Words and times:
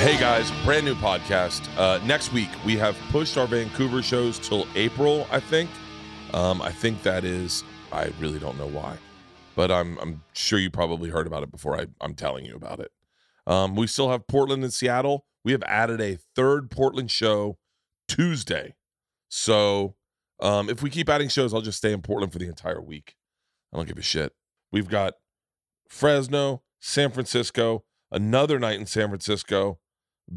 Hey 0.00 0.18
guys, 0.18 0.50
brand 0.64 0.86
new 0.86 0.94
podcast. 0.94 1.68
Uh, 1.76 2.02
next 2.06 2.32
week 2.32 2.48
we 2.64 2.74
have 2.78 2.96
pushed 3.10 3.36
our 3.36 3.46
Vancouver 3.46 4.00
shows 4.00 4.38
till 4.38 4.66
April. 4.74 5.26
I 5.30 5.40
think. 5.40 5.68
Um, 6.32 6.62
I 6.62 6.72
think 6.72 7.02
that 7.02 7.22
is. 7.22 7.64
I 7.92 8.10
really 8.18 8.38
don't 8.38 8.56
know 8.56 8.66
why, 8.66 8.96
but 9.56 9.70
I'm 9.70 9.98
I'm 9.98 10.22
sure 10.32 10.58
you 10.58 10.70
probably 10.70 11.10
heard 11.10 11.26
about 11.26 11.42
it 11.42 11.50
before 11.50 11.78
I, 11.78 11.86
I'm 12.00 12.14
telling 12.14 12.46
you 12.46 12.54
about 12.56 12.80
it. 12.80 12.90
Um, 13.46 13.76
we 13.76 13.86
still 13.86 14.08
have 14.10 14.26
Portland 14.26 14.64
and 14.64 14.72
Seattle. 14.72 15.26
We 15.44 15.52
have 15.52 15.62
added 15.64 16.00
a 16.00 16.16
third 16.34 16.70
Portland 16.70 17.10
show 17.10 17.58
Tuesday. 18.08 18.76
So 19.28 19.96
um, 20.40 20.70
if 20.70 20.82
we 20.82 20.88
keep 20.88 21.10
adding 21.10 21.28
shows, 21.28 21.52
I'll 21.52 21.60
just 21.60 21.76
stay 21.76 21.92
in 21.92 22.00
Portland 22.00 22.32
for 22.32 22.38
the 22.38 22.48
entire 22.48 22.80
week. 22.80 23.16
I 23.70 23.76
don't 23.76 23.86
give 23.86 23.98
a 23.98 24.02
shit. 24.02 24.32
We've 24.72 24.88
got 24.88 25.12
Fresno, 25.90 26.62
San 26.80 27.10
Francisco, 27.10 27.84
another 28.10 28.58
night 28.58 28.80
in 28.80 28.86
San 28.86 29.08
Francisco, 29.08 29.78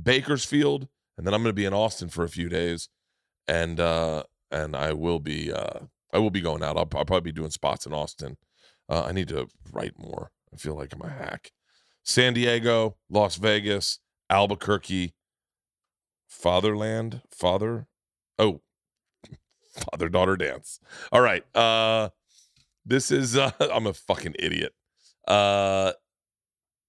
Bakersfield, 0.02 0.88
and 1.18 1.26
then 1.26 1.34
I'm 1.34 1.42
going 1.42 1.50
to 1.50 1.54
be 1.54 1.66
in 1.66 1.74
Austin 1.74 2.10
for 2.10 2.24
a 2.24 2.30
few 2.30 2.50
days, 2.50 2.90
and 3.48 3.80
uh, 3.80 4.24
and 4.52 4.76
I 4.76 4.94
will 4.94 5.20
be 5.20 5.52
uh, 5.52 5.80
I 6.12 6.20
will 6.20 6.30
be 6.30 6.42
going 6.42 6.64
out. 6.64 6.78
I'll, 6.78 6.90
I'll 6.96 7.06
probably 7.06 7.22
be 7.22 7.32
doing 7.32 7.52
spots 7.52 7.86
in 7.86 7.94
Austin. 7.94 8.38
Uh, 8.90 9.04
I 9.04 9.12
need 9.12 9.28
to 9.30 9.48
write 9.72 9.94
more. 9.98 10.32
I 10.54 10.58
feel 10.58 10.76
like 10.76 10.94
I'm 10.94 11.02
a 11.02 11.10
hack. 11.10 11.52
San 12.04 12.34
Diego, 12.34 12.98
Las 13.10 13.38
Vegas, 13.38 14.00
Albuquerque, 14.30 15.14
Fatherland, 16.28 17.22
Father, 17.32 17.88
oh, 18.38 18.62
father 19.92 20.10
daughter 20.10 20.36
dance. 20.36 20.80
All 21.12 21.22
right. 21.22 21.44
Uh, 21.56 22.10
this 22.86 23.12
is 23.12 23.38
uh, 23.38 23.52
I'm 23.60 23.88
a 23.88 23.94
fucking 23.94 24.36
idiot. 24.38 24.74
Uh, 25.28 25.94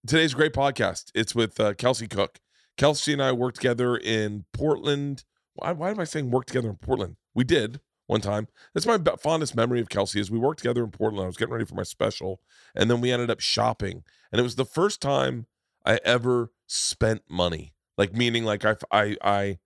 today's 0.06 0.34
great 0.34 0.52
podcast. 0.52 1.10
It's 1.14 1.34
with 1.34 1.60
uh, 1.60 1.74
Kelsey 1.74 2.08
Cook. 2.08 2.38
Kelsey 2.76 3.12
and 3.12 3.22
I 3.22 3.32
worked 3.32 3.56
together 3.56 3.96
in 3.96 4.44
Portland. 4.52 5.24
Why, 5.54 5.72
why 5.72 5.90
am 5.90 6.00
I 6.00 6.04
saying 6.04 6.30
work 6.30 6.46
together 6.46 6.70
in 6.70 6.76
Portland? 6.76 7.16
We 7.34 7.44
did 7.44 7.80
one 8.06 8.20
time. 8.20 8.48
That's 8.72 8.86
my 8.86 8.98
fondest 9.20 9.54
memory 9.54 9.80
of 9.80 9.88
Kelsey 9.88 10.20
is 10.20 10.30
we 10.30 10.38
worked 10.38 10.58
together 10.58 10.84
in 10.84 10.90
Portland. 10.90 11.24
I 11.24 11.28
was 11.28 11.36
getting 11.36 11.52
ready 11.52 11.64
for 11.64 11.74
my 11.74 11.82
special, 11.82 12.40
and 12.74 12.90
then 12.90 13.00
we 13.00 13.12
ended 13.12 13.30
up 13.30 13.40
shopping. 13.40 14.02
And 14.32 14.40
it 14.40 14.42
was 14.42 14.56
the 14.56 14.64
first 14.64 15.00
time 15.00 15.46
I 15.84 16.00
ever 16.04 16.50
spent 16.66 17.22
money, 17.28 17.74
like 17.96 18.12
meaning 18.12 18.44
like 18.44 18.64
I 18.64 18.76
I 18.90 19.16
I 19.22 19.58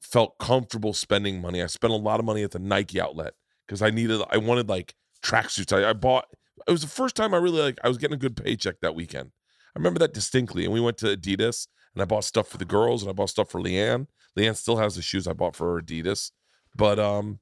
felt 0.00 0.38
comfortable 0.38 0.92
spending 0.92 1.40
money. 1.40 1.62
I 1.62 1.66
spent 1.66 1.92
a 1.92 1.96
lot 1.96 2.20
of 2.20 2.26
money 2.26 2.42
at 2.42 2.50
the 2.50 2.58
Nike 2.58 3.00
outlet 3.00 3.34
because 3.66 3.80
I 3.82 3.90
needed 3.90 4.20
I 4.30 4.36
wanted 4.36 4.68
like 4.68 4.94
tracksuits. 5.22 5.72
I, 5.72 5.90
I 5.90 5.92
bought. 5.92 6.26
It 6.68 6.70
was 6.70 6.82
the 6.82 6.88
first 6.88 7.16
time 7.16 7.34
I 7.34 7.38
really 7.38 7.60
like. 7.62 7.78
I 7.82 7.88
was 7.88 7.98
getting 7.98 8.14
a 8.14 8.18
good 8.18 8.36
paycheck 8.36 8.80
that 8.80 8.94
weekend. 8.94 9.30
I 9.74 9.78
remember 9.78 9.98
that 10.00 10.12
distinctly. 10.12 10.64
And 10.64 10.74
we 10.74 10.80
went 10.80 10.98
to 10.98 11.16
Adidas 11.16 11.66
and 11.94 12.02
I 12.02 12.04
bought 12.04 12.24
stuff 12.24 12.48
for 12.48 12.58
the 12.58 12.64
girls 12.64 13.02
and 13.02 13.10
I 13.10 13.12
bought 13.12 13.30
stuff 13.30 13.50
for 13.50 13.60
Leanne. 13.60 14.06
Leanne 14.36 14.56
still 14.56 14.78
has 14.78 14.96
the 14.96 15.02
shoes 15.02 15.26
I 15.26 15.32
bought 15.32 15.56
for 15.56 15.74
her 15.74 15.82
Adidas. 15.82 16.30
But 16.74 16.98
um 16.98 17.40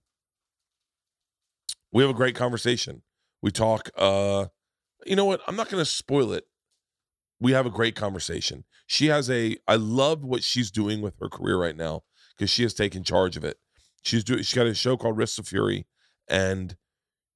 we 1.92 2.02
have 2.02 2.10
a 2.10 2.14
great 2.14 2.34
conversation. 2.34 3.02
We 3.42 3.50
talk 3.50 3.90
uh 3.96 4.46
you 5.06 5.16
know 5.16 5.24
what? 5.24 5.40
I'm 5.46 5.56
not 5.56 5.70
gonna 5.70 5.84
spoil 5.84 6.32
it. 6.32 6.44
We 7.40 7.52
have 7.52 7.66
a 7.66 7.70
great 7.70 7.96
conversation. 7.96 8.64
She 8.86 9.06
has 9.06 9.30
a 9.30 9.56
I 9.66 9.76
love 9.76 10.24
what 10.24 10.42
she's 10.42 10.70
doing 10.70 11.00
with 11.00 11.14
her 11.20 11.28
career 11.28 11.56
right 11.56 11.76
now 11.76 12.02
because 12.36 12.50
she 12.50 12.62
has 12.62 12.74
taken 12.74 13.04
charge 13.04 13.36
of 13.36 13.44
it. 13.44 13.58
She's 14.02 14.24
doing 14.24 14.42
she 14.42 14.56
got 14.56 14.66
a 14.66 14.74
show 14.74 14.96
called 14.96 15.16
Risks 15.16 15.38
of 15.38 15.46
Fury, 15.48 15.86
and 16.28 16.76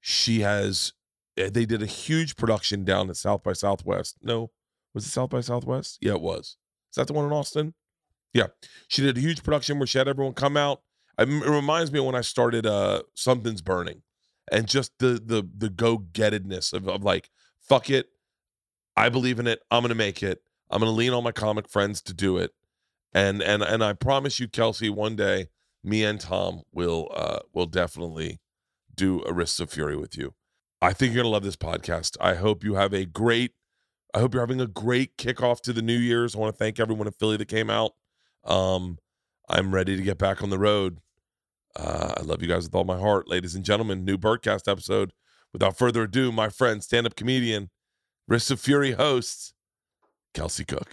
she 0.01 0.41
has 0.41 0.93
eh, 1.37 1.51
they 1.51 1.67
did 1.67 1.83
a 1.83 1.87
huge 1.87 2.37
production 2.37 2.85
down 2.85 3.11
at 3.11 3.17
South 3.17 3.43
by 3.43 3.53
Southwest. 3.53 4.17
No, 4.23 4.51
was 4.95 5.07
it 5.07 5.11
South 5.11 5.31
by 5.31 5.41
Southwest? 5.41 5.99
Yeah, 6.01 6.13
it 6.13 6.21
was. 6.21 6.57
Is 6.95 6.97
that 6.97 7.09
the 7.09 7.13
one 7.13 7.25
in 7.25 7.33
Austin? 7.33 7.75
Yeah. 8.33 8.47
She 8.87 9.03
did 9.03 9.19
a 9.19 9.21
huge 9.21 9.43
production 9.43 9.81
where 9.81 9.87
she 9.89 9.99
had 9.99 10.07
everyone 10.07 10.35
come 10.35 10.57
out. 10.57 10.83
It 11.19 11.29
reminds 11.29 11.91
me 11.91 11.99
of 11.99 12.05
when 12.05 12.15
I 12.15 12.21
started 12.21 12.67
uh 12.67 13.03
Something's 13.15 13.63
Burning 13.63 14.03
and 14.53 14.69
just 14.69 14.93
the 15.01 15.21
the 15.25 15.45
the 15.57 15.71
go-gettedness 15.71 16.73
of, 16.73 16.89
of 16.89 17.03
like, 17.03 17.31
fuck 17.61 17.91
it. 17.91 18.11
I 18.97 19.09
believe 19.09 19.41
in 19.41 19.49
it. 19.49 19.61
I'm 19.73 19.83
gonna 19.83 19.97
make 19.97 20.23
it. 20.23 20.43
I'm 20.71 20.79
gonna 20.79 20.93
lean 20.93 21.13
on 21.13 21.25
my 21.25 21.33
comic 21.33 21.69
friends 21.69 22.01
to 22.03 22.15
do 22.15 22.39
it. 22.39 22.53
And 23.13 23.43
and 23.43 23.65
and 23.65 23.83
I 23.83 23.95
promise 23.95 24.39
you, 24.39 24.47
Kelsey, 24.47 24.89
one 24.89 25.17
day 25.17 25.49
me 25.83 26.05
and 26.05 26.21
Tom 26.21 26.63
will 26.73 27.11
uh 27.13 27.41
will 27.53 27.67
definitely 27.67 28.39
do 28.95 29.21
a 29.25 29.33
Risks 29.33 29.59
of 29.59 29.71
Fury 29.71 29.97
with 29.97 30.17
you. 30.17 30.35
I 30.81 30.93
think 30.93 31.13
you're 31.13 31.25
gonna 31.25 31.33
love 31.33 31.43
this 31.43 31.57
podcast. 31.57 32.17
I 32.21 32.35
hope 32.35 32.63
you 32.63 32.77
have 32.77 32.93
a 32.93 33.05
great 33.05 33.51
I 34.15 34.21
hope 34.21 34.33
you're 34.33 34.43
having 34.43 34.61
a 34.61 34.69
great 34.69 35.17
kickoff 35.17 35.61
to 35.63 35.73
the 35.73 35.83
New 35.83 35.99
Year's. 35.99 36.37
I 36.37 36.39
want 36.39 36.55
to 36.55 36.57
thank 36.59 36.79
everyone 36.79 37.09
in 37.09 37.13
Philly 37.15 37.37
that 37.37 37.49
came 37.49 37.69
out. 37.69 37.93
Um, 38.45 38.99
I'm 39.49 39.75
ready 39.75 39.97
to 39.97 40.03
get 40.03 40.19
back 40.19 40.41
on 40.41 40.51
the 40.51 40.59
road. 40.59 41.01
Uh, 41.75 42.15
I 42.17 42.23
love 42.23 42.41
you 42.41 42.47
guys 42.47 42.63
with 42.63 42.77
all 42.77 42.85
my 42.85 42.97
heart, 42.97 43.27
ladies 43.29 43.57
and 43.57 43.65
gentlemen. 43.65 44.05
New 44.05 44.17
Bertcast 44.17 44.71
episode. 44.71 45.13
Without 45.53 45.77
further 45.77 46.05
ado, 46.05 46.31
my 46.31 46.49
friend, 46.49 46.83
stand-up 46.83 47.17
comedian, 47.17 47.71
Risks 48.29 48.53
of 48.53 48.61
Fury 48.61 48.93
host, 48.93 49.53
Kelsey 50.33 50.65
Cook. 50.65 50.89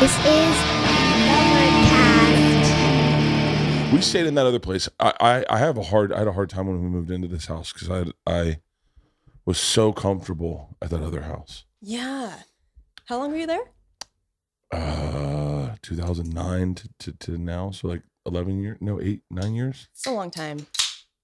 This 0.00 0.18
is 0.26 0.71
We 3.92 4.00
stayed 4.00 4.24
in 4.26 4.34
that 4.36 4.46
other 4.46 4.58
place. 4.58 4.88
I, 4.98 5.12
I, 5.20 5.44
I 5.50 5.58
have 5.58 5.76
a 5.76 5.82
hard 5.82 6.14
I 6.14 6.20
had 6.20 6.26
a 6.26 6.32
hard 6.32 6.48
time 6.48 6.66
when 6.66 6.82
we 6.82 6.88
moved 6.88 7.10
into 7.10 7.28
this 7.28 7.44
house 7.44 7.74
because 7.74 7.90
I 7.90 8.10
I 8.26 8.60
was 9.44 9.58
so 9.58 9.92
comfortable 9.92 10.76
at 10.80 10.88
that 10.90 11.02
other 11.02 11.22
house. 11.22 11.64
Yeah. 11.82 12.36
How 13.04 13.18
long 13.18 13.32
were 13.32 13.36
you 13.36 13.46
there? 13.46 13.70
Uh 14.70 15.74
2009 15.82 16.74
to, 16.74 16.88
to, 17.00 17.12
to 17.12 17.38
now. 17.38 17.70
So 17.70 17.88
like 17.88 18.02
11 18.24 18.62
years, 18.62 18.78
no, 18.80 18.98
eight, 18.98 19.22
nine 19.30 19.54
years. 19.54 19.88
It's 19.92 20.06
a 20.06 20.12
long 20.12 20.30
time. 20.30 20.66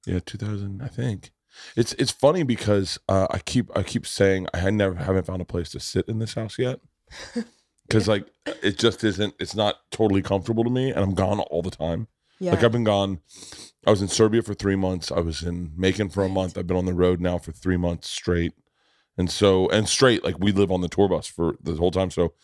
Yeah, 0.05 0.21
2000, 0.25 0.83
I 0.83 0.89
think. 0.89 1.31
It's 1.75 1.95
it's 1.95 2.11
funny 2.11 2.43
because 2.43 2.99
uh, 3.09 3.29
I 3.31 3.39
keep 3.39 3.75
I 3.77 3.83
keep 3.83 4.07
saying 4.07 4.47
I 4.53 4.71
never 4.71 4.95
haven't 4.95 5.27
found 5.27 5.41
a 5.41 5.47
place 5.47 5.71
to 5.71 5.81
sit 5.81 6.07
in 6.07 6.19
this 6.19 6.35
house 6.35 6.59
yet. 6.59 6.81
Because 7.89 8.07
like 8.07 8.27
it 8.63 8.77
just 8.77 9.03
isn't 9.03 9.33
it's 9.41 9.55
not 9.55 9.77
totally 9.91 10.21
comfortable 10.21 10.63
to 10.63 10.69
me 10.69 10.91
and 10.91 10.99
I'm 10.99 11.15
gone 11.15 11.41
all 11.41 11.63
the 11.63 11.71
time. 11.71 12.07
Yeah. 12.41 12.53
Like 12.53 12.65
I've 12.65 12.73
been 12.73 12.85
gone. 12.85 13.21
I 13.87 13.91
was 13.91 14.03
in 14.03 14.09
Serbia 14.09 14.43
for 14.43 14.55
three 14.55 14.77
months. 14.77 15.11
I 15.11 15.21
was 15.21 15.43
in 15.43 15.73
Macon 15.77 16.09
for 16.09 16.25
a 16.25 16.29
month. 16.29 16.59
I've 16.59 16.67
been 16.67 16.77
on 16.77 16.87
the 16.87 16.95
road 16.95 17.21
now 17.21 17.39
for 17.39 17.53
three 17.53 17.77
months 17.77 18.09
straight. 18.09 18.53
And 19.17 19.31
so 19.31 19.69
and 19.71 19.89
straight, 19.89 20.25
like 20.25 20.39
we 20.39 20.53
live 20.53 20.71
on 20.71 20.81
the 20.81 20.89
tour 20.89 21.09
bus 21.09 21.27
for 21.27 21.57
the 21.61 21.75
whole 21.75 21.91
time. 21.91 22.11
So 22.11 22.35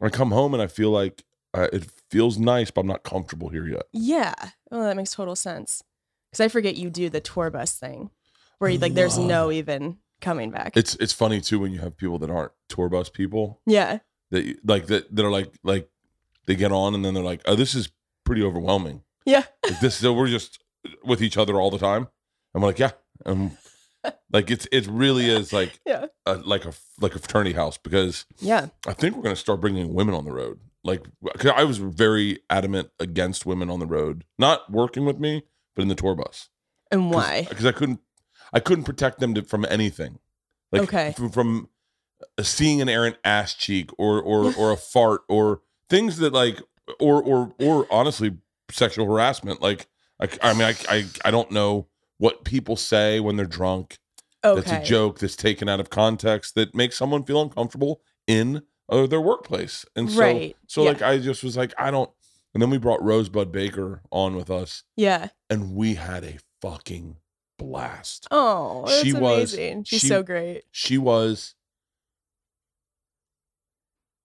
I 0.00 0.08
come 0.08 0.32
home 0.32 0.54
and 0.54 0.62
I 0.62 0.66
feel 0.66 0.90
like 0.90 1.24
uh, 1.52 1.68
it 1.72 1.86
feels 2.10 2.38
nice, 2.38 2.70
but 2.70 2.80
I'm 2.80 2.86
not 2.88 3.04
comfortable 3.04 3.48
here 3.48 3.66
yet. 3.66 3.84
yeah. 3.92 4.34
Well, 4.70 4.82
that 4.82 4.96
makes 4.96 5.12
total 5.12 5.36
sense. 5.36 5.82
Because 6.30 6.44
I 6.44 6.48
forget 6.48 6.76
you 6.76 6.90
do 6.90 7.08
the 7.08 7.20
tour 7.20 7.48
bus 7.50 7.78
thing 7.78 8.10
where 8.58 8.68
you, 8.68 8.78
like 8.78 8.94
there's 8.94 9.16
no 9.16 9.52
even 9.52 9.98
coming 10.20 10.50
back. 10.50 10.76
It's 10.76 10.96
it's 10.96 11.12
funny 11.12 11.40
too 11.40 11.60
when 11.60 11.70
you 11.70 11.78
have 11.78 11.96
people 11.96 12.18
that 12.18 12.30
aren't 12.30 12.50
tour 12.68 12.88
bus 12.88 13.08
people 13.08 13.60
yeah. 13.66 13.98
that 14.30 14.56
like 14.64 14.86
that 14.86 15.14
that 15.14 15.24
are 15.24 15.30
like 15.30 15.52
like 15.62 15.88
they 16.46 16.56
get 16.56 16.72
on 16.72 16.94
and 16.94 17.04
then 17.04 17.14
they're 17.14 17.22
like, 17.22 17.42
oh, 17.46 17.54
this 17.54 17.76
is 17.76 17.90
pretty 18.24 18.42
overwhelming. 18.42 19.03
Yeah. 19.24 19.44
This, 19.80 19.96
so 19.96 20.12
we're 20.12 20.28
just 20.28 20.62
with 21.04 21.22
each 21.22 21.36
other 21.36 21.58
all 21.60 21.70
the 21.70 21.78
time. 21.78 22.08
I'm 22.54 22.62
like, 22.62 22.78
yeah, 22.78 22.90
um, 23.26 23.56
like 24.32 24.50
it's 24.50 24.66
it 24.70 24.86
really 24.86 25.28
is 25.28 25.52
like 25.52 25.80
Yeah. 25.86 26.06
a, 26.26 26.34
like 26.36 26.64
a 26.64 26.72
like 27.00 27.14
a 27.14 27.18
fraternity 27.18 27.52
house 27.54 27.78
because 27.78 28.26
Yeah. 28.40 28.66
I 28.86 28.92
think 28.92 29.16
we're 29.16 29.22
gonna 29.22 29.36
start 29.36 29.60
bringing 29.60 29.94
women 29.94 30.14
on 30.14 30.24
the 30.24 30.32
road. 30.32 30.60
Like, 30.86 31.02
'cause 31.38 31.50
I 31.56 31.64
was 31.64 31.78
very 31.78 32.40
adamant 32.50 32.90
against 33.00 33.46
women 33.46 33.70
on 33.70 33.78
the 33.80 33.86
road, 33.86 34.24
not 34.38 34.70
working 34.70 35.06
with 35.06 35.18
me, 35.18 35.44
but 35.74 35.80
in 35.82 35.88
the 35.88 35.94
tour 35.94 36.14
bus. 36.14 36.50
And 36.90 37.10
why? 37.10 37.46
Because 37.48 37.64
I 37.64 37.72
couldn't, 37.72 38.00
I 38.52 38.60
couldn't 38.60 38.84
protect 38.84 39.18
them 39.18 39.32
to, 39.34 39.42
from 39.42 39.64
anything. 39.70 40.18
Like 40.70 40.82
Okay. 40.82 41.12
from, 41.16 41.30
from 41.30 41.68
seeing 42.42 42.82
an 42.82 42.88
errant 42.90 43.16
ass 43.24 43.54
cheek 43.54 43.90
or 43.98 44.20
or 44.20 44.54
or 44.54 44.72
a 44.72 44.76
fart 44.76 45.22
or 45.28 45.62
things 45.88 46.18
that 46.18 46.32
like 46.34 46.60
or 47.00 47.22
or 47.22 47.54
or 47.58 47.86
honestly 47.90 48.36
sexual 48.70 49.06
harassment. 49.06 49.60
Like 49.62 49.86
I, 50.20 50.28
I 50.42 50.52
mean 50.54 50.62
I, 50.62 50.74
I 50.88 51.04
I 51.24 51.30
don't 51.30 51.50
know 51.50 51.88
what 52.18 52.44
people 52.44 52.76
say 52.76 53.20
when 53.20 53.36
they're 53.36 53.46
drunk. 53.46 53.98
Okay. 54.44 54.60
That's 54.60 54.72
a 54.72 54.88
joke 54.88 55.18
that's 55.18 55.36
taken 55.36 55.68
out 55.68 55.80
of 55.80 55.88
context 55.90 56.54
that 56.54 56.74
makes 56.74 56.96
someone 56.96 57.24
feel 57.24 57.40
uncomfortable 57.40 58.02
in 58.26 58.62
uh, 58.90 59.06
their 59.06 59.20
workplace. 59.20 59.86
And 59.96 60.10
so 60.10 60.20
Right. 60.20 60.56
so 60.66 60.82
Yeah. 60.82 60.88
like 60.90 61.02
I 61.02 61.18
just 61.18 61.42
was 61.42 61.56
like 61.56 61.72
I 61.78 61.90
don't. 61.90 62.10
And 62.52 62.62
then 62.62 62.70
we 62.70 62.78
brought 62.78 63.02
Rosebud 63.02 63.50
Baker 63.50 64.00
on 64.12 64.36
with 64.36 64.48
us, 64.48 64.84
Yeah. 64.96 65.30
and 65.50 65.74
we 65.74 65.94
had 65.94 66.22
a 66.22 66.36
fucking 66.62 67.16
blast. 67.58 68.28
Oh, 68.30 68.86
She 69.02 69.12
was- 69.12 69.54
amazing. 69.54 69.84
She's 69.84 70.00
she- 70.02 70.06
so 70.08 70.22
great. 70.22 70.62
She 70.70 70.96
was. 70.98 71.54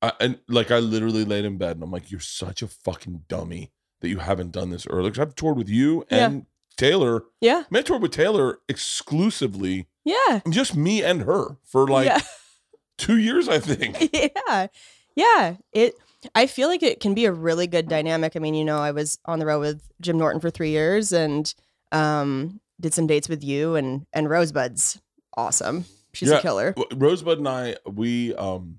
I, 0.01 0.13
and 0.19 0.39
like 0.47 0.71
I 0.71 0.79
literally 0.79 1.25
laid 1.25 1.45
in 1.45 1.57
bed 1.57 1.71
and 1.77 1.83
I'm 1.83 1.91
like, 1.91 2.09
you're 2.11 2.19
such 2.19 2.61
a 2.61 2.67
fucking 2.67 3.23
dummy 3.27 3.71
that 4.01 4.09
you 4.09 4.17
haven't 4.19 4.51
done 4.51 4.69
this 4.69 4.87
earlier. 4.87 5.09
Because 5.11 5.27
I've 5.27 5.35
toured 5.35 5.57
with 5.57 5.69
you 5.69 6.05
Yeah. 6.11 6.27
and 6.27 6.45
Taylor. 6.77 7.23
Yeah. 7.41 7.63
Man, 7.69 7.79
I 7.79 7.83
toured 7.83 8.01
with 8.01 8.11
Taylor 8.11 8.59
exclusively, 8.69 9.87
Yeah. 10.05 10.41
just 10.49 10.75
me 10.75 11.03
and 11.03 11.23
her 11.23 11.57
for 11.63 11.87
like 11.87 12.05
yeah. 12.07 12.21
two 12.97 13.17
years, 13.17 13.47
I 13.49 13.59
think. 13.59 14.09
yeah. 14.47 14.67
Yeah. 15.15 15.55
It 15.73 15.95
I 16.35 16.47
feel 16.47 16.67
like 16.67 16.83
it 16.83 16.99
can 16.99 17.13
be 17.13 17.25
a 17.25 17.31
really 17.31 17.65
good 17.67 17.87
dynamic. 17.87 18.35
I 18.35 18.39
mean, 18.39 18.53
you 18.53 18.65
know, 18.65 18.77
I 18.79 18.91
was 18.91 19.19
on 19.25 19.39
the 19.39 19.45
road 19.45 19.59
with 19.61 19.81
Jim 20.01 20.17
Norton 20.17 20.41
for 20.41 20.49
three 20.49 20.71
years 20.71 21.11
and 21.13 21.53
um 21.91 22.59
did 22.79 22.93
some 22.93 23.07
dates 23.07 23.27
with 23.27 23.43
you 23.43 23.75
and 23.75 24.05
and 24.13 24.29
Rosebud's 24.29 25.01
awesome. 25.35 25.85
She's 26.13 26.29
Yeah. 26.29 26.37
a 26.37 26.41
killer. 26.41 26.73
Rosebud 26.95 27.37
and 27.39 27.47
I, 27.47 27.75
we, 27.85 28.33
um, 28.35 28.77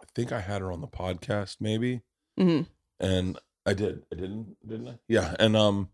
I 0.00 0.04
think 0.14 0.30
I 0.32 0.40
had 0.40 0.60
her 0.60 0.70
on 0.70 0.80
the 0.80 0.86
podcast, 0.86 1.56
maybe. 1.60 2.02
hmm 2.36 2.62
and 3.00 3.38
I 3.68 3.74
did. 3.74 4.02
I 4.12 4.16
didn't, 4.16 4.56
didn't 4.66 4.88
I? 4.88 4.98
Yeah, 5.08 5.34
and 5.38 5.56
um, 5.56 5.88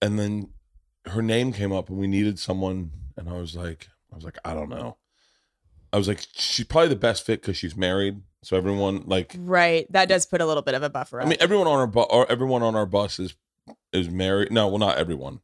and 0.00 0.18
then 0.18 0.50
her 1.06 1.22
name 1.22 1.52
came 1.52 1.72
up, 1.72 1.88
and 1.88 1.98
we 1.98 2.06
needed 2.06 2.38
someone, 2.38 2.90
and 3.16 3.28
I 3.28 3.32
was 3.34 3.56
like, 3.56 3.88
I 4.12 4.14
was 4.16 4.24
like, 4.24 4.38
I 4.44 4.54
don't 4.54 4.68
know. 4.68 4.96
I 5.92 5.98
was 5.98 6.08
like, 6.08 6.20
she's 6.34 6.66
probably 6.66 6.88
the 6.88 6.96
best 6.96 7.26
fit 7.26 7.40
because 7.42 7.56
she's 7.56 7.76
married, 7.76 8.22
so 8.42 8.56
everyone 8.56 9.04
like, 9.06 9.34
Right. 9.38 9.86
That 9.92 10.08
does 10.08 10.24
put 10.26 10.40
a 10.40 10.46
little 10.46 10.62
bit 10.62 10.74
of 10.74 10.82
a 10.82 10.88
buffer. 10.90 11.20
I 11.20 11.24
up. 11.24 11.28
mean, 11.28 11.38
everyone 11.40 11.66
on 11.66 11.78
our 11.80 11.86
bu- 11.86 12.00
or 12.02 12.30
everyone 12.30 12.62
on 12.62 12.74
our 12.74 12.86
bus 12.86 13.18
is 13.18 13.34
is 13.92 14.08
married. 14.08 14.50
No, 14.50 14.68
well, 14.68 14.78
not 14.78 14.96
everyone. 14.98 15.40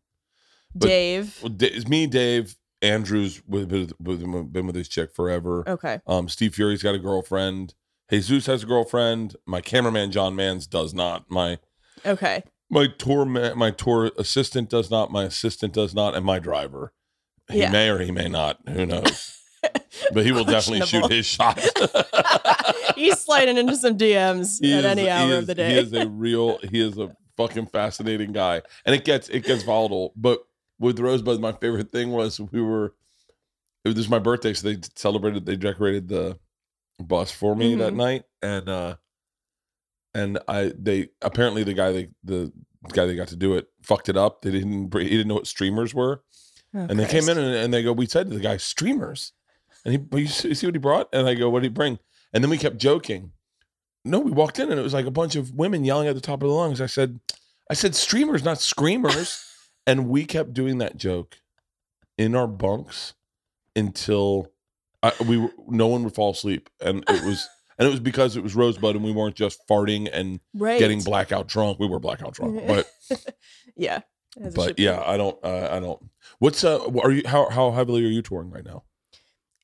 but- 0.75 0.89
Dave. 0.89 1.39
Well, 1.43 1.50
Da- 1.50 1.67
it's 1.69 1.87
me, 1.89 2.06
Dave, 2.06 2.56
Andrews 2.81 3.43
with, 3.47 3.71
with, 3.71 3.93
with 4.00 4.53
been 4.53 4.67
with 4.67 4.75
his 4.77 4.89
chick 4.89 5.15
forever. 5.15 5.69
Okay. 5.69 6.00
Um, 6.06 6.29
Steve 6.29 6.55
Fury's 6.55 6.83
got 6.83 6.95
a 6.95 6.99
girlfriend. 6.99 7.75
Jesus 8.11 8.47
has 8.47 8.63
a 8.63 8.67
girlfriend. 8.67 9.37
My 9.47 9.61
cameraman 9.61 10.11
John 10.11 10.35
Mans 10.35 10.67
does 10.67 10.95
not. 10.95 11.31
My 11.31 11.59
Okay. 12.07 12.43
my 12.71 12.87
tour 12.87 13.25
ma- 13.25 13.55
my 13.55 13.71
tour 13.71 14.11
assistant 14.19 14.71
does 14.71 14.91
not 14.91 15.11
my 15.11 15.25
assistant 15.25 15.73
does 15.75 15.95
not 15.95 16.15
and 16.15 16.25
my 16.25 16.39
driver 16.39 16.93
he 17.51 17.61
Yeah. 17.61 17.71
may 17.71 17.89
or 17.89 17.99
he 17.99 18.11
may 18.13 18.29
not 18.29 18.59
who 18.69 18.87
knows 18.87 19.37
but 20.13 20.25
he 20.25 20.31
will 20.33 20.45
definitely 20.45 20.87
shoot 20.87 21.11
his 21.11 21.27
shot 21.27 21.59
He's 22.95 23.19
sliding 23.21 23.57
into 23.59 23.75
some 23.77 23.97
DMs 23.99 24.59
He 24.61 24.73
at 24.73 24.81
is- 24.81 24.85
any 24.85 25.11
hour 25.11 25.31
is- 25.33 25.39
of 25.39 25.47
the 25.49 25.55
day. 25.57 25.71
he 25.73 25.79
is 25.79 25.93
a 25.93 26.07
real 26.09 26.59
he 26.59 26.81
is 26.81 26.99
a 26.99 27.11
fucking 27.37 27.67
fascinating 27.67 28.33
guy 28.33 28.63
and 28.87 28.95
it 28.95 29.05
gets 29.05 29.29
it 29.29 29.45
gets 29.45 29.63
volatile 29.65 30.13
but 30.17 30.41
with 30.79 31.01
rosebud 31.01 31.41
my 31.41 31.53
favorite 31.53 31.91
thing 31.91 32.11
was 32.13 32.39
we 32.41 32.61
were 32.63 32.95
it 33.85 33.97
was 33.97 34.09
my 34.09 34.19
birthday 34.21 34.53
so 34.55 34.69
they 34.69 34.79
celebrated 34.95 35.47
they 35.47 35.57
decorated 35.57 36.07
the 36.09 36.39
bus 36.99 37.31
for 37.31 37.55
me 37.56 37.75
that 37.77 37.93
Mhm. 37.93 37.97
night 37.97 38.23
and 38.43 38.69
uh 38.69 38.97
and 40.15 40.39
i 40.49 40.73
they 40.79 41.09
apparently 41.23 41.62
the 41.62 41.75
guy 41.75 41.93
they 41.93 42.09
the 42.25 42.53
guy 42.93 43.06
they 43.06 43.15
got 43.15 43.29
to 43.29 43.37
do 43.37 43.55
it 43.55 43.69
fucked 43.83 44.09
it 44.09 44.17
up 44.17 44.43
they 44.43 44.50
didn't 44.50 44.93
he 44.95 45.09
didn't 45.09 45.29
know 45.29 45.35
what 45.35 45.47
streamers 45.47 45.95
were 45.95 46.23
Oh, 46.75 46.81
and 46.81 46.99
they 47.00 47.06
came 47.06 47.27
in 47.31 47.39
and, 47.39 47.55
and 47.56 47.73
they 47.73 47.83
go, 47.83 47.95
we 47.95 48.05
said 48.05 48.29
to 48.29 48.35
the 48.35 48.43
guy, 48.43 48.59
streamers. 48.59 49.33
And 49.87 49.93
he, 49.93 49.97
"But 49.97 50.19
you 50.19 50.27
see 50.27 50.49
you 50.49 50.55
see 50.55 50.67
what 50.67 50.75
he 50.75 50.79
brought? 50.79 51.09
And 51.15 51.27
I 51.27 51.33
go, 51.33 51.49
what 51.49 51.62
did 51.62 51.71
he 51.71 51.75
bring? 51.75 51.99
And 52.35 52.45
then 52.45 52.50
we 52.50 52.59
kept 52.59 52.77
joking. 52.77 53.33
No, 54.05 54.19
we 54.21 54.31
walked 54.31 54.59
in 54.59 54.71
and 54.71 54.79
it 54.79 54.83
was 54.83 54.93
like 54.93 55.06
a 55.06 55.11
bunch 55.11 55.35
of 55.35 55.55
women 55.55 55.83
yelling 55.87 56.09
at 56.09 56.15
the 56.15 56.21
top 56.21 56.43
of 56.43 56.49
the 56.50 56.55
lungs. 56.55 56.83
I 56.83 56.87
said, 56.87 57.21
I 57.71 57.75
said, 57.75 57.95
streamers, 57.95 58.45
not 58.45 58.61
screamers. 58.61 59.43
and 59.87 60.11
we 60.11 60.27
kept 60.27 60.53
doing 60.53 60.77
that 60.77 60.99
joke 60.99 61.41
in 62.19 62.35
our 62.37 62.47
bunks 62.47 63.15
until 63.75 64.53
I, 65.03 65.12
we 65.27 65.39
were, 65.39 65.50
no 65.69 65.87
one 65.87 66.05
would 66.05 66.15
fall 66.15 66.33
asleep. 66.33 66.69
And 66.81 67.05
it 67.09 67.25
was, 67.25 67.49
and 67.79 67.87
it 67.87 67.91
was 67.91 68.00
because 68.00 68.37
it 68.37 68.43
was 68.43 68.55
Rosebud 68.55 68.97
and 68.97 69.05
we 69.05 69.12
weren't 69.12 69.37
just 69.37 69.61
farting 69.69 70.09
and 70.12 70.41
right. 70.55 70.79
getting 70.79 71.03
blackout 71.03 71.49
drunk. 71.49 71.79
We 71.79 71.87
were 71.87 72.00
blackout 72.00 72.35
drunk, 72.35 72.62
but 72.67 72.91
Yeah. 73.77 74.00
but 74.55 74.79
yeah, 74.79 75.03
I 75.05 75.17
don't, 75.17 75.39
uh, 75.45 75.69
I 75.71 75.81
don't. 75.81 76.00
What's 76.39 76.62
uh, 76.65 76.85
are 77.03 77.11
you? 77.11 77.23
How 77.27 77.49
how 77.49 77.71
heavily 77.73 78.05
are 78.05 78.11
you 78.11 78.23
touring 78.23 78.50
right 78.50 78.65
now? 78.65 78.85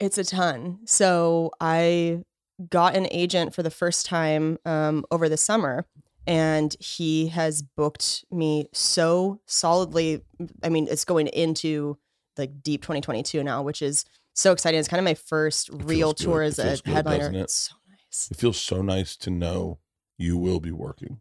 It's 0.01 0.19
a 0.19 0.25
ton. 0.25 0.81
So 0.87 1.53
I 1.61 2.23
got 2.71 2.97
an 2.97 3.07
agent 3.11 3.55
for 3.55 3.63
the 3.63 3.71
first 3.71 4.07
time 4.07 4.59
um, 4.65 5.05
over 5.11 5.29
the 5.29 5.37
summer, 5.37 5.87
and 6.27 6.75
he 6.81 7.29
has 7.29 7.63
booked 7.63 8.25
me 8.31 8.67
so 8.73 9.41
solidly. 9.47 10.23
I 10.63 10.69
mean, 10.69 10.89
it's 10.91 11.05
going 11.05 11.29
into 11.29 11.99
like 12.37 12.63
deep 12.63 12.83
2022 12.83 13.45
now, 13.45 13.63
which 13.63 13.83
is 13.83 14.05
so 14.35 14.53
exciting. 14.53 14.79
It's 14.79 14.89
kind 14.89 14.99
of 14.99 15.05
my 15.05 15.15
first 15.15 15.71
real 15.73 16.13
tour 16.13 16.43
as 16.43 16.59
a 16.59 16.77
good, 16.85 16.87
headliner. 16.87 17.31
it? 17.31 17.37
It's 17.37 17.55
so 17.55 17.77
nice. 17.89 18.29
It 18.31 18.37
feels 18.37 18.61
so 18.61 18.83
nice 18.83 19.17
to 19.17 19.31
know 19.31 19.79
you 20.19 20.37
will 20.37 20.61
be 20.61 20.73
working. 20.73 21.21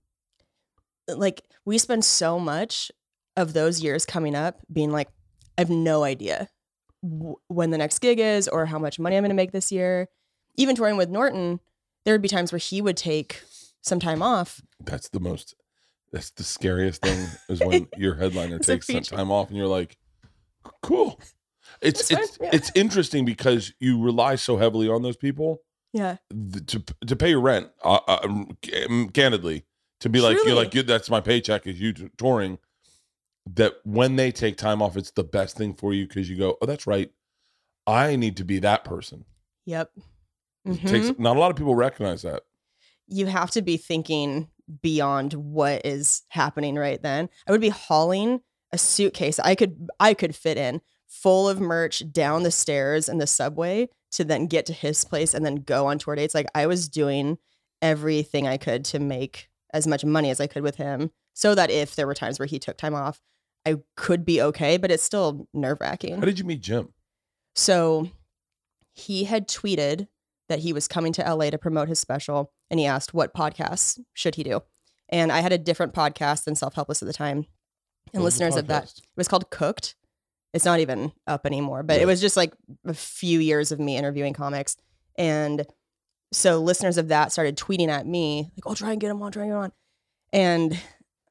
Uh, 1.10 1.16
like 1.16 1.44
we 1.66 1.78
spend 1.78 2.04
so 2.04 2.40
much 2.40 2.92
of 3.38 3.54
those 3.54 3.82
years 3.82 4.06
coming 4.06 4.36
up 4.36 4.60
being 4.72 4.92
like, 4.92 5.10
I 5.58 5.62
have 5.62 5.70
no 5.70 6.04
idea 6.04 6.50
w- 7.02 7.36
when 7.48 7.70
the 7.70 7.78
next 7.78 8.00
gig 8.00 8.20
is 8.20 8.48
or 8.48 8.66
how 8.66 8.80
much 8.80 9.00
money 9.00 9.16
I'm 9.16 9.24
going 9.24 9.30
to 9.30 9.36
make 9.36 9.52
this 9.52 9.72
year. 9.72 10.10
Even 10.56 10.76
touring 10.76 10.98
with 10.98 11.10
Norton, 11.10 11.60
there 12.06 12.14
would 12.14 12.22
be 12.22 12.28
times 12.28 12.52
where 12.52 12.60
he 12.60 12.82
would 12.82 12.98
take 12.98 13.42
some 13.82 14.00
time 14.00 14.22
off. 14.22 14.62
That's 14.80 15.10
the 15.10 15.20
most. 15.20 15.56
That's 16.12 16.30
the 16.30 16.44
scariest 16.44 17.02
thing 17.02 17.28
is 17.50 17.60
when 17.60 17.88
your 17.98 18.16
headliner 18.16 18.60
takes 18.60 18.88
some 18.88 19.02
time 19.02 19.32
off 19.32 19.50
and 19.50 19.58
you're 19.58 19.68
like, 19.68 19.98
cool. 20.84 21.20
It's 21.84 22.08
That's 22.08 22.22
it's 22.30 22.38
fine, 22.38 22.46
yeah. 22.48 22.56
it's 22.56 22.72
interesting 22.76 23.26
because 23.26 23.74
you 23.80 24.02
rely 24.02 24.36
so 24.36 24.58
heavily 24.58 24.88
on 24.90 25.02
those 25.04 25.18
people 25.18 25.62
Yeah. 25.94 26.18
th- 26.32 26.66
to 26.68 26.84
to 27.08 27.16
pay 27.16 27.30
your 27.30 27.42
rent. 27.42 27.70
Uh, 27.84 28.00
uh, 28.08 28.20
um, 28.24 28.58
ca- 28.66 29.08
candidly, 29.14 29.66
to 30.00 30.10
be 30.10 30.22
like 30.22 30.36
you're 30.36 30.44
Truly. 30.46 30.58
like 30.64 30.74
you, 30.76 30.84
that's 30.84 31.10
my 31.10 31.22
paycheck 31.22 31.68
is 31.68 31.80
you 31.80 31.94
t- 31.94 32.10
touring. 32.18 32.58
That 33.46 33.74
when 33.84 34.16
they 34.16 34.32
take 34.32 34.56
time 34.56 34.82
off, 34.82 34.96
it's 34.96 35.12
the 35.12 35.24
best 35.24 35.58
thing 35.58 35.74
for 35.74 35.94
you 35.94 36.08
because 36.08 36.30
you 36.30 36.38
go, 36.38 36.58
oh, 36.62 36.66
that's 36.66 36.88
right. 36.88 37.12
I 37.86 38.16
need 38.16 38.38
to 38.38 38.46
be 38.46 38.60
that 38.60 38.86
person. 38.86 39.26
Yep. 39.66 39.92
It 40.66 40.70
Mhm. 40.80 40.88
takes 40.90 41.20
not 41.20 41.36
a 41.36 41.40
lot 41.40 41.52
of 41.52 41.58
people 41.58 41.76
recognize 41.76 42.22
that. 42.22 42.44
you 43.08 43.26
have 43.26 43.52
to 43.52 43.62
be 43.62 43.76
thinking 43.76 44.50
beyond 44.82 45.34
what 45.34 45.86
is 45.86 46.22
happening 46.30 46.76
right 46.76 47.02
then. 47.04 47.30
I 47.46 47.52
would 47.52 47.60
be 47.60 47.68
hauling 47.68 48.40
a 48.72 48.78
suitcase 48.78 49.40
I 49.40 49.56
could 49.56 49.90
I 50.00 50.14
could 50.14 50.34
fit 50.34 50.58
in 50.58 50.80
full 51.14 51.48
of 51.48 51.62
merch 51.62 52.12
down 52.12 52.44
the 52.44 52.52
stairs 52.52 53.08
in 53.08 53.20
the 53.20 53.28
subway 53.28 53.88
to 54.12 54.24
then 54.24 54.48
get 54.48 54.66
to 54.66 54.74
his 54.74 55.06
place 55.06 55.34
and 55.34 55.46
then 55.46 55.56
go 55.56 55.86
on 55.86 56.00
tour 56.00 56.16
dates. 56.16 56.34
Like 56.34 56.48
I 56.56 56.66
was 56.66 56.90
doing 56.90 57.38
everything 57.82 58.48
I 58.48 58.58
could 58.58 58.84
to 58.86 59.00
make 59.00 59.48
as 59.74 59.86
much 59.86 60.04
money 60.04 60.30
as 60.30 60.42
I 60.42 60.48
could 60.48 60.64
with 60.64 60.76
him 60.78 61.12
so 61.34 61.54
that 61.56 61.70
if 61.70 61.96
there 61.96 62.08
were 62.08 62.14
times 62.14 62.40
where 62.40 62.46
he 62.46 62.60
took 62.60 62.78
time 62.78 62.96
off, 62.96 63.22
I 63.66 63.78
could 63.96 64.26
be 64.26 64.42
okay, 64.42 64.78
but 64.78 64.92
it's 64.92 65.04
still 65.04 65.48
nerve 65.54 65.80
wracking. 65.82 66.16
How 66.16 66.26
did 66.26 66.40
you 66.40 66.46
meet 66.46 66.62
Jim? 66.62 66.90
So 67.56 68.10
he 68.94 69.26
had 69.26 69.48
tweeted 69.48 70.08
that 70.50 70.60
he 70.60 70.74
was 70.74 70.88
coming 70.88 71.14
to 71.14 71.34
LA 71.34 71.50
to 71.50 71.58
promote 71.58 71.88
his 71.88 72.00
special 72.00 72.52
and 72.70 72.80
he 72.80 72.86
asked 72.86 73.14
what 73.14 73.34
podcasts 73.34 74.00
should 74.14 74.36
he 74.36 74.44
do. 74.44 74.62
And 75.10 75.32
I 75.32 75.42
had 75.42 75.54
a 75.54 75.58
different 75.58 75.94
podcast 75.94 76.44
than 76.46 76.56
Self 76.56 76.74
Helpless 76.74 77.02
at 77.02 77.08
the 77.08 77.14
time. 77.14 77.46
And 78.14 78.22
What 78.22 78.26
listeners 78.26 78.56
of 78.56 78.68
that, 78.68 78.86
it 78.86 79.02
was 79.16 79.28
called 79.28 79.50
Cooked. 79.50 79.96
It's 80.54 80.66
not 80.66 80.80
even 80.80 81.12
up 81.28 81.46
anymore, 81.46 81.84
but 81.84 81.98
Yeah. 81.98 82.04
it 82.04 82.06
was 82.06 82.22
just 82.22 82.38
like 82.38 82.54
a 82.86 82.94
few 82.94 83.40
years 83.40 83.72
of 83.72 83.80
me 83.80 83.98
interviewing 83.98 84.34
comics. 84.34 84.78
And 85.18 85.66
so 86.32 86.60
listeners 86.60 86.98
of 86.98 87.08
that 87.10 87.32
started 87.32 87.58
tweeting 87.58 87.90
at 87.90 88.06
me, 88.06 88.52
like, 88.56 88.66
oh, 88.66 88.76
try 88.76 88.92
and 88.92 89.02
get 89.02 89.12
him 89.12 89.22
on, 89.22 89.32
try 89.32 89.44
and 89.44 89.52
get 89.52 89.56
him 89.56 89.64
on. 89.64 89.72
And 90.32 90.80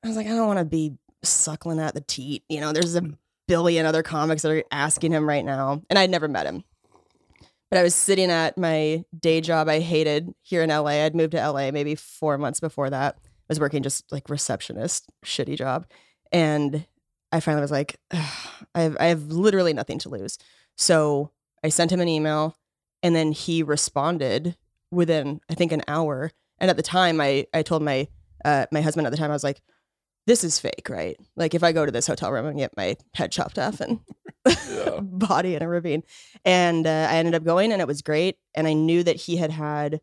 I 0.05 0.09
was 0.09 0.17
like, 0.17 0.26
I 0.26 0.31
don't 0.31 0.47
want 0.47 0.59
to 0.59 0.64
be 0.64 0.97
suckling 1.23 1.79
at 1.79 1.95
the 1.95 2.00
teat. 2.00 2.45
You 2.49 2.61
know, 2.61 2.73
there's 2.73 2.95
a 2.95 3.00
mm. 3.00 3.17
billion 3.47 3.87
other 3.87 4.02
comics 4.02 4.43
that 4.43 4.52
are 4.52 4.64
asking 4.71 5.12
him 5.12 5.29
right 5.29 5.45
now. 5.45 5.83
And 5.88 5.99
I'd 5.99 6.11
never 6.11 6.29
met 6.29 6.47
him. 6.47 6.64
But 7.71 7.79
I 7.79 7.83
was 7.83 7.95
sitting 7.95 8.31
at 8.31 8.59
my 8.59 9.02
day 9.19 9.41
job 9.41 9.69
I 9.69 9.81
hated 9.81 10.35
here 10.43 10.62
in 10.62 10.69
LA. 10.69 11.05
I'd 11.05 11.14
moved 11.14 11.33
to 11.33 11.50
LA 11.50 11.71
maybe 11.71 11.95
four 11.95 12.37
months 12.37 12.61
before 12.61 12.91
that. 12.91 13.17
I 13.19 13.29
was 13.49 13.61
working 13.61 13.83
just 13.83 14.11
like 14.12 14.29
receptionist, 14.29 15.11
shitty 15.25 15.57
job. 15.57 15.87
And 16.31 16.87
I 17.33 17.41
finally 17.41 17.62
was 17.62 17.71
like, 17.71 17.99
I 18.12 18.83
have, 18.83 18.97
I 19.01 19.07
have 19.07 19.25
literally 19.25 19.73
nothing 19.73 19.99
to 20.01 20.09
lose. 20.09 20.39
So 20.77 21.31
I 21.65 21.69
sent 21.69 21.93
him 21.93 22.01
an 22.01 22.09
email 22.09 22.57
and 23.03 23.17
then 23.17 23.33
he 23.33 23.62
responded 23.62 24.57
within, 24.91 25.41
I 25.51 25.55
think, 25.55 25.73
an 25.73 25.83
hour. 25.89 26.31
And 26.59 26.71
at 26.71 26.77
the 26.77 26.83
time, 26.83 27.21
I, 27.21 27.47
I 27.53 27.62
told 27.62 27.83
my, 27.83 28.09
uh, 28.45 28.67
my 28.71 28.81
husband 28.81 29.07
at 29.07 29.11
the 29.11 29.17
time, 29.17 29.31
I 29.31 29.35
was 29.35 29.45
like, 29.45 29.61
this 30.27 30.45
is 30.45 30.59
fake, 30.61 30.89
right? 30.89 31.17
Like 31.35 31.55
if 31.55 31.65
I 31.65 31.73
go 31.73 31.85
to 31.85 31.91
this 31.91 32.07
hotel 32.07 32.31
room 32.31 32.47
and 32.47 32.59
get 32.59 32.77
my 32.77 32.97
head 33.15 33.33
chopped 33.33 33.59
off 33.59 33.81
and 33.81 34.01
Yeah. 34.71 35.01
body 35.03 35.55
in 35.55 35.62
a 35.62 35.69
ravine. 35.69 36.03
And 36.45 36.87
uh, 36.87 37.09
I 37.11 37.17
ended 37.17 37.35
up 37.35 37.45
going 37.45 37.73
and 37.73 37.81
it 37.81 37.89
was 37.89 38.03
great. 38.03 38.37
And 38.55 38.67
I 38.67 38.73
knew 38.73 39.03
that 39.03 39.17
he 39.17 39.37
had 39.37 39.51
had 39.51 40.01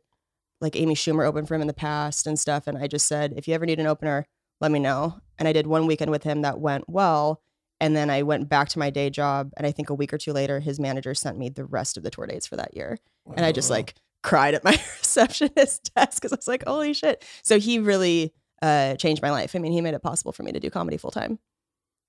like 0.62 0.76
Amy 0.76 0.96
Schumer 0.96 1.26
open 1.26 1.46
for 1.46 1.56
him 1.56 1.62
in 1.62 1.68
the 1.68 1.74
past 1.74 2.28
and 2.28 2.38
stuff. 2.38 2.68
And 2.68 2.78
I 2.78 2.88
just 2.88 3.08
said, 3.08 3.34
if 3.38 3.48
you 3.48 3.54
ever 3.54 3.66
need 3.66 3.80
an 3.80 3.88
opener, 3.88 4.28
let 4.60 4.72
me 4.72 4.80
know. 4.80 5.20
And 5.38 5.48
I 5.48 5.54
did 5.54 5.68
one 5.68 5.88
weekend 5.88 6.12
with 6.12 6.24
him 6.24 6.42
that 6.42 6.60
went 6.60 6.90
well. 6.90 7.42
And 7.82 7.96
then 7.96 8.10
I 8.10 8.24
went 8.24 8.50
back 8.50 8.70
to 8.70 8.80
my 8.80 8.90
day 8.90 9.10
job. 9.10 9.52
And 9.56 9.66
I 9.66 9.72
think 9.72 9.90
a 9.90 9.94
week 9.94 10.14
or 10.14 10.18
two 10.18 10.34
later, 10.34 10.60
his 10.60 10.80
manager 10.80 11.14
sent 11.14 11.38
me 11.38 11.50
the 11.50 11.66
rest 11.66 11.96
of 11.96 12.04
the 12.04 12.10
tour 12.10 12.28
dates 12.28 12.46
for 12.46 12.58
that 12.58 12.76
year. 12.76 12.98
And 13.36 13.46
I 13.46 13.52
just 13.52 13.70
like 13.70 13.96
cried 14.22 14.54
at 14.54 14.64
my 14.64 14.72
receptionist 15.00 15.94
desk 15.96 16.22
because 16.22 16.34
I 16.34 16.36
was 16.36 16.48
like, 16.48 16.66
holy 16.66 16.94
shit. 16.94 17.24
So 17.44 17.58
he 17.60 17.80
really 17.80 18.34
uh, 18.62 18.96
changed 18.96 19.22
my 19.22 19.32
life. 19.32 19.56
I 19.56 19.60
mean, 19.60 19.72
he 19.72 19.82
made 19.82 19.94
it 19.94 20.04
possible 20.04 20.32
for 20.34 20.44
me 20.44 20.52
to 20.52 20.60
do 20.60 20.70
comedy 20.70 20.98
full 20.98 21.12
time. 21.12 21.40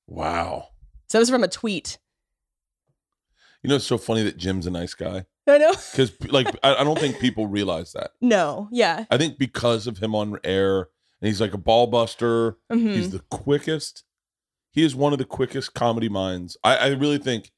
Wow. 0.08 0.70
So 1.08 1.18
it 1.18 1.22
was 1.22 1.30
from 1.30 1.44
a 1.44 1.48
tweet. 1.48 1.98
You 3.62 3.68
know, 3.68 3.76
it's 3.76 3.86
so 3.86 3.98
funny 3.98 4.22
that 4.22 4.38
Jim's 4.38 4.66
a 4.66 4.70
nice 4.70 4.94
guy 4.94 5.26
I 5.46 5.58
know. 5.58 5.72
because, 5.72 6.12
like, 6.30 6.48
I, 6.62 6.76
I 6.76 6.84
don't 6.84 6.98
think 6.98 7.18
people 7.18 7.46
realize 7.46 7.92
that. 7.92 8.12
No. 8.20 8.68
Yeah. 8.72 9.04
I 9.10 9.18
think 9.18 9.38
because 9.38 9.86
of 9.86 9.98
him 9.98 10.14
on 10.14 10.38
air, 10.44 10.88
and 11.20 11.28
he's 11.28 11.40
like 11.40 11.54
a 11.54 11.58
ball 11.58 11.86
buster. 11.86 12.56
Mhm. 12.72 12.94
He's 12.94 13.10
the 13.10 13.20
quickest. 13.30 14.04
He 14.72 14.82
is 14.84 14.94
one 14.94 15.12
of 15.12 15.18
the 15.18 15.24
quickest 15.24 15.74
comedy 15.74 16.08
minds. 16.08 16.56
I, 16.62 16.76
I 16.76 16.86
really 16.88 17.18
think 17.18 17.50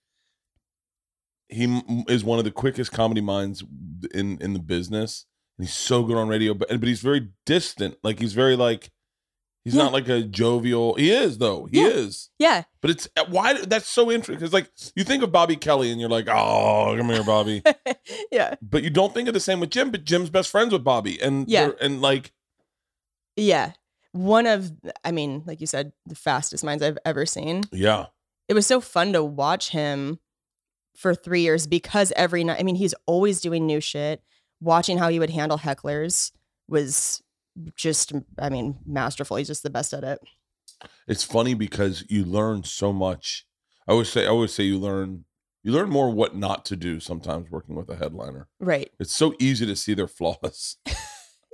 he 1.49 1.65
m- 1.65 2.05
is 2.09 2.25
one 2.25 2.39
of 2.39 2.45
the 2.45 2.51
quickest 2.51 2.93
comedy 2.93 3.21
minds 3.21 3.63
in 4.15 4.39
in 4.41 4.53
the 4.55 4.59
business. 4.59 5.27
And 5.59 5.67
he's 5.67 5.75
so 5.75 6.03
good 6.05 6.17
on 6.17 6.29
radio, 6.29 6.55
but 6.55 6.69
but 6.69 6.85
he's 6.89 7.03
very 7.03 7.29
distant. 7.45 7.97
Like 8.03 8.19
he's 8.19 8.33
very 8.33 8.57
like 8.57 8.91
he's 9.65 9.75
Yeah. 9.75 9.83
not 9.85 9.93
like 9.93 10.09
a 10.09 10.23
jovial. 10.23 10.95
He 10.95 11.11
is 11.11 11.37
though. 11.39 11.67
He 11.67 11.83
Yeah. 11.83 11.89
is. 11.89 12.31
Yeah. 12.39 12.63
But 12.81 12.91
it's 12.93 13.09
why 13.29 13.61
that's 13.65 13.89
so 13.89 14.11
interesting 14.11 14.37
because 14.37 14.55
like 14.55 14.71
you 14.97 15.05
think 15.05 15.23
of 15.23 15.31
Bobby 15.31 15.57
Kelly 15.57 15.91
and 15.91 16.01
you're 16.01 16.09
like, 16.11 16.29
oh, 16.29 16.95
come 16.97 17.11
here, 17.11 17.23
Bobby. 17.25 17.63
yeah. 18.33 18.55
but 18.63 18.83
you 18.83 18.89
don't 18.91 19.13
think 19.13 19.29
of 19.29 19.35
the 19.35 19.41
same 19.41 19.61
with 19.61 19.71
Jim. 19.71 19.91
But 19.91 20.05
Jim's 20.05 20.31
best 20.31 20.51
friends 20.51 20.73
with 20.73 20.83
Bobby, 20.85 21.21
and 21.21 21.47
Yeah. 21.49 21.73
and 21.81 22.01
like 22.01 22.33
Yeah. 23.37 23.73
One 24.13 24.47
of, 24.47 24.73
I 25.05 25.11
mean, 25.13 25.43
like 25.47 25.61
you 25.61 25.67
said, 25.67 25.93
the 26.07 26.15
fastest 26.15 26.63
minds 26.65 26.83
I've 26.83 26.99
ever 27.05 27.25
seen. 27.25 27.65
yeah, 27.73 28.07
It 28.49 28.55
was 28.55 28.67
so 28.67 28.81
fun 28.81 29.13
to 29.15 29.25
watch 29.25 29.71
him 29.71 30.19
for 30.95 31.15
three 31.15 31.41
years 31.41 31.67
because 31.67 32.13
every 32.15 32.45
night, 32.45 32.61
I 32.61 32.63
mean, 32.63 32.75
he's 32.75 32.95
always 33.07 33.41
doing 33.41 33.67
new 33.67 33.81
shit. 33.81 34.23
Watching 34.61 34.99
how 34.99 35.09
he 35.09 35.19
would 35.19 35.31
handle 35.31 35.59
hecklers 35.59 36.33
was 36.69 37.23
just, 37.75 38.13
I 38.39 38.51
mean, 38.51 38.79
masterful. 38.87 39.39
He's 39.39 39.49
just 39.49 39.63
the 39.63 39.71
best 39.71 39.93
at 39.95 40.05
it. 40.05 40.21
it's 41.09 41.25
funny 41.25 41.55
because 41.55 42.05
you 42.09 42.25
learn 42.25 42.65
so 42.65 42.93
much. 42.93 43.47
I 43.89 43.93
always 43.93 44.11
say, 44.11 44.25
I 44.25 44.29
always 44.29 44.53
say, 44.53 44.65
you 44.65 44.79
learn 44.79 45.25
you 45.65 45.71
learn 45.73 45.91
more 45.91 46.11
what 46.11 46.35
not 46.35 46.65
to 46.67 46.77
do 46.77 46.99
sometimes 46.99 47.49
working 47.51 47.77
with 47.77 47.89
a 47.89 47.95
headliner. 47.97 48.49
Right. 48.59 48.91
It's 48.99 49.15
so 49.15 49.35
easy 49.39 49.65
to 49.65 49.77
see 49.77 49.95
their 49.95 50.09
flaws. 50.09 50.77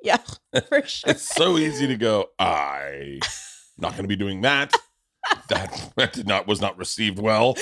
Yeah, 0.02 0.18
for 0.68 0.86
sure. 0.86 1.10
It's 1.10 1.34
so 1.34 1.58
easy 1.58 1.88
to 1.88 1.96
go, 1.96 2.30
I 2.38 3.18
not 3.78 3.92
going 3.92 4.04
to 4.04 4.08
be 4.08 4.16
doing 4.16 4.42
that. 4.42 4.72
That 5.48 5.92
that 5.96 6.12
did 6.12 6.26
not 6.26 6.46
was 6.46 6.60
not 6.60 6.76
received 6.78 7.18
well. 7.18 7.56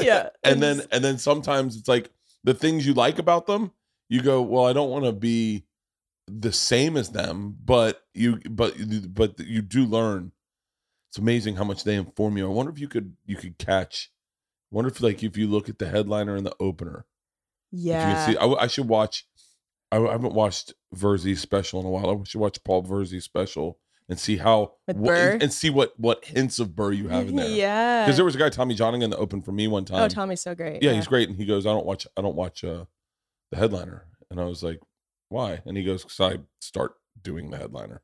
yeah. 0.00 0.28
and 0.42 0.62
then 0.62 0.82
and 0.90 1.04
then 1.04 1.18
sometimes 1.18 1.76
it's 1.76 1.88
like 1.88 2.10
the 2.44 2.54
things 2.54 2.86
you 2.86 2.94
like 2.94 3.18
about 3.18 3.46
them 3.46 3.72
you 4.08 4.20
go 4.20 4.42
well 4.42 4.66
i 4.66 4.72
don't 4.72 4.90
want 4.90 5.04
to 5.04 5.12
be 5.12 5.64
the 6.26 6.52
same 6.52 6.96
as 6.96 7.10
them 7.10 7.56
but 7.64 8.02
you 8.14 8.40
but 8.50 8.74
but 9.14 9.38
you 9.40 9.62
do 9.62 9.84
learn 9.84 10.32
it's 11.08 11.18
amazing 11.18 11.56
how 11.56 11.64
much 11.64 11.84
they 11.84 11.94
inform 11.94 12.36
you 12.36 12.46
i 12.46 12.50
wonder 12.50 12.72
if 12.72 12.78
you 12.78 12.88
could 12.88 13.14
you 13.26 13.36
could 13.36 13.56
catch 13.58 14.10
I 14.72 14.74
wonder 14.74 14.90
if 14.90 15.00
like 15.00 15.22
if 15.22 15.36
you 15.36 15.46
look 15.46 15.68
at 15.68 15.78
the 15.78 15.88
headliner 15.88 16.34
and 16.34 16.46
the 16.46 16.56
opener 16.58 17.04
if 17.72 18.08
you 18.08 18.14
can 18.14 18.32
see 18.32 18.36
I, 18.38 18.46
I 18.64 18.66
should 18.66 18.88
watch 18.88 19.26
I, 19.92 19.98
I 19.98 20.12
haven't 20.12 20.34
watched 20.34 20.74
Virzi's 20.94 21.40
special 21.40 21.78
in 21.80 21.86
a 21.86 21.90
while 21.90 22.10
i 22.10 22.24
should 22.24 22.40
watch 22.40 22.58
paul 22.64 22.82
Virzi's 22.82 23.24
special 23.24 23.78
and 24.08 24.18
see 24.18 24.36
how 24.36 24.72
Burr? 24.92 25.32
and, 25.34 25.42
and 25.44 25.52
see 25.52 25.70
what 25.70 25.92
what 25.98 26.24
hints 26.24 26.58
of 26.58 26.74
burr 26.74 26.92
you 26.92 27.08
have 27.08 27.28
in 27.28 27.36
there 27.36 27.48
Yeah. 27.48 28.04
because 28.04 28.16
there 28.16 28.24
was 28.24 28.34
a 28.34 28.38
guy 28.38 28.48
tommy 28.48 28.74
Johnagin 28.76 29.10
the 29.10 29.16
open 29.16 29.42
for 29.42 29.52
me 29.52 29.68
one 29.68 29.84
time 29.84 30.02
oh, 30.02 30.08
Tommy's 30.08 30.40
so 30.40 30.54
great. 30.54 30.82
yeah, 30.82 30.92
he's 30.92 31.06
great. 31.06 31.28
And 31.28 31.36
he 31.38 31.44
goes, 31.46 31.66
I 31.66 31.70
don't 31.70 31.86
watch, 31.86 32.06
I 32.16 32.20
don't 32.22 32.34
watch 32.34 32.64
uh, 32.64 32.84
the 33.50 33.56
headliner. 33.58 34.06
And 34.30 34.40
I 34.40 34.44
was 34.44 34.62
like, 34.62 34.80
why? 35.28 35.60
And 35.66 35.76
he 35.76 35.84
goes, 35.84 36.02
because 36.04 36.20
I 36.20 36.38
start 36.60 36.94
doing 37.22 37.50
the 37.50 37.58
headliner. 37.58 38.02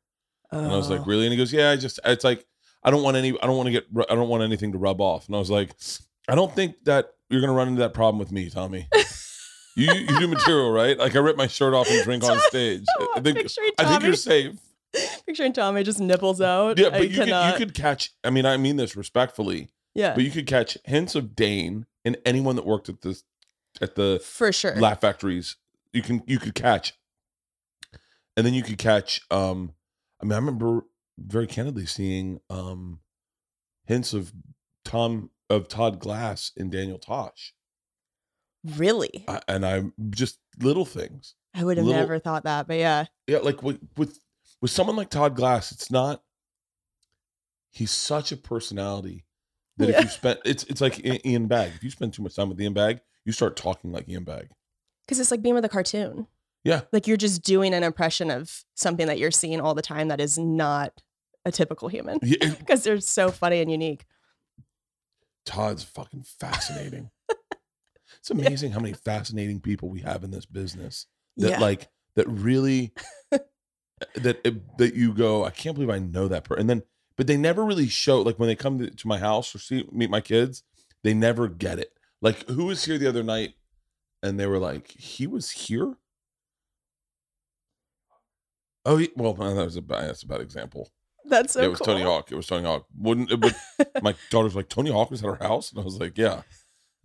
And 0.53 0.67
I 0.67 0.77
was 0.77 0.89
like, 0.91 1.01
Oh. 1.01 1.05
really? 1.05 1.25
And 1.25 1.33
he 1.33 1.37
goes, 1.37 1.53
yeah, 1.53 1.71
I 1.71 1.77
just, 1.77 1.99
it's 2.05 2.25
like, 2.25 2.45
I 2.83 2.91
don't 2.91 3.03
want 3.03 3.17
any, 3.17 3.31
I 3.43 3.47
don't 3.47 3.57
want 3.57 3.67
to 3.67 3.73
get, 3.73 3.87
I 4.09 4.15
don't 4.15 4.29
want 4.29 4.43
anything 4.43 4.73
to 4.73 4.79
rub 4.79 5.01
off. 5.01 5.27
And 5.27 5.35
I 5.35 5.39
was 5.39 5.51
like, 5.51 5.71
I 6.29 6.35
don't 6.35 6.55
think 6.55 6.77
that 6.85 7.11
you're 7.31 7.41
gonna 7.41 7.53
run 7.55 7.69
into 7.69 7.81
that 7.81 7.93
problem 7.95 8.19
with 8.19 8.31
me, 8.33 8.49
Tommy. 8.51 8.87
you 9.79 9.93
you 9.93 10.19
do 10.19 10.29
material, 10.29 10.71
right? 10.71 10.99
Like 10.99 11.15
I 11.15 11.19
rip 11.21 11.37
my 11.37 11.47
shirt 11.47 11.75
off 11.75 11.89
and 11.91 12.03
drink 12.05 12.25
on 12.25 12.39
stage. 12.49 12.85
I 13.15 13.21
think 13.21 13.39
Picturing 13.39 13.71
I 13.79 13.85
think 13.85 14.03
you're 14.03 14.15
safe. 14.15 14.59
Picturing 15.27 15.53
Tommy 15.53 15.83
just 15.83 16.01
nipples 16.01 16.41
out. 16.41 16.79
Yeah, 16.79 16.89
I 16.89 16.91
but 16.91 17.11
you 17.11 17.17
cannot. 17.17 17.55
could 17.55 17.61
you 17.61 17.67
could 17.67 17.75
catch. 17.75 18.13
I 18.25 18.31
mean, 18.31 18.47
I 18.47 18.57
mean 18.57 18.77
this 18.77 18.97
respectfully, 18.97 19.69
yeah, 19.95 20.15
but 20.15 20.25
you 20.25 20.31
could 20.31 20.47
catch 20.47 20.79
hints 20.85 21.15
of 21.15 21.37
Dane 21.37 21.87
in 22.05 22.17
anyone 22.25 22.57
that 22.57 22.65
worked 22.67 22.89
at 22.89 23.03
this 23.03 23.25
at 23.81 23.95
the 23.95 24.21
for 24.25 24.53
sure. 24.53 24.75
laugh 24.77 25.01
factories 25.01 25.57
you 25.93 26.03
can 26.03 26.23
you 26.27 26.39
could 26.39 26.55
catch 26.55 26.95
and 28.37 28.47
then 28.47 28.55
you 28.55 28.63
could 28.63 28.79
catch 28.79 29.21
um 29.31 29.75
i 30.21 30.25
mean 30.25 30.33
i 30.33 30.37
remember 30.37 30.83
very 31.19 31.47
candidly 31.47 31.87
seeing 31.87 32.41
um 32.51 33.01
hints 33.85 34.13
of 34.13 34.33
tom 34.85 35.31
of 35.51 35.69
todd 35.69 35.99
glass 35.99 36.53
in 36.57 36.71
daniel 36.71 36.99
tosh 36.99 37.55
really, 38.77 39.25
I, 39.29 39.41
and 39.49 39.65
i'm 39.65 39.93
just 40.11 40.39
little 40.61 40.85
things 40.85 41.35
I 41.55 41.65
would 41.65 41.77
have 41.79 41.87
little- 41.87 42.01
never 42.01 42.19
thought 42.19 42.45
that, 42.45 42.69
but 42.69 42.77
yeah, 42.79 43.07
yeah 43.27 43.39
like 43.39 43.63
with 43.63 43.79
with 43.97 44.19
with 44.61 44.71
someone 44.71 44.97
like 44.97 45.11
todd 45.11 45.35
glass 45.37 45.73
it's 45.73 45.91
not 45.91 46.23
he's 47.71 47.91
such 47.91 48.33
a 48.33 48.37
personality 48.37 49.25
that 49.77 49.89
Yeah. 49.89 49.99
if 49.99 50.05
you 50.05 50.11
spend 50.21 50.39
it's 50.45 50.65
it's 50.65 50.81
like 50.81 51.05
ian 51.27 51.47
Bagg 51.47 51.73
if 51.77 51.83
you 51.85 51.91
spend 51.91 52.13
too 52.15 52.23
much 52.23 52.37
time 52.37 52.49
with 52.49 52.61
ian 52.61 52.75
Bagg 52.75 53.01
you 53.25 53.33
start 53.33 53.57
talking 53.57 53.93
like 53.93 54.09
ian 54.09 54.25
Bagg 54.25 54.49
because 55.07 55.19
it's 55.21 55.31
like 55.31 55.43
being 55.43 55.55
with 55.55 55.65
a 55.65 55.69
cartoon. 55.69 56.27
Yeah. 56.65 56.83
like 56.93 57.07
you're 57.07 57.17
just 57.17 57.43
doing 57.43 57.73
an 57.73 57.83
impression 57.83 58.31
of 58.31 58.65
something 58.75 59.07
that 59.07 59.19
you're 59.19 59.31
seeing 59.31 59.61
all 59.61 59.75
the 59.75 59.81
time 59.83 60.09
that 60.09 60.21
is 60.21 60.37
not 60.39 60.93
a 61.47 61.53
typical 61.53 61.89
human 61.89 62.19
yeah, 62.23 62.55
because 62.59 62.83
they're 62.85 63.01
so 63.01 63.31
funny 63.31 63.61
and 63.63 63.71
unique. 63.71 64.05
Todd's 65.47 65.83
fucking 65.83 66.25
fascinating. 66.25 67.11
It's 68.31 68.41
amazing 68.41 68.73
how 68.73 68.81
many 68.81 68.93
fascinating 68.93 69.61
people 69.61 69.89
we 69.89 70.01
have 70.01 70.23
in 70.23 70.31
this 70.31 70.47
business 70.47 71.07
that 71.39 71.51
yeah, 71.53 71.61
like 71.61 71.89
that 72.15 72.29
really 72.29 72.93
uh, 73.33 73.39
that 74.17 74.47
uh, 74.47 74.51
that 74.77 74.95
you 74.95 75.15
go, 75.15 75.45
I 75.45 75.51
can't 75.51 75.75
believe 75.75 75.91
I 75.91 75.99
know 75.99 76.29
that 76.29 76.45
person. 76.45 76.63
And 76.63 76.71
then 76.71 76.83
but 77.17 77.27
they 77.27 77.37
never 77.37 77.65
really 77.65 77.89
show 77.89 78.21
like 78.21 78.39
when 78.39 78.49
they 78.49 78.57
come 78.57 78.79
to, 78.79 78.91
to 78.91 79.09
my 79.09 79.19
house 79.19 79.55
or 79.55 79.59
see 79.59 79.89
meet 79.91 80.11
my 80.11 80.21
kids, 80.21 80.63
they 81.03 81.15
never 81.15 81.49
get 81.49 81.79
it. 81.79 81.93
Like 82.21 82.49
who 82.49 82.67
was 82.67 82.85
here 82.85 82.99
the 82.99 83.09
other 83.09 83.23
night 83.23 83.55
and 84.23 84.39
they 84.39 84.47
were 84.47 84.59
like, 84.59 84.91
he 84.91 85.27
was 85.27 85.51
here? 85.51 85.95
Oh, 88.85 88.97
he, 88.97 89.11
well, 89.17 89.35
that 89.35 89.65
was 89.65 89.77
a 89.77 89.83
bad, 89.83 90.09
that's 90.09 90.23
a 90.23 90.27
bad 90.27 90.41
example. 90.41 90.91
that's 91.25 91.53
so 91.53 91.61
Yeah, 91.61 91.67
it 91.67 91.71
was 91.71 91.79
cool. 91.79 91.87
Tony 91.87 92.03
Hawk. 92.03 92.33
It 92.33 92.37
was 92.37 92.47
Tony 92.47 92.65
Hawk. 92.65 92.87
Wouldn't 92.97 93.31
it? 93.31 93.41
But 93.41 93.55
my 94.03 94.15
daughter's 94.31 94.57
like, 94.57 94.69
Tony 94.69 94.91
Hawk 94.91 95.11
was 95.11 95.23
at 95.23 95.29
our 95.29 95.37
house, 95.37 95.71
and 95.71 95.81
I 95.81 95.85
was 95.85 95.99
like, 96.01 96.17
yeah. 96.17 96.43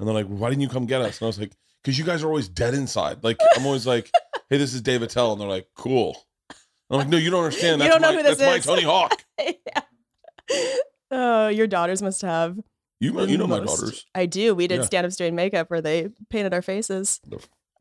And 0.03 0.07
they're 0.09 0.13
like, 0.13 0.27
why 0.27 0.49
didn't 0.49 0.61
you 0.63 0.67
come 0.67 0.85
get 0.85 1.01
us? 1.01 1.21
And 1.21 1.25
I 1.25 1.27
was 1.27 1.39
like, 1.39 1.53
because 1.81 1.97
you 1.97 2.03
guys 2.03 2.23
are 2.23 2.27
always 2.27 2.49
dead 2.49 2.73
inside. 2.73 3.23
Like 3.23 3.37
I'm 3.55 3.65
always 3.65 3.87
like, 3.87 4.11
hey, 4.49 4.57
this 4.57 4.73
is 4.73 4.81
Dave 4.81 5.01
Attell, 5.01 5.31
and 5.31 5.39
they're 5.39 5.47
like, 5.47 5.69
cool. 5.77 6.17
I'm 6.89 6.97
like, 6.99 7.07
no, 7.07 7.15
you 7.15 7.29
don't 7.29 7.45
understand. 7.45 7.81
You 7.83 7.87
don't 7.87 8.01
know 8.01 8.11
my, 8.11 8.17
who 8.17 8.23
this 8.23 8.37
that's 8.37 8.49
my 8.49 8.57
is." 8.57 8.65
Tony 8.65 8.81
Hawk. 8.83 9.23
yeah. 9.39 9.81
Oh, 11.09 11.47
your 11.47 11.67
daughters 11.67 12.01
must 12.01 12.21
have. 12.21 12.59
You 12.99 13.13
know, 13.13 13.23
you 13.23 13.37
know 13.37 13.47
my 13.47 13.61
most- 13.61 13.79
daughters. 13.79 14.05
I 14.13 14.25
do. 14.25 14.53
We 14.53 14.67
did 14.67 14.79
Yeah. 14.79 14.85
stand 14.85 15.05
ups 15.05 15.15
doing 15.15 15.35
makeup 15.35 15.69
where 15.69 15.79
they 15.81 16.09
painted 16.29 16.53
our 16.53 16.61
faces. 16.61 17.21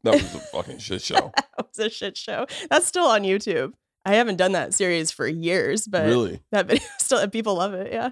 That 0.05 0.15
was 0.15 0.23
a 0.23 0.39
fucking 0.39 0.79
shit 0.79 1.03
show. 1.03 1.33
That 1.37 1.67
was 1.69 1.79
a 1.81 1.91
shit 1.91 2.17
show. 2.17 2.47
That's 2.71 2.87
still 2.87 3.07
on 3.07 3.23
YouTube. 3.23 3.73
I 4.05 4.15
haven't 4.15 4.37
done 4.37 4.53
that 4.53 4.75
series 4.75 5.11
for 5.11 5.27
years, 5.27 5.89
but 5.89 6.07
really, 6.07 6.41
that 6.53 6.67
video 6.69 6.87
still 6.99 7.27
people 7.29 7.57
love 7.57 7.75
it. 7.75 7.93
Yeah. 7.93 8.11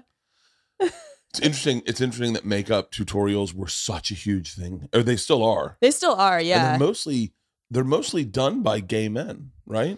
It's 1.31 1.39
interesting. 1.39 1.81
It's 1.85 2.01
interesting 2.01 2.33
that 2.33 2.45
makeup 2.45 2.91
tutorials 2.91 3.53
were 3.53 3.67
such 3.67 4.11
a 4.11 4.15
huge 4.15 4.53
thing, 4.53 4.89
or 4.93 5.01
they 5.03 5.15
still 5.15 5.43
are. 5.43 5.77
They 5.81 5.91
still 5.91 6.13
are, 6.15 6.37
And 6.39 6.47
yeah. 6.47 6.69
they're 6.71 6.79
mostly 6.79 7.33
they're 7.69 7.83
mostly 7.85 8.25
done 8.25 8.61
by 8.63 8.81
gay 8.81 9.07
men, 9.07 9.51
right? 9.65 9.97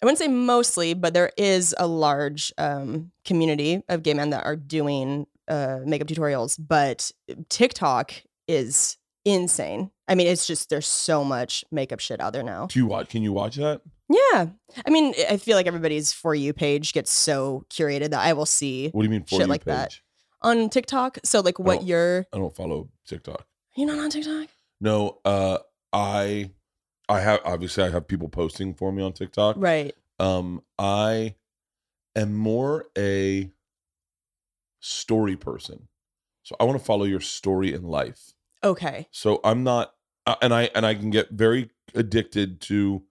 I 0.00 0.06
wouldn't 0.06 0.18
say 0.18 0.28
mostly, 0.28 0.94
but 0.94 1.12
there 1.14 1.32
is 1.36 1.74
a 1.76 1.88
large 1.88 2.52
um, 2.56 3.10
community 3.24 3.82
of 3.88 4.04
gay 4.04 4.14
men 4.14 4.30
that 4.30 4.44
are 4.46 4.54
doing 4.54 5.26
uh, 5.48 5.80
makeup 5.84 6.06
tutorials. 6.06 6.56
But 6.58 7.10
TikTok 7.48 8.12
is 8.46 8.96
insane. 9.24 9.90
I 10.06 10.14
mean, 10.14 10.28
it's 10.28 10.46
just 10.46 10.70
there's 10.70 10.86
so 10.86 11.24
much 11.24 11.64
makeup 11.72 11.98
shit 11.98 12.20
out 12.20 12.32
there 12.32 12.44
now. 12.44 12.66
Do 12.66 12.78
you 12.78 12.86
watch? 12.86 13.08
Can 13.10 13.22
you 13.24 13.32
watch 13.32 13.56
that? 13.56 13.80
Yeah, 14.08 14.46
I 14.86 14.90
mean, 14.90 15.12
I 15.28 15.36
feel 15.36 15.56
like 15.56 15.66
everybody's 15.66 16.12
for 16.12 16.34
you 16.34 16.52
page 16.54 16.92
gets 16.94 17.10
so 17.12 17.66
curated 17.68 18.10
that 18.10 18.20
I 18.20 18.32
will 18.32 18.46
see 18.46 18.88
What 18.90 19.02
do 19.02 19.06
you 19.06 19.10
mean 19.10 19.24
for 19.24 19.30
Shit 19.30 19.40
you 19.40 19.46
like 19.46 19.64
page? 19.66 19.74
that. 19.74 19.98
On 20.42 20.68
TikTok. 20.68 21.18
So 21.24 21.40
like 21.40 21.58
what 21.58 21.84
you're 21.84 22.26
I 22.32 22.38
don't 22.38 22.54
follow 22.54 22.88
TikTok. 23.06 23.46
you're 23.76 23.88
not 23.88 23.98
on 23.98 24.10
TikTok? 24.10 24.48
No, 24.80 25.18
uh, 25.24 25.58
I, 25.92 26.50
I 27.08 27.20
have 27.20 27.40
obviously 27.44 27.84
I 27.84 27.90
have 27.90 28.06
people 28.06 28.28
posting 28.28 28.74
for 28.74 28.92
me 28.92 29.02
on 29.02 29.12
TikTok. 29.12 29.56
Right. 29.58 29.94
Um, 30.18 30.62
I 30.78 31.34
am 32.14 32.34
more 32.34 32.86
a 32.96 33.50
story 34.80 35.36
person, 35.36 35.88
so 36.42 36.54
I 36.60 36.64
want 36.64 36.78
to 36.78 36.84
follow 36.84 37.04
your 37.04 37.20
story 37.20 37.72
in 37.72 37.82
life. 37.82 38.34
Okay. 38.62 39.08
So 39.10 39.40
I'm 39.44 39.62
not, 39.64 39.94
uh, 40.26 40.36
and 40.42 40.52
I 40.52 40.70
and 40.74 40.84
I 40.84 40.94
can 40.94 41.10
get 41.10 41.30
very 41.30 41.70
addicted 41.94 42.60
to 42.62 43.02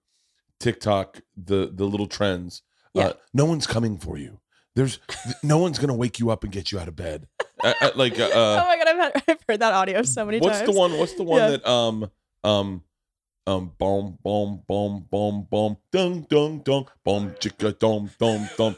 TikTok, 0.59 1.21
the 1.35 1.71
the 1.73 1.85
little 1.85 2.07
trends. 2.07 2.61
Yeah. 2.93 3.07
Uh, 3.07 3.13
no 3.33 3.45
one's 3.45 3.67
coming 3.67 3.97
for 3.97 4.17
you. 4.17 4.39
There's 4.77 4.99
no 5.41 5.57
one's 5.57 5.79
gonna 5.79 5.95
wake 5.95 6.19
you 6.19 6.29
up 6.29 6.43
and 6.43 6.53
get 6.53 6.71
you 6.71 6.77
out 6.77 6.87
of 6.87 6.95
bed. 6.95 7.27
Like, 7.95 8.19
uh, 8.19 8.29
oh 8.31 8.65
my 8.67 8.77
god, 8.77 8.87
I've, 8.87 8.97
had, 8.97 9.23
I've 9.27 9.39
heard 9.49 9.59
that 9.61 9.73
audio 9.73 10.03
so 10.03 10.23
many 10.23 10.39
what's 10.39 10.59
times. 10.59 10.69
the 10.69 10.77
one? 10.77 10.95
What's 10.99 11.13
the 11.13 11.23
one 11.23 11.39
Yeah. 11.41 11.49
that 11.57 11.67
um 11.67 12.11
um 12.43 12.83
um 13.47 13.71
boom 13.79 14.19
boom 14.23 14.61
boom 14.67 15.07
boom 15.09 15.47
boom 15.49 15.77
dung 15.91 16.27
dung 16.29 16.59
dung 16.59 16.87
boom 17.03 17.31
chicka 17.39 17.77
dum 17.79 18.11
dum 18.19 18.47
dum 18.55 18.75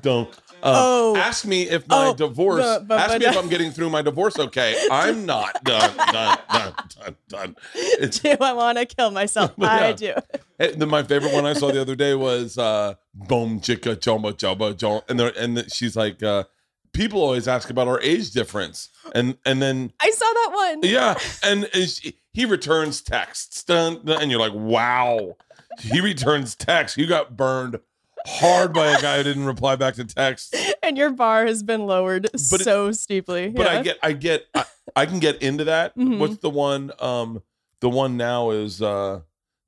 dum. 0.00 0.28
Uh, 0.62 0.72
Oh. 0.74 1.16
ask 1.16 1.44
me 1.44 1.68
if 1.68 1.88
my 1.88 2.08
Oh, 2.08 2.14
divorce. 2.14 2.64
the- 2.64 2.84
but- 2.86 2.98
ask 3.00 3.18
me 3.18 3.26
if 3.26 3.36
I'm 3.36 3.48
getting 3.48 3.72
through 3.72 3.90
my 3.90 4.00
divorce. 4.02 4.38
Okay, 4.38 4.76
I'm 4.90 5.26
not 5.26 5.62
done, 5.64 5.96
done, 5.96 6.38
done, 6.52 6.74
done, 7.00 7.16
done. 7.28 7.56
It's 7.74 8.18
Do 8.20 8.36
I 8.40 8.52
want 8.52 8.78
to 8.78 8.86
kill 8.86 9.10
myself? 9.10 9.52
But 9.58 9.70
I 9.70 9.92
do. 9.92 10.14
The, 10.58 10.86
my 10.86 11.02
favorite 11.02 11.32
one 11.34 11.44
I 11.46 11.54
saw 11.54 11.72
the 11.72 11.80
other 11.80 11.96
day 11.96 12.14
was 12.14 12.56
uh, 12.58 12.94
"Boom 13.12 13.60
Chicka 13.60 13.96
Jumba 13.96 14.32
Jumba 14.34 14.74
Jumba," 14.74 15.02
and 15.08 15.18
the, 15.18 15.36
and 15.36 15.56
the, 15.56 15.68
she's 15.68 15.96
like, 15.96 16.22
uh, 16.22 16.44
people 16.92 17.20
always 17.20 17.48
ask 17.48 17.68
about 17.70 17.88
our 17.88 18.00
age 18.00 18.30
difference, 18.30 18.88
and 19.14 19.36
and 19.44 19.60
then 19.60 19.92
I 20.00 20.10
saw 20.10 20.24
that 20.26 20.50
one. 20.54 20.80
yeah, 20.88 21.18
and, 21.42 21.68
and 21.74 21.88
she, 21.88 22.16
he 22.32 22.44
returns 22.44 23.00
texts, 23.02 23.64
dun, 23.64 24.04
dun, 24.04 24.22
and 24.22 24.30
you're 24.30 24.38
like, 24.40 24.54
wow, 24.54 25.36
he 25.80 26.00
returns 26.00 26.54
texts. 26.54 26.96
You 26.96 27.06
got 27.08 27.36
burned 27.36 27.80
hard 28.26 28.72
by 28.72 28.88
a 28.88 29.00
guy 29.00 29.18
who 29.18 29.22
didn't 29.24 29.44
reply 29.46 29.76
back 29.76 29.94
to 29.94 30.04
text. 30.04 30.54
And 30.82 30.98
your 30.98 31.10
bar 31.10 31.46
has 31.46 31.62
been 31.62 31.86
lowered 31.86 32.26
it- 32.26 32.38
so 32.40 32.90
steeply. 32.92 33.48
But 33.50 33.66
yeah. 33.66 33.78
I 33.78 33.82
get, 33.82 33.98
I 34.02 34.12
get, 34.12 34.46
I, 34.54 34.64
I 34.96 35.06
can 35.06 35.20
get 35.20 35.40
into 35.42 35.64
that. 35.64 35.96
Mhm. 35.96 36.18
What's 36.18 36.38
the 36.38 36.50
one? 36.50 36.90
Um, 36.98 37.42
the 37.80 37.88
one 37.88 38.16
now 38.16 38.50
is 38.50 38.82
uh 38.82 39.20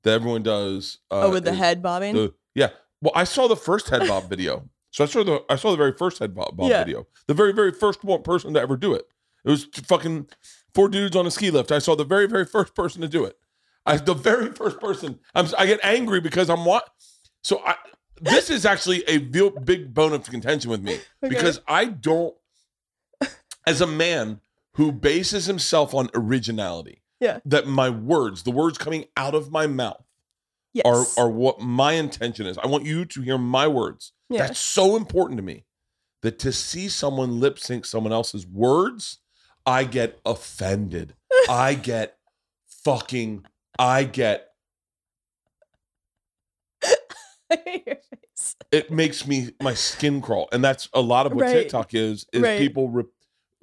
that 0.03 0.11
everyone 0.13 0.43
does. 0.43 0.99
Uh, 1.09 1.21
oh, 1.23 1.31
with 1.31 1.45
the 1.45 1.53
head 1.53 1.81
bobbing. 1.81 2.15
The, 2.15 2.33
yeah. 2.53 2.69
Well, 3.01 3.13
I 3.15 3.23
saw 3.23 3.47
the 3.47 3.55
first 3.55 3.89
head 3.89 4.07
bob 4.07 4.29
video. 4.29 4.69
So 4.91 5.03
I 5.03 5.07
saw 5.07 5.23
the 5.23 5.43
I 5.49 5.55
saw 5.55 5.71
the 5.71 5.77
very 5.77 5.93
first 5.93 6.19
head 6.19 6.35
bob, 6.35 6.55
bob 6.57 6.69
Yeah. 6.69 6.83
video. 6.83 7.07
The 7.27 7.33
very 7.33 7.53
very 7.53 7.71
first 7.71 8.03
one 8.03 8.21
person 8.23 8.53
to 8.53 8.59
ever 8.61 8.77
do 8.77 8.93
it. 8.93 9.07
It 9.45 9.49
was 9.49 9.65
fucking 9.87 10.27
four 10.73 10.89
dudes 10.89 11.15
on 11.15 11.25
a 11.27 11.31
ski 11.31 11.49
lift. 11.51 11.71
I 11.71 11.79
saw 11.79 11.95
the 11.95 12.03
very 12.05 12.27
very 12.27 12.45
first 12.45 12.75
person 12.75 13.01
to 13.01 13.07
do 13.07 13.23
it. 13.25 13.37
I 13.85 13.97
the 13.97 14.13
very 14.13 14.51
first 14.51 14.79
person. 14.79 15.19
I'm 15.33 15.47
I 15.57 15.65
get 15.65 15.79
angry 15.83 16.19
because 16.21 16.49
I'm 16.49 16.65
what. 16.65 16.89
So 17.43 17.61
I 17.65 17.75
this 18.21 18.49
is 18.49 18.65
actually 18.65 19.03
a 19.07 19.17
real 19.19 19.49
big 19.49 19.93
bone 19.93 20.13
of 20.13 20.23
contention 20.29 20.71
with 20.71 20.81
me 20.81 20.99
Okay. 21.23 21.29
because 21.29 21.61
I 21.67 21.85
don't 21.85 22.35
as 23.67 23.81
a 23.81 23.87
man 23.87 24.41
who 24.73 24.91
bases 24.91 25.45
himself 25.45 25.93
on 25.93 26.09
originality. 26.13 27.01
Yeah. 27.19 27.39
That 27.45 27.67
my 27.67 27.89
words, 27.89 28.43
the 28.43 28.51
words 28.51 28.77
coming 28.77 29.05
out 29.15 29.33
of 29.35 29.51
my 29.51 29.67
mouth 29.67 30.03
yes. 30.73 30.85
are 31.17 31.25
are 31.25 31.29
what 31.29 31.61
my 31.61 31.93
intention 31.93 32.45
is. 32.45 32.57
I 32.57 32.67
want 32.67 32.85
you 32.85 33.05
to 33.05 33.21
hear 33.21 33.37
my 33.37 33.67
words. 33.67 34.11
yeah. 34.29 34.47
That's 34.47 34.59
so 34.59 34.95
important 34.95 35.37
to 35.37 35.43
me. 35.43 35.65
That 36.21 36.39
to 36.39 36.51
see 36.51 36.89
someone 36.89 37.39
lip 37.39 37.59
sync 37.59 37.85
someone 37.85 38.11
else's 38.13 38.45
words, 38.47 39.19
I 39.65 39.83
get 39.85 40.19
offended. 40.25 41.15
I 41.49 41.73
get 41.75 42.17
fucking 42.83 43.45
I 43.79 44.03
get 44.03 44.49
Your 46.83 46.91
face. 46.91 46.97
it 48.71 48.91
makes 48.91 49.25
me 49.27 49.51
my 49.61 49.73
skin 49.73 50.21
crawl. 50.21 50.47
And 50.51 50.63
that's 50.63 50.89
a 50.93 51.01
lot 51.01 51.25
of 51.25 51.33
what 51.33 51.43
Right. 51.43 51.53
TikTok 51.53 51.93
is 51.93 52.25
is 52.33 52.41
Right. 52.41 52.59
people 52.59 52.89
re- 52.89 53.03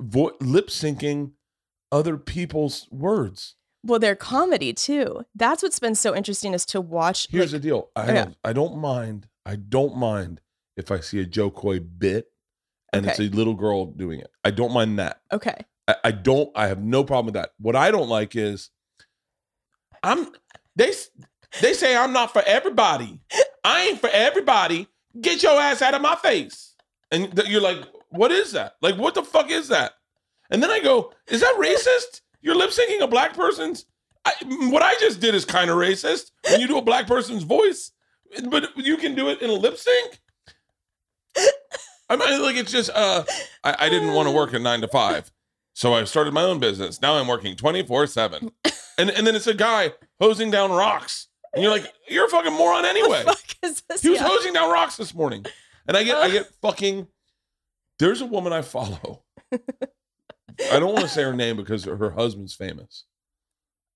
vo- 0.01 0.37
lip 0.41 0.69
syncing 0.69 1.33
other 1.91 2.17
people's 2.17 2.89
words. 2.91 3.57
Well, 3.85 3.99
they're 3.99 4.15
comedy 4.17 4.73
too. 4.73 5.25
That's 5.35 5.63
what's 5.63 5.79
been 5.79 5.95
so 5.97 6.15
interesting 6.15 6.55
is 6.55 6.65
to 6.67 6.81
watch. 6.81 7.27
Here's 7.31 7.53
like, 7.53 7.63
the 7.63 7.69
deal. 7.69 7.91
I 7.97 8.13
don't, 8.13 8.37
I 8.45 8.53
don't 8.53 8.77
mind. 8.79 9.29
I 9.45 9.57
don't 9.57 9.97
mind 9.97 10.41
if 10.77 10.91
I 10.91 11.01
see 11.01 11.19
a 11.21 11.27
Jo 11.27 11.51
Koy 11.51 11.81
bit 11.81 12.29
and 12.93 13.05
it's 13.07 13.19
a 13.19 13.25
little 13.25 13.55
girl 13.55 13.87
doing 13.87 14.21
it. 14.21 14.31
I 14.45 14.53
don't 14.53 14.73
mind 14.73 14.99
that. 14.99 15.21
okay. 15.33 15.65
I, 15.89 15.97
I 16.05 16.11
don't. 16.13 16.51
I 16.55 16.69
have 16.69 16.81
no 16.81 17.03
problem 17.03 17.27
with 17.27 17.35
that. 17.35 17.51
What 17.59 17.75
I 17.75 17.91
don't 17.91 18.09
like 18.09 18.37
is 18.37 18.71
I'm 20.05 20.29
they 20.77 20.93
they 21.61 21.73
say 21.75 21.97
I'm 21.97 22.13
not 22.13 22.33
for 22.33 22.43
everybody. 22.47 23.21
I 23.65 23.83
ain't 23.85 24.01
for 24.01 24.11
everybody. 24.11 24.89
Get 25.21 25.43
your 25.43 25.61
ass 25.61 25.83
out 25.83 25.95
of 25.95 26.03
my 26.03 26.17
face. 26.17 26.75
And 27.11 27.35
th- 27.37 27.49
you're 27.49 27.61
like, 27.61 27.79
what 28.11 28.33
is 28.33 28.53
that? 28.53 28.77
Like, 28.81 28.97
what 28.97 29.15
the 29.15 29.23
fuck 29.23 29.51
is 29.51 29.69
that? 29.69 29.93
And 30.51 30.63
then 30.63 30.71
I 30.71 30.81
go, 30.81 31.13
is 31.29 31.41
that 31.41 31.55
racist? 31.59 32.21
You're 32.41 32.55
lip 32.55 32.71
syncing 32.71 33.01
a 33.01 33.07
black 33.07 33.35
person's. 33.35 33.87
I, 34.25 34.33
what 34.71 34.83
I 34.83 34.95
just 35.01 35.21
did 35.21 35.35
is 35.35 35.45
kind 35.45 35.71
of 35.71 35.77
racist 35.77 36.31
when 36.49 36.61
you 36.61 36.69
do 36.69 36.79
a 36.79 36.83
black 36.83 37.07
person's 37.07 37.43
voice, 37.43 37.93
but 38.49 38.71
you 38.77 38.97
can 38.97 39.15
do 39.15 39.29
it 39.29 39.43
in 39.43 39.51
a 39.51 39.55
lip 39.55 39.77
sync. 39.77 40.21
I 42.09 42.17
mean, 42.17 42.43
like 42.43 42.57
it's 42.57 42.71
just. 42.71 42.91
Uh, 42.91 43.25
I, 43.65 43.77
I 43.87 43.89
didn't 43.89 44.13
want 44.13 44.29
to 44.29 44.35
work 44.35 44.53
a 44.53 44.59
nine 44.59 44.81
to 44.83 44.89
five, 44.89 45.33
so 45.73 45.95
I 45.95 46.05
started 46.05 46.35
my 46.35 46.43
own 46.43 46.59
business. 46.59 47.01
Now 47.01 47.15
I'm 47.15 47.27
working 47.27 47.57
twenty 47.57 47.85
four 47.85 48.07
seven, 48.07 48.53
and 48.99 49.11
and 49.11 49.27
then 49.27 49.35
it's 49.35 49.47
a 49.47 49.55
guy 49.55 49.93
hosing 50.21 50.51
down 50.51 50.71
rocks, 50.71 51.29
and 51.55 51.63
you're 51.63 51.73
like, 51.73 51.93
you're 52.09 52.27
a 52.27 52.29
fucking 52.29 52.53
moron 52.53 52.85
anyway. 52.85 53.09
What 53.25 53.27
the 53.27 53.33
fuck 53.33 53.57
is 53.63 53.83
this? 53.89 54.03
He 54.03 54.11
was 54.11 54.21
Yeah. 54.21 54.29
hosing 54.29 54.53
down 54.53 54.71
rocks 54.71 54.97
this 54.97 55.15
morning, 55.15 55.45
and 55.87 55.97
I 55.97 56.05
get 56.05 56.17
I 56.19 56.31
get 56.31 56.47
fucking. 56.63 57.07
There's 57.99 58.21
a 58.21 58.27
woman 58.27 58.53
I 58.53 58.63
follow. 58.63 59.23
I 59.53 60.79
don't 60.79 60.93
want 60.93 61.01
to 61.01 61.09
say 61.09 61.23
her 61.23 61.33
name 61.35 61.57
because 61.57 61.85
her 61.85 62.11
husband's 62.11 62.55
famous. 62.55 63.05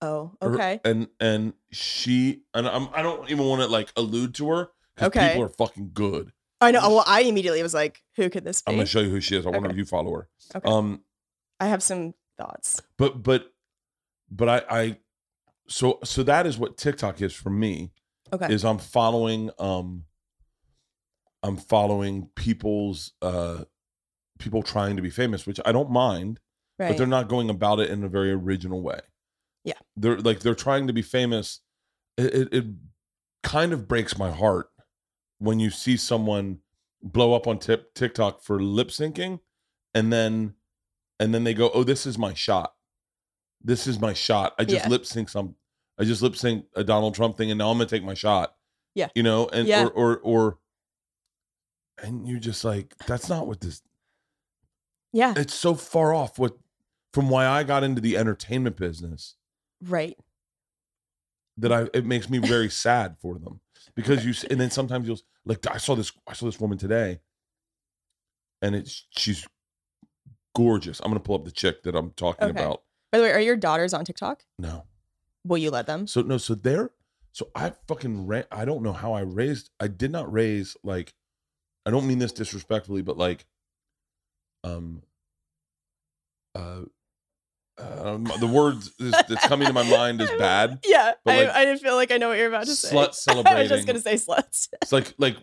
Oh, 0.02 0.32
Her- 0.42 0.54
okay. 0.54 0.80
and 0.84 1.08
and 1.20 1.54
she 1.72 2.42
and 2.54 2.68
I'm, 2.68 2.88
I 2.94 3.02
don't 3.02 3.30
even 3.30 3.46
want 3.46 3.62
to 3.62 3.68
like 3.68 3.90
allude 3.96 4.34
to 4.36 4.48
her 4.50 4.68
because 4.94 5.08
Okay. 5.08 5.28
people 5.28 5.44
are 5.44 5.48
fucking 5.48 5.90
good. 5.94 6.32
I 6.60 6.70
know. 6.70 6.80
Well, 6.88 7.04
I 7.06 7.22
immediately 7.22 7.62
was 7.62 7.74
like, 7.74 8.02
"Who 8.16 8.28
could 8.30 8.44
this 8.44 8.62
be?" 8.62 8.70
I'm 8.72 8.76
gonna 8.76 8.86
show 8.86 9.00
you 9.00 9.10
who 9.10 9.20
she 9.20 9.36
is. 9.36 9.46
I 9.46 9.50
wonder 9.50 9.70
if 9.70 9.76
you 9.76 9.84
follow 9.84 10.12
her. 10.14 10.28
Okay. 10.54 10.68
Um, 10.68 11.02
I 11.60 11.66
have 11.66 11.82
some 11.82 12.14
thoughts. 12.38 12.80
but 12.98 13.22
but 13.22 13.52
but 14.30 14.48
I 14.48 14.62
I 14.70 14.98
so 15.68 15.98
so 16.04 16.22
that 16.22 16.46
is 16.46 16.58
what 16.58 16.76
TikTok 16.76 17.20
is 17.20 17.32
for 17.32 17.50
me. 17.50 17.92
Okay. 18.32 18.52
Is 18.52 18.64
I'm 18.64 18.78
following 18.78 19.50
um 19.58 20.04
I'm 21.42 21.56
following 21.56 22.28
people's 22.34 23.12
uh 23.22 23.64
people 24.38 24.62
trying 24.62 24.96
to 24.96 25.02
be 25.02 25.10
famous, 25.10 25.46
which 25.46 25.60
I 25.64 25.72
don't 25.72 25.90
mind, 25.90 26.40
right. 26.78 26.88
but 26.88 26.98
they're 26.98 27.06
not 27.06 27.28
going 27.28 27.50
about 27.50 27.80
it 27.80 27.90
in 27.90 28.04
a 28.04 28.08
very 28.08 28.32
original 28.32 28.82
way. 28.82 29.00
Yeah. 29.64 29.78
They're 29.96 30.18
like 30.18 30.40
they're 30.40 30.54
trying 30.54 30.86
to 30.86 30.92
be 30.92 31.02
famous. 31.02 31.60
It 32.16 32.34
it, 32.34 32.48
it 32.52 32.64
kind 33.42 33.72
of 33.72 33.88
breaks 33.88 34.18
my 34.18 34.30
heart 34.30 34.70
when 35.38 35.60
you 35.60 35.70
see 35.70 35.96
someone 35.96 36.58
blow 37.02 37.34
up 37.34 37.46
on 37.46 37.58
tip, 37.58 37.94
TikTok 37.94 38.42
for 38.42 38.60
lip 38.60 38.88
syncing 38.88 39.40
and 39.94 40.12
then 40.12 40.54
and 41.18 41.34
then 41.34 41.44
they 41.44 41.54
go, 41.54 41.70
"Oh, 41.72 41.82
this 41.82 42.04
is 42.06 42.18
my 42.18 42.34
shot. 42.34 42.74
This 43.66 43.86
is 43.88 43.98
my 44.00 44.12
shot. 44.14 44.54
I 44.58 44.64
just 44.64 44.84
Yeah. 44.84 44.88
lip 44.90 45.04
sync 45.04 45.28
some 45.28 45.56
I 45.98 46.04
just 46.04 46.22
lip 46.22 46.36
sync 46.36 46.66
a 46.74 46.84
Donald 46.84 47.14
Trump 47.14 47.36
thing 47.36 47.50
and 47.50 47.58
now 47.58 47.70
I'm 47.70 47.78
to 47.78 47.86
take 47.86 48.04
my 48.04 48.14
shot." 48.14 48.56
Yeah. 48.94 49.08
You 49.14 49.22
know, 49.22 49.48
and 49.48 49.66
Yeah. 49.66 49.84
or 49.86 49.90
or 49.90 50.18
or 50.18 50.58
and 52.02 52.28
you're 52.28 52.38
just 52.40 52.64
like, 52.64 52.96
that's 53.06 53.28
not 53.28 53.46
what 53.46 53.60
this 53.60 53.82
yeah. 55.12 55.32
it's 55.36 55.54
so 55.54 55.74
far 55.74 56.12
off 56.14 56.38
what 56.38 56.56
from 57.14 57.28
why 57.30 57.46
I 57.46 57.64
got 57.64 57.82
into 57.82 58.00
the 58.02 58.16
entertainment 58.18 58.76
business 58.76 59.34
Right. 59.82 60.18
that 61.56 61.72
I 61.72 61.88
it 61.94 62.04
makes 62.04 62.28
me 62.30 62.38
very 62.38 62.68
sad 62.70 63.16
for 63.20 63.38
them 63.38 63.60
because 63.94 64.24
you 64.24 64.30
s- 64.32 64.44
and 64.44 64.60
then 64.60 64.70
sometimes 64.70 65.08
you'll 65.08 65.20
like 65.46 65.66
I 65.66 65.78
saw 65.78 65.94
this 65.96 66.12
I 66.26 66.34
saw 66.34 66.44
this 66.46 66.60
woman 66.60 66.76
today 66.78 67.20
and 68.62 68.74
it's 68.76 69.06
she's 69.10 69.46
gorgeous. 70.54 71.00
I'm 71.00 71.08
gonna 71.10 71.20
pull 71.20 71.34
up 71.36 71.44
the 71.44 71.50
chick 71.50 71.82
that 71.84 71.94
I'm 71.96 72.10
talking 72.12 72.48
Okay. 72.50 72.62
about. 72.62 72.82
By 73.16 73.20
the 73.20 73.24
way, 73.24 73.32
are 73.32 73.40
your 73.40 73.56
daughters 73.56 73.94
on 73.94 74.04
TikTok? 74.04 74.44
No, 74.58 74.84
Will 75.42 75.56
you 75.56 75.70
let 75.70 75.86
them? 75.86 76.06
so 76.06 76.20
no, 76.20 76.36
so 76.36 76.54
they're 76.54 76.90
So 77.32 77.48
I 77.54 77.72
fucking 77.88 78.26
ra- 78.26 78.42
I 78.52 78.66
don't 78.66 78.82
know 78.82 78.92
how 78.92 79.14
I 79.14 79.20
raised. 79.20 79.70
I 79.80 79.88
did 79.88 80.10
not 80.10 80.30
raise 80.30 80.76
like. 80.84 81.14
I 81.86 81.90
don't 81.90 82.06
mean 82.06 82.18
this 82.18 82.32
disrespectfully, 82.32 83.00
but 83.00 83.16
like, 83.16 83.46
um, 84.64 85.02
uh, 86.54 86.80
the 87.78 88.50
words 88.52 88.92
that's 88.98 89.22
that's 89.28 89.46
coming 89.46 89.66
to 89.68 89.72
my 89.72 89.88
mind 89.88 90.20
is 90.20 90.30
bad. 90.38 90.80
Yeah. 90.84 91.12
But, 91.24 91.48
I, 91.50 91.60
I 91.60 91.64
didn't 91.64 91.80
feel 91.80 91.94
like 91.94 92.10
I 92.12 92.18
know 92.18 92.28
what 92.28 92.36
you're 92.38 92.48
about 92.48 92.66
to 92.66 92.74
say. 92.74 92.94
Slut 92.94 93.14
celebrating. 93.14 93.58
I 93.58 93.62
was 93.62 93.70
just 93.70 93.86
gonna 93.86 94.00
say 94.00 94.14
sluts. 94.14 94.68
It's 94.82 94.92
like 94.92 95.14
like 95.16 95.36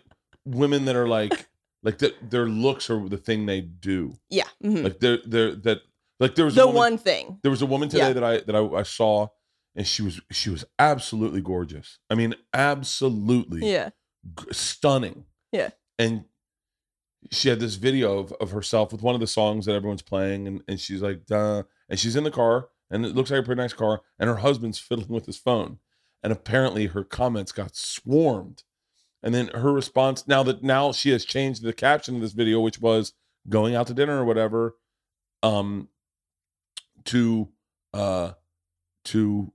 women 0.44 0.84
that 0.84 0.94
are 0.96 1.08
like 1.08 1.48
like 1.82 1.98
that. 1.98 2.30
Their 2.30 2.46
looks 2.46 2.88
are 2.90 3.08
the 3.08 3.16
thing 3.16 3.46
they 3.46 3.62
do. 3.62 4.14
yeah. 4.30 4.44
mhm. 4.62 4.84
Like 4.84 5.00
they're 5.00 5.18
they're 5.26 5.54
that 5.56 5.80
like 6.20 6.34
there 6.34 6.44
was 6.44 6.54
a 6.56 6.60
the 6.60 6.66
woman, 6.66 6.76
one 6.78 6.98
thing. 6.98 7.38
There 7.42 7.50
was 7.50 7.62
a 7.62 7.66
woman 7.66 7.88
today 7.88 8.08
Yeah. 8.08 8.12
that 8.14 8.24
I 8.24 8.40
that 8.40 8.54
I, 8.56 8.60
I 8.78 8.82
saw, 8.82 9.28
and 9.74 9.86
she 9.86 10.02
was 10.02 10.20
she 10.30 10.50
was 10.50 10.64
absolutely 10.78 11.40
gorgeous. 11.40 11.98
I 12.10 12.14
mean, 12.14 12.34
absolutely 12.52 13.70
Yeah. 13.70 13.90
g- 14.38 14.46
stunning. 14.52 15.24
Yeah. 15.52 15.70
And 15.98 16.24
she 17.30 17.48
had 17.48 17.58
this 17.60 17.76
video 17.76 18.18
of, 18.18 18.32
of 18.34 18.50
herself 18.50 18.92
with 18.92 19.00
one 19.02 19.14
of 19.14 19.20
the 19.20 19.26
songs 19.26 19.64
that 19.66 19.74
everyone's 19.74 20.02
playing, 20.02 20.46
and, 20.46 20.62
and 20.68 20.78
she's 20.78 21.00
like, 21.02 21.24
Duh. 21.26 21.62
and 21.88 21.98
she's 21.98 22.16
in 22.16 22.24
the 22.24 22.30
car, 22.30 22.68
and 22.90 23.06
it 23.06 23.14
looks 23.14 23.30
like 23.30 23.40
a 23.40 23.42
pretty 23.42 23.60
nice 23.62 23.72
car, 23.72 24.02
and 24.18 24.28
her 24.28 24.36
husband's 24.36 24.78
fiddling 24.88 25.08
with 25.08 25.26
his 25.26 25.38
phone. 25.38 25.78
And 26.22 26.32
apparently 26.32 26.86
her 26.86 27.04
comments 27.04 27.52
got 27.52 27.76
swarmed. 27.76 28.62
And 29.22 29.34
then 29.34 29.48
her 29.48 29.72
response 29.72 30.26
now 30.28 30.42
that 30.42 30.62
now 30.62 30.92
she 30.92 31.10
has 31.10 31.24
changed 31.24 31.62
the 31.62 31.72
caption 31.74 32.14
of 32.16 32.20
this 32.22 32.32
video, 32.32 32.60
which 32.60 32.78
was 32.80 33.12
going 33.48 33.74
out 33.74 33.86
to 33.88 33.94
dinner 33.94 34.20
or 34.20 34.24
whatever, 34.24 34.76
um, 35.42 35.88
to 37.06 37.48
uh, 37.92 38.32
to 39.06 39.52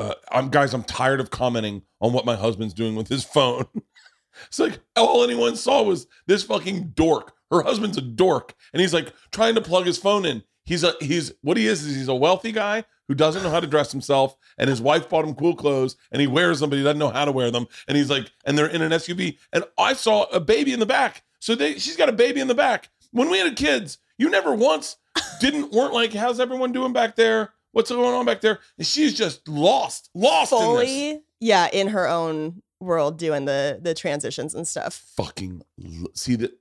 uh, 0.00 0.14
I'm 0.30 0.48
guys, 0.48 0.72
I'm 0.72 0.82
tired 0.82 1.20
of 1.20 1.30
commenting 1.30 1.82
on 2.00 2.14
what 2.14 2.24
my 2.24 2.34
husband's 2.34 2.72
doing 2.72 2.94
with 2.94 3.08
his 3.08 3.22
phone. 3.22 3.66
it's 4.46 4.58
like 4.58 4.78
all 4.96 5.22
anyone 5.22 5.56
saw 5.56 5.82
was 5.82 6.06
this 6.26 6.42
fucking 6.42 6.92
dork. 6.94 7.34
Her 7.50 7.62
husband's 7.62 7.98
a 7.98 8.00
dork, 8.00 8.54
and 8.72 8.80
he's 8.80 8.94
like 8.94 9.12
trying 9.30 9.56
to 9.56 9.60
plug 9.60 9.84
his 9.84 9.98
phone 9.98 10.24
in. 10.24 10.42
He's 10.64 10.84
a 10.84 10.94
he's 11.00 11.32
what 11.42 11.56
he 11.56 11.66
is 11.66 11.84
is 11.84 11.96
he's 11.96 12.08
a 12.08 12.14
wealthy 12.14 12.52
guy 12.52 12.84
who 13.08 13.14
doesn't 13.14 13.42
know 13.42 13.50
how 13.50 13.60
to 13.60 13.66
dress 13.66 13.92
himself, 13.92 14.36
and 14.56 14.70
his 14.70 14.80
wife 14.80 15.08
bought 15.08 15.24
him 15.26 15.34
cool 15.34 15.54
clothes, 15.54 15.96
and 16.12 16.20
he 16.20 16.26
wears 16.26 16.60
them, 16.60 16.70
but 16.70 16.76
he 16.76 16.82
doesn't 16.84 16.98
know 16.98 17.10
how 17.10 17.24
to 17.26 17.32
wear 17.32 17.50
them. 17.50 17.66
And 17.88 17.96
he's 17.98 18.08
like, 18.08 18.30
and 18.46 18.56
they're 18.56 18.68
in 18.68 18.82
an 18.82 18.92
SUV, 18.92 19.36
and 19.52 19.64
I 19.76 19.92
saw 19.92 20.24
a 20.32 20.40
baby 20.40 20.72
in 20.72 20.80
the 20.80 20.86
back. 20.86 21.24
So 21.40 21.54
they 21.54 21.74
she's 21.74 21.96
got 21.96 22.08
a 22.08 22.12
baby 22.12 22.40
in 22.40 22.48
the 22.48 22.54
back. 22.54 22.88
When 23.10 23.28
we 23.28 23.38
had 23.38 23.56
kids, 23.56 23.98
you 24.16 24.30
never 24.30 24.54
once 24.54 24.96
didn't 25.40 25.72
weren't 25.72 25.94
like, 25.94 26.12
how's 26.12 26.40
everyone 26.40 26.72
doing 26.72 26.92
back 26.92 27.16
there? 27.16 27.52
What's 27.72 27.90
going 27.90 28.14
on 28.14 28.24
back 28.26 28.40
there? 28.40 28.58
And 28.78 28.86
she's 28.86 29.16
just 29.16 29.46
lost, 29.48 30.10
lost 30.14 30.52
in 30.52 30.58
this. 30.58 30.66
Fully, 30.66 31.22
yeah, 31.40 31.68
in 31.72 31.88
her 31.88 32.08
own 32.08 32.62
world 32.80 33.18
doing 33.18 33.44
the 33.44 33.78
the 33.80 33.94
transitions 33.94 34.54
and 34.54 34.66
stuff. 34.66 34.94
Fucking 35.16 35.62
lo- 35.78 36.08
see 36.14 36.34
that. 36.36 36.52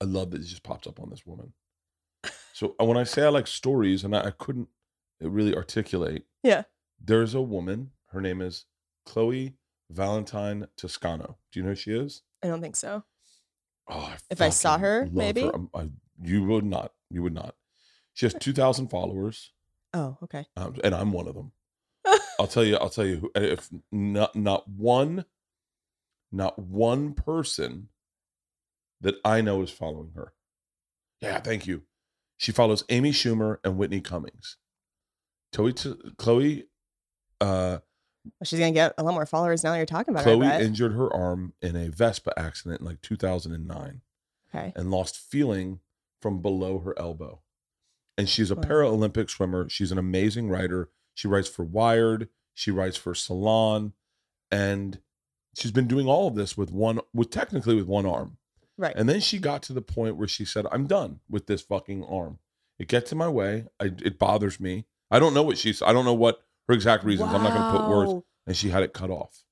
I 0.00 0.04
love 0.06 0.30
that 0.32 0.40
it 0.40 0.44
just 0.46 0.62
pops 0.62 0.86
up 0.86 1.00
on 1.00 1.10
this 1.10 1.26
woman. 1.26 1.52
So 2.54 2.76
uh, 2.80 2.84
when 2.84 2.96
I 2.96 3.02
say 3.02 3.24
I 3.24 3.30
like 3.30 3.48
stories, 3.48 4.04
and 4.04 4.14
I, 4.14 4.26
I 4.26 4.30
couldn't 4.30 4.68
really 5.20 5.56
articulate, 5.56 6.24
Yeah. 6.44 6.62
there's 7.04 7.34
a 7.34 7.40
woman. 7.42 7.90
Her 8.12 8.20
name 8.20 8.40
is 8.40 8.66
Chloe 9.06 9.54
Valentine 9.90 10.68
Toscano. 10.76 11.36
Do 11.50 11.58
you 11.58 11.64
know 11.64 11.70
who 11.70 11.74
she 11.74 11.90
is? 11.92 12.22
I 12.44 12.46
don't 12.46 12.60
think 12.60 12.76
so. 12.76 13.02
Oh, 13.88 13.98
I 13.98 14.16
If 14.30 14.40
I 14.40 14.50
saw 14.50 14.78
her, 14.78 15.08
maybe? 15.10 15.42
I'm- 15.42 15.68
I- 15.74 15.90
you 16.22 16.44
would 16.44 16.64
not. 16.64 16.92
You 17.14 17.22
would 17.22 17.32
not. 17.32 17.54
She 18.12 18.26
has 18.26 18.34
two 18.34 18.52
thousand 18.52 18.88
followers, 18.88 19.52
Oh, 19.92 20.18
okay. 20.24 20.46
um, 20.56 20.74
and 20.82 20.94
I'm 20.94 21.12
one 21.12 21.28
of 21.28 21.34
them. 21.36 21.52
I'll 22.40 22.48
tell 22.48 22.64
you. 22.64 22.76
I'll 22.76 22.90
tell 22.90 23.06
you. 23.06 23.16
who- 23.18 23.30
If 23.40 23.68
not, 23.92 24.34
not 24.34 24.68
one, 24.68 25.24
not 26.32 26.58
one 26.58 27.12
person 27.14 27.88
that 29.00 29.14
I 29.24 29.40
know 29.42 29.62
is 29.62 29.70
following 29.70 30.10
her. 30.16 30.32
Yeah, 31.20 31.38
thank 31.40 31.66
you. 31.68 31.82
She 32.36 32.50
follows 32.50 32.82
Amy 32.88 33.12
Schumer 33.12 33.58
and 33.62 33.76
Whitney 33.78 34.00
Cummings. 34.00 34.56
Chloe, 35.52 35.72
Chloe, 36.18 36.64
uh, 37.40 37.78
Well, 37.78 38.32
she's 38.42 38.58
gonna 38.58 38.72
get 38.72 38.92
a 38.98 39.04
lot 39.04 39.14
more 39.14 39.24
followers 39.26 39.62
now 39.62 39.70
that 39.70 39.76
you're 39.76 39.86
talking 39.86 40.12
about 40.12 40.24
Chloe 40.24 40.46
injured 40.48 40.92
her 40.94 41.12
arm 41.14 41.52
in 41.62 41.76
a 41.76 41.90
Vespa 41.90 42.36
accident 42.36 42.80
in 42.80 42.86
like 42.88 43.00
2009. 43.02 44.00
okay. 44.52 44.72
and 44.74 44.90
lost 44.90 45.16
feeling 45.16 45.78
from 46.24 46.40
below 46.40 46.78
her 46.78 46.98
elbow. 46.98 47.42
And 48.16 48.30
she's 48.30 48.50
a 48.50 48.54
Wow. 48.54 48.62
Paralympic 48.62 49.28
swimmer. 49.28 49.68
She's 49.68 49.92
an 49.92 49.98
amazing 49.98 50.48
writer. 50.48 50.88
She 51.12 51.28
writes 51.28 51.50
for 51.50 51.66
Wired, 51.66 52.30
she 52.54 52.70
writes 52.70 52.96
for 52.96 53.14
Salon, 53.14 53.92
and 54.50 55.00
she's 55.54 55.70
been 55.70 55.86
doing 55.86 56.06
all 56.08 56.26
of 56.28 56.34
this 56.34 56.56
with 56.56 56.70
one 56.72 57.00
with 57.12 57.28
technically 57.28 57.74
with 57.76 57.84
one 57.86 58.06
arm. 58.06 58.38
Right. 58.78 58.94
And 58.96 59.06
then 59.06 59.20
she 59.20 59.38
got 59.38 59.62
to 59.64 59.74
the 59.74 59.82
point 59.82 60.16
where 60.16 60.26
she 60.26 60.46
said, 60.46 60.64
"I'm 60.72 60.86
done 60.86 61.20
with 61.28 61.46
this 61.46 61.60
fucking 61.60 62.02
arm. 62.04 62.38
It 62.78 62.88
gets 62.88 63.12
in 63.12 63.18
my 63.18 63.28
way. 63.28 63.66
I, 63.78 63.92
it 64.02 64.18
bothers 64.18 64.58
me. 64.58 64.86
I 65.10 65.18
don't 65.18 65.34
know 65.34 65.42
what 65.42 65.58
she's. 65.58 65.82
I 65.82 65.92
don't 65.92 66.06
know 66.06 66.14
what 66.14 66.42
her 66.68 66.74
exact 66.74 67.04
reasons. 67.04 67.34
I'm 67.34 67.42
not 67.42 67.52
going 67.52 67.70
to 67.74 67.78
put 67.78 67.90
words." 67.90 68.24
And 68.46 68.56
she 68.56 68.70
had 68.70 68.82
it 68.82 68.94
cut 68.94 69.10
off. 69.10 69.44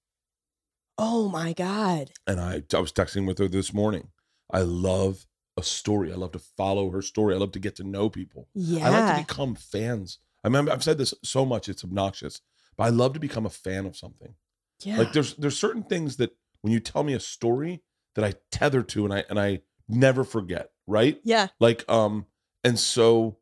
Oh 0.96 1.28
my 1.28 1.52
god. 1.52 2.12
and 2.26 2.40
I 2.40 2.62
I 2.74 2.78
was 2.80 2.92
texting 2.92 3.26
with 3.26 3.38
her 3.40 3.48
this 3.48 3.74
morning. 3.74 4.08
I 4.50 4.62
love 4.62 5.26
a 5.56 5.62
story. 5.62 6.12
I 6.12 6.16
love 6.16 6.32
to 6.32 6.38
follow 6.38 6.90
her 6.90 7.02
story. 7.02 7.34
I 7.34 7.38
love 7.38 7.52
to 7.52 7.58
get 7.58 7.76
to 7.76 7.84
know 7.84 8.08
people. 8.08 8.48
Yeah. 8.54 8.86
I 8.86 8.90
like 8.90 9.16
to 9.16 9.22
become 9.22 9.54
fans. 9.54 10.18
I 10.44 10.48
remember 10.48 10.72
I've 10.72 10.82
said 10.84 10.98
this 10.98 11.14
so 11.22 11.44
much 11.44 11.68
it's 11.68 11.84
obnoxious, 11.84 12.40
but 12.76 12.84
I 12.84 12.88
love 12.88 13.12
to 13.14 13.20
become 13.20 13.46
a 13.46 13.50
fan 13.50 13.86
of 13.86 13.96
something. 13.96 14.34
yeah. 14.82 14.98
Like 14.98 15.12
there's 15.12 15.34
there's 15.36 15.58
certain 15.58 15.82
things 15.82 16.16
that 16.16 16.36
when 16.62 16.72
you 16.72 16.80
tell 16.80 17.02
me 17.04 17.12
a 17.14 17.20
story 17.20 17.82
that 18.14 18.24
I 18.24 18.34
tether 18.50 18.82
to 18.82 19.04
and 19.04 19.12
I 19.14 19.24
and 19.28 19.38
I 19.38 19.60
never 19.88 20.24
forget, 20.24 20.70
right? 20.86 21.20
yeah. 21.24 21.48
Like 21.60 21.84
um 21.90 22.26
and 22.64 22.78
so 22.78 23.36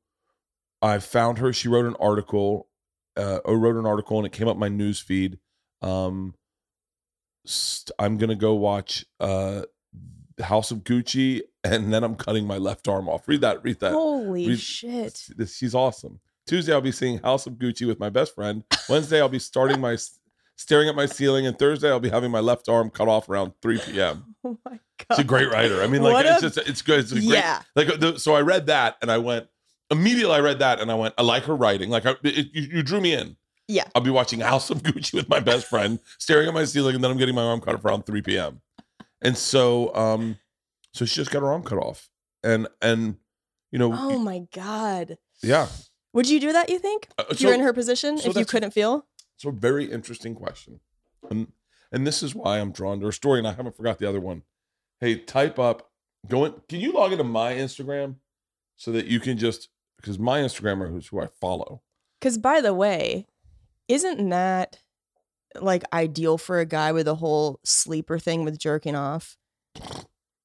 I 0.82 0.98
found 0.98 1.38
her 1.38 1.52
she 1.52 1.68
wrote 1.68 1.86
an 1.86 1.96
article 2.00 2.68
uh 3.16 3.38
or 3.44 3.58
wrote 3.58 3.76
an 3.76 3.86
article 3.86 4.16
and 4.18 4.26
it 4.26 4.32
came 4.32 4.48
up 4.48 4.56
my 4.56 4.68
news 4.68 4.98
feed. 5.00 5.38
Um 5.80 6.34
st- 7.46 7.94
I'm 7.98 8.18
going 8.18 8.30
to 8.30 8.36
go 8.36 8.54
watch 8.54 9.04
uh 9.18 9.62
House 10.40 10.70
of 10.70 10.78
Gucci 10.78 11.40
and 11.64 11.92
then 11.92 12.02
I'm 12.04 12.14
cutting 12.14 12.46
my 12.46 12.56
left 12.58 12.88
arm 12.88 13.08
off. 13.08 13.26
Read 13.28 13.40
that, 13.42 13.62
read 13.62 13.80
that. 13.80 13.92
Holy 13.92 14.48
read- 14.48 14.60
shit. 14.60 15.26
This, 15.36 15.56
she's 15.56 15.74
awesome. 15.74 16.20
Tuesday 16.46 16.72
I'll 16.72 16.80
be 16.80 16.92
seeing 16.92 17.18
House 17.18 17.46
of 17.46 17.54
Gucci 17.54 17.86
with 17.86 18.00
my 18.00 18.08
best 18.10 18.34
friend. 18.34 18.64
Wednesday 18.88 19.20
I'll 19.20 19.28
be 19.28 19.38
starting 19.38 19.80
my 19.80 19.96
staring 20.56 20.88
at 20.88 20.94
my 20.96 21.06
ceiling 21.06 21.46
and 21.46 21.58
Thursday 21.58 21.88
I'll 21.88 22.00
be 22.00 22.10
having 22.10 22.30
my 22.30 22.40
left 22.40 22.68
arm 22.68 22.90
cut 22.90 23.08
off 23.08 23.28
around 23.28 23.52
3 23.62 23.78
p.m. 23.78 24.34
Oh 24.44 24.58
my 24.64 24.72
god. 25.08 25.16
She's 25.16 25.18
a 25.18 25.24
great 25.24 25.50
writer. 25.50 25.82
I 25.82 25.86
mean 25.86 26.02
like 26.02 26.14
What 26.14 26.26
it's 26.26 26.38
a- 26.42 26.50
just 26.50 26.68
it's 26.68 26.82
good. 26.82 27.00
It's 27.00 27.12
a 27.12 27.16
great 27.16 27.24
Yeah. 27.26 27.62
like 27.76 27.88
the, 28.00 28.18
so 28.18 28.34
I 28.34 28.40
read 28.40 28.66
that 28.66 28.96
and 29.02 29.10
I 29.10 29.18
went 29.18 29.48
immediately. 29.90 30.34
I 30.34 30.40
read 30.40 30.60
that 30.60 30.80
and 30.80 30.90
I 30.90 30.94
went. 30.94 31.14
I 31.18 31.22
like 31.22 31.44
her 31.44 31.54
writing. 31.54 31.90
Like 31.90 32.06
I, 32.06 32.14
it, 32.22 32.46
you, 32.54 32.62
you 32.78 32.82
drew 32.82 33.00
me 33.00 33.12
in. 33.14 33.36
Yeah. 33.68 33.84
I'll 33.94 34.02
be 34.02 34.10
watching 34.10 34.40
House 34.40 34.70
of 34.70 34.82
Gucci 34.82 35.14
with 35.14 35.28
my 35.28 35.38
best 35.40 35.66
friend, 35.66 36.00
staring 36.18 36.48
at 36.48 36.54
my 36.54 36.64
ceiling, 36.64 36.94
and 36.96 37.04
then 37.04 37.10
I'm 37.10 37.18
getting 37.18 37.34
my 37.36 37.44
arm 37.44 37.60
cut 37.60 37.74
off 37.74 37.84
around 37.84 38.04
3 38.06 38.20
p.m. 38.22 38.60
And 39.22 39.36
so, 39.36 39.94
um, 39.94 40.38
so 40.94 41.04
she 41.04 41.16
just 41.16 41.30
got 41.30 41.40
her 41.40 41.52
arm 41.52 41.62
cut 41.62 41.78
off, 41.78 42.08
and 42.42 42.68
and 42.80 43.16
you 43.70 43.78
know, 43.78 43.92
Oh 43.94 44.18
my 44.18 44.42
god. 44.54 45.18
yeah. 45.42 45.68
Would 46.12 46.28
you 46.28 46.40
do 46.40 46.52
that, 46.52 46.68
you 46.70 46.78
think? 46.78 47.08
Uh, 47.18 47.24
If 47.30 47.38
so- 47.38 47.44
you're 47.46 47.54
in 47.54 47.60
her 47.60 47.72
position, 47.72 48.18
so 48.18 48.30
if 48.30 48.36
you 48.36 48.44
couldn't 48.44 48.72
feel? 48.72 49.06
So 49.36 49.50
a 49.50 49.52
very 49.52 49.90
interesting 49.90 50.34
question, 50.34 50.80
and 51.30 51.52
and 51.92 52.06
this 52.06 52.22
is 52.22 52.34
why 52.34 52.58
I'm 52.58 52.72
drawn 52.72 53.00
to 53.00 53.06
her 53.06 53.12
story, 53.12 53.38
and 53.38 53.46
I 53.48 53.52
haven't 53.52 53.76
forgot 53.76 53.98
the 53.98 54.08
other 54.08 54.20
one. 54.20 54.42
Hey, 55.00 55.16
type 55.16 55.58
up. 55.58 55.90
Go 56.28 56.44
in. 56.44 56.54
Can 56.68 56.80
you 56.80 56.92
log 56.92 57.12
into 57.12 57.24
my 57.24 57.54
Instagram 57.54 58.16
so 58.76 58.92
that 58.92 59.06
you 59.06 59.20
can 59.20 59.38
just 59.38 59.68
because 59.96 60.18
my 60.18 60.40
Instagram 60.40 60.88
who's 60.90 61.08
who 61.08 61.20
I 61.20 61.26
follow. 61.40 61.82
Because 62.18 62.38
by 62.38 62.60
the 62.60 62.74
way, 62.74 63.26
isn't 63.88 64.28
that 64.30 64.78
like 65.60 65.82
ideal 65.92 66.38
for 66.38 66.58
a 66.60 66.66
guy 66.66 66.92
with 66.92 67.08
a 67.08 67.14
whole 67.16 67.60
sleeper 67.64 68.18
thing 68.18 68.44
with 68.44 68.58
jerking 68.58 68.94
off? 68.94 69.36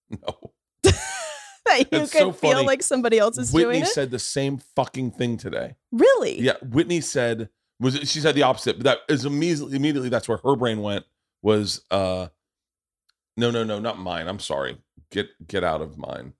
No. 0.10 0.52
that 0.84 1.80
you 1.80 1.86
That's 1.92 2.12
could 2.12 2.20
so 2.20 2.32
feel 2.32 2.52
funny. 2.54 2.68
like 2.68 2.84
somebody 2.84 3.18
else 3.18 3.38
is 3.38 3.52
Whitney 3.52 3.74
doing 3.74 3.84
it? 3.84 3.88
said 3.88 4.12
the 4.12 4.20
same 4.20 4.58
fucking 4.76 5.12
thing 5.12 5.38
today. 5.38 5.76
really? 5.92 6.40
Yeah, 6.40 6.54
Whitney 6.62 7.02
said 7.02 7.50
was 7.80 7.96
she 8.10 8.20
said 8.20 8.36
the 8.36 8.44
opposite, 8.44 8.78
but 8.78 8.84
that 8.86 9.00
is 9.14 9.26
immediately 9.26 9.76
immediately 9.76 10.10
that's 10.10 10.28
where 10.30 10.38
her 10.44 10.56
brain 10.56 10.82
went 10.82 11.06
was 11.42 11.82
uh 11.92 12.28
no 13.38 13.52
no 13.52 13.64
no 13.64 13.80
not 13.80 14.00
mine. 14.00 14.28
I'm 14.28 14.40
sorry. 14.40 14.78
Get 15.12 15.28
get 15.48 15.64
out 15.64 15.82
of 15.82 15.98
mine. 15.98 16.34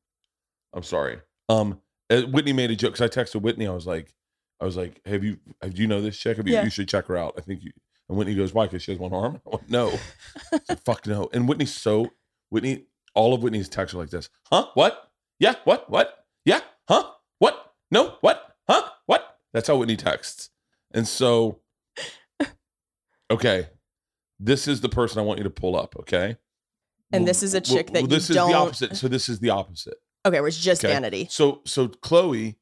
I'm 0.74 0.84
sorry. 0.84 1.20
Um 1.50 1.82
uh, 2.10 2.22
Whitney 2.22 2.54
made 2.54 2.70
a 2.72 2.76
joke 2.76 2.94
because 2.94 3.02
I 3.18 3.22
texted 3.22 3.42
Whitney. 3.42 3.68
I 3.68 3.72
was 3.74 3.88
like, 3.88 4.14
I 4.62 4.66
was 4.66 4.78
like, 4.78 5.02
have 5.08 5.24
you 5.24 5.38
have 5.62 5.78
you 5.78 5.88
know 5.88 6.02
this 6.02 6.18
chick? 6.18 6.38
Have 6.38 6.48
you, 6.48 6.54
Yeah. 6.54 6.64
you 6.64 6.70
should 6.70 6.88
check 6.88 7.08
her 7.08 7.18
out. 7.18 7.34
I 7.38 7.42
think 7.42 7.64
you 7.64 7.72
and 8.10 8.18
Whitney 8.18 8.36
goes, 8.36 8.54
why? 8.54 8.66
Because 8.66 8.84
she 8.84 8.92
has 8.92 9.00
one 9.00 9.14
arm? 9.14 9.42
I 9.48 9.50
went, 9.50 9.70
no. 9.70 9.98
Said, 10.66 10.80
Fuck 10.86 11.08
no. 11.08 11.30
And 11.34 11.48
Whitney's 11.48 11.74
so 11.74 12.10
Whitney, 12.50 12.86
all 13.14 13.34
of 13.34 13.42
Whitney's 13.42 13.70
texts 13.70 13.96
are 13.96 14.00
like 14.00 14.10
this. 14.10 14.30
Huh? 14.52 14.68
What? 14.74 15.12
Yeah, 15.40 15.56
what? 15.64 15.90
What? 15.90 16.26
Yeah, 16.46 16.62
huh? 16.88 17.04
What? 17.40 17.74
No, 17.92 18.16
what? 18.22 18.56
Huh? 18.70 18.90
What? 19.06 19.38
That's 19.54 19.68
how 19.68 19.76
Whitney 19.78 19.96
texts. 19.98 20.50
And 20.94 21.08
so, 21.08 21.60
okay, 23.32 23.68
this 24.40 24.68
is 24.68 24.82
the 24.82 24.90
person 24.90 25.20
I 25.20 25.24
want 25.24 25.40
you 25.40 25.44
to 25.44 25.50
pull 25.50 25.76
up, 25.76 25.96
okay? 26.02 26.38
And 27.12 27.28
this 27.28 27.44
is 27.44 27.54
a 27.54 27.62
chick 27.62 27.92
that 27.92 28.02
you 28.04 28.08
this 28.08 28.30
is 28.30 28.36
don't- 28.36 28.50
the 28.52 28.56
opposite. 28.58 28.96
So 28.98 29.08
this 29.08 29.30
is 29.30 29.40
the 29.40 29.50
opposite. 29.50 29.96
Okay, 30.26 30.40
where 30.40 30.48
it's 30.48 30.60
just 30.60 30.84
Okay. 30.84 30.92
vanity. 30.94 31.28
So 31.30 31.62
so 31.66 31.88
Chloe 31.88 32.58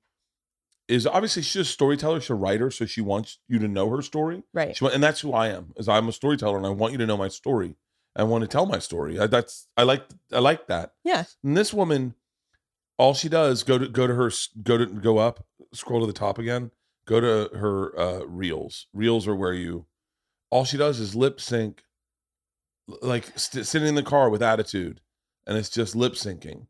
is 0.88 1.08
obviously 1.08 1.42
she's 1.42 1.62
a 1.62 1.66
storyteller, 1.66 2.20
she's 2.20 2.30
a 2.30 2.36
writer, 2.36 2.70
so 2.70 2.86
she 2.86 3.02
wants 3.02 3.40
you 3.48 3.60
to 3.60 3.68
know 3.68 3.90
her 3.90 4.02
story. 4.02 4.44
Right. 4.54 4.76
She, 4.76 4.86
and 4.86 5.02
that's 5.02 5.22
who 5.22 5.34
I 5.34 5.48
am. 5.48 5.74
Is 5.78 5.88
I'm 5.88 6.08
a 6.08 6.12
storyteller, 6.12 6.58
and 6.58 6.66
I 6.66 6.70
want 6.70 6.92
you 6.92 7.00
to 7.00 7.06
know 7.06 7.18
my 7.18 7.30
story. 7.30 7.76
I 8.16 8.24
want 8.24 8.44
to 8.44 8.48
tell 8.48 8.66
my 8.66 8.80
story. 8.80 9.20
I, 9.20 9.28
that's 9.28 9.68
I 9.78 9.84
like 9.84 10.06
I 10.32 10.40
like 10.40 10.68
that. 10.68 10.94
Yeah. 11.04 11.24
And 11.44 11.58
this 11.58 11.74
woman, 11.74 12.16
all 12.98 13.14
she 13.14 13.30
does 13.30 13.64
go 13.64 13.78
to 13.78 13.88
go 13.88 14.08
to 14.08 14.14
her 14.14 14.32
go 14.62 14.78
to 14.78 14.86
go 14.86 15.18
up, 15.18 15.46
scroll 15.74 16.02
to 16.02 16.08
the 16.08 16.14
top 16.14 16.38
again, 16.38 16.72
go 17.06 17.20
to 17.20 17.58
her 17.58 18.00
uh, 18.00 18.26
reels. 18.26 18.88
Reels 18.94 19.28
are 19.28 19.36
where 19.36 19.54
you. 19.54 19.86
All 20.50 20.66
she 20.66 20.78
does 20.78 21.00
is 21.00 21.16
lip 21.16 21.42
sync, 21.42 21.84
like 23.02 23.38
st- 23.40 23.66
sitting 23.66 23.88
in 23.88 23.96
the 23.96 24.04
car 24.04 24.30
with 24.30 24.44
attitude, 24.44 25.02
and 25.48 25.58
it's 25.58 25.70
just 25.70 25.96
lip 25.96 26.14
syncing. 26.14 26.68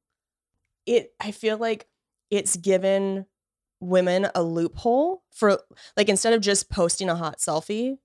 It 0.85 1.13
I 1.19 1.31
feel 1.31 1.57
like 1.57 1.87
it's 2.29 2.55
given 2.55 3.25
women 3.83 4.27
a 4.35 4.43
loophole 4.43 5.23
for 5.31 5.59
like 5.97 6.09
instead 6.09 6.33
of 6.33 6.41
just 6.41 6.69
posting 6.69 7.09
a 7.09 7.15
hot 7.15 7.37
selfie, 7.39 7.97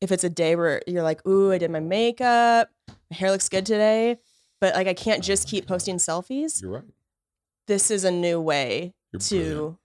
if 0.00 0.12
it's 0.12 0.24
a 0.24 0.30
day 0.30 0.56
where 0.56 0.82
you're 0.86 1.02
like, 1.02 1.26
ooh, 1.26 1.52
I 1.52 1.58
did 1.58 1.70
my 1.70 1.80
makeup, 1.80 2.68
my 2.88 3.16
hair 3.16 3.30
looks 3.30 3.48
good 3.48 3.66
today, 3.66 4.18
but 4.60 4.74
like 4.74 4.86
I 4.86 4.94
can't 4.94 5.22
just 5.22 5.48
keep 5.48 5.66
posting 5.66 5.96
selfies. 5.96 6.62
You're 6.62 6.72
right. 6.72 6.84
This 7.66 7.90
is 7.90 8.04
a 8.04 8.10
new 8.10 8.40
way 8.40 8.94
You're 9.12 9.20
to. 9.20 9.36
brilliant. 9.36 9.76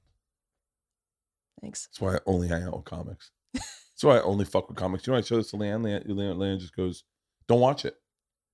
Thanks. 1.62 1.88
That's 1.88 2.02
why 2.02 2.16
I 2.16 2.20
only 2.26 2.48
hang 2.48 2.64
out 2.64 2.76
with 2.76 2.86
comics. 2.86 3.32
That's 3.54 4.04
why 4.04 4.18
I 4.18 4.22
only 4.22 4.46
fuck 4.46 4.70
with 4.70 4.78
comics. 4.78 5.06
You 5.06 5.14
know, 5.14 5.20
I 5.20 5.22
show 5.22 5.36
this 5.38 5.52
to 5.52 5.58
Leanne. 5.58 5.82
Leanne, 5.82 6.08
Leanne, 6.08 6.38
Leanne 6.38 6.60
just 6.60 6.76
goes, 6.76 7.04
"Don't 7.48 7.60
watch 7.60 7.84
it." 7.84 7.96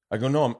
I 0.09 0.17
go, 0.17 0.27
"No, 0.27 0.43
I'm, 0.43 0.55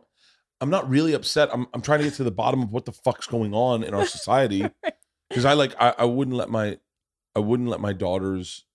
I'm 0.62 0.70
not 0.70 0.88
really 0.88 1.14
upset. 1.14 1.50
I'm, 1.52 1.66
I'm 1.74 1.82
trying 1.82 2.00
to 2.00 2.06
get 2.06 2.14
to 2.16 2.24
the 2.24 2.32
bottom 2.32 2.62
of 2.62 2.72
what 2.72 2.86
the 2.86 2.92
fuck's 2.92 3.26
going 3.26 3.54
on 3.54 3.84
in 3.84 3.94
our 3.96 4.06
society 4.06 4.70
because 5.30 5.46
I 5.46 5.54
like, 5.54 5.74
I, 5.80 5.94
I 6.00 6.06
wouldn't 6.06 6.38
let 6.38 6.50
my, 6.50 6.78
I 7.36 7.40
wouldn't 7.40 7.70
let 7.70 7.80
my 7.82 7.94
daughters. 7.94 8.66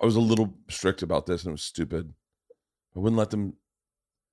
I 0.00 0.04
was 0.04 0.16
a 0.16 0.20
little 0.20 0.54
strict 0.68 1.02
about 1.02 1.26
this, 1.26 1.42
and 1.42 1.48
it 1.50 1.52
was 1.52 1.62
stupid. 1.62 2.12
I 2.96 3.00
wouldn't 3.00 3.18
let 3.18 3.30
them 3.30 3.54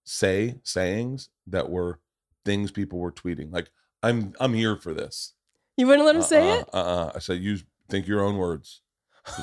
say 0.06 0.56
sayings 0.64 1.30
that 1.48 1.70
were 1.70 2.00
things 2.44 2.72
people 2.72 3.00
were 3.00 3.12
tweeting. 3.12 3.52
Like, 3.54 3.70
I'm, 4.04 4.34
I'm 4.40 4.54
here 4.54 4.76
for 4.76 4.94
this. 4.94 5.34
You 5.78 5.88
wouldn't 5.88 6.06
let 6.06 6.16
him 6.16 6.22
say 6.22 6.52
Uh-uh, 6.52 6.60
it? 6.60 6.70
Uh-uh. 6.74 7.12
I 7.16 7.20
said, 7.20 7.40
use 7.42 7.64
think 7.90 8.08
your 8.08 8.22
own 8.24 8.38
words. 8.38 8.82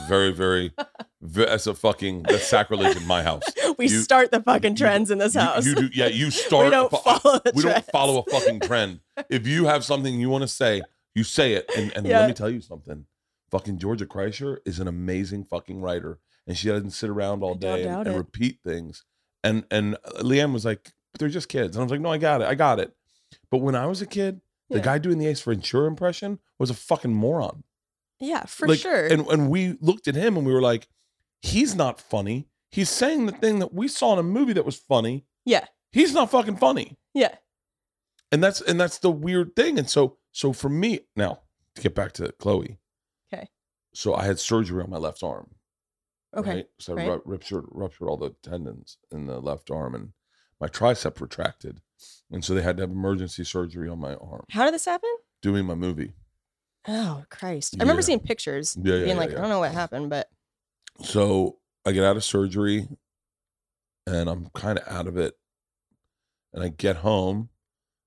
Very, 0.09 0.33
very, 0.33 0.73
that's 1.21 1.67
a 1.67 1.75
fucking 1.75 2.23
that's 2.23 2.47
sacrilege 2.47 2.97
in 2.97 3.07
my 3.07 3.23
house. 3.23 3.43
We 3.79 3.89
you- 3.89 4.01
start 4.01 4.31
the 4.31 4.41
fucking 4.43 4.73
you- 4.73 4.77
trends 4.77 5.11
in 5.11 5.19
this 5.19 5.35
house. 5.35 5.65
You, 5.67 5.75
do, 5.75 5.91
yeah. 5.95 6.07
You 6.07 6.31
start. 6.31 6.67
we 6.67 6.71
don't 6.71 6.93
a 6.93 6.97
follow 6.97 7.41
we 7.55 7.63
don't 7.63 7.85
follow 7.87 8.21
a 8.25 8.31
fucking 8.31 8.61
trend. 8.61 9.01
If 9.31 9.47
you 9.47 9.65
have 9.65 9.83
something 9.85 10.21
you 10.21 10.29
want 10.29 10.43
to 10.43 10.49
say, 10.49 10.83
you 11.15 11.25
say 11.25 11.55
it. 11.55 11.71
And, 11.77 11.93
and 11.97 12.07
Yeah. 12.07 12.21
let 12.21 12.29
me 12.29 12.35
tell 12.35 12.51
you 12.51 12.61
something. 12.61 13.07
Fucking 13.51 13.79
Georgia 13.79 14.07
Kreischer 14.07 14.59
is 14.65 14.79
an 14.81 14.89
amazing 14.89 15.45
fucking 15.45 15.81
writer, 15.83 16.19
and 16.47 16.57
she 16.57 16.69
doesn't 16.69 16.91
sit 16.93 17.11
around 17.11 17.43
all 17.43 17.55
day 17.55 17.85
and, 17.85 18.07
and 18.07 18.17
repeat 18.17 18.61
things. 18.65 19.05
And 19.45 19.65
and 19.71 19.97
Leanne 20.21 20.53
was 20.53 20.65
like, 20.65 20.91
they're 21.19 21.29
just 21.29 21.49
kids," 21.49 21.77
and 21.77 21.83
I 21.83 21.85
was 21.85 21.91
like, 21.91 22.01
"No, 22.01 22.11
I 22.11 22.17
got 22.19 22.41
it. 22.41 22.47
I 22.49 22.55
got 22.55 22.81
it." 22.81 22.95
But 23.51 23.59
when 23.59 23.75
I 23.75 23.87
was 23.87 24.01
a 24.01 24.07
kid, 24.07 24.41
the 24.71 24.77
Yeah. 24.79 24.85
guy 24.85 24.99
doing 24.99 25.19
the 25.19 25.27
Ace 25.27 25.43
Ventura 25.43 25.87
impression 25.87 26.39
was 26.59 26.71
a 26.71 26.75
fucking 26.75 27.13
moron. 27.13 27.65
Yeah, 28.21 28.45
for 28.47 28.67
Like, 28.69 28.79
sure. 28.79 29.07
And 29.07 29.27
and 29.27 29.51
we 29.51 29.77
looked 29.81 30.09
at 30.09 30.15
him 30.15 30.37
and 30.39 30.47
we 30.47 30.53
were 30.55 30.63
like, 30.63 30.89
he's 31.43 31.75
not 31.75 32.01
funny. 32.01 32.49
He's 32.71 32.89
saying 32.89 33.27
the 33.27 33.33
thing 33.33 33.59
that 33.59 33.75
we 33.75 33.87
saw 33.89 34.15
in 34.15 34.19
a 34.19 34.23
movie 34.23 34.53
that 34.55 34.65
was 34.65 34.77
funny. 34.77 35.27
yeah, 35.45 35.67
He's 35.91 36.15
not 36.15 36.31
fucking 36.31 36.57
funny. 36.57 36.97
yeah. 37.13 37.35
And 38.33 38.43
that's 38.43 38.61
and 38.63 38.81
that's 38.81 38.99
the 38.99 39.11
weird 39.11 39.55
thing. 39.55 39.79
And 39.79 39.89
so 39.89 40.17
so 40.33 40.53
for 40.53 40.71
me 40.71 41.01
now 41.15 41.41
to 41.77 41.83
get 41.83 41.95
back 41.95 42.13
to 42.13 42.33
Chloe. 42.33 42.79
Okay. 43.33 43.49
So 43.95 44.15
I 44.15 44.25
had 44.25 44.41
surgery 44.41 44.83
on 44.83 44.91
my 44.91 44.97
left 44.97 45.23
arm. 45.23 45.55
Okay. 46.35 46.55
Right? 46.55 46.67
So 46.81 46.95
I 46.95 46.97
right. 46.97 47.09
ru- 47.09 47.23
ruptured 47.27 47.67
ruptured 47.71 48.09
all 48.09 48.17
the 48.17 48.35
tendons 48.43 48.97
in 49.11 49.27
the 49.27 49.39
left 49.39 49.71
arm 49.71 49.95
and 49.95 50.13
my 50.61 50.67
tricep 50.69 51.21
retracted. 51.21 51.81
And 52.31 52.45
so 52.45 52.55
they 52.55 52.63
had 52.63 52.79
to 52.79 52.83
have 52.83 52.91
emergency 52.91 53.45
surgery 53.45 53.89
on 53.89 54.01
my 54.01 54.15
arm 54.15 54.45
How 54.51 54.65
did 54.65 54.75
this 54.75 54.87
happen? 54.87 55.11
doing 55.43 55.67
my 55.67 55.75
movie. 55.75 56.15
Oh 56.89 57.25
Christ! 57.31 57.77
I 57.79 57.83
remember 57.83 58.03
seeing 58.03 58.19
pictures, 58.19 58.77
Yeah, 58.83 58.95
yeah, 58.95 59.05
being 59.05 59.17
like, 59.17 59.31
yeah. 59.31 59.39
I 59.39 59.41
don't 59.43 59.51
know 59.51 59.61
what 59.61 59.73
happened, 59.73 60.09
but 60.11 60.29
So 61.03 61.59
I 61.85 61.93
get 61.93 62.05
out 62.05 62.17
of 62.17 62.25
surgery 62.25 62.89
and 64.07 64.29
I'm 64.29 64.49
kind 64.55 64.79
of 64.79 64.89
out 64.89 65.07
of 65.07 65.17
it. 65.17 65.35
And 66.53 66.65
I 66.65 66.69
get 66.69 66.97
home 66.97 67.51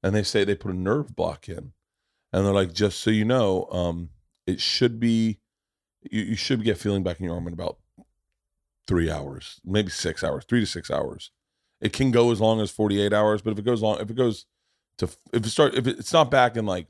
and 0.05 0.13
they 0.13 0.21
say 0.21 0.43
they 0.43 0.53
put 0.53 0.69
a 0.69 0.77
nerve 0.77 1.15
block 1.15 1.49
in. 1.49 1.73
And 2.31 2.45
they're 2.45 2.53
like, 2.53 2.73
just 2.73 2.99
so 2.99 3.09
you 3.09 3.25
know, 3.25 3.67
um, 3.71 4.09
it 4.45 4.61
should 4.61 4.99
be, 4.99 5.39
you, 6.03 6.21
you 6.21 6.35
should 6.35 6.63
get 6.63 6.77
feeling 6.77 7.01
back 7.01 7.19
in 7.19 7.25
your 7.25 7.33
arm 7.33 7.47
in 7.47 7.53
about 7.53 7.77
three 8.87 9.09
hours, 9.09 9.59
maybe 9.65 9.89
six 9.89 10.23
hours, 10.23 10.45
three 10.47 10.59
to 10.59 10.67
six 10.67 10.91
hours. 10.91 11.31
It 11.81 11.91
can 11.91 12.11
go 12.11 12.31
as 12.31 12.39
long 12.39 12.61
as 12.61 12.69
48 12.69 13.13
hours, 13.13 13.41
but 13.41 13.53
if 13.53 13.57
it 13.57 13.65
goes 13.65 13.81
long, 13.81 13.99
if 13.99 14.11
it 14.11 14.15
goes 14.15 14.45
to, 14.99 15.09
if 15.33 15.43
it 15.43 15.49
start, 15.49 15.73
if 15.73 15.87
it's 15.87 16.13
not 16.13 16.29
back 16.29 16.55
in 16.55 16.67
like, 16.67 16.85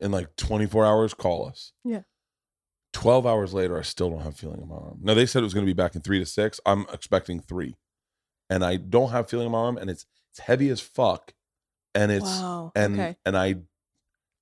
in 0.00 0.10
like 0.10 0.34
24 0.36 0.86
hours, 0.86 1.12
call 1.12 1.46
us. 1.46 1.74
Yeah. 1.84 2.02
12 2.94 3.26
hours 3.26 3.52
later, 3.52 3.78
I 3.78 3.82
still 3.82 4.08
don't 4.08 4.22
have 4.22 4.38
feeling 4.38 4.62
in 4.62 4.68
my 4.68 4.76
arm. 4.76 5.00
Now, 5.02 5.12
they 5.12 5.26
said 5.26 5.40
it 5.40 5.44
was 5.44 5.52
going 5.52 5.66
to 5.66 5.70
be 5.70 5.76
back 5.76 5.94
in 5.94 6.00
three 6.00 6.18
to 6.18 6.24
six. 6.24 6.60
I'm 6.64 6.86
expecting 6.94 7.40
three. 7.40 7.76
And 8.48 8.64
I 8.64 8.76
don't 8.76 9.10
have 9.10 9.28
feeling 9.28 9.46
in 9.46 9.52
my 9.52 9.58
arm, 9.58 9.76
and 9.76 9.90
it's 9.90 10.06
it's 10.30 10.40
heavy 10.40 10.70
as 10.70 10.80
fuck. 10.80 11.34
And 11.96 12.12
it's 12.12 12.24
wow. 12.24 12.70
and 12.76 12.94
okay. 12.94 13.16
and 13.26 13.36
I 13.36 13.56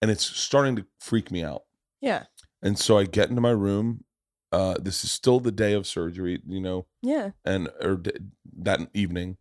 and 0.03 0.11
it's 0.11 0.25
starting 0.25 0.77
to 0.77 0.85
freak 1.01 1.31
me 1.31 1.43
out. 1.43 1.63
Yeah. 2.01 2.25
And 2.63 2.79
so 2.79 2.99
I 2.99 3.05
get 3.05 3.31
into 3.31 3.41
my 3.41 3.51
room. 3.53 4.05
Uh, 4.53 4.77
this 4.81 5.03
is 5.05 5.11
still 5.11 5.41
the 5.41 5.51
day 5.53 5.73
of 5.73 5.87
surgery, 5.87 6.41
you 6.47 6.61
know, 6.61 6.87
Yeah. 7.03 7.31
and 7.45 7.69
or 7.81 7.97
d- 7.97 8.13
that 8.59 8.81
evening, 8.93 9.37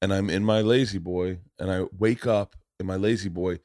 and 0.00 0.12
I'm 0.12 0.28
in 0.28 0.44
my 0.44 0.60
lazy 0.60 0.98
boy, 0.98 1.38
and 1.58 1.70
I 1.70 1.86
wake 1.98 2.26
up 2.26 2.54
in 2.78 2.86
my 2.86 2.96
lazy 2.96 3.28
boy, 3.28 3.58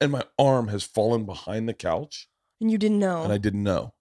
and 0.00 0.12
my 0.12 0.22
arm 0.38 0.68
has 0.68 0.84
fallen 0.84 1.24
behind 1.24 1.68
the 1.68 1.74
couch, 1.74 2.28
And 2.60 2.70
you 2.70 2.78
didn't 2.78 2.98
know. 3.00 3.22
and 3.24 3.32
I 3.32 3.38
didn't 3.38 3.62
know 3.64 3.94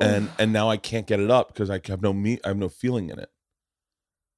and 0.00 0.28
and 0.38 0.52
now 0.52 0.68
I 0.68 0.76
can't 0.76 1.06
get 1.06 1.20
it 1.20 1.30
up 1.30 1.48
because 1.48 1.70
I 1.70 1.80
have 1.86 2.02
no 2.02 2.12
me 2.12 2.38
I 2.44 2.48
have 2.48 2.58
no 2.58 2.68
feeling 2.68 3.08
in 3.08 3.18
it, 3.18 3.30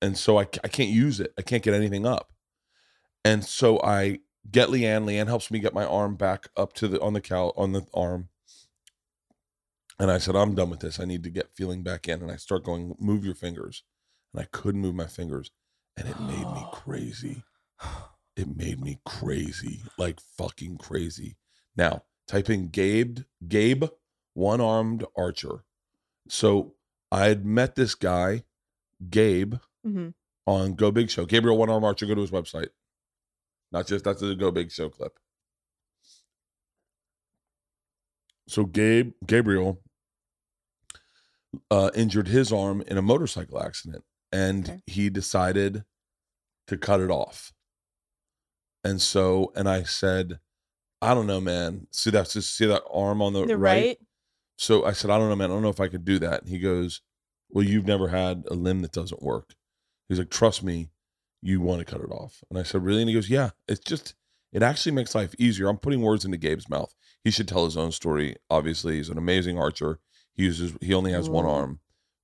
and 0.01 0.17
so 0.17 0.39
I 0.39 0.43
I 0.63 0.69
can't 0.69 0.91
use 0.91 1.19
it. 1.21 1.33
I 1.39 1.43
can't 1.43 1.63
get 1.63 1.75
anything 1.75 2.07
up, 2.07 2.33
and 3.25 3.45
so 3.45 3.81
I 3.83 4.21
get 4.51 4.69
Leanne. 4.69 5.05
Leanne 5.05 5.27
helps 5.27 5.51
me 5.51 5.59
get 5.59 5.75
my 5.75 5.85
arm 5.85 6.17
back 6.17 6.49
up 6.57 6.73
to 6.75 6.89
the 6.89 7.01
on 7.01 7.13
the 7.13 7.21
cow 7.21 7.53
on 7.57 7.73
the 7.73 7.87
arm, 7.95 8.29
and 9.99 10.11
I 10.11 10.19
said 10.19 10.37
I'm 10.37 10.55
done 10.55 10.71
with 10.71 10.81
this. 10.81 11.01
I 11.01 11.05
need 11.05 11.23
to 11.25 11.31
get 11.31 11.55
feeling 11.55 11.83
back 11.83 12.09
in, 12.09 12.23
and 12.23 12.31
I 12.31 12.37
start 12.37 12.65
going 12.65 12.95
move 12.99 13.25
your 13.25 13.35
fingers, 13.35 13.83
and 14.33 14.43
I 14.43 14.47
couldn't 14.51 14.81
move 14.81 14.95
my 14.95 15.07
fingers, 15.07 15.51
and 15.97 16.09
it 16.09 16.21
made 16.21 16.47
me 16.53 16.67
crazy. 16.73 17.43
It 18.37 18.57
made 18.57 18.81
me 18.81 19.01
crazy, 19.05 19.83
like 19.97 20.21
fucking 20.37 20.79
crazy. 20.79 21.37
Now 21.77 22.05
type 22.27 22.51
in 22.51 22.69
Gabe 22.69 23.21
Gabe 23.47 23.85
one 24.35 24.61
armed 24.61 25.05
archer. 25.17 25.65
So 26.29 26.75
I 27.11 27.27
had 27.27 27.45
met 27.45 27.75
this 27.75 27.95
guy, 27.95 28.45
Gabe, 29.11 29.55
hmm 29.85 30.11
on 30.49 30.75
Go 30.75 30.91
Big 30.91 31.11
Show. 31.11 31.27
Gabriel 31.27 31.59
One 31.59 31.69
Arm 31.69 31.85
Archer, 31.85 32.07
go 32.07 32.15
to 32.15 32.23
his 32.23 32.31
website. 32.31 32.69
Not 33.73 33.87
just 33.87 34.05
that's 34.05 34.21
the 34.21 34.35
Go 34.35 34.51
Big 34.51 34.71
Show 34.71 34.89
clip. 34.89 35.19
So 38.49 38.65
Gabe 38.65 39.13
Gabriel 39.27 39.83
uh, 41.71 41.91
injured 41.95 42.29
his 42.29 42.53
arm 42.53 42.83
in 42.87 42.97
a 42.97 43.03
motorcycle 43.03 43.63
accident, 43.63 44.05
and 44.33 44.69
Okay. 44.69 44.81
he 44.87 45.11
decided 45.11 45.85
to 46.67 46.77
cut 46.79 47.01
it 47.01 47.11
off. 47.11 47.53
And 48.85 49.03
so, 49.03 49.53
and 49.55 49.69
I 49.69 49.83
said, 49.83 50.39
I 51.03 51.15
don't 51.15 51.27
know, 51.27 51.41
man. 51.41 51.89
See 51.91 52.11
that's 52.11 52.33
just 52.33 52.57
see 52.57 52.67
that 52.67 52.83
arm 52.91 53.21
on 53.21 53.33
the, 53.35 53.45
The 53.47 53.57
right? 53.59 53.87
right. 53.87 53.99
So 54.57 54.85
I 54.85 54.93
said, 54.93 55.11
I 55.11 55.19
don't 55.19 55.29
know, 55.29 55.37
man. 55.37 55.51
I 55.51 55.55
don't 55.55 55.63
know 55.63 55.69
if 55.69 55.81
I 55.81 55.89
could 55.89 56.05
do 56.05 56.19
that. 56.21 56.41
And 56.43 56.49
he 56.51 56.59
goes, 56.59 57.03
Well, 57.51 57.65
you've 57.65 57.87
never 57.87 58.09
had 58.09 58.45
a 58.51 58.55
limb 58.55 58.81
that 58.83 58.93
doesn't 58.93 59.23
work. 59.23 59.55
He's 60.09 60.19
like, 60.19 60.31
Trust 60.31 60.63
me, 60.63 60.89
you 61.43 61.61
want 61.61 61.79
to 61.81 61.85
cut 61.85 62.01
it 62.01 62.11
off. 62.11 62.43
And 62.51 62.59
I 62.59 62.63
said, 62.63 62.83
Really? 62.83 63.03
And 63.03 63.09
he 63.09 63.15
goes, 63.15 63.31
Yeah, 63.31 63.51
it's 63.69 63.81
just, 63.81 64.15
it 64.53 64.63
actually 64.63 64.93
makes 64.93 65.15
life 65.15 65.35
easier. 65.39 65.69
I'm 65.69 65.79
putting 65.79 66.03
words 66.03 66.25
into 66.25 66.37
Gabe's 66.39 66.69
mouth. 66.69 66.95
He 67.25 67.31
should 67.31 67.49
tell 67.49 67.65
his 67.65 67.77
own 67.77 67.93
story. 67.93 68.37
Obviously, 68.51 68.97
he's 68.97 69.09
an 69.09 69.19
amazing 69.19 69.59
archer. 69.59 69.99
He 70.35 70.45
uses, 70.45 70.73
he 70.81 70.95
only 70.95 71.13
has 71.13 71.29
one 71.29 71.45
arm, 71.45 71.81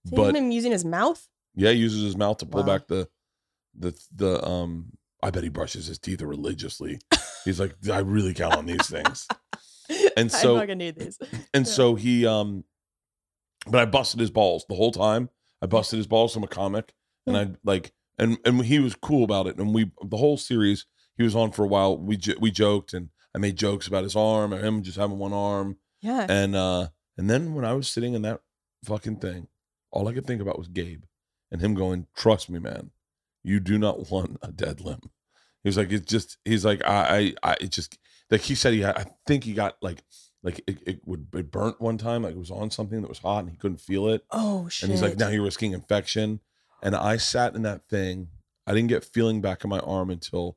So 0.06 0.16
but 0.16 0.34
he's 0.34 0.54
using 0.54 0.72
his 0.72 0.84
mouth. 0.84 1.28
yeah, 1.54 1.70
he 1.70 1.78
uses 1.78 2.02
his 2.02 2.16
mouth 2.16 2.38
to 2.38 2.46
pull 2.46 2.60
Wow. 2.62 2.66
back 2.78 2.86
the, 2.86 3.08
the, 3.76 3.92
the, 4.14 4.44
um, 4.46 4.92
I 5.22 5.30
bet 5.30 5.42
he 5.42 5.48
brushes 5.48 5.86
his 5.86 5.98
teeth 5.98 6.22
religiously. 6.22 7.00
He's 7.44 7.58
like, 7.60 7.74
I 7.92 7.98
really 7.98 8.32
count 8.34 8.54
on 8.54 8.66
these 8.66 8.86
things. 8.86 9.26
And 10.16 10.30
so- 10.32 10.56
I 10.56 10.60
fucking 10.60 10.78
need 10.78 10.96
these. 10.98 11.18
And 11.54 11.66
so 11.68 11.94
he 11.94 12.24
um 12.26 12.64
but 13.66 13.80
I 13.80 13.84
busted 13.86 14.20
his 14.20 14.30
balls 14.30 14.64
the 14.68 14.74
whole 14.74 14.92
time. 14.92 15.28
I 15.60 15.66
busted 15.66 15.96
his 15.98 16.06
balls 16.06 16.32
from 16.32 16.42
a 16.44 16.46
comic 16.48 16.94
and 17.26 17.36
I 17.36 17.50
like 17.64 17.92
and 18.18 18.38
and 18.44 18.64
he 18.64 18.78
was 18.78 18.94
cool 18.94 19.24
about 19.24 19.46
it 19.46 19.56
and 19.58 19.74
we 19.74 19.90
the 20.02 20.16
whole 20.16 20.36
series 20.36 20.86
he 21.16 21.22
was 21.22 21.34
on 21.36 21.50
for 21.52 21.64
a 21.64 21.68
while 21.68 21.96
we 21.98 22.16
j- 22.16 22.36
we 22.40 22.50
joked 22.50 22.92
and 22.94 23.08
I 23.34 23.38
made 23.38 23.56
jokes 23.56 23.86
about 23.88 24.04
his 24.04 24.14
arm 24.16 24.52
and 24.52 24.64
him 24.64 24.82
just 24.82 24.96
having 24.98 25.18
one 25.18 25.32
arm 25.32 25.78
Yeah. 26.00 26.26
and 26.28 26.54
uh 26.56 26.88
and 27.18 27.28
then 27.30 27.54
when 27.54 27.64
I 27.64 27.72
was 27.74 27.88
sitting 27.88 28.14
in 28.14 28.22
that 28.22 28.40
fucking 28.84 29.16
thing 29.16 29.48
all 29.90 30.08
I 30.08 30.12
could 30.12 30.26
think 30.26 30.40
about 30.42 30.58
was 30.58 30.68
Gabe 30.68 31.04
and 31.50 31.60
him 31.60 31.74
going 31.74 32.06
trust 32.16 32.48
me 32.50 32.58
man 32.58 32.90
you 33.42 33.60
do 33.60 33.78
not 33.78 34.10
want 34.10 34.38
a 34.42 34.50
dead 34.52 34.80
limb. 34.80 35.00
He 35.62 35.68
was 35.68 35.76
like 35.76 35.90
it's 35.92 36.10
just 36.10 36.38
he's 36.44 36.64
like 36.64 36.84
I 36.84 37.34
I, 37.42 37.50
I 37.52 37.56
it 37.60 37.70
just 37.70 37.98
like 38.30 38.40
he 38.42 38.54
said 38.54 38.72
he 38.74 38.80
had, 38.80 38.96
I 38.96 39.04
think 39.26 39.44
he 39.44 39.52
got 39.54 39.76
like 39.82 40.02
like 40.42 40.60
it, 40.66 40.78
it 40.86 41.00
would 41.06 41.26
it 41.34 41.50
burnt 41.50 41.80
one 41.80 41.96
time 41.98 42.22
like 42.22 42.32
it 42.34 42.38
was 42.38 42.50
on 42.50 42.70
something 42.70 43.00
that 43.02 43.08
was 43.08 43.18
hot 43.18 43.40
and 43.40 43.50
he 43.50 43.56
couldn't 43.56 43.80
feel 43.80 44.08
it 44.08 44.24
oh 44.30 44.68
shit. 44.68 44.84
and 44.84 44.92
he's 44.92 45.02
like 45.02 45.16
now 45.18 45.28
you're 45.28 45.42
risking 45.44 45.72
infection 45.72 46.40
and 46.84 46.94
I 46.94 47.16
sat 47.16 47.54
in 47.56 47.62
that 47.62 47.88
thing 47.88 48.28
I 48.66 48.72
didn't 48.74 48.88
get 48.88 49.04
feeling 49.04 49.40
back 49.40 49.64
in 49.64 49.70
my 49.70 49.80
arm 49.80 50.10
until 50.10 50.56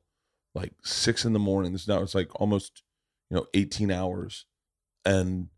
like 0.54 0.72
six 0.84 1.24
in 1.24 1.32
the 1.32 1.38
morning 1.40 1.72
this 1.72 1.88
now 1.88 2.02
it's 2.02 2.14
like 2.14 2.28
almost 2.40 2.82
you 3.30 3.36
know 3.36 3.46
18 3.54 3.90
hours 3.90 4.46
and 5.04 5.48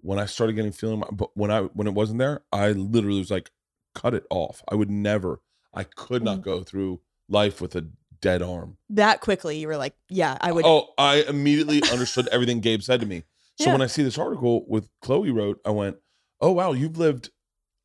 when 0.00 0.18
I 0.18 0.26
started 0.26 0.54
getting 0.54 0.72
feeling 0.72 1.02
but 1.12 1.30
when 1.36 1.50
I 1.50 1.62
when 1.62 1.86
it 1.86 1.94
wasn't 1.94 2.20
there 2.20 2.42
I 2.52 2.70
literally 2.72 3.18
was 3.18 3.30
like 3.30 3.50
cut 3.94 4.14
it 4.14 4.24
off 4.30 4.62
I 4.68 4.74
would 4.74 4.90
never 4.90 5.40
I 5.74 5.84
could 5.84 6.22
not 6.22 6.38
Mm. 6.38 6.42
go 6.42 6.62
through 6.62 7.00
life 7.28 7.60
with 7.60 7.76
a 7.76 7.86
dead 8.20 8.42
arm. 8.42 8.76
That 8.90 9.20
quickly, 9.20 9.58
you 9.58 9.68
were 9.68 9.76
like, 9.76 9.94
yeah, 10.08 10.36
I 10.40 10.50
would. 10.52 10.64
Oh, 10.66 10.88
I 10.98 11.22
immediately 11.28 11.80
understood 11.88 12.26
everything 12.28 12.60
Gabe 12.60 12.82
said 12.82 13.00
to 13.00 13.06
me. 13.06 13.22
So 13.56 13.66
Yeah. 13.66 13.72
when 13.74 13.82
I 13.82 13.86
see 13.86 14.02
this 14.02 14.18
article 14.18 14.66
with 14.68 14.88
Chloe 15.00 15.30
wrote, 15.30 15.60
I 15.64 15.70
went, 15.70 15.98
"Oh 16.40 16.50
wow, 16.50 16.72
you've 16.72 16.98
lived." 16.98 17.30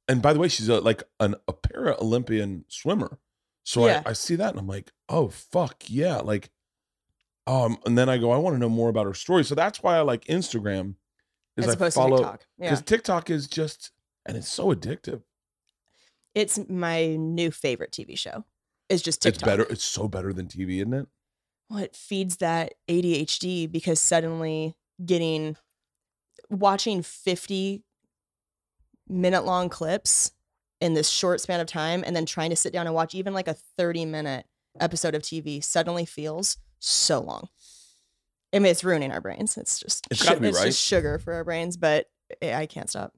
And 0.07 0.21
by 0.21 0.33
the 0.33 0.39
way, 0.39 0.47
she's 0.47 0.69
a, 0.69 0.79
like 0.79 1.03
an 1.19 1.35
a 1.47 1.53
para 1.53 1.95
Olympian 1.99 2.65
swimmer. 2.67 3.19
So 3.63 3.87
Yeah. 3.87 4.03
I, 4.05 4.11
I 4.11 4.13
see 4.13 4.35
that 4.35 4.51
and 4.51 4.59
I'm 4.59 4.67
like, 4.67 4.91
"Oh 5.09 5.29
fuck 5.29 5.83
yeah!" 5.87 6.17
Like, 6.17 6.51
um, 7.47 7.77
and 7.85 7.97
then 7.97 8.09
I 8.09 8.17
go, 8.17 8.31
I 8.31 8.37
want 8.37 8.55
to 8.55 8.59
know 8.59 8.69
more 8.69 8.89
about 8.89 9.07
her 9.07 9.13
story. 9.13 9.43
So 9.43 9.55
that's 9.55 9.81
why 9.81 9.97
I 9.97 10.01
like 10.01 10.25
Instagram. 10.25 10.95
Is 11.57 11.67
as 11.67 11.81
I 11.81 11.89
follow 11.89 12.17
to 12.17 12.23
TikTok. 12.23 12.45
Yeah. 12.57 12.69
because 12.69 12.81
TikTok 12.83 13.29
is 13.29 13.47
just 13.47 13.91
and 14.25 14.35
it's 14.37 14.47
so 14.49 14.73
addictive. 14.73 15.21
It's 16.33 16.59
my 16.69 17.15
new 17.15 17.49
favorite 17.49 17.91
TV 17.91 18.17
show. 18.17 18.43
It's 18.89 19.01
just 19.01 19.21
TikTok. 19.21 19.41
It's 19.41 19.43
better. 19.43 19.63
It's 19.71 19.83
so 19.83 20.07
better 20.07 20.33
than 20.33 20.47
TV, 20.47 20.77
isn't 20.77 20.93
it? 20.93 21.07
Well, 21.69 21.79
it 21.79 21.95
feeds 21.95 22.37
that 22.37 22.73
ADHD 22.87 23.71
because 23.71 23.99
suddenly 23.99 24.75
getting 25.03 25.55
watching 26.49 27.01
50 27.01 27.83
minute 29.07 29.45
long 29.45 29.69
clips 29.69 30.31
in 30.81 30.93
this 30.93 31.09
short 31.09 31.39
span 31.41 31.59
of 31.59 31.67
time 31.67 32.03
and 32.05 32.15
then 32.15 32.25
trying 32.25 32.49
to 32.49 32.55
sit 32.55 32.73
down 32.73 32.85
and 32.85 32.95
watch 32.95 33.15
even 33.15 33.33
like 33.33 33.47
a 33.47 33.53
30 33.77 34.05
minute 34.05 34.45
episode 34.79 35.15
of 35.15 35.21
TV 35.21 35.63
suddenly 35.63 36.05
feels 36.05 36.57
so 36.79 37.19
long. 37.21 37.47
I 38.53 38.59
mean, 38.59 38.71
it's 38.71 38.83
ruining 38.83 39.11
our 39.11 39.21
brains. 39.21 39.57
It's 39.57 39.79
just 39.79 40.05
It's 40.11 40.23
gotta 40.23 40.39
be, 40.39 40.49
it's 40.49 40.57
right? 40.57 40.65
just 40.67 40.81
sugar 40.81 41.17
for 41.19 41.33
our 41.33 41.43
brains, 41.43 41.77
but 41.77 42.07
I 42.41 42.53
I 42.53 42.65
can't 42.65 42.89
stop. 42.89 43.13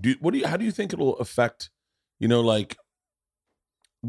do 0.00 0.10
you, 0.10 0.16
what 0.20 0.32
do 0.32 0.38
you 0.38 0.46
how 0.46 0.56
do 0.56 0.64
you 0.64 0.70
think 0.72 0.92
it'll 0.92 1.16
affect 1.18 1.70
you 2.20 2.28
know 2.28 2.40
like 2.40 2.76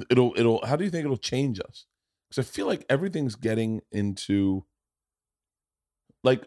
it'll 0.09 0.33
it'll 0.37 0.65
how 0.65 0.75
do 0.75 0.83
you 0.83 0.89
think 0.91 1.05
it'll 1.05 1.17
change 1.17 1.59
us 1.59 1.85
because 2.29 2.45
i 2.45 2.47
feel 2.51 2.67
like 2.67 2.85
everything's 2.89 3.35
getting 3.35 3.81
into 3.91 4.65
like 6.23 6.45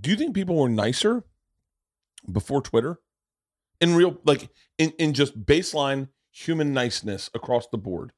do 0.00 0.10
you 0.10 0.16
think 0.16 0.34
people 0.34 0.56
were 0.56 0.68
nicer 0.68 1.24
before 2.30 2.60
twitter 2.62 3.00
in 3.82 3.94
real 3.94 4.18
like 4.24 4.48
in 4.78 4.90
in 4.98 5.12
just 5.12 5.44
baseline 5.44 6.08
human 6.30 6.72
niceness 6.72 7.28
across 7.34 7.66
the 7.70 7.76
board 7.78 8.12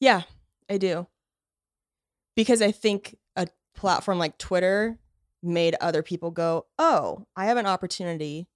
Yeah, 0.00 0.22
I 0.68 0.76
do. 0.78 1.06
Because 2.36 2.60
I 2.62 2.70
think 2.70 3.16
a 3.36 3.48
platform 3.74 4.18
like 4.18 4.38
Twitter 4.38 4.98
made 5.42 5.74
other 5.80 6.02
people 6.02 6.30
go, 6.30 6.66
"Oh, 6.78 7.26
I 7.34 7.46
have 7.46 7.56
an 7.56 7.66
opportunity 7.66 8.46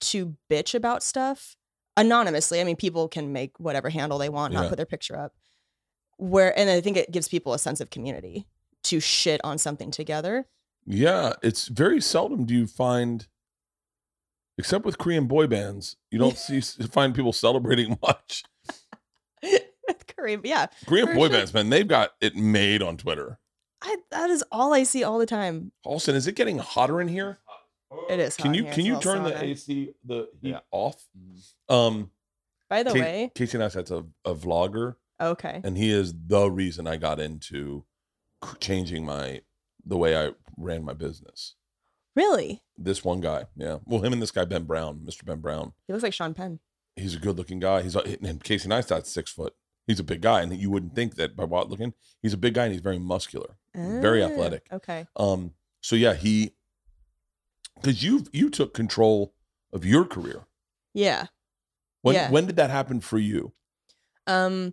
to 0.00 0.36
bitch 0.50 0.74
about 0.74 1.02
stuff 1.02 1.56
anonymously." 1.96 2.60
I 2.60 2.64
mean, 2.64 2.76
people 2.76 3.08
can 3.08 3.32
make 3.32 3.58
whatever 3.60 3.88
handle 3.90 4.18
they 4.18 4.28
want, 4.28 4.52
Yeah. 4.52 4.60
not 4.62 4.68
put 4.68 4.76
their 4.76 4.86
picture 4.86 5.16
up. 5.18 5.32
Where 6.18 6.58
and 6.58 6.68
I 6.68 6.80
think 6.80 6.96
it 6.96 7.10
gives 7.12 7.28
people 7.28 7.54
a 7.54 7.58
sense 7.58 7.80
of 7.80 7.90
community 7.90 8.46
to 8.84 9.00
shit 9.00 9.40
on 9.44 9.58
something 9.58 9.90
together. 9.90 10.46
yeah 10.88 11.32
it's 11.42 11.66
very 11.68 12.00
seldom 12.00 12.44
do 12.46 12.54
you 12.54 12.66
find 12.66 13.26
except 14.58 14.84
with 14.84 14.98
korean 14.98 15.26
boy 15.26 15.46
bands 15.46 15.96
you 16.10 16.18
don't 16.18 16.36
see 16.38 16.60
find 16.90 17.14
people 17.14 17.32
celebrating 17.32 17.98
much 18.02 18.44
Korean, 20.16 20.40
yeah, 20.44 20.66
Korean 20.86 21.06
boy 21.14 21.28
sure. 21.28 21.36
bands, 21.36 21.54
man, 21.54 21.68
they've 21.70 21.86
got 21.86 22.10
it 22.20 22.34
made 22.34 22.82
on 22.82 22.96
Twitter. 22.96 23.38
I, 23.82 23.96
that 24.10 24.30
is 24.30 24.42
all 24.50 24.72
I 24.74 24.82
see 24.82 25.04
all 25.04 25.18
the 25.18 25.26
time. 25.26 25.70
Austin, 25.84 26.16
is 26.16 26.26
it 26.26 26.34
getting 26.34 26.58
hotter 26.58 27.00
in 27.00 27.06
here? 27.06 27.38
It 28.10 28.18
is. 28.18 28.34
Can 28.36 28.46
hot 28.48 28.56
you 28.56 28.62
here. 28.64 28.72
can 28.72 28.80
It's 28.80 28.88
you 28.88 29.00
turn 29.00 29.22
little 29.24 29.38
the. 29.38 29.44
AC 29.44 29.94
the 30.04 30.28
heat 30.40 30.50
Yeah. 30.50 30.60
off? 30.72 31.04
Um, 31.68 32.10
By 32.68 32.82
the 32.82 32.92
Ca- 32.92 32.98
way, 33.00 33.32
Casey 33.34 33.58
Neistat's 33.58 33.90
a, 33.90 34.04
a 34.24 34.34
vlogger, 34.34 34.96
okay. 35.20 35.60
and 35.62 35.76
he 35.76 35.90
is 35.92 36.12
the 36.26 36.50
reason 36.50 36.86
I 36.88 36.96
got 36.96 37.20
into 37.20 37.84
changing 38.58 39.04
my 39.04 39.42
the 39.84 39.96
way 39.98 40.16
I 40.16 40.32
ran 40.56 40.82
my 40.84 40.94
business. 40.94 41.54
Really? 42.16 42.62
This 42.78 43.04
one 43.04 43.20
guy, 43.20 43.44
yeah. 43.56 43.78
Well, 43.84 44.00
him 44.00 44.12
and 44.14 44.20
this 44.22 44.30
guy 44.30 44.44
Ben 44.46 44.64
Brown, 44.64 45.00
Mr. 45.04 45.24
Ben 45.24 45.40
Brown. 45.40 45.74
He 45.86 45.92
looks 45.92 46.02
like 46.02 46.14
Sean 46.14 46.34
Penn. 46.34 46.58
He's 46.96 47.14
a 47.14 47.18
good 47.18 47.36
looking 47.36 47.60
guy. 47.60 47.82
He's 47.82 47.94
a- 47.94 48.18
and 48.22 48.42
Casey 48.42 48.68
Neistat's 48.68 49.10
six 49.10 49.30
foot. 49.30 49.54
He's 49.86 50.00
a 50.00 50.04
big 50.04 50.22
guy, 50.22 50.40
and 50.42 50.52
you 50.56 50.70
wouldn't 50.70 50.94
think 50.94 51.14
that 51.16 51.36
by 51.36 51.44
what 51.44 51.68
looking. 51.70 51.92
He's 52.22 52.32
a 52.32 52.36
big 52.38 52.54
guy, 52.54 52.64
and 52.64 52.72
he's 52.72 52.80
very 52.82 52.98
muscular. 52.98 53.58
Very 53.74 54.22
Ah, 54.22 54.28
athletic. 54.28 54.66
Okay. 54.72 55.06
Um, 55.16 55.52
so 55.82 55.94
yeah, 55.94 56.14
he 56.14 56.52
because 57.74 58.02
you 58.02 58.24
you 58.32 58.48
took 58.48 58.72
control 58.72 59.34
of 59.72 59.84
your 59.84 60.06
career. 60.06 60.46
Yeah. 60.94 61.26
When 62.00 62.14
Yeah. 62.14 62.30
when 62.30 62.46
did 62.46 62.56
that 62.56 62.70
happen 62.70 63.00
for 63.02 63.18
you? 63.18 63.52
Um, 64.26 64.72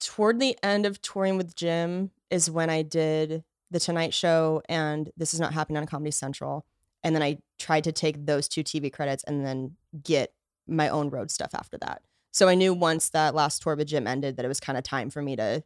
toward 0.00 0.38
the 0.38 0.56
end 0.62 0.86
of 0.86 1.02
touring 1.02 1.36
with 1.36 1.56
Jim 1.56 2.12
is 2.30 2.48
when 2.50 2.70
I 2.70 2.82
did 2.82 3.42
the 3.70 3.80
Tonight 3.80 4.14
Show 4.14 4.62
and 4.68 5.10
This 5.16 5.34
Is 5.34 5.40
Not 5.40 5.52
Happening 5.54 5.78
on 5.78 5.86
Comedy 5.86 6.10
Central, 6.10 6.64
and 7.02 7.14
then 7.14 7.22
I 7.22 7.38
tried 7.58 7.84
to 7.84 7.92
take 7.92 8.26
those 8.26 8.48
two 8.48 8.62
TV 8.64 8.92
credits 8.92 9.24
and 9.24 9.44
then 9.44 9.76
get 10.02 10.32
my 10.66 10.88
own 10.88 11.10
road 11.10 11.30
stuff 11.30 11.50
after 11.54 11.78
that. 11.78 12.02
So 12.32 12.48
I 12.48 12.54
knew 12.54 12.74
once 12.74 13.10
that 13.10 13.34
last 13.34 13.62
tour 13.62 13.74
with 13.76 13.88
Jim 13.88 14.06
ended 14.06 14.36
that 14.36 14.44
it 14.44 14.48
was 14.48 14.60
kind 14.60 14.76
of 14.78 14.84
time 14.84 15.10
for 15.10 15.22
me 15.22 15.34
to 15.36 15.62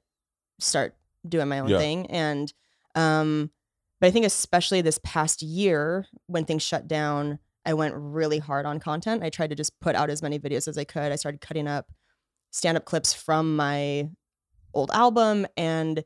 start 0.59 0.95
doing 1.29 1.49
my 1.49 1.59
own 1.59 1.69
Yeah. 1.69 1.79
thing. 1.79 2.07
And 2.11 2.53
um, 2.95 3.51
but 4.01 4.09
I 4.09 4.11
think 4.11 4.27
especially 4.27 4.81
this 4.81 4.99
past 5.03 5.43
year 5.43 6.07
when 6.27 6.45
things 6.45 6.63
shut 6.63 6.87
down, 6.89 7.39
I 7.65 7.75
went 7.75 7.95
really 7.97 8.39
hard 8.39 8.67
on 8.67 8.81
content. 8.81 9.23
I 9.23 9.31
tried 9.31 9.51
to 9.51 9.57
just 9.57 9.79
put 9.81 9.95
out 9.95 10.11
as 10.11 10.23
many 10.23 10.39
videos 10.39 10.67
as 10.69 10.77
I 10.77 10.85
could. 10.85 11.13
I 11.13 11.17
started 11.17 11.41
cutting 11.41 11.69
up 11.69 11.91
stand 12.51 12.77
up 12.77 12.85
clips 12.85 13.13
from 13.15 13.57
my 13.57 14.09
old 14.75 14.91
album 14.93 15.47
and 15.57 16.05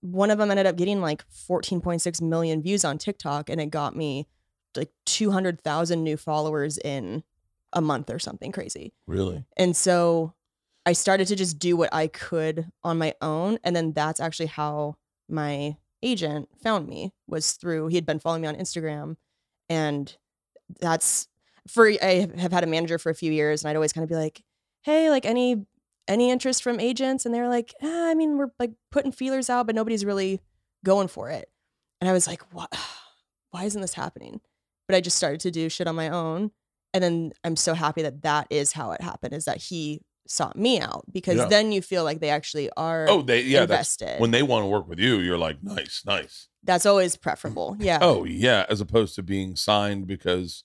one 0.00 0.30
of 0.30 0.38
them 0.38 0.50
ended 0.50 0.66
up 0.66 0.76
getting 0.76 1.00
like 1.00 1.24
14.6 1.28 2.22
million 2.22 2.62
views 2.62 2.84
on 2.84 2.98
TikTok 2.98 3.50
and 3.50 3.60
it 3.60 3.66
got 3.66 3.96
me 3.96 4.28
like 4.76 4.90
200,000 5.06 6.02
new 6.02 6.16
followers 6.16 6.78
in 6.78 7.24
a 7.72 7.80
month 7.80 8.10
or 8.10 8.18
something 8.18 8.52
crazy. 8.52 8.92
Really? 9.06 9.44
And 9.56 9.76
so 9.76 10.34
I 10.86 10.92
started 10.92 11.26
to 11.28 11.36
just 11.36 11.58
do 11.58 11.76
what 11.76 11.92
I 11.92 12.06
could 12.06 12.70
on 12.84 12.98
my 12.98 13.14
own 13.20 13.58
and 13.64 13.74
then 13.74 13.92
that's 13.92 14.20
actually 14.20 14.46
how 14.46 14.96
my 15.28 15.76
agent 16.02 16.48
found 16.62 16.86
me 16.86 17.12
was 17.26 17.52
through 17.52 17.88
he 17.88 17.96
had 17.96 18.06
been 18.06 18.20
following 18.20 18.42
me 18.42 18.48
on 18.48 18.54
Instagram 18.54 19.16
and 19.68 20.16
that's 20.80 21.26
for 21.66 21.88
I 21.88 22.28
have 22.36 22.52
had 22.52 22.64
a 22.64 22.68
manager 22.68 22.98
for 22.98 23.10
a 23.10 23.14
few 23.14 23.32
years 23.32 23.62
and 23.62 23.68
I'd 23.68 23.76
always 23.76 23.92
kind 23.92 24.04
of 24.04 24.08
be 24.08 24.14
like, 24.14 24.42
"Hey, 24.82 25.10
like 25.10 25.26
any 25.26 25.66
any 26.08 26.30
interest 26.30 26.62
from 26.62 26.80
agents?" 26.80 27.24
And 27.26 27.34
they're 27.34 27.48
like, 27.48 27.72
ah, 27.82 28.08
"I 28.10 28.14
mean, 28.14 28.36
we're 28.38 28.50
like 28.58 28.72
putting 28.90 29.12
feelers 29.12 29.48
out, 29.50 29.66
but 29.66 29.74
nobody's 29.74 30.04
really 30.04 30.40
going 30.84 31.08
for 31.08 31.30
it." 31.30 31.48
And 32.00 32.08
I 32.08 32.12
was 32.12 32.26
like, 32.26 32.42
"What? 32.52 32.72
Why 33.50 33.64
isn't 33.64 33.80
this 33.80 33.94
happening?" 33.94 34.40
But 34.88 34.96
I 34.96 35.00
just 35.00 35.16
started 35.18 35.40
to 35.40 35.50
do 35.50 35.68
shit 35.68 35.86
on 35.86 35.94
my 35.96 36.08
own, 36.08 36.50
and 36.94 37.04
then 37.04 37.32
I'm 37.44 37.56
so 37.56 37.74
happy 37.74 38.02
that 38.02 38.22
that 38.22 38.46
is 38.50 38.72
how 38.72 38.92
it 38.92 39.00
happened. 39.02 39.34
Is 39.34 39.44
that 39.44 39.58
he 39.58 40.00
sought 40.26 40.56
me 40.56 40.78
out 40.80 41.04
because 41.10 41.36
Yeah. 41.36 41.46
then 41.46 41.72
you 41.72 41.80
feel 41.80 42.04
like 42.04 42.20
they 42.20 42.28
actually 42.28 42.68
are 42.76 43.06
Oh, 43.08 43.22
they 43.22 43.40
yeah. 43.42 43.62
Invested. 43.62 44.20
when 44.20 44.30
they 44.30 44.42
want 44.42 44.62
to 44.62 44.66
work 44.66 44.86
with 44.86 44.98
you, 44.98 45.20
you're 45.20 45.38
like, 45.38 45.62
nice, 45.62 46.02
nice. 46.04 46.48
that's 46.62 46.84
always 46.84 47.16
preferable. 47.16 47.76
Yeah. 47.80 47.98
Oh 48.02 48.24
yeah, 48.24 48.66
as 48.68 48.80
opposed 48.82 49.14
to 49.14 49.22
being 49.22 49.56
signed 49.56 50.06
because, 50.06 50.64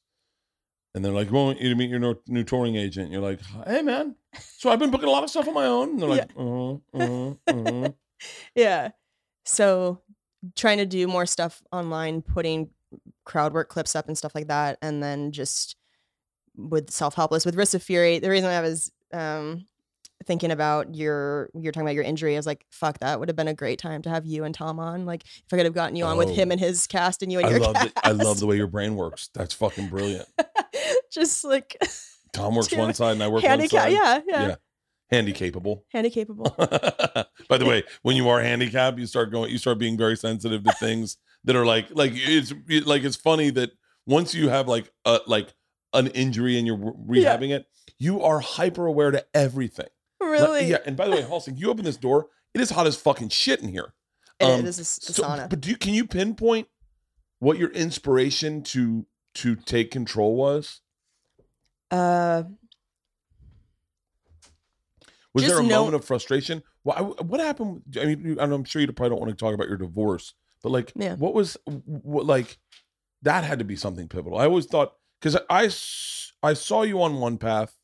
and 0.96 1.04
they're 1.04 1.12
like, 1.12 1.30
"We 1.32 1.38
want 1.38 1.60
you 1.62 1.70
to 1.70 1.76
meet 1.76 1.90
your 1.90 2.00
no- 2.00 2.20
new 2.28 2.44
touring 2.44 2.76
agent." 2.76 3.06
And 3.06 3.14
You're 3.14 3.22
like, 3.22 3.40
"Hey 3.68 3.82
man, 3.82 4.16
so 4.58 4.70
I've 4.70 4.80
been 4.80 4.92
booking 4.92 5.10
a 5.10 5.12
lot 5.12 5.24
of 5.24 5.30
stuff 5.30 5.48
on 5.48 5.54
my 5.54 5.66
own." 5.66 5.90
And 5.92 6.02
they're 6.02 6.10
like, 6.10 6.32
uh, 6.38 6.74
uh, 6.94 7.34
uh. 7.86 7.90
yeah. 8.56 8.90
So 9.46 10.02
trying 10.56 10.78
to 10.78 10.86
do 10.86 11.08
more 11.08 11.26
stuff 11.26 11.62
online, 11.72 12.22
putting 12.22 12.70
crowd 13.26 13.54
work 13.54 13.70
clips 13.70 13.96
up 13.96 14.08
and 14.08 14.18
stuff 14.18 14.36
like 14.36 14.48
that, 14.48 14.78
and 14.82 15.02
then 15.02 15.32
just 15.32 15.76
with 16.56 16.92
self 16.92 17.16
helpless 17.16 17.46
with 17.46 17.56
Risk 17.56 17.74
of 17.74 17.84
Fury. 17.84 18.20
The 18.20 18.30
reason 18.30 18.50
I 18.50 18.62
was 18.62 18.92
um 19.12 19.66
thinking 20.26 20.52
about 20.52 20.96
your 20.96 21.50
you're 21.54 21.72
talking 21.74 21.86
about 21.88 21.96
your 21.96 22.04
injury, 22.04 22.36
I 22.36 22.40
was 22.40 22.46
like, 22.46 22.66
fuck, 22.70 23.00
that 23.00 23.20
would 23.20 23.28
have 23.30 23.36
been 23.36 23.48
a 23.50 23.54
great 23.54 23.78
time 23.80 24.02
to 24.04 24.10
have 24.10 24.26
you 24.26 24.44
and 24.46 24.54
Tom 24.56 24.80
on. 24.80 25.06
Like 25.06 25.24
if 25.26 25.52
I 25.52 25.58
could 25.58 25.66
have 25.66 25.74
gotten 25.74 25.96
you 25.98 26.06
on 26.06 26.18
with 26.18 26.30
him 26.30 26.50
Oh. 26.50 26.52
and 26.54 26.60
his 26.62 26.88
cast 26.88 27.22
and 27.24 27.32
you 27.32 27.40
and 27.40 27.48
I 27.48 27.52
your 27.52 27.60
love 27.60 27.74
cast. 27.76 27.96
the, 27.96 28.06
I 28.08 28.12
love 28.12 28.40
the 28.40 28.46
way 28.48 28.56
your 28.56 28.68
brain 28.68 28.96
works. 28.96 29.30
That's 29.34 29.54
fucking 29.54 29.90
brilliant. 29.90 30.28
just 31.14 31.44
like 31.44 31.78
Tom 32.34 32.56
works 32.56 32.74
one 32.74 32.94
side 32.94 33.14
and 33.14 33.24
I 33.24 33.28
work 33.28 33.44
one 33.44 33.50
handicap. 33.50 33.84
side. 33.84 33.92
Yeah, 33.94 34.20
yeah. 34.28 34.48
Yeah. 34.48 34.56
Handy 35.12 35.32
capable. 35.34 35.86
Handy 35.90 36.10
capable. 36.20 36.50
By 36.58 37.58
the 37.58 37.66
way, 37.66 37.84
when 38.02 38.16
you 38.16 38.30
are 38.30 38.42
handicapped, 38.42 38.98
you 38.98 39.06
start 39.06 39.32
going, 39.32 39.52
you 39.52 39.58
start 39.58 39.78
being 39.78 39.98
very 39.98 40.18
sensitive 40.18 40.64
to 40.64 40.72
things 40.80 41.18
that 41.44 41.56
are 41.56 41.66
like, 41.66 41.88
like 41.92 42.12
it's 42.16 42.54
like 42.88 43.04
it's 43.04 43.16
funny 43.16 43.50
that 43.52 43.72
once 44.08 44.34
you 44.34 44.50
have 44.50 44.68
like 44.68 44.92
a 45.06 45.20
like 45.28 45.54
an 45.94 46.08
injury 46.08 46.58
and 46.58 46.66
you're 46.66 46.94
re- 47.06 47.22
Yeah. 47.22 47.38
rehabbing 47.38 47.52
it, 47.52 47.66
you 48.00 48.22
are 48.24 48.40
hyper 48.40 48.88
aware 48.88 49.12
to 49.12 49.24
everything. 49.36 49.88
Like, 50.20 50.30
Really? 50.32 50.66
yeah. 50.66 50.78
And 50.86 50.98
by 50.98 51.06
the 51.06 51.12
way, 51.12 51.22
Halsing, 51.30 51.60
you 51.60 51.70
open 51.70 51.86
this 51.86 51.98
door, 51.98 52.28
it 52.56 52.62
is 52.62 52.72
hot 52.72 52.88
as 52.88 52.96
fucking 52.96 53.30
shit 53.30 53.62
in 53.62 53.68
here. 53.70 53.94
It 54.40 54.46
Um, 54.46 54.66
is 54.66 54.80
a 54.80 54.82
s- 54.82 55.10
a 55.10 55.14
So- 55.14 55.24
sauna. 55.24 55.50
but 55.50 55.62
do 55.62 55.70
you 55.70 55.78
can 55.78 55.94
you 55.94 56.08
pinpoint 56.08 56.68
what 57.40 57.60
your 57.60 57.70
inspiration 57.70 58.64
to 58.64 59.06
to 59.36 59.56
take 59.56 59.92
control 59.92 60.36
was? 60.36 60.80
Uh 61.94 62.44
Was 65.34 65.46
there 65.48 65.60
a 65.60 65.64
know- 65.64 65.80
moment 65.80 65.96
of 65.96 66.06
frustration? 66.06 66.64
I, 66.90 67.02
what 67.02 67.40
happened? 67.40 67.84
I 68.00 68.06
mean, 68.06 68.26
you- 68.26 68.38
I'm 68.40 68.64
sure 68.66 68.82
you 68.82 68.92
probably 68.92 69.12
don't 69.16 69.20
want 69.26 69.32
to 69.32 69.36
talk 69.44 69.54
about 69.54 69.68
your 69.70 69.78
divorce, 69.78 70.34
but 70.62 70.72
like, 70.72 70.92
Yeah. 70.96 71.16
what 71.16 71.34
was 71.34 71.58
what 71.66 72.26
like 72.26 72.58
that 73.22 73.44
had 73.46 73.60
to 73.60 73.66
be 73.66 73.76
something 73.76 74.08
pivotal. 74.10 74.38
I 74.38 74.46
always 74.46 74.66
thought 74.66 74.96
because 75.20 75.38
I 75.50 75.70
I 76.46 76.54
saw 76.54 76.82
you 76.82 77.02
on 77.02 77.20
one 77.20 77.38
path 77.38 77.78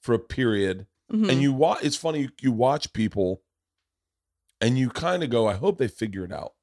for 0.00 0.14
a 0.14 0.18
period, 0.18 0.86
Mhm. 1.12 1.30
and 1.30 1.42
you 1.42 1.52
watch. 1.52 1.80
It's 1.84 1.96
funny 1.96 2.20
you, 2.22 2.28
you 2.40 2.52
watch 2.52 2.92
people, 2.94 3.42
and 4.60 4.78
you 4.78 4.88
kind 4.88 5.22
of 5.22 5.28
go, 5.30 5.46
I 5.46 5.54
hope 5.54 5.76
they 5.78 5.88
figure 5.88 6.24
it 6.24 6.32
out, 6.32 6.54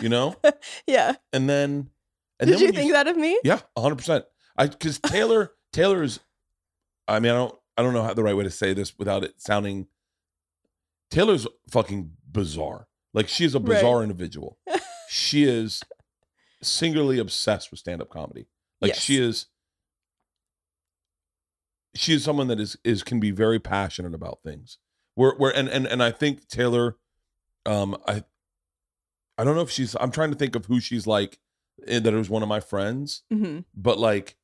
you 0.00 0.08
know, 0.08 0.34
yeah. 0.88 1.16
and 1.32 1.48
then 1.48 1.90
and 2.40 2.48
Did 2.50 2.58
then 2.58 2.66
you 2.66 2.72
think 2.72 2.92
that 2.92 3.06
of 3.06 3.16
me? 3.16 3.38
Yeah, 3.44 3.60
hundred 3.78 3.96
percent. 3.96 4.24
I 4.56 4.66
because 4.66 4.98
Taylor 4.98 5.52
Taylor's. 5.72 6.20
I 7.08 7.20
mean, 7.20 7.32
I 7.32 7.36
don't 7.36 7.54
I 7.76 7.82
don't 7.82 7.92
know 7.94 8.02
how 8.02 8.14
the 8.14 8.22
right 8.22 8.36
way 8.36 8.44
to 8.44 8.50
say 8.50 8.72
this 8.72 8.98
without 8.98 9.24
it 9.24 9.40
sounding. 9.40 9.86
Taylor's 11.10 11.46
fucking 11.70 12.12
bizarre. 12.30 12.86
Like 13.12 13.28
she 13.28 13.44
is 13.44 13.54
a 13.54 13.58
Right. 13.58 13.66
bizarre 13.76 14.02
individual. 14.02 14.58
she 15.08 15.44
is 15.44 15.82
singularly 16.62 17.18
obsessed 17.18 17.70
with 17.70 17.80
stand 17.80 18.00
up 18.00 18.10
comedy. 18.10 18.46
Like 18.80 18.90
Yes. 18.90 19.00
she 19.00 19.16
is. 19.18 19.46
She 21.94 22.14
is 22.14 22.22
someone 22.22 22.46
that 22.48 22.60
is 22.60 22.76
is 22.84 23.02
can 23.02 23.18
be 23.18 23.30
very 23.32 23.58
passionate 23.58 24.14
about 24.14 24.40
things. 24.44 24.78
Where 25.16 25.32
where 25.36 25.54
and 25.54 25.68
and 25.68 25.86
and 25.86 26.02
I 26.02 26.12
think 26.12 26.46
Taylor, 26.48 26.96
um, 27.66 27.96
I. 28.06 28.24
I 29.36 29.44
don't 29.44 29.54
know 29.56 29.62
if 29.62 29.70
she's. 29.70 29.96
I'm 29.98 30.10
trying 30.10 30.30
to 30.30 30.36
think 30.36 30.54
of 30.54 30.66
who 30.66 30.80
she's 30.80 31.06
like. 31.06 31.38
eh, 31.88 31.98
That 31.98 32.12
was 32.14 32.30
one 32.30 32.42
of 32.42 32.48
my 32.48 32.60
friends 32.60 33.22
hmm 33.30 33.60
but 33.74 33.98
like 33.98 34.36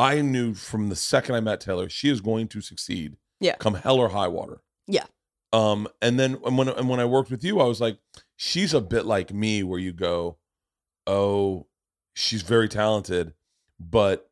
I 0.00 0.20
knew 0.22 0.54
from 0.54 0.88
the 0.88 0.96
second 0.96 1.34
I 1.34 1.40
met 1.40 1.60
Taylor, 1.60 1.88
she 1.88 2.08
is 2.08 2.20
going 2.20 2.48
to 2.48 2.60
succeed. 2.60 3.16
Yeah. 3.40 3.56
Come 3.56 3.74
hell 3.74 3.96
or 3.98 4.08
high 4.10 4.28
water. 4.28 4.62
Yeah. 4.86 5.04
Um, 5.52 5.88
and 6.00 6.18
then 6.18 6.38
and 6.44 6.56
when 6.56 6.68
and 6.68 6.88
when 6.88 7.00
I 7.00 7.04
worked 7.04 7.30
with 7.30 7.44
you, 7.44 7.60
I 7.60 7.64
was 7.64 7.80
like, 7.80 7.98
she's 8.36 8.72
a 8.72 8.80
bit 8.80 9.04
like 9.04 9.32
me, 9.32 9.62
where 9.62 9.78
you 9.80 9.92
go, 9.92 10.38
oh, 11.06 11.66
she's 12.14 12.42
very 12.42 12.68
talented, 12.68 13.34
but 13.78 14.30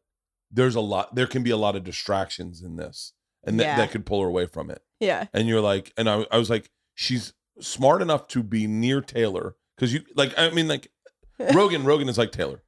there's 0.51 0.75
a 0.77 0.81
lot. 0.81 1.15
There 1.15 1.27
can 1.27 1.43
be 1.43 1.51
a 1.51 1.57
lot 1.57 1.77
of 1.77 1.85
distractions 1.85 2.63
in 2.63 2.77
this, 2.77 3.13
and 3.45 3.59
that 3.59 3.65
Yeah. 3.65 3.77
that 3.79 3.91
could 3.91 4.07
pull 4.07 4.23
her 4.23 4.29
away 4.29 4.47
from 4.47 4.71
it. 4.71 4.83
Yeah. 5.01 5.27
And 5.33 5.49
you're 5.49 5.61
like, 5.61 5.93
and 5.97 6.09
I, 6.09 6.27
I 6.31 6.39
was 6.39 6.51
like, 6.51 6.71
she's 6.95 7.33
smart 7.61 8.01
enough 8.03 8.29
to 8.29 8.43
be 8.43 8.67
near 8.67 9.01
Taylor 9.01 9.57
because 9.77 9.93
you 9.93 10.03
like, 10.15 10.33
I 10.39 10.51
mean, 10.51 10.69
like 10.69 10.91
Rogan. 11.55 11.85
Rogan 11.85 12.09
is 12.09 12.19
like 12.19 12.33
Taylor. 12.33 12.63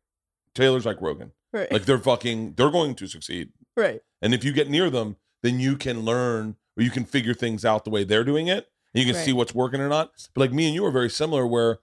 Taylor's 0.55 0.87
like 0.87 1.01
Rogan. 1.01 1.33
Right. 1.53 1.71
Like 1.73 1.85
they're 1.85 1.99
fucking, 1.99 2.55
they're 2.55 2.71
going 2.71 2.95
to 2.97 3.07
succeed. 3.07 3.51
right. 3.77 4.01
And 4.23 4.35
if 4.35 4.45
you 4.45 4.53
get 4.53 4.69
near 4.69 4.91
them, 4.91 5.17
then 5.43 5.59
you 5.61 5.77
can 5.77 6.01
learn 6.01 6.57
or 6.77 6.83
you 6.83 6.91
can 6.91 7.05
figure 7.05 7.35
things 7.35 7.65
out 7.65 7.85
the 7.85 7.91
way 7.91 8.05
they're 8.05 8.25
doing 8.25 8.49
it, 8.49 8.69
and 8.95 9.03
you 9.03 9.07
can 9.07 9.17
Right. 9.17 9.25
see 9.25 9.33
what's 9.33 9.55
working 9.55 9.81
or 9.81 9.89
not. 9.89 10.11
But 10.35 10.41
like 10.43 10.53
me 10.53 10.67
and 10.67 10.75
you 10.75 10.85
are 10.85 10.91
very 10.91 11.09
similar, 11.11 11.47
where 11.47 11.79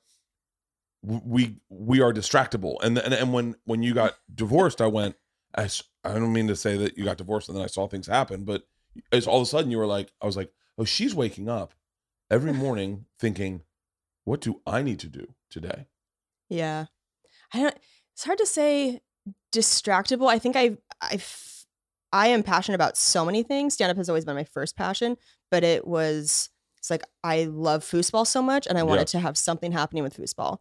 we 1.01 1.57
we 1.70 2.01
are 2.01 2.11
distractible. 2.13 2.78
And 2.82 2.97
and 2.97 3.13
and 3.13 3.34
when 3.34 3.55
when 3.65 3.84
you 3.84 3.93
got 3.93 4.15
divorced, 4.34 4.82
I 4.82 4.88
went. 4.88 5.15
I, 5.55 5.70
I 6.03 6.13
don't 6.13 6.34
mean 6.34 6.47
to 6.49 6.55
say 6.55 6.78
that 6.78 6.97
you 6.97 7.05
got 7.05 7.18
divorced 7.18 7.47
and 7.49 7.57
then 7.57 7.63
I 7.63 7.68
saw 7.68 7.88
things 7.88 8.05
happen, 8.07 8.43
but 8.43 8.63
it's 9.11 9.26
all 9.26 9.38
of 9.38 9.43
a 9.43 9.45
sudden 9.45 9.72
you 9.72 9.78
were 9.78 9.88
like, 9.88 10.11
I 10.22 10.26
was 10.26 10.38
like, 10.38 10.51
oh, 10.78 10.84
she's 10.84 11.15
waking 11.15 11.49
up 11.49 11.74
every 12.30 12.53
morning 12.65 13.05
thinking, 13.20 13.63
what 14.24 14.41
do 14.41 14.61
I 14.68 14.84
need 14.84 14.99
to 14.99 15.07
do 15.07 15.34
today? 15.49 15.88
Yeah. 16.49 16.86
I 17.53 17.59
don't 17.59 17.78
it's 18.13 18.24
hard 18.26 18.38
to 18.39 18.45
say 18.45 19.01
distractible. 19.51 20.28
I 20.28 20.39
think 20.39 20.55
I 20.55 20.78
I 21.01 21.19
I 22.13 22.28
am 22.28 22.43
passionate 22.43 22.75
about 22.75 22.97
so 22.97 23.25
many 23.25 23.43
things. 23.43 23.73
Stand 23.73 23.91
up 23.91 23.97
has 23.97 24.09
always 24.09 24.25
been 24.25 24.36
my 24.36 24.43
first 24.45 24.75
passion, 24.75 25.17
but 25.51 25.63
it 25.63 25.88
was 25.88 26.49
it's 26.78 26.89
like 26.89 27.03
I 27.23 27.45
love 27.45 27.84
foosball 27.84 28.25
so 28.25 28.41
much 28.41 28.67
and 28.67 28.78
I 28.78 28.84
wanted 28.84 29.07
to 29.07 29.19
have 29.19 29.38
something 29.38 29.71
happening 29.71 30.03
with 30.03 30.15
foosball. 30.17 30.59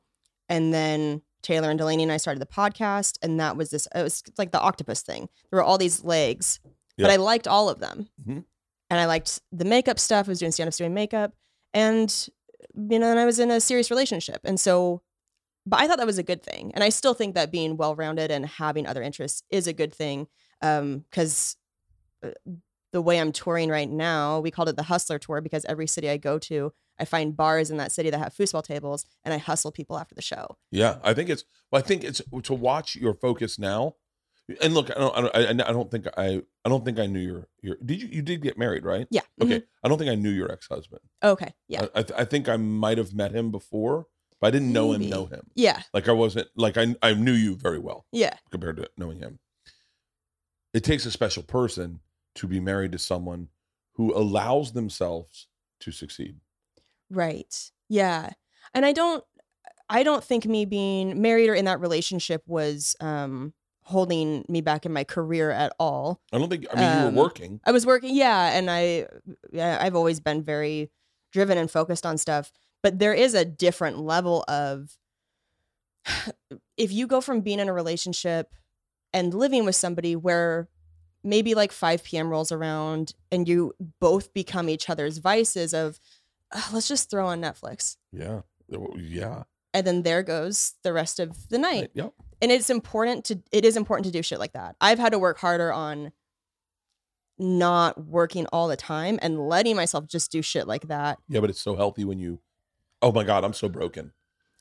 And 0.48 0.72
then 0.72 1.22
Taylor 1.42 1.70
and 1.70 1.78
Delaney 1.78 2.02
and 2.02 2.12
I 2.12 2.16
started 2.16 2.40
the 2.40 2.46
podcast 2.46 3.18
and 3.22 3.38
that 3.40 3.56
was 3.56 3.70
this 3.70 3.86
it 3.94 4.02
was 4.02 4.22
like 4.38 4.52
the 4.52 4.60
octopus 4.60 5.02
thing. 5.02 5.28
There 5.50 5.58
were 5.58 5.64
all 5.64 5.78
these 5.78 6.02
legs, 6.02 6.60
but 6.98 7.10
I 7.10 7.16
liked 7.16 7.46
all 7.46 7.68
of 7.68 7.78
them. 7.78 8.08
Mhm. 8.26 8.44
And 8.88 9.00
I 9.00 9.06
liked 9.06 9.40
the 9.52 9.64
makeup 9.64 9.98
stuff. 9.98 10.26
I 10.26 10.30
was 10.30 10.38
doing 10.38 10.52
stand 10.52 10.68
ups 10.68 10.78
doing 10.78 10.94
makeup 10.94 11.32
and 11.74 12.28
you 12.74 12.98
know, 12.98 13.10
and 13.10 13.18
I 13.18 13.24
was 13.24 13.38
in 13.38 13.50
a 13.50 13.60
serious 13.60 13.90
relationship. 13.90 14.40
And 14.44 14.58
so 14.60 15.02
but 15.66 15.80
I 15.80 15.88
thought 15.88 15.98
that 15.98 16.06
was 16.06 16.18
a 16.18 16.22
good 16.22 16.42
thing. 16.42 16.72
And 16.74 16.82
I 16.82 16.88
still 16.88 17.14
think 17.14 17.34
that 17.34 17.50
being 17.50 17.76
well 17.76 17.94
rounded 17.94 18.30
and 18.30 18.46
having 18.46 18.86
other 18.86 19.02
interests 19.02 19.42
is 19.50 19.66
a 19.66 19.72
good 19.72 19.92
thing. 19.92 20.28
Um, 20.62 21.04
because 21.10 21.56
the 22.92 23.02
way 23.02 23.20
I'm 23.20 23.32
touring 23.32 23.68
right 23.68 23.90
now, 23.90 24.40
we 24.40 24.50
called 24.50 24.68
it 24.68 24.76
the 24.76 24.84
hustler 24.84 25.18
tour 25.18 25.40
because 25.40 25.64
every 25.66 25.86
city 25.86 26.08
I 26.08 26.16
go 26.16 26.38
to, 26.38 26.72
I 26.98 27.04
find 27.04 27.36
bars 27.36 27.70
in 27.70 27.76
that 27.76 27.92
city 27.92 28.10
that 28.10 28.18
have 28.18 28.34
foosball 28.34 28.62
tables 28.62 29.04
and 29.24 29.34
I 29.34 29.38
hustle 29.38 29.70
people 29.70 29.98
after 29.98 30.14
the 30.14 30.22
show. 30.22 30.56
Yeah, 30.70 30.96
I 31.02 31.12
think 31.12 31.28
it's. 31.28 31.44
Well, 31.70 31.82
I 31.82 31.86
think 31.86 32.04
it's 32.04 32.22
to 32.44 32.54
watch 32.54 32.96
your 32.96 33.14
focus 33.14 33.58
now. 33.58 33.96
And 34.62 34.74
look, 34.74 34.90
I 34.90 34.94
don't. 34.94 35.14
I 35.16 35.20
don't, 35.20 35.60
I, 35.60 35.72
don't 35.72 35.90
think 35.90 36.06
I. 36.16 36.42
I 36.64 36.68
don't 36.68 36.84
think 36.84 36.98
I 36.98 37.06
knew 37.06 37.20
your. 37.20 37.48
Your. 37.60 37.76
Did 37.84 38.00
you? 38.00 38.08
You 38.08 38.22
did 38.22 38.40
get 38.40 38.56
married, 38.56 38.84
right? 38.84 39.06
Yeah. 39.10 39.22
Okay. 39.42 39.62
I 39.84 39.88
don't 39.88 39.98
think 39.98 40.10
I 40.10 40.14
knew 40.14 40.30
your 40.30 40.50
ex 40.50 40.68
husband. 40.68 41.02
Okay. 41.22 41.52
Yeah. 41.68 41.82
I, 41.94 41.98
I, 41.98 42.02
th- 42.02 42.20
I 42.20 42.24
think 42.24 42.48
I 42.48 42.56
might 42.56 42.96
have 42.96 43.12
met 43.12 43.32
him 43.32 43.50
before, 43.50 44.06
but 44.41 44.49
I 44.49 44.51
didn't 44.51 44.72
know 44.72 44.93
him. 44.93 45.01
Maybe. 45.01 45.11
Know 45.11 45.26
him. 45.26 45.47
yeah. 45.55 45.82
Like 45.95 46.09
I 46.09 46.12
wasn't. 46.12 46.49
Like 46.57 46.76
I. 46.76 46.95
I 47.03 47.14
knew 47.14 47.32
you 47.32 47.57
very 47.57 47.78
well 47.78 48.07
Yeah. 48.12 48.34
compared 48.51 48.76
to 48.78 48.89
knowing 48.97 49.18
him. 49.18 49.39
It 50.74 50.84
takes 50.84 51.07
a 51.07 51.11
special 51.11 51.43
person 51.43 52.01
to 52.37 52.47
be 52.47 52.61
married 52.61 52.93
to 52.93 52.99
someone 52.99 53.49
who 53.95 54.14
allows 54.14 54.72
themselves 54.72 55.49
to 55.80 55.91
succeed. 55.91 56.37
Right. 57.11 57.70
Yeah. 57.89 58.30
And 58.74 58.84
I 58.84 58.93
don't 58.93 59.24
I 59.89 60.03
don't 60.03 60.22
think 60.24 60.45
me 60.47 60.64
being 60.64 61.22
married 61.22 61.49
or 61.49 61.55
in 61.55 61.64
that 61.66 61.80
relationship 61.80 62.43
was 62.47 62.95
um 63.01 63.55
holding 63.84 64.45
me 64.49 64.61
back 64.61 64.84
in 64.84 64.93
my 64.93 65.05
career 65.05 65.51
at 65.51 65.72
all. 65.78 66.20
I 66.32 66.39
don't 66.39 66.49
think. 66.51 66.66
I 66.72 66.74
mean, 66.74 66.84
you 67.03 67.07
Um, 67.09 67.14
were 67.14 67.22
working. 67.22 67.61
I 67.64 67.70
was 67.72 67.87
working, 67.87 68.14
yeah, 68.14 68.51
and 68.59 68.68
I 68.70 69.07
yeah, 69.53 69.78
I've 69.80 69.95
always 69.95 70.18
been 70.20 70.43
very 70.43 70.91
driven 71.32 71.57
and 71.57 71.70
focused 71.70 72.05
on 72.05 72.18
stuff, 72.18 72.51
but 72.87 73.01
there 73.01 73.14
is 73.14 73.34
a 73.34 73.45
different 73.45 73.99
level 73.99 74.45
of 74.47 74.97
if 76.76 76.93
you 76.93 77.09
go 77.09 77.20
from 77.20 77.41
being 77.41 77.59
in 77.59 77.68
a 77.68 77.72
relationship 77.72 78.53
and 79.12 79.34
living 79.34 79.64
with 79.64 79.74
somebody 79.74 80.14
where 80.14 80.68
maybe 81.24 81.57
like 81.57 81.72
5 81.72 82.05
p.m. 82.05 82.28
rolls 82.28 82.53
around 82.53 83.12
and 83.32 83.49
you 83.49 83.72
both 83.99 84.32
become 84.32 84.68
each 84.68 84.89
other's 84.89 85.18
vices 85.18 85.74
of 85.74 85.99
"Ugh, 86.53 86.62
let's 86.72 86.87
just 86.87 87.11
throw 87.11 87.26
on 87.26 87.41
Netflix. 87.41 87.97
Yeah. 88.12 88.43
Yeah. 88.97 89.43
And 89.74 89.84
then 89.84 90.03
there 90.05 90.22
goes 90.22 90.74
the 90.84 90.93
rest 90.93 91.18
of 91.18 91.49
the 91.49 91.59
night 91.59 91.91
Yep. 91.95 92.12
and 92.41 92.53
it's 92.53 92.70
important 92.70 93.24
to 93.24 93.41
it 93.51 93.64
is 93.64 93.76
important 93.76 94.05
to 94.07 94.12
do 94.12 94.22
shit 94.22 94.39
like 94.39 94.53
that 94.53 94.76
i've 94.80 94.99
had 95.01 95.11
to 95.12 95.18
work 95.18 95.39
harder 95.39 95.72
on 95.72 96.12
not 97.39 98.03
working 98.07 98.47
all 98.53 98.68
the 98.68 98.76
time 98.76 99.18
and 99.20 99.39
letting 99.49 99.76
myself 99.76 100.07
just 100.07 100.30
do 100.32 100.41
shit 100.41 100.66
like 100.68 100.89
that 100.89 101.18
Yeah, 101.28 101.41
but 101.41 101.51
it's 101.51 101.61
so 101.61 101.76
healthy 101.76 102.05
when 102.05 102.18
you. 102.18 102.39
Oh 103.03 103.12
my 103.12 103.24
god, 103.24 103.44
I'm 103.44 103.53
so 103.53 103.68
broken. 103.68 104.12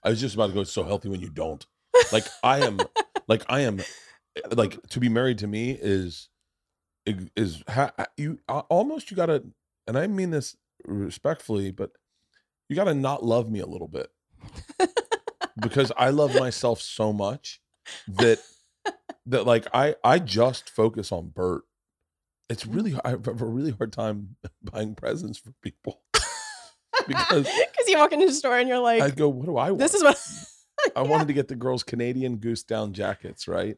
I 0.03 0.09
was 0.09 0.21
just 0.21 0.35
about 0.35 0.47
to 0.47 0.53
go. 0.53 0.61
It's 0.61 0.71
so 0.71 0.83
healthy 0.83 1.09
when 1.09 1.21
you 1.21 1.29
don't. 1.29 1.65
Like 2.11 2.25
I 2.43 2.59
am. 2.59 2.79
like 3.27 3.43
I 3.49 3.61
am. 3.61 3.81
Like 4.51 4.81
to 4.89 4.99
be 4.99 5.09
married 5.09 5.39
to 5.39 5.47
me 5.47 5.71
is 5.71 6.29
is 7.05 7.63
ha, 7.67 7.91
you 8.17 8.39
uh, 8.49 8.63
almost 8.69 9.09
you 9.09 9.17
gotta. 9.17 9.43
And 9.87 9.97
I 9.97 10.07
mean 10.07 10.31
this 10.31 10.55
respectfully, 10.85 11.71
but 11.71 11.91
you 12.69 12.75
gotta 12.75 12.93
not 12.93 13.23
love 13.23 13.49
me 13.49 13.59
a 13.59 13.65
little 13.65 13.87
bit 13.87 14.09
because 15.61 15.91
I 15.97 16.09
love 16.09 16.35
myself 16.35 16.81
so 16.81 17.13
much 17.13 17.61
that 18.07 18.39
that 19.25 19.45
like 19.45 19.67
I 19.73 19.95
I 20.03 20.19
just 20.19 20.69
focus 20.69 21.11
on 21.11 21.29
Bert. 21.29 21.63
It's 22.49 22.65
really 22.65 22.95
I 23.05 23.11
have 23.11 23.27
a 23.27 23.45
really 23.45 23.71
hard 23.71 23.93
time 23.93 24.35
buying 24.63 24.95
presents 24.95 25.37
for 25.39 25.53
people 25.61 26.01
because 27.07 27.47
you 27.87 27.97
walk 27.97 28.11
into 28.13 28.25
the 28.27 28.33
store 28.33 28.57
and 28.57 28.67
you're 28.69 28.79
like 28.79 29.01
I 29.01 29.09
go, 29.09 29.29
what 29.29 29.45
do 29.45 29.57
I 29.57 29.69
want? 29.71 29.79
this 29.79 29.93
is 29.93 30.03
what 30.03 30.19
I 30.95 31.01
wanted 31.01 31.27
to 31.27 31.33
get 31.33 31.47
the 31.47 31.55
girls 31.55 31.83
Canadian 31.83 32.37
goose 32.37 32.63
down 32.63 32.93
jackets, 32.93 33.47
right? 33.47 33.77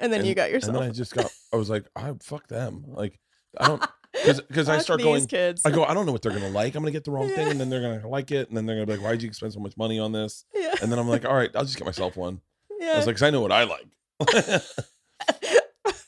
and 0.00 0.12
then 0.12 0.24
you 0.24 0.34
got 0.34 0.50
yourself. 0.50 0.74
And 0.76 0.82
then 0.82 0.90
I 0.90 0.92
just 0.92 1.12
got, 1.14 1.30
I 1.52 1.56
was 1.56 1.68
like, 1.68 1.84
I 1.96 2.12
fuck 2.22 2.46
them. 2.46 2.84
Like, 2.86 3.18
I 3.58 3.66
don't, 3.66 3.82
because 4.48 4.68
I 4.68 4.78
start 4.78 5.02
going, 5.02 5.26
kids 5.26 5.62
I 5.64 5.70
go, 5.70 5.82
I 5.84 5.92
don't 5.92 6.06
know 6.06 6.12
what 6.12 6.22
they're 6.22 6.30
gonna 6.32 6.50
like. 6.50 6.74
I'm 6.76 6.82
gonna 6.82 6.92
get 6.92 7.02
the 7.04 7.10
wrong 7.10 7.28
thing, 7.28 7.48
and 7.48 7.60
then 7.60 7.68
they're 7.68 7.80
gonna 7.80 8.06
like 8.08 8.30
it, 8.30 8.48
and 8.48 8.56
then 8.56 8.64
they're 8.64 8.76
gonna 8.76 8.86
be 8.86 8.92
like, 8.92 9.02
why'd 9.02 9.22
you 9.22 9.32
spend 9.32 9.52
so 9.52 9.60
much 9.60 9.76
money 9.76 9.98
on 9.98 10.12
this? 10.12 10.44
yeah 10.54 10.74
And 10.80 10.90
then 10.92 10.98
I'm 11.00 11.08
like, 11.08 11.24
all 11.24 11.34
right, 11.34 11.50
I'll 11.56 11.64
just 11.64 11.76
get 11.76 11.84
myself 11.84 12.16
one. 12.16 12.40
I 12.70 12.74
yeah 12.84 12.96
was 12.96 13.06
like, 13.06 13.16
'cause 13.16 13.22
I 13.22 13.30
know 13.30 13.40
what 13.40 13.50
I 13.52 13.64
like. 13.64 14.62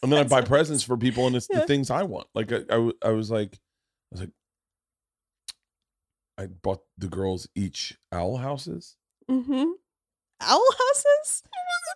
and 0.03 0.13
then 0.13 0.19
I 0.21 0.25
buy 0.25 0.41
presents 0.43 0.83
for 0.83 0.97
people, 0.97 1.27
and 1.27 1.37
it's 1.37 1.49
Yeah. 1.51 1.61
the 1.61 1.67
things 1.67 1.91
I 1.91 2.03
want. 2.05 2.29
Like 2.35 2.53
I, 2.53 2.61
I, 2.71 2.91
I 3.03 3.11
was 3.11 3.31
like, 3.31 3.55
I 3.55 3.59
was 4.13 4.21
like, 4.21 4.31
I 6.41 6.47
bought 6.47 6.81
the 6.97 7.09
girls 7.09 7.47
each 7.55 7.99
owl 8.11 8.39
houses. 8.39 8.97
mm-hmm. 9.31 9.73
owl 10.41 10.67
houses 10.79 11.43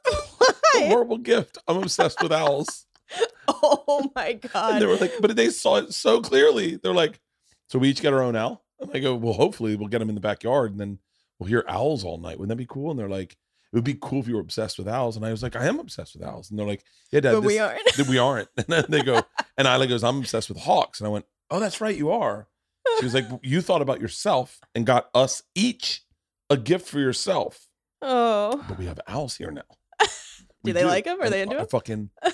a 0.76 0.88
horrible 0.88 1.16
gift. 1.18 1.57
I'm 1.66 1.78
obsessed 1.78 2.22
with 2.22 2.30
owls. 2.32 2.86
oh 3.49 4.11
my 4.14 4.28
And 4.30 4.40
god 4.53 4.82
they 4.82 4.86
were 4.86 4.97
like, 4.97 5.14
but 5.20 5.34
they 5.34 5.49
saw 5.49 5.76
it 5.76 5.95
so 5.95 6.20
clearly. 6.20 6.76
They're 6.76 6.92
like, 6.92 7.20
so 7.68 7.78
we 7.78 7.88
each 7.88 8.03
get 8.03 8.12
our 8.12 8.22
own 8.22 8.36
owl. 8.36 8.62
And 8.80 8.90
I 8.92 8.99
go, 8.99 9.14
well, 9.14 9.32
hopefully 9.32 9.76
we'll 9.76 9.88
get 9.88 10.01
them 10.01 10.11
in 10.11 10.14
the 10.14 10.20
backyard 10.20 10.72
and 10.72 10.80
then 10.80 10.99
we'll 11.38 11.49
hear 11.49 11.64
owls 11.68 12.05
all 12.05 12.18
night. 12.18 12.38
Wouldn't 12.38 12.51
that 12.51 12.62
be 12.62 12.66
cool? 12.66 12.90
And 12.90 12.99
they're 13.01 13.09
like, 13.09 13.32
it 13.32 13.76
would 13.76 13.84
be 13.84 13.99
cool 14.01 14.20
if 14.20 14.28
you 14.28 14.34
were 14.34 14.40
obsessed 14.40 14.76
with 14.78 14.88
owls. 14.88 15.16
And 15.16 15.24
I 15.24 15.30
was 15.30 15.42
like, 15.42 15.57
I 15.57 15.66
am 15.66 15.80
obsessed 15.80 16.14
with 16.14 16.24
owls. 16.24 16.51
And 16.51 16.59
they're 16.59 16.66
like, 16.66 16.84
yeah, 17.12 17.20
Dad, 17.20 17.32
but 17.32 17.40
this- 17.40 17.49
we 17.49 17.59
aren't. 17.59 18.09
we 18.09 18.18
aren't. 18.18 18.49
And 18.59 18.66
then 18.66 18.84
they 18.90 19.03
go, 19.03 19.22
and 19.57 19.66
Ila 19.66 19.86
goes, 19.86 20.05
I'm 20.05 20.18
obsessed 20.18 20.51
with 20.51 20.59
hawks. 20.59 21.01
And 21.01 21.07
I 21.07 21.11
went, 21.11 21.24
Oh, 21.51 21.61
that's 21.61 21.80
right, 21.80 21.97
you 21.97 22.11
are. 22.11 22.49
She 22.99 23.05
was 23.05 23.14
like, 23.14 23.26
You 23.42 23.61
thought 23.61 23.82
about 23.82 24.01
yourself 24.01 24.61
and 24.74 24.86
got 24.86 25.09
us 25.14 25.42
each 25.55 26.03
a 26.51 26.57
gift 26.57 26.88
for 26.88 26.99
yourself. 26.99 27.66
Oh. 28.03 28.62
But 28.68 28.78
we 28.78 28.86
have 28.86 29.01
owls 29.07 29.36
here 29.36 29.51
now. 29.51 29.62
Do 30.64 30.72
they 30.72 30.84
like 30.84 31.07
'em? 31.07 31.20
Are 31.20 31.24
And 31.24 31.32
they 31.32 31.42
into 31.42 31.57
I 31.57 31.61
'em? 31.61 31.66
Fucking, 31.66 32.11
uh, 32.22 32.30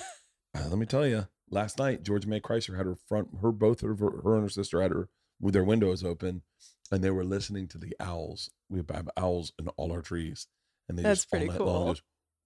let 0.55 0.77
me 0.77 0.85
tell 0.85 1.05
you, 1.07 1.27
last 1.49 1.79
night, 1.79 2.03
George 2.03 2.25
May 2.25 2.39
Chrysler 2.39 2.77
had 2.77 2.85
her 2.85 2.95
front, 2.95 3.29
her, 3.41 3.51
both 3.51 3.83
of 3.83 3.99
her, 3.99 4.21
her 4.23 4.35
and 4.35 4.43
her 4.43 4.49
sister 4.49 4.81
had 4.81 4.91
her 4.91 5.09
with 5.39 5.53
their 5.53 5.63
windows 5.63 6.03
open 6.03 6.43
and 6.91 7.03
they 7.03 7.09
were 7.09 7.23
listening 7.23 7.67
to 7.69 7.77
the 7.77 7.95
owls. 7.99 8.49
We 8.69 8.79
have 8.79 9.09
owls 9.17 9.53
in 9.57 9.67
all 9.69 9.91
our 9.91 10.01
trees. 10.01 10.47
And 10.89 10.97
they 10.97 11.03
That's 11.03 11.21
just 11.21 11.33
all 11.33 11.39
pretty 11.39 11.51
night 11.51 11.61
long 11.61 11.95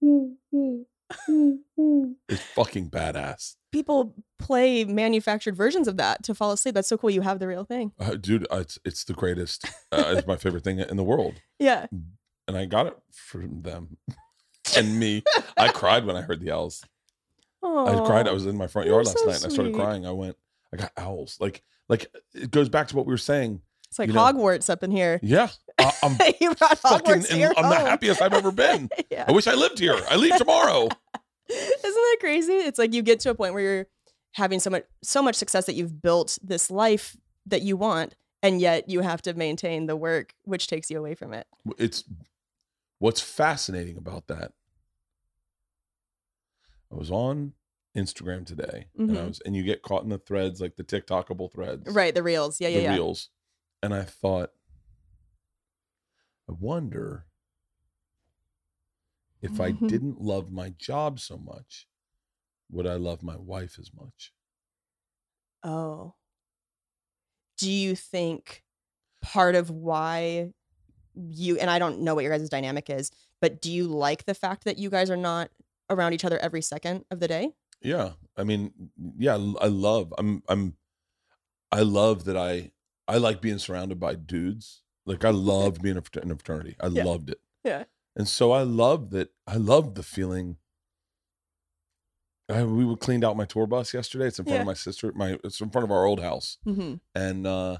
cool. 0.00 0.86
goes, 1.28 2.14
it's 2.28 2.42
fucking 2.54 2.90
badass. 2.90 3.56
People 3.72 4.14
play 4.38 4.84
manufactured 4.84 5.54
versions 5.56 5.86
of 5.88 5.96
that 5.98 6.22
to 6.24 6.34
fall 6.34 6.52
asleep. 6.52 6.74
That's 6.74 6.88
so 6.88 6.96
cool. 6.96 7.10
You 7.10 7.20
have 7.20 7.38
the 7.38 7.46
real 7.46 7.64
thing. 7.64 7.92
Uh, 8.00 8.14
dude, 8.14 8.46
uh, 8.50 8.56
it's 8.58 8.78
it's 8.84 9.04
the 9.04 9.12
greatest. 9.12 9.66
Uh, 9.92 10.14
it's 10.16 10.26
my 10.26 10.36
favorite 10.36 10.64
thing 10.64 10.78
in 10.80 10.96
the 10.96 11.04
world, 11.04 11.34
Yeah. 11.58 11.86
and 12.48 12.56
I 12.56 12.64
got 12.64 12.86
it 12.86 12.96
from 13.12 13.62
them 13.62 13.98
and 14.76 14.98
me. 14.98 15.22
I 15.56 15.68
cried 15.72 16.04
when 16.06 16.16
I 16.16 16.22
heard 16.22 16.40
the 16.40 16.50
owls. 16.52 16.84
Oh. 17.62 17.86
I 18.02 18.06
cried. 18.06 18.28
I 18.28 18.32
was 18.32 18.46
in 18.46 18.56
my 18.56 18.66
front 18.66 18.88
yard 18.88 19.06
last 19.06 19.18
so 19.18 19.26
night, 19.26 19.36
and 19.36 19.46
I 19.46 19.48
started 19.48 19.74
sweet. 19.74 19.82
crying. 19.82 20.06
I 20.06 20.12
went, 20.12 20.36
I 20.72 20.76
got 20.76 20.92
owls. 20.96 21.36
Like 21.40 21.62
like 21.88 22.06
it 22.34 22.50
goes 22.50 22.68
back 22.68 22.88
to 22.88 22.96
what 22.96 23.06
we 23.06 23.12
were 23.12 23.18
saying. 23.18 23.60
It's 23.90 23.98
like 23.98 24.08
you 24.08 24.14
know- 24.14 24.20
Hogwarts 24.20 24.68
up 24.70 24.82
in 24.82 24.90
here. 24.90 25.20
Yeah, 25.22 25.48
I'm 25.78 25.90
fucking. 26.16 26.50
Hogwarts 26.54 27.28
to 27.28 27.38
your 27.38 27.52
I'm 27.56 27.68
the 27.70 27.76
happiest 27.76 28.20
I've 28.22 28.34
ever 28.34 28.50
been. 28.52 28.88
yeah. 29.10 29.24
I 29.28 29.32
wish 29.32 29.46
I 29.46 29.54
lived 29.54 29.78
here. 29.78 29.98
I 30.10 30.16
leave 30.16 30.36
tomorrow. 30.36 30.84
Isn't 31.48 31.82
that 31.82 32.16
crazy? 32.20 32.52
It's 32.52 32.78
like 32.78 32.92
you 32.92 33.02
get 33.02 33.20
to 33.20 33.30
a 33.30 33.34
point 33.34 33.54
where 33.54 33.62
you're 33.62 33.86
having 34.32 34.58
so 34.60 34.68
much 34.70 34.84
so 35.02 35.22
much 35.22 35.36
success 35.36 35.66
that 35.66 35.74
you've 35.74 36.02
built 36.02 36.38
this 36.42 36.70
life 36.70 37.16
that 37.46 37.62
you 37.62 37.76
want, 37.76 38.16
and 38.42 38.60
yet 38.60 38.90
you 38.90 39.00
have 39.00 39.22
to 39.22 39.34
maintain 39.34 39.86
the 39.86 39.96
work, 39.96 40.34
which 40.44 40.66
takes 40.66 40.90
you 40.90 40.98
away 40.98 41.14
from 41.14 41.32
it. 41.32 41.46
It's 41.78 42.02
what's 42.98 43.20
fascinating 43.20 43.96
about 43.96 44.26
that. 44.26 44.52
I 46.92 46.96
was 46.96 47.10
on 47.10 47.52
Instagram 47.96 48.44
today, 48.46 48.86
and 48.98 49.10
I 49.16 49.22
Mhm. 49.22 49.28
was, 49.28 49.40
and 49.46 49.56
you 49.56 49.62
get 49.62 49.82
caught 49.82 50.02
in 50.02 50.08
the 50.10 50.18
threads, 50.18 50.60
like 50.60 50.76
the 50.76 50.84
TikTokable 50.84 51.52
threads, 51.52 51.92
Right, 51.94 52.14
the 52.14 52.22
reels. 52.22 52.60
Yeah, 52.60 52.68
yeah, 52.68 52.76
the 52.78 52.82
yeah. 52.84 52.94
reels. 52.94 53.30
And 53.82 53.94
I 53.94 54.02
thought, 54.04 54.52
I 56.48 56.52
wonder 56.52 57.26
if 59.40 59.60
I 59.60 59.70
Mhm. 59.70 59.88
didn't 59.88 60.20
love 60.20 60.52
my 60.52 60.68
job 60.70 61.20
so 61.20 61.38
much, 61.38 61.88
would 62.70 62.86
I 62.86 62.94
love 62.96 63.22
my 63.22 63.36
wife 63.36 63.78
as 63.78 63.92
much? 63.94 64.34
Oh. 65.62 66.16
Do 67.58 67.70
you 67.70 67.96
think 67.96 68.62
part 69.22 69.54
of 69.54 69.70
why 69.70 70.52
you 71.14 71.58
and 71.58 71.70
I 71.70 71.78
don't 71.78 72.00
know 72.02 72.14
what 72.14 72.24
your 72.24 72.36
guys' 72.36 72.48
dynamic 72.50 72.90
is, 72.90 73.10
but 73.40 73.62
do 73.62 73.72
you 73.72 73.88
like 73.88 74.24
the 74.26 74.34
fact 74.34 74.64
that 74.64 74.78
you 74.78 74.90
guys 74.90 75.10
are 75.10 75.16
not 75.16 75.50
around 75.90 76.14
each 76.14 76.24
other 76.24 76.38
every 76.38 76.62
second 76.62 77.04
of 77.10 77.20
the 77.20 77.28
day? 77.28 77.54
Yeah. 77.80 78.12
I 78.36 78.44
mean, 78.44 78.90
yeah, 79.18 79.34
I 79.34 79.68
love, 79.68 80.12
I'm, 80.18 80.42
I'm, 80.48 80.76
I 81.72 81.82
love 81.82 82.24
that 82.26 82.36
I, 82.36 82.72
I 83.08 83.18
like 83.18 83.40
being 83.40 83.58
surrounded 83.58 84.00
by 84.00 84.14
dudes. 84.14 84.82
Like 85.04 85.24
I 85.24 85.30
loved 85.30 85.82
being 85.82 85.94
in 85.96 85.98
a 85.98 86.36
fraternity. 86.36 86.76
I 86.80 86.88
Yeah. 86.88 87.04
loved 87.04 87.30
it. 87.30 87.40
Yeah. 87.64 87.84
And 88.16 88.26
so 88.26 88.52
I 88.52 88.62
loved 88.62 89.12
that. 89.12 89.32
I 89.46 89.56
loved 89.56 89.94
the 89.94 90.02
feeling. 90.02 90.56
I, 92.48 92.62
we 92.64 92.84
were 92.84 92.96
cleaned 92.96 93.24
out 93.24 93.36
my 93.36 93.44
tour 93.44 93.66
bus 93.66 93.92
yesterday. 93.92 94.26
It's 94.26 94.38
in 94.38 94.44
front 94.44 94.56
Yeah. 94.56 94.60
of 94.62 94.66
my 94.66 94.74
sister. 94.74 95.12
My 95.14 95.38
it's 95.42 95.60
in 95.60 95.70
front 95.70 95.84
of 95.84 95.90
our 95.90 96.04
old 96.04 96.20
house, 96.20 96.58
Mm-hmm. 96.66 96.94
and 97.14 97.46
uh, 97.46 97.78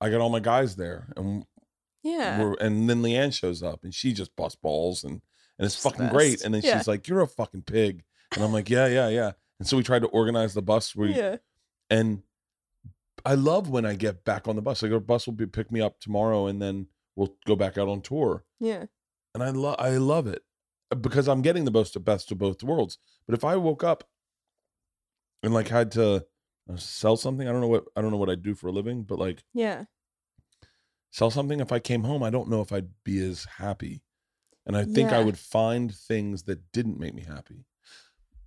I 0.00 0.10
got 0.10 0.20
all 0.20 0.28
my 0.28 0.40
guys 0.40 0.76
there, 0.76 1.12
and 1.16 1.46
Yeah. 2.02 2.52
and 2.60 2.88
then 2.90 3.00
Leanne 3.02 3.32
shows 3.32 3.62
up, 3.62 3.84
and 3.84 3.94
she 3.94 4.12
just 4.12 4.36
busts 4.36 4.58
balls, 4.60 5.02
and 5.02 5.22
and 5.58 5.64
it's 5.64 5.76
She's 5.76 5.82
fucking 5.82 6.08
great. 6.08 6.42
And 6.42 6.52
then 6.54 6.60
Yeah. 6.62 6.76
she's 6.76 6.86
like, 6.88 7.08
"You're 7.08 7.22
a 7.22 7.26
fucking 7.26 7.62
pig," 7.62 8.04
and 8.34 8.44
I'm 8.44 8.52
like, 8.52 8.68
"Yeah, 8.68 8.86
yeah, 8.86 9.08
yeah." 9.08 9.32
And 9.58 9.66
so 9.66 9.78
we 9.78 9.82
tried 9.82 10.02
to 10.02 10.08
organize 10.08 10.52
the 10.52 10.60
bus. 10.62 10.94
We 10.94 11.14
yeah. 11.14 11.36
and 11.88 12.22
I 13.26 13.34
love 13.34 13.68
when 13.68 13.84
I 13.84 13.94
get 13.94 14.24
back 14.24 14.46
on 14.48 14.56
the 14.56 14.62
bus. 14.62 14.82
Like 14.82 14.92
our 14.92 15.00
bus 15.00 15.26
will 15.26 15.34
be 15.34 15.46
pick 15.46 15.70
me 15.72 15.80
up 15.80 15.98
tomorrow, 16.00 16.46
and 16.46 16.62
then 16.62 16.86
we'll 17.16 17.34
go 17.46 17.56
back 17.56 17.76
out 17.76 17.88
on 17.88 18.00
tour 18.00 18.44
Yeah. 18.60 18.86
and 19.34 19.42
I 19.42 19.50
love 19.50 19.76
I 19.78 19.96
love 19.96 20.26
it 20.26 20.42
uh, 20.92 20.96
because 20.96 21.28
I'm 21.28 21.42
getting 21.42 21.64
the 21.64 21.70
best 21.70 22.02
best 22.04 22.30
of 22.32 22.38
both 22.38 22.62
worlds. 22.62 22.98
But 23.26 23.34
if 23.34 23.44
I 23.44 23.56
woke 23.56 23.82
up 23.84 24.04
and 25.42 25.52
like 25.52 25.68
had 25.68 25.90
to 25.92 26.24
uh, 26.70 26.76
sell 26.76 27.16
something, 27.16 27.48
I 27.48 27.52
don't 27.52 27.60
know 27.60 27.68
what 27.68 27.84
I 27.96 28.00
don't 28.02 28.10
know 28.10 28.16
what 28.16 28.30
I'd 28.30 28.42
do 28.42 28.54
for 28.54 28.68
a 28.68 28.72
living, 28.72 29.02
but 29.02 29.18
like 29.18 29.42
Yeah. 29.54 29.84
sell 31.10 31.30
something. 31.30 31.60
If 31.60 31.72
I 31.72 31.78
came 31.78 32.04
home, 32.04 32.22
I 32.22 32.30
don't 32.30 32.48
know 32.48 32.60
if 32.60 32.72
I'd 32.72 32.90
be 33.04 33.18
as 33.24 33.44
happy, 33.58 34.02
and 34.66 34.76
I 34.76 34.84
think 34.84 35.10
I 35.12 35.24
would 35.24 35.38
find 35.38 35.92
things 35.94 36.44
that 36.44 36.70
didn't 36.72 36.98
make 37.00 37.14
me 37.14 37.22
happy. 37.22 37.64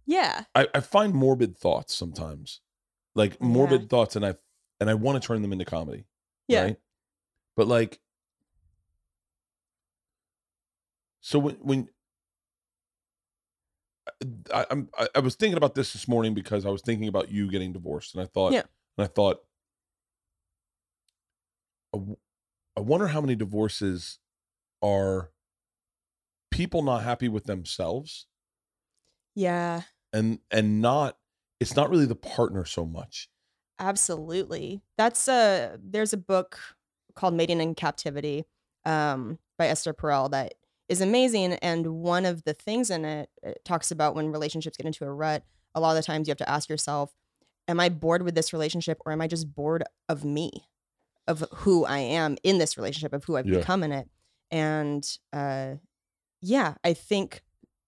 Yeah. 0.05 0.45
I, 0.55 0.67
I 0.73 0.80
find 0.80 1.13
morbid 1.13 1.57
thoughts 1.57 1.93
sometimes, 1.93 2.61
like 3.15 3.34
Yeah. 3.34 3.47
morbid 3.47 3.89
thoughts, 3.89 4.15
and 4.15 4.25
I 4.25 4.36
and 4.80 4.89
I 4.89 4.93
want 4.93 5.21
to 5.21 5.25
turn 5.27 5.41
them 5.41 5.51
into 5.53 5.65
comedy. 5.65 6.05
Yeah. 6.47 6.63
Right? 6.63 6.77
But 7.55 7.67
like, 7.67 7.99
so 11.21 11.39
when 11.39 11.55
when 11.55 11.89
I, 14.53 14.65
I'm 14.71 14.89
I, 14.97 15.07
I 15.15 15.19
was 15.19 15.36
thinking 15.36 15.57
about 15.57 15.75
this 15.75 15.93
this 15.93 16.07
morning 16.07 16.34
because 16.34 16.65
I 16.65 16.69
was 16.69 16.82
thinking 16.82 17.07
about 17.07 17.32
you 17.32 17.49
getting 17.51 17.73
divorced, 17.73 18.15
and 18.15 18.23
I 18.23 18.27
thought, 18.27 18.53
Yeah. 18.53 18.63
and 18.97 19.05
I 19.05 19.07
thought, 19.07 19.43
I 21.93 22.80
wonder 22.82 23.07
how 23.07 23.21
many 23.21 23.36
divorces 23.36 24.19
are 24.82 25.32
people 26.51 26.82
not 26.82 27.03
happy 27.03 27.27
with 27.27 27.45
themselves 27.45 28.27
Yeah. 29.36 29.84
and 30.13 30.39
and 30.51 30.82
not 30.82 31.17
it's 31.59 31.75
not 31.75 31.89
really 31.89 32.05
the 32.05 32.15
partner 32.15 32.63
so 32.65 32.86
much 32.86 33.30
Absolutely. 33.80 34.82
That's 34.97 35.27
a 35.27 35.77
there's 35.82 36.13
a 36.13 36.17
book 36.17 36.59
called 37.15 37.34
Mating 37.34 37.61
in 37.61 37.75
Captivity 37.75 38.45
um, 38.86 39.39
by 39.57 39.67
Esther 39.67 39.93
Perel 39.93 40.30
that 40.32 40.55
is 40.89 41.01
amazing. 41.01 41.53
And 41.53 41.88
one 41.88 42.25
of 42.25 42.43
the 42.43 42.53
things 42.53 42.89
in 42.89 43.05
it, 43.05 43.30
it 43.43 43.63
talks 43.63 43.91
about 43.91 44.15
when 44.15 44.32
relationships 44.32 44.77
get 44.77 44.86
into 44.86 45.05
a 45.05 45.11
rut. 45.11 45.43
A 45.75 45.80
lot 45.80 45.91
of 45.91 45.95
the 45.97 46.03
times 46.05 46.27
you 46.27 46.32
have 46.32 46.38
to 46.39 46.49
ask 46.49 46.67
yourself, 46.69 47.13
"Am 47.67 47.80
I 47.80 47.89
bored 47.89 48.23
with 48.23 48.36
this 48.36 48.51
relationship, 48.53 48.99
or 49.05 49.11
am 49.11 49.21
I 49.21 49.27
just 49.27 49.53
bored 49.53 49.84
of 50.09 50.25
me, 50.25 50.51
of 51.27 51.43
who 51.57 51.86
I 51.86 51.99
am 51.99 52.38
in 52.43 52.57
this 52.57 52.75
relationship, 52.77 53.13
of 53.13 53.23
who 53.25 53.38
I've 53.38 53.47
Yeah. 53.47 53.59
become 53.59 53.84
in 53.84 53.91
it?" 53.91 54.09
And 54.51 55.07
uh, 55.32 55.75
yeah, 56.41 56.75
I 56.84 56.93
think 56.93 57.43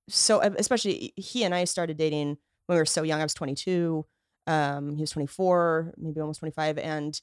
so. 0.09 0.39
Especially 0.41 1.13
he 1.17 1.43
and 1.43 1.55
I 1.55 1.65
started 1.65 1.97
dating 1.97 2.37
when 2.67 2.75
we 2.75 2.81
were 2.81 2.85
so 2.85 3.03
young. 3.03 3.19
I 3.19 3.25
was 3.25 3.33
22 3.33 4.05
um 4.47 4.95
he 4.95 5.01
was 5.01 5.11
24 5.11 5.93
maybe 5.97 6.19
almost 6.19 6.39
25 6.39 6.77
and 6.77 7.21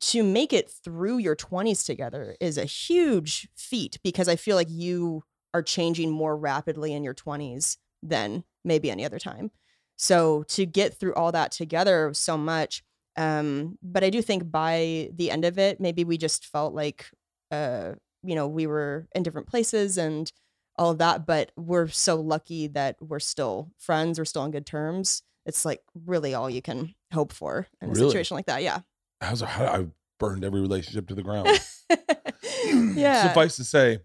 to 0.00 0.22
make 0.22 0.52
it 0.52 0.70
through 0.84 1.18
your 1.18 1.34
20s 1.36 1.84
together 1.84 2.36
is 2.40 2.58
a 2.58 2.64
huge 2.64 3.48
feat 3.56 3.98
because 4.02 4.28
i 4.28 4.36
feel 4.36 4.56
like 4.56 4.70
you 4.70 5.22
are 5.54 5.62
changing 5.62 6.10
more 6.10 6.36
rapidly 6.36 6.92
in 6.92 7.02
your 7.02 7.14
20s 7.14 7.78
than 8.02 8.44
maybe 8.64 8.90
any 8.90 9.04
other 9.04 9.18
time. 9.18 9.50
So 9.96 10.44
to 10.44 10.66
get 10.66 10.94
through 10.94 11.14
all 11.14 11.32
that 11.32 11.52
together 11.52 12.12
so 12.14 12.36
much 12.36 12.82
um 13.16 13.76
but 13.82 14.04
i 14.04 14.10
do 14.10 14.22
think 14.22 14.48
by 14.48 15.10
the 15.14 15.30
end 15.30 15.44
of 15.44 15.58
it 15.58 15.80
maybe 15.80 16.04
we 16.04 16.16
just 16.16 16.46
felt 16.46 16.72
like 16.72 17.10
uh 17.50 17.94
you 18.22 18.34
know 18.36 18.46
we 18.46 18.66
were 18.66 19.08
in 19.14 19.24
different 19.24 19.48
places 19.48 19.98
and 19.98 20.30
all 20.76 20.92
of 20.92 20.98
that 20.98 21.26
but 21.26 21.50
we're 21.56 21.88
so 21.88 22.14
lucky 22.20 22.68
that 22.68 22.94
we're 23.00 23.18
still 23.18 23.70
friends 23.78 24.18
we're 24.18 24.24
still 24.24 24.42
on 24.42 24.52
good 24.52 24.66
terms 24.66 25.22
it's 25.48 25.64
like 25.64 25.80
really 26.06 26.34
all 26.34 26.48
you 26.48 26.62
can 26.62 26.94
hope 27.12 27.32
for 27.32 27.66
in 27.80 27.88
a 27.88 27.92
Really? 27.92 28.08
situation 28.08 28.36
like 28.36 28.46
that 28.46 28.62
yeah. 28.62 28.80
How's 29.20 29.40
how 29.40 29.64
I 29.66 29.86
burned 30.20 30.44
every 30.44 30.60
relationship 30.60 31.08
to 31.08 31.14
the 31.14 31.22
ground. 31.28 31.48
Yeah. 32.94 33.28
Suffice 33.28 33.56
to 33.56 33.64
say 33.64 33.98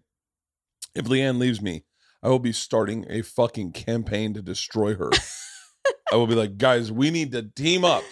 if 0.96 1.06
leanne 1.06 1.38
leaves 1.39 1.62
me 1.62 1.84
i 2.22 2.30
will 2.30 2.39
be 2.39 2.54
starting 2.54 3.06
a 3.10 3.22
fucking 3.22 3.72
campaign 3.74 4.34
to 4.34 4.41
destroy 4.41 4.96
her. 4.96 5.10
I 6.12 6.16
will 6.16 6.28
be 6.28 6.36
like 6.36 6.58
guys 6.58 6.91
we 6.91 7.12
need 7.12 7.32
to 7.34 7.44
team 7.44 7.84
up. 7.84 8.04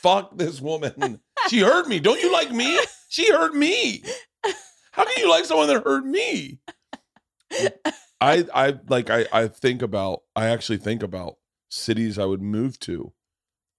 Fuck 0.00 0.36
this 0.38 0.60
woman. 0.60 1.20
She 1.48 1.60
hurt 1.60 1.88
me. 1.88 1.98
Don't 2.00 2.20
you 2.22 2.32
like 2.32 2.52
me? 2.52 2.78
She 3.08 3.30
hurt 3.32 3.54
me. 3.54 4.02
How 4.92 5.04
can 5.04 5.14
you 5.18 5.28
like 5.30 5.44
someone 5.44 5.66
that 5.68 5.82
hurt 5.84 6.04
me? 6.04 6.60
I 8.20 8.46
i 8.54 8.78
like 8.88 9.10
i 9.10 9.26
i 9.32 9.48
think 9.48 9.82
about 9.82 10.20
i 10.36 10.46
actually 10.46 10.78
think 10.78 11.02
about 11.02 11.36
cities 11.72 12.18
i 12.18 12.24
would 12.24 12.42
move 12.42 12.78
to 12.78 13.12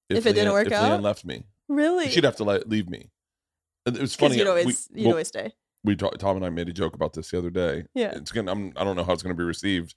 If 0.09 0.25
it 0.25 0.33
didn't 0.33 0.49
Leanne- 0.49 0.53
work 0.53 0.67
if 0.67 0.73
out? 0.73 0.99
Leanne 0.99 1.03
left 1.03 1.23
me 1.25 1.45
really 1.67 2.09
she'd 2.09 2.23
have 2.23 2.35
to 2.37 2.43
like 2.43 2.63
leave 2.65 2.89
me 2.89 3.09
It 3.85 3.99
was 3.99 4.15
funny. 4.15 4.37
You'd 4.37 4.47
uh, 4.47 4.51
always 4.51 4.89
we, 4.91 4.99
you'd 5.01 5.05
well, 5.07 5.13
always 5.15 5.27
stay. 5.27 5.53
we 5.83 5.95
talk, 5.95 6.17
Tom 6.17 6.37
and 6.37 6.45
I 6.45 6.49
made 6.49 6.69
a 6.69 6.73
joke 6.73 6.95
about 6.95 7.13
this 7.13 7.29
the 7.31 7.37
other 7.37 7.49
day. 7.49 7.85
Yeah. 7.93 8.13
It's 8.15 8.31
gonna. 8.31 8.51
I'm, 8.51 8.71
I 8.77 8.83
don't 8.85 8.95
know 8.95 9.03
how 9.03 9.11
it's 9.13 9.21
gonna 9.23 9.35
be 9.35 9.43
received, 9.43 9.95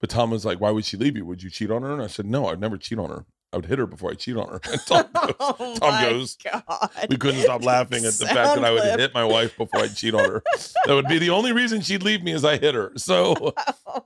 but 0.00 0.08
Tom 0.10 0.30
was 0.30 0.44
like, 0.46 0.60
"Why 0.60 0.70
would 0.70 0.84
she 0.86 0.96
leave 0.96 1.16
you? 1.16 1.24
Would 1.26 1.42
you 1.42 1.50
cheat 1.50 1.70
on 1.70 1.82
her?" 1.82 1.92
And 1.92 2.00
I 2.02 2.06
said, 2.06 2.24
"No, 2.26 2.46
I'd 2.48 2.58
never 2.60 2.78
cheat 2.78 2.98
on 2.98 3.10
her. 3.10 3.26
I 3.52 3.56
would 3.56 3.66
hit 3.66 3.78
her 3.78 3.86
before 3.86 4.10
I 4.10 4.14
cheat 4.14 4.36
on 4.38 4.48
her." 4.48 4.60
And 4.72 4.80
Tom 4.86 5.04
goes, 5.12 5.34
oh 5.40 5.76
Tom 5.78 5.90
my 5.90 6.02
goes, 6.08 6.36
God. 6.42 6.90
we 7.10 7.16
couldn't 7.18 7.42
stop 7.42 7.62
laughing 7.64 8.04
at 8.06 8.14
the 8.14 8.24
fact 8.24 8.34
that 8.34 8.54
Sound 8.54 8.64
I 8.66 8.70
would 8.72 8.80
clip. 8.82 9.00
hit 9.00 9.12
my 9.14 9.24
wife 9.24 9.56
before 9.58 9.80
I'd 9.80 9.94
cheat 9.94 10.14
on 10.14 10.24
her. 10.24 10.42
that 10.86 10.94
would 10.94 11.06
be 11.08 11.18
the 11.18 11.30
only 11.30 11.52
reason 11.52 11.82
she'd 11.82 12.02
leave 12.02 12.22
me 12.22 12.32
is 12.32 12.44
I 12.46 12.56
hit 12.56 12.74
her. 12.74 12.92
So, 12.96 13.34
Oh 13.86 14.04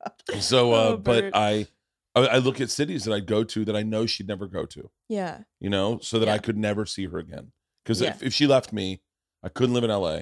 God. 0.00 0.40
so, 0.42 0.72
uh, 0.72 0.76
Oh, 0.76 0.96
but 0.96 1.22
Bert. 1.24 1.32
I, 1.34 1.66
I, 2.16 2.20
I 2.26 2.38
look 2.38 2.60
at 2.60 2.70
cities 2.70 3.04
that 3.04 3.12
I'd 3.14 3.26
go 3.26 3.44
to 3.44 3.64
that 3.66 3.76
I 3.76 3.82
know 3.82 4.06
she'd 4.06 4.26
never 4.26 4.46
go 4.48 4.64
to. 4.66 4.90
Yeah. 5.08 5.40
You 5.60 5.70
know, 5.70 5.98
so 6.02 6.18
that 6.18 6.28
I 6.28 6.38
could 6.38 6.56
never 6.56 6.86
see 6.86 7.06
her 7.06 7.18
again. 7.18 7.52
Because 7.84 8.00
Yeah. 8.00 8.10
if, 8.10 8.22
if 8.22 8.32
she 8.34 8.46
left 8.46 8.72
me, 8.72 9.02
I 9.44 9.48
couldn't 9.50 9.74
live 9.74 9.84
in 9.84 9.90
LA. 9.90 10.20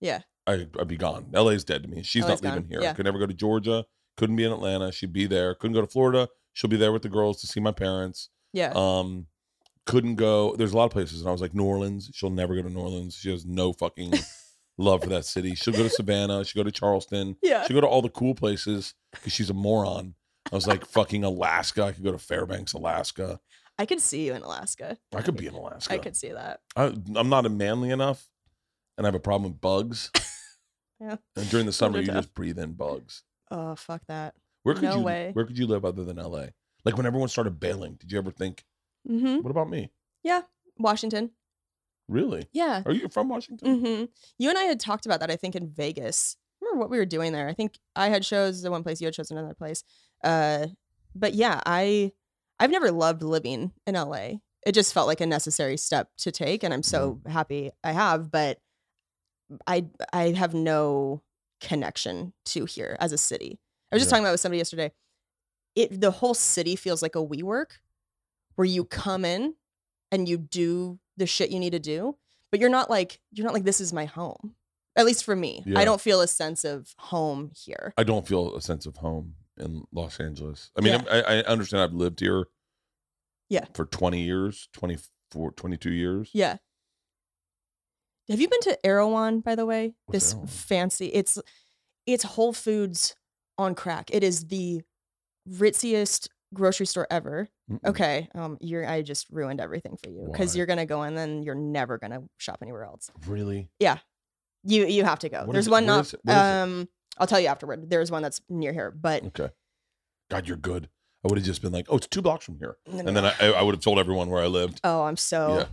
Yeah. 0.00 0.20
I, 0.46 0.66
I'd 0.80 0.88
be 0.88 0.96
gone. 0.96 1.26
LA's 1.32 1.64
dead 1.64 1.82
to 1.82 1.88
me. 1.88 2.02
She's 2.02 2.22
LA's 2.24 2.42
not 2.42 2.54
leaving 2.54 2.62
gone. 2.62 2.70
here. 2.70 2.82
Yeah. 2.82 2.90
I 2.90 2.94
could 2.94 3.04
never 3.04 3.18
go 3.18 3.26
to 3.26 3.34
Georgia. 3.34 3.84
Couldn't 4.16 4.36
be 4.36 4.44
in 4.44 4.52
Atlanta. 4.52 4.92
She'd 4.92 5.12
be 5.12 5.26
there. 5.26 5.54
Couldn't 5.54 5.74
go 5.74 5.80
to 5.80 5.86
Florida. 5.86 6.28
She'll 6.52 6.70
be 6.70 6.76
there 6.76 6.92
with 6.92 7.02
the 7.02 7.08
girls 7.08 7.40
to 7.40 7.46
see 7.46 7.60
my 7.60 7.72
parents. 7.72 8.28
Yeah. 8.52 8.72
Um, 8.74 9.26
couldn't 9.86 10.16
go. 10.16 10.54
There's 10.56 10.72
a 10.72 10.76
lot 10.76 10.84
of 10.84 10.90
places, 10.90 11.20
and 11.20 11.28
I 11.28 11.32
was 11.32 11.40
like 11.40 11.54
New 11.54 11.64
Orleans. 11.64 12.10
She'll 12.14 12.30
never 12.30 12.54
go 12.54 12.62
to 12.62 12.68
New 12.70 12.78
Orleans. 12.80 13.14
She 13.16 13.30
has 13.30 13.44
no 13.46 13.72
fucking 13.72 14.12
love 14.78 15.02
for 15.02 15.08
that 15.10 15.24
city. 15.24 15.54
She'll 15.54 15.74
go 15.74 15.82
to 15.82 15.90
Savannah. 15.90 16.44
She'll 16.44 16.62
go 16.62 16.70
to 16.70 16.72
Charleston. 16.78 17.36
yeah. 17.42 17.64
She'll 17.66 17.74
go 17.74 17.80
to 17.80 17.86
all 17.86 18.02
the 18.02 18.08
cool 18.10 18.34
places 18.34 18.94
because 19.12 19.32
she's 19.32 19.50
a 19.50 19.54
moron. 19.54 20.14
I 20.50 20.54
was 20.54 20.66
like 20.66 20.84
fucking 20.86 21.24
Alaska. 21.24 21.84
I 21.84 21.92
could 21.92 22.04
go 22.04 22.12
to 22.12 22.18
Fairbanks, 22.18 22.72
Alaska. 22.72 23.40
I 23.78 23.86
could 23.86 24.00
see 24.00 24.26
you 24.26 24.34
in 24.34 24.42
Alaska. 24.42 24.98
I 25.14 25.22
could 25.22 25.36
be 25.36 25.46
in 25.46 25.54
Alaska. 25.54 25.94
I 25.94 25.98
could 25.98 26.16
see 26.16 26.32
that. 26.32 26.60
I, 26.76 26.94
I'm 27.16 27.28
not 27.28 27.50
manly 27.50 27.90
enough, 27.90 28.28
and 28.98 29.06
I 29.06 29.08
have 29.08 29.14
a 29.14 29.20
problem 29.20 29.52
with 29.52 29.60
bugs. 29.60 30.10
Yeah. 31.00 31.16
And 31.34 31.50
during 31.50 31.66
the 31.66 31.72
summer, 31.72 31.98
you 31.98 32.06
tough. 32.06 32.14
just 32.14 32.34
breathe 32.34 32.60
in 32.60 32.74
bugs. 32.74 33.24
Oh 33.50 33.74
fuck 33.74 34.02
that. 34.06 34.34
Where 34.62 34.76
could 34.76 34.84
No 34.84 34.98
you? 34.98 35.02
way. 35.02 35.30
Where 35.32 35.44
could 35.44 35.58
you 35.58 35.66
live 35.66 35.84
other 35.84 36.04
than 36.04 36.16
LA? 36.16 36.46
Like 36.84 36.96
when 36.96 37.06
everyone 37.06 37.28
started 37.28 37.58
bailing, 37.58 37.94
did 37.94 38.12
you 38.12 38.18
ever 38.18 38.30
think, 38.30 38.64
Mm-hmm. 39.10 39.38
"What 39.42 39.50
about 39.50 39.68
me?" 39.68 39.90
Yeah, 40.22 40.42
Washington. 40.78 41.32
Really? 42.08 42.46
Yeah. 42.52 42.84
Are 42.86 42.92
you 42.92 43.08
from 43.08 43.28
Washington? 43.28 43.80
Mm-hmm. 43.80 44.04
You 44.38 44.48
and 44.48 44.56
I 44.56 44.62
had 44.62 44.78
talked 44.78 45.04
about 45.04 45.18
that. 45.18 45.30
I 45.32 45.34
think 45.34 45.56
in 45.56 45.68
Vegas. 45.70 46.36
I 46.62 46.66
remember 46.66 46.82
what 46.84 46.90
we 46.90 46.98
were 46.98 47.04
doing 47.04 47.32
there. 47.32 47.48
I 47.48 47.52
think 47.52 47.74
I 47.96 48.08
had 48.08 48.24
shows 48.24 48.64
in 48.64 48.70
one 48.70 48.84
place. 48.84 49.00
You 49.00 49.08
had 49.08 49.14
shows 49.16 49.32
in 49.32 49.38
another 49.38 49.54
place. 49.54 49.82
Uh, 50.22 50.68
but 51.14 51.34
yeah, 51.34 51.60
I 51.66 52.12
I've 52.58 52.70
never 52.70 52.90
loved 52.90 53.22
living 53.22 53.72
in 53.86 53.94
LA. 53.94 54.34
It 54.64 54.72
just 54.72 54.94
felt 54.94 55.08
like 55.08 55.20
a 55.20 55.26
necessary 55.26 55.76
step 55.76 56.10
to 56.18 56.30
take, 56.30 56.62
and 56.62 56.72
I'm 56.72 56.82
so 56.84 57.20
happy 57.28 57.70
I 57.82 57.92
have. 57.92 58.30
But 58.30 58.58
I 59.66 59.86
I 60.12 60.30
have 60.30 60.54
no 60.54 61.22
connection 61.60 62.32
to 62.46 62.64
here 62.64 62.96
as 63.00 63.12
a 63.12 63.18
city. 63.18 63.58
I 63.90 63.96
was 63.96 64.02
just 64.02 64.08
Yeah. 64.08 64.10
talking 64.12 64.24
about 64.24 64.30
it 64.30 64.34
with 64.34 64.40
somebody 64.40 64.58
yesterday. 64.58 64.92
It 65.74 66.00
the 66.00 66.10
whole 66.10 66.34
city 66.34 66.76
feels 66.76 67.02
like 67.02 67.16
a 67.16 67.24
WeWork, 67.24 67.72
where 68.56 68.64
you 68.66 68.84
come 68.84 69.24
in 69.24 69.54
and 70.10 70.28
you 70.28 70.38
do 70.38 70.98
the 71.16 71.26
shit 71.26 71.50
you 71.50 71.58
need 71.58 71.70
to 71.72 71.78
do, 71.78 72.16
but 72.50 72.60
you're 72.60 72.70
not 72.70 72.88
like 72.90 73.20
you're 73.32 73.44
not 73.44 73.54
like 73.54 73.64
this 73.64 73.80
is 73.80 73.92
my 73.92 74.04
home. 74.04 74.54
At 74.94 75.06
least 75.06 75.24
for 75.24 75.34
me, 75.34 75.62
Yeah. 75.66 75.78
I 75.78 75.84
don't 75.86 76.00
feel 76.02 76.20
a 76.20 76.28
sense 76.28 76.64
of 76.64 76.94
home 76.98 77.50
here. 77.56 77.94
I 77.96 78.04
don't 78.04 78.26
feel 78.28 78.54
a 78.54 78.60
sense 78.60 78.84
of 78.86 78.98
home 78.98 79.34
in 79.58 79.84
Los 79.92 80.18
Angeles. 80.20 80.70
I 80.76 80.80
mean, 80.80 80.94
Yeah. 81.04 81.22
I, 81.26 81.38
I 81.38 81.42
understand 81.44 81.82
I've 81.82 81.92
lived 81.92 82.20
here 82.20 82.46
Yeah. 83.48 83.64
for 83.74 83.84
20 83.86 84.20
years, 84.22 84.68
24, 84.72 85.52
22 85.52 85.92
years. 85.92 86.30
Yeah. 86.32 86.56
Have 88.28 88.40
you 88.40 88.48
been 88.48 88.60
to 88.62 88.86
Erewhon, 88.86 89.40
by 89.40 89.54
the 89.54 89.66
way? 89.66 89.94
What's 90.06 90.12
this 90.24 90.32
Erewhon? 90.32 90.46
fancy. 90.48 91.06
It's 91.08 91.38
it's 92.06 92.24
Whole 92.24 92.52
Foods 92.52 93.14
on 93.58 93.74
crack. 93.74 94.10
It 94.12 94.22
is 94.24 94.46
the 94.46 94.82
ritziest 95.48 96.28
grocery 96.54 96.86
store 96.86 97.06
ever. 97.10 97.48
Mm-mm. 97.70 97.84
Okay, 97.84 98.28
um, 98.34 98.58
you're 98.60 98.86
I 98.88 99.02
just 99.02 99.26
ruined 99.30 99.60
everything 99.60 99.96
for 100.02 100.08
you 100.10 100.28
because 100.30 100.56
you're 100.56 100.66
gonna 100.66 100.86
go 100.86 101.02
and 101.02 101.16
then 101.16 101.42
you're 101.42 101.54
never 101.54 101.98
gonna 101.98 102.20
shop 102.38 102.58
anywhere 102.62 102.84
else. 102.84 103.10
Really? 103.26 103.68
Yeah. 103.78 103.98
You 104.64 104.86
you 104.86 105.04
have 105.04 105.18
to 105.20 105.28
go. 105.28 105.44
What 105.44 105.52
There's 105.52 105.68
one 105.68 105.86
not. 105.86 106.06
is 106.06 106.14
it? 106.14 106.20
Where 106.22 106.36
is? 106.36 106.42
Um, 106.70 106.88
I'll 107.18 107.26
tell 107.26 107.40
you 107.40 107.48
afterward. 107.48 107.90
There's 107.90 108.10
one 108.10 108.22
that's 108.22 108.40
near 108.48 108.72
here, 108.72 108.90
but 108.90 109.24
Okay. 109.26 109.50
God, 110.30 110.48
you're 110.48 110.56
good. 110.56 110.88
I 111.24 111.28
would 111.28 111.38
have 111.38 111.44
just 111.46 111.62
been 111.62 111.72
like, 111.72 111.86
oh, 111.88 111.96
it's 111.98 112.06
two 112.08 112.22
blocks 112.22 112.44
from 112.44 112.58
here. 112.58 112.76
And 112.86 113.16
then 113.16 113.24
I, 113.24 113.32
I 113.40 113.62
would 113.62 113.74
have 113.74 113.82
told 113.84 113.98
everyone 113.98 114.28
where 114.28 114.42
I 114.42 114.46
lived. 114.46 114.80
oh, 114.82 115.02
I'm 115.04 115.16
so 115.16 115.66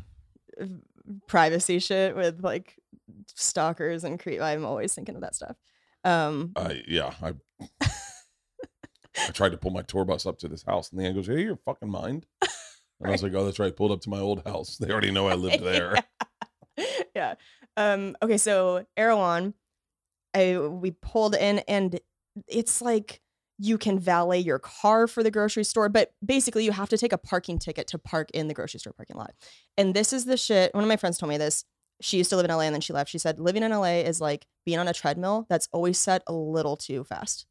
privacy 1.27 1.79
shit 1.79 2.15
with 2.15 2.43
like 2.43 2.75
stalkers 3.35 4.03
and 4.03 4.19
creep. 4.19 4.41
I'm 4.41 4.65
always 4.65 4.93
thinking 4.93 5.15
of 5.15 5.21
that 5.21 5.35
stuff. 5.35 5.55
Um, 6.03 6.51
I 6.55 6.81
yeah, 6.87 7.13
I 7.21 7.33
I 9.17 9.31
tried 9.33 9.51
to 9.51 9.57
pull 9.57 9.71
my 9.71 9.81
tour 9.81 10.05
bus 10.05 10.25
up 10.25 10.37
to 10.39 10.47
this 10.47 10.63
house, 10.63 10.91
and 10.91 10.99
the 10.99 11.03
guy 11.05 11.11
goes, 11.13 11.27
"Hey, 11.27 11.41
you're 11.43 11.57
fucking 11.65 11.89
mind." 11.89 12.25
And 12.41 13.07
I 13.07 13.11
was 13.11 13.23
like, 13.23 13.33
"Oh, 13.33 13.43
that's 13.45 13.59
right." 13.59 13.75
Pulled 13.75 13.91
up 13.91 14.01
to 14.01 14.09
my 14.09 14.19
old 14.19 14.43
house. 14.45 14.77
They 14.77 14.91
already 14.91 15.11
know 15.11 15.27
I 15.27 15.33
lived 15.35 15.63
there. 15.63 15.95
yeah. 17.15 17.35
Um, 17.75 18.15
okay, 18.21 18.37
so 18.37 18.85
Erewhon, 18.95 19.53
I 20.34 20.57
we 20.57 20.91
pulled 20.91 21.36
in 21.36 21.59
and 21.67 21.99
it's 22.47 22.82
like 22.82 23.21
you 23.59 23.77
can 23.77 23.99
valet 23.99 24.39
your 24.39 24.57
car 24.57 25.05
for 25.05 25.21
the 25.21 25.30
grocery 25.30 25.65
store, 25.65 25.89
but 25.89 26.11
basically 26.25 26.63
you 26.63 26.71
have 26.71 26.89
to 26.89 26.97
take 26.97 27.11
a 27.11 27.17
parking 27.17 27.59
ticket 27.59 27.88
to 27.88 27.99
park 27.99 28.32
in 28.32 28.47
the 28.47 28.53
grocery 28.53 28.80
store 28.80 28.93
parking 28.93 29.17
lot. 29.17 29.34
And 29.77 29.93
this 29.93 30.13
is 30.13 30.23
the 30.23 30.38
shit. 30.38 30.73
One 30.73 30.84
of 30.84 30.88
my 30.88 30.95
friends 30.95 31.17
told 31.17 31.30
me 31.30 31.38
this. 31.38 31.65
She 32.01 32.17
used 32.17 32.30
to 32.30 32.38
live 32.38 32.45
in 32.45 32.51
LA 32.51 32.61
and 32.61 32.73
then 32.73 32.80
she 32.80 32.93
left. 32.93 33.11
She 33.11 33.17
said 33.17 33.38
living 33.38 33.63
in 33.63 33.71
LA 33.71 33.99
is 33.99 34.21
like 34.21 34.45
being 34.65 34.80
on 34.80 34.88
a 34.88 34.93
treadmill 34.93 35.45
that's 35.49 35.67
always 35.73 35.97
set 35.97 36.23
a 36.25 36.34
little 36.34 36.77
too 36.77 37.03
fast. 37.03 37.45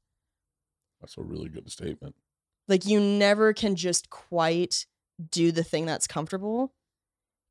That's 1.03 1.19
a 1.19 1.23
really 1.23 1.51
good 1.51 1.71
statement. 1.71 2.15
Like 2.67 2.87
you 2.87 3.01
never 3.01 3.53
can 3.53 3.77
just 3.77 4.09
quite 4.09 4.87
do 5.31 5.53
the 5.53 5.65
thing 5.65 5.85
that's 5.85 6.07
comfortable. 6.07 6.73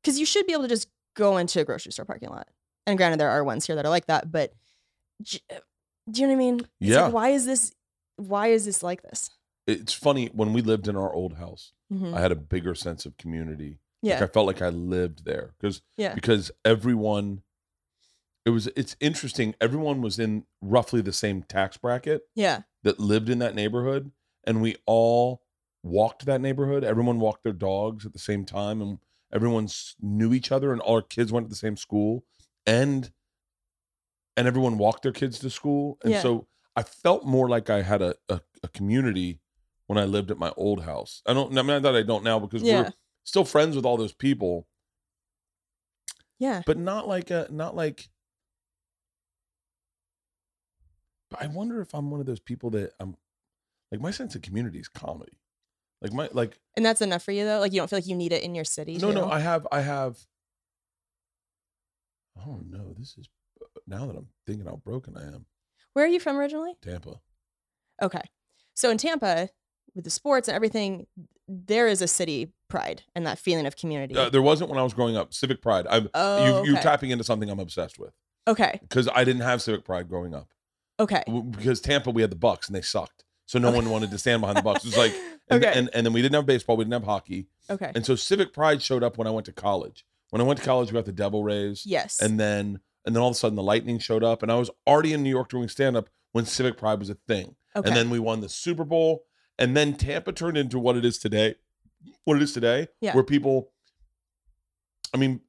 Cause 0.04 0.18
you 0.18 0.26
should 0.26 0.46
be 0.46 0.52
able 0.52 0.62
to 0.62 0.68
just 0.68 0.88
go 1.14 1.36
into 1.36 1.60
a 1.60 1.64
grocery 1.64 1.92
store 1.92 2.04
parking 2.04 2.30
lot. 2.30 2.48
And 2.86 2.96
granted, 2.96 3.20
there 3.20 3.30
are 3.30 3.44
ones 3.44 3.66
here 3.66 3.76
that 3.76 3.84
are 3.84 3.90
like 3.90 4.06
that, 4.06 4.32
but 4.32 4.52
do 5.22 5.38
you 6.20 6.26
know 6.26 6.28
what 6.28 6.32
I 6.32 6.36
mean? 6.36 6.60
It's 6.60 6.68
Yeah. 6.80 7.04
Like, 7.04 7.12
why 7.14 7.28
is 7.30 7.46
this? 7.46 7.72
Why 8.16 8.48
is 8.48 8.64
this 8.64 8.82
like 8.82 9.02
this? 9.02 9.30
It's 9.66 9.92
funny 9.92 10.26
when 10.32 10.52
we 10.52 10.62
lived 10.62 10.88
in 10.88 10.96
our 10.96 11.12
old 11.12 11.34
house. 11.34 11.72
Mhm. 11.92 12.14
I 12.14 12.20
had 12.20 12.32
a 12.32 12.36
bigger 12.36 12.74
sense 12.74 13.04
of 13.06 13.16
community. 13.16 13.78
Like 14.02 14.10
Yeah. 14.10 14.24
I 14.24 14.26
felt 14.26 14.46
like 14.46 14.62
I 14.62 14.68
lived 14.70 15.24
there 15.24 15.54
because 15.58 15.82
Yeah. 15.96 16.14
because 16.14 16.50
everyone. 16.64 17.42
It 18.44 18.50
was. 18.50 18.66
It's 18.68 18.96
interesting. 18.98 19.54
Everyone 19.60 20.00
was 20.00 20.18
in 20.18 20.46
roughly 20.62 21.02
the 21.02 21.12
same 21.12 21.42
tax 21.42 21.76
bracket. 21.76 22.22
Yeah. 22.34 22.62
that 22.84 23.00
lived 23.00 23.28
in 23.28 23.40
that 23.40 23.56
neighborhood 23.56 24.12
and 24.44 24.62
we 24.62 24.76
all 24.86 25.42
walked 25.82 26.24
that 26.26 26.40
neighborhood 26.40 26.84
everyone 26.84 27.18
walked 27.18 27.42
their 27.42 27.52
dogs 27.52 28.06
at 28.06 28.12
the 28.12 28.18
same 28.20 28.44
time 28.44 28.80
and 28.80 28.98
everyone 29.32 29.68
knew 30.00 30.32
each 30.32 30.52
other 30.52 30.70
and 30.72 30.80
all 30.80 30.94
our 30.94 31.02
kids 31.02 31.32
went 31.32 31.44
to 31.44 31.50
the 31.50 31.56
same 31.56 31.76
school 31.76 32.24
and 32.64 33.12
and 34.38 34.46
everyone 34.46 34.78
walked 34.78 35.02
their 35.02 35.12
kids 35.12 35.38
to 35.40 35.50
school 35.50 35.98
and 36.02 36.12
Yeah. 36.12 36.22
so 36.22 36.46
i 36.76 36.82
felt 36.82 37.24
more 37.26 37.48
like 37.48 37.68
i 37.70 37.82
had 37.82 38.00
a, 38.02 38.14
a, 38.28 38.40
a 38.62 38.68
community 38.68 39.40
when 39.88 39.98
i 39.98 40.04
lived 40.04 40.30
at 40.30 40.38
my 40.38 40.52
old 40.56 40.84
house 40.84 41.22
i 41.26 41.34
don't 41.34 41.56
i 41.58 41.62
mean 41.62 41.82
that 41.82 41.94
i 41.96 42.02
don't 42.02 42.22
now 42.24 42.38
because 42.38 42.62
Yeah. 42.62 42.82
we're 42.82 42.92
still 43.24 43.44
friends 43.44 43.74
with 43.76 43.84
all 43.84 43.96
those 43.96 44.12
people 44.14 44.66
Yeah. 46.38 46.62
but 46.64 46.78
not 46.78 47.08
like 47.08 47.30
a 47.30 47.48
not 47.50 47.74
like 47.74 48.08
but 51.30 51.42
i 51.42 51.46
wonder 51.46 51.80
if 51.80 51.94
i'm 51.94 52.10
one 52.10 52.20
of 52.20 52.26
those 52.26 52.40
people 52.40 52.70
that 52.70 52.92
i'm 53.00 53.16
like 53.90 54.00
my 54.00 54.10
sense 54.10 54.34
of 54.34 54.42
community 54.42 54.78
is 54.78 54.88
comedy 54.88 55.38
like 56.00 56.12
my 56.12 56.28
like 56.32 56.60
And 56.76 56.86
that's 56.86 57.00
enough 57.02 57.24
for 57.24 57.32
you 57.32 57.44
though. 57.44 57.58
Like 57.58 57.72
you 57.72 57.80
don't 57.80 57.88
feel 57.90 57.96
like 57.98 58.06
you 58.06 58.14
need 58.14 58.32
it 58.32 58.44
in 58.44 58.54
your 58.54 58.64
city. 58.64 58.98
no 58.98 59.10
no 59.10 59.24
too? 59.24 59.30
i 59.30 59.40
have 59.40 59.66
i 59.72 59.80
have 59.80 60.16
oh 62.46 62.60
no 62.64 62.92
this 62.96 63.16
is 63.18 63.28
now 63.86 64.06
that 64.06 64.16
i'm 64.16 64.28
thinking 64.46 64.66
how 64.66 64.76
broken 64.76 65.16
i 65.16 65.22
am 65.22 65.46
Where 65.92 66.04
are 66.04 66.08
you 66.08 66.20
from 66.20 66.36
originally? 66.36 66.76
tampa 66.82 67.20
Okay. 68.00 68.22
So 68.74 68.90
in 68.90 68.98
Tampa, 68.98 69.48
with 69.96 70.04
the 70.04 70.10
sports 70.10 70.46
and 70.46 70.54
everything, 70.54 71.08
there 71.48 71.88
is 71.88 72.00
a 72.00 72.06
city 72.06 72.52
pride 72.68 73.02
and 73.16 73.26
that 73.26 73.38
feeling 73.40 73.66
of 73.66 73.74
community. 73.74 74.16
uh, 74.16 74.28
there 74.28 74.42
wasn't 74.42 74.68
when 74.68 74.78
i 74.78 74.82
was 74.82 74.92
growing 74.92 75.16
up 75.16 75.32
civic 75.32 75.62
pride 75.62 75.86
i'm 75.88 76.08
oh, 76.12 76.44
you, 76.44 76.52
okay. 76.52 76.68
you're 76.68 76.80
tapping 76.80 77.10
into 77.10 77.24
something 77.24 77.48
i'm 77.48 77.58
obsessed 77.58 77.98
with 77.98 78.12
okay. 78.46 78.78
because 78.82 79.08
i 79.14 79.24
didn't 79.24 79.40
have 79.40 79.62
civic 79.62 79.84
pride 79.84 80.08
growing 80.08 80.34
up 80.34 80.48
Okay. 81.00 81.22
Because 81.50 81.80
tampa 81.80 82.10
we 82.10 82.20
had 82.20 82.30
the 82.30 82.36
bucks 82.36 82.66
and 82.66 82.76
they 82.76 82.82
sucked 82.82 83.24
so 83.46 83.58
no 83.58 83.70
one 83.70 83.88
wanted 83.88 84.10
to 84.10 84.18
stand 84.18 84.42
behind 84.42 84.58
the 84.58 84.62
bucks 84.62 84.84
it 84.84 84.88
was 84.88 84.98
like 84.98 85.14
and, 85.48 85.64
okay. 85.64 85.78
and, 85.78 85.88
and 85.94 86.04
then 86.04 86.12
we 86.12 86.20
didn't 86.20 86.34
have 86.34 86.44
baseball 86.44 86.76
we 86.76 86.84
didn't 86.84 86.92
have 86.92 87.04
hockey 87.04 87.48
okay. 87.70 87.90
And 87.94 88.04
so 88.04 88.14
civic 88.14 88.52
pride 88.52 88.82
showed 88.82 89.02
up 89.02 89.16
when 89.16 89.26
I 89.26 89.30
went 89.30 89.46
to 89.46 89.52
college. 89.52 90.04
When 90.30 90.42
I 90.42 90.44
went 90.44 90.58
to 90.58 90.64
college, 90.64 90.90
we 90.90 90.94
got 90.96 91.06
the 91.06 91.12
Devil 91.12 91.42
Rays, 91.42 91.84
yes. 91.86 92.20
and 92.20 92.38
then 92.38 92.80
and 93.04 93.14
then 93.14 93.22
all 93.22 93.28
of 93.30 93.32
a 93.36 93.38
sudden 93.38 93.56
the 93.56 93.62
Lightning 93.62 93.98
showed 93.98 94.24
up, 94.24 94.42
and 94.42 94.50
I 94.52 94.56
was 94.56 94.70
already 94.86 95.12
in 95.12 95.22
New 95.22 95.30
York 95.30 95.48
doing 95.48 95.68
stand 95.68 95.96
up 95.96 96.08
when 96.32 96.44
civic 96.44 96.76
pride 96.76 96.98
was 96.98 97.10
a 97.10 97.14
thing. 97.26 97.56
okay. 97.76 97.88
And 97.88 97.96
then 97.96 98.10
we 98.10 98.18
won 98.18 98.40
the 98.40 98.48
Super 98.48 98.84
Bowl, 98.84 99.24
and 99.58 99.76
then 99.76 99.94
Tampa 99.94 100.32
turned 100.32 100.56
into 100.56 100.78
what 100.78 100.96
it 100.96 101.04
is 101.04 101.18
today. 101.18 101.54
What 102.24 102.36
it 102.36 102.42
is 102.42 102.52
today, 102.52 102.88
Yeah. 103.00 103.14
where 103.14 103.24
people, 103.24 103.72
I 105.14 105.16
mean, 105.16 105.40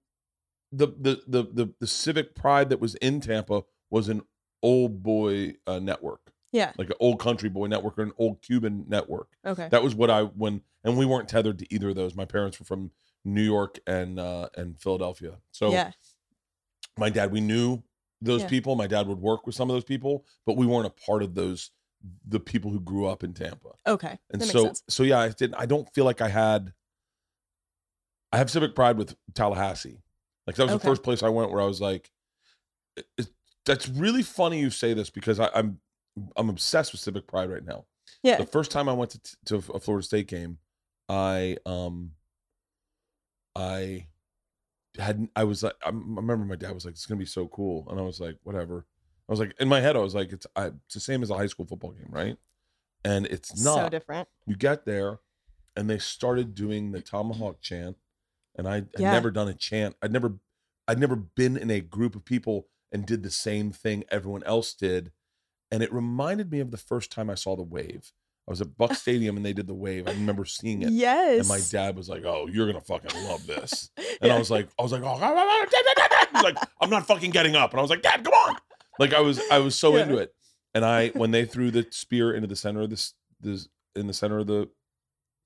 the 0.71 0.87
the 0.87 1.21
the 1.27 1.43
the, 1.43 1.73
the 1.79 1.87
civic 1.87 2.35
pride 2.35 2.69
that 2.69 2.79
was 2.79 2.95
in 2.95 3.21
Tampa 3.21 3.63
was 3.89 4.07
an 4.09 4.21
old 4.61 5.01
boy 5.03 5.55
uh, 5.67 5.79
network, 5.79 6.31
Yeah. 6.51 6.73
like 6.77 6.89
an 6.89 6.95
old 6.99 7.19
country 7.19 7.49
boy 7.49 7.67
network 7.67 7.97
or 7.97 8.03
an 8.03 8.13
old 8.17 8.41
Cuban 8.41 8.85
network. 8.87 9.29
Okay. 9.45 9.67
That 9.69 9.83
was 9.83 9.95
what 9.95 10.09
I 10.09 10.23
when 10.23 10.61
and 10.83 10.97
we 10.97 11.05
weren't 11.05 11.27
tethered 11.29 11.59
to 11.59 11.73
either 11.73 11.89
of 11.89 11.95
those. 11.95 12.15
My 12.15 12.25
parents 12.25 12.59
were 12.59 12.65
from 12.65 12.91
New 13.25 13.41
York 13.43 13.79
and 13.87 14.19
uh 14.19 14.49
and 14.55 14.79
Philadelphia. 14.79 15.37
So 15.51 15.71
yeah. 15.71 15.91
My 16.97 17.09
dad, 17.09 17.31
we 17.31 17.41
knew 17.41 17.81
those 18.21 18.41
Yeah. 18.41 18.49
people. 18.49 18.75
My 18.75 18.87
dad 18.87 19.07
would 19.07 19.19
work 19.19 19.45
with 19.45 19.55
some 19.55 19.69
of 19.69 19.75
those 19.75 19.83
people, 19.85 20.25
but 20.45 20.57
we 20.57 20.65
weren't 20.65 20.85
a 20.87 20.89
part 21.05 21.23
of 21.23 21.35
those 21.35 21.71
the 22.25 22.39
people 22.39 22.71
who 22.71 22.79
grew 22.79 23.05
up 23.07 23.23
in 23.25 23.33
Tampa. 23.33 23.71
Okay. 23.85 24.17
And 24.31 24.41
so 24.43 24.65
sense. 24.65 24.83
so 24.87 25.03
yeah, 25.03 25.19
I 25.19 25.29
didn't 25.29 25.55
I 25.55 25.65
don't 25.65 25.87
feel 25.93 26.05
like 26.05 26.21
I 26.21 26.29
had 26.29 26.73
I 28.31 28.37
have 28.37 28.49
civic 28.49 28.73
pride 28.75 28.97
with 28.97 29.15
Tallahassee. 29.33 30.01
Like 30.47 30.55
that 30.55 30.63
was 30.63 30.73
the 30.73 30.79
first 30.79 31.03
place 31.03 31.23
I 31.23 31.29
went 31.29 31.51
where 31.51 31.61
I 31.61 31.65
was 31.65 31.81
like 31.81 32.11
it, 32.95 33.05
it- 33.17 33.27
that's 33.65 33.87
really 33.89 34.23
funny 34.23 34.59
you 34.59 34.69
say 34.69 34.93
this 34.93 35.09
because 35.09 35.39
I, 35.39 35.49
I'm 35.53 35.79
I'm 36.37 36.49
obsessed 36.49 36.91
with 36.93 37.01
civic 37.01 37.27
pride 37.27 37.49
right 37.51 37.63
now. 37.63 37.85
Yeah. 38.23 38.37
The 38.37 38.45
first 38.45 38.71
time 38.71 38.87
I 38.89 38.93
went 38.93 39.11
to 39.11 39.37
to 39.45 39.55
a 39.73 39.79
Florida 39.79 40.05
State 40.05 40.27
game, 40.27 40.57
I 41.09 41.57
um 41.65 42.11
I 43.55 44.07
had 44.97 45.27
I 45.35 45.43
was 45.43 45.63
like 45.63 45.75
I 45.85 45.89
remember 45.89 46.45
my 46.45 46.55
dad 46.55 46.73
was 46.73 46.85
like 46.85 46.93
it's 46.93 47.05
gonna 47.05 47.19
be 47.19 47.25
so 47.25 47.47
cool 47.47 47.87
and 47.89 47.99
I 47.99 48.03
was 48.03 48.19
like 48.19 48.37
whatever. 48.43 48.85
I 49.27 49.31
was 49.31 49.39
like 49.39 49.53
in 49.59 49.67
my 49.67 49.79
head 49.81 49.95
I 49.95 49.99
was 49.99 50.15
like 50.15 50.31
it's 50.31 50.47
I, 50.55 50.67
it's 50.67 50.93
the 50.95 50.99
same 50.99 51.21
as 51.23 51.29
a 51.29 51.35
high 51.37 51.47
school 51.47 51.65
football 51.65 51.91
game, 51.91 52.09
right? 52.09 52.37
And 53.05 53.25
it's 53.27 53.63
not. 53.63 53.75
So 53.85 53.89
different. 53.89 54.27
you 54.45 54.55
get 54.55 54.85
there 54.85 55.19
and 55.75 55.89
they 55.89 55.99
started 55.99 56.55
doing 56.55 56.91
the 56.91 57.01
tomahawk 57.01 57.61
chant 57.61 57.97
and 58.57 58.67
I 58.67 58.75
had 58.75 58.89
Yeah. 58.97 59.11
never 59.11 59.31
done 59.31 59.47
a 59.47 59.53
chant. 59.53 59.95
I'd 60.01 60.11
never 60.11 60.39
I'd 60.87 60.99
never 60.99 61.15
been 61.15 61.55
in 61.55 61.69
a 61.69 61.81
group 61.81 62.15
of 62.15 62.25
people 62.25 62.67
and 62.91 63.05
did 63.05 63.21
the 63.21 63.29
same 63.31 63.71
thing 63.71 64.03
everyone 64.09 64.43
else 64.43 64.73
did. 64.73 65.11
And 65.71 65.83
it 65.83 65.93
reminded 65.93 66.51
me 66.51 66.59
of 66.59 66.71
the 66.71 66.77
first 66.77 67.11
time 67.11 67.29
I 67.29 67.35
saw 67.35 67.55
the 67.55 67.61
wave. 67.61 68.11
I 68.49 68.51
was 68.51 68.61
at 68.61 68.75
Buck 68.77 68.93
Stadium 68.95 69.37
and 69.37 69.45
they 69.45 69.53
did 69.53 69.67
the 69.67 69.75
wave. 69.75 70.07
I 70.07 70.11
remember 70.11 70.43
seeing 70.43 70.81
it. 70.81 70.89
Yes. 70.89 71.39
And 71.41 71.47
my 71.47 71.59
dad 71.69 71.95
was 71.95 72.09
like, 72.09 72.25
"Oh, 72.25 72.47
you're 72.51 72.65
gonna 72.65 72.81
fucking 72.81 73.23
love 73.25 73.45
this." 73.45 73.91
And 74.21 74.27
Yeah. 74.29 74.35
I 74.35 74.39
was 74.39 74.49
like, 74.51 74.67
"I 74.77 74.81
was 74.83 74.91
like, 74.91 75.03
oh, 75.03 76.41
like, 76.43 76.57
I'm 76.81 76.89
not 76.89 77.05
fucking 77.07 77.29
getting 77.29 77.55
up." 77.55 77.71
And 77.71 77.79
I 77.79 77.81
was 77.81 77.89
like, 77.91 78.01
"Dad, 78.01 78.23
come 78.25 78.33
on!" 78.33 78.55
Like 78.97 79.13
I 79.13 79.19
was, 79.21 79.39
I 79.51 79.59
was 79.59 79.75
so 79.75 79.95
Yeah. 79.95 80.03
into 80.03 80.17
it. 80.17 80.33
And 80.73 80.83
I, 80.83 81.09
when 81.13 81.31
they 81.31 81.45
threw 81.45 81.71
the 81.71 81.85
spear 81.91 82.33
into 82.33 82.47
the 82.47 82.55
center 82.55 82.81
of 82.81 82.89
this, 82.89 83.13
this 83.39 83.69
in 83.95 84.07
the 84.07 84.13
center 84.13 84.39
of 84.39 84.47
the 84.47 84.67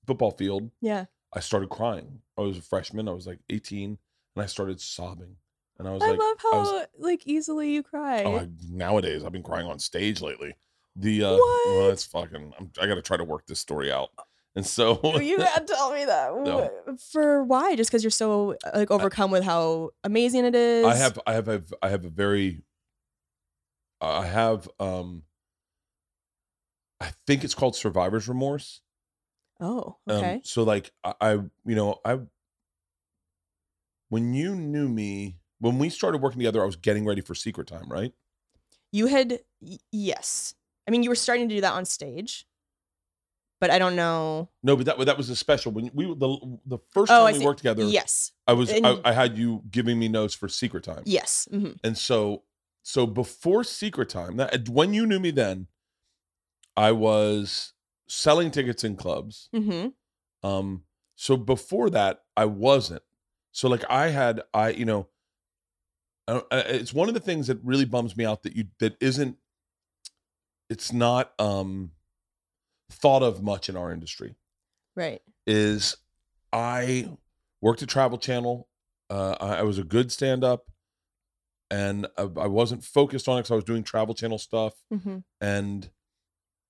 football 0.08 0.32
field, 0.32 0.72
Yeah. 0.82 1.06
I 1.34 1.40
started 1.42 1.70
crying. 1.70 2.22
I 2.38 2.42
was 2.42 2.58
a 2.58 2.62
freshman. 2.62 3.08
I 3.10 3.12
was 3.12 3.28
like 3.28 3.40
18, 3.50 3.98
and 4.36 4.44
I 4.44 4.46
started 4.48 4.80
sobbing. 4.80 5.36
And 5.78 5.88
I 5.88 5.92
was 5.92 6.02
like, 6.02 6.10
I 6.10 6.12
like, 6.12 6.20
love 6.20 6.38
how 6.42 6.60
was- 6.74 6.88
like 7.00 7.28
easily 7.28 7.72
you 7.74 7.80
oh, 7.82 7.84
cry. 7.84 8.24
"Oh, 8.24 8.38
I, 8.38 8.48
nowadays 8.70 9.24
I've 9.24 9.32
been 9.34 9.44
crying 9.44 9.68
on 9.68 9.78
stage 9.80 10.22
lately." 10.22 10.56
The 10.96 11.24
uh, 11.24 11.38
well, 11.38 11.90
it's 11.90 12.06
fucking. 12.06 12.54
I'm, 12.60 12.72
I 12.80 12.86
got 12.88 12.96
to 12.96 13.02
try 13.02 13.18
to 13.18 13.24
work 13.24 13.46
this 13.48 13.60
story 13.60 13.92
out. 13.92 14.10
And 14.56 14.64
so, 14.66 15.00
you 15.20 15.40
gotta 15.40 15.66
tell 15.68 15.92
me 15.92 16.06
that. 16.06 16.32
No. 16.36 16.70
For 17.12 17.44
why? 17.44 17.76
Just 17.76 17.90
because 17.90 18.04
you're 18.04 18.12
so 18.12 18.56
uh, 18.64 18.72
like 18.76 18.92
overcome 18.92 19.32
with 19.32 19.44
how 19.44 19.90
amazing 20.04 20.46
it 20.46 20.54
is. 20.54 20.86
I 20.86 20.94
have 20.96 21.20
I 21.26 21.34
have 21.34 21.48
a 21.48 21.64
I 21.82 21.90
have 21.90 22.06
a 22.06 22.10
very 22.10 22.62
I 24.00 24.26
have 24.28 24.70
um 24.80 25.24
I 27.00 27.12
think 27.26 27.44
it's 27.44 27.56
called 27.56 27.76
survivor's 27.76 28.28
remorse. 28.28 28.82
Oh, 29.60 29.98
Um, 30.08 30.18
okay. 30.18 30.42
so 30.44 30.62
like 30.64 30.92
I, 31.04 31.14
I 31.20 31.32
you 31.34 31.50
know 31.76 32.00
I 32.06 32.20
when 34.10 34.34
you 34.34 34.56
knew 34.56 34.88
me 34.88 35.38
when 35.60 35.80
we 35.80 35.90
started 35.90 36.22
working 36.22 36.40
together 36.40 36.62
I 36.62 36.66
was 36.66 36.76
getting 36.76 37.06
ready 37.06 37.22
for 37.22 37.34
secret 37.36 37.68
time, 37.68 37.90
right? 37.90 38.14
you 38.92 39.08
had 39.08 39.40
yes. 39.92 40.54
I 40.88 40.92
mean, 40.92 41.04
you 41.04 41.10
were 41.10 41.16
starting 41.16 41.48
to 41.50 41.56
do 41.56 41.62
that 41.62 41.74
on 41.74 41.86
stage, 41.86 42.46
but 43.62 43.70
I 43.70 43.80
don't 43.80 43.96
know. 43.96 44.50
No, 44.64 44.76
but 44.76 44.86
that 44.86 45.00
that 45.06 45.18
was 45.18 45.30
a 45.30 45.36
special 45.36 45.72
when 45.72 45.90
we 45.94 46.06
the 46.06 46.58
the 46.66 46.78
first 46.92 47.12
Oh, 47.12 47.24
time 47.26 47.34
we 47.34 47.40
see. 47.40 47.46
worked 47.46 47.60
together 47.60 47.84
Yes. 47.86 48.32
I 48.48 48.54
was 48.54 48.72
I, 48.72 48.76
And- 48.78 49.02
I 49.06 49.14
had 49.14 49.38
you 49.38 49.64
giving 49.72 49.98
me 50.00 50.08
notes 50.10 50.34
for 50.34 50.48
secret 50.50 50.84
time. 50.84 51.04
Yes. 51.06 51.48
hmm 51.50 51.72
And 51.84 51.98
so 51.98 52.44
so 52.82 53.08
before 53.08 53.64
secret 53.64 54.10
time, 54.10 54.36
that 54.38 54.68
when 54.68 54.94
you 54.94 55.06
knew 55.06 55.20
me 55.20 55.32
then, 55.32 55.68
I 56.76 56.92
was 56.92 57.72
selling 58.08 58.52
tickets 58.52 58.84
in 58.84 58.96
clubs. 58.98 59.50
hmm 59.54 59.88
Um 60.44 60.84
so 61.16 61.38
before 61.38 61.90
that 61.92 62.24
I 62.36 62.46
wasn't. 62.46 63.04
So 63.54 63.70
like 63.70 63.86
I 63.90 64.10
had 64.10 64.42
I 64.54 64.70
you 64.70 64.84
know 64.86 65.08
I 66.28 66.34
don't- 66.34 66.48
I- 66.52 66.60
it's 66.60 66.94
one 66.94 67.08
of 67.08 67.14
the 67.14 67.20
things 67.22 67.48
that 67.48 67.60
really 67.64 67.86
bums 67.86 68.18
me 68.18 68.26
out 68.26 68.44
that 68.44 68.56
you 68.56 68.66
that 68.80 68.98
isn't 69.00 69.38
it's 70.70 70.92
not 70.94 71.34
um 71.40 71.92
thought 72.92 73.24
of 73.24 73.42
much 73.44 73.70
in 73.70 73.76
our 73.78 73.92
industry 73.92 74.36
Right. 74.96 75.22
is 75.48 75.98
I 76.52 77.10
worked 77.62 77.82
at 77.82 77.90
Travel 77.90 78.18
Channel. 78.20 78.68
Uh, 79.10 79.36
I, 79.40 79.48
I 79.58 79.62
was 79.64 79.78
a 79.80 79.84
good 79.84 80.12
stand 80.12 80.44
up 80.44 80.66
and 81.72 82.06
I, 82.18 82.22
I 82.24 82.48
wasn't 82.48 82.84
focused 82.84 83.28
on 83.28 83.38
it 83.38 83.42
because 83.42 83.52
I 83.52 83.56
was 83.56 83.64
doing 83.64 83.84
Travel 83.84 84.14
Channel 84.14 84.38
stuff. 84.38 84.74
hmm 84.92 85.18
And 85.42 85.90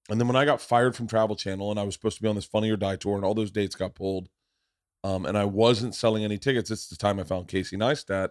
and 0.10 0.20
then 0.20 0.28
when 0.28 0.36
I 0.38 0.46
got 0.46 0.62
fired 0.62 0.96
from 0.96 1.08
Travel 1.08 1.36
Channel 1.36 1.72
and 1.72 1.80
I 1.80 1.84
was 1.84 1.94
supposed 1.96 2.18
to 2.18 2.22
be 2.24 2.28
on 2.30 2.36
this 2.36 2.46
Funny 2.46 2.70
or 2.72 2.78
Die 2.78 2.96
tour 2.98 3.16
and 3.16 3.24
all 3.26 3.34
those 3.34 3.52
dates 3.52 3.76
got 3.76 3.96
pulled, 3.96 4.28
um, 5.04 5.26
and 5.26 5.38
I 5.38 5.46
wasn't 5.46 5.96
selling 5.96 6.24
any 6.24 6.38
tickets. 6.38 6.72
It's 6.72 6.88
the 6.88 6.96
time 6.98 7.20
I 7.20 7.24
found 7.24 7.48
Casey 7.48 7.76
Neistat. 7.78 8.30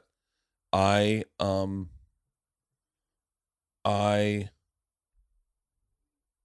I 0.73 1.25
um 1.41 1.91
I 3.85 4.49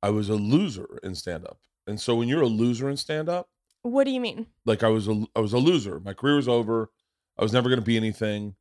I 0.03 0.09
was 0.09 0.29
a 0.29 0.35
loser 0.35 0.99
in 1.03 1.15
stand 1.15 1.45
up. 1.45 1.59
And 1.87 1.99
so 1.99 2.15
when 2.15 2.27
you're 2.27 2.41
a 2.41 2.47
loser 2.47 2.89
in 2.89 2.97
stand 2.97 3.29
up, 3.29 3.49
What 3.81 4.03
do 4.05 4.11
you 4.11 4.19
mean? 4.21 4.47
like 4.65 4.83
I 4.83 4.89
was 4.89 5.07
a 5.07 5.23
I 5.35 5.39
was 5.39 5.53
a 5.53 5.57
loser. 5.57 5.99
My 5.99 6.13
career 6.13 6.35
was 6.35 6.47
over. 6.47 6.91
I 7.37 7.43
was 7.43 7.53
never 7.53 7.69
going 7.69 7.79
to 7.79 7.85
be 7.85 7.97
anything. 7.97 8.55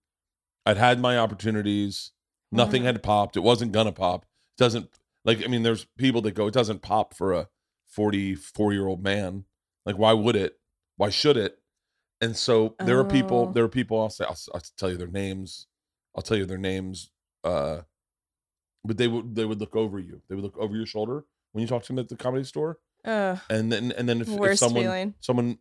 I'd 0.65 0.77
had 0.77 1.01
my 1.01 1.19
opportunities. 1.19 2.13
Nothing 2.53 2.83
Wow. 2.83 2.87
had 2.87 3.03
popped. 3.03 3.37
It 3.37 3.41
wasn't 3.43 3.73
gonna 3.73 3.93
pop. 3.93 4.23
It 4.25 4.59
doesn't 4.63 4.89
like 5.25 5.43
I 5.45 5.49
mean 5.49 5.63
there's 5.63 5.85
people 5.99 6.23
that 6.23 6.33
go 6.35 6.47
it 6.47 6.55
doesn't 6.55 6.83
pop 6.83 7.13
for 7.15 7.33
a 7.33 7.49
44 7.87 8.73
year 8.73 8.87
old 8.87 9.03
man. 9.03 9.45
Like 9.85 9.99
why 9.99 10.13
would 10.13 10.37
it? 10.37 10.59
Why 10.97 11.11
should 11.11 11.37
it? 11.37 11.59
And 12.21 12.37
so 12.37 12.75
there 12.85 12.99
are 12.99 13.05
people 13.05 13.49
Oh. 13.49 13.53
there 13.53 13.65
are 13.65 13.69
people 13.69 14.01
I'll 14.01 14.11
say 14.11 14.25
I'll, 14.25 14.39
I'll 14.55 14.63
tell 14.79 14.91
you 14.91 14.97
their 14.97 15.07
names. 15.09 15.67
I'll 16.15 16.23
tell 16.23 16.37
you 16.37 16.47
their 16.47 16.57
names 16.59 17.11
uh 17.45 17.83
but 18.87 18.97
they 18.97 19.09
would 19.09 19.35
they 19.35 19.45
would 19.45 19.61
look 19.61 19.77
over 19.77 19.99
you. 19.99 20.23
They 20.29 20.35
would 20.35 20.45
look 20.45 20.57
over 20.59 20.75
your 20.77 20.87
shoulder 20.87 21.25
when 21.53 21.63
you 21.63 21.69
talk 21.69 21.83
to 21.85 21.89
them 21.89 21.99
at 21.99 22.09
the 22.09 22.17
comedy 22.17 22.45
store. 22.45 22.79
Uh, 23.05 23.37
And 23.51 23.71
then 23.73 23.93
and 23.93 24.09
then 24.09 24.21
if, 24.21 24.29
if 24.29 24.59
someone 24.59 24.83
feeling. 24.85 25.15
someone 25.21 25.59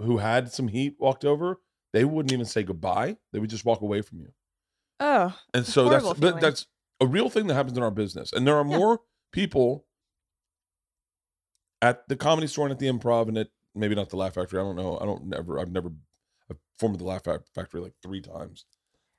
who 0.00 0.18
had 0.18 0.52
some 0.52 0.68
heat 0.68 0.96
walked 0.98 1.24
over, 1.24 1.60
they 1.92 2.04
wouldn't 2.04 2.32
even 2.32 2.46
say 2.46 2.62
goodbye. 2.62 3.16
They 3.32 3.38
would 3.38 3.50
just 3.50 3.64
walk 3.64 3.80
away 3.82 4.02
from 4.02 4.20
you. 4.20 4.28
Oh, 5.00 5.36
And 5.54 5.64
so 5.66 5.88
that's 5.88 6.02
Horrible 6.04 6.20
but 6.20 6.28
feeling. 6.28 6.42
that's 6.42 6.66
a 7.00 7.06
real 7.06 7.28
thing 7.30 7.46
that 7.48 7.54
happens 7.54 7.76
in 7.76 7.82
our 7.82 7.90
business. 7.90 8.32
And 8.32 8.46
there 8.46 8.56
are 8.56 8.66
Yeah. 8.68 8.76
more 8.78 9.00
people 9.32 9.86
at 11.82 12.08
the 12.08 12.16
comedy 12.16 12.46
store 12.46 12.66
and 12.66 12.72
at 12.72 12.78
the 12.78 12.86
improv 12.88 13.28
and 13.28 13.38
at 13.38 13.48
maybe 13.74 13.94
not 13.94 14.08
the 14.10 14.16
Laugh 14.16 14.34
Factory. 14.34 14.58
I 14.60 14.64
don't 14.64 14.76
know. 14.76 14.98
I 15.00 15.04
don't 15.04 15.26
never 15.26 15.58
I've 15.60 15.70
never 15.70 15.90
I've 16.50 16.58
formed 16.78 16.98
the 16.98 17.04
Laugh 17.04 17.22
Factory 17.54 17.80
like 17.80 17.94
three 18.02 18.20
times. 18.20 18.64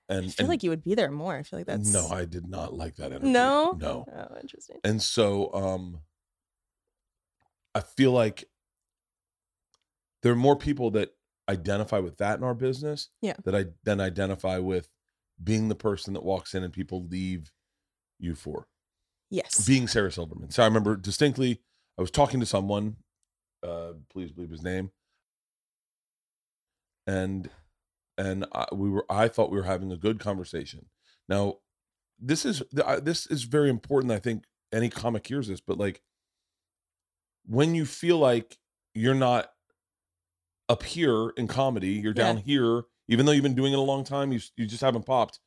And, 0.09 0.25
I 0.25 0.29
feel 0.29 0.33
and 0.39 0.49
like 0.49 0.63
you 0.63 0.71
would 0.71 0.83
be 0.83 0.95
there 0.95 1.11
more. 1.11 1.35
I 1.37 1.43
feel 1.43 1.59
like 1.59 1.67
that's 1.67 1.93
no, 1.93 2.07
I 2.07 2.25
did 2.25 2.47
not 2.47 2.73
like 2.73 2.95
that 2.95 3.11
energy. 3.11 3.29
No? 3.29 3.77
No. 3.79 4.05
Oh, 4.11 4.37
interesting. 4.41 4.77
And 4.83 4.99
so 5.01 5.53
um 5.53 5.99
I 7.75 7.81
feel 7.81 8.11
like 8.11 8.45
there 10.23 10.31
are 10.31 10.35
more 10.37 10.55
people 10.55 10.89
that 10.91 11.11
identify 11.47 11.99
with 11.99 12.17
that 12.17 12.37
in 12.39 12.43
our 12.43 12.55
business 12.55 13.09
Yeah. 13.21 13.35
that 13.45 13.55
I 13.55 13.65
then 13.83 14.01
identify 14.01 14.57
with 14.57 14.89
being 15.43 15.69
the 15.69 15.75
person 15.75 16.13
that 16.13 16.23
walks 16.23 16.53
in 16.55 16.63
and 16.63 16.73
people 16.73 17.05
leave 17.05 17.51
you 18.19 18.35
for. 18.35 18.67
Yes. 19.29 19.65
Being 19.65 19.87
Sarah 19.87 20.11
Silverman. 20.11 20.49
So 20.49 20.63
I 20.63 20.65
remember 20.65 20.95
distinctly 20.95 21.61
I 21.97 22.01
was 22.01 22.11
talking 22.11 22.39
to 22.39 22.45
someone, 22.47 22.95
uh 23.61 23.93
please 24.11 24.31
believe 24.31 24.49
his 24.49 24.63
name. 24.63 24.89
And 27.05 27.49
and 28.19 28.45
I, 28.53 28.65
we 28.73 28.89
were 28.89 29.05
I 29.09 29.29
thought 29.29 29.49
we 29.49 29.57
were 29.57 29.63
having 29.63 29.91
a 29.91 29.97
good 29.97 30.19
conversation. 30.19 30.87
Now, 31.29 31.55
this 32.19 32.45
is 32.45 32.61
this 33.01 33.25
is 33.27 33.43
very 33.43 33.69
important. 33.69 34.11
I 34.11 34.19
think 34.19 34.43
any 34.73 34.89
comic 34.89 35.25
hears 35.25 35.47
this, 35.47 35.61
but 35.61 35.77
like 35.77 36.01
when 37.45 37.73
you 37.73 37.85
feel 37.85 38.17
like 38.17 38.57
you're 38.93 39.15
not 39.15 39.49
up 40.67 40.83
here 40.83 41.29
in 41.37 41.47
comedy, 41.47 41.93
you're 41.93 42.13
down 42.13 42.37
Yeah. 42.37 42.43
here, 42.43 42.83
even 43.07 43.25
though 43.25 43.31
you've 43.31 43.43
been 43.43 43.55
doing 43.55 43.73
it 43.73 43.79
a 43.79 43.81
long 43.81 44.03
time, 44.03 44.31
you 44.33 44.41
you 44.57 44.65
just 44.67 44.81
haven't 44.81 45.05
popped. 45.05 45.39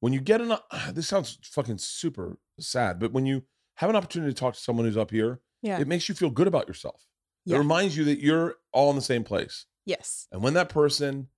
When 0.00 0.12
you 0.12 0.20
get 0.20 0.40
an 0.40 0.52
ah, 0.52 0.90
this 0.94 1.08
sounds 1.08 1.38
fucking 1.42 1.78
super 1.78 2.38
sad, 2.60 3.00
but 3.00 3.12
when 3.12 3.26
you 3.26 3.42
have 3.74 3.90
an 3.90 3.96
opportunity 3.96 4.32
to 4.32 4.38
talk 4.38 4.54
to 4.54 4.60
someone 4.60 4.86
who's 4.86 4.96
up 4.96 5.10
here, 5.10 5.40
yeah. 5.62 5.80
it 5.80 5.88
makes 5.88 6.08
you 6.08 6.14
feel 6.14 6.30
good 6.30 6.46
about 6.46 6.68
yourself. 6.68 7.04
It 7.46 7.56
reminds 7.56 7.96
you 7.96 8.04
that 8.04 8.20
you're 8.20 8.56
all 8.72 8.90
in 8.90 8.96
the 8.96 9.02
same 9.02 9.24
place. 9.24 9.64
yes. 9.86 10.28
And 10.30 10.42
when 10.42 10.52
that 10.54 10.68
person 10.68 11.28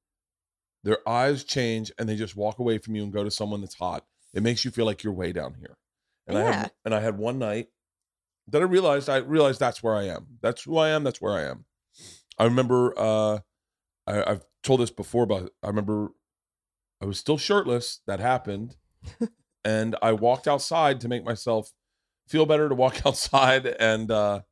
their 0.83 1.07
eyes 1.09 1.45
change 1.45 1.93
and 1.99 2.09
they 2.09 2.17
just 2.17 2.37
walk 2.37 2.59
away 2.59 2.79
from 2.79 2.95
you 2.95 3.03
and 3.03 3.13
go 3.13 3.25
to 3.25 3.31
someone 3.31 3.61
that's 3.61 3.75
hot. 3.75 4.05
It 4.33 4.43
makes 4.43 4.65
you 4.65 4.71
feel 4.71 4.87
like 4.87 5.03
you're 5.03 5.13
way 5.13 5.33
down 5.33 5.55
here. 5.59 5.77
And 6.27 6.39
I 6.39 6.43
had 6.53 6.71
and 6.85 6.95
I 6.95 7.01
had 7.01 7.19
one 7.19 7.39
night 7.39 7.69
that 8.49 8.63
I 8.63 8.65
realized 8.65 9.09
I 9.09 9.17
realized 9.17 9.59
that's 9.59 9.83
where 9.83 9.97
I 9.97 10.05
am. 10.05 10.39
That's 10.41 10.63
who 10.63 10.77
I 10.79 10.91
am. 10.91 11.03
That's 11.03 11.21
where 11.21 11.35
I 11.35 11.43
am. 11.43 11.65
I 12.39 12.45
remember 12.45 12.95
uh 12.97 13.39
I, 14.07 14.31
I've 14.31 14.45
told 14.63 14.81
this 14.81 14.91
before, 14.91 15.27
but 15.27 15.53
I 15.63 15.67
remember 15.67 16.11
I 17.03 17.07
was 17.07 17.19
still 17.19 17.39
shirtless. 17.39 18.01
That 18.07 18.21
happened, 18.21 18.77
and 19.65 19.97
I 20.03 20.13
walked 20.13 20.47
outside 20.47 21.01
to 21.01 21.09
make 21.09 21.25
myself 21.25 21.73
feel 22.29 22.47
better. 22.47 22.69
To 22.69 22.75
walk 22.75 23.01
outside 23.07 23.67
and 23.67 24.11
uh 24.11 24.43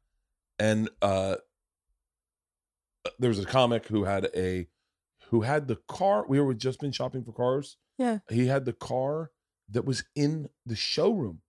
and 0.58 0.90
uh 1.00 1.36
there 3.18 3.30
was 3.30 3.38
a 3.38 3.46
comic 3.46 3.86
who 3.86 4.04
had 4.04 4.28
a 4.34 4.66
who 5.30 5.42
had 5.42 5.68
the 5.68 5.76
car. 5.88 6.24
We 6.28 6.40
were 6.40 6.54
just 6.54 6.80
been 6.80 6.92
shopping 6.92 7.24
for 7.24 7.32
cars. 7.32 7.76
Yeah. 7.98 8.18
he 8.30 8.46
had 8.46 8.64
the 8.64 8.72
car 8.72 9.30
that 9.70 9.84
was 9.84 10.04
in 10.14 10.48
the 10.64 10.76
showroom. 10.76 11.40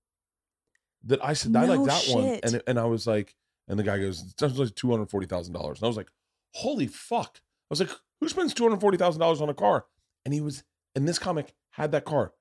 That 1.06 1.24
I 1.24 1.34
said 1.34 1.56
I 1.56 1.64
like 1.66 1.86
that 1.86 2.14
one, 2.14 2.40
and 2.44 2.62
and 2.68 2.78
I 2.78 2.84
was 2.84 3.08
like, 3.08 3.34
and 3.70 3.80
the 3.80 3.84
guy 3.84 4.00
goes, 4.00 4.22
"It's 4.22 4.58
like 4.58 4.76
two 4.76 4.92
hundred 4.92 5.10
forty 5.10 5.28
thousand 5.28 5.54
dollars," 5.54 5.78
and 5.78 5.86
I 5.86 5.88
was 5.88 5.96
like, 5.96 6.10
"Holy 6.56 6.88
fuck!" 6.88 7.40
I 7.40 7.68
was 7.70 7.80
like, 7.80 7.90
"Who 8.20 8.28
spends 8.28 8.54
two 8.54 8.64
hundred 8.64 8.82
forty 8.82 8.98
thousand 8.98 9.22
dollars 9.22 9.40
on 9.40 9.48
a 9.48 9.54
car?" 9.54 9.86
And 10.26 10.34
he 10.34 10.42
was, 10.42 10.64
and 10.96 11.08
this 11.08 11.18
comic 11.18 11.54
had 11.70 11.94
that 11.94 12.04
car. 12.04 12.34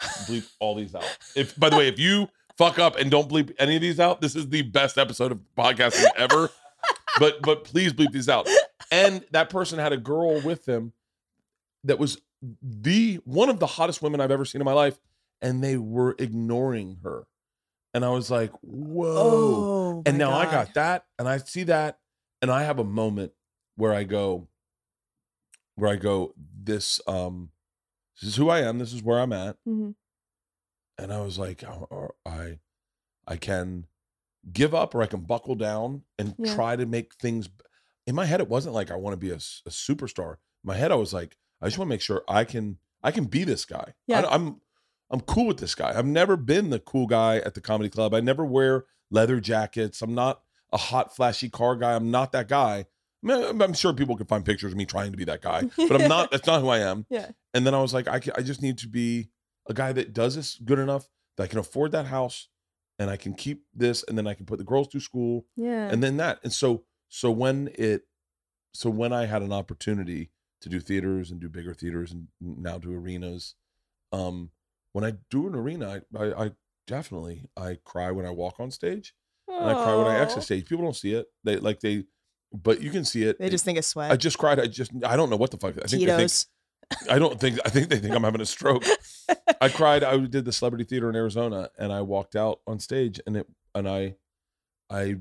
bleep 0.00 0.48
all 0.60 0.74
these 0.74 0.94
out. 0.94 1.04
If 1.36 1.58
by 1.60 1.68
the 1.68 1.76
way, 1.76 1.88
if 1.88 1.98
you 1.98 2.28
fuck 2.56 2.78
up 2.78 2.96
and 2.96 3.10
don't 3.10 3.28
bleep 3.28 3.52
any 3.58 3.76
of 3.76 3.82
these 3.82 4.00
out, 4.00 4.22
this 4.22 4.34
is 4.34 4.48
the 4.48 4.62
best 4.62 4.96
episode 4.96 5.32
of 5.32 5.40
podcasting 5.54 6.06
ever. 6.16 6.48
but 7.18 7.42
but 7.42 7.64
please 7.64 7.92
bleep 7.92 8.12
these 8.12 8.30
out. 8.30 8.48
And 8.92 9.24
that 9.32 9.50
person 9.50 9.78
had 9.78 9.92
a 9.92 9.96
girl 9.96 10.40
with 10.42 10.64
them 10.64 10.92
that 11.84 11.98
was 11.98 12.20
the 12.62 13.16
one 13.24 13.48
of 13.48 13.58
the 13.58 13.66
hottest 13.66 14.02
women 14.02 14.20
I've 14.20 14.30
ever 14.30 14.44
seen 14.44 14.60
in 14.60 14.64
my 14.64 14.72
life, 14.72 15.00
and 15.40 15.62
they 15.64 15.76
were 15.76 16.14
ignoring 16.18 16.98
her. 17.02 17.26
And 17.94 18.04
I 18.04 18.10
was 18.10 18.30
like, 18.30 18.52
whoa. 18.62 19.14
Oh, 19.16 20.02
and 20.06 20.16
now 20.18 20.32
I 20.32 20.44
got 20.44 20.74
that, 20.74 21.06
and 21.18 21.28
I 21.28 21.38
see 21.38 21.64
that, 21.64 21.98
and 22.40 22.50
I 22.50 22.62
have 22.64 22.78
a 22.78 22.84
moment 22.84 23.32
where 23.76 23.92
I 23.92 24.04
go, 24.04 24.48
where 25.76 25.90
I 25.90 25.96
go, 25.96 26.34
this 26.36 27.00
um, 27.06 27.50
this 28.20 28.28
is 28.30 28.36
who 28.36 28.48
I 28.50 28.60
am, 28.60 28.78
this 28.78 28.92
is 28.92 29.02
where 29.02 29.18
I'm 29.20 29.32
at. 29.32 29.56
Mhm. 29.66 29.94
And 30.98 31.12
I 31.12 31.20
was 31.22 31.38
like, 31.38 31.64
"Oh, 31.64 31.88
oh, 31.90 32.08
I, 32.26 32.58
I 33.26 33.36
can 33.36 33.86
give 34.52 34.74
up 34.74 34.94
or 34.94 35.02
I 35.02 35.06
can 35.06 35.22
buckle 35.22 35.54
down 35.54 36.04
and 36.18 36.34
Yeah. 36.38 36.54
try 36.54 36.76
to 36.76 36.86
make 36.86 37.14
things. 37.14 37.48
In 38.06 38.14
my 38.14 38.24
head, 38.26 38.40
it 38.40 38.48
wasn't 38.48 38.74
like 38.74 38.90
I 38.90 38.96
want 38.96 39.12
to 39.14 39.16
be 39.18 39.30
a 39.30 39.36
superstar. 39.36 40.32
In 40.32 40.36
my 40.64 40.76
head, 40.76 40.92
I 40.92 40.96
was 40.96 41.12
like, 41.12 41.36
I 41.60 41.66
just 41.66 41.78
want 41.78 41.88
to 41.88 41.92
make 41.94 42.00
sure 42.00 42.22
I 42.28 42.44
can, 42.44 42.78
I 43.02 43.10
can 43.10 43.24
be 43.24 43.44
this 43.44 43.64
guy. 43.64 43.84
I- 43.88 43.92
Yeah. 44.06 44.26
I'm, 44.28 44.60
I'm 45.10 45.20
cool 45.20 45.46
with 45.46 45.58
this 45.58 45.74
guy. 45.74 45.92
I've 45.96 46.06
never 46.06 46.36
been 46.36 46.70
the 46.70 46.78
cool 46.80 47.06
guy 47.06 47.36
at 47.38 47.54
the 47.54 47.60
comedy 47.60 47.90
club. 47.90 48.14
I 48.14 48.20
never 48.20 48.44
wear 48.44 48.86
leather 49.10 49.40
jackets. 49.40 50.00
I'm 50.02 50.14
not 50.14 50.42
a 50.72 50.78
hot, 50.78 51.14
flashy 51.14 51.50
car 51.50 51.76
guy. 51.76 51.94
I'm 51.94 52.10
not 52.10 52.32
that 52.32 52.48
guy. 52.48 52.86
I 53.24 53.26
mean, 53.26 53.60
I'm- 53.62 53.74
sure 53.74 53.92
people 53.92 54.16
can 54.16 54.26
find 54.26 54.44
pictures 54.44 54.72
of 54.72 54.78
me 54.78 54.84
trying 54.86 55.12
to 55.12 55.16
be 55.18 55.24
that 55.26 55.42
guy, 55.42 55.68
but 55.76 56.00
I'm 56.00 56.08
not. 56.08 56.30
That's 56.32 56.46
not 56.46 56.60
who 56.60 56.68
I 56.68 56.78
am. 56.78 57.06
Yeah. 57.10 57.30
And 57.54 57.64
then 57.66 57.74
I 57.74 57.80
was 57.82 57.92
like, 57.94 58.08
I, 58.08 58.20
I 58.36 58.42
just 58.42 58.62
need 58.62 58.78
to 58.78 58.88
be 58.88 59.28
a 59.68 59.74
guy 59.74 59.92
that 59.92 60.12
does 60.12 60.34
this 60.34 60.56
good 60.56 60.78
enough 60.80 61.08
that 61.36 61.44
I 61.44 61.46
can 61.46 61.58
afford 61.60 61.92
that 61.92 62.06
house 62.06 62.48
and 62.98 63.10
I 63.10 63.16
can 63.16 63.34
keep 63.34 63.64
this 63.74 64.02
and 64.08 64.18
then 64.18 64.26
I 64.26 64.34
can 64.34 64.44
put 64.46 64.58
the 64.58 64.64
girls 64.64 64.88
through 64.88 65.00
school 65.02 65.44
Yeah. 65.56 65.88
and 65.88 66.02
then 66.02 66.16
that. 66.16 66.40
And 66.42 66.52
so, 66.52 66.82
so 67.14 67.30
when 67.30 67.68
it, 67.74 68.06
so 68.72 68.88
when 68.88 69.12
I 69.12 69.26
had 69.26 69.42
an 69.42 69.52
opportunity 69.52 70.30
to 70.62 70.70
do 70.70 70.80
theaters 70.80 71.30
and 71.30 71.38
do 71.38 71.50
bigger 71.50 71.74
theaters 71.74 72.10
and 72.10 72.28
now 72.40 72.78
do 72.78 72.94
arenas, 72.94 73.54
um, 74.12 74.50
when 74.92 75.04
I 75.04 75.12
do 75.30 75.46
an 75.46 75.54
arena, 75.54 76.00
I, 76.16 76.18
I, 76.18 76.44
I 76.44 76.50
definitely, 76.86 77.44
I 77.54 77.76
cry 77.84 78.10
when 78.12 78.24
I 78.24 78.30
walk 78.30 78.60
on 78.60 78.70
stage 78.70 79.14
and 79.46 79.70
I 79.70 79.74
cry 79.74 79.94
when 79.94 80.06
I 80.06 80.20
exit 80.20 80.44
stage. 80.44 80.66
People 80.66 80.84
don't 80.84 80.96
see 80.96 81.12
it. 81.12 81.26
They 81.44 81.58
like 81.58 81.80
they, 81.80 82.04
but 82.50 82.80
you 82.80 82.90
can 82.90 83.04
see 83.04 83.24
it. 83.24 83.38
They 83.38 83.50
just 83.50 83.66
think 83.66 83.76
it's 83.76 83.88
sweat. 83.88 84.10
I 84.10 84.16
just 84.16 84.38
cried. 84.38 84.58
I 84.58 84.66
just, 84.66 84.90
I 85.04 85.14
don't 85.14 85.28
know 85.28 85.36
what 85.36 85.50
the 85.50 85.58
fuck. 85.58 85.74
I 85.82 85.86
think 85.86 86.06
they 86.06 86.16
think 86.16 86.32
I 87.10 87.18
don't 87.18 87.38
think 87.38 87.58
I 87.66 87.68
think 87.68 87.90
they 87.90 87.98
think 87.98 88.14
I'm 88.14 88.24
having 88.24 88.40
a 88.40 88.46
stroke. 88.46 88.84
I 89.60 89.68
cried. 89.68 90.02
I 90.02 90.16
did 90.16 90.46
the 90.46 90.52
celebrity 90.52 90.84
theater 90.84 91.10
in 91.10 91.16
Arizona, 91.16 91.68
and 91.78 91.92
I 91.92 92.00
walked 92.00 92.36
out 92.36 92.60
on 92.66 92.80
stage, 92.80 93.20
and 93.26 93.36
it 93.36 93.46
and 93.74 93.86
I, 93.86 94.16
I, 94.90 95.16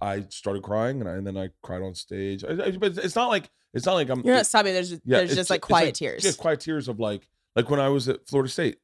I 0.00 0.24
started 0.28 0.62
crying, 0.62 1.00
and, 1.00 1.08
I, 1.08 1.14
and 1.14 1.26
then 1.26 1.36
I 1.36 1.48
cried 1.62 1.82
on 1.82 1.94
stage. 1.94 2.44
I, 2.44 2.50
I- 2.66 2.70
but 2.76 2.96
it's 2.98 3.16
not 3.16 3.28
like 3.28 3.50
it's 3.72 3.86
not 3.86 3.94
like 3.94 4.08
I'm. 4.08 4.20
You're 4.22 4.34
it- 4.34 4.38
not 4.38 4.46
stopping. 4.46 4.72
There's 4.74 4.90
just, 4.90 5.02
yeah, 5.04 5.18
there's 5.18 5.34
just 5.34 5.50
like 5.50 5.60
quiet 5.62 5.94
tears. 5.94 6.24
Yeah, 6.24 6.32
quiet 6.38 6.60
tears 6.60 6.88
of 6.88 7.00
like 7.00 7.28
like 7.56 7.70
when 7.70 7.80
I 7.80 7.88
was 7.88 8.08
at 8.08 8.26
Florida 8.28 8.50
State, 8.50 8.78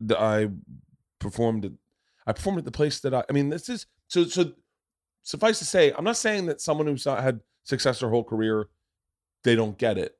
the, 0.00 0.18
I 0.20 0.48
performed. 1.18 1.64
At, 1.66 1.72
I 2.26 2.32
performed 2.32 2.58
at 2.58 2.64
the 2.64 2.70
place 2.70 3.00
that 3.00 3.12
I. 3.14 3.24
I 3.28 3.32
mean, 3.32 3.48
this 3.50 3.68
is 3.68 3.86
so 4.08 4.24
so. 4.24 4.52
Suffice 5.26 5.58
to 5.58 5.64
say, 5.64 5.90
I'm 5.96 6.04
not 6.04 6.18
saying 6.18 6.46
that 6.46 6.60
someone 6.60 6.86
who's 6.86 7.06
not 7.06 7.22
had 7.22 7.40
success 7.64 8.00
their 8.00 8.10
whole 8.10 8.24
career, 8.24 8.68
they 9.42 9.56
don't 9.56 9.78
get 9.78 9.96
it. 9.96 10.18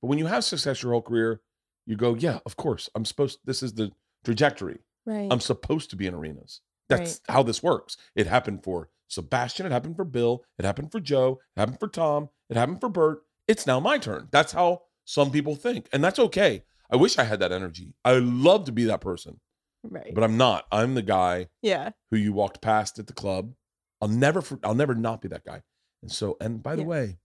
But 0.00 0.06
when 0.06 0.18
you 0.18 0.26
have 0.26 0.44
success 0.44 0.80
your 0.80 0.92
whole 0.92 1.02
career, 1.02 1.40
you 1.86 1.96
go, 1.96 2.14
yeah, 2.14 2.38
of 2.46 2.56
course. 2.56 2.88
I'm 2.94 3.04
supposed. 3.04 3.40
This 3.44 3.64
is 3.64 3.72
the 3.74 3.90
trajectory. 4.24 4.78
right. 5.06 5.26
I'm 5.28 5.40
supposed 5.40 5.90
to 5.90 5.96
be 5.96 6.06
in 6.06 6.14
arenas. 6.14 6.60
That's 6.88 7.20
how 7.28 7.42
this 7.42 7.64
works. 7.64 7.96
It 8.14 8.28
happened 8.28 8.62
for 8.62 8.90
Sebastian. 9.08 9.66
It 9.66 9.72
happened 9.72 9.96
for 9.96 10.04
Bill. 10.04 10.44
It 10.58 10.64
happened 10.64 10.92
for 10.92 11.00
Joe. 11.00 11.40
It 11.56 11.60
happened 11.60 11.80
for 11.80 11.88
Tom. 11.88 12.28
It 12.50 12.56
happened 12.56 12.80
for 12.80 12.88
Bert. 12.88 13.22
It's 13.48 13.66
now 13.66 13.80
my 13.80 13.98
turn. 13.98 14.28
That's 14.30 14.52
how 14.52 14.82
some 15.04 15.30
people 15.30 15.54
think. 15.54 15.88
And 15.92 16.02
that's 16.02 16.18
okay. 16.18 16.64
I 16.90 16.96
wish 16.96 17.18
I 17.18 17.24
had 17.24 17.40
that 17.40 17.52
energy. 17.52 17.94
I 18.04 18.12
love 18.18 18.64
to 18.66 18.72
be 18.72 18.84
that 18.84 19.00
person, 19.00 19.40
right. 19.82 20.14
but 20.14 20.22
I'm 20.24 20.36
not. 20.36 20.66
I'm 20.70 20.94
the 20.94 21.02
guy 21.02 21.48
yeah. 21.62 21.90
who 22.10 22.16
you 22.16 22.32
walked 22.32 22.60
past 22.62 22.98
at 22.98 23.06
the 23.06 23.12
club. 23.12 23.54
I'll 24.00 24.08
never, 24.08 24.42
I'll 24.62 24.74
never 24.74 24.94
not 24.94 25.20
be 25.22 25.28
that 25.28 25.44
guy. 25.44 25.62
And 26.02 26.12
so, 26.12 26.36
and 26.40 26.62
by 26.62 26.76
the 26.76 26.82
Yeah. 26.82 26.88
way, 26.88 27.18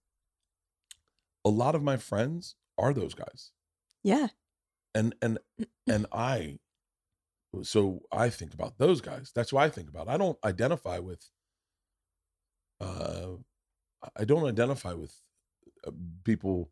a 1.44 1.50
lot 1.50 1.74
of 1.74 1.82
my 1.82 1.96
friends 1.96 2.56
are 2.78 2.92
those 2.92 3.14
guys 3.14 3.50
Yeah. 4.02 4.28
and 4.94 5.14
and 5.22 5.38
and 5.88 6.06
i 6.12 6.58
so 7.62 8.02
i 8.12 8.28
think 8.28 8.54
about 8.54 8.78
those 8.78 9.00
guys 9.00 9.32
that's 9.34 9.52
what 9.52 9.64
i 9.64 9.68
think 9.68 9.88
about 9.88 10.08
i 10.08 10.16
don't 10.16 10.38
identify 10.44 10.98
with 10.98 11.30
uh 12.80 13.28
i 14.16 14.24
don't 14.24 14.46
identify 14.46 14.92
with 14.92 15.14
uh, 15.86 15.90
people 16.24 16.70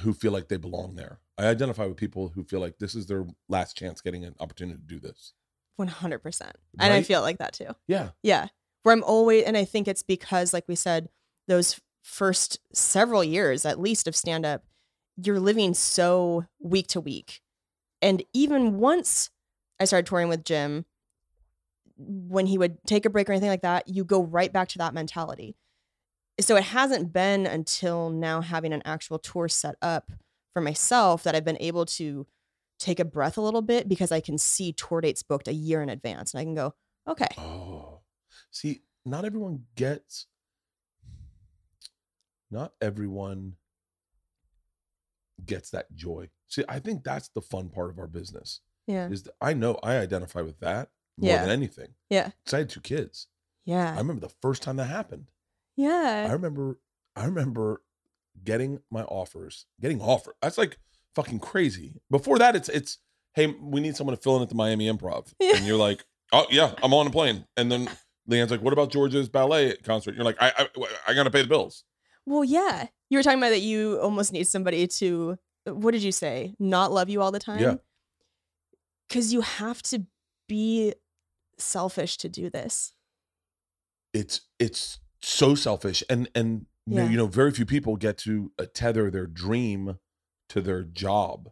who 0.00 0.12
feel 0.12 0.32
like 0.32 0.48
they 0.48 0.56
belong 0.56 0.96
there 0.96 1.20
i 1.38 1.46
identify 1.46 1.86
with 1.86 1.96
people 1.96 2.28
who 2.34 2.44
feel 2.44 2.60
like 2.60 2.78
this 2.78 2.94
is 2.94 3.06
their 3.06 3.24
last 3.48 3.76
chance 3.76 4.00
getting 4.00 4.24
an 4.24 4.34
opportunity 4.40 4.78
to 4.78 4.86
do 4.86 5.00
this 5.00 5.32
100%. 5.80 6.50
And 6.78 6.92
I 6.92 7.02
feel 7.02 7.20
like 7.20 7.38
that 7.38 7.52
too. 7.52 7.74
yeah 7.86 8.10
Yeah. 8.22 8.48
Where 8.82 8.94
I'm 8.94 9.02
always, 9.04 9.44
and 9.44 9.56
I 9.56 9.64
think 9.64 9.88
it's 9.88 10.02
because, 10.02 10.52
like 10.52 10.64
we 10.68 10.74
said, 10.74 11.08
those 11.48 11.80
first 12.02 12.60
several 12.72 13.24
years 13.24 13.64
at 13.64 13.80
least 13.80 14.06
of 14.06 14.14
stand 14.14 14.44
up, 14.44 14.62
you're 15.16 15.40
living 15.40 15.74
so 15.74 16.44
week 16.60 16.86
to 16.88 17.00
week. 17.00 17.40
And 18.02 18.22
even 18.34 18.78
once 18.78 19.30
I 19.80 19.86
started 19.86 20.06
touring 20.06 20.28
with 20.28 20.44
Jim, 20.44 20.84
when 21.96 22.46
he 22.46 22.58
would 22.58 22.78
take 22.86 23.04
a 23.04 23.10
break 23.10 23.28
or 23.28 23.32
anything 23.32 23.50
like 23.50 23.62
that, 23.62 23.88
you 23.88 24.04
go 24.04 24.22
right 24.22 24.52
back 24.52 24.68
to 24.68 24.78
that 24.78 24.94
mentality. 24.94 25.56
So 26.40 26.56
it 26.56 26.64
hasn't 26.64 27.12
been 27.12 27.46
until 27.46 28.10
now 28.10 28.40
having 28.40 28.72
an 28.72 28.82
actual 28.84 29.18
tour 29.18 29.48
set 29.48 29.76
up 29.80 30.10
for 30.52 30.60
myself 30.60 31.22
that 31.22 31.34
I've 31.34 31.44
been 31.44 31.58
able 31.60 31.86
to 31.86 32.26
take 32.78 32.98
a 32.98 33.04
breath 33.04 33.36
a 33.36 33.40
little 33.40 33.62
bit 33.62 33.88
because 33.88 34.10
I 34.10 34.20
can 34.20 34.36
see 34.38 34.72
tour 34.72 35.00
dates 35.00 35.22
booked 35.22 35.46
a 35.46 35.52
year 35.52 35.80
in 35.82 35.88
advance 35.88 36.34
and 36.34 36.40
I 36.40 36.44
can 36.44 36.54
go, 36.54 36.74
okay, 37.08 37.28
oh. 37.38 38.00
See 38.50 38.82
not 39.04 39.24
everyone 39.24 39.64
gets 39.76 40.26
not 42.50 42.72
everyone 42.80 43.54
gets 45.44 45.70
that 45.70 45.94
joy. 45.94 46.28
See 46.48 46.64
i 46.68 46.78
think 46.78 47.04
that's 47.04 47.28
the 47.28 47.40
fun 47.40 47.68
part 47.68 47.90
of 47.90 47.98
our 47.98 48.06
business 48.06 48.60
yeah, 48.86 49.08
is 49.08 49.22
that 49.24 49.34
I 49.40 49.54
know 49.54 49.78
I 49.82 49.96
identify 49.96 50.42
with 50.42 50.60
that 50.60 50.90
more 51.16 51.30
Yeah. 51.30 51.42
than 51.42 51.50
anything. 51.50 51.88
Yeah. 52.10 52.30
Because 52.44 52.54
I 52.54 52.58
had 52.58 52.68
two 52.70 52.80
kids. 52.80 53.28
Yeah. 53.64 53.94
I 53.94 53.98
remember 53.98 54.20
the 54.20 54.34
first 54.42 54.62
time 54.62 54.76
that 54.76 54.86
happened. 54.86 55.30
Yeah. 55.76 56.26
I 56.28 56.32
remember 56.32 56.78
I 57.16 57.24
remember 57.26 57.82
getting 58.42 58.80
my 58.90 59.02
offers, 59.04 59.66
getting 59.80 60.00
offered. 60.00 60.34
That's 60.42 60.58
like 60.58 60.78
fucking 61.14 61.38
crazy. 61.38 62.00
Before 62.10 62.38
that, 62.38 62.56
it's 62.56 62.68
it's 62.68 62.98
hey, 63.34 63.46
we 63.60 63.80
need 63.80 63.96
someone 63.96 64.16
to 64.16 64.22
fill 64.22 64.36
in 64.36 64.42
at 64.42 64.48
the 64.48 64.54
Miami 64.54 64.90
Improv. 64.90 65.32
Yeah. 65.40 65.56
And 65.56 65.66
you're 65.66 65.76
like, 65.78 66.04
oh 66.32 66.46
yeah, 66.50 66.72
I'm 66.82 66.92
on 66.94 67.06
a 67.06 67.10
plane. 67.10 67.46
And 67.56 67.70
then 67.70 67.88
Leanne's 68.28 68.50
like, 68.50 68.62
what 68.62 68.72
about 68.72 68.90
Georgia's 68.90 69.28
ballet 69.28 69.76
concert? 69.78 70.14
You're 70.14 70.24
like, 70.24 70.36
I 70.40 70.52
I, 70.58 70.68
I 71.08 71.14
gotta 71.14 71.30
pay 71.30 71.42
the 71.42 71.48
bills. 71.48 71.84
Well, 72.26 72.44
yeah. 72.44 72.86
You 73.10 73.18
were 73.18 73.22
talking 73.22 73.38
about 73.38 73.50
that 73.50 73.60
you 73.60 73.98
almost 74.00 74.32
need 74.32 74.46
somebody 74.48 74.86
to, 74.86 75.38
what 75.66 75.90
did 75.92 76.02
you 76.02 76.10
say? 76.10 76.54
Not 76.58 76.90
love 76.90 77.08
you 77.10 77.20
all 77.20 77.30
the 77.30 77.38
time? 77.38 77.60
Yeah. 77.60 77.74
Because 79.08 79.32
you 79.32 79.42
have 79.42 79.82
to 79.82 80.04
be 80.48 80.94
selfish 81.58 82.16
to 82.18 82.28
do 82.28 82.50
this. 82.50 82.92
It's 84.12 84.42
it's 84.58 84.98
so 85.22 85.54
selfish. 85.54 86.02
And 86.08 86.28
and 86.34 86.66
you 86.86 86.96
know- 86.96 87.04
Yeah. 87.04 87.10
you 87.10 87.16
know, 87.16 87.26
very 87.26 87.50
few 87.50 87.66
people 87.66 87.96
get 87.96 88.18
to 88.18 88.52
uh, 88.58 88.66
tether 88.72 89.10
their 89.10 89.26
dream 89.26 89.98
to 90.50 90.60
their 90.60 90.82
job, 90.82 91.50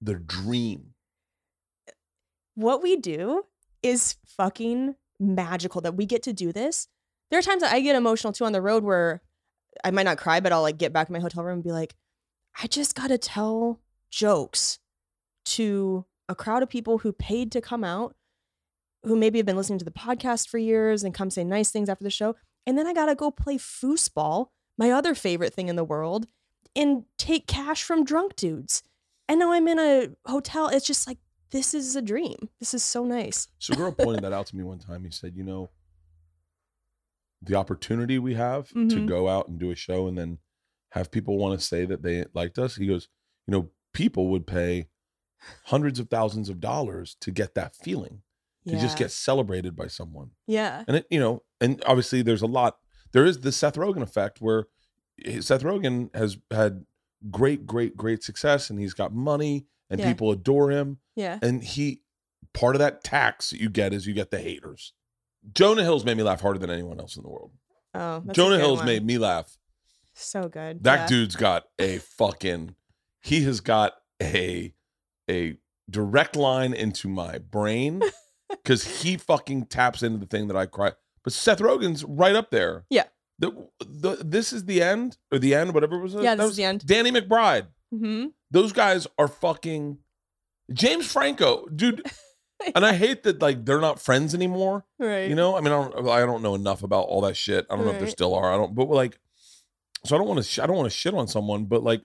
their 0.00 0.18
dream. 0.18 0.94
what 2.54 2.82
we 2.82 2.96
do 2.96 3.46
is 3.82 4.16
fucking 4.26 4.94
magical 5.18 5.80
that 5.80 5.96
we 5.96 6.04
get 6.04 6.22
to 6.22 6.32
do 6.32 6.52
this. 6.52 6.86
There 7.30 7.38
are 7.38 7.42
times 7.42 7.62
that 7.62 7.72
I 7.72 7.80
get 7.80 7.96
emotional 7.96 8.32
too 8.32 8.44
on 8.44 8.52
the 8.52 8.60
road 8.60 8.84
where 8.84 9.22
I 9.84 9.90
might 9.90 10.02
not 10.02 10.18
cry, 10.18 10.40
but 10.40 10.52
I'll 10.52 10.60
like 10.60 10.76
get 10.76 10.92
back 10.92 11.08
in 11.08 11.14
my 11.14 11.18
hotel 11.20 11.42
room 11.44 11.54
and 11.54 11.64
be 11.64 11.72
like, 11.72 11.94
I 12.62 12.66
just 12.66 12.94
got 12.94 13.08
to 13.08 13.16
tell 13.16 13.80
jokes 14.10 14.78
to 15.46 16.04
a 16.28 16.34
crowd 16.34 16.62
of 16.62 16.68
people 16.68 16.98
who 16.98 17.12
paid 17.12 17.50
to 17.52 17.62
come 17.62 17.84
out, 17.84 18.14
who 19.04 19.16
maybe 19.16 19.38
have 19.38 19.46
been 19.46 19.56
listening 19.56 19.78
to 19.80 19.84
the 19.84 19.90
podcast 19.90 20.48
for 20.48 20.58
years 20.58 21.02
and 21.02 21.12
come 21.14 21.30
say 21.30 21.44
nice 21.44 21.70
things 21.70 21.88
after 21.88 22.04
the 22.04 22.10
show. 22.10 22.36
And 22.66 22.78
then 22.78 22.86
I 22.86 22.92
got 22.94 23.06
to 23.06 23.14
go 23.14 23.30
play 23.30 23.58
foosball, 23.58 24.48
my 24.78 24.90
other 24.90 25.14
favorite 25.14 25.52
thing 25.54 25.68
in 25.68 25.76
the 25.76 25.84
world, 25.84 26.26
and 26.76 27.04
take 27.18 27.46
cash 27.46 27.82
from 27.82 28.04
drunk 28.04 28.36
dudes. 28.36 28.82
And 29.28 29.40
now 29.40 29.52
I'm 29.52 29.66
in 29.68 29.78
a 29.78 30.08
hotel. 30.30 30.68
It's 30.68 30.86
just 30.86 31.06
like, 31.06 31.18
this 31.50 31.74
is 31.74 31.96
a 31.96 32.02
dream. 32.02 32.48
This 32.60 32.72
is 32.74 32.82
so 32.82 33.04
nice. 33.04 33.48
So, 33.58 33.74
a 33.74 33.76
girl 33.76 33.92
pointed 33.92 34.22
that 34.24 34.32
out 34.32 34.46
to 34.46 34.56
me 34.56 34.62
one 34.64 34.78
time. 34.78 35.04
He 35.04 35.10
said, 35.10 35.34
you 35.36 35.42
know, 35.44 35.68
the 37.42 37.54
opportunity 37.56 38.18
we 38.18 38.34
have 38.34 38.68
to 38.72 38.74
Mhm. 38.78 39.06
go 39.06 39.28
out 39.28 39.48
and 39.48 39.58
do 39.58 39.70
a 39.70 39.74
show 39.74 40.06
and 40.06 40.16
then 40.16 40.38
have 40.92 41.10
people 41.10 41.36
want 41.38 41.58
to 41.58 41.64
say 41.64 41.84
that 41.86 42.02
they 42.02 42.24
liked 42.34 42.58
us. 42.58 42.76
He 42.76 42.86
goes, 42.86 43.08
you 43.46 43.52
know, 43.52 43.70
people 43.92 44.28
would 44.28 44.46
pay 44.46 44.88
hundreds 45.64 45.98
of 45.98 46.08
thousands 46.08 46.48
of 46.48 46.60
dollars 46.60 47.16
to 47.20 47.30
get 47.30 47.54
that 47.54 47.74
feeling, 47.74 48.22
to 48.66 48.78
just 48.78 48.96
get 48.98 49.10
celebrated 49.10 49.74
by 49.76 49.86
someone. 49.88 50.30
yeah. 50.46 50.84
And 50.86 50.98
it, 50.98 51.06
you 51.10 51.18
know, 51.20 51.42
and 51.60 51.82
obviously 51.86 52.22
there's 52.22 52.42
a 52.42 52.46
lot. 52.46 52.78
There 53.12 53.24
is 53.24 53.40
the 53.40 53.52
Seth 53.52 53.74
Rogen 53.74 54.02
effect 54.02 54.40
where 54.40 54.66
Seth 55.40 55.62
Rogen 55.62 56.14
has 56.14 56.38
had 56.50 56.84
great, 57.30 57.66
great, 57.66 57.96
great 57.96 58.22
success, 58.22 58.70
and 58.70 58.78
he's 58.80 58.94
got 58.94 59.12
money, 59.12 59.66
and 59.90 60.00
Yeah. 60.00 60.08
people 60.08 60.30
adore 60.30 60.70
him. 60.70 60.98
Yeah. 61.16 61.38
And 61.42 61.62
he, 61.62 62.02
part 62.54 62.74
of 62.74 62.78
that 62.80 63.04
tax 63.04 63.50
that 63.50 63.60
you 63.60 63.68
get 63.68 63.92
is 63.92 64.06
you 64.06 64.14
get 64.14 64.30
the 64.30 64.38
haters. 64.40 64.92
Jonah 65.54 65.82
Hill's 65.82 66.04
made 66.04 66.16
me 66.16 66.22
laugh 66.22 66.40
harder 66.40 66.58
than 66.58 66.70
anyone 66.70 66.98
else 67.00 67.16
in 67.16 67.22
the 67.22 67.28
world. 67.28 67.50
Oh, 67.94 68.22
Jonah 68.32 68.58
Hill's 68.58 68.78
one. 68.78 68.86
made 68.86 69.04
me 69.04 69.18
laugh. 69.18 69.58
so 70.14 70.48
good. 70.48 70.82
That 70.84 71.00
Yeah. 71.00 71.06
dude's 71.08 71.36
got 71.36 71.64
a 71.78 71.98
fucking. 71.98 72.74
He 73.20 73.42
has 73.44 73.60
got 73.60 73.94
a 74.22 74.74
a 75.30 75.56
direct 75.90 76.36
line 76.36 76.72
into 76.74 77.08
my 77.08 77.38
brain 77.38 78.02
because 78.52 79.02
he 79.02 79.16
fucking 79.16 79.66
taps 79.66 80.02
into 80.02 80.18
the 80.18 80.26
thing 80.26 80.48
that 80.48 80.56
I 80.56 80.66
cry. 80.66 80.92
But 81.24 81.32
Seth 81.32 81.58
Rogen's 81.60 82.04
right 82.04 82.34
up 82.36 82.50
there. 82.50 82.84
Yeah. 82.90 83.04
The, 83.38 83.50
the 83.80 84.18
this 84.24 84.52
is 84.52 84.64
the 84.66 84.82
end 84.82 85.16
or 85.32 85.38
the 85.38 85.54
end, 85.54 85.74
whatever 85.74 85.96
it 85.96 86.02
was. 86.02 86.14
Yeah, 86.14 86.34
that 86.34 86.36
this 86.36 86.42
was 86.44 86.50
is 86.52 86.56
the 86.58 86.64
end. 86.64 86.86
Danny 86.86 87.10
McBride. 87.10 87.66
hmm 87.90 88.26
Those 88.50 88.72
guys 88.72 89.06
are 89.18 89.28
fucking 89.28 89.98
James 90.72 91.10
Franco, 91.10 91.66
dude. 91.66 92.02
And 92.76 92.86
I 92.86 92.92
hate 92.94 93.24
that 93.24 93.42
like 93.42 93.64
they're 93.64 93.80
not 93.80 94.00
friends 94.00 94.36
anymore. 94.36 94.84
Right. 94.96 95.28
You 95.28 95.34
know, 95.34 95.56
I 95.56 95.60
mean, 95.60 95.72
I 95.72 95.82
don't, 95.82 96.08
I 96.08 96.20
don't 96.20 96.42
know 96.44 96.54
enough 96.54 96.84
about 96.84 97.06
all 97.06 97.22
that 97.22 97.36
shit. 97.36 97.66
I 97.68 97.74
don't 97.74 97.84
know 97.84 97.90
if 97.90 97.98
there 97.98 98.06
still 98.08 98.36
are. 98.36 98.52
I 98.54 98.56
don't, 98.56 98.72
but 98.72 98.88
like, 98.88 99.18
so 100.06 100.14
I 100.14 100.18
don't 100.20 100.28
want 100.28 100.38
to, 100.38 100.44
sh- 100.44 100.60
I 100.60 100.66
don't 100.68 100.76
want 100.76 100.86
to 100.88 100.96
shit 100.96 101.12
on 101.12 101.26
someone, 101.26 101.64
but 101.64 101.82
like, 101.82 102.02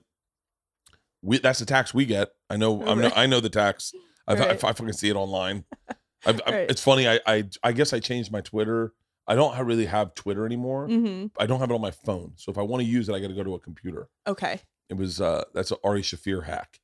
we 1.22 1.38
that's 1.38 1.60
the 1.60 1.64
tax 1.64 1.94
we 1.94 2.06
get. 2.06 2.30
I 2.50 2.56
know, 2.56 2.84
I'm, 2.84 3.00
no, 3.00 3.12
I 3.14 3.26
know 3.26 3.38
the 3.38 3.48
tax. 3.50 3.92
I've, 4.26 4.40
I, 4.40 4.48
I 4.50 4.56
fucking 4.56 4.92
see 4.94 5.08
it 5.08 5.14
online. 5.14 5.64
I've, 6.26 6.40
I, 6.46 6.50
Right. 6.50 6.70
it's 6.70 6.82
funny. 6.82 7.08
I, 7.08 7.20
I, 7.26 7.44
I 7.62 7.72
guess 7.72 7.92
I 7.92 8.00
changed 8.00 8.32
my 8.32 8.40
Twitter. 8.40 8.92
I 9.26 9.34
don't 9.34 9.56
really 9.66 9.86
have 9.86 10.14
Twitter 10.14 10.46
anymore. 10.46 10.86
hmm 10.86 11.26
I 11.38 11.46
don't 11.46 11.60
have 11.60 11.70
it 11.70 11.74
on 11.74 11.80
my 11.80 11.90
phone. 11.90 12.32
So 12.36 12.50
if 12.50 12.58
I 12.58 12.62
want 12.62 12.82
to 12.82 12.88
use 12.88 13.08
it, 13.08 13.14
I 13.14 13.20
got 13.20 13.28
to 13.28 13.34
go 13.34 13.44
to 13.44 13.54
a 13.54 13.60
computer. 13.60 14.08
Okay. 14.26 14.60
It 14.88 14.94
was, 14.96 15.20
uh, 15.20 15.44
that's 15.54 15.70
an 15.70 15.76
Ari 15.84 16.02
Shaffir 16.02 16.44
hack. 16.44 16.80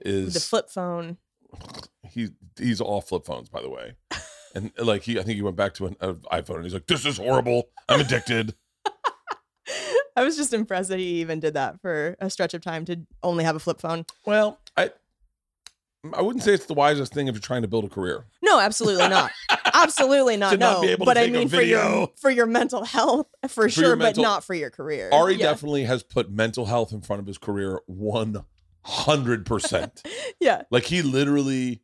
Is 0.00 0.34
The 0.34 0.40
flip 0.40 0.70
phone. 0.70 1.18
he 2.10 2.30
he's 2.58 2.80
all 2.80 3.00
flip 3.00 3.24
phones 3.24 3.48
by 3.48 3.62
the 3.62 3.70
way 3.70 3.94
and 4.56 4.72
like 4.78 5.02
he 5.02 5.20
i 5.20 5.22
think 5.22 5.36
he 5.36 5.42
went 5.42 5.54
back 5.54 5.72
to 5.72 5.86
an 5.86 5.96
uh, 6.00 6.12
iphone 6.32 6.56
and 6.56 6.64
he's 6.64 6.74
like 6.74 6.86
this 6.88 7.06
is 7.06 7.16
horrible 7.16 7.68
i'm 7.88 8.00
addicted 8.00 8.54
I 10.16 10.22
was 10.22 10.36
just 10.36 10.52
impressed 10.52 10.90
that 10.90 10.98
he 10.98 11.20
even 11.20 11.40
did 11.40 11.54
that 11.54 11.80
for 11.80 12.16
a 12.20 12.28
stretch 12.30 12.54
of 12.54 12.60
time 12.62 12.84
to 12.84 13.00
only 13.22 13.42
have 13.44 13.56
a 13.56 13.58
flip 13.60 13.80
phone. 13.80 14.04
well 14.26 14.58
i 14.76 14.90
i 16.12 16.20
wouldn't 16.20 16.44
say 16.44 16.52
it's 16.52 16.66
the 16.66 16.74
wisest 16.74 17.14
thing 17.14 17.28
if 17.28 17.34
you're 17.34 17.40
trying 17.40 17.62
to 17.62 17.68
build 17.68 17.84
a 17.84 17.88
career 17.88 18.26
No, 18.42 18.60
absolutely 18.60 19.08
not. 19.08 19.30
absolutely 19.74 20.36
not. 20.36 20.58
Not 20.58 20.76
no, 20.76 20.80
be 20.82 20.88
able 20.88 21.06
to 21.06 21.10
but 21.10 21.18
I 21.18 21.22
a 21.22 21.30
mean 21.30 21.48
for 21.48 21.62
your 21.62 22.10
for 22.16 22.30
your 22.30 22.46
mental 22.46 22.84
health 22.84 23.26
for, 23.48 23.64
your 23.64 23.70
sure, 23.70 23.96
but 23.96 24.16
not 24.16 24.44
for 24.44 24.54
your 24.54 24.70
career. 24.70 25.08
ari 25.12 25.34
yeah. 25.34 25.46
definitely 25.46 25.84
has 25.84 26.02
put 26.02 26.30
mental 26.30 26.66
health 26.66 26.92
in 26.92 27.00
front 27.00 27.20
of 27.20 27.26
his 27.26 27.38
career 27.38 27.80
100% 27.90 30.06
Yeah. 30.40 30.62
like 30.70 30.84
he 30.84 31.02
literally 31.02 31.82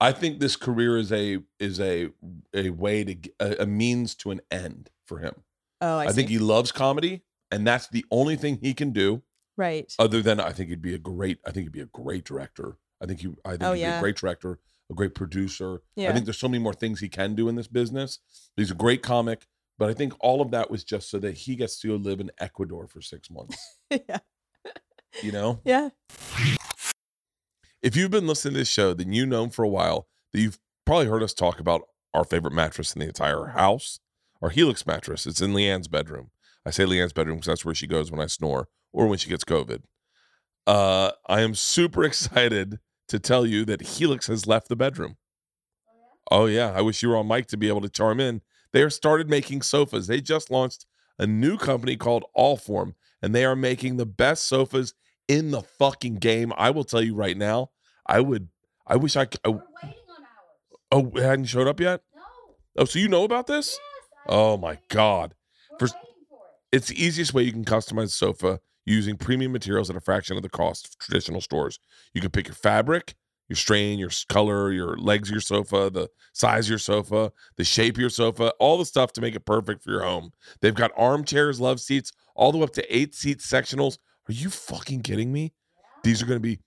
i 0.00 0.12
think 0.12 0.40
this 0.40 0.56
career 0.56 0.96
is 0.98 1.12
a 1.12 1.38
is 1.58 1.80
a 1.80 2.10
a 2.54 2.70
way 2.70 3.04
to 3.04 3.62
a 3.62 3.66
means 3.66 4.14
to 4.16 4.30
an 4.30 4.40
end 4.50 4.90
for 5.06 5.18
him 5.18 5.34
Oh, 5.82 5.96
I, 5.96 6.08
I, 6.08 6.12
think 6.12 6.28
he 6.28 6.38
loves 6.38 6.72
comedy 6.72 7.22
and 7.50 7.66
that's 7.66 7.88
the 7.88 8.04
only 8.10 8.36
thing 8.36 8.58
he 8.60 8.74
can 8.74 8.90
do 8.92 9.22
right. 9.56 9.90
other 9.98 10.20
than 10.20 10.38
I 10.38 10.52
think 10.52 10.68
he'd 10.68 10.82
be 10.82 10.94
a 10.94 10.98
great 10.98 11.38
I 11.46 11.52
think 11.52 11.64
he'd 11.64 11.72
be 11.72 11.80
a 11.80 11.86
great 11.86 12.24
director. 12.24 12.76
I 13.02 13.06
think 13.06 13.20
he 13.20 13.28
I 13.44 13.50
think 13.50 13.62
Oh, 13.62 13.72
he'd 13.72 13.80
be 13.80 13.84
a 13.84 14.00
great 14.00 14.16
director, 14.16 14.58
a 14.90 14.94
great 14.94 15.14
producer. 15.14 15.82
Yeah. 15.96 16.10
I 16.10 16.12
think 16.12 16.26
there's 16.26 16.38
so 16.38 16.48
many 16.48 16.62
more 16.62 16.74
things 16.74 17.00
he 17.00 17.08
can 17.08 17.34
do 17.34 17.48
in 17.48 17.54
this 17.54 17.68
business. 17.68 18.18
He's 18.56 18.70
a 18.70 18.74
great 18.74 19.02
comic, 19.02 19.46
but 19.78 19.88
I 19.88 19.94
think 19.94 20.12
all 20.20 20.40
of 20.40 20.50
that 20.50 20.70
was 20.70 20.84
just 20.84 21.10
so 21.10 21.18
that 21.20 21.38
he 21.38 21.56
gets 21.56 21.80
to 21.80 21.96
live 21.96 22.20
in 22.20 22.30
Ecuador 22.38 22.86
for 22.86 23.00
6 23.00 23.30
months, 23.30 23.56
yeah. 23.90 24.18
you 25.22 25.32
know? 25.32 25.60
Yeah. 25.64 25.90
If 27.82 27.96
you've 27.96 28.10
been 28.10 28.26
listening 28.26 28.54
to 28.54 28.60
this 28.60 28.68
show, 28.68 28.92
then 28.92 29.12
you 29.12 29.24
know 29.24 29.48
for 29.48 29.64
a 29.64 29.68
while 29.68 30.06
that 30.32 30.40
you've 30.40 30.58
probably 30.84 31.06
heard 31.06 31.22
us 31.22 31.32
talk 31.32 31.58
about 31.60 31.82
our 32.12 32.24
favorite 32.24 32.52
mattress 32.52 32.94
in 32.94 33.00
the 33.00 33.06
entire 33.06 33.46
house, 33.46 34.00
our 34.42 34.50
Helix 34.50 34.86
mattress. 34.86 35.26
It's 35.26 35.40
in 35.40 35.54
Leanne's 35.54 35.88
bedroom. 35.88 36.30
I 36.66 36.70
say 36.70 36.84
Leanne's 36.84 37.12
bedroom 37.14 37.36
because 37.36 37.46
that's 37.46 37.64
where 37.64 37.74
she 37.74 37.86
goes 37.86 38.10
when 38.10 38.20
I 38.20 38.26
snore 38.26 38.68
or 38.92 39.06
when 39.06 39.18
she 39.18 39.30
gets 39.30 39.44
COVID. 39.44 39.82
Uh, 40.66 41.12
I 41.26 41.40
am 41.40 41.54
super 41.54 42.04
excited 42.10 42.78
to 43.10 43.18
tell 43.18 43.44
you 43.44 43.64
that 43.66 43.82
Helix 43.82 44.28
has 44.28 44.46
left 44.46 44.68
the 44.68 44.76
bedroom. 44.76 45.16
Oh, 46.30 46.42
oh 46.42 46.46
yeah, 46.46 46.72
I 46.74 46.80
wish 46.80 47.02
you 47.02 47.10
were 47.10 47.16
on 47.16 47.28
mic 47.28 47.46
to 47.48 47.56
be 47.56 47.68
able 47.68 47.80
to 47.82 47.88
charm 47.88 48.20
in. 48.20 48.40
They 48.72 48.82
are 48.82 48.90
started 48.90 49.28
making 49.28 49.62
sofas. 49.62 50.06
They 50.06 50.20
just 50.20 50.50
launched 50.50 50.86
a 51.18 51.26
new 51.26 51.58
company 51.58 51.96
called 51.96 52.24
Allform, 52.36 52.94
and 53.20 53.34
they 53.34 53.44
are 53.44 53.56
making 53.56 53.96
the 53.96 54.06
best 54.06 54.46
sofas 54.46 54.94
in 55.28 55.50
the 55.50 55.62
fucking 55.62 56.16
game. 56.16 56.52
I 56.56 56.70
will 56.70 56.84
tell 56.84 57.02
you 57.02 57.14
right 57.14 57.36
now. 57.36 57.70
I 58.06 58.20
would. 58.20 58.48
I 58.86 58.96
wish 58.96 59.16
I. 59.16 59.26
We're 59.44 59.50
waiting 59.52 59.64
on 59.82 60.22
ours. 60.22 60.78
oh, 60.92 61.10
it 61.16 61.22
hadn't 61.22 61.46
showed 61.46 61.66
up 61.66 61.80
yet. 61.80 62.02
No. 62.14 62.22
Oh, 62.78 62.84
so 62.84 62.98
you 63.00 63.08
know 63.08 63.24
about 63.24 63.48
this? 63.48 63.70
Yes. 63.72 64.10
Oh 64.28 64.56
my 64.56 64.78
god. 64.88 65.34
Waiting 65.80 65.88
for 66.28 66.38
it. 66.46 66.76
It's 66.76 66.88
the 66.88 67.02
easiest 67.02 67.34
way 67.34 67.42
you 67.42 67.52
can 67.52 67.64
customize 67.64 68.04
a 68.04 68.08
sofa 68.08 68.60
using 68.86 69.16
premium 69.16 69.52
materials 69.52 69.90
at 69.90 69.96
a 69.96 70.00
fraction 70.00 70.36
of 70.36 70.42
the 70.42 70.48
cost 70.48 70.86
of 70.86 70.98
traditional 70.98 71.40
stores. 71.40 71.78
You 72.14 72.20
can 72.20 72.30
pick 72.30 72.48
your 72.48 72.54
fabric, 72.54 73.14
your 73.48 73.56
strain, 73.56 73.98
your 73.98 74.10
color, 74.28 74.70
your 74.70 74.96
legs 74.96 75.28
of 75.28 75.32
your 75.32 75.40
sofa, 75.40 75.90
the 75.90 76.08
size 76.32 76.66
of 76.66 76.70
your 76.70 76.78
sofa, 76.78 77.32
the 77.56 77.64
shape 77.64 77.96
of 77.96 78.00
your 78.00 78.08
sofa, 78.08 78.52
all 78.60 78.78
the 78.78 78.84
stuff 78.84 79.12
to 79.12 79.20
make 79.20 79.34
it 79.34 79.44
perfect 79.44 79.82
for 79.82 79.90
your 79.90 80.02
home. 80.02 80.32
They've 80.60 80.74
got 80.74 80.92
armchairs, 80.96 81.60
love 81.60 81.80
seats, 81.80 82.12
all 82.36 82.52
the 82.52 82.58
way 82.58 82.64
up 82.64 82.72
to 82.74 82.96
eight 82.96 83.14
seat 83.14 83.40
sectionals. 83.40 83.98
Are 84.28 84.32
you 84.32 84.50
fucking 84.50 85.02
kidding 85.02 85.32
me? 85.32 85.52
These 86.04 86.22
are 86.22 86.26
going 86.26 86.36
to 86.36 86.40
be. 86.40 86.60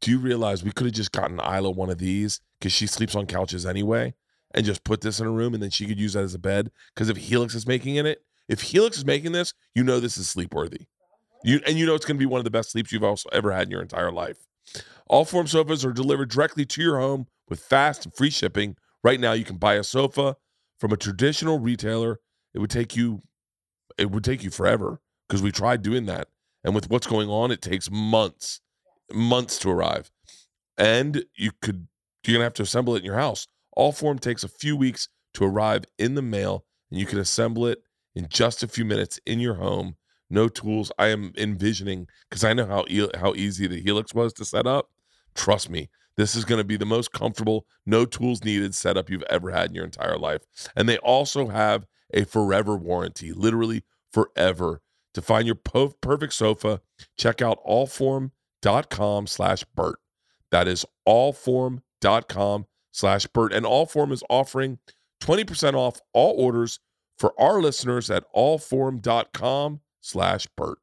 Do 0.00 0.10
you 0.10 0.18
realize 0.18 0.64
we 0.64 0.72
could 0.72 0.86
have 0.86 0.94
just 0.94 1.12
gotten 1.12 1.38
Ila 1.38 1.70
one 1.70 1.88
of 1.88 1.98
these 1.98 2.40
because 2.58 2.72
she 2.72 2.88
sleeps 2.88 3.14
on 3.14 3.26
couches 3.26 3.64
anyway 3.64 4.14
and 4.52 4.66
just 4.66 4.84
put 4.84 5.00
this 5.00 5.20
in 5.20 5.26
a 5.26 5.30
room 5.30 5.54
and 5.54 5.62
then 5.62 5.70
she 5.70 5.86
could 5.86 5.98
use 5.98 6.14
that 6.14 6.24
as 6.24 6.34
a 6.34 6.40
bed? 6.40 6.72
Because 6.94 7.08
if 7.08 7.16
Helix 7.16 7.54
is 7.54 7.68
making 7.68 7.96
in 7.96 8.04
it, 8.04 8.25
if 8.48 8.60
Helix 8.60 8.98
is 8.98 9.04
making 9.04 9.32
this, 9.32 9.54
you 9.74 9.82
know 9.82 10.00
this 10.00 10.18
is 10.18 10.28
sleep 10.28 10.54
worthy. 10.54 10.86
You 11.44 11.60
and 11.66 11.78
you 11.78 11.86
know 11.86 11.94
it's 11.94 12.04
going 12.04 12.16
to 12.16 12.20
be 12.20 12.26
one 12.26 12.38
of 12.38 12.44
the 12.44 12.50
best 12.50 12.72
sleeps 12.72 12.92
you've 12.92 13.04
also 13.04 13.28
ever 13.32 13.52
had 13.52 13.64
in 13.64 13.70
your 13.70 13.82
entire 13.82 14.12
life. 14.12 14.38
Allform 15.10 15.48
sofas 15.48 15.84
are 15.84 15.92
delivered 15.92 16.30
directly 16.30 16.64
to 16.66 16.82
your 16.82 16.98
home 16.98 17.26
with 17.48 17.60
fast 17.60 18.04
and 18.04 18.14
free 18.14 18.30
shipping. 18.30 18.76
Right 19.04 19.20
now, 19.20 19.32
you 19.32 19.44
can 19.44 19.56
buy 19.56 19.74
a 19.74 19.84
sofa 19.84 20.36
from 20.80 20.92
a 20.92 20.96
traditional 20.96 21.58
retailer. 21.58 22.18
It 22.54 22.58
would 22.58 22.70
take 22.70 22.96
you, 22.96 23.22
it 23.98 24.10
would 24.10 24.24
take 24.24 24.42
you 24.42 24.50
forever 24.50 25.00
because 25.28 25.42
we 25.42 25.52
tried 25.52 25.82
doing 25.82 26.06
that, 26.06 26.28
and 26.64 26.74
with 26.74 26.90
what's 26.90 27.06
going 27.06 27.28
on, 27.28 27.50
it 27.50 27.62
takes 27.62 27.90
months, 27.90 28.60
months 29.12 29.58
to 29.60 29.70
arrive. 29.70 30.10
And 30.76 31.24
you 31.36 31.52
could, 31.62 31.86
you're 32.24 32.34
gonna 32.34 32.44
have 32.44 32.54
to 32.54 32.62
assemble 32.62 32.96
it 32.96 33.00
in 33.00 33.04
your 33.04 33.18
house. 33.18 33.46
Allform 33.76 34.18
takes 34.18 34.42
a 34.42 34.48
few 34.48 34.76
weeks 34.76 35.08
to 35.34 35.44
arrive 35.44 35.84
in 35.98 36.14
the 36.14 36.22
mail, 36.22 36.64
and 36.90 36.98
you 36.98 37.06
can 37.06 37.18
assemble 37.18 37.66
it 37.66 37.82
in 38.16 38.26
just 38.28 38.64
a 38.64 38.68
few 38.68 38.84
minutes 38.84 39.20
in 39.26 39.38
your 39.38 39.54
home. 39.54 39.96
No 40.28 40.48
tools. 40.48 40.90
I 40.98 41.08
am 41.08 41.32
envisioning 41.36 42.08
because 42.28 42.42
I 42.42 42.52
know 42.52 42.66
how 42.66 42.84
e- 42.88 43.08
how 43.14 43.34
easy 43.34 43.68
the 43.68 43.80
Helix 43.80 44.12
was 44.12 44.32
to 44.34 44.44
set 44.44 44.66
up. 44.66 44.90
Trust 45.36 45.70
me, 45.70 45.88
this 46.16 46.34
is 46.34 46.44
going 46.44 46.58
to 46.58 46.64
be 46.64 46.76
the 46.76 46.86
most 46.86 47.12
comfortable, 47.12 47.66
no 47.84 48.04
tools 48.04 48.42
needed 48.42 48.74
setup 48.74 49.08
you've 49.10 49.22
ever 49.30 49.50
had 49.50 49.68
in 49.68 49.74
your 49.74 49.84
entire 49.84 50.18
life. 50.18 50.42
And 50.74 50.88
they 50.88 50.98
also 50.98 51.48
have 51.48 51.86
a 52.12 52.24
forever 52.24 52.76
warranty, 52.76 53.32
literally 53.32 53.84
forever. 54.12 54.80
To 55.14 55.22
find 55.22 55.46
your 55.46 55.54
po- 55.54 55.94
perfect 56.00 56.32
sofa, 56.34 56.80
check 57.16 57.40
out 57.40 57.64
allform.com 57.64 59.26
slash 59.26 59.64
Bert. 59.74 59.98
That 60.50 60.68
is 60.68 60.84
allform.com 61.08 62.66
slash 62.92 63.26
Bert. 63.26 63.52
And 63.52 63.64
Allform 63.64 64.12
is 64.12 64.22
offering 64.28 64.78
20% 65.22 65.74
off 65.74 66.00
all 66.12 66.34
orders 66.38 66.80
for 67.16 67.32
our 67.40 67.60
listeners 67.60 68.10
at 68.10 68.24
allform.com 68.34 69.80
slash 70.00 70.46
Bert. 70.56 70.78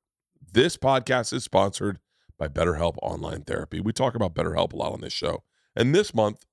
This 0.51 0.77
podcast 0.77 1.34
is 1.34 1.43
sponsored 1.43 1.99
by 2.38 2.47
BetterHelp 2.47 2.95
Online 3.01 3.41
Therapy. 3.41 3.79
We 3.79 3.93
talk 3.93 4.15
about 4.15 4.34
BetterHelp 4.34 4.73
a 4.73 4.75
lot 4.75 4.93
on 4.93 5.01
this 5.01 5.13
show. 5.13 5.43
And 5.75 5.93
this 5.93 6.13
month, 6.13 6.45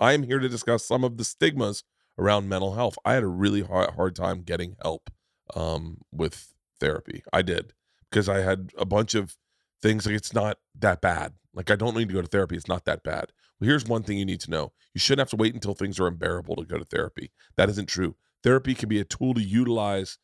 I 0.00 0.12
am 0.12 0.22
here 0.22 0.38
to 0.38 0.48
discuss 0.48 0.84
some 0.84 1.04
of 1.04 1.16
the 1.16 1.24
stigmas 1.24 1.84
around 2.18 2.48
mental 2.48 2.74
health. 2.74 2.98
I 3.04 3.14
had 3.14 3.22
a 3.22 3.28
really 3.28 3.62
hard, 3.62 3.90
hard 3.90 4.16
time 4.16 4.42
getting 4.42 4.76
help 4.82 5.10
um, 5.54 5.98
with 6.10 6.54
therapy. 6.80 7.22
I 7.32 7.42
did 7.42 7.72
because 8.10 8.28
I 8.28 8.40
had 8.40 8.72
a 8.78 8.84
bunch 8.84 9.14
of 9.14 9.36
things 9.82 10.06
like 10.06 10.14
it's 10.14 10.34
not 10.34 10.58
that 10.78 11.00
bad. 11.00 11.34
Like 11.54 11.70
I 11.70 11.76
don't 11.76 11.96
need 11.96 12.08
to 12.08 12.14
go 12.14 12.22
to 12.22 12.28
therapy. 12.28 12.56
It's 12.56 12.68
not 12.68 12.84
that 12.84 13.02
bad. 13.02 13.32
Well, 13.58 13.68
here's 13.68 13.86
one 13.86 14.02
thing 14.02 14.18
you 14.18 14.26
need 14.26 14.40
to 14.40 14.50
know. 14.50 14.72
You 14.94 14.98
shouldn't 14.98 15.20
have 15.20 15.30
to 15.30 15.36
wait 15.36 15.54
until 15.54 15.74
things 15.74 15.98
are 15.98 16.06
unbearable 16.06 16.56
to 16.56 16.64
go 16.64 16.78
to 16.78 16.84
therapy. 16.84 17.32
That 17.56 17.70
isn't 17.70 17.88
true. 17.88 18.16
Therapy 18.46 18.76
can 18.76 18.88
be 18.88 19.00
a 19.00 19.04
tool 19.04 19.34
to 19.34 19.42
utilize 19.42 20.18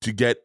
to 0.00 0.12
get 0.12 0.36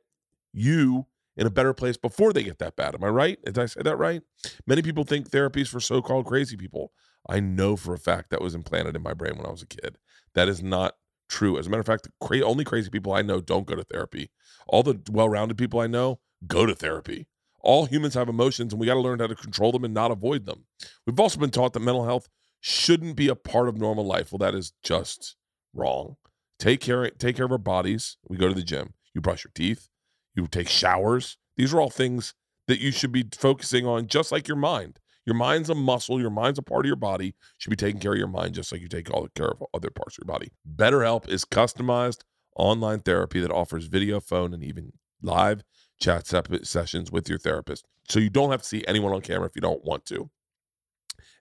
you 0.51 1.05
in 1.37 1.45
a 1.45 1.51
better 1.51 1.75
place 1.75 1.95
before 1.95 2.33
they 2.33 2.41
get 2.41 2.57
that 2.57 2.75
bad. 2.75 2.95
Am 2.95 3.03
I 3.03 3.09
right? 3.09 3.37
Did 3.45 3.59
I 3.59 3.67
say 3.67 3.83
that 3.83 3.97
right? 3.97 4.23
Many 4.65 4.81
people 4.81 5.03
think 5.03 5.29
therapy 5.29 5.61
is 5.61 5.69
for 5.69 5.79
so-called 5.79 6.25
crazy 6.25 6.57
people. 6.57 6.91
I 7.29 7.39
know 7.39 7.75
for 7.75 7.93
a 7.93 7.99
fact 7.99 8.31
that 8.31 8.41
was 8.41 8.55
implanted 8.55 8.95
in 8.95 9.03
my 9.03 9.13
brain 9.13 9.37
when 9.37 9.45
I 9.45 9.51
was 9.51 9.61
a 9.61 9.67
kid. 9.67 9.99
That 10.33 10.49
is 10.49 10.63
not 10.63 10.95
true. 11.29 11.59
As 11.59 11.67
a 11.67 11.69
matter 11.69 11.81
of 11.81 11.85
fact, 11.85 12.05
the 12.05 12.11
cra- 12.19 12.41
only 12.41 12.63
crazy 12.63 12.89
people 12.89 13.13
I 13.13 13.21
know 13.21 13.41
don't 13.41 13.67
go 13.67 13.75
to 13.75 13.83
therapy. 13.83 14.31
All 14.67 14.81
the 14.81 14.99
well-rounded 15.11 15.55
people 15.55 15.79
I 15.79 15.85
know 15.85 16.19
go 16.47 16.65
to 16.65 16.73
therapy. 16.73 17.27
All 17.59 17.85
humans 17.85 18.15
have 18.15 18.27
emotions, 18.27 18.73
and 18.73 18.79
we 18.79 18.87
got 18.87 18.95
to 18.95 19.01
learn 19.01 19.19
how 19.19 19.27
to 19.27 19.35
control 19.35 19.71
them 19.71 19.83
and 19.83 19.93
not 19.93 20.09
avoid 20.09 20.47
them. 20.47 20.65
We've 21.05 21.19
also 21.19 21.39
been 21.39 21.51
taught 21.51 21.73
that 21.73 21.81
mental 21.81 22.05
health 22.05 22.27
shouldn't 22.59 23.17
be 23.17 23.27
a 23.27 23.35
part 23.35 23.69
of 23.69 23.77
normal 23.77 24.03
life. 24.03 24.31
Well, 24.31 24.39
that 24.39 24.55
is 24.55 24.73
just 24.81 25.35
wrong. 25.75 26.15
Take 26.59 26.81
care, 26.81 27.09
take 27.11 27.37
care 27.37 27.45
of 27.45 27.51
our 27.51 27.57
bodies. 27.57 28.17
We 28.27 28.37
go 28.37 28.49
to 28.49 28.53
the 28.53 28.61
gym. 28.61 28.93
You 29.13 29.21
brush 29.21 29.43
your 29.43 29.51
teeth. 29.55 29.87
You 30.35 30.45
take 30.47 30.67
showers. 30.69 31.37
These 31.57 31.73
are 31.73 31.81
all 31.81 31.89
things 31.89 32.33
that 32.67 32.79
you 32.79 32.91
should 32.91 33.11
be 33.11 33.25
focusing 33.33 33.85
on, 33.85 34.07
just 34.07 34.31
like 34.31 34.47
your 34.47 34.57
mind. 34.57 34.99
Your 35.25 35.35
mind's 35.35 35.69
a 35.69 35.75
muscle. 35.75 36.19
Your 36.19 36.29
mind's 36.29 36.59
a 36.59 36.63
part 36.63 36.85
of 36.85 36.87
your 36.87 36.95
body. 36.95 37.27
You 37.27 37.33
should 37.57 37.69
be 37.69 37.75
taking 37.75 37.99
care 37.99 38.13
of 38.13 38.17
your 38.17 38.27
mind 38.27 38.55
just 38.55 38.71
like 38.71 38.81
you 38.81 38.87
take 38.87 39.09
all 39.11 39.23
the 39.23 39.29
care 39.29 39.49
of 39.49 39.63
other 39.73 39.89
parts 39.89 40.17
of 40.17 40.23
your 40.25 40.33
body. 40.33 40.51
BetterHelp 40.75 41.29
is 41.29 41.45
customized 41.45 42.23
online 42.55 42.99
therapy 42.99 43.39
that 43.39 43.51
offers 43.51 43.85
video, 43.85 44.19
phone, 44.19 44.53
and 44.53 44.63
even 44.63 44.93
live 45.21 45.63
chat 46.01 46.27
sessions 46.27 47.11
with 47.11 47.29
your 47.29 47.39
therapist. 47.39 47.85
So 48.07 48.19
you 48.19 48.29
don't 48.29 48.51
have 48.51 48.61
to 48.61 48.67
see 48.67 48.83
anyone 48.87 49.13
on 49.13 49.21
camera 49.21 49.47
if 49.47 49.55
you 49.55 49.61
don't 49.61 49.83
want 49.83 50.05
to. 50.07 50.29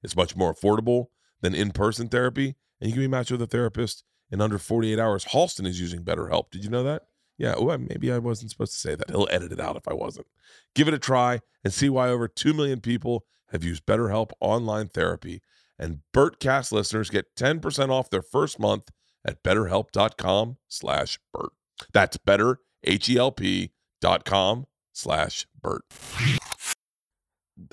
It's 0.03 0.17
much 0.17 0.37
more 0.37 0.55
affordable 0.55 1.07
than 1.41 1.55
in 1.55 1.71
person 1.71 2.09
therapy, 2.09 2.57
and 2.81 2.89
you 2.89 2.95
can 2.95 3.03
be 3.03 3.09
matched 3.09 3.31
with 3.31 3.43
a 3.43 3.47
therapist 3.47 4.05
in 4.31 4.41
under 4.41 4.59
48 4.59 4.99
hours. 4.99 5.25
Halston 5.27 5.67
is 5.67 5.81
using 5.81 6.03
BetterHelp. 6.03 6.51
Did 6.51 6.65
you 6.65 6.71
know 6.71 6.85
that? 6.85 7.05
Yeah, 7.39 7.55
well, 7.59 7.79
maybe 7.79 8.11
I 8.11 8.19
wasn't 8.19 8.51
supposed 8.51 8.73
to 8.73 8.79
say 8.81 8.95
that. 8.97 9.11
He'll 9.11 9.29
edit 9.31 9.53
it 9.53 9.61
out 9.61 9.77
if 9.77 9.87
I 9.87 9.95
wasn't. 9.95 10.27
Give 10.75 10.89
it 10.89 10.95
a 10.95 10.99
try 10.99 11.41
and 11.63 11.73
see 11.73 11.89
why 11.89 12.09
over 12.09 12.27
2 12.27 12.53
million 12.53 12.81
people 12.81 13.25
have 13.53 13.63
used 13.63 13.87
BetterHelp 13.87 14.31
online 14.41 14.89
therapy. 14.89 15.41
And 15.79 16.01
BertCast 16.13 16.73
listeners 16.73 17.11
get 17.11 17.37
10% 17.37 17.91
off 17.91 18.11
their 18.11 18.23
first 18.23 18.59
month 18.59 18.91
at 19.25 19.43
betterhelp.com 19.45 20.57
slash 20.67 21.21
Bert. 21.33 21.53
That's 21.93 22.17
better, 22.17 22.59
H-E-L-P 22.83 23.71
dot 24.01 24.25
com 24.25 24.67
slash 24.93 25.47
Bert. 25.63 25.83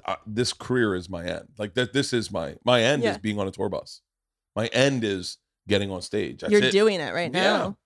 Uh, 0.06 0.16
this 0.26 0.54
career 0.54 0.96
is 0.96 1.10
my 1.10 1.26
end. 1.26 1.50
Like 1.58 1.74
that, 1.76 1.94
this 1.94 2.14
is 2.14 2.32
my, 2.32 2.56
my 2.64 2.82
end 2.82 3.04
Yeah. 3.04 3.12
is 3.12 3.18
being 3.18 3.40
on 3.40 3.48
a 3.48 3.52
tour 3.52 3.70
bus. 3.70 4.02
My 4.56 4.68
end 4.68 5.04
is 5.04 5.38
getting 5.68 5.92
on 5.92 6.02
stage. 6.02 6.42
That's 6.42 6.52
You're 6.52 6.64
it. 6.64 6.72
doing 6.72 7.00
it 7.00 7.14
right 7.14 7.34
Yeah. 7.34 7.42
now. 7.44 7.78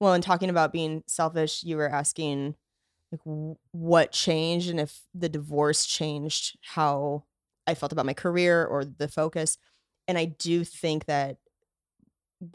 Well, 0.00 0.14
and 0.14 0.22
talking 0.24 0.50
about 0.50 0.72
being 0.72 1.04
selfish, 1.06 1.62
you 1.62 1.76
were 1.76 1.88
asking 1.88 2.56
like 3.12 3.22
w- 3.24 3.56
what 3.72 4.10
changed 4.12 4.68
and 4.70 4.80
if 4.80 5.02
the 5.14 5.28
divorce 5.28 5.84
changed 5.86 6.58
how 6.62 7.24
I 7.66 7.74
felt 7.74 7.92
about 7.92 8.06
my 8.06 8.14
career 8.14 8.64
or 8.64 8.84
the 8.84 9.06
focus. 9.08 9.58
And 10.08 10.18
I 10.18 10.24
do 10.24 10.64
think 10.64 11.04
that 11.04 11.36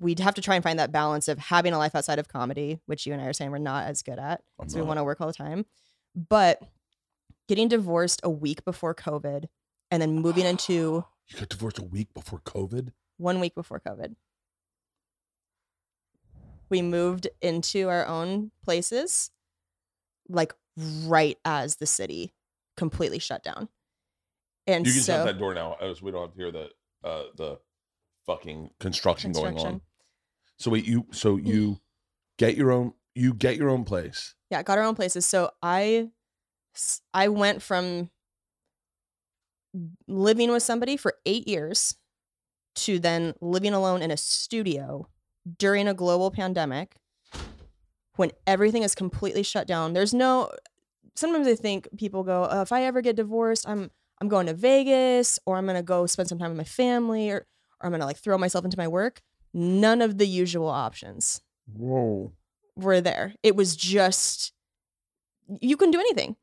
we'd 0.02 0.20
have 0.20 0.34
to 0.36 0.42
try 0.42 0.56
and 0.56 0.64
find 0.64 0.78
that 0.80 0.92
balance 0.92 1.30
of 1.30 1.38
having 1.40 1.72
a 1.74 1.78
life 1.78 1.96
outside 1.96 2.20
of 2.20 2.28
comedy, 2.28 2.82
which 2.88 3.06
you 3.06 3.14
and 3.14 3.22
I 3.22 3.26
are 3.28 3.34
saying 3.34 3.52
we're 3.52 3.58
not 3.60 3.86
as 3.88 4.02
good 4.04 4.20
at. 4.20 4.42
I'm 4.60 4.68
So 4.68 4.80
we 4.80 4.86
want 4.86 4.98
to 4.98 5.04
work 5.06 5.22
all 5.22 5.28
the 5.28 5.34
time. 5.34 5.66
But 6.14 6.62
getting 7.48 7.70
divorced 7.70 8.20
a 8.24 8.30
week 8.30 8.66
before 8.66 8.94
COVID 8.94 9.46
and 9.92 10.02
then 10.02 10.16
moving 10.20 10.46
into 10.46 11.06
You 11.30 11.40
got 11.40 11.48
divorced 11.50 11.78
a 11.80 11.84
week 11.84 12.14
before 12.14 12.40
COVID? 12.40 12.92
one 13.18 13.40
week 13.40 13.56
before 13.56 13.80
COVID. 13.80 14.16
We 16.70 16.82
moved 16.82 17.28
into 17.42 17.90
our 17.90 18.06
own 18.06 18.52
places, 18.64 19.32
like 20.30 20.54
right 20.78 21.38
as 21.46 21.78
the 21.78 21.86
city 21.86 22.34
completely 22.76 23.20
shut 23.20 23.44
down. 23.44 23.70
And 24.66 24.86
You 24.86 24.94
can 24.94 25.02
so 25.02 25.14
shut 25.14 25.26
that 25.26 25.40
door 25.40 25.54
now, 25.54 25.78
as 25.82 26.02
we 26.02 26.12
don't 26.12 26.22
have 26.22 26.32
to 26.32 26.38
hear 26.38 26.52
the 26.52 26.70
uh 27.04 27.24
the 27.36 27.60
fucking 28.26 28.72
construction, 28.80 29.32
going 29.32 29.58
on. 29.58 29.82
So 30.58 30.72
wait, 30.72 30.86
you 30.86 31.06
so 31.12 31.38
you 31.38 31.80
get 32.38 32.58
your 32.58 32.72
own 32.72 32.94
you 33.16 33.34
get 33.34 33.56
your 33.56 33.70
own 33.70 33.84
place. 33.86 34.36
Yeah, 34.50 34.62
got 34.64 34.78
our 34.78 34.84
own 34.84 34.96
places. 34.96 35.26
So 35.26 35.52
I 35.62 36.10
I 37.14 37.30
went 37.30 37.62
from 37.62 38.10
living 40.08 40.52
with 40.52 40.64
somebody 40.64 40.98
for 40.98 41.14
8 41.26 41.48
years 41.48 41.96
to 42.76 43.00
then 43.00 43.34
living 43.42 43.74
alone 43.74 44.02
in 44.02 44.12
a 44.12 44.18
studio 44.18 45.08
during 45.58 45.88
a 45.88 45.94
global 45.94 46.32
pandemic 46.32 46.96
when 48.16 48.32
everything 48.46 48.84
is 48.84 48.96
completely 48.96 49.44
shut 49.44 49.68
down. 49.68 49.94
There's 49.94 50.14
no 50.14 50.52
sometimes 51.16 51.48
I 51.48 51.56
think 51.56 51.88
people 51.98 52.24
go, 52.24 52.48
oh, 52.50 52.62
if 52.62 52.72
I 52.72 52.84
ever 52.84 53.02
get 53.02 53.16
divorced, 53.16 53.68
I'm 53.68 53.92
I'm 54.20 54.28
going 54.28 54.48
to 54.48 54.54
Vegas 54.54 55.40
or 55.46 55.58
I'm 55.58 55.66
going 55.66 55.78
to 55.78 55.84
go 55.84 56.06
spend 56.08 56.30
some 56.30 56.40
time 56.40 56.50
with 56.50 56.58
my 56.58 56.64
family 56.64 57.30
or 57.30 57.46
or 57.80 57.86
I'm 57.86 57.92
going 57.92 58.02
to 58.02 58.06
like 58.06 58.18
throw 58.18 58.38
myself 58.38 58.66
into 58.66 58.78
my 58.78 58.88
work. 58.88 59.22
None 59.54 60.02
of 60.02 60.18
the 60.18 60.28
usual 60.28 60.68
options 60.68 61.42
Whoa. 61.72 62.32
were 62.76 63.02
there. 63.02 63.36
It 63.44 63.56
was 63.56 63.76
just 63.76 64.54
you 65.62 65.78
can 65.78 65.92
do 65.92 66.00
anything. 66.00 66.36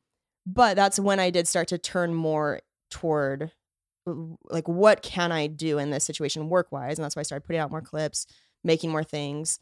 But 0.47 0.75
that's 0.75 0.99
when 0.99 1.19
I 1.19 1.31
did 1.31 1.47
start 1.47 1.67
to 1.69 1.77
turn 1.77 2.13
more 2.13 2.61
toward 2.91 3.51
like 4.49 4.67
what 4.67 5.01
can 5.01 5.31
I 5.31 5.47
do 5.47 5.79
in 5.79 5.89
this 5.89 6.03
situation 6.03 6.49
work 6.49 6.71
wise? 6.71 6.97
And 6.97 7.03
that's 7.03 7.15
why 7.15 7.21
I 7.21 7.23
started 7.23 7.45
putting 7.45 7.59
out 7.59 7.71
more 7.71 7.81
clips, 7.81 8.27
making 8.65 8.91
more 8.91 9.03
things 9.05 9.59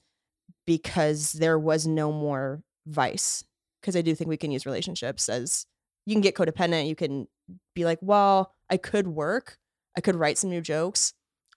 because 0.65 1.33
there 1.33 1.59
was 1.59 1.87
no 1.87 2.11
more 2.11 2.63
vice. 2.87 3.43
Because 3.81 3.95
I 3.95 4.01
do 4.01 4.15
think 4.15 4.29
we 4.29 4.37
can 4.37 4.51
use 4.51 4.65
relationships 4.65 5.29
as 5.29 5.65
you 6.05 6.15
can 6.15 6.21
get 6.21 6.35
codependent. 6.35 6.87
You 6.87 6.95
can 6.95 7.27
be 7.75 7.85
like, 7.85 7.99
well, 8.01 8.55
I 8.69 8.77
could 8.77 9.07
work, 9.07 9.57
I 9.97 10.01
could 10.01 10.15
write 10.15 10.37
some 10.37 10.49
new 10.49 10.61
jokes, 10.61 11.13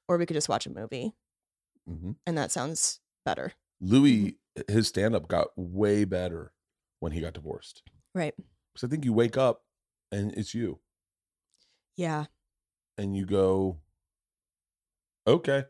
or 0.08 0.18
we 0.18 0.26
could 0.26 0.34
just 0.34 0.48
watch 0.48 0.66
a 0.66 0.70
movie. 0.70 1.12
hmm 1.86 2.12
And 2.26 2.36
that 2.36 2.50
sounds 2.50 3.00
better. 3.24 3.52
Louis, 3.80 4.38
his 4.68 4.88
stand 4.88 5.14
up 5.14 5.28
got 5.28 5.48
way 5.56 6.04
better 6.04 6.52
when 7.00 7.12
he 7.12 7.20
got 7.20 7.34
divorced. 7.34 7.82
Right. 8.14 8.34
Because 8.74 8.88
I 8.88 8.90
think 8.90 9.04
you 9.04 9.12
wake 9.12 9.36
up 9.36 9.62
and 10.12 10.32
it's 10.34 10.54
you, 10.54 10.80
Yeah. 11.96 12.26
and 12.98 13.16
you 13.16 13.26
go, 13.26 13.78
okay. 15.26 15.64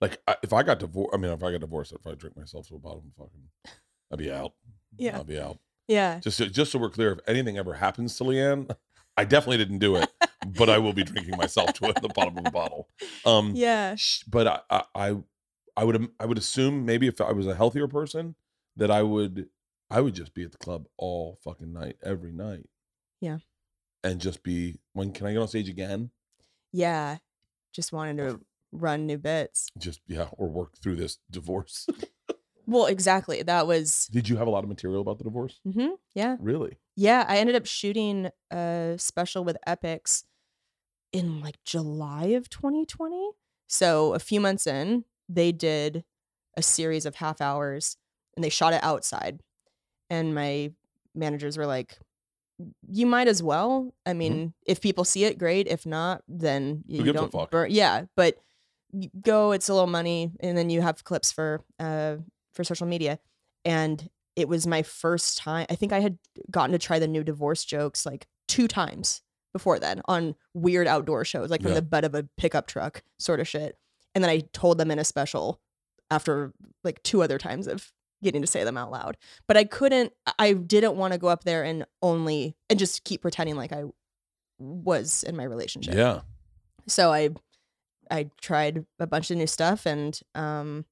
Like 0.00 0.20
I, 0.26 0.36
if 0.42 0.52
I 0.52 0.62
got 0.62 0.78
divorced, 0.80 1.14
I 1.14 1.18
mean, 1.18 1.30
if 1.32 1.42
I 1.42 1.52
got 1.52 1.60
divorced, 1.60 1.92
if 1.92 2.06
I 2.06 2.14
drink 2.14 2.36
myself 2.36 2.68
to 2.68 2.76
a 2.76 2.78
bottle, 2.78 3.04
of 3.06 3.24
fucking, 3.24 3.74
I'd 4.12 4.18
be 4.18 4.30
out. 4.30 4.52
Yeah. 4.96 5.18
I'd 5.20 5.26
be 5.26 5.38
out. 5.38 5.58
Yeah. 5.88 6.18
Just 6.20 6.36
so, 6.38 6.46
just 6.46 6.72
so 6.72 6.78
we're 6.78 6.90
clear, 6.90 7.12
if 7.12 7.20
anything 7.26 7.58
ever 7.58 7.74
happens 7.74 8.16
to 8.18 8.24
Leanne, 8.24 8.74
I 9.16 9.24
definitely 9.24 9.58
didn't 9.58 9.78
do 9.78 9.96
it, 9.96 10.10
but 10.56 10.68
I 10.68 10.78
will 10.78 10.92
be 10.92 11.04
drinking 11.04 11.36
myself 11.36 11.72
to 11.74 11.92
the 12.00 12.08
bottom 12.08 12.38
of 12.38 12.46
a 12.46 12.50
bottle. 12.50 12.88
Um, 13.24 13.52
Yeah. 13.54 13.96
but 14.26 14.46
I, 14.46 14.60
I, 14.70 14.82
I, 14.94 15.16
I 15.76 15.84
would, 15.84 16.08
I 16.18 16.26
would 16.26 16.38
assume 16.38 16.84
maybe 16.84 17.06
if 17.06 17.20
I 17.20 17.32
was 17.32 17.46
a 17.46 17.54
healthier 17.54 17.88
person, 17.88 18.34
that 18.76 18.90
I 18.90 19.02
would, 19.02 19.48
I 19.90 20.00
would 20.00 20.14
just 20.14 20.34
be 20.34 20.42
at 20.42 20.52
the 20.52 20.58
club 20.58 20.86
all 20.96 21.38
fucking 21.44 21.72
night, 21.72 21.96
every 22.02 22.32
night. 22.32 22.66
Yeah. 23.20 23.38
And 24.02 24.20
just 24.20 24.42
be, 24.42 24.80
when 24.92 25.12
can 25.12 25.26
I 25.26 25.32
get 25.32 25.40
on 25.42 25.48
stage 25.48 25.68
again? 25.68 26.10
Yeah. 26.72 27.18
Just 27.72 27.92
wanted 27.92 28.16
to 28.18 28.40
run 28.74 29.06
new 29.06 29.16
bits. 29.18 29.68
Just 29.78 30.00
yeah, 30.06 30.26
or 30.32 30.48
work 30.48 30.76
through 30.82 30.96
this 30.96 31.18
divorce. 31.30 31.86
Well, 32.66 32.86
exactly. 32.86 33.42
That 33.42 33.66
was 33.66 34.08
Did 34.10 34.26
you 34.30 34.38
have 34.38 34.46
a 34.46 34.50
lot 34.50 34.64
of 34.64 34.70
material 34.70 35.02
about 35.02 35.18
the 35.18 35.24
divorce? 35.24 35.60
hmm 35.70 35.88
yeah. 36.14 36.36
Really? 36.40 36.78
Yeah. 36.96 37.26
I 37.28 37.36
ended 37.36 37.56
up 37.56 37.66
shooting 37.66 38.30
a 38.50 38.94
special 38.96 39.44
with 39.44 39.58
Epix 39.68 40.24
in 41.12 41.42
like 41.42 41.62
July 41.62 42.28
of 42.28 42.48
2020. 42.48 43.32
So 43.68 44.14
a 44.14 44.18
few 44.18 44.40
months 44.40 44.66
in, 44.66 45.04
they 45.28 45.52
did 45.52 46.04
a 46.56 46.62
series 46.62 47.04
of 47.04 47.16
half 47.16 47.42
hours 47.42 47.98
and 48.34 48.42
they 48.42 48.48
shot 48.48 48.72
it 48.72 48.82
outside. 48.82 49.40
And 50.08 50.34
my 50.34 50.72
managers 51.14 51.58
were 51.58 51.66
like, 51.66 51.98
you 52.88 53.04
might 53.04 53.28
as 53.28 53.42
well. 53.42 53.92
I 54.06 54.14
mean, 54.14 54.54
if 54.66 54.80
people 54.80 55.04
see 55.04 55.24
it, 55.24 55.36
great. 55.38 55.66
If 55.66 55.84
not, 55.84 56.22
then 56.28 56.82
you 56.86 57.02
Mm-hmm. 57.02 57.12
don't 57.12 57.30
fuck? 57.32 57.50
burn. 57.50 57.70
Yeah, 57.72 58.06
but 58.16 58.38
go. 59.22 59.52
It's 59.52 59.68
a 59.68 59.74
little 59.74 59.86
money, 59.88 60.30
and 60.40 60.56
then 60.56 60.70
you 60.70 60.80
have 60.82 61.04
clips 61.04 61.32
for 61.32 61.60
uh 61.78 62.16
for 62.54 62.64
social 62.64 62.86
media. 62.86 63.18
And 63.64 64.08
it 64.36 64.48
was 64.48 64.66
my 64.66 64.82
first 64.82 65.38
time. 65.38 65.66
I 65.70 65.74
think 65.76 65.92
I 65.92 66.00
had 66.00 66.18
gotten 66.50 66.72
to 66.72 66.78
try 66.78 66.98
the 66.98 67.08
new 67.08 67.22
divorce 67.24 67.64
jokes 67.64 68.04
like 68.04 68.26
two 68.48 68.68
times 68.68 69.22
before 69.52 69.78
then 69.78 70.02
on 70.06 70.34
weird 70.54 70.86
outdoor 70.88 71.24
shows, 71.24 71.50
like 71.50 71.62
from 71.62 71.70
Yeah. 71.70 71.76
the 71.76 71.82
butt 71.82 72.04
of 72.04 72.14
a 72.14 72.26
pickup 72.36 72.66
truck, 72.66 73.02
sort 73.18 73.40
of 73.40 73.46
shit. 73.48 73.78
And 74.14 74.22
then 74.22 74.30
I 74.30 74.40
told 74.52 74.78
them 74.78 74.90
in 74.90 74.98
a 74.98 75.04
special 75.04 75.60
after 76.10 76.52
like 76.82 77.02
two 77.04 77.22
other 77.22 77.38
times 77.38 77.66
of 77.68 77.92
getting 78.22 78.40
to 78.42 78.46
say 78.46 78.64
them 78.64 78.76
out 78.76 78.90
loud. 78.90 79.16
But 79.46 79.56
I 79.56 79.64
couldn't, 79.64 80.12
I 80.38 80.52
didn't 80.52 80.96
want 80.96 81.12
to 81.12 81.18
go 81.18 81.28
up 81.28 81.44
there 81.44 81.62
and 81.64 81.84
only, 82.02 82.56
and 82.68 82.78
just 82.78 83.04
keep 83.04 83.22
pretending 83.22 83.54
like 83.56 83.72
I 83.72 83.84
was 84.58 85.22
in 85.24 85.36
my 85.36 85.44
relationship. 85.44 85.94
Yeah. 85.94 86.20
So 86.86 87.12
I, 87.12 87.30
I 88.10 88.30
tried 88.40 88.84
a 88.98 89.06
bunch 89.06 89.30
of 89.30 89.36
new 89.38 89.46
stuff 89.46 89.86
and, 89.86 90.18
um, 90.34 90.84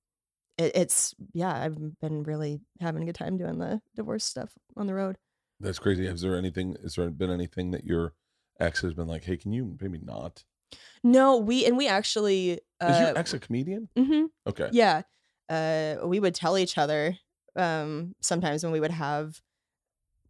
it, 0.59 0.73
it's, 0.75 1.15
yeah, 1.33 1.53
I've 1.53 1.99
been 2.01 2.23
really 2.25 2.61
having 2.81 3.03
a 3.03 3.07
good 3.07 3.15
time 3.15 3.37
doing 3.39 3.59
the 3.59 3.81
divorce 3.97 4.25
stuff 4.25 4.53
on 4.77 4.87
the 4.87 4.95
road. 4.95 5.17
That's 5.61 5.79
crazy. 5.79 6.07
Has 6.07 6.21
there 6.23 6.37
anything? 6.37 6.77
Has 6.83 6.97
there 6.97 7.09
been 7.11 7.31
anything 7.31 7.71
that 7.71 7.85
your 7.85 8.13
ex 8.61 8.81
has 8.83 8.95
been 8.95 9.07
like? 9.07 9.25
Hey, 9.25 9.37
can 9.37 9.53
you 9.53 9.77
maybe 9.81 9.99
not? 10.03 10.45
No, 11.05 11.37
we, 11.37 11.65
and 11.67 11.77
we 11.77 11.87
actually, 11.89 12.53
Is 12.53 12.59
uh, 12.81 13.05
your 13.09 13.19
ex 13.19 13.33
a 13.33 13.39
comedian? 13.39 13.89
mhm. 13.97 14.27
Okay. 14.47 14.69
Yeah. 14.73 15.03
Uh, 15.49 15.97
we 16.05 16.19
would 16.21 16.35
tell 16.35 16.59
each 16.59 16.79
other 16.79 17.17
um, 17.57 18.15
sometimes 18.21 18.63
when 18.65 18.73
we 18.73 18.81
would 18.81 18.91
have 18.91 19.41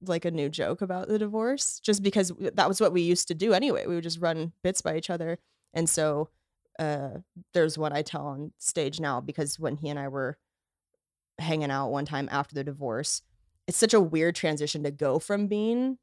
like 0.04 0.24
a 0.24 0.30
new 0.30 0.48
joke 0.48 0.82
about 0.82 1.08
the 1.08 1.18
divorce, 1.18 1.80
just 1.80 2.02
because 2.02 2.32
that 2.54 2.68
was 2.68 2.80
what 2.80 2.92
we 2.92 3.02
used 3.02 3.28
to 3.28 3.34
do 3.34 3.52
anyway. 3.52 3.86
We 3.86 3.94
would 3.94 4.04
just 4.04 4.20
run 4.20 4.52
bits 4.62 4.80
by 4.82 4.96
each 4.96 5.10
other. 5.10 5.38
And 5.72 5.88
so 5.88 6.28
uh, 6.78 7.18
there's 7.54 7.78
what 7.78 7.92
I 7.92 8.02
tell 8.02 8.26
on 8.26 8.52
stage 8.58 9.00
now 9.00 9.20
because 9.20 9.58
when 9.58 9.76
he 9.76 9.88
and 9.88 9.98
I 9.98 10.08
were 10.08 10.38
hanging 11.38 11.70
out 11.70 11.90
one 11.90 12.04
time 12.04 12.28
after 12.30 12.54
the 12.54 12.64
divorce, 12.64 13.22
it's 13.66 13.78
such 13.78 13.94
a 13.94 14.00
weird 14.00 14.34
transition 14.34 14.82
to 14.84 14.90
go 14.90 15.18
from 15.18 15.46
being 15.46 15.98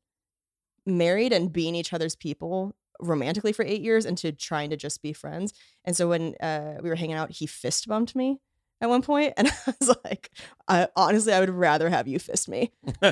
married 0.85 1.33
and 1.33 1.51
being 1.51 1.75
each 1.75 1.93
other's 1.93 2.15
people 2.15 2.75
romantically 2.99 3.53
for 3.53 3.63
eight 3.63 3.81
years 3.81 4.05
into 4.05 4.31
trying 4.31 4.69
to 4.69 4.77
just 4.77 5.01
be 5.01 5.13
friends. 5.13 5.53
And 5.85 5.95
so 5.95 6.09
when 6.09 6.35
uh, 6.41 6.75
we 6.81 6.89
were 6.89 6.95
hanging 6.95 7.15
out, 7.15 7.31
he 7.31 7.45
fist 7.45 7.87
bumped 7.87 8.15
me 8.15 8.39
at 8.81 8.89
one 8.89 9.01
point, 9.01 9.33
and 9.37 9.47
I 9.47 9.73
was 9.79 9.95
like, 10.05 10.31
I, 10.67 10.87
honestly, 10.95 11.33
I 11.33 11.39
would 11.39 11.49
rather 11.49 11.89
have 11.89 12.07
you 12.07 12.19
fist 12.19 12.49
me. 12.49 12.71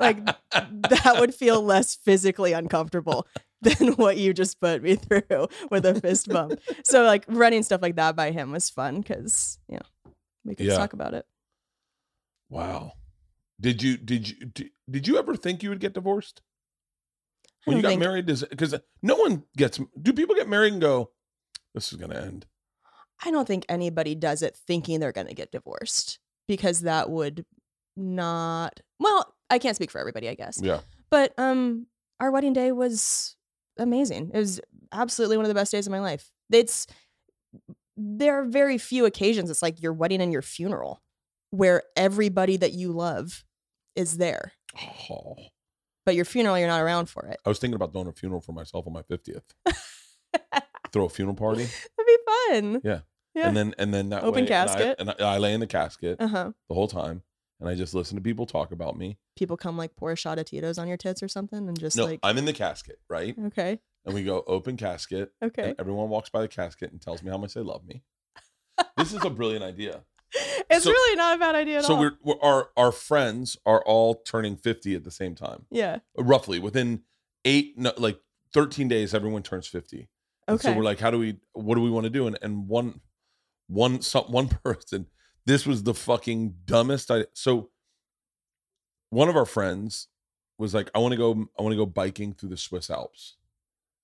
Like, 0.00 0.18
That 0.52 1.16
would 1.18 1.34
feel 1.34 1.60
less 1.60 1.96
physically 1.96 2.52
uncomfortable 2.52 3.26
than 3.62 3.92
what 3.94 4.16
you 4.16 4.32
just 4.32 4.60
put 4.60 4.82
me 4.82 4.94
through 4.96 5.48
with 5.70 5.84
a 5.84 5.94
fist 6.00 6.28
bump. 6.32 6.60
So 6.84 7.02
like 7.04 7.24
running 7.28 7.62
stuff 7.62 7.82
like 7.82 7.96
that 7.96 8.14
by 8.16 8.30
him 8.30 8.52
was 8.52 8.70
fun 8.70 9.00
because 9.00 9.58
you 9.68 9.76
know 9.76 10.12
we 10.44 10.54
could 10.54 10.66
Yeah. 10.66 10.76
talk 10.76 10.92
about 10.92 11.14
it. 11.14 11.26
wow. 12.48 12.92
Did 13.60 13.82
you 13.82 13.96
did 13.96 14.28
you 14.28 14.46
did, 14.46 14.70
did 14.88 15.08
you 15.08 15.18
ever 15.18 15.34
think 15.34 15.62
you 15.62 15.70
would 15.70 15.80
get 15.80 15.92
divorced 15.94 16.42
when 17.64 17.76
you 17.76 17.82
got 17.82 17.88
think- 17.88 18.00
married? 18.00 18.26
Does 18.26 18.44
because 18.44 18.74
no 19.02 19.16
one 19.16 19.42
gets? 19.56 19.80
Do 20.00 20.12
people 20.12 20.36
get 20.36 20.48
married 20.48 20.72
and 20.72 20.80
go? 20.82 21.10
This 21.74 21.92
is 21.92 21.98
gonna 21.98 22.14
end. 22.20 22.46
I 23.24 23.32
don't 23.32 23.48
think 23.48 23.66
anybody 23.68 24.14
does 24.14 24.42
it 24.42 24.54
thinking 24.54 25.00
they're 25.00 25.10
going 25.10 25.26
to 25.26 25.34
get 25.34 25.50
divorced 25.50 26.20
because 26.46 26.82
that 26.82 27.10
would 27.10 27.44
not. 27.96 28.78
Well, 29.00 29.34
I 29.50 29.58
can't 29.58 29.74
speak 29.74 29.90
for 29.90 29.98
everybody, 29.98 30.28
I 30.28 30.34
guess. 30.34 30.60
Yeah. 30.62 30.80
But 31.10 31.34
um, 31.36 31.88
our 32.20 32.30
wedding 32.30 32.52
day 32.52 32.70
was 32.70 33.34
amazing. 33.78 34.30
It 34.34 34.38
was 34.38 34.60
absolutely 34.92 35.36
one 35.36 35.44
of 35.46 35.48
the 35.48 35.54
best 35.54 35.72
days 35.72 35.86
of 35.86 35.90
my 35.90 36.00
life. 36.00 36.30
It's 36.50 36.86
there 37.96 38.40
are 38.40 38.44
very 38.44 38.78
few 38.78 39.04
occasions. 39.06 39.50
It's 39.50 39.62
like 39.62 39.82
your 39.82 39.92
wedding 39.92 40.20
and 40.20 40.32
your 40.32 40.42
funeral, 40.42 41.02
where 41.50 41.82
everybody 41.96 42.56
that 42.56 42.72
you 42.72 42.92
love 42.92 43.44
is 43.96 44.18
there. 44.18 44.52
Oh, 45.10 45.36
But 46.06 46.14
your 46.14 46.24
funeral, 46.24 46.58
you're 46.58 46.68
not 46.68 46.80
around 46.82 47.08
for 47.10 47.26
it. 47.26 47.38
I 47.44 47.48
was 47.48 47.58
thinking 47.58 47.74
about 47.74 47.92
throwing 47.92 48.06
a 48.08 48.12
funeral 48.12 48.40
for 48.40 48.52
myself 48.52 48.86
on 48.86 48.92
my 48.92 49.02
fiftieth. 49.02 49.42
Throw 50.92 51.04
a 51.04 51.08
funeral 51.08 51.36
party, 51.36 51.64
That'd 51.64 52.06
be 52.06 52.16
fun. 52.26 52.80
Yeah. 52.84 53.00
Yeah. 53.34 53.48
and 53.48 53.56
then 53.56 53.74
and 53.78 53.92
then 53.92 54.08
that 54.08 54.22
Open 54.24 54.44
way- 54.46 54.50
and 54.50 54.54
I- 54.54 54.66
casket. 54.66 54.96
and 54.98 55.10
I, 55.10 55.14
I 55.34 55.38
lay 55.38 55.52
in 55.52 55.60
the 55.60 55.66
casket 55.66 56.16
Uh 56.20 56.28
huh. 56.28 56.52
the 56.68 56.74
whole 56.74 56.88
time, 56.88 57.22
and 57.60 57.68
I 57.68 57.74
just 57.74 57.94
listen 57.94 58.16
to 58.16 58.22
people 58.22 58.46
talk 58.46 58.70
about 58.72 58.96
me. 58.96 59.18
People 59.36 59.56
come 59.56 59.76
like 59.76 59.96
pour 59.96 60.12
a 60.12 60.16
shot 60.16 60.38
of 60.38 60.46
Tito's 60.46 60.78
on 60.78 60.88
your 60.88 60.96
tits 60.96 61.22
or 61.22 61.28
something, 61.28 61.68
and 61.68 61.78
just 61.78 61.96
No, 61.96 62.04
like 62.04 62.20
I'm 62.22 62.38
in 62.38 62.44
the 62.44 62.52
casket, 62.52 62.98
right? 63.08 63.34
okay, 63.46 63.78
And 64.04 64.14
we 64.14 64.22
go 64.24 64.42
open 64.46 64.76
casket, 64.76 65.32
okay. 65.42 65.62
and 65.70 65.74
everyone 65.78 66.08
walks 66.08 66.30
by 66.30 66.40
the 66.40 66.48
casket 66.48 66.92
and 66.92 67.00
tells 67.00 67.22
me 67.22 67.30
how 67.30 67.38
much 67.38 67.54
they 67.54 67.60
love 67.60 67.84
me. 67.86 68.02
This 68.96 69.12
is 69.12 69.24
a 69.24 69.30
brilliant 69.30 69.64
idea. 69.64 70.02
It's 70.70 70.84
So- 70.84 70.90
really 70.90 71.16
not 71.16 71.36
a 71.36 71.38
bad 71.38 71.54
idea 71.54 71.78
at 71.78 71.84
So 71.86 71.94
all. 71.94 72.00
we're, 72.00 72.12
we're 72.22 72.40
our 72.42 72.68
our 72.76 72.92
friends 72.92 73.56
are 73.64 73.82
all 73.84 74.14
turning 74.16 74.56
50 74.56 74.94
at 74.94 75.02
the 75.04 75.10
same 75.10 75.34
time. 75.34 75.64
yeah. 75.70 76.00
Roughly 76.16 76.58
within 76.58 77.02
8 77.46 77.78
no, 77.78 77.92
like 77.96 78.20
13 78.52 78.86
days 78.88 79.14
everyone 79.14 79.42
turns 79.42 79.66
50. 79.66 80.08
And 80.46 80.56
Okay. 80.56 80.68
So 80.68 80.76
we're 80.76 80.82
like 80.84 81.00
how 81.00 81.10
do 81.10 81.18
we 81.18 81.38
what 81.54 81.76
do 81.76 81.80
we 81.80 81.90
want 81.90 82.04
to 82.04 82.10
do 82.10 82.26
and 82.26 82.38
and 82.42 82.68
one 82.68 83.00
one 83.68 84.02
some 84.02 84.24
one 84.24 84.48
person 84.64 85.06
this 85.48 85.66
was 85.66 85.82
the 85.82 85.94
fucking 85.94 86.54
dumbest 86.66 87.10
I 87.10 87.24
so 87.32 87.70
one 89.08 89.30
of 89.30 89.36
our 89.36 89.46
friends 89.46 90.08
was 90.58 90.74
like 90.74 90.90
I 90.94 90.98
want 90.98 91.12
to 91.12 91.16
go 91.16 91.48
I 91.58 91.62
want 91.62 91.72
to 91.72 91.78
go 91.78 91.86
biking 91.86 92.34
through 92.34 92.50
the 92.50 92.58
Swiss 92.58 92.90
Alps. 92.90 93.36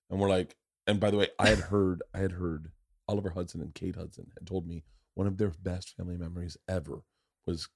And 0.09 0.19
we're 0.19 0.29
like 0.29 0.55
and 0.87 0.99
by 0.99 1.11
the 1.11 1.17
way 1.17 1.27
I 1.37 1.49
had 1.49 1.59
heard 1.59 2.01
I 2.15 2.17
had 2.17 2.31
heard 2.31 2.71
Oliver 3.07 3.29
Hudson 3.29 3.61
and 3.61 3.75
Kate 3.75 3.95
Hudson 3.95 4.31
had 4.33 4.47
told 4.47 4.67
me 4.67 4.83
one 5.13 5.27
of 5.27 5.37
their 5.37 5.51
best 5.61 5.95
family 5.95 6.17
memories 6.17 6.57
ever 6.67 7.03
was 7.45 7.69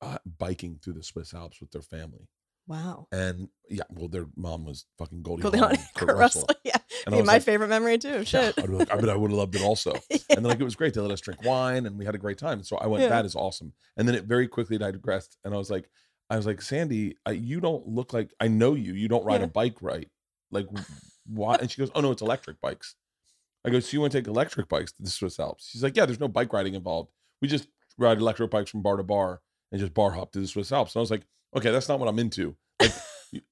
uh, 0.00 0.18
biking 0.38 0.80
through 0.82 0.94
the 0.94 1.04
Swiss 1.04 1.32
Alps 1.32 1.60
with 1.60 1.70
their 1.70 1.82
family. 1.82 2.28
Wow. 2.66 3.06
And 3.12 3.48
yeah, 3.68 3.84
well, 3.90 4.08
their 4.08 4.26
mom 4.36 4.64
was 4.64 4.86
fucking 4.98 5.22
Goldie 5.22 5.42
Goldie 5.42 5.58
Hawn, 5.58 5.76
Kurt, 5.76 5.78
Kurt 6.08 6.16
Russell. 6.16 6.42
Russell. 6.42 6.56
Yeah. 6.64 6.76
And 7.06 7.14
Be 7.16 7.22
my 7.22 7.34
like, 7.34 7.42
favorite 7.42 7.68
memory 7.68 7.98
too. 7.98 8.08
yeah, 8.18 8.24
Shit. 8.24 8.58
I'd 8.58 8.68
like, 8.68 8.92
I 8.92 8.96
bet 8.96 9.08
I 9.08 9.16
would 9.16 9.30
have 9.32 9.38
loved 9.38 9.56
it 9.56 9.62
also. 9.62 9.92
Yeah. 10.10 10.18
And 10.30 10.38
then 10.44 10.44
like 10.44 10.60
it 10.60 10.64
was 10.64 10.76
great. 10.76 10.94
They 10.94 11.00
let 11.00 11.10
us 11.10 11.20
drink 11.20 11.44
wine 11.44 11.86
and 11.86 11.98
we 11.98 12.04
had 12.04 12.14
a 12.14 12.18
great 12.18 12.38
time. 12.38 12.62
So 12.62 12.76
I 12.76 12.86
went, 12.86 13.02
Yeah. 13.02 13.08
that 13.10 13.24
is 13.24 13.34
awesome. 13.34 13.72
And 13.96 14.06
then 14.06 14.14
it 14.14 14.24
very 14.24 14.46
quickly 14.46 14.78
digressed. 14.78 15.36
And 15.44 15.52
I 15.52 15.56
was 15.56 15.70
like, 15.70 15.88
I 16.30 16.36
was 16.36 16.46
like, 16.46 16.62
Sandy, 16.62 17.16
I, 17.26 17.32
you 17.32 17.60
don't 17.60 17.86
look 17.88 18.12
like 18.12 18.32
I 18.40 18.48
know 18.48 18.74
you. 18.74 18.94
You 18.94 19.08
don't 19.08 19.24
ride 19.24 19.40
Yeah. 19.40 19.46
a 19.46 19.50
bike 19.50 19.82
right. 19.82 20.08
Like 20.50 20.66
why? 21.26 21.56
And 21.60 21.70
she 21.70 21.80
goes, 21.80 21.90
Oh 21.94 22.00
no, 22.00 22.10
it's 22.12 22.22
electric 22.22 22.60
bikes. 22.60 22.94
I 23.64 23.70
go, 23.70 23.80
so 23.80 23.94
you 23.94 24.00
want 24.00 24.12
to 24.12 24.18
take 24.20 24.28
electric 24.28 24.68
bikes 24.68 24.92
to 24.92 25.02
the 25.02 25.10
Swiss 25.10 25.38
Alps? 25.40 25.68
She's 25.70 25.82
like, 25.82 25.96
Yeah, 25.96 26.06
there's 26.06 26.20
no 26.20 26.28
bike 26.28 26.52
riding 26.52 26.74
involved. 26.74 27.10
We 27.40 27.48
just 27.48 27.66
ride 27.98 28.18
electric 28.18 28.50
bikes 28.50 28.70
from 28.70 28.82
bar 28.82 28.96
to 28.96 29.02
bar 29.02 29.40
and 29.72 29.80
just 29.80 29.94
bar 29.94 30.12
hop 30.12 30.32
to 30.32 30.40
the 30.40 30.46
Swiss 30.46 30.70
Alps. 30.72 30.94
And 30.94 31.00
I 31.00 31.02
was 31.02 31.10
like, 31.10 31.26
Okay, 31.56 31.70
that's 31.70 31.88
not 31.88 31.98
what 32.00 32.08
I'm 32.08 32.18
into. 32.18 32.56
Like, 32.80 32.92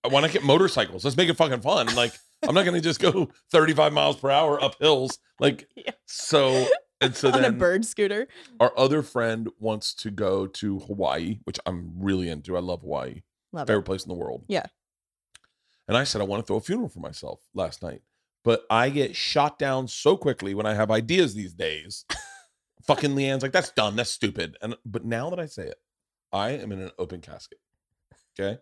why 0.09 0.21
not 0.21 0.31
get 0.31 0.43
motorcycles? 0.43 1.05
Let's 1.05 1.17
make 1.17 1.29
it 1.29 1.37
fucking 1.37 1.61
fun. 1.61 1.87
Like, 1.95 2.13
I'm 2.47 2.55
not 2.55 2.65
gonna 2.65 2.81
just 2.81 3.01
go 3.01 3.29
35 3.53 3.93
miles 3.93 4.17
per 4.17 4.31
hour 4.31 4.63
up 4.63 4.77
hills. 4.81 5.19
Like, 5.39 5.69
Yeah. 5.77 5.93
so 6.07 6.67
and 7.01 7.15
so 7.17 7.29
on 7.33 7.41
then 7.43 7.55
a 7.55 7.57
bird 7.57 7.85
scooter. 7.85 8.29
our 8.59 8.73
other 8.79 9.03
friend 9.03 9.49
wants 9.59 9.95
to 9.95 10.11
go 10.11 10.47
to 10.47 10.81
Hawaii, 10.81 11.39
which 11.45 11.59
I'm 11.67 11.93
really 11.99 12.29
into. 12.29 12.57
I 12.57 12.61
love 12.61 12.81
Hawaii, 12.83 13.23
Love 13.53 13.67
favorite 13.69 13.83
it. 13.83 13.87
place 13.87 14.03
in 14.05 14.09
the 14.09 14.15
world. 14.15 14.45
Yeah. 14.49 14.67
And 15.89 15.97
I 15.97 16.05
said 16.05 16.21
I 16.21 16.25
want 16.25 16.43
to 16.43 16.47
throw 16.47 16.57
a 16.57 16.61
funeral 16.61 16.89
for 16.89 17.01
myself 17.01 17.41
last 17.55 17.83
night, 17.83 18.03
but 18.45 18.65
I 18.71 18.91
get 18.91 19.17
shot 19.17 19.59
down 19.59 19.89
so 19.89 20.17
quickly 20.17 20.55
when 20.55 20.67
I 20.67 20.75
have 20.75 20.91
ideas 20.91 21.35
these 21.35 21.53
days. 21.55 22.05
Fucking 22.85 23.15
Leanne's 23.15 23.43
like, 23.43 23.53
that's 23.53 23.71
done. 23.73 23.97
That's 23.97 24.11
stupid. 24.11 24.57
And 24.63 24.75
but 24.87 25.05
now 25.05 25.31
that 25.31 25.39
I 25.41 25.47
say 25.47 25.65
it, 25.67 25.77
I 26.33 26.51
am 26.51 26.71
in 26.73 26.81
an 26.81 26.91
open 26.99 27.21
casket. 27.21 27.59
Okay. 28.39 28.59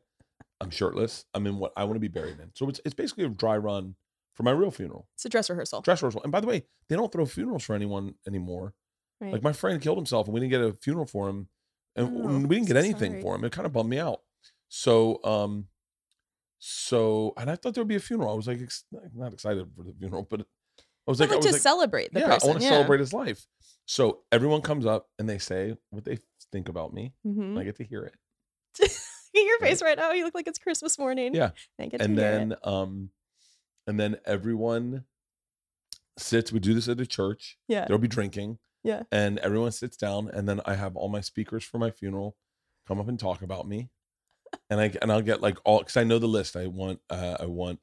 I'm 0.60 0.70
shirtless. 0.70 1.24
I'm 1.34 1.46
in 1.46 1.58
what 1.58 1.72
I 1.76 1.84
want 1.84 1.96
to 1.96 2.00
be 2.00 2.08
buried 2.08 2.40
in. 2.40 2.50
So 2.54 2.68
it's 2.68 2.80
it's 2.84 2.94
basically 2.94 3.24
a 3.24 3.28
dry 3.28 3.56
run 3.56 3.94
for 4.34 4.42
my 4.42 4.50
real 4.50 4.70
funeral. 4.70 5.08
It's 5.14 5.24
a 5.24 5.28
dress 5.28 5.48
rehearsal. 5.50 5.82
Dress 5.82 6.02
rehearsal. 6.02 6.22
And 6.22 6.32
by 6.32 6.40
the 6.40 6.46
way, 6.46 6.64
they 6.88 6.96
don't 6.96 7.12
throw 7.12 7.26
funerals 7.26 7.64
for 7.64 7.74
anyone 7.74 8.14
anymore. 8.26 8.74
Right. 9.20 9.32
Like 9.32 9.42
my 9.42 9.52
friend 9.52 9.80
killed 9.80 9.98
himself 9.98 10.26
and 10.26 10.34
we 10.34 10.40
didn't 10.40 10.50
get 10.52 10.60
a 10.60 10.72
funeral 10.82 11.06
for 11.06 11.28
him. 11.28 11.48
And 11.96 12.08
Oh, 12.08 12.38
we 12.48 12.56
didn't 12.56 12.68
get 12.68 12.74
so 12.74 12.80
anything 12.80 13.12
sorry. 13.12 13.22
for 13.22 13.34
him. 13.36 13.44
It 13.44 13.52
kind 13.52 13.66
of 13.66 13.72
bummed 13.72 13.90
me 13.90 13.98
out. 13.98 14.20
So 14.68 15.22
um 15.24 15.68
so 16.58 17.34
and 17.36 17.50
I 17.50 17.56
thought 17.56 17.74
there 17.74 17.82
would 17.82 17.88
be 17.88 17.96
a 17.96 18.00
funeral. 18.00 18.32
I 18.32 18.34
was 18.36 18.46
like 18.48 18.60
ex- 18.60 18.84
not 19.14 19.32
excited 19.32 19.66
for 19.76 19.84
the 19.84 19.92
funeral, 19.98 20.26
but 20.28 20.40
I 20.40 21.10
was 21.10 21.20
like, 21.20 21.30
I 21.30 21.34
like 21.34 21.38
was 21.38 21.46
to 21.46 21.52
like, 21.52 21.62
celebrate 21.62 22.12
the 22.12 22.20
yeah, 22.20 22.28
person. 22.28 22.48
I 22.48 22.50
want 22.52 22.62
to 22.62 22.68
celebrate 22.68 23.00
his 23.00 23.12
life. 23.12 23.46
So 23.86 24.20
everyone 24.32 24.60
comes 24.60 24.84
up 24.86 25.08
and 25.18 25.28
they 25.28 25.38
say 25.38 25.76
what 25.90 26.04
they 26.04 26.18
think 26.52 26.68
about 26.68 26.92
me. 26.92 27.12
hmm 27.24 27.40
And 27.40 27.58
I 27.58 27.64
get 27.64 27.76
to 27.76 27.84
hear 27.84 28.02
it. 28.04 28.14
Your 29.47 29.59
face 29.60 29.82
right 29.82 29.97
now. 29.97 30.12
You 30.12 30.24
look 30.24 30.35
like 30.35 30.47
it's 30.47 30.59
Christmas 30.59 30.98
morning. 30.98 31.35
Yeah. 31.35 31.51
Get 31.78 32.01
and 32.01 32.16
then 32.19 32.55
um 32.65 33.10
and 33.86 33.98
then 33.98 34.16
everyone 34.24 35.05
sits 36.19 36.52
we 36.52 36.59
do 36.59 36.74
this 36.74 36.89
at 36.89 36.98
a 37.01 37.06
church 37.06 37.56
yeah, 37.69 37.85
there'll 37.86 38.01
be 38.01 38.09
drinking 38.09 38.59
Yeah. 38.82 39.02
And 39.12 39.39
everyone 39.39 39.70
sits 39.73 39.97
down, 39.97 40.28
and 40.32 40.48
then 40.48 40.60
I 40.66 40.74
have 40.74 40.97
all 40.97 41.09
my 41.09 41.20
speakers 41.20 41.65
for 41.65 41.78
my 41.78 41.90
funeral 41.90 42.36
come 42.86 43.01
up 43.01 43.09
and 43.09 43.19
talk 43.19 43.43
about 43.43 43.69
me, 43.69 43.90
and 44.70 44.81
I 44.81 44.93
and 45.02 45.12
I'll 45.12 45.23
get 45.23 45.40
like 45.40 45.59
all 45.65 45.78
because 45.81 45.97
I 45.97 46.05
know 46.05 46.19
the 46.19 46.27
list. 46.28 46.56
I 46.56 46.66
want 46.66 47.01
uh, 47.10 47.36
I 47.40 47.47
want 47.47 47.78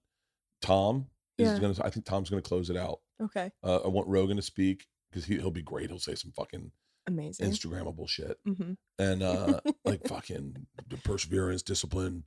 Tom 0.61 1.07
is 1.38 1.52
Yeah. 1.52 1.60
gonna. 1.60 1.76
I 1.84 1.90
think 1.90 2.06
Tom's 2.06 2.30
gonna 2.30 2.41
close 2.41 2.69
it 2.69 2.77
out. 2.77 2.99
Okay. 3.22 3.52
Uh, 3.64 3.77
I 3.86 3.88
want 3.88 4.07
Rogan 4.07 4.36
to 4.38 4.41
speak 4.44 4.86
because 5.10 5.26
he, 5.26 5.36
he'll 5.36 5.52
be 5.52 5.61
great. 5.61 5.90
He'll 5.90 5.99
say 5.99 6.15
some 6.15 6.32
fucking 6.32 6.72
Amazing. 7.07 7.52
Instagrammable 7.52 8.07
shit 8.10 8.40
hmm 8.45 8.73
and 8.98 9.22
uh 9.23 9.60
like 9.86 10.07
fucking 10.07 10.65
perseverance, 11.03 11.61
discipline, 11.61 12.23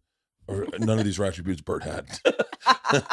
or 0.47 0.67
none 0.79 0.99
of 0.99 1.05
these 1.05 1.19
are 1.19 1.25
attributes 1.25 1.61
Bert 1.63 1.83
had. 1.83 2.07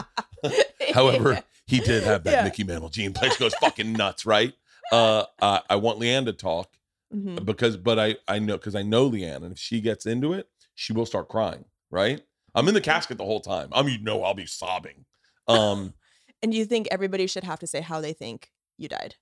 However, 0.94 1.40
he 1.68 1.80
did 1.80 2.04
have 2.04 2.24
that 2.26 2.32
Yeah. 2.34 2.44
Mickey 2.44 2.64
Mantle 2.64 2.90
gene. 2.90 3.14
Place 3.14 3.38
goes 3.38 3.54
fucking 3.56 3.94
nuts, 3.94 4.26
right? 4.26 4.54
Uh, 4.92 5.26
uh, 5.42 5.60
I 5.70 5.76
want 5.78 6.00
Leanne 6.00 6.26
to 6.26 6.34
talk 6.34 6.70
hmm 7.12 7.38
because, 7.44 7.78
but 7.78 7.98
I 8.00 8.16
I 8.28 8.40
know 8.40 8.58
because 8.58 8.76
I 8.76 8.84
know 8.84 9.10
Leanne, 9.10 9.38
and 9.44 9.52
if 9.54 9.60
she 9.60 9.82
gets 9.82 10.06
into 10.06 10.34
it, 10.34 10.48
she 10.76 10.94
will 10.94 11.06
start 11.06 11.28
crying. 11.30 11.66
Right? 11.90 12.22
I'm 12.54 12.68
in 12.68 12.74
the 12.74 12.82
casket 12.82 13.18
the 13.18 13.26
whole 13.26 13.42
time. 13.42 13.70
I'm 13.72 13.88
you 13.88 14.00
know 14.00 14.24
I'll 14.24 14.34
be 14.34 14.46
sobbing. 14.46 15.06
Um, 15.48 15.94
And 16.42 16.54
you 16.54 16.66
think 16.66 16.88
everybody 16.92 17.28
should 17.28 17.44
have 17.44 17.60
to 17.60 17.68
say 17.68 17.82
how 17.82 18.02
they 18.02 18.14
think 18.14 18.52
you 18.78 18.88
died? 18.88 19.16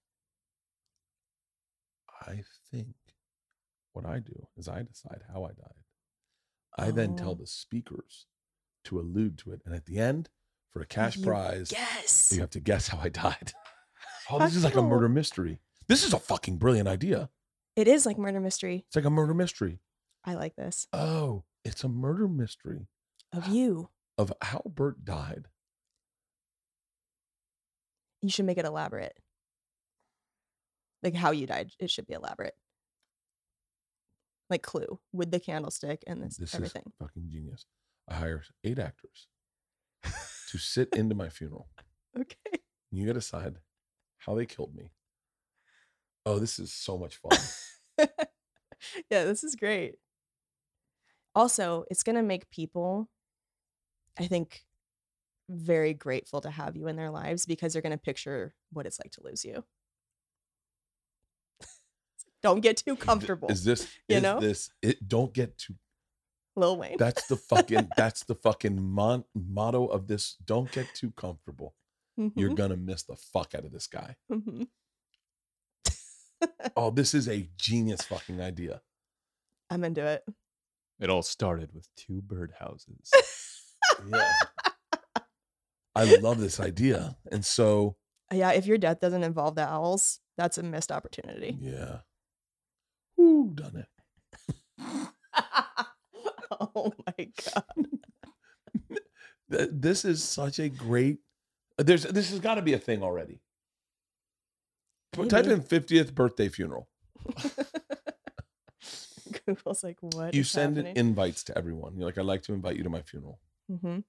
I 2.27 2.43
think 2.71 2.95
what 3.93 4.05
I 4.05 4.19
do 4.19 4.47
is 4.57 4.67
I 4.67 4.81
decide 4.83 5.21
how 5.31 5.43
I 5.45 5.49
died. 5.49 5.83
I 6.77 6.91
then 6.91 7.15
tell 7.15 7.31
Oh. 7.31 7.35
the 7.35 7.47
speakers 7.47 8.25
to 8.85 8.99
allude 8.99 9.37
to 9.39 9.51
it, 9.51 9.61
and 9.65 9.73
at 9.75 9.85
the 9.85 9.97
end, 9.99 10.29
for 10.71 10.81
a 10.81 10.85
cash 10.85 11.17
You 11.17 11.23
prize, 11.23 11.71
Yes. 11.71 12.31
you 12.33 12.41
have 12.41 12.49
to 12.51 12.59
guess 12.59 12.87
how 12.87 12.99
I 12.99 13.09
died. 13.09 13.53
Oh, 14.29 14.39
How 14.39 14.45
this 14.45 14.55
is 14.55 14.63
like 14.63 14.75
a 14.75 14.81
murder 14.81 15.09
mystery. 15.09 15.59
This 15.89 16.05
is 16.05 16.13
a 16.13 16.19
fucking 16.19 16.57
brilliant 16.57 16.87
idea. 16.87 17.29
It 17.75 17.89
is 17.89 18.05
like 18.05 18.17
murder 18.17 18.39
mystery. 18.39 18.85
It's 18.87 18.95
like 18.95 19.03
a 19.03 19.09
murder 19.09 19.33
mystery. 19.33 19.79
I 20.23 20.35
like 20.35 20.55
this. 20.55 20.87
Oh, 20.93 21.43
it's 21.65 21.83
a 21.83 21.89
murder 21.89 22.29
mystery 22.29 22.87
Of 23.33 23.47
you. 23.49 23.89
of 24.17 24.31
how 24.41 24.61
Bert 24.65 25.03
died. 25.03 25.49
You 28.21 28.29
should 28.29 28.45
make 28.45 28.57
it 28.57 28.63
elaborate. 28.65 29.17
Like 31.03 31.15
how 31.15 31.31
you 31.31 31.45
died, 31.45 31.71
it 31.79 31.89
should 31.91 32.07
be 32.07 32.13
elaborate. 32.13 32.53
Like 34.49 34.61
Clue 34.61 34.99
with 35.11 35.31
the 35.31 35.39
candlestick 35.39 36.03
and 36.07 36.23
this, 36.23 36.37
This 36.37 36.55
everything. 36.55 36.83
is 36.87 36.93
fucking 36.99 37.29
genius. 37.29 37.65
I 38.07 38.15
hire 38.15 38.43
eight 38.63 38.79
actors 38.79 39.27
to 40.49 40.57
sit 40.57 40.89
into 40.95 41.15
my 41.15 41.29
funeral. 41.29 41.67
Okay. 42.17 42.59
You 42.91 43.05
got 43.05 43.13
to 43.13 43.19
decide 43.19 43.55
how 44.19 44.35
they 44.35 44.45
killed 44.45 44.75
me. 44.75 44.91
Oh, 46.25 46.39
this 46.39 46.59
is 46.59 46.71
so 46.71 46.97
much 46.97 47.15
fun. 47.97 48.07
yeah, 49.09 49.25
this 49.25 49.43
is 49.43 49.55
great. 49.55 49.95
Also, 51.35 51.83
it's 51.89 52.03
going 52.03 52.15
to 52.15 52.21
make 52.23 52.49
people, 52.51 53.09
I 54.19 54.27
think, 54.27 54.61
very 55.49 55.93
grateful 55.93 56.41
to 56.41 56.49
have 56.51 56.75
you 56.77 56.87
in 56.87 56.95
their 56.95 57.09
lives 57.09 57.45
because 57.45 57.73
they're 57.73 57.81
going 57.81 57.91
to 57.91 57.97
picture 57.97 58.53
what 58.71 58.85
it's 58.85 58.99
like 59.03 59.11
to 59.13 59.23
lose 59.23 59.43
you. 59.43 59.63
Don't 62.43 62.59
get 62.59 62.77
too 62.77 62.95
comfortable. 62.95 63.49
Is 63.49 63.63
this 63.63 63.87
You 64.07 64.17
is 64.17 64.23
know? 64.23 64.39
this 64.39 64.69
it 64.81 65.07
don't 65.07 65.33
get 65.33 65.57
too 65.57 65.75
Lil 66.55 66.77
Wayne. 66.77 66.97
that's 66.99 67.25
the 67.27 67.37
fucking 67.37 67.89
that's 67.97 68.23
the 68.25 68.35
fucking 68.35 68.79
mon, 68.81 69.23
motto 69.33 69.87
of 69.87 70.07
this 70.07 70.35
don't 70.45 70.71
get 70.71 70.85
too 70.93 71.11
comfortable. 71.11 71.73
You're 72.17 72.51
Mhm, 72.51 72.55
gonna 72.55 72.75
miss 72.77 73.03
the 73.03 73.15
fuck 73.15 73.55
out 73.55 73.65
of 73.65 73.71
this 73.71 73.87
guy. 73.87 74.17
mhm. 74.31 74.67
Oh, 76.75 76.91
this 76.91 77.13
is 77.13 77.27
a 77.29 77.49
genius 77.57 78.01
fucking 78.03 78.41
idea. 78.41 78.81
I'm 79.69 79.83
into 79.83 80.05
it. 80.05 80.23
It 80.99 81.09
all 81.09 81.23
started 81.23 81.73
with 81.73 81.87
two 81.95 82.21
birdhouses. 82.21 83.09
Yeah. 84.07 84.31
I 85.95 86.17
love 86.17 86.39
this 86.39 86.59
idea. 86.59 87.17
And 87.31 87.45
so, 87.45 87.95
Yeah, 88.31 88.51
if 88.51 88.65
your 88.65 88.77
death 88.77 88.99
doesn't 88.99 89.23
involve 89.23 89.55
the 89.55 89.67
owls, 89.67 90.19
that's 90.37 90.57
a 90.57 90.63
missed 90.63 90.91
opportunity. 90.91 91.57
yeah. 91.59 91.99
Done 93.55 93.75
it. 93.77 93.87
oh 96.51 96.93
my 97.05 97.29
god. 97.53 97.63
This 99.49 100.03
is 100.03 100.23
such 100.23 100.57
a 100.57 100.67
great 100.67 101.19
there's 101.77 102.03
this 102.03 102.31
has 102.31 102.39
got 102.39 102.55
to 102.55 102.61
be 102.63 102.73
a 102.73 102.79
thing 102.79 103.03
already. 103.03 103.39
Put- 105.11 105.29
Type 105.29 105.45
in 105.45 105.61
50th 105.61 106.13
birthday 106.15 106.49
funeral. 106.49 106.87
Google's 109.45 109.83
like, 109.83 109.97
what? 110.01 110.33
You 110.33 110.43
send 110.43 110.77
happening? 110.77 110.95
invites 110.97 111.43
to 111.45 111.57
everyone. 111.57 111.95
You're 111.97 112.05
like, 112.07 112.17
I'd 112.17 112.25
like 112.25 112.41
to 112.43 112.53
invite 112.53 112.77
you 112.77 112.83
to 112.83 112.89
my 112.89 113.01
funeral. 113.01 113.39
hmm 113.69 113.99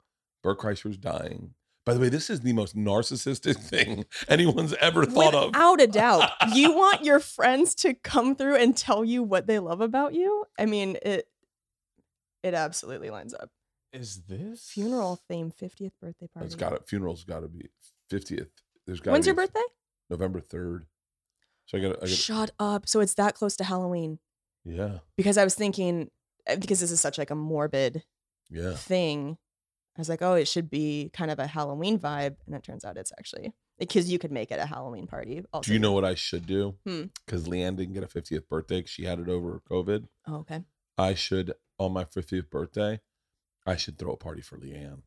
Bert 0.43 0.59
Kreischer's 0.59 0.97
dying. 0.99 1.55
By 1.87 1.93
the 1.95 2.01
way, 2.01 2.09
this 2.09 2.31
is 2.31 2.41
the 2.41 2.53
most 2.55 2.75
narcissistic 2.75 3.57
thing 3.69 4.07
anyone's 4.29 4.73
ever 4.75 5.05
thought 5.05 5.35
of. 5.35 5.47
Without 5.49 5.81
a 5.81 5.87
doubt. 5.87 6.31
You 6.55 6.75
want 6.75 7.05
your 7.05 7.21
friends 7.21 7.75
to 7.77 7.95
come 7.95 8.35
through 8.37 8.57
and 8.57 8.77
tell 8.77 9.05
you 9.05 9.23
what 9.23 9.47
they 9.47 9.59
love 9.59 9.81
about 9.81 10.15
you? 10.15 10.45
I 10.59 10.67
mean, 10.67 10.97
it 11.03 11.27
it 12.43 12.55
absolutely 12.55 13.11
lines 13.11 13.35
up. 13.35 13.51
Is 13.93 14.23
this 14.29 14.69
Funeral 14.71 15.21
theme 15.29 15.51
50th 15.53 15.93
birthday 16.01 16.27
party. 16.33 16.47
It's 16.47 16.55
got 16.55 16.71
to 16.71 16.81
funeral's 16.87 17.25
got 17.25 17.41
to 17.41 17.49
be 17.49 17.69
50th. 18.11 18.49
There's 18.87 19.01
got 19.01 19.13
When's 19.13 19.27
your 19.27 19.35
birthday? 19.35 19.63
November 20.11 20.41
3rd. 20.41 20.85
So 21.67 21.79
I 21.79 21.81
got 21.81 21.89
to 21.89 21.97
I 21.99 22.01
got 22.01 22.09
Shut 22.11 22.51
up. 22.59 22.89
So 22.89 23.01
it's 23.01 23.15
that 23.15 23.35
close 23.35 23.57
to 23.57 23.65
Halloween. 23.65 24.19
yeah. 24.65 24.99
Because 25.17 25.39
I 25.39 25.45
was 25.45 25.55
thinking 25.55 26.11
uh, 26.49 26.57
because 26.57 26.81
this 26.81 26.91
is 26.91 27.01
such 27.01 27.19
like 27.19 27.31
a 27.31 27.35
morbid 27.35 28.03
Yeah. 28.51 28.75
thing. 28.75 29.39
I 29.97 30.01
was 30.01 30.09
like, 30.09 30.23
oh, 30.23 30.35
it 30.35 30.49
should 30.49 30.71
be 30.71 31.11
kind 31.13 31.31
of 31.31 31.39
a 31.39 31.47
Halloween 31.47 31.99
vibe, 32.01 32.37
and 32.47 32.55
it 32.55 32.65
turns 32.65 32.85
out 32.85 32.97
it's 32.97 33.13
actually 33.19 33.53
because 33.79 34.11
you 34.11 34.19
could 34.19 34.33
make 34.33 34.51
it 34.51 34.59
a 34.59 34.67
Halloween 34.67 35.07
party. 35.07 35.43
Also, 35.53 35.69
Do 35.69 35.73
you 35.73 35.79
know 35.79 35.93
what 35.93 36.05
I 36.05 36.15
should 36.15 36.47
do? 36.47 36.75
Hmm. 36.85 37.05
Cuz 37.29 37.45
Leanne 37.47 37.77
didn't 37.77 37.95
get 37.95 38.03
a 38.03 38.07
50th 38.09 38.49
birthday 38.49 38.83
she 38.87 39.05
had 39.05 39.21
it 39.21 39.29
over 39.29 39.61
COVID. 39.71 40.09
Oh, 40.27 40.37
okay. 40.37 40.63
I 40.99 41.15
should 41.15 41.55
on 41.79 41.93
my 41.93 42.05
50th 42.05 42.51
birthday, 42.51 43.01
I 43.67 43.77
should 43.77 43.99
throw 43.99 44.13
a 44.13 44.17
party 44.17 44.43
for 44.43 44.57
Leanne. 44.59 45.03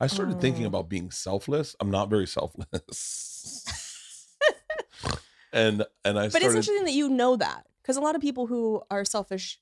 I 0.00 0.06
started 0.06 0.40
thinking 0.40 0.64
Oh. 0.64 0.68
about 0.68 0.88
being 0.88 1.10
selfless. 1.10 1.74
I'm 1.80 1.90
not 1.90 2.10
very 2.10 2.26
selfless. 2.26 4.26
and 5.52 5.84
and 6.04 6.18
I 6.18 6.28
But 6.28 6.42
it's 6.42 6.54
interesting 6.54 6.84
that 6.84 6.92
you 6.92 7.08
know 7.08 7.36
that 7.36 7.66
because 7.82 7.96
a 7.96 8.00
lot 8.00 8.14
of 8.14 8.20
people 8.20 8.46
who 8.46 8.82
are 8.90 9.04
selfish 9.04 9.58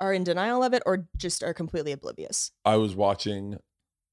are 0.00 0.12
in 0.12 0.24
denial 0.24 0.62
of 0.62 0.72
it 0.74 0.82
or 0.86 1.06
just 1.16 1.42
are 1.42 1.54
completely 1.54 1.92
oblivious. 1.92 2.50
I 2.64 2.76
was 2.76 2.94
watching 2.94 3.58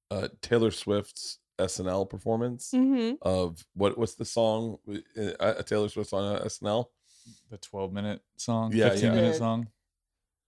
uh, 0.10 0.30
Taylor 0.42 0.72
Swift's 0.72 1.40
SNL 1.60 2.10
performance 2.10 2.72
Mm-hmm. 2.74 3.16
of 3.22 3.66
what 3.76 3.98
what's 3.98 4.16
the 4.16 4.26
song 4.26 4.78
uh, 5.18 5.22
uh, 5.40 5.62
Taylor 5.64 5.90
Swift's 5.90 6.14
on 6.14 6.36
uh, 6.38 6.44
SNL? 6.46 6.86
the 7.52 7.58
12 7.58 7.94
minute 7.94 8.22
song? 8.38 8.72
Yeah, 8.74 8.90
15 8.90 9.10
yeah. 9.10 9.16
minute 9.16 9.36
song? 9.36 9.68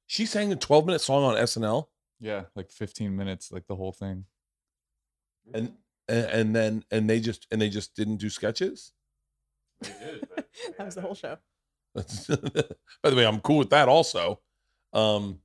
She 0.07 0.26
sang 0.26 0.51
a 0.51 0.55
12 0.55 0.85
minute 0.88 1.01
song 1.01 1.23
on 1.23 1.35
SNL, 1.35 1.85
Yeah, 2.19 2.43
like 2.55 2.72
15 2.72 3.15
minutes, 3.15 3.51
like 3.51 3.68
the 3.68 3.76
whole 3.76 3.91
thing. 3.91 4.26
and 5.53 5.73
and, 6.07 6.26
and 6.26 6.55
then 6.55 6.84
and 6.91 7.10
they 7.10 7.19
just 7.19 7.45
and 7.51 7.61
they 7.61 7.69
just 7.69 7.95
didn't 7.95 8.18
do 8.18 8.30
sketches. 8.30 8.91
that 9.81 10.45
was 10.80 10.95
the 10.95 11.01
whole 11.01 11.15
show. 11.15 11.38
By 11.95 13.10
the 13.10 13.15
way, 13.15 13.26
I'm 13.26 13.39
cool 13.41 13.60
with 13.60 13.69
that 13.69 13.88
also. 13.88 14.39
Um 14.94 15.40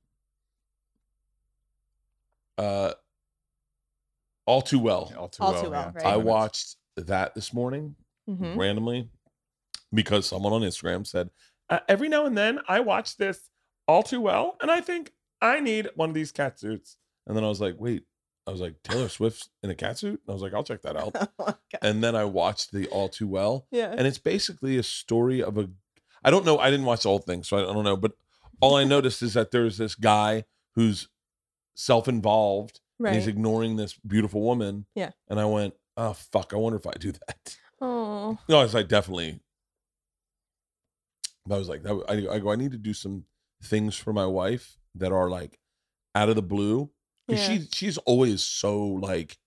uh 2.57 2.93
all 4.45 4.61
too 4.61 4.79
well. 4.79 5.11
All 5.17 5.29
too 5.29 5.43
All 5.43 5.51
well. 5.53 5.63
Too 5.63 5.69
Well, 5.69 5.91
yeah. 5.95 6.03
right. 6.03 6.13
I 6.13 6.17
watched 6.17 6.75
that 6.97 7.35
this 7.35 7.53
morning 7.53 7.95
Mm-hmm. 8.29 8.59
randomly 8.59 9.09
because 9.91 10.27
someone 10.27 10.53
on 10.53 10.61
Instagram 10.61 11.07
said, 11.07 11.31
uh, 11.67 11.79
every 11.87 12.09
now 12.09 12.27
and 12.27 12.37
then 12.37 12.59
I 12.67 12.79
watch 12.79 13.17
this 13.17 13.49
all 13.87 14.03
too 14.03 14.21
well 14.21 14.55
and 14.61 14.69
I 14.69 14.81
think 14.81 15.13
I 15.41 15.59
need 15.59 15.89
one 15.95 16.09
of 16.09 16.13
these 16.13 16.31
cat 16.31 16.59
suits. 16.59 16.97
And 17.25 17.35
then 17.35 17.43
I 17.43 17.47
was 17.47 17.59
like, 17.59 17.73
wait, 17.79 18.03
I 18.45 18.51
was 18.51 18.61
like, 18.61 18.83
Taylor 18.83 19.09
Swift's 19.09 19.49
in 19.63 19.71
a 19.71 19.75
cat 19.75 19.97
suit? 19.97 20.21
And 20.23 20.29
I 20.29 20.33
was 20.33 20.43
like, 20.43 20.53
I'll 20.53 20.63
check 20.63 20.83
that 20.83 20.95
out. 21.01 21.15
oh 21.39 21.55
and 21.81 22.03
then 22.03 22.15
I 22.15 22.23
watched 22.25 22.71
the 22.71 22.85
all 22.89 23.09
too 23.09 23.27
well. 23.27 23.65
yeah. 23.71 23.95
And 23.97 24.05
it's 24.05 24.19
basically 24.19 24.77
a 24.77 24.83
story 24.83 25.41
of 25.41 25.57
a, 25.57 25.67
I 26.23 26.29
don't 26.29 26.45
know, 26.45 26.59
I 26.59 26.69
didn't 26.69 26.85
watch 26.85 27.01
the 27.01 27.09
whole 27.09 27.17
thing, 27.17 27.41
so 27.41 27.57
I, 27.57 27.61
I 27.67 27.73
don't 27.73 27.83
know, 27.83 27.97
but 27.97 28.11
all 28.61 28.75
I 28.75 28.83
noticed 28.83 29.21
is 29.21 29.33
that 29.33 29.51
there's 29.51 29.77
this 29.77 29.95
guy 29.95 30.45
who's 30.75 31.09
self 31.75 32.07
involved 32.07 32.79
and 32.99 33.05
right. 33.05 33.15
he's 33.15 33.27
ignoring 33.27 33.77
this 33.77 33.93
beautiful 33.93 34.41
woman. 34.41 34.85
Yeah. 34.95 35.11
And 35.29 35.39
I 35.39 35.45
went, 35.45 35.73
oh, 35.97 36.13
fuck, 36.13 36.53
I 36.53 36.57
wonder 36.57 36.77
if 36.77 36.87
I 36.87 36.93
do 36.93 37.11
that. 37.11 37.57
Oh. 37.81 38.37
No, 38.47 38.59
I 38.59 38.63
was 38.63 38.73
like, 38.73 38.87
definitely. 38.87 39.39
I 41.49 41.57
was 41.57 41.69
like, 41.69 41.83
that, 41.83 42.03
I, 42.07 42.35
I 42.35 42.39
go, 42.39 42.51
I 42.51 42.55
need 42.55 42.71
to 42.71 42.77
do 42.77 42.93
some 42.93 43.25
things 43.63 43.95
for 43.95 44.13
my 44.13 44.25
wife 44.25 44.77
that 44.95 45.11
are 45.11 45.29
like 45.29 45.59
out 46.15 46.29
of 46.29 46.35
the 46.35 46.41
blue. 46.41 46.91
Yeah. 47.27 47.37
she 47.37 47.67
she's 47.71 47.97
always 47.99 48.43
so 48.43 48.77
like, 48.79 49.37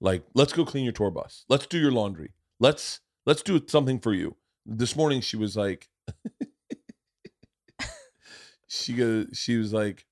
like, 0.00 0.22
let's 0.34 0.52
go 0.52 0.64
clean 0.64 0.84
your 0.84 0.92
tour 0.92 1.10
bus. 1.10 1.44
Let's 1.48 1.66
do 1.66 1.78
your 1.78 1.92
laundry. 1.92 2.32
Let's 2.60 3.00
let's 3.26 3.42
do 3.42 3.60
something 3.66 3.98
for 3.98 4.14
you. 4.14 4.36
this 4.64 4.96
morning 4.96 5.20
she 5.20 5.36
was 5.36 5.56
like, 5.56 5.88
she 8.68 8.94
goes, 8.94 9.26
she 9.32 9.56
was 9.56 9.72
like, 9.72 10.04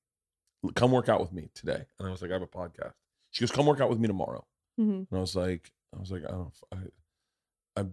come 0.74 0.90
work 0.92 1.08
out 1.08 1.20
with 1.20 1.32
me 1.32 1.48
today, 1.54 1.84
and 1.98 2.08
I 2.08 2.10
was 2.10 2.22
like, 2.22 2.30
I 2.30 2.34
have 2.34 2.42
a 2.42 2.46
podcast. 2.46 2.92
She 3.30 3.42
goes, 3.42 3.50
come 3.52 3.66
work 3.66 3.80
out 3.80 3.90
with 3.90 3.98
me 4.00 4.08
tomorrow, 4.08 4.46
Mhm. 4.80 5.06
and 5.10 5.12
I 5.12 5.18
was 5.18 5.36
like, 5.36 5.70
I 5.94 6.00
was 6.00 6.10
like, 6.10 6.24
I 6.24 6.30
don't, 6.32 6.52
I, 6.72 7.80
I, 7.80 7.84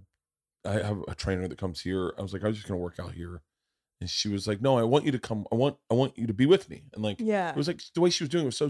I 0.66 0.82
have 0.84 1.04
a 1.08 1.16
trainer 1.16 1.48
that 1.48 1.58
comes 1.58 1.82
here. 1.82 2.14
I 2.18 2.22
was 2.22 2.34
like, 2.34 2.44
I 2.44 2.48
was 2.48 2.56
just 2.58 2.68
gonna 2.68 2.80
work 2.80 3.00
out 3.00 3.12
here, 3.14 3.42
and 4.02 4.10
she 4.10 4.30
was 4.30 4.48
like, 4.48 4.62
No, 4.62 4.78
I 4.78 4.84
want 4.84 5.06
you 5.06 5.12
to 5.12 5.20
come. 5.20 5.46
I 5.52 5.56
want, 5.56 5.78
I 5.92 5.94
want 5.94 6.18
you 6.18 6.28
to 6.28 6.34
be 6.34 6.46
with 6.46 6.70
me, 6.70 6.84
and 6.94 7.04
like, 7.04 7.18
Yeah. 7.20 7.50
it 7.52 7.56
was 7.58 7.68
like 7.68 7.82
the 7.94 8.02
way 8.02 8.10
she 8.10 8.24
was 8.24 8.30
doing 8.30 8.44
it 8.44 8.48
was 8.48 8.58
so, 8.58 8.70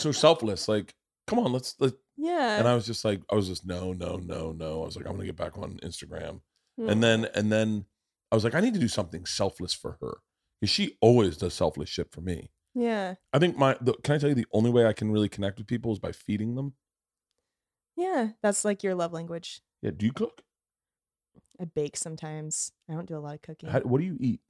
so 0.00 0.12
selfless. 0.12 0.68
Like, 0.68 0.94
come 1.26 1.38
on, 1.38 1.52
let's, 1.52 1.74
let 1.78 1.94
yeah. 2.16 2.58
and 2.58 2.66
I 2.68 2.74
was 2.74 2.84
just 2.86 3.04
like, 3.04 3.20
I 3.30 3.34
was 3.36 3.48
just 3.48 3.64
no, 3.64 3.92
no, 3.92 4.16
no, 4.16 4.52
no. 4.52 4.82
I 4.82 4.84
was 4.86 4.96
like, 4.96 5.06
I'm 5.06 5.12
gonna 5.12 5.26
get 5.26 5.36
back 5.36 5.56
on 5.56 5.78
Instagram, 5.82 6.40
Mm. 6.80 6.90
and 6.90 7.02
then 7.04 7.24
and 7.36 7.52
then 7.52 7.84
I 8.32 8.34
was 8.34 8.42
like, 8.42 8.54
I 8.56 8.60
need 8.60 8.74
to 8.74 8.80
do 8.80 8.88
something 8.88 9.24
selfless 9.26 9.72
for 9.72 9.96
her 10.00 10.18
because 10.60 10.70
she 10.70 10.96
always 11.00 11.36
does 11.36 11.54
selfless 11.54 11.88
shit 11.88 12.10
for 12.12 12.20
me. 12.20 12.50
yeah. 12.74 13.14
I 13.32 13.38
think 13.38 13.56
my 13.56 13.76
the, 13.80 13.92
can 14.02 14.14
I 14.14 14.18
tell 14.18 14.28
you 14.28 14.34
the 14.34 14.46
only 14.52 14.70
way 14.70 14.86
I 14.86 14.92
can 14.92 15.10
really 15.10 15.28
connect 15.28 15.58
with 15.58 15.66
people 15.66 15.92
is 15.92 15.98
by 15.98 16.12
feeding 16.12 16.54
them. 16.54 16.74
Yeah. 17.96 18.30
That's 18.42 18.64
like 18.64 18.82
your 18.82 18.94
love 18.94 19.12
language. 19.12 19.60
Yeah, 19.82 19.90
do 19.96 20.06
you 20.06 20.12
cook? 20.12 20.42
I 21.60 21.64
bake 21.66 21.96
sometimes. 21.96 22.72
I 22.90 22.94
don't 22.94 23.06
do 23.06 23.16
a 23.16 23.20
lot 23.20 23.34
of 23.34 23.42
cooking. 23.42 23.68
How, 23.68 23.80
what 23.80 24.00
do 24.00 24.04
you 24.06 24.16
eat? 24.18 24.40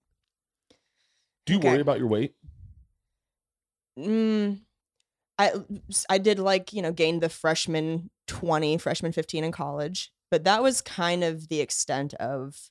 Do 1.45 1.53
you 1.53 1.59
Okay. 1.59 1.69
worry 1.69 1.81
about 1.81 1.99
your 1.99 2.09
weight? 2.09 2.35
Mm, 3.99 4.61
I 5.39 5.53
I 6.09 6.19
did 6.19 6.39
like 6.39 6.73
you 6.73 6.83
know 6.83 6.93
gain 6.93 7.21
the 7.21 7.29
freshman 7.29 8.11
twenty, 8.27 8.79
freshman 8.79 9.13
fifteen 9.13 9.45
in 9.45 9.53
college, 9.53 10.11
but 10.31 10.45
that 10.45 10.63
was 10.63 10.81
kind 10.81 11.23
of 11.25 11.49
the 11.49 11.61
extent 11.61 12.15
of. 12.15 12.71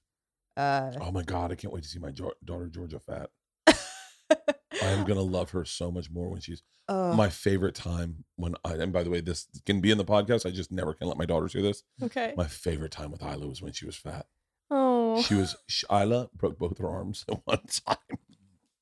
Uh, 0.55 0.91
Oh 1.01 1.11
my 1.11 1.23
god, 1.23 1.51
I 1.51 1.55
can't 1.55 1.73
wait 1.73 1.83
to 1.83 1.89
see 1.89 1.99
my 1.99 2.11
jo- 2.11 2.33
daughter 2.45 2.67
Georgia 2.67 2.99
fat. 2.99 3.29
I 3.67 4.87
am 4.87 5.03
gonna 5.07 5.21
love 5.21 5.51
her 5.51 5.65
so 5.65 5.91
much 5.91 6.09
more 6.09 6.29
when 6.29 6.41
she's 6.41 6.61
oh, 6.89 7.13
my 7.13 7.29
favorite 7.29 7.75
time 7.75 8.23
when 8.35 8.55
I. 8.65 8.73
And 8.73 8.91
by 8.93 9.03
the 9.03 9.09
way, 9.09 9.21
this 9.21 9.47
can 9.65 9.81
be 9.81 9.91
in 9.91 9.97
the 9.97 10.05
podcast. 10.05 10.45
I 10.45 10.51
just 10.51 10.71
never 10.71 10.93
can 10.93 11.07
let 11.07 11.17
my 11.17 11.25
daughters 11.25 11.53
hear 11.53 11.61
this. 11.61 11.83
okay. 12.01 12.33
My 12.37 12.47
favorite 12.47 12.91
time 12.91 13.11
with 13.11 13.21
Ila 13.21 13.47
was 13.47 13.61
when 13.61 13.73
she 13.73 13.85
was 13.85 13.95
fat. 13.95 14.25
Oh, 14.71 15.21
She 15.21 15.35
was 15.35 15.55
Ila 15.91 16.29
broke 16.35 16.57
both 16.57 16.77
her 16.79 16.89
arms 16.89 17.25
at 17.31 17.39
one 17.45 17.61
time. 17.85 17.97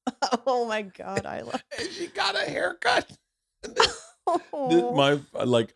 oh 0.48 0.66
my 0.66 0.82
God, 0.84 1.26
I 1.26 1.42
love. 1.42 1.64
and 1.78 1.90
she 1.90 2.08
got 2.08 2.36
a 2.36 2.50
haircut. 2.50 3.10
This- 3.64 3.98
Oh. 4.54 4.94
my 4.96 5.20
uh, 5.38 5.46
like 5.46 5.74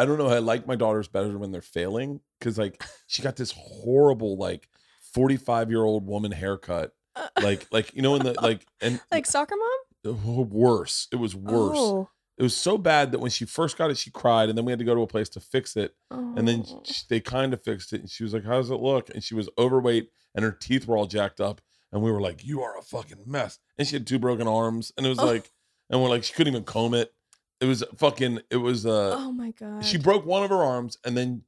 I 0.00 0.04
don't 0.06 0.18
know. 0.18 0.28
I 0.28 0.38
like 0.38 0.66
my 0.66 0.76
daughters 0.76 1.08
better 1.08 1.36
when 1.38 1.50
they're 1.50 1.60
failing 1.60 2.20
because 2.38 2.58
like 2.58 2.82
she 3.06 3.22
got 3.22 3.36
this 3.36 3.52
horrible 3.56 4.36
like 4.36 4.68
forty 5.12 5.36
five 5.36 5.70
year 5.70 5.82
old 5.84 6.06
woman 6.06 6.32
haircut. 6.32 6.92
Uh, 7.16 7.26
like 7.42 7.66
like 7.72 7.94
you 7.94 8.02
know 8.02 8.14
in 8.14 8.22
the 8.22 8.32
like 8.42 8.66
and 8.80 9.00
like 9.10 9.26
soccer 9.26 9.56
mom. 9.56 10.14
Uh, 10.38 10.42
worse. 10.42 11.08
It 11.12 11.16
was 11.16 11.34
worse. 11.34 11.76
Oh. 11.78 12.10
It 12.36 12.42
was 12.44 12.54
so 12.56 12.78
bad 12.78 13.10
that 13.10 13.18
when 13.18 13.32
she 13.32 13.44
first 13.44 13.76
got 13.76 13.90
it, 13.90 13.98
she 13.98 14.12
cried, 14.12 14.48
and 14.48 14.56
then 14.56 14.64
we 14.64 14.70
had 14.70 14.78
to 14.78 14.84
go 14.84 14.94
to 14.94 15.00
a 15.02 15.06
place 15.08 15.28
to 15.30 15.40
fix 15.40 15.76
it. 15.76 15.96
And 16.12 16.46
then 16.46 16.64
Oh. 16.68 16.82
sh- 16.86 17.02
they 17.08 17.18
kind 17.18 17.52
of 17.52 17.64
fixed 17.64 17.92
it, 17.92 18.00
and 18.00 18.08
she 18.08 18.22
was 18.22 18.32
like, 18.32 18.44
"How 18.44 18.58
does 18.58 18.70
it 18.70 18.76
look?" 18.76 19.10
And 19.10 19.24
she 19.24 19.34
was 19.34 19.48
overweight, 19.58 20.10
and 20.36 20.44
her 20.44 20.52
teeth 20.52 20.86
were 20.86 20.96
all 20.96 21.06
jacked 21.06 21.40
up. 21.40 21.60
And 21.90 22.00
we 22.00 22.12
were 22.12 22.20
like, 22.20 22.44
"You 22.46 22.62
are 22.62 22.78
a 22.78 22.82
fucking 22.82 23.24
mess." 23.26 23.58
And 23.76 23.88
she 23.88 23.96
had 23.96 24.06
two 24.06 24.20
broken 24.20 24.46
arms, 24.46 24.92
and 24.96 25.04
it 25.04 25.08
was 25.08 25.18
Oh. 25.18 25.26
like, 25.26 25.50
and 25.90 26.00
we're 26.00 26.08
like, 26.10 26.22
she 26.22 26.32
couldn't 26.32 26.52
even 26.52 26.62
comb 26.64 26.94
it. 26.94 27.12
It 27.60 27.66
was 27.66 27.82
fucking. 27.96 28.40
It 28.50 28.56
was 28.58 28.86
uh, 28.86 29.14
oh 29.16 29.32
my 29.32 29.50
God. 29.52 29.84
she 29.84 29.98
broke 29.98 30.24
one 30.24 30.42
of 30.44 30.50
her 30.50 30.62
arms, 30.62 30.96
and 31.04 31.16
then 31.16 31.42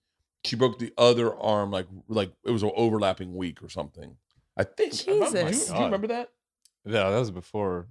she 0.44 0.56
broke 0.56 0.78
the 0.78 0.92
other 0.98 1.34
arm, 1.34 1.70
like 1.70 1.86
like 2.08 2.32
it 2.44 2.50
was 2.50 2.62
an 2.62 2.72
overlapping 2.74 3.34
week 3.34 3.62
or 3.62 3.68
something. 3.68 4.16
I 4.56 4.64
think. 4.64 4.92
I'm 4.92 4.98
do 5.06 5.12
you- 5.12 5.20
Jesus. 5.46 5.68
Do 5.68 5.74
you 5.76 5.84
remember 5.84 6.08
that? 6.08 6.30
Yeah, 6.84 7.10
that 7.10 7.18
was 7.18 7.30
before. 7.30 7.88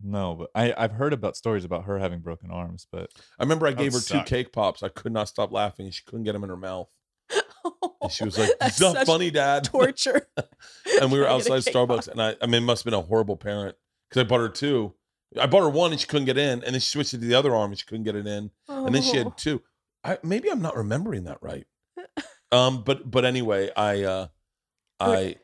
No, 0.00 0.34
but 0.36 0.50
I 0.54 0.72
I've 0.78 0.92
heard 0.92 1.12
about 1.12 1.36
stories 1.36 1.64
about 1.64 1.84
her 1.86 1.98
having 1.98 2.20
broken 2.20 2.50
arms, 2.52 2.86
but 2.92 3.10
I 3.38 3.42
remember 3.42 3.66
I 3.66 3.72
gave 3.72 3.92
her 3.92 3.98
would 3.98 4.06
two 4.06 4.22
cake 4.22 4.52
pops. 4.52 4.82
I 4.84 4.88
could 4.88 5.12
not 5.12 5.28
stop 5.28 5.50
laughing, 5.50 5.86
and 5.86 5.94
she 5.94 6.04
couldn't 6.06 6.22
get 6.24 6.34
them 6.34 6.44
in 6.44 6.50
her 6.50 6.56
mouth. 6.56 6.88
And 8.00 8.12
she 8.12 8.24
was 8.24 8.38
like, 8.38 8.50
That's 8.60 8.74
"It's 8.74 8.80
not 8.80 8.94
such 8.94 9.06
funny, 9.08 9.30
Dad." 9.32 9.64
torture. 9.64 10.28
and 11.00 11.10
we 11.10 11.18
were 11.18 11.24
Trying 11.24 11.40
to 11.40 11.44
get 11.44 11.50
a 11.50 11.54
outside 11.56 11.72
Starbucks, 11.74 12.06
pop. 12.06 12.08
and 12.08 12.22
I, 12.22 12.36
I 12.40 12.46
mean, 12.46 12.62
it 12.62 12.66
must 12.66 12.84
have 12.84 12.90
been 12.92 12.98
a 12.98 13.02
horrible 13.02 13.36
parent 13.36 13.76
because 14.08 14.20
I 14.24 14.24
bought 14.28 14.38
her 14.38 14.48
two. 14.48 14.94
I 15.38 15.46
bought 15.46 15.60
her 15.62 15.68
one, 15.68 15.90
and 15.92 16.00
she 16.00 16.06
couldn't 16.06 16.26
get 16.26 16.38
in, 16.38 16.62
and 16.64 16.74
then 16.74 16.80
she 16.80 16.90
switched 16.90 17.12
it 17.14 17.18
to 17.20 17.26
the 17.26 17.34
other 17.34 17.54
arm, 17.54 17.70
and 17.70 17.78
she 17.78 17.84
couldn't 17.86 18.04
get 18.04 18.16
it 18.16 18.26
in, 18.26 18.50
and 18.68 18.94
then 18.94 19.02
she 19.02 19.18
Oh. 19.18 19.24
had 19.24 19.36
two. 19.38 19.62
I 20.04 20.18
maybe 20.22 20.48
I'm 20.50 20.62
not 20.62 20.76
remembering 20.76 21.24
that 21.24 21.38
right. 21.42 21.66
Um, 22.50 22.82
but 22.82 23.10
but 23.10 23.26
anyway, 23.26 23.70
I 23.76 24.04
uh, 24.04 24.28
I. 24.98 25.36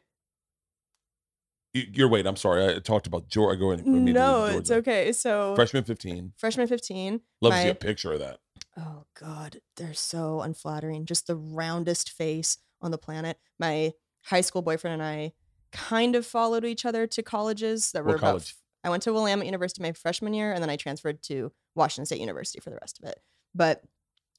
You're 1.74 2.08
wait. 2.08 2.26
I'm 2.26 2.36
sorry. 2.36 2.64
I 2.76 2.78
talked 2.78 3.06
about 3.08 3.28
Georgia. 3.28 3.56
I 3.56 3.60
go 3.60 3.72
in. 3.72 4.04
No, 4.12 4.46
it's 4.46 4.70
okay. 4.70 5.12
So 5.12 5.54
Freshman 5.56 5.82
15. 5.84 6.32
freshman 6.38 6.68
fifteen. 6.68 7.20
Love 7.42 7.52
to 7.52 7.62
see 7.62 7.68
a 7.68 7.74
picture 7.74 8.12
of 8.12 8.20
that. 8.20 8.38
Oh 8.78 9.04
God, 9.20 9.58
they're 9.76 9.92
so 9.92 10.40
unflattering. 10.40 11.04
Just 11.04 11.26
the 11.26 11.34
roundest 11.36 12.10
face 12.10 12.58
on 12.80 12.90
the 12.92 12.98
planet. 12.98 13.38
My 13.58 13.92
high 14.26 14.40
school 14.40 14.62
boyfriend 14.62 14.94
and 14.94 15.02
I 15.02 15.32
kind 15.72 16.14
of 16.14 16.24
followed 16.24 16.64
each 16.64 16.86
other 16.86 17.06
to 17.08 17.22
colleges 17.22 17.90
that 17.92 18.04
were 18.04 18.12
What 18.12 18.18
about. 18.18 18.28
college? 18.28 18.54
I 18.84 18.90
went 18.90 19.02
to 19.04 19.12
Willamette 19.12 19.46
University 19.46 19.82
my 19.82 19.92
freshman 19.92 20.34
year, 20.34 20.52
and 20.52 20.62
then 20.62 20.70
I 20.70 20.76
transferred 20.76 21.22
to 21.24 21.50
Washington 21.74 22.06
State 22.06 22.20
University 22.20 22.60
for 22.60 22.70
the 22.70 22.78
rest 22.80 23.00
of 23.02 23.08
it. 23.08 23.18
But 23.54 23.82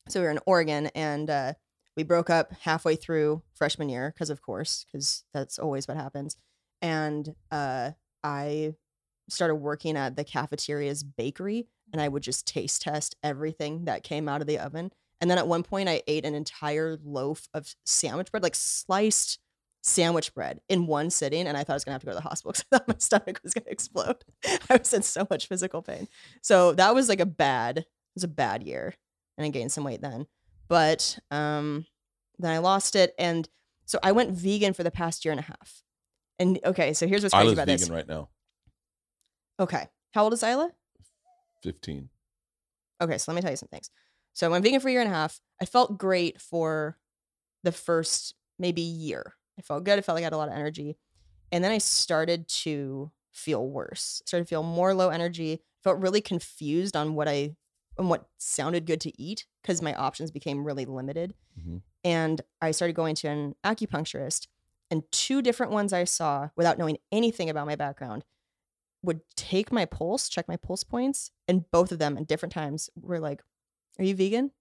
so 0.07 0.19
we 0.19 0.25
were 0.25 0.31
in 0.31 0.39
Oregon, 0.45 0.87
and 0.93 1.29
uh, 1.29 1.53
we 1.97 2.03
broke 2.03 2.29
up 2.29 2.53
halfway 2.61 2.95
through 2.95 3.41
freshman 3.55 3.89
year 3.89 4.13
because, 4.13 4.29
of 4.29 4.41
course, 4.41 4.85
because 4.85 5.23
that's 5.33 5.57
always 5.57 5.87
what 5.87 5.97
happens. 5.97 6.37
And 6.81 7.33
uh, 7.51 7.91
I 8.23 8.75
started 9.29 9.55
working 9.55 9.97
at 9.97 10.15
the 10.15 10.23
cafeteria's 10.23 11.03
bakery, 11.03 11.67
and 11.91 11.99
I 11.99 12.07
would 12.07 12.21
just 12.21 12.47
taste 12.47 12.83
test 12.83 13.15
everything 13.23 13.85
that 13.85 14.03
came 14.03 14.29
out 14.29 14.41
of 14.41 14.47
the 14.47 14.59
oven. 14.59 14.91
And 15.21 15.31
then 15.31 15.39
at 15.39 15.47
one 15.47 15.63
point, 15.63 15.89
I 15.89 16.03
ate 16.07 16.25
an 16.25 16.35
entire 16.35 16.97
loaf 17.03 17.47
of 17.53 17.73
sandwich 17.85 18.29
bread, 18.31 18.43
like 18.43 18.53
sliced 18.53 19.39
sandwich 19.85 20.33
bread 20.33 20.59
in 20.67 20.87
one 20.87 21.11
sitting. 21.11 21.45
And 21.47 21.55
I 21.55 21.63
thought 21.63 21.73
I 21.73 21.75
was 21.75 21.83
going 21.85 21.91
to 21.91 21.93
have 21.93 22.01
to 22.01 22.07
go 22.07 22.11
to 22.13 22.15
the 22.15 22.27
hospital 22.27 22.51
because 22.53 22.65
I 22.71 22.77
thought 22.77 22.87
my 22.87 22.95
stomach 22.97 23.39
was 23.43 23.53
going 23.53 23.65
to 23.65 23.71
explode. 23.71 24.25
I 24.69 24.77
was 24.77 24.93
in 24.93 25.03
so 25.03 25.27
much 25.29 25.47
physical 25.47 25.81
pain. 25.81 26.07
So 26.41 26.73
that 26.73 26.95
was 26.95 27.07
like 27.07 27.19
a 27.19 27.25
bad, 27.25 27.77
it 27.79 27.85
was 28.15 28.23
a 28.23 28.29
bad 28.29 28.63
year. 28.63 28.95
And 29.37 29.45
I 29.45 29.49
gained 29.49 29.71
some 29.71 29.83
weight 29.83 30.01
then. 30.01 30.25
But 30.67 31.19
um, 31.29 31.85
then 32.39 32.51
I 32.51 32.57
lost 32.57 32.95
it. 32.95 33.13
And 33.19 33.47
so 33.85 33.99
I 34.01 34.11
went 34.11 34.31
vegan 34.31 34.73
for 34.73 34.83
the 34.83 34.91
past 34.91 35.23
year 35.23 35.31
and 35.31 35.39
a 35.39 35.43
half. 35.43 35.83
And 36.39 36.59
okay, 36.65 36.93
so 36.93 37.07
here's 37.07 37.21
what's 37.21 37.33
crazy 37.33 37.45
Ila's 37.45 37.59
about 37.59 37.67
vegan 37.67 37.79
this. 37.79 37.89
right 37.89 38.07
now. 38.07 38.29
Okay. 39.59 39.87
How 40.13 40.23
old 40.23 40.33
is 40.33 40.43
Ila? 40.43 40.71
15. 41.61 42.09
Okay, 43.01 43.17
so 43.17 43.31
let 43.31 43.35
me 43.35 43.41
tell 43.41 43.51
you 43.51 43.57
some 43.57 43.69
things. 43.69 43.89
So 44.33 44.47
I 44.47 44.49
went 44.49 44.63
vegan 44.63 44.79
for 44.79 44.89
a 44.89 44.91
year 44.91 45.01
and 45.01 45.11
a 45.11 45.13
half. 45.13 45.39
I 45.61 45.65
felt 45.65 45.97
great 45.97 46.41
for 46.41 46.97
the 47.63 47.71
first 47.71 48.33
maybe 48.57 48.81
year. 48.81 49.35
I 49.57 49.61
felt 49.61 49.83
good. 49.83 49.97
I 49.97 50.01
felt 50.01 50.15
like 50.15 50.23
I 50.23 50.25
had 50.25 50.33
a 50.33 50.37
lot 50.37 50.49
of 50.49 50.55
energy. 50.55 50.97
And 51.51 51.63
then 51.63 51.71
I 51.71 51.77
started 51.77 52.47
to 52.49 53.11
feel 53.31 53.67
worse. 53.67 54.21
Started 54.25 54.45
to 54.45 54.49
feel 54.49 54.63
more 54.63 54.93
low 54.93 55.09
energy. 55.09 55.61
Felt 55.83 55.99
really 55.99 56.21
confused 56.21 56.95
on 56.95 57.15
what 57.15 57.27
I 57.27 57.55
on 57.97 58.09
what 58.09 58.27
sounded 58.37 58.85
good 58.85 58.99
to 59.01 59.21
eat 59.21 59.45
because 59.61 59.81
my 59.81 59.93
options 59.93 60.29
became 60.29 60.65
really 60.65 60.83
limited. 60.85 61.33
Mhm. 61.57 61.81
And 62.03 62.41
I 62.61 62.71
started 62.71 62.93
going 62.93 63.15
to 63.15 63.29
an 63.29 63.55
acupuncturist, 63.63 64.47
and 64.91 65.09
two 65.11 65.41
different 65.41 65.71
ones 65.71 65.93
I 65.93 66.03
saw 66.03 66.49
without 66.57 66.77
knowing 66.77 66.97
anything 67.13 67.49
about 67.49 67.65
my 67.67 67.75
background 67.77 68.25
would 69.01 69.21
take 69.37 69.71
my 69.71 69.85
pulse, 69.85 70.27
check 70.27 70.47
my 70.49 70.57
pulse 70.57 70.83
points, 70.83 71.31
and 71.47 71.69
both 71.71 71.93
of 71.93 71.99
them 71.99 72.17
at 72.17 72.27
different 72.27 72.51
times 72.51 72.89
were 72.95 73.19
like, 73.19 73.41
Are 73.97 74.03
you 74.03 74.13
vegan? 74.15 74.51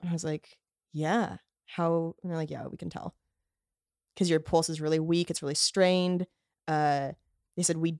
And 0.00 0.10
I 0.10 0.12
was 0.12 0.24
like, 0.24 0.58
Yeah. 0.92 1.38
How? 1.66 2.14
And 2.22 2.30
they're 2.30 2.38
like, 2.38 2.50
Yeah, 2.50 2.66
we 2.68 2.76
can 2.76 2.90
tell. 2.90 3.14
Because 4.14 4.30
your 4.30 4.40
pulse 4.40 4.68
is 4.68 4.80
really 4.80 5.00
weak, 5.00 5.30
it's 5.30 5.42
really 5.42 5.54
strained. 5.54 6.26
Uh, 6.68 7.12
they 7.56 7.62
said, 7.62 7.76
We 7.76 7.98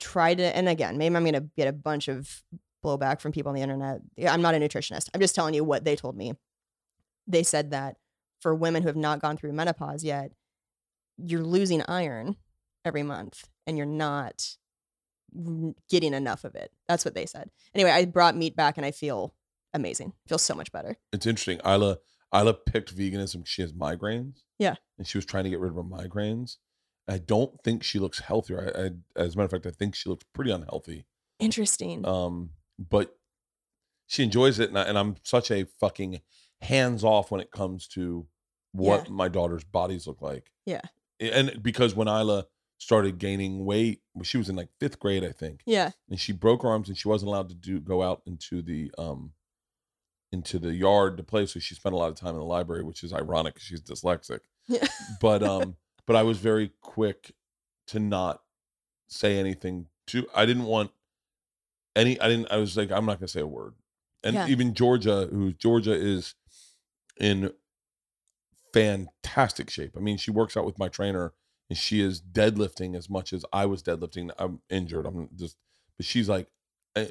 tried 0.00 0.40
it. 0.40 0.54
And 0.54 0.68
again, 0.68 0.98
maybe 0.98 1.16
I'm 1.16 1.22
going 1.22 1.34
to 1.34 1.48
get 1.56 1.68
a 1.68 1.72
bunch 1.72 2.08
of 2.08 2.42
blowback 2.84 3.20
from 3.20 3.32
people 3.32 3.50
on 3.50 3.56
the 3.56 3.62
internet. 3.62 4.00
I'm 4.28 4.42
not 4.42 4.54
a 4.54 4.58
nutritionist. 4.58 5.08
I'm 5.14 5.20
just 5.20 5.34
telling 5.34 5.54
you 5.54 5.64
what 5.64 5.84
they 5.84 5.96
told 5.96 6.16
me. 6.16 6.34
They 7.26 7.42
said 7.42 7.70
that 7.70 7.96
for 8.40 8.54
women 8.54 8.82
who 8.82 8.88
have 8.88 8.96
not 8.96 9.20
gone 9.20 9.36
through 9.36 9.52
menopause 9.52 10.04
yet, 10.04 10.32
you're 11.16 11.42
losing 11.42 11.82
iron 11.88 12.36
every 12.84 13.02
month 13.02 13.48
and 13.66 13.76
you're 13.76 13.86
not 13.86 14.56
getting 15.90 16.14
enough 16.14 16.44
of 16.44 16.54
it. 16.54 16.70
That's 16.88 17.04
what 17.04 17.14
they 17.14 17.26
said. 17.26 17.50
Anyway, 17.74 17.90
I 17.90 18.04
brought 18.04 18.36
meat 18.36 18.54
back 18.54 18.76
and 18.76 18.86
I 18.86 18.90
feel 18.90 19.34
amazing. 19.74 20.12
feel 20.26 20.38
so 20.38 20.54
much 20.54 20.70
better. 20.72 20.96
It's 21.12 21.26
interesting. 21.26 21.60
Ila 21.66 21.98
Ila 22.34 22.54
picked 22.54 22.96
veganism. 22.96 23.46
She 23.46 23.62
has 23.62 23.72
migraines. 23.72 24.42
Yeah. 24.58 24.76
and 24.98 25.06
she 25.06 25.18
was 25.18 25.24
trying 25.24 25.44
to 25.44 25.50
get 25.50 25.60
rid 25.60 25.70
of 25.70 25.76
her 25.76 25.82
migraines. 25.82 26.56
I 27.08 27.18
don't 27.18 27.62
think 27.62 27.82
she 27.84 27.98
looks 27.98 28.18
healthier. 28.20 28.72
I, 28.76 28.80
I, 28.80 28.90
as 29.24 29.34
a 29.34 29.38
matter 29.38 29.44
of 29.44 29.50
fact, 29.50 29.66
I 29.66 29.70
think 29.70 29.94
she 29.94 30.08
looks 30.08 30.24
pretty 30.32 30.50
unhealthy. 30.50 31.06
Interesting. 31.38 32.04
Um, 32.06 32.50
but 32.78 33.16
she 34.06 34.22
enjoys 34.22 34.58
it, 34.58 34.68
and, 34.70 34.78
I, 34.78 34.82
and 34.84 34.98
I'm 34.98 35.16
such 35.22 35.50
a 35.50 35.64
fucking 35.78 36.20
hands 36.62 37.04
off 37.04 37.30
when 37.30 37.40
it 37.40 37.50
comes 37.50 37.86
to 37.88 38.26
what 38.72 39.06
Yeah. 39.06 39.12
my 39.12 39.28
daughter's 39.28 39.64
bodies 39.64 40.06
look 40.06 40.20
like. 40.22 40.50
Yeah. 40.64 40.80
And 41.20 41.62
because 41.62 41.94
when 41.94 42.08
Ila 42.08 42.46
started 42.78 43.18
gaining 43.18 43.64
weight, 43.64 44.00
she 44.22 44.36
was 44.38 44.48
in 44.48 44.56
like 44.56 44.68
fifth 44.80 44.98
grade, 44.98 45.24
I 45.24 45.32
think, 45.32 45.62
Yeah. 45.66 45.92
and 46.10 46.18
she 46.20 46.32
broke 46.32 46.62
her 46.62 46.68
arms 46.68 46.88
and 46.88 46.96
she 46.98 47.08
wasn't 47.08 47.28
allowed 47.28 47.48
to 47.50 47.54
do 47.54 47.80
go 47.80 48.02
out 48.02 48.22
into 48.26 48.62
the 48.62 48.90
um 48.98 49.32
into 50.36 50.58
the 50.58 50.74
yard 50.74 51.16
to 51.16 51.22
play. 51.22 51.46
So 51.46 51.58
she 51.60 51.74
spent 51.74 51.94
a 51.94 51.98
lot 51.98 52.10
of 52.10 52.14
time 52.16 52.34
in 52.34 52.40
the 52.40 52.44
library, 52.44 52.82
which 52.82 53.02
is 53.02 53.12
ironic 53.12 53.54
'cause 53.54 53.62
she's 53.62 53.80
dyslexic. 53.82 54.40
Yeah. 54.68 54.86
But 55.20 55.42
um, 55.52 55.76
but 56.06 56.16
I 56.16 56.22
was 56.22 56.38
very 56.38 56.72
quick 56.80 57.32
to 57.88 57.98
not 57.98 58.42
say 59.08 59.38
anything 59.38 59.86
to 60.08 60.26
I 60.34 60.44
didn't 60.46 60.64
want 60.64 60.90
any 61.94 62.20
I 62.20 62.28
didn't 62.28 62.50
I 62.50 62.56
was 62.58 62.76
like, 62.76 62.90
I'm 62.92 63.06
not 63.06 63.18
gonna 63.20 63.28
say 63.28 63.40
a 63.40 63.46
word. 63.46 63.74
And 64.22 64.34
Yeah. 64.34 64.48
even 64.48 64.74
Georgia, 64.74 65.28
who 65.30 65.52
Georgia 65.52 65.94
is 65.94 66.34
in 67.18 67.52
fantastic 68.72 69.70
shape. 69.70 69.94
I 69.96 70.00
mean, 70.00 70.16
she 70.16 70.30
works 70.30 70.56
out 70.56 70.66
with 70.66 70.78
my 70.78 70.88
trainer 70.88 71.32
and 71.70 71.78
she 71.78 72.00
is 72.00 72.20
deadlifting 72.20 72.96
as 72.96 73.08
much 73.08 73.32
as 73.32 73.44
I 73.52 73.66
was 73.66 73.82
deadlifting. 73.82 74.30
I'm 74.38 74.60
injured. 74.68 75.06
I'm 75.06 75.28
just 75.34 75.56
but 75.96 76.04
she's 76.06 76.28
like 76.28 76.48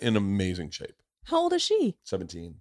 in 0.02 0.16
amazing 0.16 0.70
shape. 0.72 1.02
How 1.26 1.38
old 1.38 1.54
is 1.54 1.62
she? 1.64 1.98
17. 2.04 2.56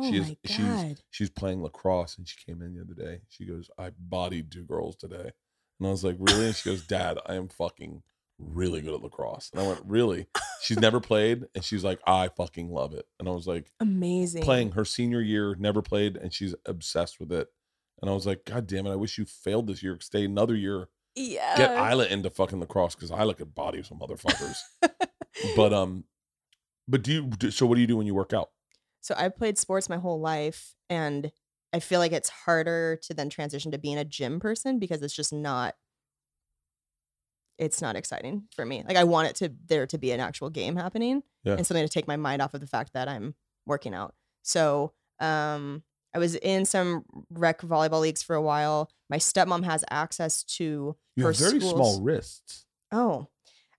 Oh 0.00 0.10
She 0.10 0.16
is- 0.18 0.36
she's-. 0.44 1.02
She's 1.10 1.30
playing 1.30 1.62
lacrosse 1.62 2.16
and 2.18 2.26
she 2.28 2.36
came 2.44 2.62
in 2.62 2.74
the 2.74 2.80
other 2.82 2.94
day. 2.94 3.20
She 3.28 3.44
goes, 3.44 3.70
I 3.78 3.90
bodied 3.98 4.50
two 4.50 4.64
girls 4.64 4.96
today. 4.96 5.30
And 5.78 5.86
I 5.88 5.90
was 5.90 6.04
like, 6.04 6.16
Really? 6.18 6.46
And 6.46 6.54
she 6.56 6.68
goes, 6.70 6.86
Dad, 6.86 7.18
I 7.26 7.34
am 7.34 7.48
fucking 7.48 8.02
really 8.38 8.80
good 8.80 8.94
at 8.94 9.02
lacrosse. 9.02 9.50
And 9.52 9.60
I 9.62 9.66
went, 9.68 9.82
Really? 9.86 10.26
She's 10.62 10.78
never 10.78 11.00
played. 11.00 11.46
And 11.54 11.64
she's 11.64 11.84
like, 11.84 12.00
I 12.06 12.28
fucking 12.28 12.70
love 12.70 12.94
it. 12.94 13.06
And 13.18 13.28
I 13.28 13.32
was 13.32 13.46
like, 13.46 13.72
Amazing. 13.80 14.42
Playing 14.42 14.72
her 14.72 14.84
senior 14.84 15.20
year, 15.20 15.54
never 15.58 15.82
played, 15.82 16.16
and 16.16 16.32
she's 16.32 16.54
obsessed 16.66 17.18
with 17.20 17.32
it. 17.32 17.48
And 18.00 18.10
I 18.10 18.14
was 18.14 18.26
like, 18.26 18.44
God 18.46 18.66
damn 18.66 18.86
it, 18.86 18.92
I 18.92 18.96
wish 18.96 19.18
you 19.18 19.24
failed 19.26 19.66
this 19.66 19.82
year. 19.82 19.98
Stay 20.00 20.24
another 20.24 20.54
year. 20.54 20.88
Yeah. 21.14 21.56
Get 21.56 21.70
Ila 21.92 22.06
into 22.06 22.30
fucking 22.30 22.60
lacrosse 22.60 22.94
because 22.94 23.10
Ila 23.10 23.34
could 23.34 23.54
body 23.54 23.82
some 23.82 23.98
motherfuckers. 23.98 24.56
but 25.56 25.72
um, 25.74 26.04
but 26.88 27.02
do 27.02 27.12
you 27.40 27.50
so 27.50 27.66
what 27.66 27.74
do 27.74 27.80
you 27.82 27.86
do 27.86 27.96
when 27.96 28.06
you 28.06 28.14
work 28.14 28.32
out? 28.32 28.50
So 29.00 29.14
I've 29.16 29.36
played 29.36 29.58
sports 29.58 29.88
my 29.88 29.96
whole 29.96 30.20
life 30.20 30.74
and 30.88 31.30
I 31.72 31.80
feel 31.80 32.00
like 32.00 32.12
it's 32.12 32.28
harder 32.28 32.98
to 33.02 33.14
then 33.14 33.30
transition 33.30 33.70
to 33.72 33.78
being 33.78 33.98
a 33.98 34.04
gym 34.04 34.40
person 34.40 34.78
because 34.78 35.02
it's 35.02 35.14
just 35.14 35.32
not 35.32 35.74
it's 37.58 37.82
not 37.82 37.94
exciting 37.96 38.44
for 38.56 38.64
me. 38.64 38.82
Like 38.86 38.96
I 38.96 39.04
want 39.04 39.28
it 39.28 39.36
to 39.36 39.52
there 39.66 39.86
to 39.86 39.98
be 39.98 40.12
an 40.12 40.20
actual 40.20 40.48
game 40.50 40.76
happening 40.76 41.22
Yeah. 41.44 41.56
and 41.56 41.66
something 41.66 41.84
to 41.84 41.92
take 41.92 42.08
my 42.08 42.16
mind 42.16 42.40
off 42.42 42.54
of 42.54 42.60
the 42.60 42.66
fact 42.66 42.94
that 42.94 43.08
I'm 43.08 43.34
working 43.66 43.94
out. 43.94 44.14
So 44.42 44.92
um 45.20 45.82
I 46.14 46.18
was 46.18 46.34
in 46.36 46.64
some 46.64 47.04
rec 47.30 47.60
volleyball 47.60 48.00
leagues 48.00 48.22
for 48.22 48.34
a 48.34 48.42
while. 48.42 48.90
My 49.08 49.18
stepmom 49.18 49.64
has 49.64 49.84
access 49.90 50.42
to 50.44 50.96
You 51.16 51.24
her 51.24 51.30
have 51.30 51.38
very 51.38 51.60
schools. 51.60 51.74
small 51.74 52.02
wrists. 52.02 52.64
Oh, 52.90 53.28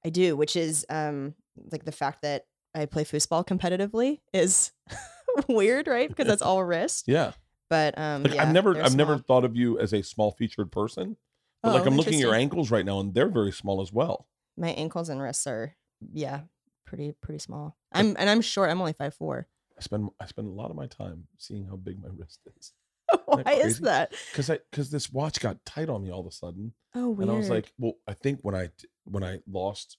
I 0.06 0.10
do, 0.10 0.38
which 0.38 0.56
is 0.56 0.85
um 0.89 1.34
like 1.72 1.84
the 1.85 1.91
fact 1.91 2.22
that 2.22 2.45
I 2.73 2.85
play 2.85 3.03
foosball 3.03 3.45
competitively 3.45 4.19
is 4.34 4.72
weird, 5.48 5.88
right? 5.88 6.07
Because 6.07 6.27
that's 6.27 6.41
all 6.41 6.64
wrist. 6.64 7.06
Yeah. 7.07 7.34
But 7.69 7.98
um, 7.98 8.23
Like 8.23 8.35
yeah, 8.35 8.43
I've 8.43 8.53
never 8.53 8.81
I've 8.81 8.95
never 8.95 9.18
thought 9.18 9.45
of 9.45 9.56
you 9.56 9.80
as 9.80 9.93
a 9.93 10.02
small 10.02 10.31
featured 10.31 10.72
person. 10.72 11.18
But 11.64 11.73
like 11.73 11.84
Oh, 11.84 11.85
I'm 11.85 11.95
looking 11.95 12.15
at 12.15 12.19
your 12.19 12.35
ankles 12.35 12.72
right 12.72 12.85
now 12.85 12.99
and 12.99 13.14
they're 13.14 13.30
very 13.30 13.52
small 13.52 13.81
as 13.81 13.93
well. 13.93 14.27
My 14.57 14.69
ankles 14.69 15.10
and 15.10 15.22
wrists 15.22 15.48
are 15.48 15.76
yeah, 16.14 16.41
pretty 16.85 17.14
pretty 17.22 17.39
small. 17.39 17.77
I'm 17.93 18.15
and 18.19 18.30
I'm 18.30 18.41
short. 18.41 18.69
I'm 18.69 18.81
only 18.81 18.93
five 18.93 19.14
four. 19.14 19.48
I 19.77 19.81
spend 19.81 20.10
I 20.19 20.26
spend 20.26 20.48
a 20.48 20.52
lot 20.52 20.69
of 20.69 20.76
my 20.76 20.88
time 20.88 21.27
seeing 21.38 21.65
how 21.65 21.76
big 21.77 22.02
my 22.02 22.10
wrist 22.18 22.39
is. 22.57 22.73
Why 23.26 23.43
that 23.43 23.57
is 23.60 23.80
that? 23.80 24.14
Cuz 24.34 24.49
I 24.49 24.60
cuz 24.72 24.89
this 24.89 25.11
watch 25.11 25.39
got 25.39 25.64
tight 25.65 25.89
on 25.89 26.03
me 26.03 26.11
all 26.11 26.22
of 26.22 26.27
a 26.27 26.31
sudden. 26.31 26.73
Oh, 26.93 27.10
weird. 27.10 27.30
And 27.30 27.31
I 27.31 27.39
was 27.39 27.49
like, 27.49 27.72
well, 27.77 27.93
I 28.06 28.14
think 28.14 28.39
when 28.41 28.56
I 28.56 28.69
when 29.06 29.23
I 29.23 29.39
lost 29.49 29.98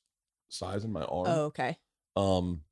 size 0.48 0.84
in 0.84 0.92
my 0.92 1.04
arm, 1.04 1.26
oh, 1.26 1.44
okay. 1.46 1.78
Um 2.16 2.62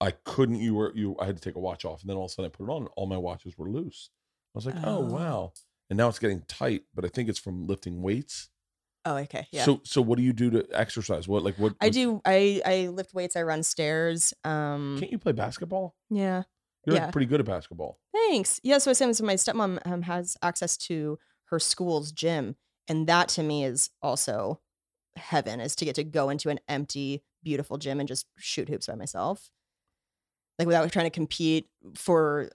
I 0.00 0.10
couldn't 0.10 0.60
you 0.60 0.74
were 0.74 0.92
you 0.94 1.16
I 1.18 1.26
had 1.26 1.36
to 1.36 1.42
take 1.42 1.56
a 1.56 1.60
watch 1.60 1.84
off 1.84 2.00
and 2.02 2.10
then 2.10 2.16
all 2.16 2.24
of 2.26 2.30
a 2.30 2.34
sudden 2.34 2.50
I 2.50 2.54
put 2.56 2.64
it 2.68 2.72
on 2.72 2.82
and 2.82 2.90
all 2.96 3.06
my 3.06 3.16
watches 3.16 3.56
were 3.56 3.70
loose. 3.70 4.10
I 4.54 4.58
was 4.58 4.66
like, 4.66 4.76
"Oh, 4.84 4.96
Oh. 4.98 5.00
wow." 5.00 5.52
And 5.90 5.96
now 5.96 6.08
it's 6.08 6.18
getting 6.18 6.42
tight, 6.48 6.82
but 6.94 7.04
I 7.04 7.08
think 7.08 7.28
it's 7.28 7.38
from 7.38 7.66
lifting 7.66 8.02
weights. 8.02 8.48
Oh, 9.04 9.16
okay. 9.18 9.46
Yeah. 9.52 9.64
So 9.64 9.80
so 9.84 10.02
what 10.02 10.16
do 10.18 10.22
you 10.24 10.32
do 10.32 10.50
to 10.50 10.66
exercise? 10.72 11.28
What 11.28 11.42
like 11.44 11.58
what 11.58 11.74
I 11.80 11.90
do. 11.90 12.20
I 12.24 12.60
I 12.66 12.86
lift 12.88 13.14
weights. 13.14 13.36
I 13.36 13.42
run 13.42 13.62
stairs. 13.62 14.34
Um. 14.44 14.96
Can't 14.98 15.12
you 15.12 15.18
play 15.18 15.32
basketball? 15.32 15.94
Yeah. 16.10 16.42
You're 16.84 16.94
like 16.94 17.02
Yeah. 17.04 17.10
pretty 17.10 17.26
good 17.26 17.40
at 17.40 17.46
basketball. 17.46 17.98
Thanks. 18.12 18.60
Yeah, 18.62 18.78
so 18.78 18.92
same. 18.92 19.12
So 19.12 19.24
my 19.24 19.34
stepmom 19.34 19.78
um, 19.86 20.02
has 20.02 20.36
access 20.42 20.76
to 20.88 21.18
her 21.46 21.58
school's 21.58 22.12
gym, 22.12 22.56
and 22.88 23.06
that 23.06 23.28
to 23.30 23.42
me 23.42 23.64
is 23.64 23.90
also 24.02 24.60
heaven. 25.16 25.60
Is 25.60 25.76
to 25.76 25.84
get 25.84 25.94
to 25.96 26.04
go 26.04 26.28
into 26.30 26.48
an 26.48 26.58
empty, 26.68 27.22
beautiful 27.42 27.78
gym 27.78 28.00
and 28.00 28.08
just 28.08 28.26
shoot 28.38 28.68
hoops 28.68 28.86
by 28.86 28.94
myself, 28.94 29.50
like 30.58 30.66
without 30.66 30.90
trying 30.92 31.06
to 31.06 31.10
compete 31.10 31.68
for 31.94 32.50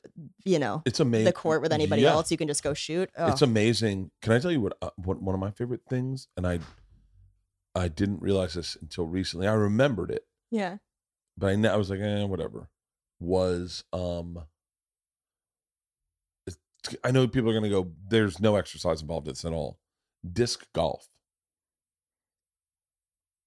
you 0.46 0.60
know 0.60 0.82
It's 0.86 1.00
amazing. 1.00 1.26
the 1.26 1.34
court 1.34 1.62
with 1.62 1.72
anybody 1.74 2.02
Yeah. 2.04 2.12
else. 2.12 2.32
You 2.32 2.38
can 2.38 2.48
just 2.48 2.64
go 2.64 2.74
shoot. 2.74 3.10
Oh, 3.18 3.28
It's 3.32 3.42
amazing. 3.42 4.12
Can 4.22 4.34
I 4.34 4.40
tell 4.40 4.52
you 4.52 4.62
what, 4.62 4.78
uh, 4.82 4.90
what 4.98 5.22
one 5.22 5.34
of 5.36 5.40
my 5.42 5.52
favorite 5.52 5.82
things 5.90 6.28
and 6.38 6.46
I 6.48 6.60
I 7.74 7.88
didn't 7.88 8.22
realize 8.22 8.54
this 8.56 8.76
until 8.82 9.06
recently. 9.06 9.48
I 9.48 9.54
remembered 9.54 10.12
it, 10.12 10.26
yeah. 10.52 10.78
but 11.38 11.48
I, 11.48 11.68
I 11.70 11.76
was 11.78 11.90
like, 11.90 12.02
eh, 12.02 12.24
whatever. 12.26 12.70
Was 13.22 13.84
um 13.94 14.44
I 17.04 17.12
know 17.12 17.28
people 17.28 17.50
are 17.50 17.54
going 17.54 17.64
to 17.64 17.70
go 17.70 17.92
there's 18.10 18.40
no 18.40 18.56
exercise 18.56 19.02
involved 19.02 19.28
in 19.28 19.34
this 19.34 19.46
at 19.46 19.54
all. 19.54 19.78
Disc 20.34 20.66
golf. 20.74 21.08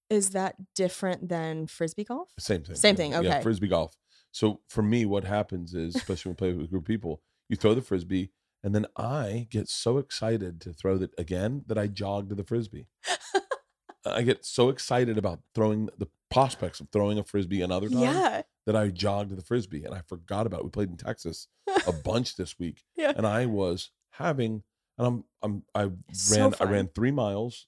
Is 0.09 0.31
that 0.31 0.55
different 0.75 1.29
than 1.29 1.67
frisbee 1.67 2.03
golf? 2.03 2.29
Same 2.39 2.63
thing. 2.63 2.75
Same 2.75 2.93
yeah, 2.93 2.97
thing, 2.97 3.11
Yeah, 3.11 3.19
okay. 3.19 3.41
frisbee 3.41 3.67
golf. 3.67 3.95
So 4.31 4.61
for 4.67 4.81
me, 4.83 5.05
what 5.05 5.23
happens 5.23 5.73
is, 5.73 5.95
especially 5.95 6.29
when 6.29 6.33
we 6.33 6.37
play 6.37 6.53
with 6.53 6.65
a 6.67 6.69
group 6.69 6.83
of 6.83 6.87
people, 6.87 7.21
you 7.49 7.55
throw 7.55 7.73
the 7.73 7.81
frisbee, 7.81 8.31
and 8.63 8.73
then 8.75 8.85
I 8.97 9.47
get 9.49 9.69
so 9.69 9.97
excited 9.97 10.59
to 10.61 10.73
throw 10.73 10.95
it 10.97 11.11
again 11.17 11.63
that 11.67 11.77
I 11.77 11.87
jog 11.87 12.29
to 12.29 12.35
the 12.35 12.43
frisbee. 12.43 12.87
I 14.05 14.21
get 14.21 14.45
so 14.45 14.69
excited 14.69 15.17
about 15.17 15.39
throwing 15.55 15.89
the 15.97 16.07
prospects 16.29 16.79
of 16.79 16.89
throwing 16.91 17.17
a 17.17 17.23
frisbee 17.23 17.61
another 17.61 17.89
time 17.89 17.99
Yeah. 18.01 18.41
that 18.65 18.75
I 18.75 18.89
jogged 18.89 19.29
to 19.29 19.35
the 19.35 19.41
frisbee, 19.43 19.83
and 19.83 19.95
I 19.95 20.01
forgot 20.07 20.45
about. 20.45 20.59
It. 20.59 20.65
We 20.65 20.69
played 20.69 20.89
in 20.89 20.97
Texas 20.97 21.47
a 21.87 21.91
bunch 22.03 22.35
this 22.35 22.59
week, 22.59 22.83
Yeah. 22.95 23.13
and 23.15 23.25
I 23.25 23.45
was 23.47 23.91
having, 24.11 24.63
and 24.97 25.07
I'm, 25.07 25.23
I'm, 25.41 25.63
I 25.73 25.91
It's 26.09 26.21
so 26.23 26.41
ran, 26.49 26.53
I 26.59 26.63
ran 26.65 26.87
three 26.93 27.11
miles 27.11 27.67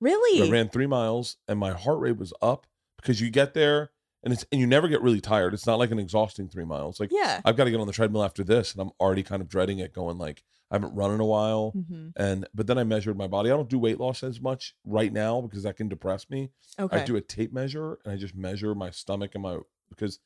Really? 0.00 0.46
I 0.48 0.50
ran 0.50 0.68
three 0.68 0.86
miles 0.86 1.36
and 1.48 1.58
my 1.58 1.72
heart 1.72 1.98
rate 2.00 2.16
was 2.18 2.32
up 2.40 2.66
because 3.00 3.20
you 3.20 3.30
get 3.30 3.54
there 3.54 3.90
and 4.22 4.32
it's 4.32 4.44
and 4.52 4.60
you 4.60 4.66
never 4.66 4.88
get 4.88 5.02
really 5.02 5.20
tired. 5.20 5.54
It's 5.54 5.66
not 5.66 5.78
like 5.78 5.90
an 5.90 5.98
exhausting 5.98 6.48
three 6.48 6.64
miles. 6.64 7.00
Like 7.00 7.10
yeah. 7.12 7.40
I've 7.44 7.56
got 7.56 7.64
to 7.64 7.70
get 7.70 7.80
on 7.80 7.86
the 7.86 7.92
treadmill 7.92 8.24
after 8.24 8.44
this 8.44 8.72
and 8.72 8.80
I'm 8.80 8.90
already 9.00 9.22
kind 9.22 9.42
of 9.42 9.48
dreading 9.48 9.78
it, 9.78 9.92
going 9.94 10.18
like 10.18 10.42
I 10.70 10.74
haven't 10.74 10.94
run 10.94 11.12
in 11.12 11.20
a 11.20 11.24
while. 11.24 11.70
hmm 11.70 12.08
And 12.16 12.46
but 12.54 12.66
then 12.66 12.78
I 12.78 12.84
measured 12.84 13.16
my 13.16 13.26
body. 13.26 13.50
I 13.50 13.54
don't 13.56 13.68
do 13.68 13.78
weight 13.78 13.98
loss 13.98 14.22
as 14.22 14.40
much 14.40 14.74
right 14.84 15.12
now 15.12 15.40
because 15.40 15.62
that 15.64 15.76
can 15.76 15.88
depress 15.88 16.28
me. 16.30 16.50
Okay. 16.78 17.00
I 17.00 17.04
do 17.04 17.16
a 17.16 17.20
tape 17.20 17.52
measure 17.52 17.98
and 18.04 18.12
I 18.12 18.16
just 18.16 18.34
measure 18.36 18.74
my 18.74 18.90
stomach 18.90 19.32
and 19.34 19.42
my 19.42 19.58
because 19.88 20.18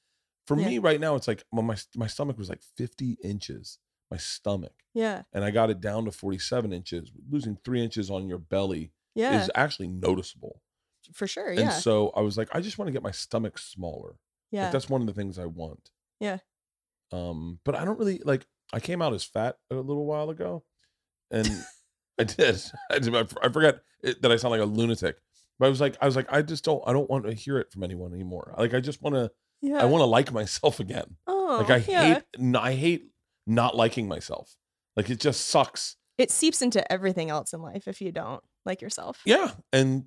for 0.46 0.58
Yeah. 0.58 0.66
me 0.66 0.78
right 0.78 1.00
now 1.00 1.14
it's 1.14 1.28
like 1.28 1.44
well, 1.52 1.62
my 1.62 1.76
my 1.96 2.06
stomach 2.08 2.36
was 2.38 2.48
like 2.48 2.62
50 2.76 3.18
inches. 3.24 3.78
My 4.10 4.16
stomach. 4.18 4.74
yeah. 4.92 5.22
And 5.32 5.42
I 5.42 5.50
got 5.50 5.70
it 5.70 5.80
down 5.80 6.04
to 6.04 6.10
47 6.12 6.70
inches. 6.72 7.10
Losing 7.30 7.56
three 7.64 7.82
inches 7.82 8.10
on 8.10 8.28
your 8.28 8.36
belly 8.38 8.90
Yeah. 9.14 9.42
is 9.42 9.50
actually 9.54 9.88
noticeable. 9.88 10.60
for 11.14 11.26
sure. 11.26 11.48
And 11.50 11.58
Yeah. 11.58 11.70
so 11.70 12.10
I 12.16 12.20
was 12.20 12.38
like, 12.38 12.48
I 12.52 12.60
just 12.60 12.78
want 12.78 12.86
to 12.88 12.92
get 12.92 13.02
my 13.02 13.10
stomach 13.10 13.58
smaller. 13.58 14.14
yeah. 14.50 14.64
Like 14.64 14.72
that's 14.72 14.88
one 14.88 15.00
of 15.00 15.06
the 15.06 15.12
things 15.12 15.38
I 15.38 15.46
want. 15.46 15.90
Yeah. 16.20 16.38
Um, 17.12 17.58
but 17.64 17.74
I 17.74 17.84
don't 17.84 17.98
really 17.98 18.20
like. 18.24 18.46
I 18.72 18.80
came 18.80 19.02
out 19.02 19.12
as 19.12 19.22
fat 19.24 19.56
a 19.70 19.74
little 19.74 20.06
while 20.06 20.30
ago, 20.30 20.64
and 21.30 21.46
I 22.18 22.24
did. 22.24 22.62
I 22.90 22.98
did. 22.98 23.14
I 23.14 23.24
I 23.42 23.48
forgot 23.50 23.80
that 24.02 24.32
I 24.32 24.36
sound 24.36 24.52
like 24.52 24.60
a 24.60 24.64
lunatic. 24.64 25.16
But 25.58 25.66
I 25.66 25.68
was 25.68 25.80
like, 25.80 25.96
I 26.00 26.06
was 26.06 26.16
like, 26.16 26.32
I 26.32 26.40
just 26.42 26.64
don't. 26.64 26.82
I 26.86 26.92
don't 26.92 27.10
want 27.10 27.24
to 27.26 27.32
hear 27.34 27.58
it 27.58 27.70
from 27.72 27.82
anyone 27.84 28.14
anymore. 28.14 28.54
Like 28.56 28.72
I 28.74 28.80
just 28.80 29.02
want 29.02 29.14
to. 29.16 29.30
yeah. 29.60 29.82
I 29.82 29.84
want 29.84 30.00
to 30.00 30.06
like 30.06 30.32
myself 30.32 30.80
again. 30.86 31.16
Oh, 31.26 31.58
Like 31.60 31.70
I 31.70 31.90
yeah. 31.90 32.14
hate. 32.38 32.56
I 32.56 32.72
hate 32.74 33.10
not 33.46 33.76
liking 33.76 34.08
myself. 34.08 34.56
Like 34.96 35.10
it 35.10 35.20
just 35.20 35.46
sucks. 35.46 35.96
it 36.16 36.30
seeps 36.30 36.62
into 36.62 36.90
everything 36.90 37.28
else 37.30 37.52
in 37.52 37.60
life 37.60 37.86
if 37.88 38.00
you 38.00 38.12
don't 38.12 38.42
like 38.64 38.80
yourself. 38.82 39.20
Yeah, 39.24 39.52
and 39.72 40.04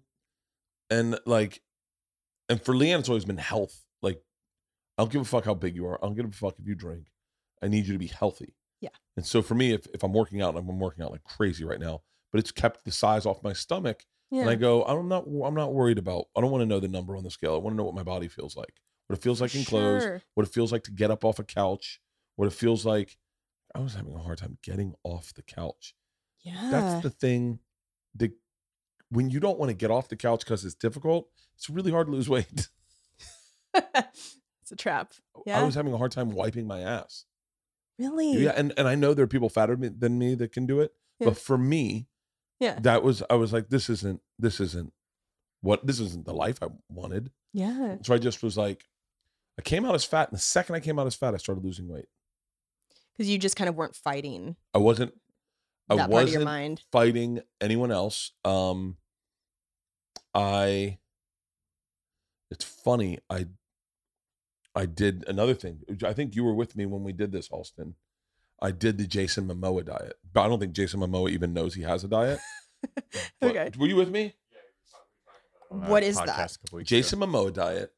and 0.89 1.19
like, 1.25 1.61
and 2.49 2.61
for 2.61 2.73
Leanne, 2.73 2.99
it's 2.99 3.09
always 3.09 3.25
been 3.25 3.37
health. 3.37 3.83
Like, 4.01 4.21
I 4.97 5.01
don't 5.03 5.11
give 5.11 5.21
a 5.21 5.25
fuck 5.25 5.45
how 5.45 5.53
big 5.53 5.75
you 5.75 5.85
are. 5.87 5.97
I 6.03 6.07
don't 6.07 6.15
give 6.15 6.25
a 6.25 6.31
fuck 6.31 6.55
if 6.59 6.67
you 6.67 6.75
drink. 6.75 7.07
I 7.61 7.67
need 7.67 7.85
you 7.87 7.93
to 7.93 7.99
be 7.99 8.07
healthy. 8.07 8.55
Yeah. 8.81 8.89
And 9.17 9.25
so 9.25 9.41
for 9.41 9.55
me, 9.55 9.71
if 9.73 9.87
if 9.93 10.03
I'm 10.03 10.13
working 10.13 10.41
out, 10.41 10.55
and 10.55 10.69
I'm 10.69 10.79
working 10.79 11.03
out 11.03 11.11
like 11.11 11.23
crazy 11.23 11.63
right 11.63 11.79
now, 11.79 12.01
but 12.31 12.39
it's 12.39 12.51
kept 12.51 12.85
the 12.85 12.91
size 12.91 13.25
off 13.25 13.41
my 13.43 13.53
stomach, 13.53 14.03
Yeah. 14.29 14.41
and 14.41 14.49
I 14.49 14.55
go, 14.55 14.83
I'm 14.83 15.07
not, 15.07 15.25
I'm 15.43 15.55
not 15.55 15.73
worried 15.73 15.97
about. 15.97 16.25
I 16.35 16.41
don't 16.41 16.51
want 16.51 16.61
to 16.61 16.65
know 16.67 16.79
the 16.79 16.87
number 16.87 17.15
on 17.17 17.23
the 17.23 17.31
scale. 17.31 17.55
I 17.55 17.57
want 17.57 17.73
to 17.73 17.77
know 17.77 17.85
what 17.85 17.95
my 17.95 18.03
body 18.03 18.27
feels 18.27 18.55
like, 18.55 18.73
what 19.07 19.17
it 19.17 19.23
feels 19.23 19.41
like 19.41 19.55
in 19.55 19.63
clothes, 19.65 20.21
what 20.35 20.45
it 20.47 20.53
feels 20.53 20.71
like 20.71 20.83
to 20.83 20.91
get 20.91 21.09
up 21.11 21.23
off 21.25 21.39
a 21.39 21.43
couch, 21.43 21.99
what 22.35 22.45
it 22.45 22.53
feels 22.53 22.85
like. 22.85 23.17
I 23.73 23.79
was 23.79 23.95
having 23.95 24.13
a 24.15 24.19
hard 24.19 24.37
time 24.37 24.57
getting 24.63 24.93
off 25.03 25.33
the 25.33 25.41
couch. 25.41 25.95
Yeah. 26.43 26.69
That's 26.71 27.03
the 27.03 27.09
thing. 27.09 27.59
The 28.15 28.31
when 29.15 29.29
you 29.29 29.39
don't 29.39 29.57
want 29.57 29.69
to 29.69 29.73
get 29.75 29.89
off 29.91 30.09
the 30.09 30.15
couch 30.15 30.41
because 30.41 30.63
it's 30.65 30.75
difficult, 30.75 31.29
it's 31.55 31.69
really 31.69 31.91
hard 31.91 32.07
to 32.07 32.11
lose 32.13 32.27
weight. 32.29 32.67
it's 33.73 34.71
a 34.71 34.75
trap. 34.75 35.13
Yeah. 35.45 35.59
I 35.59 35.63
was 35.63 35.75
having 35.75 35.93
a 35.93 35.97
hard 35.97 36.11
time 36.11 36.31
wiping 36.31 36.67
my 36.67 36.81
ass. 36.81 37.25
really? 37.99 38.33
Yeah, 38.33 38.53
and, 38.55 38.73
and 38.77 38.87
I 38.87 38.95
know 38.95 39.13
there 39.13 39.23
are 39.23 39.27
people 39.27 39.49
fatter 39.49 39.75
than 39.75 40.17
me 40.19 40.35
that 40.35 40.51
can 40.51 40.65
do 40.65 40.79
it, 40.81 40.93
Yeah. 41.19 41.29
but 41.29 41.37
for 41.37 41.57
me, 41.57 42.07
Yeah. 42.59 42.79
that 42.81 43.03
was 43.03 43.23
I 43.29 43.35
was 43.35 43.53
like, 43.53 43.69
this 43.69 43.89
isn't 43.89 44.21
this 44.39 44.59
isn't 44.59 44.91
what 45.61 45.85
this 45.87 45.99
isn't 45.99 46.25
the 46.25 46.33
life 46.33 46.59
I 46.61 46.67
wanted. 46.89 47.31
Yeah. 47.53 47.97
So 48.03 48.13
I 48.13 48.17
just 48.17 48.43
was 48.43 48.57
like, 48.57 48.85
I 49.57 49.61
came 49.61 49.85
out 49.85 49.95
as 49.95 50.03
fat, 50.03 50.29
and 50.29 50.37
the 50.37 50.41
second 50.41 50.75
I 50.75 50.79
came 50.81 50.99
out 50.99 51.07
as 51.07 51.15
fat, 51.15 51.33
I 51.33 51.37
started 51.37 51.63
losing 51.63 51.87
weight. 51.87 52.05
Because 53.13 53.29
you 53.29 53.37
just 53.37 53.55
kind 53.55 53.69
of 53.69 53.75
weren't 53.75 53.95
fighting 53.95 54.57
I 54.73 54.77
wasn't 54.79 55.13
I 55.89 55.95
that 55.95 56.09
part 56.09 56.23
of 56.23 56.29
your 56.29 56.39
wasn't 56.39 56.45
mind. 56.45 56.81
fighting 56.91 57.39
anyone 57.61 57.91
else. 57.91 58.31
Um 58.43 58.97
I 60.35 60.99
it's 62.51 62.63
funny, 62.65 63.19
I 63.29 63.47
I 64.75 64.85
did 64.85 65.23
another 65.27 65.53
thing. 65.53 65.81
I 66.03 66.13
think 66.13 66.35
you 66.35 66.43
were 66.43 66.53
with 66.53 66.75
me 66.75 66.85
when 66.85 67.03
we 67.03 67.13
did 67.13 67.31
this, 67.31 67.47
Halston. 67.49 67.93
I 68.61 68.71
did 68.71 68.97
the 68.97 69.07
Jason 69.07 69.47
Momoa 69.47 69.85
diet. 69.85 70.15
But 70.33 70.41
I 70.41 70.47
don't 70.49 70.59
think 70.59 70.73
Jason 70.73 70.99
Momoa 70.99 71.29
even 71.29 71.53
knows 71.53 71.73
he 71.73 71.81
has 71.83 72.03
a 72.03 72.07
diet. 72.07 72.39
But- 73.41 73.49
Okay. 73.49 73.71
Were 73.79 73.87
you 73.87 73.95
with 73.95 74.09
me? 74.09 74.35
What 75.69 76.03
is 76.03 76.17
that? 76.17 76.27
Podcast 76.27 76.79
a 76.79 76.83
Jason 76.83 77.19
Momoa 77.19 77.51
diet. 77.51 77.91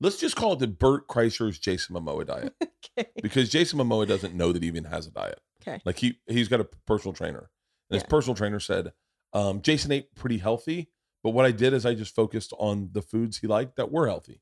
Let's 0.00 0.18
just 0.18 0.36
call 0.36 0.54
it 0.54 0.58
the 0.58 0.66
Bert 0.66 1.06
Kreischer's 1.06 1.58
Jason 1.58 1.94
Momoa 1.96 2.26
diet 2.26 2.54
okay. 2.98 3.08
because 3.22 3.48
Jason 3.48 3.78
Momoa 3.78 4.06
doesn't 4.06 4.34
know 4.34 4.52
that 4.52 4.62
he 4.62 4.68
even 4.68 4.84
has 4.84 5.06
a 5.06 5.10
diet. 5.10 5.40
Okay. 5.62 5.80
Like 5.84 5.98
he 5.98 6.18
he's 6.26 6.48
got 6.48 6.60
a 6.60 6.64
personal 6.86 7.14
trainer, 7.14 7.50
and 7.90 7.94
his 7.94 8.02
personal 8.02 8.34
trainer 8.34 8.60
said, 8.60 8.92
um, 9.32 9.62
Jason 9.62 9.92
ate 9.92 10.14
pretty 10.14 10.38
healthy, 10.38 10.90
but 11.26 11.34
what 11.34 11.44
I 11.44 11.50
did 11.50 11.72
is 11.74 11.84
I 11.84 11.94
just 11.94 12.14
focused 12.14 12.52
on 12.58 12.90
the 12.92 13.02
foods 13.02 13.38
he 13.38 13.48
liked 13.48 13.74
that 13.76 13.90
were 13.90 14.06
healthy, 14.06 14.40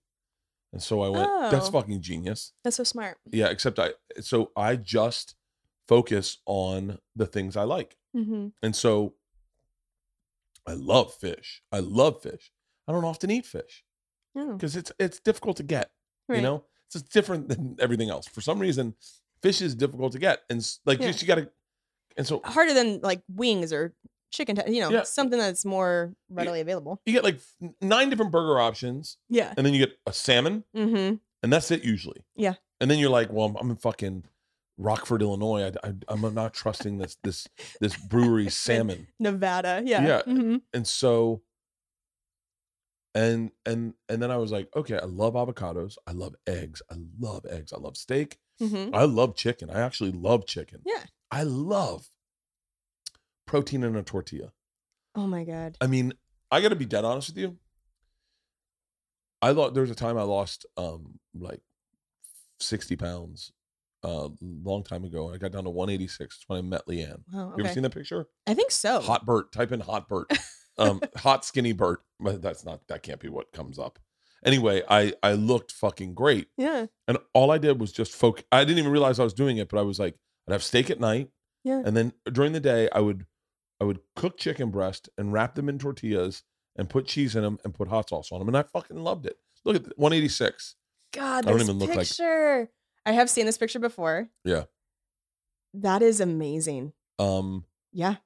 and 0.73 0.83
so 0.83 1.01
I 1.03 1.09
went, 1.09 1.31
"That's 1.51 1.69
Oh. 1.69 1.73
fucking 1.73 2.03
genius." 2.03 2.53
That's 2.63 2.77
so 2.77 2.85
smart. 2.85 3.17
Yeah, 3.33 3.49
except 3.49 3.79
I 3.79 3.95
so 4.21 4.53
I 4.55 4.77
just 4.77 5.35
focus 5.89 6.39
on 6.47 6.99
the 7.17 7.27
things 7.27 7.57
I 7.57 7.65
like, 7.65 7.97
Mm-hmm. 8.15 8.49
and 8.63 8.77
so 8.77 9.15
I 10.67 10.75
love 10.75 11.13
fish. 11.15 11.63
I 11.73 11.81
love 11.81 12.23
fish. 12.23 12.53
I 12.89 12.93
don't 12.93 13.05
often 13.05 13.31
eat 13.31 13.47
fish 13.47 13.85
Oh, 14.37 14.53
because 14.55 14.77
it's 14.77 14.93
it's 14.99 15.21
difficult 15.21 15.57
to 15.59 15.63
get. 15.63 15.91
right. 16.29 16.37
You 16.37 16.43
know, 16.43 16.65
it's 16.87 16.95
just 16.95 17.11
different 17.13 17.49
than 17.49 17.77
everything 17.81 18.11
else. 18.11 18.27
For 18.27 18.41
some 18.41 18.59
reason, 18.59 18.95
fish 19.43 19.61
is 19.63 19.75
difficult 19.75 20.13
to 20.13 20.19
get, 20.19 20.43
and 20.51 20.61
like 20.85 21.01
Yeah. 21.01 21.07
just 21.09 21.23
you 21.23 21.29
got 21.29 21.37
to. 21.37 21.51
And 22.17 22.27
so 22.27 22.41
harder 22.45 22.73
than 22.75 23.01
like 23.01 23.23
wings 23.29 23.73
or 23.73 23.93
chicken. 24.35 24.59
you 24.73 24.81
know, 24.81 24.91
Yeah. 24.91 25.03
something 25.05 25.39
that's 25.39 25.65
more 25.65 26.15
readily 26.29 26.61
available. 26.61 27.01
you 27.07 27.13
get 27.13 27.25
like 27.25 27.37
f- 27.37 27.71
nine 27.81 28.11
different 28.11 28.33
burger 28.33 28.59
options, 28.61 29.17
Yeah. 29.29 29.55
and 29.57 29.65
then 29.65 29.73
you 29.75 29.87
get 29.87 29.99
a 30.07 30.13
salmon, 30.13 30.65
Mm-hmm. 30.77 31.17
and 31.43 31.53
that's 31.53 31.71
it 31.71 31.85
usually. 31.85 32.25
Yeah. 32.37 32.55
And 32.81 32.91
then 32.91 32.99
you're 32.99 33.11
like, 33.11 33.31
well, 33.33 33.47
I'm, 33.47 33.57
I'm 33.57 33.71
in 33.71 33.77
fucking 33.77 34.25
Rockford, 34.77 35.23
Illinois. 35.23 35.71
I, 35.83 35.89
I, 35.89 35.93
I'm 36.09 36.35
not 36.35 36.53
trusting 36.53 36.99
this 36.99 37.17
this 37.23 37.47
this 37.81 37.97
brewery 37.97 38.51
salmon. 38.65 39.07
Nevada. 39.21 39.81
Yeah. 39.85 40.05
Yeah. 40.07 40.23
Mm-hmm. 40.27 40.57
And 40.75 40.87
so, 40.87 41.43
and 43.15 43.53
and 43.65 43.95
and 44.09 44.21
then 44.23 44.31
I 44.31 44.37
was 44.37 44.51
like, 44.51 44.69
okay, 44.75 44.99
I 44.99 45.05
love 45.05 45.35
avocados. 45.35 45.97
I 46.07 46.13
love 46.13 46.35
eggs. 46.47 46.83
I 46.91 46.97
love 47.21 47.47
eggs. 47.49 47.73
I 47.73 47.79
love 47.79 47.97
steak. 47.97 48.39
Mm-hmm. 48.61 48.95
I 48.95 49.05
love 49.05 49.37
chicken. 49.37 49.71
I 49.71 49.81
actually 49.81 50.13
love 50.13 50.47
chicken. 50.47 50.81
Yeah. 50.85 51.03
I 51.31 51.45
love 51.45 52.09
protein 53.55 53.85
in 53.85 53.95
a 53.95 54.03
tortilla. 54.03 54.51
Oh 55.15 55.29
my 55.29 55.45
god. 55.45 55.77
I 55.81 55.87
mean, 55.87 56.13
I 56.51 56.61
got 56.61 56.71
to 56.71 56.77
be 56.77 56.87
dead 56.87 57.05
honest 57.05 57.29
with 57.29 57.39
you. 57.39 57.57
I 59.41 59.55
thought 59.55 59.75
there 59.75 59.83
was 59.83 59.93
a 59.93 59.95
time 59.95 60.19
I 60.19 60.23
lost 60.23 60.67
um 60.77 61.21
like 61.39 61.61
60 62.59 62.97
pounds 62.97 63.53
uh 64.03 64.31
long 64.41 64.83
time 64.83 65.05
ago. 65.05 65.33
I 65.33 65.37
got 65.37 65.53
down 65.53 65.63
to 65.65 65.71
186 65.71 66.19
That's 66.19 66.49
when 66.49 66.59
I 66.59 66.63
met 66.63 66.85
Leanne. 66.89 67.23
Wow. 67.33 67.55
You 67.57 67.65
ever 67.65 67.73
seen 67.73 67.85
that 67.85 67.95
picture? 67.95 68.27
I 68.45 68.55
think 68.55 68.73
so. 68.73 69.01
Hot 69.01 69.25
Bert. 69.25 69.53
Type 69.53 69.71
in 69.71 69.81
hot 69.81 70.09
Bert. 70.09 70.31
Um 70.77 71.01
hot 71.17 71.45
skinny 71.45 71.73
Bert. 71.73 72.01
But 72.19 72.43
that's 72.43 72.65
not 72.65 72.81
that 72.89 73.05
can't 73.05 73.21
be 73.21 73.29
what 73.29 73.53
comes 73.53 73.79
up. 73.79 74.01
Anyway, 74.45 74.83
I 74.91 75.13
I 75.23 75.35
looked 75.35 75.71
fucking 75.71 76.15
great. 76.15 76.49
Yeah. 76.57 76.87
And 77.07 77.19
all 77.33 77.53
I 77.53 77.59
did 77.59 77.79
was 77.79 77.93
just 77.93 78.11
focus. 78.11 78.45
I 78.51 78.65
didn't 78.65 78.81
even 78.81 78.91
realize 78.91 79.21
I 79.21 79.25
was 79.25 79.35
doing 79.35 79.59
it, 79.59 79.69
but 79.69 79.79
I 79.79 79.83
was 79.83 80.01
like, 80.01 80.17
I'd 80.49 80.53
have 80.53 80.65
steak 80.65 80.91
at 80.91 80.99
night. 80.99 81.29
Yeah. 81.63 81.81
And 81.85 81.97
then 81.97 82.13
during 82.33 82.53
the 82.53 82.59
day, 82.59 82.89
I 82.91 82.99
would 82.99 83.25
I 83.81 83.85
would 83.85 84.01
cook 84.17 84.37
chicken 84.39 84.71
breast 84.71 85.09
and 85.19 85.33
wrap 85.33 85.55
them 85.55 85.69
in 85.69 85.79
tortillas 85.79 86.43
and 86.77 86.89
put 86.89 87.07
cheese 87.07 87.35
in 87.37 87.43
them 87.43 87.59
and 87.65 87.75
put 87.75 87.89
hot 87.89 88.09
sauce 88.09 88.31
on 88.33 88.39
them. 88.39 88.49
And 88.49 88.57
I 88.57 88.63
fucking 88.63 88.97
loved 88.99 89.27
it. 89.27 89.37
Look 89.65 89.77
at 89.77 89.85
the, 89.85 89.93
186. 89.97 90.77
God, 91.13 91.45
I 91.47 91.49
don't 91.49 91.59
this 91.59 91.69
even 91.69 91.79
look 91.79 91.91
like- 91.91 92.07
picture. 92.09 92.71
I 93.07 93.13
have 93.13 93.29
seen 93.31 93.47
this 93.47 93.59
picture 93.59 93.79
before. 93.79 94.29
Yeah. 94.45 94.65
That 95.75 96.03
is 96.03 96.21
amazing. 96.21 96.93
Um 97.19 97.65
Yeah. 97.93 98.17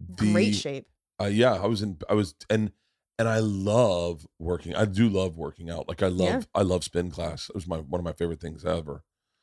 the 0.00 0.32
Great 0.32 0.54
shape. 0.54 0.88
uh, 1.20 1.26
yeah, 1.26 1.54
I 1.54 1.66
was 1.66 1.82
in 1.82 1.98
I 2.08 2.14
was 2.14 2.34
and 2.50 2.72
and 3.18 3.28
I 3.28 3.38
love 3.40 4.26
working. 4.38 4.74
I 4.74 4.84
do 4.84 5.08
love 5.08 5.36
working 5.36 5.70
out. 5.70 5.88
Like 5.88 6.02
I 6.02 6.08
love 6.08 6.28
Yeah. 6.28 6.40
I 6.54 6.62
love 6.62 6.84
spin 6.84 7.10
class. 7.10 7.48
It 7.48 7.54
was 7.54 7.66
my 7.66 7.78
one 7.78 8.00
of 8.00 8.04
my 8.04 8.12
favorite 8.12 8.40
things 8.40 8.64
ever. 8.64 9.02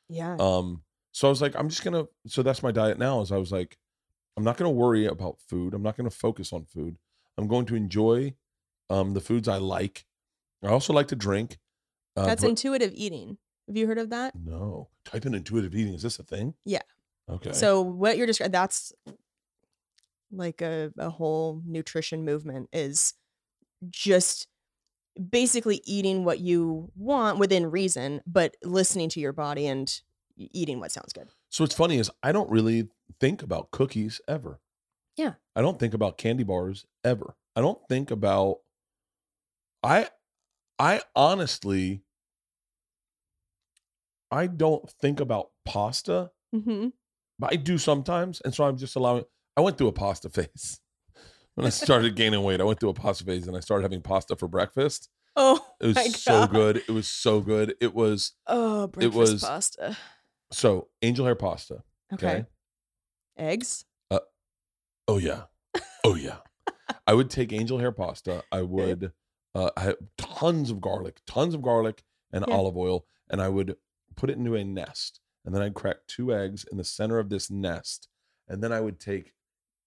Yeah. 0.09 0.37
Um, 0.39 0.83
so 1.11 1.27
I 1.27 1.29
was 1.29 1.41
like, 1.41 1.55
I'm 1.55 1.69
just 1.69 1.83
gonna. 1.83 2.05
So 2.27 2.43
that's 2.43 2.61
my 2.63 2.71
diet 2.71 2.97
now. 2.99 3.21
Is 3.21 3.31
I 3.31 3.37
was 3.37 3.51
like, 3.51 3.77
I'm 4.37 4.43
not 4.43 4.57
gonna 4.57 4.71
worry 4.71 5.05
about 5.05 5.39
food. 5.39 5.73
I'm 5.73 5.83
not 5.83 5.95
gonna 5.97 6.09
focus 6.09 6.51
on 6.53 6.65
food. 6.65 6.97
I'm 7.37 7.47
going 7.47 7.65
to 7.67 7.75
enjoy 7.75 8.33
um 8.89 9.13
the 9.13 9.21
foods 9.21 9.47
I 9.47 9.57
like. 9.57 10.05
I 10.63 10.67
also 10.69 10.93
like 10.93 11.07
to 11.09 11.15
drink. 11.15 11.57
Uh, 12.15 12.25
That's 12.25 12.41
but- 12.43 12.49
intuitive 12.49 12.91
eating. 12.95 13.37
Have 13.67 13.75
you 13.77 13.87
heard 13.87 13.97
of 13.97 14.09
that? 14.11 14.33
no. 14.35 14.89
Type 15.05 15.25
in 15.25 15.33
intuitive 15.35 15.73
eating. 15.75 15.93
Is 15.93 16.01
this 16.03 16.19
a 16.19 16.23
thing? 16.23 16.53
Yeah. 16.65 16.81
Okay. 17.29 17.51
So 17.53 17.81
what 17.81 18.17
you're 18.17 18.27
describing 18.27 18.51
that's 18.51 18.93
like 20.31 20.61
a, 20.61 20.91
a 20.97 21.09
whole 21.09 21.61
nutrition 21.65 22.25
movement 22.25 22.69
is 22.73 23.13
just 23.89 24.47
basically 25.29 25.81
eating 25.85 26.25
what 26.25 26.39
you 26.39 26.91
want 26.95 27.37
within 27.39 27.71
reason, 27.71 28.21
but 28.27 28.55
listening 28.63 29.09
to 29.09 29.19
your 29.19 29.33
body 29.33 29.65
and 29.67 30.01
eating 30.37 30.79
what 30.79 30.91
sounds 30.91 31.13
good. 31.13 31.29
So 31.49 31.63
what's 31.63 31.75
funny 31.75 31.97
is 31.97 32.11
I 32.21 32.31
don't 32.31 32.49
really 32.49 32.87
think 33.19 33.41
about 33.43 33.71
cookies 33.71 34.21
ever. 34.27 34.59
Yeah. 35.17 35.33
I 35.55 35.61
don't 35.61 35.79
think 35.79 35.93
about 35.93 36.17
candy 36.17 36.43
bars 36.43 36.85
ever. 37.03 37.35
I 37.55 37.61
don't 37.61 37.79
think 37.87 38.11
about 38.11 38.57
I 39.83 40.09
I 40.79 41.01
honestly 41.15 42.01
I 44.31 44.47
don't 44.47 44.89
think 45.01 45.19
about 45.19 45.49
pasta, 45.65 46.31
Mm-hmm. 46.53 46.87
but 47.37 47.51
I 47.51 47.57
do 47.57 47.77
sometimes. 47.77 48.41
And 48.41 48.53
so 48.53 48.63
I'm 48.63 48.77
just 48.77 48.95
allowing 48.95 49.25
I 49.57 49.61
went 49.61 49.77
through 49.77 49.87
a 49.89 49.93
pasta 49.93 50.29
phase. 50.31 50.79
When 51.55 51.65
I 51.65 51.69
started 51.69 52.15
gaining 52.15 52.43
weight, 52.43 52.59
I 52.59 52.65
went 52.65 52.79
through 52.79 52.89
a 52.89 52.93
pasta 52.93 53.23
phase 53.23 53.47
and 53.47 53.55
I 53.55 53.61
started 53.61 53.83
having 53.83 54.01
pasta 54.01 54.35
for 54.35 54.47
breakfast. 54.47 55.09
Oh, 55.37 55.65
It 55.81 55.87
was 55.95 56.21
so 56.21 56.47
good. 56.47 56.77
It 56.77 56.89
was 56.91 57.07
so 57.07 57.41
good. 57.41 57.75
It 57.81 57.93
was 57.93 58.33
Oh, 58.47 58.87
breakfast 58.87 59.15
was- 59.17 59.41
pasta. 59.43 59.97
so 60.51 60.87
angel 61.01 61.25
hair 61.25 61.35
pasta. 61.35 61.83
Okay. 62.13 62.27
okay. 62.27 62.45
Eggs. 63.37 63.85
Oh 65.07 65.17
yeah. 65.19 65.43
Oh 66.03 66.15
yeah. 66.15 66.37
I 67.05 67.13
would 67.13 67.29
take 67.29 67.53
angel 67.53 67.77
hair 67.77 67.91
pasta. 67.91 68.43
I 68.51 68.63
would 68.63 69.11
uh 69.53 69.69
I 69.77 69.81
had 69.81 69.95
tons 70.17 70.71
of 70.71 70.81
garlic, 70.81 71.21
tons 71.27 71.53
of 71.53 71.61
garlic 71.61 72.03
and 72.31 72.43
Yeah. 72.47 72.55
olive 72.55 72.75
oil, 72.75 73.05
and 73.29 73.39
I 73.41 73.49
would 73.49 73.75
put 74.15 74.29
it 74.31 74.37
into 74.37 74.55
a 74.55 74.63
nest. 74.63 75.19
And 75.45 75.53
then 75.53 75.61
I'd 75.61 75.75
crack 75.75 75.97
two 76.07 76.33
eggs 76.33 76.65
in 76.71 76.77
the 76.77 76.83
center 76.83 77.19
of 77.19 77.29
this 77.29 77.51
nest. 77.51 78.07
And 78.47 78.63
then 78.63 78.71
I 78.71 78.81
would 78.81 78.99
take 78.99 79.33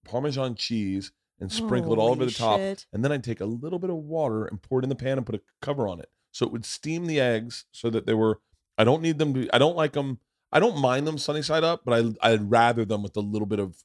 Parmesan 0.04 0.54
cheese 0.54 1.10
and 1.40 1.50
sprinkle 1.50 1.92
it 1.92 1.98
all 1.98 2.10
over 2.10 2.24
the 2.24 2.30
top. 2.30 2.58
shit. 2.60 2.86
And 2.92 3.04
then 3.04 3.10
I'd 3.10 3.24
take 3.24 3.40
a 3.40 3.44
little 3.44 3.78
bit 3.80 3.90
of 3.90 3.96
water 3.96 4.44
and 4.44 4.62
pour 4.62 4.78
it 4.78 4.84
in 4.84 4.88
the 4.88 4.94
pan 4.94 5.18
and 5.18 5.26
put 5.26 5.34
a 5.34 5.40
cover 5.60 5.88
on 5.88 5.98
it. 5.98 6.10
So 6.30 6.46
it 6.46 6.52
would 6.52 6.64
steam 6.64 7.06
the 7.06 7.20
eggs 7.20 7.64
so 7.72 7.90
that 7.90 8.06
they 8.06 8.14
were 8.14 8.40
I 8.76 8.84
don't 8.84 9.02
need 9.02 9.18
them 9.18 9.34
to 9.34 9.48
I 9.52 9.58
don't 9.58 9.76
like 9.76 9.94
them 9.94 10.20
I 10.50 10.60
don't 10.60 10.78
mind 10.78 11.06
them 11.06 11.18
sunny 11.18 11.42
side 11.42 11.64
up, 11.64 11.82
but 11.84 12.14
I 12.22 12.32
I'd 12.32 12.50
rather 12.50 12.84
them 12.84 13.02
with 13.02 13.16
a 13.16 13.20
little 13.20 13.46
bit 13.46 13.58
of 13.58 13.82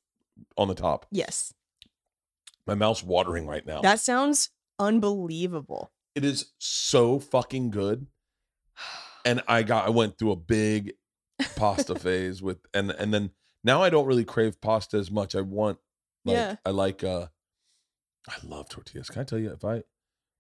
on 0.57 0.67
the 0.67 0.75
top. 0.75 1.05
Yes. 1.11 1.53
My 2.65 2.75
mouth's 2.75 3.03
watering 3.03 3.45
right 3.45 3.65
now. 3.65 3.81
That 3.81 3.99
sounds 3.99 4.49
unbelievable. 4.79 5.91
it 6.15 6.23
is 6.23 6.51
so 6.59 7.19
fucking 7.19 7.71
good. 7.71 8.07
And 9.25 9.41
I 9.47 9.63
got 9.63 9.85
I 9.85 9.89
went 9.89 10.17
through 10.17 10.31
a 10.31 10.35
big 10.37 10.93
pasta 11.55 11.95
phase 11.99 12.41
with 12.41 12.59
and 12.73 12.91
and 12.91 13.13
then 13.13 13.31
now 13.63 13.81
I 13.81 13.89
don't 13.89 14.05
really 14.05 14.25
crave 14.25 14.59
pasta 14.61 14.97
as 14.97 15.11
much. 15.11 15.35
I 15.35 15.41
want 15.41 15.79
like 16.25 16.35
Yeah. 16.35 16.55
I 16.65 16.69
like 16.71 17.03
uh 17.03 17.27
I 18.27 18.33
love 18.43 18.69
tortillas. 18.69 19.09
Can 19.09 19.21
I 19.21 19.23
tell 19.25 19.39
you 19.39 19.51
if 19.51 19.63
I 19.65 19.83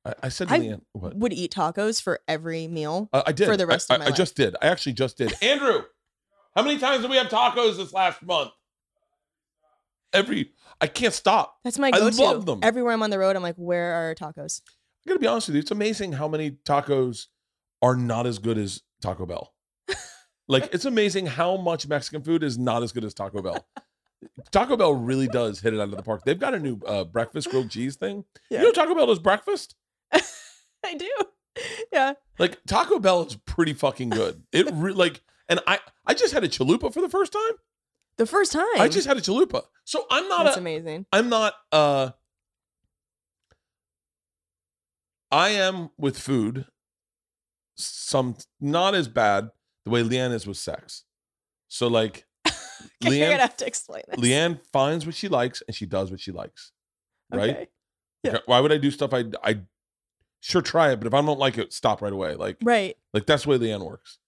I, 0.05 0.13
I 0.23 0.29
said 0.29 0.49
to 0.49 0.53
I 0.53 0.59
Leanne 0.59 0.81
what 0.93 1.15
Would 1.15 1.33
eat 1.33 1.53
tacos 1.53 2.01
for 2.01 2.19
every 2.27 2.67
meal. 2.67 3.09
I, 3.13 3.23
I 3.27 3.31
did 3.31 3.47
for 3.47 3.57
the 3.57 3.67
rest 3.67 3.91
I, 3.91 3.95
of 3.95 3.99
my 4.01 4.05
I, 4.07 4.09
I 4.09 4.11
just 4.11 4.35
did. 4.35 4.55
I 4.61 4.67
actually 4.67 4.93
just 4.93 5.17
did. 5.17 5.33
Andrew, 5.41 5.83
How 6.55 6.63
many 6.63 6.77
times 6.77 7.01
did 7.01 7.09
we 7.09 7.17
have 7.17 7.27
tacos 7.27 7.77
this 7.77 7.93
last 7.93 8.21
month? 8.21 8.51
Every 10.13 10.51
I 10.79 10.87
can't 10.87 11.13
stop. 11.13 11.57
That's 11.63 11.79
my 11.79 11.91
go-to. 11.91 12.23
I 12.23 12.25
love 12.25 12.45
them. 12.45 12.59
Everywhere 12.61 12.93
I'm 12.93 13.01
on 13.01 13.09
the 13.09 13.19
road, 13.19 13.35
I'm 13.35 13.41
like, 13.41 13.55
where 13.55 13.93
are 13.93 14.15
tacos? 14.15 14.61
I 15.05 15.09
gotta 15.09 15.19
be 15.19 15.27
honest 15.27 15.47
with 15.47 15.55
you. 15.55 15.61
It's 15.61 15.71
amazing 15.71 16.13
how 16.13 16.27
many 16.27 16.51
tacos 16.51 17.27
are 17.81 17.95
not 17.95 18.27
as 18.27 18.39
good 18.39 18.57
as 18.57 18.81
Taco 19.01 19.25
Bell. 19.25 19.53
like 20.47 20.69
it's 20.73 20.85
amazing 20.85 21.25
how 21.25 21.57
much 21.57 21.87
Mexican 21.87 22.23
food 22.23 22.43
is 22.43 22.57
not 22.57 22.83
as 22.83 22.91
good 22.91 23.03
as 23.03 23.13
Taco 23.13 23.41
Bell. 23.41 23.65
Taco 24.51 24.77
Bell 24.77 24.93
really 24.93 25.27
does 25.27 25.59
hit 25.59 25.73
it 25.73 25.79
out 25.79 25.89
of 25.89 25.97
the 25.97 26.03
park. 26.03 26.23
They've 26.25 26.39
got 26.39 26.53
a 26.53 26.59
new 26.59 26.79
uh, 26.85 27.03
breakfast 27.03 27.49
grilled 27.49 27.69
cheese 27.69 27.95
thing. 27.95 28.23
Yeah. 28.49 28.59
You 28.59 28.65
know 28.67 28.71
Taco 28.71 28.95
Bell 28.95 29.07
does 29.07 29.19
breakfast? 29.19 29.75
I 30.13 30.93
do. 30.97 31.11
Yeah. 31.91 32.13
Like 32.39 32.59
Taco 32.65 32.99
Bell 32.99 33.25
is 33.25 33.35
pretty 33.35 33.73
fucking 33.73 34.09
good. 34.09 34.43
It 34.51 34.69
re- 34.71 34.93
like, 34.93 35.21
and 35.49 35.59
I 35.67 35.79
I 36.05 36.13
just 36.13 36.33
had 36.33 36.43
a 36.43 36.49
chalupa 36.49 36.93
for 36.93 37.01
the 37.01 37.09
first 37.09 37.33
time. 37.33 37.57
The 38.17 38.25
first 38.25 38.51
time. 38.51 38.63
I 38.77 38.87
just 38.89 39.07
had 39.07 39.17
a 39.17 39.21
chalupa, 39.21 39.63
so 39.85 40.05
I'm 40.11 40.27
not 40.27 40.43
That's 40.45 40.57
a 40.57 40.59
amazing. 40.59 41.05
I'm 41.11 41.29
not 41.29 41.53
uh 41.71 42.11
I 45.31 45.49
am 45.49 45.89
with 45.97 46.17
food 46.19 46.65
some 47.75 48.35
not 48.61 48.93
as 48.93 49.07
bad 49.07 49.49
the 49.85 49.91
way 49.91 50.03
Leanne 50.03 50.31
is 50.31 50.45
with 50.45 50.57
sex. 50.57 51.05
So 51.67 51.87
like 51.87 52.25
You're 53.01 53.11
Leanne 53.13 53.29
gonna 53.31 53.41
have 53.41 53.57
to 53.57 53.65
explain 53.65 54.03
this. 54.07 54.19
Leanne 54.19 54.59
finds 54.71 55.05
what 55.05 55.15
she 55.15 55.27
likes 55.27 55.63
and 55.67 55.75
she 55.75 55.85
does 55.85 56.11
what 56.11 56.19
she 56.19 56.31
likes. 56.31 56.71
Right? 57.31 57.49
Okay. 57.49 57.67
Yeah. 58.23 58.37
Why 58.45 58.59
would 58.59 58.71
I 58.71 58.77
do 58.77 58.91
stuff 58.91 59.13
I 59.13 59.25
I 59.43 59.61
sure 60.39 60.61
try 60.61 60.91
it, 60.91 60.97
but 60.97 61.07
if 61.07 61.13
I 61.13 61.21
don't 61.21 61.39
like 61.39 61.57
it, 61.57 61.73
stop 61.73 62.01
right 62.01 62.13
away. 62.13 62.35
Like 62.35 62.57
Right. 62.63 62.95
like 63.13 63.25
that's 63.25 63.43
the 63.43 63.49
way 63.49 63.57
Leanne 63.57 63.83
works. 63.83 64.19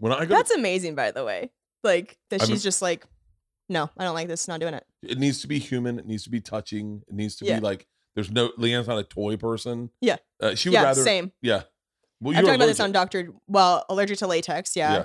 When 0.00 0.12
I 0.12 0.24
go 0.24 0.34
That's 0.34 0.50
amazing, 0.50 0.94
by 0.96 1.12
the 1.12 1.24
way. 1.24 1.50
Like 1.84 2.18
that 2.30 2.40
I'm- 2.40 2.48
she's 2.50 2.62
just 2.62 2.82
like, 2.82 3.06
no, 3.68 3.88
I 3.96 4.04
don't 4.04 4.14
like 4.14 4.28
this. 4.28 4.48
Not 4.48 4.60
doing 4.60 4.74
it. 4.74 4.84
it 5.02 5.18
needs 5.18 5.40
to 5.42 5.46
be 5.46 5.58
human, 5.58 5.98
it 5.98 6.06
needs 6.06 6.24
to 6.24 6.30
be 6.30 6.40
touching, 6.40 7.02
it 7.08 7.14
needs 7.14 7.36
to 7.36 7.44
Yeah. 7.44 7.56
be 7.56 7.60
like 7.60 7.86
there's 8.16 8.30
no 8.30 8.50
Leanne's 8.58 8.88
not 8.88 8.98
a 8.98 9.04
toy 9.04 9.36
person. 9.36 9.90
Yeah. 10.00 10.16
Uh, 10.40 10.54
she 10.56 10.68
would 10.68 10.74
yeah, 10.74 10.82
rather 10.82 11.02
same. 11.02 11.32
Yeah. 11.42 11.62
Well, 12.20 12.36
I've 12.36 12.42
you're 12.42 12.50
talked 12.50 12.56
about 12.56 12.66
this 12.66 12.80
allergic. 12.80 12.84
on 12.84 12.92
Doctor. 12.92 13.28
Well, 13.46 13.84
allergic 13.88 14.18
to 14.18 14.26
latex, 14.26 14.74
yeah. 14.74 14.92
Yeah. 14.92 15.04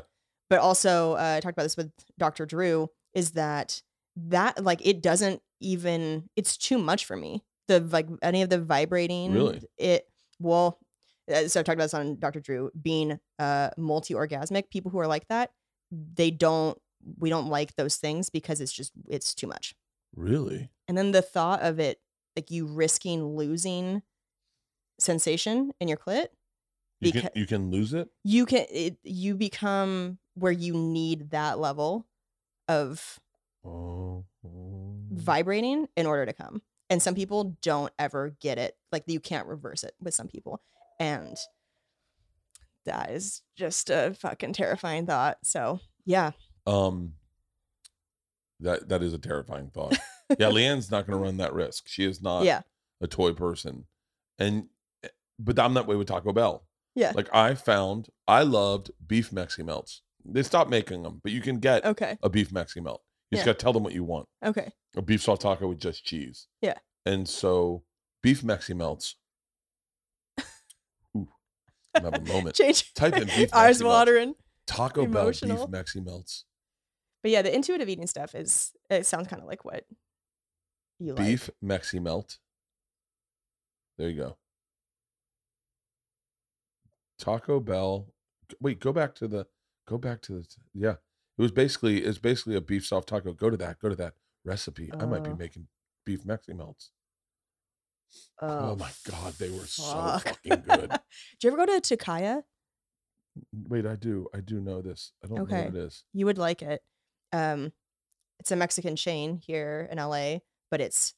But 0.49 0.59
also, 0.59 1.13
uh, 1.13 1.35
I 1.37 1.39
talked 1.39 1.53
about 1.55 1.63
this 1.63 1.77
with 1.77 1.91
Doctor 2.17 2.45
Drew. 2.45 2.89
Is 3.13 3.31
that 3.31 3.81
that 4.15 4.63
like 4.63 4.85
it 4.85 5.01
doesn't 5.01 5.41
even? 5.61 6.29
It's 6.35 6.57
too 6.57 6.77
much 6.77 7.05
for 7.05 7.15
me. 7.15 7.43
The 7.67 7.79
like 7.79 8.07
any 8.21 8.41
of 8.41 8.49
the 8.49 8.59
vibrating. 8.59 9.33
Really? 9.33 9.61
It 9.77 10.07
well. 10.39 10.79
Uh, 11.33 11.47
So 11.47 11.59
I've 11.59 11.65
talked 11.65 11.75
about 11.75 11.85
this 11.85 11.93
on 11.93 12.17
Doctor 12.19 12.39
Drew. 12.39 12.71
Being 12.81 13.19
uh 13.39 13.69
multi-orgasmic, 13.77 14.69
people 14.69 14.91
who 14.91 14.99
are 14.99 15.07
like 15.07 15.27
that, 15.29 15.51
they 15.91 16.31
don't. 16.31 16.77
We 17.19 17.29
don't 17.29 17.47
like 17.49 17.75
those 17.75 17.97
things 17.97 18.29
because 18.29 18.59
it's 18.61 18.73
just 18.73 18.91
it's 19.07 19.35
too 19.35 19.47
much. 19.47 19.75
Really? 20.15 20.69
And 20.87 20.97
then 20.97 21.11
the 21.11 21.21
thought 21.21 21.61
of 21.61 21.79
it, 21.79 21.99
like 22.35 22.49
you 22.49 22.65
risking 22.65 23.23
losing 23.35 24.01
sensation 24.99 25.71
in 25.79 25.87
your 25.87 25.97
clit, 25.97 26.27
You 27.01 27.11
can 27.11 27.29
you 27.35 27.45
can 27.45 27.69
lose 27.69 27.93
it? 27.93 28.07
you 28.23 28.45
can 28.45 28.65
it, 28.71 28.97
you 29.03 29.35
become 29.35 30.17
where 30.35 30.51
you 30.51 30.73
need 30.73 31.31
that 31.31 31.59
level 31.59 32.07
of 32.67 33.19
Oh. 33.63 34.23
vibrating 35.11 35.87
in 35.95 36.05
order 36.05 36.25
to 36.25 36.33
come 36.33 36.61
and 36.89 37.01
some 37.01 37.15
people 37.15 37.55
don't 37.61 37.91
ever 37.97 38.35
get 38.39 38.57
it 38.59 38.77
like 38.91 39.03
you 39.07 39.19
can't 39.19 39.47
reverse 39.47 39.83
it 39.83 39.93
with 39.99 40.13
some 40.13 40.27
people 40.27 40.61
and 40.99 41.37
that 42.85 43.09
is 43.11 43.41
just 43.57 43.89
a 43.89 44.15
fucking 44.19 44.53
terrifying 44.53 45.05
thought 45.05 45.37
so 45.43 45.79
yeah 46.05 46.31
Um 46.67 47.13
that 48.61 48.87
that 48.89 49.03
is 49.03 49.13
a 49.13 49.17
terrifying 49.17 49.69
thought. 49.73 49.97
yeah, 50.39 50.47
Leanne's 50.49 50.89
not 50.91 51.05
gonna 51.05 51.21
run 51.21 51.37
that 51.37 51.53
risk. 51.53 51.87
She 51.87 52.05
is 52.05 52.21
not 52.21 52.43
yeah 52.43 52.61
a 53.01 53.07
toy 53.07 53.33
person. 53.33 53.85
And 54.39 54.67
eh, 55.03 55.09
but 55.39 55.59
I'm 55.59 55.73
that 55.73 55.87
way 55.87 55.95
with 55.95 56.07
Taco 56.07 56.31
Bell. 56.31 56.65
yeah 56.95 57.11
Like 57.13 57.29
I 57.33 57.55
found 57.55 58.07
I 58.27 58.43
loved 58.43 58.91
beef 59.05 59.31
Mexi 59.31 59.65
melts. 59.65 60.01
They 60.23 60.41
stopped 60.43 60.69
making 60.69 61.03
them, 61.03 61.19
but 61.21 61.31
you 61.31 61.41
can 61.41 61.59
get 61.59 61.85
okay 61.85 62.17
a 62.23 62.29
beef 62.29 62.51
Mexi 62.51 62.81
melt. 62.81 63.01
You 63.31 63.37
just 63.37 63.45
gotta 63.45 63.57
tell 63.57 63.73
them 63.73 63.83
what 63.83 63.93
you 63.93 64.03
want. 64.03 64.27
okay 64.43 64.71
A 64.95 65.01
beef 65.01 65.21
soft 65.21 65.41
taco 65.41 65.67
with 65.67 65.79
just 65.79 66.05
cheese. 66.05 66.47
Yeah. 66.61 66.77
And 67.05 67.27
so 67.27 67.83
beef 68.23 68.41
Mexi 68.41 68.75
melts. 68.75 69.15
Having 72.03 72.13
a 72.29 72.33
moment. 72.33 72.55
change 72.61 72.93
Type 72.93 73.15
in 73.15 73.25
beef 73.27 73.49
eyes 73.53 73.77
Mexi 73.77 73.81
Melts. 73.81 73.83
watering 73.83 74.33
Taco 74.67 75.05
Bell 75.05 75.27
beef 75.31 75.43
Emotional. 75.43 75.67
Mexi 75.69 76.03
melts. 76.05 76.45
but 77.21 77.31
yeah 77.31 77.41
the 77.41 77.53
intuitive 77.53 77.87
eating 77.89 78.07
stuff 78.07 78.33
is 78.35 78.71
it 78.89 79.05
sounds 79.05 79.27
kind 79.27 79.41
of 79.41 79.47
like 79.47 79.63
what 79.65 79.85
you 80.99 81.13
like 81.13 81.25
Beef 81.25 81.49
Mexi 81.63 82.01
melt. 82.01 82.37
There 83.97 84.09
you 84.09 84.17
go. 84.17 84.37
Taco 87.19 87.59
Bell. 87.59 88.07
Wait, 88.61 88.79
go 88.79 88.91
back 88.93 89.15
to 89.15 89.27
the. 89.27 89.47
Go 89.87 89.97
back 89.97 90.21
to 90.23 90.33
the. 90.33 90.47
Yeah, 90.73 90.95
it 91.37 91.41
was 91.41 91.51
basically 91.51 92.03
it's 92.03 92.17
basically 92.17 92.55
a 92.55 92.61
beef 92.61 92.85
soft 92.85 93.07
taco. 93.09 93.33
Go 93.33 93.49
to 93.49 93.57
that. 93.57 93.79
Go 93.79 93.89
to 93.89 93.95
that 93.95 94.13
recipe. 94.43 94.91
I 94.99 95.05
might 95.05 95.23
be 95.23 95.31
Oh. 95.31 95.35
making 95.35 95.67
beef 96.05 96.23
Mexi 96.23 96.55
melts. 96.55 96.91
Oh, 98.41 98.71
Oh, 98.71 98.75
my 98.75 98.89
god, 99.09 99.33
they 99.33 99.49
were 99.49 99.65
so 99.65 100.19
fucking 100.23 100.63
good. 100.67 100.89
do 101.39 101.47
you 101.47 101.53
ever 101.53 101.57
go 101.57 101.65
to 101.79 101.97
Tocaya? 101.97 102.43
Wait, 103.67 103.85
I 103.85 103.95
do. 103.95 104.27
I 104.33 104.39
do 104.39 104.61
know 104.61 104.81
this. 104.81 105.11
I 105.23 105.27
don't 105.27 105.37
know 105.37 105.43
what 105.43 105.75
it 105.75 105.75
is. 105.75 106.03
You 106.13 106.25
would 106.25 106.37
like 106.37 106.61
it. 106.61 106.81
Um, 107.33 107.73
it's 108.39 108.51
a 108.51 108.55
Mexican 108.55 108.95
chain 108.95 109.37
here 109.37 109.87
in 109.91 109.97
LA, 109.97 110.37
but 110.71 110.79
it's 110.81 111.13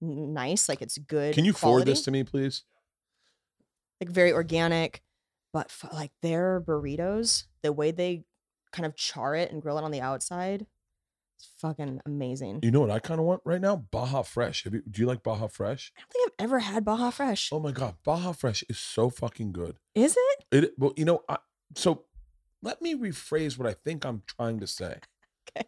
nice. 0.00 0.68
Like 0.68 0.82
it's 0.82 0.98
good. 0.98 1.34
Can 1.34 1.44
you 1.44 1.52
forward 1.52 1.86
this 1.86 2.02
to 2.02 2.10
me, 2.10 2.24
please? 2.24 2.64
Like 4.00 4.10
very 4.10 4.32
organic, 4.32 5.02
but 5.52 5.66
f- 5.66 5.92
like 5.92 6.10
their 6.22 6.60
burritos, 6.60 7.44
the 7.62 7.72
way 7.72 7.90
they 7.90 8.24
kind 8.72 8.84
of 8.86 8.96
char 8.96 9.34
it 9.36 9.50
and 9.52 9.62
grill 9.62 9.78
it 9.78 9.84
on 9.84 9.90
the 9.92 10.00
outside, 10.00 10.66
it's 11.42 11.50
fucking 11.60 12.00
amazing. 12.06 12.60
You 12.62 12.70
know 12.70 12.80
what 12.80 12.90
I 12.90 13.00
kind 13.00 13.18
of 13.18 13.26
want 13.26 13.42
right 13.44 13.60
now? 13.60 13.76
Baja 13.90 14.22
Fresh. 14.22 14.64
Have 14.64 14.74
you, 14.74 14.82
do 14.88 15.00
you 15.00 15.06
like 15.08 15.22
Baja 15.22 15.48
Fresh? 15.48 15.92
I 15.96 16.00
don't 16.00 16.12
think 16.12 16.30
I've 16.30 16.44
ever 16.44 16.58
had 16.60 16.84
Baja 16.84 17.10
Fresh. 17.10 17.50
Oh 17.52 17.58
my 17.58 17.72
god, 17.72 17.96
Baja 18.04 18.32
Fresh 18.32 18.62
is 18.68 18.78
so 18.78 19.10
fucking 19.10 19.52
good. 19.52 19.76
Is 19.94 20.16
it? 20.16 20.44
It 20.52 20.72
well, 20.78 20.92
you 20.96 21.04
know, 21.04 21.22
I, 21.28 21.38
so 21.74 22.04
let 22.62 22.80
me 22.80 22.94
rephrase 22.94 23.58
what 23.58 23.68
I 23.68 23.74
think 23.74 24.04
I'm 24.04 24.22
trying 24.26 24.60
to 24.60 24.66
say. 24.66 24.98
Okay. 25.56 25.66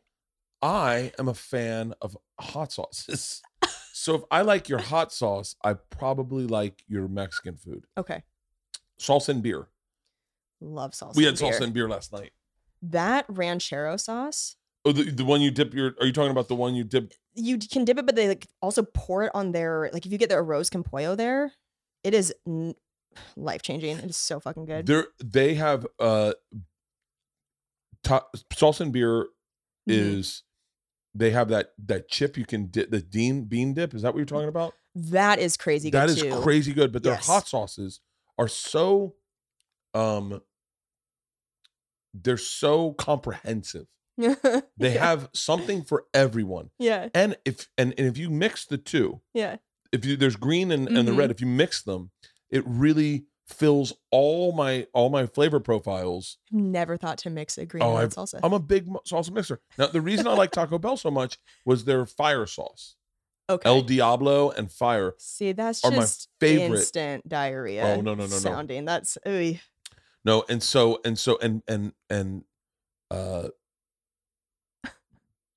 I 0.63 1.13
am 1.19 1.27
a 1.27 1.35
fan 1.35 1.95
of 2.01 2.17
hot 2.39 2.71
sauces. 2.71 3.43
so 3.93 4.15
if 4.15 4.23
I 4.31 4.43
like 4.43 4.69
your 4.69 4.79
hot 4.79 5.13
sauce, 5.13 5.57
I 5.65 5.73
probably 5.75 6.47
like 6.47 6.85
your 6.87 7.09
Mexican 7.09 7.57
food. 7.57 7.87
Okay. 7.99 8.23
Salsa 9.01 9.31
and 9.31 9.43
beer. 9.43 9.67
Love 10.61 10.93
salsa. 10.93 11.17
we 11.17 11.25
had 11.25 11.35
salsa 11.35 11.63
and 11.63 11.75
beer 11.75 11.89
last 11.89 12.13
night. 12.13 12.31
That 12.81 13.25
ranchero 13.29 13.97
sauce. 13.97 14.55
Oh, 14.87 14.93
the, 14.93 15.05
the 15.11 15.25
one 15.25 15.41
you 15.41 15.51
dip 15.51 15.73
your 15.73 15.95
are 16.01 16.07
you 16.07 16.13
talking 16.13 16.31
about 16.31 16.49
the 16.49 16.55
one 16.55 16.75
you 16.75 16.85
dip 16.85 17.13
you 17.35 17.59
can 17.59 17.85
dip 17.85 17.99
it, 17.99 18.05
but 18.07 18.15
they 18.17 18.29
like 18.29 18.47
also 18.61 18.83
pour 18.83 19.25
it 19.25 19.31
on 19.35 19.53
their 19.53 19.89
like 19.93 20.05
if 20.07 20.13
you 20.13 20.19
get 20.19 20.29
the 20.29 20.35
arroz 20.37 20.71
con 20.71 20.83
pollo 20.83 21.17
there, 21.17 21.53
it 22.03 22.13
is 22.15 22.35
n- 22.47 22.75
life 23.37 23.63
changing. 23.63 23.97
It 23.99 24.05
is 24.11 24.17
so 24.17 24.41
fucking 24.41 24.67
good. 24.67 24.87
there 24.87 25.07
they 25.25 25.55
have 25.55 25.87
uh 25.99 26.35
ta- 28.03 28.27
salsa 28.53 28.81
and 28.83 28.93
beer 28.93 29.25
Mhm. 29.89 29.95
is 30.19 30.43
they 31.15 31.31
have 31.31 31.49
that 31.49 31.73
that 31.79 32.09
chip 32.09 32.37
you 32.37 32.45
can 32.45 32.67
dip 32.67 32.91
the 32.91 33.01
bean 33.03 33.45
bean 33.45 33.73
dip. 33.75 33.95
Is 33.95 34.03
that 34.03 34.13
what 34.13 34.19
you're 34.19 34.27
talking 34.27 34.49
about? 34.49 34.75
that 34.97 35.41
is 35.41 35.57
crazy 35.57 35.91
good 35.91 35.99
That 35.99 36.09
is 36.11 36.23
too. 36.23 36.31
crazy 36.43 36.73
good, 36.73 36.93
but 36.93 37.03
their 37.03 37.15
Yes. 37.15 37.27
hot 37.27 37.49
sauces 37.49 38.01
are 38.39 38.47
so 38.49 39.17
um 39.95 40.41
they're 42.13 42.37
so 42.37 42.93
comprehensive. 42.93 43.89
They 44.79 44.95
yeah. 44.95 45.05
have 45.07 45.29
something 45.35 45.83
for 45.83 46.05
everyone. 46.15 46.71
yeah, 46.79 47.09
And 47.15 47.37
if 47.45 47.69
and, 47.79 47.95
and 47.99 48.07
if 48.07 48.17
you 48.19 48.31
mix 48.31 48.65
the 48.67 48.79
two, 48.79 49.21
yeah, 49.33 49.57
if 49.93 50.05
you 50.05 50.17
there's 50.17 50.37
green 50.37 50.71
and, 50.71 50.89
and 50.89 51.07
the 51.09 51.13
red, 51.13 51.31
if 51.31 51.41
you 51.41 51.47
mix 51.47 51.83
them, 51.83 52.11
it 52.51 52.63
really 52.67 53.27
fills 53.49 53.93
all 54.11 54.53
my 54.53 54.87
all 54.95 55.11
my 55.11 55.27
flavor 55.27 55.61
profiles. 55.61 56.39
never 56.51 56.97
thought 56.97 57.19
to 57.19 57.31
mix 57.31 57.59
a 57.59 57.67
green 57.67 57.83
Oh, 57.83 57.91
and 57.97 57.99
red 58.01 58.11
salsa. 58.11 58.41
I'm 58.43 58.53
a 58.55 58.59
big 58.59 58.87
salsa 59.07 59.31
mixer. 59.33 59.61
Now 59.79 59.89
the 59.89 60.01
reason 60.01 60.27
I 60.27 60.35
like 60.35 60.51
Taco 60.51 60.79
Bell 60.79 60.97
so 60.97 61.11
much 61.11 61.39
was 61.67 61.85
their 61.85 62.07
fire 62.07 62.47
sauce. 62.47 62.97
okay, 63.51 63.69
El 63.69 63.83
Diablo 63.83 64.51
and 64.51 64.71
fire. 64.73 65.13
see 65.19 65.53
that's 65.53 65.85
are 65.85 65.91
my 65.91 65.99
just 65.99 66.29
favorite- 66.41 66.79
instant 66.79 67.29
diarrhea. 67.29 67.85
Oh, 67.85 67.97
no, 68.01 68.15
no, 68.15 68.25
no, 68.25 68.31
no. 68.31 68.39
sounding. 68.39 68.85
That's 68.87 69.19
ooh, 69.29 69.57
No, 70.25 70.45
and 70.49 70.63
so 70.63 71.01
and 71.05 71.19
so 71.19 71.37
and 71.43 71.63
and 71.69 71.93
and 72.09 72.45
uh 73.11 73.49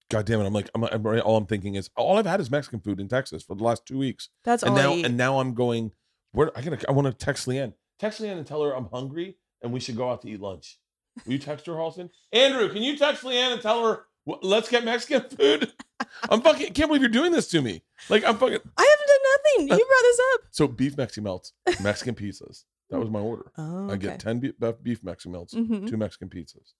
God 0.10 0.26
damn 0.26 0.40
it! 0.42 0.46
I'm 0.46 0.54
like 0.54 0.70
I'm, 0.74 0.84
I'm 0.86 1.06
all 1.22 1.38
I'm 1.38 1.46
thinking 1.46 1.76
is 1.76 1.90
all 1.98 2.18
I've 2.18 2.26
had 2.26 2.40
is 2.40 2.50
Mexican 2.50 2.80
food 2.80 3.00
in 3.00 3.08
Texas 3.08 3.44
for 3.44 3.56
the 3.56 3.64
last 3.64 3.86
two 3.86 3.98
weeks, 3.98 4.30
that's 4.44 4.64
and 4.64 4.72
all. 4.72 4.78
now 4.78 4.92
I 4.92 4.96
eat. 4.96 5.06
and 5.06 5.18
now 5.18 5.40
I'm 5.40 5.54
going. 5.54 5.92
Where 6.34 6.52
I 6.58 6.62
gotta 6.62 6.88
I 6.88 6.92
want 6.92 7.08
to 7.08 7.14
text 7.26 7.48
Leanne, 7.48 7.74
text 8.00 8.22
Leanne 8.22 8.38
and 8.38 8.46
tell 8.46 8.62
her 8.64 8.76
I'm 8.76 8.90
hungry 8.92 9.38
and 9.62 9.72
we 9.74 9.80
should 9.80 9.96
go 9.98 10.10
out 10.12 10.22
to 10.22 10.30
eat 10.30 10.40
lunch. 10.40 10.78
Will 11.26 11.34
you 11.34 11.40
text 11.40 11.66
her, 11.66 11.74
Halston? 11.74 12.10
Andrew, 12.32 12.70
can 12.72 12.84
you 12.84 12.96
text 12.98 13.24
Leanne 13.24 13.54
and 13.54 13.62
tell 13.62 13.84
her 13.88 14.02
let's 14.44 14.70
get 14.70 14.84
Mexican 14.86 15.28
food? 15.30 15.72
I'm 16.30 16.42
fucking 16.42 16.74
can't 16.74 16.90
believe 16.90 17.02
you're 17.02 17.10
doing 17.10 17.32
this 17.32 17.48
to 17.50 17.62
me. 17.62 17.84
Like 18.10 18.24
I'm 18.24 18.38
fucking 18.38 18.60
I 18.78 18.84
haven't 18.84 19.08
done 19.08 19.68
nothing. 19.68 19.78
You 19.80 19.86
brought 19.86 20.02
this 20.04 20.20
up. 20.36 20.42
so 20.52 20.68
beef 20.68 20.96
Mexi 20.96 21.24
melts, 21.24 21.54
Mexican 21.82 22.14
pizzas. 22.16 22.66
That 22.90 23.00
was 23.00 23.10
my 23.10 23.20
order. 23.20 23.52
Oh, 23.58 23.90
I 23.90 23.96
get 23.96 24.20
ten 24.20 24.40
beef, 24.40 24.54
beef 24.84 25.02
Mexi 25.02 25.28
melts, 25.28 25.54
Mhm. 25.56 25.88
two 25.90 25.98
Mexican 25.98 26.30
pizzas, 26.30 26.74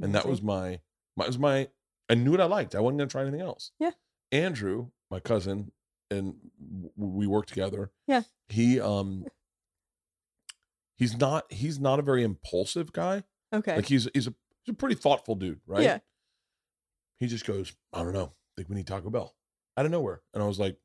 and 0.00 0.14
that 0.14 0.26
was 0.26 0.42
my 0.42 0.80
my 1.16 1.26
was 1.26 1.38
my. 1.38 1.68
I 2.08 2.14
knew 2.14 2.30
what 2.30 2.40
I 2.40 2.44
liked. 2.46 2.74
I 2.74 2.80
wasn't 2.80 2.98
gonna 2.98 3.10
try 3.10 3.22
anything 3.22 3.40
else. 3.40 3.70
Yeah. 3.78 3.90
Andrew, 4.32 4.88
my 5.10 5.20
cousin, 5.20 5.72
and 6.10 6.34
we 6.96 7.26
work 7.26 7.46
together. 7.46 7.90
Yeah. 8.06 8.22
He 8.48 8.80
um. 8.80 9.26
He's 10.96 11.16
not. 11.16 11.50
He's 11.52 11.78
not 11.78 11.98
a 11.98 12.02
very 12.02 12.22
impulsive 12.24 12.92
guy. 12.92 13.24
okay. 13.54 13.76
Like 13.76 13.86
he's 13.86 14.08
he's 14.14 14.26
a 14.26 14.34
he's 14.64 14.72
a 14.72 14.76
pretty 14.76 14.96
thoughtful 14.96 15.34
dude, 15.34 15.60
right? 15.66 15.82
Yeah. 15.82 15.98
He 17.18 17.26
just 17.26 17.44
goes, 17.46 17.72
I 17.92 18.02
don't 18.02 18.12
know. 18.12 18.32
I 18.32 18.50
think 18.56 18.68
we 18.68 18.76
need 18.76 18.86
Taco 18.86 19.10
Bell 19.10 19.34
out 19.76 19.86
of 19.86 19.92
nowhere, 19.92 20.22
and 20.34 20.42
I 20.42 20.46
was 20.46 20.58
like, 20.58 20.76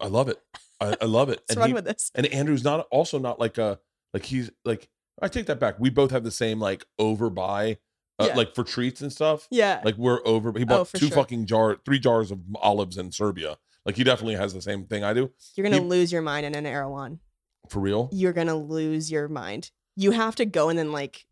I 0.00 0.06
love 0.06 0.28
it. 0.28 0.38
I, 0.80 0.96
I 1.00 1.04
love 1.04 1.28
it. 1.28 1.40
And 1.50 1.58
run 1.58 1.68
he- 1.68 1.74
with 1.74 1.84
this. 1.84 2.10
and 2.14 2.26
Andrew's 2.26 2.64
not 2.64 2.86
also 2.90 3.18
not 3.18 3.38
like 3.38 3.58
a 3.58 3.78
like 4.14 4.24
he's 4.24 4.50
like 4.64 4.88
I 5.22 5.28
take 5.28 5.46
that 5.46 5.60
back. 5.60 5.78
We 5.78 5.90
both 5.90 6.10
have 6.10 6.24
the 6.24 6.30
same 6.30 6.58
like 6.58 6.84
overbuy, 7.00 7.76
uh, 8.20 8.26
Yeah. 8.28 8.34
like 8.36 8.54
for 8.54 8.62
treats 8.64 9.00
and 9.00 9.12
stuff. 9.12 9.48
Yeah. 9.50 9.80
Like 9.84 9.96
we're 9.96 10.20
over. 10.26 10.52
He 10.58 10.64
bought 10.64 10.80
Oh, 10.94 10.98
two 10.98 11.06
sure. 11.08 11.16
fucking 11.16 11.46
jar, 11.46 11.76
three 11.84 11.98
jars 11.98 12.30
of 12.30 12.40
olives 12.56 12.96
in 12.98 13.10
Serbia. 13.12 13.56
Like 13.86 13.96
he 13.96 14.04
definitely 14.04 14.34
has 14.36 14.52
the 14.54 14.60
same 14.62 14.84
thing 14.84 15.02
I 15.04 15.14
do 15.14 15.30
You're 15.56 15.64
gonna 15.64 15.82
he- 15.82 15.88
lose 15.88 16.12
your 16.12 16.22
mind 16.22 16.44
in 16.46 16.54
an 16.54 16.66
Erewhon. 16.66 17.20
for 17.68 17.80
real. 17.80 18.08
You're 18.12 18.32
gonna 18.32 18.56
lose 18.56 19.10
your 19.10 19.26
mind. 19.28 19.70
You 19.96 20.10
have 20.12 20.36
to 20.36 20.44
go 20.44 20.68
and 20.68 20.78
then 20.78 20.92
like 20.92 21.26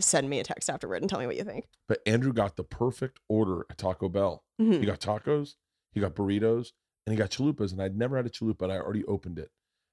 send 0.00 0.28
me 0.30 0.38
a 0.40 0.44
text 0.44 0.68
afterward 0.70 1.02
and 1.02 1.08
tell 1.10 1.18
me 1.20 1.26
what 1.26 1.36
you 1.36 1.44
think. 1.44 1.66
But 1.88 2.00
Andrew 2.06 2.32
got 2.32 2.56
the 2.56 2.64
perfect 2.64 3.18
order 3.28 3.64
at 3.70 3.78
Taco 3.78 4.08
Bell. 4.08 4.44
Mhm. 4.60 4.80
He 4.80 4.86
got 4.86 5.00
tacos, 5.00 5.54
he 5.92 6.00
got 6.00 6.14
burritos, 6.14 6.72
and 7.06 7.12
he 7.12 7.16
got 7.16 7.30
chalupas. 7.30 7.72
And 7.72 7.80
I'd 7.82 7.96
never 7.96 8.16
had 8.16 8.26
a 8.26 8.30
chalupa, 8.30 8.62
and 8.62 8.72
I 8.72 8.76
already 8.78 9.04
opened 9.06 9.38
it. 9.38 9.50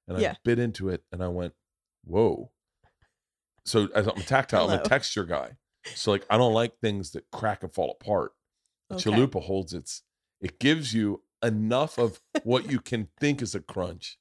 And 0.08 0.18
I 0.18 0.22
Yeah. 0.22 0.36
bit 0.44 0.60
into 0.60 0.90
it 0.90 1.04
and 1.12 1.24
I 1.24 1.28
went, 1.30 1.54
whoa. 2.04 2.52
So 3.66 3.88
as 3.96 4.08
I'm 4.08 4.22
tactile, 4.22 4.70
I'm 4.70 4.80
a 4.80 4.84
texture 4.84 5.24
guy. 5.26 5.58
So 5.94 6.12
like 6.12 6.26
I 6.30 6.38
don't 6.38 6.54
like 6.54 6.80
things 6.80 7.12
that 7.12 7.30
crack 7.32 7.64
and 7.64 7.74
fall 7.74 7.98
apart. 8.00 8.32
Okay. 8.92 9.10
chalupa 9.10 9.42
holds 9.42 9.74
its 9.74 10.02
it 10.42 10.60
gives 10.60 10.94
you 10.94 11.22
enough 11.44 11.98
of 11.98 12.20
what 12.44 12.72
you 12.72 12.80
can 12.92 13.08
think 13.20 13.42
is 13.42 13.54
a 13.56 13.60
crunch. 13.60 14.18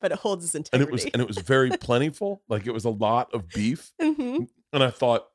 But 0.00 0.12
it 0.12 0.18
holds 0.18 0.44
its 0.44 0.54
integrity. 0.54 0.82
And 0.82 0.88
it 0.88 0.92
was 0.92 1.04
and 1.12 1.22
it 1.22 1.28
was 1.28 1.38
very 1.38 1.70
plentiful. 1.70 2.42
Like 2.48 2.66
it 2.66 2.72
was 2.72 2.84
a 2.84 2.90
lot 2.90 3.32
of 3.34 3.48
beef. 3.48 3.92
Mhm. 4.00 4.48
And 4.72 4.82
I 4.82 4.90
thought 4.90 5.28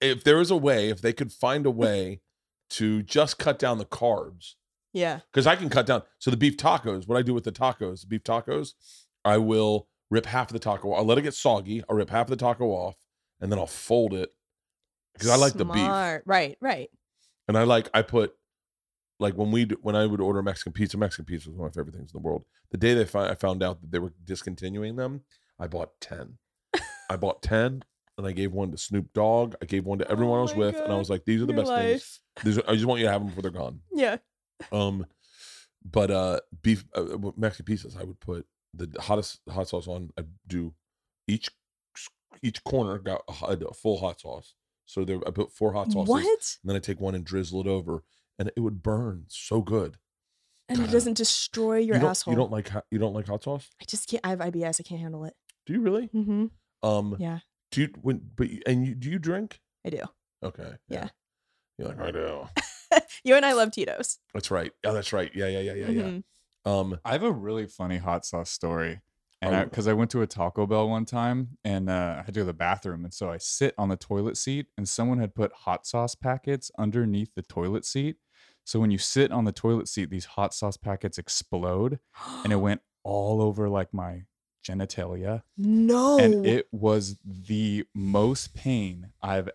if 0.00 0.22
there 0.24 0.36
was 0.36 0.50
a 0.50 0.56
way, 0.56 0.90
if 0.90 1.00
they 1.00 1.12
could 1.12 1.32
find 1.32 1.66
a 1.66 1.70
way 1.70 2.20
to 2.70 3.02
just 3.02 3.38
cut 3.38 3.58
down 3.58 3.78
the 3.78 3.84
carbs, 3.84 4.54
Yeah. 4.92 5.20
because 5.32 5.46
I 5.46 5.56
can 5.56 5.68
cut 5.68 5.86
down. 5.86 6.02
So 6.18 6.30
the 6.30 6.36
beef 6.36 6.56
tacos, 6.56 7.08
what 7.08 7.16
I 7.18 7.22
do 7.22 7.34
with 7.34 7.44
the 7.44 7.52
tacos, 7.52 8.06
beef 8.06 8.22
tacos, 8.22 8.74
I 9.24 9.38
will 9.38 9.88
rip 10.10 10.26
half 10.26 10.48
of 10.48 10.52
the 10.52 10.58
taco. 10.60 10.92
I'll 10.92 11.04
let 11.04 11.18
it 11.18 11.22
get 11.22 11.34
soggy. 11.34 11.82
I'll 11.88 11.96
rip 11.96 12.10
half 12.10 12.26
of 12.26 12.30
the 12.30 12.36
taco 12.36 12.66
off, 12.66 12.94
and 13.40 13.50
then 13.50 13.58
I'll 13.58 13.66
fold 13.66 14.14
it 14.14 14.30
because 15.14 15.28
I 15.30 15.36
like 15.36 15.54
the 15.54 15.64
beef, 15.64 15.74
Smart. 15.84 16.22
Right, 16.26 16.56
right. 16.60 16.90
and 17.48 17.56
I 17.56 17.62
like 17.64 17.88
I 17.94 18.02
put 18.02 18.34
like 19.18 19.34
when 19.34 19.50
we 19.50 19.64
when 19.82 19.96
I 19.96 20.06
would 20.06 20.20
order 20.20 20.42
Mexican 20.42 20.72
pizza. 20.72 20.96
Mexican 20.98 21.24
pizza 21.24 21.48
was 21.50 21.56
one 21.58 21.68
of 21.68 21.74
my 21.74 21.80
favorite 21.80 21.96
things 21.96 22.12
in 22.12 22.20
the 22.20 22.26
world. 22.26 22.44
The 22.70 22.76
day 22.78 22.94
they 22.94 23.04
fi- 23.04 23.28
I 23.30 23.34
found 23.34 23.62
out 23.62 23.80
that 23.80 23.90
they 23.90 23.98
were 23.98 24.12
discontinuing 24.24 24.96
them, 24.96 25.22
I 25.58 25.66
bought 25.68 25.92
ten. 26.00 26.38
I 27.10 27.16
bought 27.16 27.42
ten. 27.42 27.82
And 28.18 28.26
I 28.26 28.32
gave 28.32 28.50
one 28.52 28.70
to 28.70 28.78
Snoop 28.78 29.12
Dogg. 29.12 29.56
I 29.60 29.66
gave 29.66 29.84
one 29.84 29.98
to 29.98 30.10
everyone 30.10 30.38
I 30.38 30.40
Oh 30.40 30.42
was 30.44 30.52
my 30.54 30.58
with, 30.58 30.74
and 30.76 30.84
I 30.84 30.88
God. 30.88 30.98
was 31.00 31.10
like, 31.10 31.26
"These 31.26 31.42
are 31.42 31.44
the 31.44 31.52
Your 31.52 31.64
best 31.64 31.74
things. 31.76 32.20
These 32.42 32.56
are, 32.56 32.62
I 32.66 32.72
just 32.72 32.86
want 32.86 33.00
you 33.00 33.06
to 33.06 33.12
have 33.12 33.20
them 33.20 33.28
before 33.28 33.42
they're 33.42 33.50
gone." 33.50 33.80
Yeah. 33.92 34.16
Um, 34.72 35.04
but 35.84 36.10
uh, 36.10 36.40
beef 36.62 36.86
uh, 36.94 37.04
Mexican 37.36 37.66
pizzas, 37.74 37.94
I 38.00 38.04
would 38.04 38.18
put 38.18 38.46
the 38.72 38.90
hottest 38.98 39.40
hot 39.50 39.68
sauce 39.68 39.86
on. 39.86 40.12
I 40.18 40.22
do 40.46 40.72
each 41.28 41.50
each 42.42 42.62
corner 42.64 42.98
got 42.98 43.22
a, 43.42 43.46
a 43.66 43.74
full 43.74 43.98
hot 43.98 44.20
sauce. 44.20 44.54
So 44.84 45.04
there, 45.04 45.18
I 45.26 45.30
put 45.30 45.52
four 45.52 45.72
hot 45.72 45.90
sauces, 45.90 46.08
What? 46.08 46.22
and 46.62 46.68
then 46.70 46.76
I 46.76 46.78
take 46.78 47.00
one 47.00 47.14
and 47.14 47.24
drizzle 47.24 47.60
it 47.60 47.66
over, 47.66 48.04
and 48.38 48.50
it 48.56 48.60
would 48.60 48.82
burn 48.82 49.24
so 49.28 49.60
good. 49.60 49.98
And 50.68 50.80
it 50.80 50.90
doesn't 50.90 51.16
destroy 51.16 51.78
your 51.78 51.96
you 51.98 52.06
asshole. 52.06 52.32
You 52.34 52.38
don't 52.38 52.50
like 52.52 52.68
hot- 52.68 52.86
you 52.90 52.98
don't 52.98 53.14
like 53.14 53.26
hot 53.26 53.42
sauce? 53.44 53.68
I 53.80 53.84
just 53.84 54.08
can't. 54.08 54.20
I 54.24 54.30
have 54.30 54.38
IBS. 54.40 54.80
I 54.80 54.82
can't 54.82 55.00
handle 55.00 55.24
it. 55.24 55.34
Do 55.64 55.72
you 55.72 55.80
really? 55.80 56.08
Mm-hmm. 56.08 56.46
Um, 56.88 57.16
Yeah, 57.18 57.40
do 57.70 57.82
you 57.82 57.88
when 58.02 58.20
but 58.36 58.48
and 58.66 58.86
you 58.86 58.94
do 58.94 59.10
you 59.10 59.18
drink? 59.18 59.60
I 59.84 59.90
do. 59.90 60.02
Okay, 60.42 60.72
Yeah. 60.88 61.08
You're 61.78 61.88
like 61.88 62.00
I 62.00 62.10
do. 62.10 62.48
you 63.24 63.34
and 63.34 63.44
I 63.46 63.52
love 63.52 63.70
Tito's. 63.70 64.18
That's 64.34 64.50
right. 64.50 64.72
Oh, 64.84 64.92
that's 64.92 65.12
right. 65.12 65.30
Yeah, 65.34 65.48
yeah, 65.48 65.60
yeah, 65.60 65.72
yeah, 65.74 65.88
yeah. 65.88 66.02
Mhm. 66.02 66.22
Um, 66.64 67.00
I 67.04 67.12
have 67.12 67.22
a 67.22 67.30
really 67.32 67.66
funny 67.66 67.98
hot 67.98 68.24
sauce 68.26 68.50
story. 68.50 69.00
And 69.42 69.54
Oh. 69.54 69.64
because 69.64 69.86
I, 69.86 69.92
went 69.92 70.10
to 70.12 70.22
a 70.22 70.26
Taco 70.26 70.66
Bell 70.66 70.88
one 70.88 71.04
time 71.04 71.58
and 71.64 71.90
uh, 71.90 72.16
I 72.18 72.22
had 72.22 72.26
to 72.26 72.32
go 72.32 72.40
to 72.40 72.44
the 72.46 72.52
bathroom. 72.54 73.04
And 73.04 73.12
so 73.12 73.30
I 73.30 73.36
sit 73.38 73.74
on 73.76 73.88
the 73.90 73.96
toilet 73.96 74.36
seat 74.36 74.66
and 74.78 74.88
someone 74.88 75.18
had 75.18 75.34
put 75.34 75.52
hot 75.52 75.86
sauce 75.86 76.14
packets 76.14 76.70
underneath 76.78 77.34
the 77.34 77.42
toilet 77.42 77.84
seat. 77.84 78.16
So 78.64 78.80
when 78.80 78.90
you 78.90 78.98
sit 78.98 79.30
on 79.32 79.44
the 79.44 79.52
toilet 79.52 79.88
seat, 79.88 80.10
these 80.10 80.24
hot 80.24 80.54
sauce 80.54 80.76
packets 80.76 81.18
explode 81.18 81.98
and 82.44 82.52
it 82.52 82.56
went 82.60 82.80
all 83.04 83.40
over 83.42 83.68
like 83.68 83.92
my 83.94 84.22
genitalia. 84.66 85.42
no. 85.56 86.18
And 86.18 86.46
it 86.46 86.66
was 86.72 87.18
the 87.24 87.84
most 87.94 88.54
pain 88.54 89.10
I've 89.22 89.48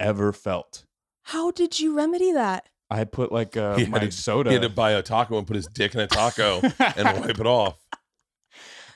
ever 0.00 0.32
felt. 0.32 0.84
How 1.24 1.50
did 1.50 1.80
you 1.80 1.96
remedy 1.96 2.32
that? 2.32 2.68
I 2.88 3.02
put 3.04 3.32
like 3.32 3.56
uh, 3.56 3.74
He 3.76 3.82
had 3.82 3.90
my 3.90 3.98
to- 3.98 4.12
soda. 4.12 4.50
he 4.50 4.54
had 4.54 4.62
to 4.62 4.68
buy 4.68 4.92
a 4.92 5.02
taco 5.02 5.36
and 5.38 5.46
put 5.46 5.56
his 5.56 5.66
dick 5.66 5.94
in 5.94 6.00
a 6.00 6.06
taco 6.06 6.60
and 6.78 7.20
wipe 7.20 7.40
it 7.40 7.46
off. 7.46 7.78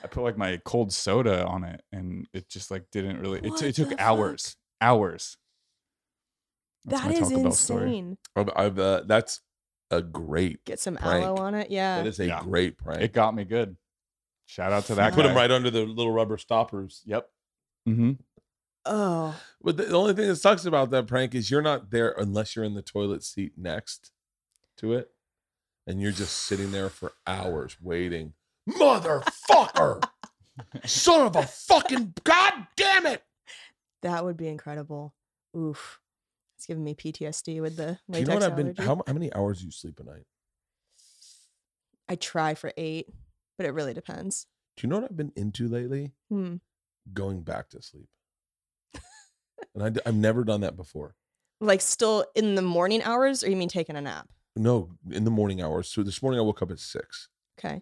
I 0.03 0.07
put 0.07 0.23
like 0.23 0.37
my 0.37 0.59
cold 0.65 0.91
soda 0.93 1.45
on 1.45 1.63
it, 1.63 1.81
and 1.91 2.27
it 2.33 2.49
just 2.49 2.71
like 2.71 2.85
didn't 2.91 3.19
really. 3.19 3.39
It, 3.39 3.55
t- 3.57 3.67
it 3.67 3.75
took 3.75 3.89
the 3.89 3.95
fuck? 3.97 4.01
hours, 4.05 4.55
hours. 4.81 5.37
That's 6.85 7.01
That 7.03 7.07
my 7.09 7.13
is 7.15 7.29
Taco 7.29 7.43
Bell 7.43 7.51
story. 7.51 7.83
insane. 7.97 8.17
I've, 8.35 8.49
I've 8.55 8.79
uh, 8.79 9.01
that's 9.05 9.41
a 9.91 10.01
great. 10.01 10.65
Get 10.65 10.79
some 10.79 10.95
Prank. 10.95 11.23
aloe 11.25 11.37
on 11.41 11.53
it. 11.55 11.69
Yeah. 11.69 11.97
That 11.97 12.07
is 12.07 12.19
a 12.19 12.25
Yeah. 12.27 12.41
great 12.41 12.77
prank. 12.77 13.01
It 13.01 13.13
got 13.13 13.35
me 13.35 13.43
good. 13.43 13.77
Shout 14.47 14.71
out 14.71 14.85
to 14.85 14.93
you 14.93 14.95
that 14.97 15.13
put 15.13 15.23
guy. 15.23 15.29
him 15.29 15.35
right 15.37 15.51
under 15.51 15.69
the 15.69 15.85
little 15.85 16.11
rubber 16.11 16.37
stoppers. 16.37 17.01
Yep. 17.05 17.29
Mm-hmm. 17.87 18.11
oh. 18.85 19.39
But 19.61 19.77
the, 19.77 19.83
the 19.83 19.95
only 19.95 20.13
thing 20.13 20.27
that 20.27 20.35
sucks 20.37 20.65
about 20.65 20.89
that 20.91 21.07
prank 21.07 21.35
is 21.35 21.51
you're 21.51 21.61
not 21.61 21.91
there 21.91 22.15
unless 22.17 22.55
you're 22.55 22.65
in 22.65 22.73
the 22.73 22.81
toilet 22.81 23.23
seat 23.23 23.53
next 23.57 24.11
to 24.77 24.93
it, 24.93 25.11
and 25.85 26.01
you're 26.01 26.11
just 26.11 26.35
sitting 26.35 26.71
there 26.71 26.89
for 26.89 27.13
hours 27.27 27.77
waiting. 27.81 28.33
Motherfucker! 28.79 30.03
Son 30.85 31.27
of 31.27 31.35
a 31.35 31.43
fucking 31.43 32.13
god 32.23 32.53
damn 32.75 33.05
it! 33.05 33.23
That 34.01 34.23
would 34.25 34.37
be 34.37 34.47
incredible. 34.47 35.13
Oof. 35.57 35.99
It's 36.57 36.65
giving 36.67 36.83
me 36.83 36.93
PTSD 36.93 37.61
with 37.61 37.75
the 37.77 37.97
Do 38.09 38.19
you 38.19 38.25
know 38.25 38.35
what 38.35 38.43
I've 38.43 38.55
been? 38.55 38.67
allergy. 38.67 38.83
How, 38.83 39.01
how 39.07 39.13
many 39.13 39.33
hours 39.33 39.59
do 39.59 39.65
you 39.65 39.71
sleep 39.71 39.99
a 39.99 40.03
night? 40.03 40.25
I 42.07 42.15
try 42.15 42.53
for 42.55 42.71
eight, 42.77 43.07
but 43.57 43.65
it 43.65 43.71
really 43.73 43.93
depends. 43.93 44.45
Do 44.77 44.85
you 44.85 44.89
know 44.89 44.97
what 44.99 45.05
I've 45.11 45.17
been 45.17 45.31
into 45.35 45.67
lately? 45.67 46.11
Hmm. 46.29 46.55
Going 47.13 47.41
back 47.41 47.69
to 47.69 47.81
sleep. 47.81 48.07
and 49.73 49.83
I, 49.83 49.89
d- 49.89 50.01
I've 50.05 50.15
never 50.15 50.43
done 50.43 50.61
that 50.61 50.75
before. 50.77 51.15
Like 51.59 51.81
still 51.81 52.25
in 52.35 52.55
the 52.55 52.61
morning 52.61 53.01
hours, 53.03 53.43
or 53.43 53.49
you 53.49 53.55
mean 53.55 53.69
taking 53.69 53.95
a 53.95 54.01
nap? 54.01 54.27
No, 54.55 54.89
in 55.09 55.23
the 55.23 55.31
morning 55.31 55.61
hours. 55.61 55.87
So 55.87 56.03
this 56.03 56.21
morning 56.21 56.39
I 56.39 56.43
woke 56.43 56.61
up 56.61 56.71
at 56.71 56.79
six. 56.79 57.29
Okay. 57.59 57.81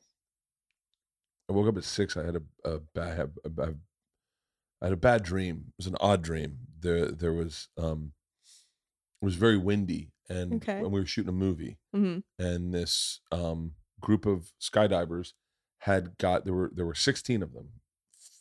I 1.49 1.53
woke 1.53 1.67
up 1.67 1.77
at 1.77 1.84
six. 1.84 2.15
I 2.15 2.23
had 2.26 2.35
a, 2.35 2.41
a 2.69 2.80
bad, 2.93 3.31
a 3.43 3.61
I 4.81 4.85
had 4.85 4.93
a 4.93 4.97
bad 4.97 5.23
dream. 5.23 5.65
It 5.69 5.73
was 5.77 5.88
an 5.88 5.97
odd 5.99 6.21
dream. 6.21 6.59
There, 6.80 7.07
there 7.07 7.34
was, 7.34 7.67
um, 7.77 8.13
it 9.21 9.26
was 9.26 9.35
very 9.35 9.57
windy, 9.57 10.11
and 10.30 10.53
Okay. 10.53 10.77
and 10.80 10.91
we 10.91 10.99
were 10.99 11.05
shooting 11.05 11.30
a 11.30 11.34
movie, 11.34 11.77
hmm 11.93 12.19
and 12.38 12.73
this 12.73 13.19
um 13.34 13.73
group 13.99 14.26
of 14.26 14.53
skydivers 14.61 15.34
had 15.80 16.17
got 16.17 16.45
there 16.45 16.53
were 16.53 16.71
there 16.73 16.85
were 16.85 16.95
sixteen 16.95 17.43
of 17.43 17.51
them, 17.53 17.69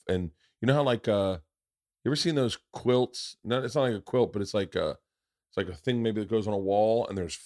and 0.09 0.31
you 0.61 0.67
know 0.67 0.75
how 0.75 0.85
like 0.85 1.09
uh, 1.09 1.39
you 2.05 2.11
ever 2.11 2.17
seen 2.17 2.37
those 2.37 2.59
quilts? 2.73 3.37
No, 3.43 3.61
it's 3.63 3.75
not 3.75 3.83
like 3.83 3.95
a 3.95 4.01
quilt, 4.01 4.33
but 4.33 4.41
it's 4.43 4.55
like 4.55 4.77
a, 4.77 4.91
it's 5.49 5.57
like 5.57 5.69
a 5.69 5.75
thing 5.75 6.01
maybe 6.03 6.21
that 6.21 6.31
goes 6.31 6.47
on 6.47 6.55
a 6.55 6.59
wall, 6.59 7.09
and 7.09 7.19
there's 7.19 7.37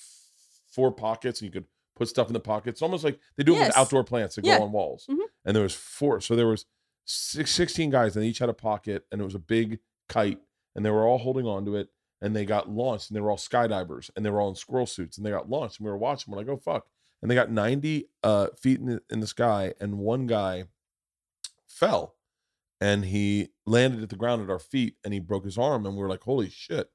four 0.71 0.93
pockets, 0.93 1.41
and 1.41 1.47
you 1.47 1.53
could 1.53 1.69
put 1.95 2.09
stuff 2.09 2.27
in 2.29 2.33
the 2.33 2.41
pockets. 2.41 2.77
It's 2.77 2.83
almost 2.83 3.05
like 3.05 3.19
they 3.37 3.45
do 3.45 3.55
it 3.55 3.59
Yes. 3.59 3.69
with 3.69 3.77
outdoor 3.79 4.05
plants 4.05 4.37
that 4.37 4.45
Yeah. 4.45 4.59
go 4.59 4.65
on 4.65 4.73
walls. 4.73 5.07
Mhm. 5.11 5.19
And 5.45 5.55
there 5.57 5.63
was 5.63 5.75
four, 5.75 6.21
so 6.21 6.35
there 6.37 6.47
was 6.47 6.65
six, 7.05 7.51
16 7.51 7.91
guys, 7.91 8.17
and 8.17 8.23
they 8.25 8.29
each 8.29 8.39
had 8.39 8.49
a 8.49 8.55
pocket, 8.55 9.07
and 9.11 9.21
it 9.21 9.25
was 9.25 9.35
a 9.35 9.39
big 9.41 9.81
kite, 10.09 10.41
and 10.75 10.85
they 10.85 10.91
were 10.91 11.07
all 11.07 11.19
holding 11.19 11.47
on 11.47 11.65
to 11.67 11.77
it, 11.77 11.89
and 12.21 12.35
they 12.37 12.45
got 12.45 12.71
launched, 12.71 13.11
and 13.11 13.17
they 13.17 13.21
were 13.21 13.31
all 13.31 13.37
skydivers, 13.37 14.11
and 14.17 14.25
they 14.25 14.31
were 14.31 14.41
all 14.41 14.49
in 14.51 14.55
squirrel 14.55 14.87
suits, 14.87 15.17
and 15.17 15.27
they 15.27 15.31
got 15.31 15.51
launched, 15.51 15.79
and 15.79 15.85
we 15.87 15.91
were 15.91 15.99
watching. 15.99 16.33
We're 16.33 16.39
like, 16.39 16.49
oh 16.49 16.57
fuck! 16.57 16.87
And 17.21 17.31
they 17.31 17.35
got 17.35 17.51
90 17.51 18.09
uh, 18.23 18.49
feet 18.57 18.81
in 18.81 18.87
the, 18.87 19.03
in 19.11 19.21
the 19.21 19.27
sky, 19.27 19.75
and 19.81 19.99
one 19.99 20.27
guy 20.27 20.65
fell, 21.67 22.17
and 22.81 23.05
he 23.07 23.49
landed 23.67 24.03
at 24.03 24.11
the 24.11 24.17
ground 24.17 24.43
at 24.43 24.51
our 24.51 24.59
feet 24.59 24.97
and 25.05 25.15
he 25.15 25.21
broke 25.21 25.45
his 25.45 25.57
arm 25.59 25.87
and 25.87 25.95
we 25.97 26.03
were 26.03 26.09
like 26.09 26.23
holy 26.25 26.51
shit 26.51 26.91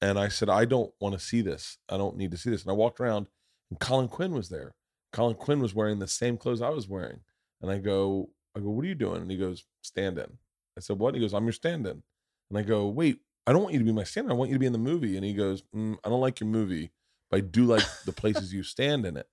and 0.00 0.18
i 0.18 0.26
said 0.26 0.48
i 0.48 0.64
don't 0.64 0.92
want 1.00 1.12
to 1.12 1.18
see 1.18 1.42
this 1.42 1.76
i 1.90 1.98
don't 1.98 2.16
need 2.16 2.30
to 2.30 2.36
see 2.38 2.48
this 2.48 2.62
and 2.62 2.70
i 2.70 2.74
walked 2.74 2.98
around 2.98 3.26
and 3.70 3.80
colin 3.80 4.08
quinn 4.08 4.32
was 4.32 4.48
there. 4.48 4.74
Colin 5.12 5.34
quinn 5.34 5.60
was 5.60 5.74
wearing 5.74 5.98
the 5.98 6.08
same 6.08 6.36
clothes 6.36 6.62
i 6.62 6.70
was 6.70 6.88
wearing. 6.88 7.20
And 7.60 7.70
i 7.70 7.78
go 7.78 8.30
i 8.56 8.60
go 8.60 8.70
what 8.70 8.84
are 8.84 8.88
you 8.88 8.94
doing? 8.94 9.22
And 9.22 9.30
he 9.30 9.36
goes 9.36 9.64
stand 9.82 10.18
in. 10.18 10.38
I 10.76 10.80
said 10.80 10.98
what? 10.98 11.08
And 11.08 11.16
he 11.16 11.22
goes 11.22 11.34
i'm 11.34 11.44
your 11.44 11.52
stand-in 11.52 12.02
and 12.50 12.58
i 12.58 12.62
go 12.62 12.86
wait 12.88 13.20
i 13.46 13.52
don't 13.52 13.62
want 13.62 13.72
you 13.72 13.80
to 13.80 13.84
be 13.84 13.92
my 13.92 14.04
stand-in 14.04 14.30
i 14.30 14.34
want 14.34 14.50
you 14.50 14.56
to 14.56 14.60
be 14.60 14.66
in 14.66 14.72
the 14.72 14.78
movie. 14.78 15.16
And 15.16 15.24
he 15.24 15.34
goes 15.34 15.62
mm, 15.74 15.96
i 16.04 16.08
don't 16.08 16.20
like 16.20 16.40
your 16.40 16.48
movie 16.48 16.90
but 17.30 17.38
i 17.38 17.40
do 17.40 17.64
like 17.64 17.84
the 18.04 18.12
places 18.12 18.52
you 18.52 18.62
stand 18.62 19.06
in 19.06 19.16
it. 19.16 19.28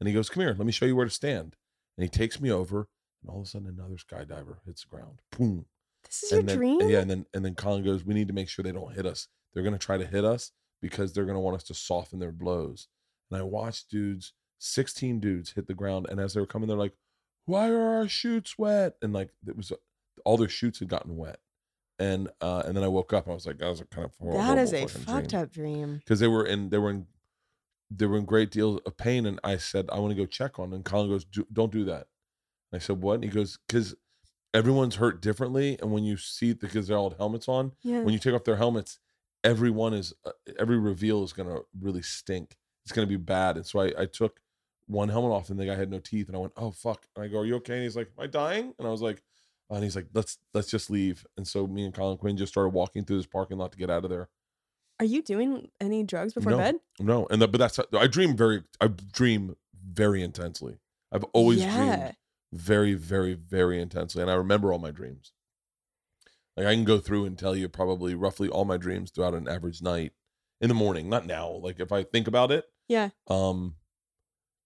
And 0.00 0.08
he 0.08 0.14
goes 0.14 0.28
come 0.28 0.42
here 0.42 0.54
let 0.56 0.66
me 0.66 0.72
show 0.72 0.86
you 0.86 0.96
where 0.96 1.06
to 1.06 1.10
stand. 1.10 1.56
And 1.96 2.02
he 2.02 2.08
takes 2.08 2.40
me 2.40 2.50
over 2.50 2.88
and 3.22 3.30
all 3.30 3.40
of 3.40 3.46
a 3.46 3.48
sudden 3.48 3.68
another 3.68 3.96
skydiver 3.96 4.58
hits 4.64 4.84
the 4.84 4.96
ground. 4.96 5.20
Boom. 5.36 5.66
This 6.04 6.22
is 6.24 6.32
your 6.32 6.42
then, 6.42 6.56
dream. 6.56 6.88
Yeah, 6.88 7.00
and 7.00 7.10
then 7.10 7.26
and 7.34 7.44
then 7.44 7.54
Colin 7.54 7.84
goes, 7.84 8.04
"We 8.04 8.14
need 8.14 8.28
to 8.28 8.34
make 8.34 8.48
sure 8.48 8.62
they 8.62 8.72
don't 8.72 8.94
hit 8.94 9.06
us. 9.06 9.28
They're 9.52 9.62
going 9.62 9.74
to 9.74 9.84
try 9.84 9.98
to 9.98 10.06
hit 10.06 10.24
us 10.24 10.52
because 10.80 11.12
they're 11.12 11.24
going 11.24 11.36
to 11.36 11.40
want 11.40 11.56
us 11.56 11.64
to 11.64 11.74
soften 11.74 12.18
their 12.18 12.32
blows." 12.32 12.88
And 13.30 13.40
I 13.40 13.42
watched 13.42 13.90
dudes, 13.90 14.32
sixteen 14.58 15.20
dudes, 15.20 15.52
hit 15.52 15.66
the 15.66 15.74
ground, 15.74 16.06
and 16.10 16.20
as 16.20 16.34
they 16.34 16.40
were 16.40 16.46
coming, 16.46 16.68
they're 16.68 16.76
like, 16.76 16.94
"Why 17.44 17.68
are 17.70 17.96
our 17.98 18.08
chutes 18.08 18.56
wet?" 18.58 18.96
And 19.02 19.12
like 19.12 19.30
it 19.46 19.56
was, 19.56 19.72
all 20.24 20.36
their 20.36 20.48
chutes 20.48 20.78
had 20.78 20.88
gotten 20.88 21.16
wet. 21.16 21.40
And 21.98 22.28
uh, 22.40 22.62
and 22.66 22.76
then 22.76 22.84
I 22.84 22.88
woke 22.88 23.12
up. 23.12 23.26
I 23.28 23.32
was 23.32 23.46
like, 23.46 23.58
"That 23.58 23.68
was 23.68 23.80
a 23.80 23.86
kind 23.86 24.04
of 24.04 24.12
horrible, 24.20 24.38
that 24.42 24.58
is 24.58 24.72
a 24.72 24.86
fucked 24.86 25.30
dream. 25.30 25.42
up 25.42 25.50
dream. 25.52 25.96
because 25.98 26.20
they 26.20 26.28
were 26.28 26.44
in 26.44 26.68
they 26.70 26.78
were 26.78 26.90
in 26.90 27.06
they 27.90 28.06
were 28.06 28.18
in 28.18 28.24
great 28.24 28.50
deal 28.50 28.80
of 28.84 28.96
pain 28.96 29.24
and 29.26 29.38
i 29.44 29.56
said 29.56 29.88
i 29.92 29.98
want 30.00 30.10
to 30.10 30.16
go 30.16 30.26
check 30.26 30.58
on 30.58 30.70
them. 30.70 30.76
and 30.78 30.84
colin 30.84 31.08
goes 31.08 31.24
"Do- 31.24 31.46
don't 31.52 31.70
do 31.70 31.84
that 31.84 32.08
and 32.72 32.74
i 32.74 32.78
said 32.78 33.00
what 33.00 33.14
and 33.14 33.22
he 33.24 33.30
goes 33.30 33.60
because 33.68 33.94
everyone's 34.52 34.96
hurt 34.96 35.22
differently 35.22 35.78
and 35.80 35.92
when 35.92 36.02
you 36.02 36.16
see 36.16 36.50
the 36.50 36.66
because 36.66 36.88
they're 36.88 36.96
all 36.96 37.14
helmets 37.16 37.46
on 37.48 37.70
Yeah. 37.82 38.00
when 38.00 38.12
you 38.12 38.18
take 38.18 38.34
off 38.34 38.42
their 38.42 38.56
helmets 38.56 38.98
everyone 39.44 39.94
is 39.94 40.12
uh, 40.24 40.32
every 40.58 40.76
reveal 40.78 41.22
is 41.22 41.32
going 41.32 41.48
to 41.48 41.62
really 41.80 42.02
stink 42.02 42.56
it's 42.86 42.92
going 42.92 43.06
to 43.06 43.10
be 43.10 43.16
bad 43.22 43.56
and 43.56 43.66
so 43.66 43.80
I, 43.80 43.92
I 43.98 44.06
took 44.06 44.38
one 44.86 45.08
helmet 45.08 45.32
off 45.32 45.50
and 45.50 45.58
the 45.58 45.66
guy 45.66 45.74
had 45.74 45.90
no 45.90 45.98
teeth 45.98 46.28
and 46.28 46.36
i 46.36 46.38
went 46.40 46.52
oh 46.56 46.70
fuck 46.70 47.04
and 47.16 47.24
i 47.24 47.28
go 47.28 47.38
are 47.40 47.44
you 47.44 47.56
okay 47.56 47.74
and 47.74 47.82
he's 47.82 47.96
like 47.96 48.12
am 48.16 48.22
i 48.24 48.28
dying 48.28 48.72
and 48.78 48.86
i 48.86 48.90
was 48.90 49.02
like 49.02 49.22
"Oh," 49.68 49.74
and 49.74 49.82
he's 49.82 49.96
like 49.96 50.06
let's 50.14 50.38
let's 50.54 50.70
just 50.70 50.88
leave 50.88 51.26
and 51.36 51.46
so 51.48 51.66
me 51.66 51.84
and 51.84 51.92
colin 51.92 52.16
quinn 52.16 52.36
just 52.36 52.52
started 52.52 52.68
walking 52.70 53.04
through 53.04 53.16
this 53.16 53.26
parking 53.26 53.58
lot 53.58 53.72
to 53.72 53.78
get 53.78 53.90
out 53.90 54.04
of 54.04 54.10
there 54.10 54.28
Are 55.00 55.04
you 55.04 55.20
doing 55.22 55.68
any 55.80 56.04
drugs 56.04 56.32
before 56.34 56.52
No. 56.52 56.58
bed? 56.58 56.76
no, 57.00 57.26
and 57.30 57.42
the, 57.42 57.48
but 57.48 57.58
that's 57.58 57.80
I 57.92 58.06
dream 58.06 58.36
very 58.36 58.62
I 58.80 58.86
dream 58.86 59.56
very 59.74 60.22
intensely. 60.22 60.78
I've 61.12 61.24
always 61.32 61.64
dreamed 61.64 62.14
very, 62.52 62.94
very, 62.94 63.34
very 63.34 63.80
intensely, 63.80 64.22
and 64.22 64.30
I 64.30 64.34
remember 64.34 64.72
all 64.72 64.78
my 64.78 64.90
dreams. 64.92 65.32
Like 66.56 66.66
I 66.66 66.74
can 66.74 66.84
go 66.84 66.98
through 66.98 67.26
and 67.26 67.38
tell 67.38 67.54
you 67.54 67.68
probably 67.68 68.14
roughly 68.14 68.48
all 68.48 68.64
my 68.64 68.76
dreams 68.76 69.10
throughout 69.10 69.34
an 69.34 69.48
average 69.48 69.82
night 69.82 70.12
in 70.60 70.68
the 70.68 70.74
morning. 70.74 71.08
Not 71.08 71.26
now. 71.26 71.48
Like 71.50 71.78
if 71.80 71.92
I 71.92 72.02
think 72.02 72.26
about 72.26 72.50
it, 72.50 72.64
Yeah. 72.88 73.10
um, 73.28 73.76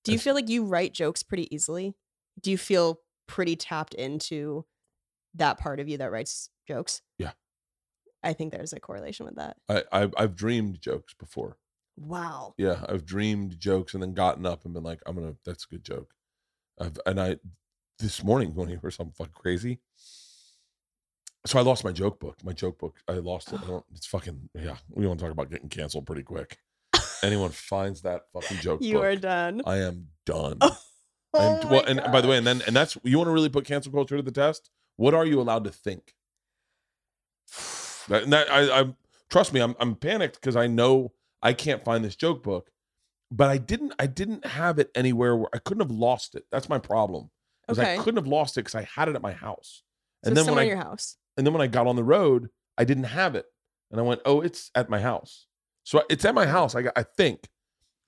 Do 0.05 0.13
you 0.13 0.19
feel 0.19 0.35
like 0.35 0.49
you 0.49 0.65
write 0.65 0.93
jokes 0.93 1.23
pretty 1.23 1.53
easily? 1.55 1.95
Do 2.41 2.51
you 2.51 2.59
feel 2.59 3.01
pretty 3.27 3.57
tapped 3.57 3.95
into 3.95 4.65
that 5.35 5.59
part 5.59 5.81
of 5.81 5.89
you 5.89 5.99
that 5.99 6.11
writes 6.11 6.51
jokes? 6.67 7.03
Yeah. 7.19 7.33
I 8.23 8.33
think 8.35 8.53
there's 8.53 8.73
a 8.73 8.81
correlation 8.81 9.25
with 9.27 9.37
that. 9.37 9.57
I 9.69 9.85
I've, 9.93 10.15
I've 10.17 10.37
dreamed 10.37 10.81
jokes 10.81 11.15
before. 11.15 11.57
Wow. 11.97 12.55
Yeah, 12.59 12.85
I've 12.89 13.05
dreamed 13.05 13.59
jokes 13.59 13.95
and 13.95 14.03
then 14.03 14.15
gotten 14.15 14.47
up 14.47 14.65
and 14.65 14.75
been 14.75 14.83
like, 14.83 15.01
I'm 15.07 15.15
gonna. 15.15 15.35
That's 15.45 15.65
a 15.65 15.69
good 15.69 15.85
joke. 15.85 16.13
I've 16.79 16.99
and 17.07 17.21
I 17.21 17.37
this 17.99 18.25
morning 18.25 18.53
going 18.55 18.69
to 18.69 18.79
hear 18.79 18.91
something 18.91 19.15
fucking 19.17 19.35
crazy. 19.35 19.81
So 21.47 21.59
I 21.59 21.63
lost 21.63 21.85
my 21.85 21.93
joke 21.93 22.21
book. 22.21 22.37
My 22.45 22.53
joke 22.53 22.79
book. 22.79 22.97
I 23.09 23.15
lost 23.15 23.53
it. 23.53 23.61
I 23.63 23.67
don't, 23.67 23.85
it's 23.95 24.07
fucking 24.07 24.51
yeah. 24.55 24.77
We 24.91 25.07
want 25.07 25.19
to 25.21 25.25
talk 25.25 25.33
about 25.33 25.51
getting 25.51 25.69
canceled 25.69 26.07
pretty 26.07 26.23
quick. 26.23 26.59
Anyone 27.23 27.51
finds 27.51 28.03
that 28.03 28.23
fucking 28.33 28.59
joke 28.59 28.83
You 28.83 28.95
book, 28.95 29.05
are 29.05 29.17
done. 29.17 29.63
I 29.67 29.79
am 29.79 30.09
done. 30.27 30.59
Oh 31.33 31.61
I'm, 31.63 31.65
my 31.69 31.71
well, 31.71 31.85
and 31.87 32.01
by 32.13 32.21
the 32.21 32.27
way, 32.27 32.37
and 32.39 32.45
then 32.45 32.61
and 32.67 32.75
that's 32.75 32.99
you 33.05 33.17
want 33.17 33.29
to 33.29 33.33
really 33.33 33.49
put 33.49 33.65
cancel 33.65 33.93
culture 33.93 34.17
to 34.17 34.23
the 34.23 34.33
test. 34.33 34.69
What 34.97 35.15
are 35.15 35.25
you 35.25 35.41
allowed 35.41 35.63
to 35.63 35.71
think? 35.71 36.13
That, 38.09 38.25
and 38.25 38.33
that 38.33 38.51
I, 38.51 38.81
I 38.81 38.95
trust 39.29 39.53
me, 39.53 39.61
I'm 39.61 39.77
I'm 39.79 39.95
panicked 39.95 40.41
because 40.41 40.57
I 40.57 40.67
know 40.67 41.13
I 41.41 41.53
can't 41.53 41.85
find 41.85 42.05
this 42.05 42.17
joke 42.17 42.43
book, 42.43 42.71
but 43.31 43.49
I 43.49 43.59
didn't 43.59 43.95
I 44.01 44.07
didn't 44.07 44.45
have 44.45 44.81
it 44.81 44.91
anywhere 44.95 45.37
where 45.37 45.49
I 45.55 45.59
couldn't 45.59 45.83
have 45.83 45.97
lost 45.97 46.35
it. 46.35 46.47
That's 46.51 46.69
my 46.69 46.81
problem. 46.81 47.31
Because 47.67 47.79
Okay. 47.79 47.95
I 47.95 48.03
couldn't 48.03 48.17
have 48.17 48.27
lost 48.27 48.57
it 48.59 48.63
because 48.63 48.75
I 48.75 48.89
had 48.97 49.09
it 49.09 49.15
at 49.15 49.23
my 49.23 49.33
house. 49.33 49.85
so 50.25 50.29
And 50.31 50.37
then 50.37 50.43
when 50.43 50.47
somewhere 50.47 50.63
I 50.63 50.65
in 50.65 50.69
your 50.71 50.79
house. 50.79 51.17
and 51.37 51.47
then 51.47 51.55
when 51.55 51.63
I 51.63 51.69
got 51.69 51.87
on 51.87 51.95
the 51.95 52.03
road, 52.03 52.51
I 52.77 52.83
didn't 52.85 53.05
have 53.05 53.37
it, 53.37 53.47
and 53.93 54.01
I 54.01 54.03
went, 54.03 54.21
oh, 54.25 54.41
it's 54.41 54.73
at 54.75 54.91
my 54.91 55.01
house. 55.01 55.47
So 55.85 56.03
it's 56.11 56.25
at 56.25 56.35
my 56.35 56.47
house. 56.47 56.75
I 56.75 56.83
got, 56.83 56.93
I 56.97 57.03
think 57.03 57.49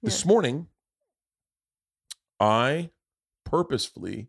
this 0.03 0.25
morning, 0.27 0.67
I 2.41 2.91
purposefully, 3.45 4.29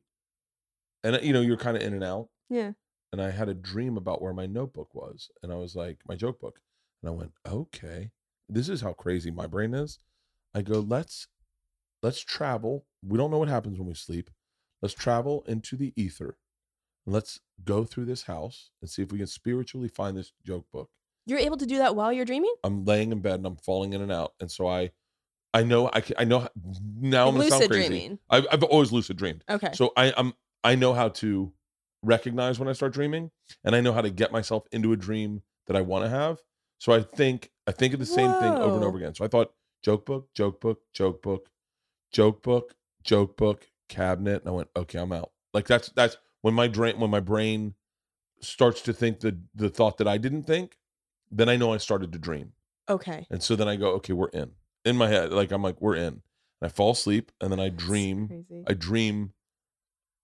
and 1.03 1.15
uh, 1.15 1.19
you 1.21 1.33
know, 1.33 1.41
you're 1.41 1.57
kind 1.57 1.75
of 1.77 1.83
in 1.83 1.93
and 1.93 2.03
out 2.03 2.29
Yeah. 2.49 2.73
and 3.11 3.21
I 3.21 3.31
had 3.31 3.49
a 3.49 3.53
dream 3.53 3.97
about 3.97 4.21
where 4.21 4.33
my 4.33 4.45
notebook 4.45 4.93
was, 4.93 5.29
and 5.41 5.51
I 5.51 5.55
was 5.55 5.75
like, 5.75 5.99
my 6.07 6.15
joke 6.15 6.39
book, 6.39 6.59
and 7.01 7.09
I 7.09 7.13
went, 7.13 7.31
okay, 7.47 8.11
this 8.49 8.69
is 8.69 8.81
how 8.81 8.93
crazy 8.93 9.31
my 9.31 9.47
brain 9.47 9.73
is. 9.73 9.99
I 10.53 10.61
go, 10.61 10.79
let's 10.79 11.27
let's 12.01 12.19
travel. 12.21 12.85
We 13.05 13.17
don't 13.17 13.31
know 13.31 13.39
what 13.39 13.47
happens 13.49 13.77
when 13.79 13.87
we 13.87 13.93
sleep. 13.95 14.29
Let's 14.81 14.93
travel 14.93 15.43
into 15.47 15.75
the 15.77 15.93
ether. 15.95 16.37
Let's 17.05 17.39
go 17.63 17.83
through 17.83 18.05
this 18.05 18.23
house 18.23 18.69
and 18.81 18.89
see 18.89 19.01
if 19.01 19.11
we 19.11 19.17
can 19.17 19.27
spiritually 19.27 19.87
find 19.87 20.15
this 20.15 20.31
joke 20.45 20.65
book. 20.71 20.89
You're 21.25 21.39
able 21.39 21.57
to 21.57 21.65
do 21.65 21.77
that 21.77 21.95
while 21.95 22.11
you're 22.11 22.25
dreaming? 22.25 22.53
I'm 22.63 22.85
laying 22.85 23.11
in 23.11 23.21
bed 23.21 23.35
and 23.35 23.45
I'm 23.45 23.55
falling 23.57 23.93
in 23.93 24.01
and 24.01 24.11
out, 24.11 24.33
and 24.39 24.51
so 24.51 24.67
I, 24.67 24.91
I 25.53 25.63
know 25.63 25.89
I 25.93 26.01
can, 26.01 26.15
I 26.17 26.25
know 26.25 26.47
now 26.99 27.27
I'm 27.27 27.35
gonna 27.35 27.49
sound 27.49 27.61
Lucid 27.61 27.71
crazy. 27.71 27.87
dreaming. 27.87 28.19
I've, 28.29 28.47
I've 28.51 28.63
always 28.63 28.91
lucid 28.91 29.17
dreamed. 29.17 29.43
Okay. 29.49 29.69
So 29.73 29.93
I, 29.95 30.13
I'm 30.17 30.33
I 30.63 30.75
know 30.75 30.93
how 30.93 31.09
to 31.09 31.53
recognize 32.01 32.59
when 32.59 32.67
I 32.67 32.73
start 32.73 32.93
dreaming, 32.93 33.31
and 33.63 33.75
I 33.75 33.81
know 33.81 33.93
how 33.93 34.01
to 34.01 34.09
get 34.09 34.31
myself 34.31 34.65
into 34.71 34.91
a 34.91 34.97
dream 34.97 35.41
that 35.67 35.75
I 35.75 35.81
want 35.81 36.05
to 36.05 36.09
have. 36.09 36.39
So 36.79 36.91
I 36.91 37.01
think 37.01 37.51
I 37.67 37.71
think 37.71 37.93
of 37.93 37.99
the 37.99 38.05
same 38.05 38.33
thing 38.33 38.55
over 38.55 38.75
and 38.75 38.83
Whoa. 38.83 38.87
over 38.87 38.97
again. 38.97 39.15
So 39.15 39.23
I 39.23 39.27
thought 39.27 39.53
joke 39.83 40.05
book, 40.05 40.27
joke 40.35 40.59
book, 40.59 40.81
joke 40.93 41.21
book, 41.21 41.49
joke 42.11 42.43
book, 42.43 42.75
joke 43.03 43.37
book, 43.37 43.67
cabinet, 43.87 44.41
and 44.41 44.49
I 44.49 44.51
went, 44.51 44.69
okay, 44.75 44.99
I'm 44.99 45.13
out. 45.13 45.31
Like 45.53 45.67
that's 45.67 45.89
that's 45.89 46.17
when 46.41 46.53
my 46.53 46.67
brain 46.67 46.99
when 46.99 47.09
my 47.09 47.19
brain 47.19 47.75
starts 48.41 48.81
to 48.81 48.93
think 48.93 49.21
the 49.21 49.37
the 49.55 49.69
thought 49.69 49.97
that 49.99 50.07
I 50.07 50.17
didn't 50.17 50.43
think, 50.43 50.77
then 51.37 51.49
I 51.49 51.55
know 51.55 51.73
I 51.73 51.77
started 51.77 52.11
to 52.13 52.19
dream. 52.19 52.53
okay. 52.89 53.25
And 53.29 53.41
so 53.41 53.55
then 53.55 53.67
I 53.67 53.75
go, 53.75 53.89
okay, 53.93 54.13
we're 54.13 54.29
in. 54.29 54.51
In 54.85 54.97
my 54.97 55.07
head, 55.07 55.31
like 55.31 55.51
I'm 55.51 55.63
like, 55.63 55.81
we're 55.81 55.95
in. 55.95 56.21
And 56.61 56.63
I 56.63 56.67
fall 56.69 56.91
asleep 56.91 57.31
and 57.41 57.51
then 57.51 57.59
I 57.59 57.69
dream. 57.69 58.45
I 58.67 58.73
dream 58.73 59.33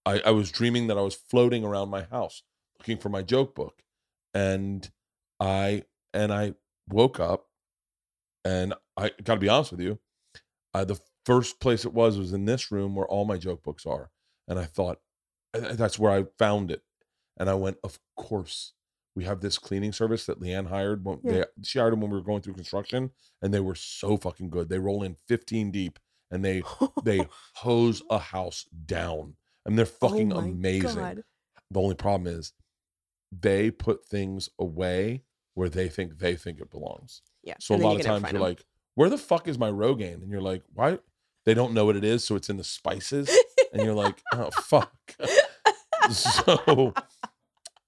I, 0.06 0.20
I 0.24 0.30
was 0.30 0.50
dreaming 0.50 0.86
that 0.86 0.96
I 0.98 1.02
was 1.02 1.14
floating 1.14 1.64
around 1.64 1.90
my 1.90 2.02
house 2.04 2.42
looking 2.78 2.96
for 2.96 3.10
my 3.10 3.22
joke 3.22 3.54
book. 3.54 3.82
And 4.32 4.90
I 5.38 5.84
and 6.14 6.32
I 6.32 6.54
woke 6.88 7.20
up 7.20 7.46
and 8.44 8.74
I 8.96 9.10
gotta 9.22 9.40
be 9.40 9.48
honest 9.48 9.72
with 9.72 9.80
you. 9.80 9.98
Uh, 10.72 10.84
the 10.84 10.98
first 11.26 11.60
place 11.60 11.84
it 11.84 11.92
was 11.92 12.16
was 12.18 12.32
in 12.32 12.44
this 12.46 12.70
room 12.72 12.94
where 12.94 13.06
all 13.06 13.24
my 13.24 13.36
joke 13.36 13.62
books 13.62 13.84
are. 13.86 14.10
And 14.48 14.58
I 14.58 14.64
thought 14.64 15.00
"Uh, 15.54 15.74
that's 15.74 15.98
where 15.98 16.12
I 16.12 16.24
found 16.38 16.70
it. 16.70 16.82
And 17.38 17.48
I 17.50 17.54
went, 17.54 17.78
of 17.84 17.98
course. 18.16 18.72
We 19.16 19.24
have 19.24 19.40
this 19.40 19.58
cleaning 19.58 19.92
service 19.92 20.26
that 20.26 20.40
Leanne 20.40 20.68
hired. 20.68 21.04
When 21.04 21.18
Yeah. 21.24 21.32
they, 21.32 21.44
she 21.64 21.78
hired 21.78 21.92
them 21.92 22.00
when 22.00 22.10
we 22.10 22.16
were 22.18 22.24
going 22.24 22.42
through 22.42 22.54
construction, 22.54 23.10
and 23.42 23.52
they 23.52 23.60
were 23.60 23.74
so 23.74 24.16
fucking 24.16 24.50
good. 24.50 24.68
They 24.68 24.78
roll 24.78 25.02
in 25.02 25.16
15 25.28 25.70
deep, 25.72 25.98
and 26.30 26.44
they 26.44 26.62
they 27.04 27.26
hose 27.56 28.02
a 28.10 28.18
house 28.18 28.66
down. 28.86 29.34
and 29.66 29.78
they're 29.78 29.84
fucking 29.86 30.32
Oh 30.32 30.38
amazing. 30.38 30.94
God. 30.96 31.24
The 31.70 31.80
only 31.80 31.94
problem 31.96 32.32
is 32.32 32.52
they 33.32 33.70
put 33.70 34.06
things 34.06 34.48
away 34.58 35.22
where 35.54 35.68
they 35.68 35.88
think 35.88 36.18
they 36.18 36.36
think 36.36 36.60
it 36.60 36.70
belongs. 36.70 37.22
Yeah. 37.42 37.54
So 37.60 37.74
and 37.74 37.82
a 37.82 37.86
lot 37.86 37.96
of 37.96 38.02
times 38.06 38.22
you're 38.32 38.36
'em. 38.36 38.40
like, 38.48 38.64
where 38.94 39.10
the 39.10 39.18
fuck 39.18 39.48
is 39.48 39.58
my 39.58 39.70
Rogaine? 39.70 40.22
And 40.22 40.30
you're 40.30 40.40
like, 40.40 40.62
why? 40.72 40.98
They 41.44 41.54
don't 41.54 41.72
know 41.74 41.84
what 41.84 41.96
it 41.96 42.04
is, 42.04 42.22
so 42.24 42.36
it's 42.36 42.48
in 42.50 42.56
the 42.58 42.64
spices. 42.64 43.30
and 43.72 43.82
you're 43.82 43.94
like, 43.94 44.20
oh 44.32 44.50
fuck. 44.62 44.92
so 46.10 46.92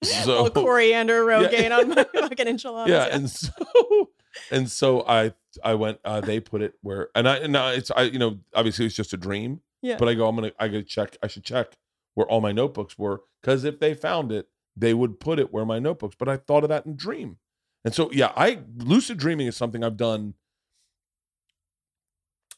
so 0.03 0.49
coriander 0.51 1.25
Yeah. 1.29 1.49
Rogaine 1.49 1.79
on 1.79 1.89
my 1.91 2.05
fucking 2.21 2.49
enchiladas. 2.49 2.91
yeah, 2.91 3.15
and 3.15 3.31
so 3.31 3.51
and 4.51 4.71
so 4.71 5.03
I 5.07 5.33
I 5.63 5.75
went 5.75 5.99
uh 6.05 6.21
they 6.21 6.41
put 6.41 6.63
it 6.63 6.75
where 6.83 7.09
and 7.15 7.29
I 7.29 7.37
and 7.39 7.57
I, 7.57 7.73
it's 7.75 7.91
I 7.91 8.03
you 8.03 8.19
know 8.19 8.39
obviously 8.55 8.87
it's 8.87 8.95
just 8.95 9.13
a 9.13 9.17
dream. 9.17 9.61
Yeah. 9.83 9.97
But 9.99 10.09
I 10.09 10.15
go 10.15 10.29
I'm 10.29 10.35
gonna 10.37 10.53
I 10.59 10.69
gotta 10.69 10.83
check 10.85 11.17
I 11.23 11.27
should 11.27 11.45
check 11.45 11.77
where 12.15 12.27
all 12.27 12.41
my 12.41 12.53
notebooks 12.53 12.99
were 12.99 13.23
because 13.41 13.65
if 13.65 13.81
they 13.81 13.95
found 13.95 14.31
it 14.33 14.49
they 14.77 14.95
would 14.95 15.21
put 15.21 15.39
it 15.39 15.53
where 15.53 15.65
my 15.67 15.79
notebooks. 15.79 16.17
But 16.19 16.29
I 16.29 16.37
thought 16.37 16.63
of 16.63 16.69
that 16.71 16.87
in 16.87 16.97
dream, 16.97 17.39
and 17.85 17.95
so 17.95 18.11
yeah 18.13 18.33
I 18.37 18.61
lucid 18.77 19.19
dreaming 19.19 19.47
is 19.47 19.57
something 19.57 19.83
I've 19.85 19.97
done. 19.97 20.35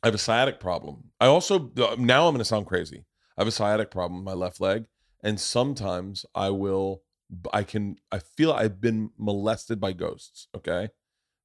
I 0.02 0.08
have 0.08 0.14
a 0.14 0.18
sciatic 0.18 0.60
problem. 0.60 1.04
I 1.20 1.26
also 1.26 1.70
now 1.98 2.28
I'm 2.28 2.34
gonna 2.34 2.44
sound 2.44 2.66
crazy. 2.66 3.04
I 3.36 3.40
have 3.40 3.48
a 3.48 3.52
sciatic 3.52 3.90
problem 3.90 4.18
in 4.18 4.24
my 4.24 4.34
left 4.34 4.60
leg, 4.60 4.84
and 5.22 5.40
sometimes 5.40 6.24
I 6.34 6.50
will 6.50 7.02
I 7.52 7.62
can 7.62 7.96
I 8.12 8.18
feel 8.18 8.52
I've 8.52 8.80
been 8.80 9.10
molested 9.18 9.80
by 9.80 9.92
ghosts. 9.92 10.48
Okay, 10.56 10.84
it 10.84 10.90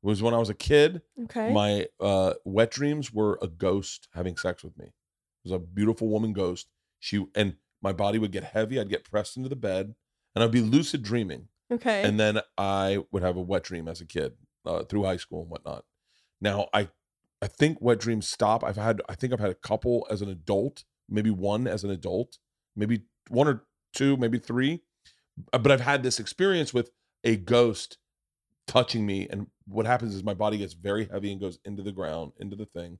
was 0.01 0.21
when 0.21 0.33
I 0.33 0.37
was 0.37 0.49
a 0.49 0.53
kid. 0.53 1.01
Okay. 1.23 1.51
My 1.53 1.87
uh, 1.99 2.33
wet 2.45 2.71
dreams 2.71 3.13
were 3.13 3.37
a 3.41 3.47
ghost 3.47 4.07
having 4.13 4.37
sex 4.37 4.63
with 4.63 4.77
me. 4.77 4.85
It 4.85 4.93
was 5.43 5.51
a 5.53 5.59
beautiful 5.59 6.07
woman 6.09 6.33
ghost. 6.33 6.67
She 6.99 7.25
and 7.35 7.55
my 7.81 7.93
body 7.93 8.19
would 8.19 8.31
get 8.31 8.43
heavy. 8.43 8.79
I'd 8.79 8.89
get 8.89 9.09
pressed 9.09 9.37
into 9.37 9.49
the 9.49 9.55
bed, 9.55 9.95
and 10.35 10.43
I'd 10.43 10.51
be 10.51 10.61
lucid 10.61 11.03
dreaming. 11.03 11.47
okay. 11.71 12.03
And 12.03 12.19
then 12.19 12.41
I 12.57 13.03
would 13.11 13.23
have 13.23 13.37
a 13.37 13.41
wet 13.41 13.63
dream 13.63 13.87
as 13.87 14.01
a 14.01 14.05
kid 14.05 14.33
uh, 14.65 14.83
through 14.83 15.03
high 15.03 15.17
school 15.17 15.41
and 15.41 15.49
whatnot. 15.49 15.85
Now 16.41 16.67
I, 16.73 16.89
I 17.41 17.47
think 17.47 17.79
wet 17.81 17.99
dreams 17.99 18.27
stop. 18.27 18.63
I've 18.63 18.75
had 18.77 19.01
I 19.07 19.15
think 19.15 19.33
I've 19.33 19.39
had 19.39 19.49
a 19.49 19.55
couple 19.55 20.07
as 20.09 20.21
an 20.21 20.29
adult, 20.29 20.83
maybe 21.07 21.29
one 21.29 21.67
as 21.67 21.83
an 21.83 21.89
adult, 21.89 22.37
maybe 22.75 23.03
one 23.29 23.47
or 23.47 23.63
two, 23.93 24.17
maybe 24.17 24.39
three. 24.39 24.81
Uh, 25.53 25.57
But 25.57 25.71
I've 25.71 25.81
had 25.81 26.03
this 26.03 26.19
experience 26.19 26.73
with 26.73 26.91
a 27.23 27.35
ghost 27.35 27.97
touching 28.67 29.05
me, 29.05 29.27
and 29.29 29.47
what 29.67 29.85
happens 29.85 30.13
is 30.15 30.23
my 30.23 30.33
body 30.33 30.57
gets 30.57 30.73
very 30.73 31.05
heavy 31.05 31.31
and 31.31 31.41
goes 31.41 31.59
into 31.65 31.81
the 31.83 31.91
ground, 31.91 32.33
into 32.39 32.55
the 32.55 32.65
thing, 32.65 32.99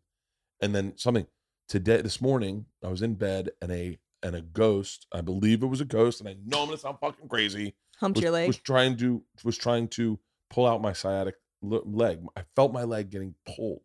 and 0.61 0.73
then 0.75 0.97
something. 0.97 1.27
Today, 1.67 2.01
this 2.01 2.19
morning, 2.19 2.65
I 2.83 2.87
was 2.87 3.01
in 3.03 3.13
bed 3.15 3.51
and 3.61 3.71
a 3.71 3.99
and 4.23 4.35
a 4.35 4.41
ghost. 4.41 5.05
I 5.13 5.21
believe 5.21 5.61
it 5.63 5.67
was 5.67 5.81
a 5.81 5.85
ghost, 5.85 6.19
and 6.19 6.27
I 6.27 6.33
know 6.45 6.61
I'm 6.61 6.67
gonna 6.67 6.77
sound 6.79 6.97
fucking 6.99 7.27
crazy 7.29 7.75
Humped 7.99 8.17
was, 8.17 8.23
your 8.23 8.31
leg. 8.31 8.47
was 8.47 8.57
trying 8.57 8.97
to 8.97 9.23
was 9.43 9.57
trying 9.57 9.87
to 9.89 10.19
pull 10.49 10.65
out 10.65 10.81
my 10.81 10.93
sciatic 10.93 11.35
leg. 11.61 12.19
I 12.35 12.43
felt 12.55 12.73
my 12.73 12.83
leg 12.85 13.11
getting 13.11 13.35
pulled, 13.45 13.81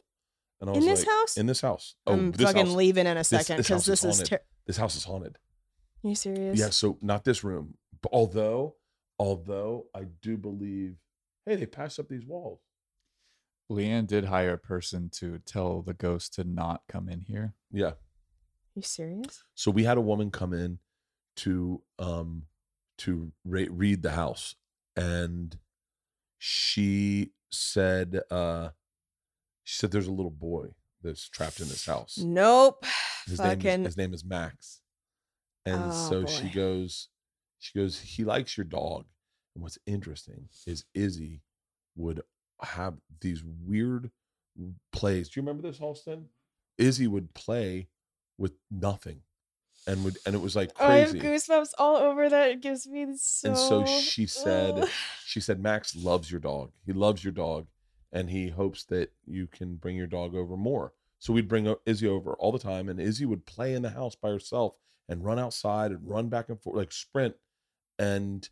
and 0.61 0.71
I 0.71 0.73
was 0.73 0.83
In 0.85 0.91
this 0.91 1.01
like, 1.01 1.09
house? 1.15 1.37
in 1.37 1.47
this 1.47 1.61
house. 1.61 1.95
Oh, 2.07 2.15
I'm 2.15 2.33
this 2.33 2.47
fucking 2.47 2.67
house. 2.67 2.75
leaving 2.75 3.07
in 3.07 3.17
a 3.19 3.25
second 3.25 3.59
because 3.59 3.83
is 3.83 3.87
this 3.87 4.05
is. 4.05 4.17
haunted. 4.19 4.27
Ter- 4.31 4.45
This 4.67 4.77
house 4.79 4.97
is 4.97 5.05
haunted. 5.05 5.37
Are 6.03 6.09
you 6.09 6.15
serious? 6.15 6.59
Yeah, 6.59 6.71
so 6.71 6.97
not 7.03 7.25
this 7.25 7.45
room, 7.45 7.75
although 8.13 8.77
although 9.19 9.87
I 9.95 10.05
do 10.23 10.37
believe, 10.37 10.97
hey, 11.47 11.55
they 11.57 11.67
passed 11.67 11.99
up 12.01 12.09
these 12.09 12.27
walls. 12.27 12.61
Leanne 13.71 14.07
did 14.07 14.25
hire 14.27 14.55
a 14.55 14.59
person 14.59 15.09
to 15.15 15.39
tell 15.39 15.83
the 15.83 15.95
ghost 15.95 16.35
to 16.35 16.45
not 16.45 16.83
come 16.89 17.09
in 17.09 17.21
here. 17.21 17.55
Yeah, 17.73 17.91
Are 17.93 17.97
you 18.75 18.83
serious? 18.83 19.43
so 19.55 19.71
we 19.71 19.85
had 19.85 19.97
a 19.97 20.03
woman 20.03 20.31
come 20.31 20.53
in 20.53 20.81
to 21.37 21.83
um 21.99 22.43
to 22.99 23.33
re- 23.45 23.69
read 23.71 24.03
the 24.03 24.13
house 24.13 24.55
and 24.97 25.59
she 26.39 27.33
said 27.51 28.21
uh 28.31 28.69
she 29.65 29.77
said 29.79 29.91
there's 29.91 30.07
a 30.07 30.13
little 30.13 30.31
boy 30.31 30.69
that's 31.03 31.29
trapped 31.29 31.61
in 31.61 31.69
this 31.69 31.87
house 31.87 32.19
Nope. 32.19 32.85
his 33.27 33.41
name 33.41 33.61
is, 33.61 33.87
his 33.87 33.97
name 33.97 34.15
is 34.15 34.25
max 34.25 34.81
and 35.67 35.87
Oh, 35.87 35.91
so 35.91 36.27
she 36.27 36.49
goes 36.51 37.09
she 37.65 37.79
goes 37.79 37.99
he 37.99 38.25
likes 38.25 38.59
your 38.59 38.65
dog. 38.65 39.07
And 39.55 39.63
what's 39.63 39.79
interesting 39.87 40.49
is 40.67 40.85
izzy 40.93 41.41
would 41.97 42.21
have 42.61 42.95
these 43.21 43.43
weird 43.43 44.11
plays. 44.93 45.31
Do 45.31 45.41
you 45.41 45.47
remember 45.47 45.67
this 45.67 45.79
halston? 45.79 46.25
Izzy 46.77 47.07
would 47.07 47.33
play 47.33 47.89
with 48.37 48.53
nothing 48.71 49.23
and 49.87 50.05
would 50.05 50.19
and 50.27 50.35
it 50.35 50.43
was 50.43 50.55
like 50.55 50.73
Oh, 50.79 50.87
I 50.87 50.99
have 50.99 51.13
goosebumps 51.15 51.71
all 51.79 51.97
over 51.97 52.29
that. 52.29 52.51
It 52.51 52.61
gives 52.61 52.87
me 52.87 53.07
so. 53.17 53.49
and 53.49 53.57
so 53.57 53.87
she 53.87 54.27
said 54.27 54.85
she 55.25 55.41
said 55.41 55.59
max 55.59 55.97
loves 55.97 56.31
your 56.31 56.41
dog. 56.41 56.73
He 56.85 56.93
loves 56.93 57.25
your 57.25 57.33
dog 57.33 57.69
and 58.13 58.29
he 58.29 58.49
hopes 58.49 58.85
that 58.85 59.11
you 59.25 59.47
can 59.47 59.77
bring 59.77 59.97
your 59.97 60.07
dog 60.07 60.35
over 60.35 60.57
more. 60.57 60.93
So 61.19 61.33
we'd 61.33 61.49
bring 61.49 61.75
izzy 61.87 62.09
over 62.09 62.35
all 62.35 62.53
the 62.53 62.59
time 62.59 62.91
and 62.91 63.01
izzy 63.01 63.25
would 63.25 63.47
play 63.47 63.73
in 63.73 63.81
the 63.81 63.91
house 63.91 64.15
by 64.15 64.29
herself 64.29 64.77
and 65.09 65.25
run 65.25 65.39
outside 65.39 65.93
and 65.93 66.07
run 66.07 66.29
back 66.29 66.51
and 66.51 66.61
forth 66.61 66.77
like 66.77 66.93
sprint 66.93 67.37
and 67.99 68.49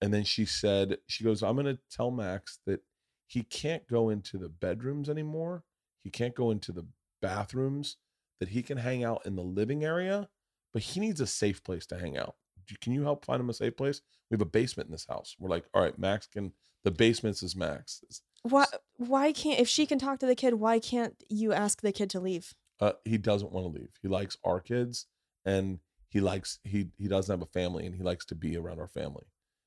and 0.00 0.12
then 0.12 0.24
she 0.24 0.44
said 0.44 0.98
she 1.06 1.24
goes 1.24 1.42
i'm 1.42 1.56
going 1.56 1.66
to 1.66 1.78
tell 1.90 2.10
max 2.10 2.58
that 2.66 2.80
he 3.26 3.42
can't 3.42 3.86
go 3.86 4.08
into 4.08 4.38
the 4.38 4.48
bedrooms 4.48 5.08
anymore 5.08 5.64
he 6.02 6.10
can't 6.10 6.34
go 6.34 6.50
into 6.50 6.72
the 6.72 6.86
bathrooms 7.22 7.96
that 8.38 8.50
he 8.50 8.62
can 8.62 8.78
hang 8.78 9.04
out 9.04 9.24
in 9.24 9.36
the 9.36 9.42
living 9.42 9.84
area 9.84 10.28
but 10.72 10.82
he 10.82 11.00
needs 11.00 11.20
a 11.20 11.26
safe 11.26 11.62
place 11.62 11.86
to 11.86 11.98
hang 11.98 12.16
out 12.16 12.36
can 12.80 12.92
you 12.92 13.02
help 13.02 13.24
find 13.24 13.40
him 13.40 13.50
a 13.50 13.54
safe 13.54 13.76
place 13.76 14.00
we 14.30 14.34
have 14.34 14.42
a 14.42 14.46
basement 14.46 14.88
in 14.88 14.92
this 14.92 15.06
house 15.08 15.36
we're 15.38 15.50
like 15.50 15.64
all 15.74 15.82
right 15.82 15.98
max 15.98 16.26
can 16.26 16.52
the 16.84 16.90
basement's 16.90 17.42
is 17.42 17.54
max 17.54 18.02
Why? 18.42 18.64
Why 18.96 19.32
can't 19.32 19.60
if 19.60 19.68
she 19.68 19.84
can 19.84 19.98
talk 19.98 20.18
to 20.20 20.26
the 20.26 20.34
kid? 20.34 20.54
Why 20.54 20.78
can't 20.78 21.14
you 21.28 21.52
ask 21.52 21.82
the 21.82 21.92
kid 21.92 22.08
to 22.10 22.20
leave? 22.20 22.54
uh, 22.80 22.92
he 23.04 23.18
doesn't 23.18 23.52
want 23.52 23.66
to 23.66 23.80
leave. 23.80 23.90
He 24.02 24.08
likes 24.08 24.36
our 24.44 24.60
kids, 24.60 25.06
and 25.44 25.78
he 26.10 26.20
likes 26.20 26.58
he 26.64 26.88
he 26.98 27.08
doesn't 27.08 27.32
have 27.32 27.42
a 27.42 27.50
family, 27.50 27.86
and 27.86 27.94
he 27.94 28.02
likes 28.02 28.24
to 28.26 28.34
be 28.34 28.56
around 28.56 28.78
our 28.80 28.88
family. 28.88 29.24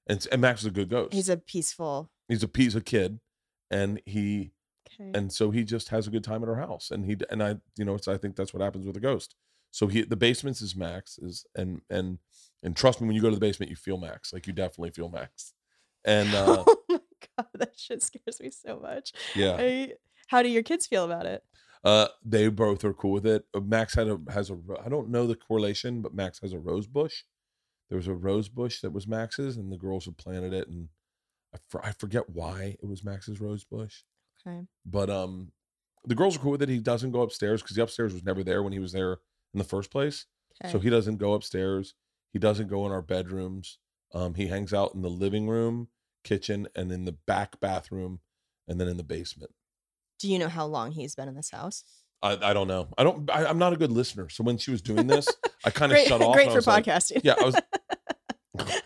And 0.07 0.25
and 0.31 0.41
Max 0.41 0.61
is 0.61 0.67
a 0.67 0.71
good 0.71 0.89
ghost. 0.89 1.13
He's 1.13 1.29
a 1.29 1.37
peaceful. 1.37 2.11
he's 2.27 2.43
a 2.43 2.47
piece 2.47 2.75
of 2.75 2.85
kid, 2.85 3.19
and 3.71 4.01
he 4.05 4.51
Okay. 4.99 5.11
and 5.15 5.31
so 5.33 5.49
he 5.49 5.63
just 5.63 5.89
has 5.89 6.05
a 6.07 6.11
good 6.11 6.23
time 6.23 6.43
at 6.43 6.49
our 6.49 6.57
house. 6.57 6.91
And 6.91 7.05
he 7.05 7.17
and 7.31 7.41
I 7.41 7.55
you 7.77 7.85
know 7.85 7.97
so 7.97 8.13
I 8.13 8.17
think 8.17 8.35
that's 8.35 8.53
what 8.53 8.61
happens 8.61 8.85
with 8.85 8.97
a 8.97 8.99
ghost. 8.99 9.35
So 9.71 9.87
he 9.87 10.03
the 10.03 10.17
basements 10.17 10.61
is 10.61 10.75
Max 10.75 11.17
is 11.17 11.45
and 11.55 11.81
and 11.89 12.19
and 12.61 12.75
trust 12.75 13.01
me 13.01 13.07
when 13.07 13.15
you 13.15 13.21
go 13.21 13.29
to 13.29 13.35
the 13.35 13.39
basement 13.39 13.69
you 13.71 13.75
feel 13.75 13.97
Max 13.97 14.33
like 14.33 14.45
you 14.45 14.53
definitely 14.53 14.91
feel 14.91 15.09
Max. 15.09 15.53
And 16.05 16.29
uh, 16.35 16.63
oh 16.67 16.75
my 16.89 16.99
god, 17.37 17.47
that 17.55 17.73
shit 17.77 18.03
scares 18.03 18.39
me 18.41 18.51
so 18.51 18.77
much. 18.79 19.13
yeah, 19.35 19.55
I, 19.57 19.93
how 20.27 20.43
do 20.43 20.49
your 20.49 20.63
kids 20.63 20.85
feel 20.85 21.05
about 21.05 21.25
it? 21.25 21.41
Uh, 21.83 22.07
they 22.23 22.47
both 22.47 22.83
are 22.85 22.93
cool 22.93 23.11
with 23.11 23.25
it. 23.25 23.45
Uh, 23.53 23.59
Max 23.59 23.95
had 23.95 24.07
a 24.07 24.19
has 24.31 24.49
a 24.49 24.57
I 24.83 24.89
don't 24.89 25.09
know 25.09 25.27
the 25.27 25.35
correlation, 25.35 26.01
but 26.01 26.13
Max 26.13 26.39
has 26.39 26.53
a 26.53 26.59
rose 26.59 26.87
bush. 26.87 27.23
There 27.89 27.97
was 27.97 28.07
a 28.07 28.13
rose 28.13 28.47
bush 28.49 28.81
that 28.81 28.93
was 28.93 29.07
Max's, 29.07 29.57
and 29.57 29.71
the 29.71 29.77
girls 29.77 30.05
had 30.05 30.17
planted 30.17 30.53
it, 30.53 30.67
and 30.67 30.87
I, 31.53 31.57
for, 31.69 31.85
I 31.85 31.91
forget 31.91 32.29
why 32.29 32.77
it 32.81 32.87
was 32.87 33.03
Max's 33.03 33.41
rose 33.41 33.63
bush. 33.63 34.03
Okay. 34.45 34.61
But 34.85 35.09
um, 35.09 35.51
the 36.05 36.15
girls 36.15 36.35
are 36.35 36.39
cool 36.39 36.51
with 36.51 36.61
it. 36.61 36.69
He 36.69 36.79
doesn't 36.79 37.11
go 37.11 37.21
upstairs 37.21 37.61
because 37.61 37.75
the 37.75 37.83
upstairs 37.83 38.13
was 38.13 38.23
never 38.23 38.43
there 38.43 38.63
when 38.63 38.73
he 38.73 38.79
was 38.79 38.93
there 38.93 39.19
in 39.53 39.57
the 39.57 39.63
first 39.63 39.91
place. 39.91 40.25
Okay. 40.63 40.71
So 40.71 40.79
he 40.79 40.89
doesn't 40.89 41.17
go 41.17 41.33
upstairs. 41.33 41.93
He 42.31 42.39
doesn't 42.39 42.67
go 42.67 42.85
in 42.85 42.91
our 42.91 43.01
bedrooms. 43.01 43.77
Um, 44.13 44.35
he 44.35 44.47
hangs 44.47 44.73
out 44.73 44.95
in 44.95 45.01
the 45.01 45.09
living 45.09 45.47
room, 45.47 45.89
kitchen, 46.23 46.67
and 46.75 46.91
in 46.91 47.05
the 47.05 47.11
back 47.11 47.59
bathroom, 47.59 48.19
and 48.67 48.79
then 48.79 48.87
in 48.87 48.97
the 48.97 49.03
basement. 49.03 49.51
Do 50.23 50.31
you 50.31 50.39
know 50.39 50.47
how 50.47 50.65
long 50.65 50.93
he's 50.93 51.15
been 51.15 51.27
in 51.27 51.35
this 51.35 51.51
house? 51.51 51.83
I, 52.21 52.37
I 52.41 52.53
don't 52.53 52.69
know. 52.69 52.87
I 52.97 53.03
don't. 53.03 53.29
I, 53.29 53.45
I'm 53.45 53.57
not 53.57 53.73
a 53.73 53.75
good 53.75 53.91
listener. 53.91 54.29
So 54.29 54.41
when 54.45 54.57
she 54.57 54.71
was 54.71 54.81
doing 54.81 55.05
this, 55.07 55.27
I 55.65 55.69
kind 55.79 55.91
of 55.91 55.97
shut 55.99 56.21
off. 56.21 56.33
great 56.33 56.47
I 56.47 56.51
for 56.51 56.55
was 56.55 56.67
like- 56.67 56.85
podcasting. 56.85 57.19
yeah, 57.25 57.35
I 57.37 57.43
was. 57.43 57.55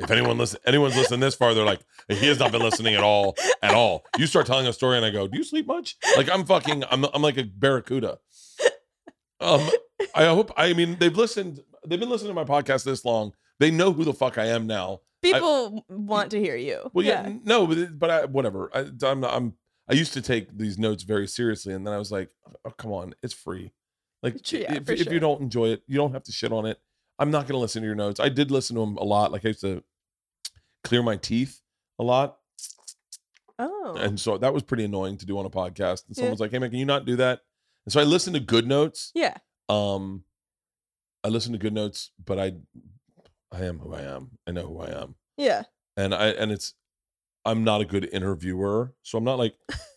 if 0.00 0.10
anyone 0.10 0.36
listen, 0.36 0.58
anyone's 0.66 0.96
listening 0.96 1.20
this 1.20 1.36
far, 1.36 1.54
they're 1.54 1.64
like, 1.64 1.78
he 2.08 2.26
has 2.26 2.40
not 2.40 2.50
been 2.50 2.60
listening 2.62 2.96
at 2.96 3.04
all, 3.04 3.36
at 3.62 3.72
all. 3.74 4.04
You 4.18 4.26
start 4.26 4.46
telling 4.46 4.66
a 4.66 4.72
story, 4.72 4.96
and 4.96 5.06
I 5.06 5.10
go, 5.10 5.28
"Do 5.28 5.38
you 5.38 5.44
sleep 5.44 5.68
much?" 5.68 5.96
Like 6.16 6.28
I'm 6.28 6.44
fucking. 6.44 6.82
I'm. 6.90 7.04
I'm 7.04 7.22
like 7.22 7.38
a 7.38 7.44
barracuda. 7.44 8.18
Um, 9.40 9.70
I 10.16 10.24
hope. 10.24 10.50
I 10.56 10.72
mean, 10.72 10.96
they've 10.98 11.16
listened. 11.16 11.60
They've 11.86 12.00
been 12.00 12.10
listening 12.10 12.30
to 12.30 12.34
my 12.34 12.42
podcast 12.44 12.82
this 12.84 13.04
long. 13.04 13.34
They 13.60 13.70
know 13.70 13.92
who 13.92 14.02
the 14.04 14.12
fuck 14.12 14.36
I 14.36 14.46
am 14.46 14.66
now. 14.66 15.02
People 15.22 15.84
want 15.88 16.32
to 16.32 16.40
hear 16.40 16.56
you. 16.56 16.90
Well, 16.92 17.04
yeah, 17.06 17.22
n- 17.22 17.42
no, 17.44 17.66
but 17.68 17.96
but 17.98 18.10
I, 18.10 18.24
whatever. 18.24 18.68
I, 18.74 18.86
I'm 19.06 19.24
I'm 19.24 19.54
I 19.88 19.94
used 19.94 20.12
to 20.14 20.20
take 20.22 20.56
these 20.56 20.78
notes 20.78 21.02
very 21.02 21.26
seriously, 21.26 21.72
and 21.74 21.86
then 21.86 21.94
I 21.94 21.98
was 21.98 22.12
like, 22.12 22.30
oh, 22.64 22.70
come 22.70 22.92
on, 22.92 23.14
it's 23.22 23.32
free. 23.34 23.72
Like 24.22 24.50
yeah, 24.52 24.74
if 24.74 24.88
if 24.90 25.04
sure. 25.04 25.12
you 25.12 25.20
don't 25.20 25.40
enjoy 25.40 25.68
it, 25.68 25.82
you 25.86 25.96
don't 25.96 26.12
have 26.12 26.24
to 26.24 26.32
shit 26.32 26.52
on 26.52 26.66
it. 26.66 26.78
I'm 27.18 27.30
not 27.30 27.46
gonna 27.46 27.58
listen 27.60 27.82
to 27.82 27.86
your 27.86 27.94
notes. 27.94 28.20
I 28.20 28.28
did 28.28 28.50
listen 28.50 28.74
to 28.76 28.80
them 28.80 28.96
a 28.96 29.04
lot. 29.04 29.32
Like 29.32 29.44
I 29.44 29.48
used 29.48 29.60
to 29.62 29.82
clear 30.84 31.02
my 31.02 31.16
teeth 31.16 31.60
a 31.98 32.04
lot, 32.04 32.38
Oh. 33.58 33.94
and 33.98 34.18
so 34.20 34.38
that 34.38 34.52
was 34.54 34.62
pretty 34.62 34.84
annoying 34.84 35.16
to 35.18 35.26
do 35.26 35.38
on 35.38 35.46
a 35.46 35.50
podcast. 35.50 36.06
And 36.06 36.16
Yeah. 36.16 36.22
someone's 36.22 36.40
like, 36.40 36.50
"Hey 36.52 36.58
man, 36.58 36.70
can 36.70 36.78
you 36.78 36.84
not 36.84 37.04
do 37.04 37.16
that?" 37.16 37.40
And 37.86 37.92
so 37.92 38.00
I 38.00 38.04
listened 38.04 38.34
to 38.34 38.40
good 38.40 38.66
notes. 38.66 39.10
yeah. 39.14 39.36
Um, 39.68 40.24
I 41.24 41.28
listened 41.28 41.54
to 41.54 41.58
good 41.58 41.72
notes, 41.74 42.10
but 42.24 42.38
I 42.38 42.54
I 43.50 43.64
am 43.64 43.78
who 43.78 43.94
I 43.94 44.02
am. 44.02 44.38
I 44.46 44.50
know 44.52 44.66
who 44.66 44.80
I 44.80 44.90
am 45.02 45.14
Yeah. 45.36 45.64
and 45.96 46.14
I 46.14 46.28
and 46.28 46.52
it's 46.52 46.74
I'm 47.48 47.64
not 47.64 47.80
a 47.80 47.84
good 47.84 48.08
interviewer, 48.12 48.94
so 49.02 49.18
I'm 49.18 49.24
not 49.24 49.38
like 49.38 49.54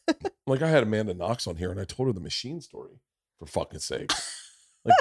like 0.47 0.61
I 0.61 0.69
had 0.69 0.83
Amanda 0.83 1.13
Knox 1.13 1.47
on 1.47 1.55
here 1.57 1.71
and 1.71 1.79
I 1.79 1.83
told 1.85 2.07
her 2.07 2.13
the 2.13 2.19
machine 2.21 2.61
story 2.61 2.99
for 3.39 3.45
fucking 3.45 3.79
sake. 3.79 4.11
Like 4.83 4.95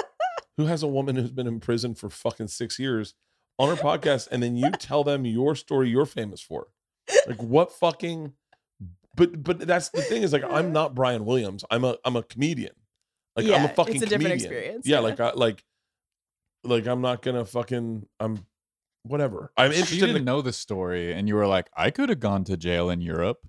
who 0.57 0.65
has 0.67 0.83
a 0.83 0.87
woman 0.87 1.15
who's 1.15 1.31
been 1.31 1.47
in 1.47 1.59
prison 1.59 1.95
for 1.95 2.07
fucking 2.07 2.49
six 2.49 2.77
years 2.77 3.15
on 3.57 3.75
her 3.75 3.81
podcast 3.81 4.27
and 4.31 4.43
then 4.43 4.55
you 4.55 4.69
tell 4.69 5.03
them 5.03 5.25
your 5.25 5.55
story 5.55 5.89
you're 5.89 6.05
famous 6.05 6.39
for? 6.39 6.67
Like 7.27 7.41
what 7.41 7.71
fucking 7.71 8.33
but 9.15 9.43
but 9.43 9.59
that's 9.59 9.89
the 9.89 10.03
thing 10.03 10.21
is 10.21 10.33
like 10.33 10.43
I'm 10.43 10.71
not 10.71 10.93
Brian 10.93 11.25
Williams. 11.25 11.65
I'm 11.71 11.83
a 11.83 11.97
I'm 12.05 12.15
a 12.15 12.21
comedian. 12.21 12.73
Like 13.35 13.45
I'm 13.45 13.51
Yeah, 13.51 13.61
a 13.63 13.65
it's 13.69 13.75
fucking 13.75 13.95
a 13.95 13.99
different 14.01 14.11
comedian. 14.23 14.39
experience, 14.39 14.85
Yeah, 14.87 14.97
yeah. 14.97 14.99
like 15.01 15.19
I 15.19 15.31
like 15.33 15.63
like 16.63 16.85
I'm 16.85 17.01
not 17.01 17.23
gonna 17.23 17.43
fucking 17.43 18.05
I'm 18.19 18.45
whatever. 19.03 19.51
I'm 19.57 19.71
You 19.71 19.77
interested 19.77 19.95
in 20.03 20.07
didn't 20.13 20.25
the, 20.25 20.31
know 20.31 20.41
the 20.41 20.53
story, 20.53 21.13
and 21.13 21.27
you 21.27 21.35
were 21.35 21.47
like, 21.47 21.69
"I 21.75 21.89
could 21.91 22.09
have 22.09 22.19
gone 22.19 22.43
to 22.45 22.57
jail 22.57 22.89
in 22.89 23.01
Europe." 23.01 23.39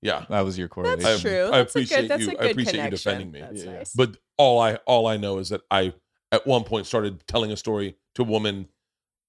yeah. 0.00 0.24
That 0.28 0.40
was 0.40 0.58
your 0.58 0.68
correlation. 0.68 1.02
That's 1.02 1.18
I- 1.24 1.28
true. 1.28 1.44
I 1.46 1.50
That's 1.58 1.74
a 1.76 1.78
appreciate 1.78 2.00
good, 2.02 2.10
that's 2.10 2.22
you- 2.22 2.28
a 2.28 2.32
I 2.32 2.34
good 2.42 2.50
appreciate 2.52 2.74
you 2.74 2.78
connection. 2.82 2.90
defending 2.90 3.30
me. 3.32 3.40
That's 3.40 3.64
Yeah, 3.64 3.70
yeah. 3.70 3.76
nice. 3.78 3.92
But 3.94 4.16
all 4.36 4.60
I 4.60 4.74
all 4.86 5.06
I 5.06 5.16
know 5.16 5.38
is 5.38 5.48
that 5.50 5.60
I 5.70 5.94
at 6.32 6.46
one 6.46 6.64
point 6.64 6.86
started 6.86 7.26
telling 7.28 7.52
a 7.52 7.56
story 7.56 7.96
to 8.16 8.22
a 8.22 8.24
woman 8.24 8.68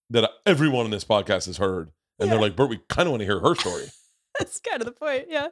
that 0.10 0.30
everyone 0.46 0.86
in 0.86 0.92
this 0.92 1.04
podcast 1.06 1.46
has 1.48 1.58
heard, 1.58 1.92
And 2.20 2.32
they're 2.32 2.40
like, 2.40 2.56
Bert, 2.56 2.70
we 2.70 2.80
kind 2.90 3.08
of 3.08 3.12
want 3.12 3.22
to 3.22 3.26
hear 3.26 3.40
her 3.40 3.56
story. 3.56 3.86
That's 4.40 4.60
kind 4.60 4.82
of 4.82 4.86
the 4.86 4.92
point. 4.94 5.26
Yeah. 5.30 5.48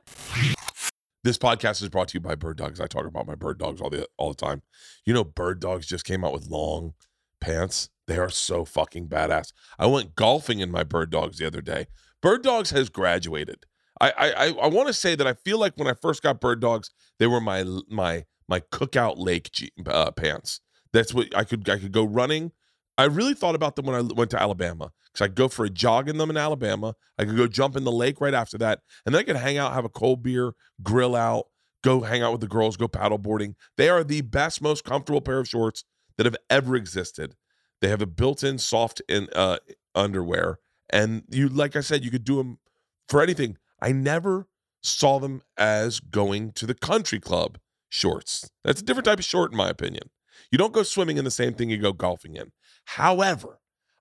This 1.24 1.38
podcast 1.38 1.82
is 1.84 1.90
brought 1.90 2.08
to 2.10 2.14
you 2.16 2.20
by 2.20 2.34
Bird 2.36 2.58
Dogs. 2.58 2.80
I 2.82 2.88
talk 2.88 3.06
about 3.06 3.28
my 3.28 3.36
bird 3.36 3.60
dogs 3.60 3.80
all 3.80 3.90
the 3.92 4.08
all 4.18 4.30
the 4.30 4.36
time. 4.36 4.64
You 5.06 5.14
know, 5.14 5.24
Bird 5.24 5.60
Dogs 5.60 5.86
just 5.86 6.04
came 6.06 6.24
out 6.24 6.34
with 6.34 6.48
long 6.48 6.94
pants. 7.40 7.90
They 8.12 8.18
are 8.18 8.30
so 8.30 8.66
fucking 8.66 9.08
badass. 9.08 9.54
I 9.80 9.86
went 9.86 10.18
golfing 10.18 10.60
in 10.60 10.70
my 10.70 10.84
Bird 10.84 11.12
Dogs 11.12 11.38
the 11.38 11.48
other 11.48 11.62
day. 11.62 11.88
Bird 12.22 12.44
Dogs 12.44 12.72
has 12.72 12.90
graduated. 12.90 13.66
I 14.02 14.12
I 14.18 14.48
I, 14.50 14.68
want 14.68 14.88
to 14.88 14.94
say 14.94 15.16
that 15.16 15.26
I 15.26 15.32
feel 15.32 15.58
like 15.58 15.78
when 15.78 15.88
I 15.88 15.94
first 15.94 16.22
got 16.22 16.42
Bird 16.42 16.60
Dogs, 16.60 16.92
they 17.20 17.28
were 17.28 17.40
my 17.40 17.64
my 17.88 18.26
my 18.50 18.60
cookout 18.60 19.14
lake 19.16 19.50
uh, 19.88 20.12
pants. 20.12 20.60
That's 20.92 21.14
what 21.14 21.34
I 21.34 21.46
could 21.46 21.70
I 21.70 21.78
could 21.78 21.94
go 21.94 22.04
running. 22.04 22.52
I 22.98 23.06
really 23.06 23.34
thought 23.34 23.56
about 23.56 23.78
them 23.78 23.86
when 23.86 23.96
I 23.96 24.02
went 24.02 24.32
to 24.32 24.42
Alabama 24.42 24.92
because 25.06 25.24
I 25.24 25.30
go 25.30 25.48
for 25.48 25.64
a 25.64 25.70
jog 25.70 26.10
in 26.10 26.18
them 26.18 26.30
in 26.30 26.36
Alabama. 26.36 26.96
I 27.18 27.24
could 27.24 27.38
go 27.38 27.48
jump 27.48 27.78
in 27.78 27.86
the 27.86 27.94
lake 27.94 28.20
right 28.20 28.34
after 28.34 28.58
that, 28.58 28.82
and 29.06 29.16
then 29.16 29.22
I 29.22 29.24
could 29.24 29.38
hang 29.38 29.58
out, 29.58 29.72
have 29.72 29.86
a 29.86 29.90
cold 29.90 30.22
beer, 30.22 30.52
grill 30.84 31.16
out, 31.16 31.46
go 31.82 32.02
hang 32.02 32.24
out 32.24 32.34
with 32.34 32.42
the 32.42 32.48
girls, 32.48 32.76
go 32.76 32.90
paddle 32.90 33.20
boarding. 33.20 33.56
They 33.78 33.88
are 33.88 34.04
the 34.04 34.20
best, 34.20 34.62
most 34.62 34.84
comfortable 34.84 35.22
pair 35.22 35.40
of 35.40 35.48
shorts 35.48 35.86
that 36.18 36.26
have 36.26 36.36
ever 36.50 36.76
existed. 36.76 37.38
They 37.82 37.90
have 37.90 38.02
a 38.02 38.06
built-in 38.08 38.58
soft 38.60 39.02
in 39.10 39.28
uh, 39.36 39.58
underwear, 39.96 40.60
and 40.90 41.24
you, 41.30 41.50
like 41.50 41.76
I 41.76 41.82
said, 41.82 42.04
you 42.04 42.12
could 42.12 42.24
do 42.24 42.38
them 42.38 42.60
for 43.10 43.22
anything. 43.22 43.58
I 43.82 43.92
never 43.92 44.48
saw 44.84 45.20
them 45.20 45.42
as 45.58 46.00
going 46.00 46.52
to 46.54 46.66
the 46.66 46.74
country 46.76 47.20
club 47.20 47.58
shorts. 47.90 48.50
That's 48.64 48.82
a 48.82 48.86
different 48.86 49.06
type 49.06 49.20
of 49.20 49.26
short, 49.26 49.52
in 49.52 49.58
my 49.58 49.70
opinion. 49.70 50.10
You 50.52 50.58
don't 50.58 50.74
go 50.74 50.84
swimming 50.84 51.18
in 51.18 51.26
the 51.26 51.32
same 51.32 51.54
thing 51.54 51.70
you 51.70 51.78
go 51.78 51.94
golfing 51.94 52.36
in. 52.36 52.52
However, 52.86 53.60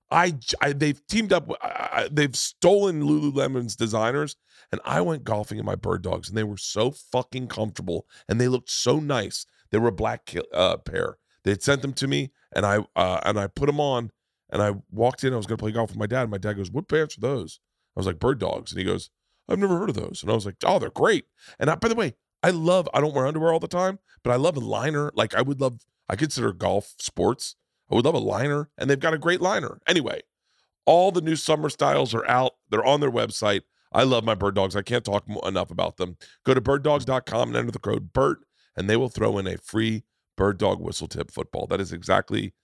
I 0.09 0.33
they've 0.75 1.05
teamed 1.07 1.31
up. 1.33 1.49
I- 1.61 1.89
I- 2.03 2.09
They've 2.11 2.35
stolen 2.35 3.01
Lululemon's 3.03 3.75
designers, 3.75 4.35
and 4.71 4.81
I 4.85 5.01
went 5.01 5.23
golfing 5.23 5.57
in 5.59 5.65
my 5.65 5.75
bird 5.75 6.01
dogs, 6.01 6.27
and 6.29 6.37
they 6.37 6.43
were 6.43 6.57
so 6.57 6.91
fucking 6.91 7.47
comfortable, 7.47 8.05
and 8.27 8.39
they 8.39 8.47
looked 8.47 8.69
so 8.71 8.99
nice. 8.99 9.45
They 9.71 9.77
were 9.77 9.87
a 9.89 9.93
black 9.93 10.35
uh, 10.53 10.77
pair. 10.77 11.17
They 11.43 11.51
had 11.51 11.63
sent 11.63 11.81
them 11.81 11.93
to 11.93 12.07
me, 12.07 12.31
and 12.55 12.65
I 12.65 12.85
uh, 12.95 13.19
and 13.23 13.39
I 13.39 13.47
put 13.47 13.65
them 13.65 13.79
on, 13.79 14.11
and 14.49 14.61
I 14.61 14.73
walked 14.91 15.23
in. 15.23 15.33
I 15.33 15.37
was 15.37 15.45
going 15.45 15.57
to 15.57 15.63
play 15.63 15.71
golf 15.71 15.89
with 15.89 15.97
my 15.97 16.07
dad. 16.07 16.23
And 16.23 16.31
my 16.31 16.37
dad 16.37 16.53
goes, 16.53 16.71
"What 16.71 16.87
pants 16.87 17.17
are 17.17 17.21
those?" 17.21 17.59
I 17.95 17.99
was 17.99 18.07
like, 18.07 18.19
"Bird 18.19 18.39
dogs," 18.39 18.71
and 18.71 18.79
he 18.79 18.85
goes, 18.85 19.09
"I've 19.49 19.59
never 19.59 19.77
heard 19.77 19.89
of 19.89 19.95
those." 19.95 20.21
And 20.21 20.31
I 20.31 20.35
was 20.35 20.45
like, 20.45 20.55
"Oh, 20.63 20.79
they're 20.79 20.89
great." 20.89 21.25
And 21.59 21.69
I, 21.69 21.75
by 21.75 21.87
the 21.87 21.95
way, 21.95 22.13
I 22.43 22.51
love. 22.51 22.87
I 22.93 23.01
don't 23.01 23.13
wear 23.13 23.27
underwear 23.27 23.53
all 23.53 23.59
the 23.59 23.67
time, 23.67 23.99
but 24.23 24.31
I 24.31 24.35
love 24.35 24.57
a 24.57 24.61
liner. 24.61 25.11
Like 25.15 25.33
I 25.35 25.41
would 25.41 25.61
love. 25.61 25.81
I 26.07 26.15
consider 26.15 26.53
golf 26.53 26.93
sports. 26.99 27.55
I 27.89 27.95
would 27.95 28.05
love 28.05 28.15
a 28.15 28.19
liner, 28.19 28.69
and 28.77 28.89
they've 28.89 28.99
got 28.99 29.13
a 29.13 29.17
great 29.17 29.41
liner. 29.41 29.79
Anyway, 29.87 30.21
all 30.85 31.11
the 31.11 31.21
new 31.21 31.35
summer 31.35 31.69
styles 31.69 32.13
are 32.13 32.27
out. 32.29 32.53
They're 32.69 32.85
on 32.85 32.99
their 32.99 33.11
website. 33.11 33.61
I 33.91 34.03
love 34.03 34.23
my 34.23 34.35
bird 34.35 34.55
dogs. 34.55 34.75
I 34.75 34.81
can't 34.81 35.03
talk 35.03 35.25
enough 35.43 35.69
about 35.69 35.97
them. 35.97 36.17
Go 36.45 36.53
to 36.53 36.61
birddogs.com 36.61 37.49
and 37.49 37.57
enter 37.57 37.71
the 37.71 37.79
code 37.79 38.13
BERT, 38.13 38.39
and 38.75 38.89
they 38.89 38.95
will 38.95 39.09
throw 39.09 39.37
in 39.37 39.47
a 39.47 39.57
free 39.57 40.03
bird 40.41 40.57
dog 40.57 40.81
whistle 40.81 41.07
tip 41.07 41.29
football. 41.29 41.67
That 41.67 41.79
is 41.79 41.93
exactly, 41.93 42.55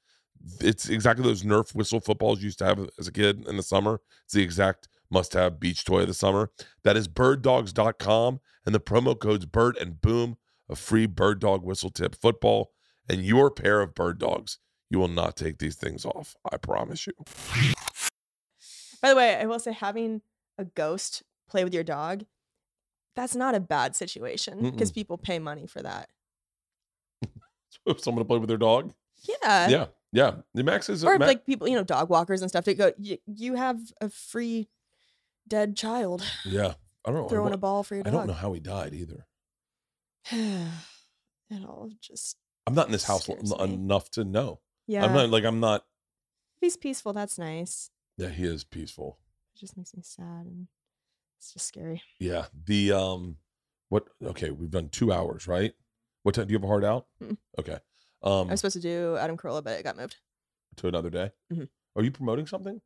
it's 0.59 0.89
exactly 0.89 1.23
those 1.23 1.43
Nerf 1.43 1.75
whistle 1.75 1.99
footballs 1.99 2.39
you 2.39 2.45
used 2.45 2.57
to 2.57 2.65
have 2.65 2.89
as 2.97 3.07
a 3.07 3.11
kid 3.11 3.45
in 3.47 3.55
the 3.55 3.61
summer. 3.61 4.01
It's 4.25 4.33
the 4.33 4.41
exact 4.41 4.87
must-have 5.11 5.59
beach 5.59 5.85
toy 5.85 6.01
of 6.01 6.07
the 6.07 6.15
summer. 6.15 6.49
That 6.83 6.97
is 6.97 7.07
birddogs.com, 7.07 8.39
and 8.65 8.73
the 8.73 8.79
promo 8.79 9.17
code's 9.19 9.45
bird 9.45 9.77
and 9.77 10.01
boom, 10.01 10.37
a 10.67 10.75
free 10.75 11.05
bird 11.05 11.39
dog 11.39 11.63
whistle 11.63 11.91
tip 11.91 12.15
football, 12.15 12.71
and 13.07 13.23
your 13.23 13.51
pair 13.51 13.81
of 13.81 13.93
bird 13.93 14.17
dogs. 14.17 14.57
You 14.89 14.97
will 14.97 15.07
not 15.07 15.37
take 15.37 15.59
these 15.59 15.75
things 15.75 16.03
off. 16.03 16.35
I 16.51 16.57
promise 16.57 17.05
you. 17.05 17.13
By 19.03 19.09
the 19.09 19.15
way, 19.15 19.35
I 19.35 19.45
will 19.45 19.59
say 19.59 19.71
having 19.71 20.23
a 20.57 20.65
ghost 20.65 21.21
play 21.47 21.63
with 21.63 21.75
your 21.75 21.83
dog, 21.83 22.25
that's 23.15 23.35
not 23.35 23.53
a 23.53 23.59
bad 23.59 23.95
situation 23.95 24.71
because 24.71 24.91
people 24.91 25.19
pay 25.19 25.37
money 25.37 25.67
for 25.67 25.83
that. 25.83 26.09
Someone 27.98 28.23
to 28.23 28.27
play 28.27 28.38
with 28.39 28.49
their 28.49 28.57
dog, 28.57 28.94
Yeah. 29.44 29.68
yeah, 29.69 29.85
yeah. 30.11 30.35
The 30.53 30.64
Max 30.64 30.89
is 30.89 31.03
a 31.03 31.07
Or 31.07 31.18
like 31.19 31.45
people, 31.45 31.68
you 31.68 31.76
know, 31.76 31.84
dog 31.84 32.10
walkers 32.10 32.41
and 32.41 32.49
stuff. 32.49 32.65
To 32.65 32.73
go, 32.73 32.91
you, 32.98 33.18
you 33.26 33.56
have 33.56 33.80
a 34.02 34.10
free 34.10 34.69
dead 35.48 35.76
child. 35.77 36.23
yeah. 36.45 36.73
I 37.06 37.11
don't 37.11 37.22
know. 37.22 37.30
Throwing 37.30 37.53
a 37.53 37.57
ball 37.57 37.84
for 37.84 37.95
your 37.95 38.06
I 38.06 38.10
don't 38.10 38.27
know 38.27 38.34
how 38.34 38.52
he 38.53 38.60
died 38.60 38.94
either. 38.94 39.26
it 40.31 41.64
all 41.65 41.89
just 42.02 42.38
I'm 42.65 42.73
not 42.73 42.88
in 42.88 42.91
this 42.91 43.06
house 43.06 43.30
l- 43.30 43.64
enough 43.64 44.10
to 44.11 44.26
know. 44.26 44.60
yeah. 44.88 45.06
I'm 45.06 45.14
not 45.14 45.30
like 45.30 45.45
I'm 45.45 45.60
not. 45.61 45.85
if 46.57 46.61
he's 46.61 46.76
peaceful, 46.77 47.14
that's 47.14 47.38
nice. 47.39 47.89
Yeah, 48.18 48.30
he 48.30 48.44
is 48.44 48.64
peaceful. 48.65 49.19
It 49.56 49.60
just 49.60 49.77
makes 49.77 49.95
me 49.95 50.02
sad 50.03 50.45
and 50.48 50.68
it's 51.38 51.53
just 51.53 51.68
scary. 51.68 52.02
Yeah. 52.19 52.48
The 52.65 52.91
um, 52.91 53.38
what? 53.89 54.07
Okay, 54.22 54.49
we've 54.52 54.69
done 54.72 54.89
two 54.89 55.14
hours, 55.14 55.48
right? 55.48 55.73
What 56.27 56.35
time? 56.35 56.45
Do 56.47 56.51
you 56.51 56.57
have 56.57 56.65
a 56.65 56.67
hard 56.67 56.83
out? 56.83 57.05
Mm-mm. 57.23 57.37
Okay. 57.57 57.77
Um, 58.21 58.49
I 58.49 58.51
was 58.51 58.59
supposed 58.59 58.73
to 58.75 58.81
do 58.81 59.15
Adam 59.15 59.37
Carolla, 59.37 59.63
but 59.63 59.79
it 59.79 59.83
got 59.85 59.95
moved. 59.95 60.17
to 60.75 60.89
another 60.89 61.09
day. 61.09 61.31
Mhm. 61.53 61.69
Are 61.95 62.03
you 62.03 62.11
promoting 62.11 62.45
something? 62.47 62.81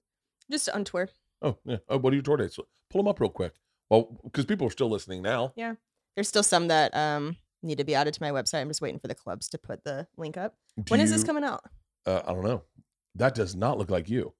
Just 0.51 0.69
on 0.69 0.83
tour. 0.83 1.09
Oh 1.41 1.57
yeah. 1.65 1.77
Oh, 1.89 1.97
what 1.97 2.13
are 2.13 2.15
your 2.17 2.21
tour 2.21 2.37
dates? 2.37 2.59
Pull 2.91 3.01
them 3.01 3.07
up 3.07 3.19
real 3.19 3.31
quick. 3.31 3.53
Well, 3.89 4.15
because 4.23 4.45
people 4.45 4.67
are 4.67 4.69
still 4.69 4.91
listening 4.91 5.23
now. 5.23 5.53
Yeah. 5.55 5.73
There's 6.15 6.27
still 6.27 6.43
some 6.43 6.67
that 6.67 6.95
um 6.95 7.35
need 7.63 7.79
to 7.79 7.83
be 7.83 7.95
added 7.95 8.13
to 8.13 8.21
my 8.21 8.29
website. 8.29 8.61
I'm 8.61 8.67
just 8.67 8.79
waiting 8.79 8.99
for 8.99 9.07
the 9.07 9.15
clubs 9.15 9.49
to 9.49 9.57
put 9.57 9.83
the 9.85 10.07
link 10.17 10.37
up. 10.37 10.55
Do 10.77 10.91
When 10.91 10.99
is 10.99 11.09
this 11.09 11.21
you- 11.21 11.25
coming 11.25 11.43
out? 11.43 11.63
Uh, 12.05 12.21
I 12.27 12.33
don't 12.33 12.43
know. 12.43 12.61
That 13.15 13.33
does 13.33 13.55
not 13.55 13.79
look 13.79 13.89
like 13.89 14.07
you. 14.07 14.35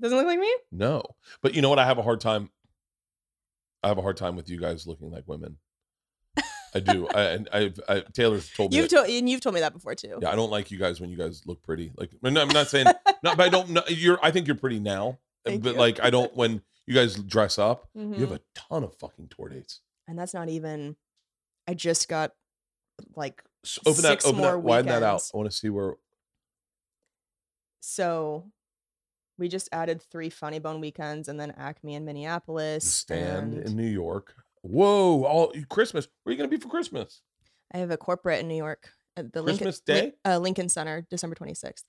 Doesn't 0.00 0.18
look 0.18 0.26
like 0.26 0.40
me. 0.40 0.52
No. 0.72 1.04
But 1.40 1.54
you 1.54 1.62
know 1.62 1.68
what? 1.70 1.78
I 1.78 1.86
have 1.86 1.98
a 1.98 2.02
hard 2.02 2.20
time. 2.20 2.50
I 3.84 3.88
have 3.88 3.98
a 3.98 4.02
hard 4.02 4.16
time 4.16 4.34
with 4.34 4.48
you 4.50 4.58
guys 4.58 4.88
looking 4.88 5.12
like 5.12 5.28
women. 5.28 5.58
I 6.74 6.80
do. 6.80 7.08
I, 7.08 7.22
and 7.22 7.48
I've, 7.52 7.80
I, 7.88 8.00
Taylor's 8.12 8.50
told 8.52 8.70
me. 8.72 8.78
You've 8.78 8.88
that- 8.90 8.96
told 8.96 9.08
and 9.10 9.28
you've 9.28 9.40
told 9.40 9.54
me 9.54 9.60
that 9.60 9.72
before 9.72 9.94
too. 9.94 10.18
yeah, 10.22 10.30
I 10.30 10.36
don't 10.36 10.50
like 10.50 10.70
you 10.70 10.78
guys 10.78 11.00
when 11.00 11.10
you 11.10 11.16
guys 11.16 11.42
look 11.46 11.62
pretty. 11.62 11.92
Like, 11.96 12.10
I'm 12.22 12.32
not, 12.34 12.42
I'm 12.48 12.54
not 12.54 12.68
saying, 12.68 12.86
no, 13.22 13.34
but 13.34 13.40
I 13.40 13.48
don't 13.48 13.70
know. 13.70 13.82
You're, 13.88 14.18
I 14.22 14.30
think 14.30 14.46
you're 14.46 14.56
pretty 14.56 14.78
now. 14.78 15.18
Thank 15.44 15.62
but 15.62 15.74
you. 15.74 15.78
like, 15.80 16.00
I 16.00 16.10
don't, 16.10 16.34
when 16.36 16.62
you 16.86 16.94
guys 16.94 17.14
dress 17.16 17.58
up, 17.58 17.88
you 17.94 18.12
have 18.14 18.28
Mhm. 18.30 18.34
a 18.36 18.40
ton 18.54 18.84
of 18.84 18.94
fucking 18.96 19.30
tour 19.36 19.48
dates. 19.48 19.80
and 20.08 20.18
that's 20.18 20.34
not 20.34 20.48
even. 20.48 20.96
I 21.68 21.74
just 21.74 22.08
got 22.08 22.32
like 23.16 23.42
So 23.64 23.80
open 23.86 24.02
Six 24.02 24.24
that, 24.24 24.28
open 24.30 24.40
more 24.42 24.52
that, 24.52 24.58
widen 24.58 24.86
that 24.86 25.02
out. 25.02 25.22
I 25.32 25.36
want 25.36 25.50
to 25.50 25.56
see 25.56 25.68
where, 25.70 25.94
so. 27.80 28.44
We 29.38 29.48
just 29.48 29.70
added 29.72 30.02
three 30.02 30.28
Funny 30.28 30.58
Bone 30.58 30.82
weekends 30.82 31.26
and 31.26 31.40
then 31.40 31.52
Acme 31.56 31.94
in 31.94 32.04
the 32.04 32.12
Minneapolis. 32.12 32.84
stand 32.84 33.54
and 33.54 33.68
in 33.68 33.74
New 33.74 33.86
York. 33.88 34.34
Whoa. 34.62 35.24
All 35.24 35.52
Christmas. 35.68 36.08
Where 36.24 36.30
are 36.30 36.32
you 36.34 36.38
going 36.38 36.50
to 36.50 36.56
be 36.56 36.60
for 36.60 36.68
Christmas? 36.68 37.22
I 37.72 37.78
have 37.78 37.90
a 37.90 37.96
corporate 37.96 38.40
in 38.40 38.48
New 38.48 38.56
York 38.56 38.90
at 39.16 39.32
the 39.32 39.42
Lincoln, 39.42 39.66
Christmas 39.66 39.82
Lin- 39.88 40.10
Day? 40.10 40.12
uh, 40.24 40.38
Lincoln 40.38 40.68
Center, 40.68 41.06
December 41.10 41.36
26th. 41.36 41.84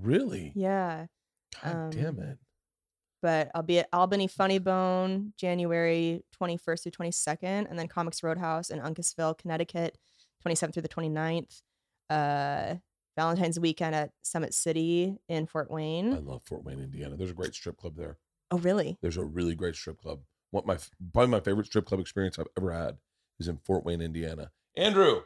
Really? 0.00 0.52
Yeah. 0.54 1.06
God 1.62 1.90
damn 1.90 2.18
Um, 2.18 2.20
it. 2.20 2.38
but 3.22 3.50
I'll 3.54 3.62
be 3.62 3.78
at 3.80 3.88
Albany 3.92 4.26
Funny 4.28 4.58
Bone 4.58 5.32
January 5.36 6.22
21st 6.40 6.82
through 6.82 6.92
22nd, 6.92 7.68
and 7.68 7.78
then 7.78 7.88
Comix 7.88 8.22
Roadhouse 8.22 8.70
in 8.70 8.80
Uncasville, 8.80 9.36
Connecticut, 9.36 9.98
27th 10.46 10.72
through 10.74 10.82
the 10.82 10.88
29th. 10.88 11.62
Uh, 12.10 12.76
Valentine's 13.16 13.58
weekend 13.58 13.94
at 13.96 14.12
Summit 14.22 14.54
City 14.54 15.18
in 15.28 15.46
Fort 15.46 15.70
Wayne. 15.70 16.14
I 16.14 16.18
love 16.18 16.42
Fort 16.44 16.62
Wayne, 16.64 16.78
Indiana. 16.78 17.16
There's 17.16 17.32
a 17.32 17.34
great 17.34 17.54
strip 17.54 17.76
club 17.76 17.96
there. 17.96 18.16
Oh, 18.52 18.58
really? 18.58 18.96
There's 19.02 19.16
a 19.16 19.24
really 19.24 19.54
great 19.56 19.74
strip 19.74 20.00
club. 20.00 20.20
What 20.50 20.66
my 20.66 20.78
probably 21.12 21.30
my 21.30 21.40
favorite 21.40 21.66
strip 21.66 21.84
club 21.86 22.00
experience 22.00 22.38
I've 22.38 22.46
ever 22.56 22.72
had 22.72 22.96
is 23.38 23.48
in 23.48 23.58
Fort 23.64 23.84
Wayne, 23.84 24.00
Indiana. 24.00 24.50
Andrew, 24.76 25.22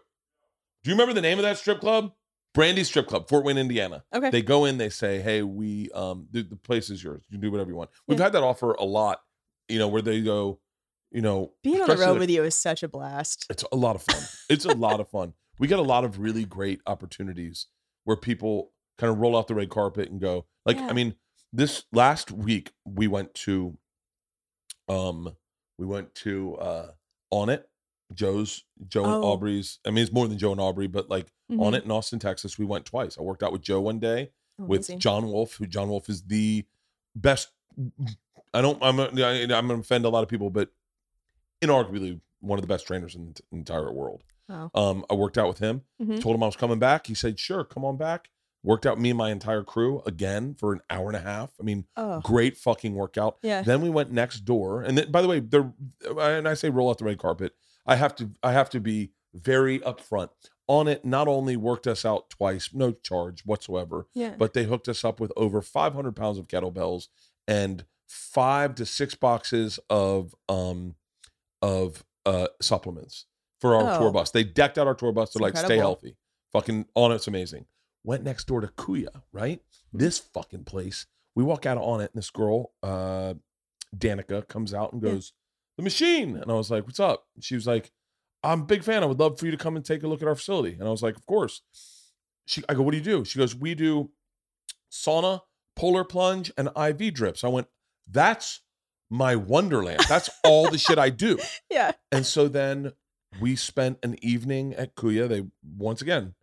do 0.82 0.90
you 0.90 0.94
remember 0.94 1.12
the 1.14 1.20
name 1.20 1.38
of 1.38 1.42
that 1.44 1.58
strip 1.58 1.80
club? 1.80 2.12
Brandy 2.54 2.84
Strip 2.84 3.06
Club, 3.06 3.30
Fort 3.30 3.46
Wayne, 3.46 3.56
Indiana. 3.56 4.04
Okay. 4.14 4.28
They 4.28 4.42
go 4.42 4.66
in, 4.66 4.76
they 4.76 4.90
say, 4.90 5.22
"Hey, 5.22 5.42
we 5.42 5.88
um 5.92 6.26
the, 6.30 6.42
the 6.42 6.56
place 6.56 6.90
is 6.90 7.02
yours. 7.02 7.22
You 7.30 7.36
can 7.36 7.40
do 7.40 7.50
whatever 7.50 7.70
you 7.70 7.76
want." 7.76 7.88
We've 8.06 8.18
Yeah. 8.18 8.24
had 8.26 8.34
that 8.34 8.42
offer 8.42 8.72
a 8.72 8.84
lot, 8.84 9.22
you 9.70 9.78
know, 9.78 9.88
where 9.88 10.02
they 10.02 10.20
go, 10.20 10.60
you 11.10 11.22
know, 11.22 11.54
Being 11.62 11.80
on 11.80 11.88
the 11.88 11.96
road 11.96 12.10
like- 12.10 12.20
with 12.20 12.30
you 12.30 12.44
is 12.44 12.54
such 12.54 12.82
a 12.82 12.88
blast. 12.88 13.46
It's 13.48 13.64
a 13.72 13.76
lot 13.76 13.96
of 13.96 14.02
fun. 14.02 14.22
It's 14.50 14.66
a 14.66 14.74
lot 14.74 15.00
of 15.00 15.08
fun. 15.08 15.32
We 15.58 15.66
get 15.66 15.78
a 15.78 15.82
lot 15.82 16.04
of 16.04 16.18
really 16.18 16.44
great 16.44 16.80
opportunities 16.86 17.68
where 18.04 18.16
people 18.18 18.72
kind 18.98 19.10
of 19.10 19.18
roll 19.18 19.34
out 19.34 19.48
the 19.48 19.54
red 19.54 19.70
carpet 19.70 20.10
and 20.10 20.20
go. 20.20 20.44
Like, 20.66 20.76
Yeah. 20.76 20.88
I 20.88 20.92
mean, 20.92 21.14
this 21.54 21.84
last 21.92 22.30
week 22.30 22.72
we 22.84 23.06
went 23.08 23.32
to 23.34 23.78
um 24.88 25.36
we 25.78 25.86
went 25.86 26.14
to 26.16 26.56
uh 26.56 26.90
Onnit, 27.32 27.64
Joe's 28.14 28.64
Joe 28.88 29.04
and 29.04 29.12
Oh. 29.24 29.32
Aubrey's. 29.32 29.78
I 29.86 29.90
mean, 29.90 30.02
it's 30.04 30.12
more 30.12 30.28
than 30.28 30.38
Joe 30.38 30.52
and 30.52 30.60
Aubrey, 30.60 30.86
but 30.86 31.08
like 31.08 31.32
on 31.50 31.72
Mhm. 31.72 31.76
it 31.78 31.84
in 31.84 31.90
Austin, 31.90 32.18
Texas, 32.18 32.58
we 32.58 32.64
went 32.64 32.84
twice. 32.84 33.16
I 33.18 33.22
worked 33.22 33.42
out 33.42 33.52
with 33.52 33.62
Joe 33.62 33.80
one 33.80 33.98
day 33.98 34.30
Oh, 34.58 34.64
with 34.64 34.80
amazing. 34.80 34.98
John 34.98 35.26
Wolf, 35.30 35.54
who 35.54 35.66
John 35.66 35.88
Wolf 35.88 36.08
is 36.08 36.22
the 36.24 36.64
best. 37.14 37.52
I 38.54 38.60
don't. 38.60 38.78
I'm. 38.82 39.00
I- 39.00 39.08
I'm 39.08 39.68
to 39.68 39.74
offend 39.74 40.04
a 40.04 40.10
lot 40.10 40.22
of 40.22 40.28
people, 40.28 40.50
but 40.50 40.70
inarguably 41.62 42.20
one 42.40 42.58
of 42.58 42.62
the 42.62 42.68
best 42.68 42.86
trainers 42.86 43.14
in 43.14 43.32
the 43.32 43.56
entire 43.56 43.92
world. 43.92 44.24
Wow. 44.48 44.70
Um, 44.74 45.06
I 45.08 45.14
worked 45.14 45.38
out 45.38 45.48
with 45.48 45.58
him. 45.58 45.82
Mhm. 46.02 46.20
Told 46.20 46.34
him 46.36 46.42
I 46.42 46.46
was 46.46 46.56
coming 46.56 46.78
back. 46.78 47.06
He 47.06 47.14
said, 47.14 47.38
"Sure, 47.38 47.64
come 47.64 47.84
on 47.84 47.96
back." 47.96 48.30
Worked 48.64 48.86
out 48.86 49.00
me 49.00 49.10
and 49.10 49.18
my 49.18 49.30
entire 49.30 49.64
crew 49.64 50.02
again 50.06 50.54
for 50.54 50.72
an 50.72 50.80
hour 50.88 51.08
and 51.08 51.16
a 51.16 51.20
half. 51.20 51.50
I 51.58 51.64
mean, 51.64 51.86
Oh, 51.96 52.20
great 52.20 52.56
fucking 52.56 52.94
workout. 52.94 53.38
yeah. 53.42 53.62
Then 53.62 53.80
we 53.80 53.90
went 53.90 54.12
next 54.12 54.40
door, 54.40 54.82
and 54.82 54.96
then, 54.96 55.10
by 55.10 55.20
the 55.20 55.28
way, 55.28 55.40
there. 55.40 55.72
And 56.18 56.46
I 56.48 56.54
say 56.54 56.70
roll 56.70 56.88
out 56.90 56.98
the 56.98 57.04
red 57.04 57.18
carpet. 57.18 57.54
I 57.86 57.96
have 57.96 58.14
to. 58.16 58.30
I 58.42 58.52
have 58.52 58.70
to 58.70 58.80
be 58.80 59.10
very 59.34 59.80
upfront 59.80 60.28
on 60.68 60.86
it. 60.86 61.04
Not 61.04 61.26
only 61.26 61.56
worked 61.56 61.88
us 61.88 62.04
out 62.04 62.30
twice, 62.30 62.70
no 62.72 62.92
charge 62.92 63.44
whatsoever, 63.44 64.06
Yeah. 64.14 64.34
but 64.38 64.52
they 64.52 64.64
hooked 64.64 64.88
us 64.88 65.04
up 65.04 65.18
with 65.18 65.32
over 65.36 65.60
500 65.60 66.14
pounds 66.14 66.38
of 66.38 66.46
kettlebells 66.46 67.08
and 67.48 67.84
five 68.06 68.74
to 68.76 68.86
six 68.86 69.14
boxes 69.16 69.80
of 69.90 70.34
um 70.48 70.94
of 71.62 72.04
uh 72.26 72.46
supplements 72.60 73.26
for 73.60 73.74
our 73.74 73.98
tour 73.98 74.08
Oh. 74.08 74.12
bus. 74.12 74.30
They 74.30 74.44
decked 74.44 74.78
out 74.78 74.86
our 74.86 74.94
tour 74.94 75.12
bus. 75.12 75.32
They're 75.32 75.40
like, 75.42 75.56
stay 75.56 75.78
healthy. 75.78 76.16
Fucking 76.52 76.86
Onnit's 76.94 77.26
amazing. 77.26 77.66
Went 78.04 78.24
next 78.24 78.46
door 78.46 78.60
to 78.60 78.66
Kuya, 78.68 79.22
right? 79.32 79.58
Mm-hmm. 79.60 79.98
This 79.98 80.18
fucking 80.18 80.64
place. 80.64 81.06
We 81.34 81.44
walk 81.44 81.66
out 81.66 81.78
on 81.78 82.00
it, 82.00 82.10
and 82.12 82.18
this 82.18 82.30
girl, 82.30 82.72
uh, 82.82 83.34
Danica, 83.96 84.46
comes 84.48 84.74
out 84.74 84.92
and 84.92 85.02
Yeah. 85.02 85.12
goes, 85.12 85.32
The 85.76 85.82
machine. 85.82 86.36
And 86.36 86.50
I 86.50 86.54
was 86.54 86.70
like, 86.70 86.84
What's 86.86 87.00
up? 87.00 87.26
She 87.40 87.54
was 87.54 87.66
like, 87.66 87.92
I'm 88.44 88.62
a 88.62 88.64
big 88.64 88.82
fan. 88.82 89.02
I 89.02 89.06
would 89.06 89.20
love 89.20 89.38
for 89.38 89.46
you 89.46 89.52
to 89.52 89.56
come 89.56 89.76
and 89.76 89.84
take 89.84 90.02
a 90.02 90.08
look 90.08 90.20
at 90.20 90.28
our 90.28 90.34
facility. 90.34 90.74
And 90.78 90.86
I 90.86 90.90
was 90.90 91.02
like, 91.02 91.16
Of 91.16 91.26
course. 91.26 91.62
She 92.46 92.62
I 92.68 92.74
go, 92.74 92.82
What 92.82 92.90
do 92.90 92.98
you 92.98 93.04
do? 93.04 93.24
She 93.24 93.38
goes, 93.38 93.54
We 93.54 93.74
do 93.74 94.10
sauna, 94.90 95.40
polar 95.76 96.04
plunge, 96.04 96.52
and 96.58 96.68
IV 96.76 97.14
drips. 97.14 97.44
I 97.44 97.48
went, 97.48 97.68
That's 98.10 98.60
my 99.10 99.36
wonderland. 99.36 100.00
That's 100.08 100.28
all 100.44 100.70
the 100.70 100.78
shit 100.78 100.98
I 100.98 101.10
do. 101.10 101.38
Yeah. 101.70 101.92
And 102.10 102.26
so 102.26 102.48
then 102.48 102.92
we 103.40 103.56
spent 103.56 103.98
an 104.02 104.16
evening 104.22 104.74
at 104.74 104.94
Kuya. 104.94 105.26
They 105.28 105.44
once 105.78 106.02
again 106.02 106.34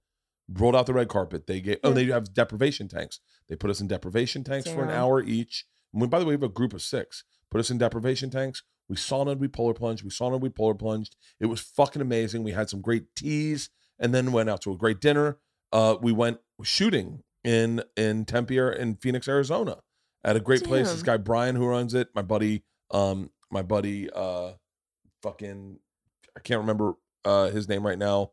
rolled 0.54 0.76
out 0.76 0.86
the 0.86 0.94
red 0.94 1.10
carpet. 1.10 1.48
They 1.48 1.62
gave 1.62 1.80
oh, 1.84 1.94
they 1.94 2.06
have 2.06 2.34
deprivation 2.34 2.88
tanks. 2.88 3.20
They 3.48 3.56
put 3.56 3.70
us 3.70 3.82
in 3.82 3.88
deprivation 3.88 4.44
tanks 4.44 4.70
for 4.70 4.84
an 4.84 4.90
hour 4.90 5.22
each. 5.22 5.66
And 5.94 6.02
we, 6.02 6.08
by 6.08 6.20
the 6.20 6.26
way, 6.26 6.32
we 6.32 6.42
have 6.42 6.44
a 6.44 6.50
group 6.50 6.74
of 6.74 6.82
six. 6.82 7.24
Put 7.50 7.60
us 7.60 7.70
in 7.70 7.78
deprivation 7.78 8.30
tanks. 8.30 8.64
We 8.88 8.96
saunaed, 8.96 9.38
we 9.38 9.48
polar 9.48 9.74
plunged, 9.74 10.04
we 10.04 10.10
saunaed, 10.10 10.42
we 10.42 10.50
polar 10.50 10.74
plunged. 10.74 11.16
It 11.40 11.46
was 11.46 11.62
fucking 11.62 12.02
amazing. 12.02 12.44
We 12.44 12.52
had 12.52 12.70
some 12.70 12.82
great 12.82 13.16
teas 13.16 13.70
and 14.00 14.14
then 14.14 14.32
went 14.32 14.50
out 14.50 14.62
to 14.62 14.72
a 14.72 14.78
great 14.78 15.00
dinner. 15.00 15.38
Uh, 15.72 15.96
we 16.02 16.12
went 16.12 16.40
shooting 16.64 17.24
in 17.44 17.84
in 17.96 18.26
Tempe 18.26 18.58
in 18.58 18.96
Phoenix, 18.96 19.28
Arizona, 19.28 19.78
at 20.24 20.36
a 20.36 20.40
great 20.40 20.64
place. 20.64 20.92
This 20.92 21.04
guy 21.04 21.18
Brian 21.18 21.56
who 21.56 21.68
runs 21.68 21.94
it, 21.94 22.10
my 22.16 22.24
buddy, 22.24 22.64
um, 22.92 23.30
my 23.52 23.62
buddy, 23.62 24.10
uh, 24.10 24.54
fucking, 25.22 25.80
I 26.36 26.40
can't 26.40 26.62
remember 26.62 26.94
uh 27.26 27.50
his 27.50 27.68
name 27.68 27.86
right 27.86 27.98
now. 27.98 28.32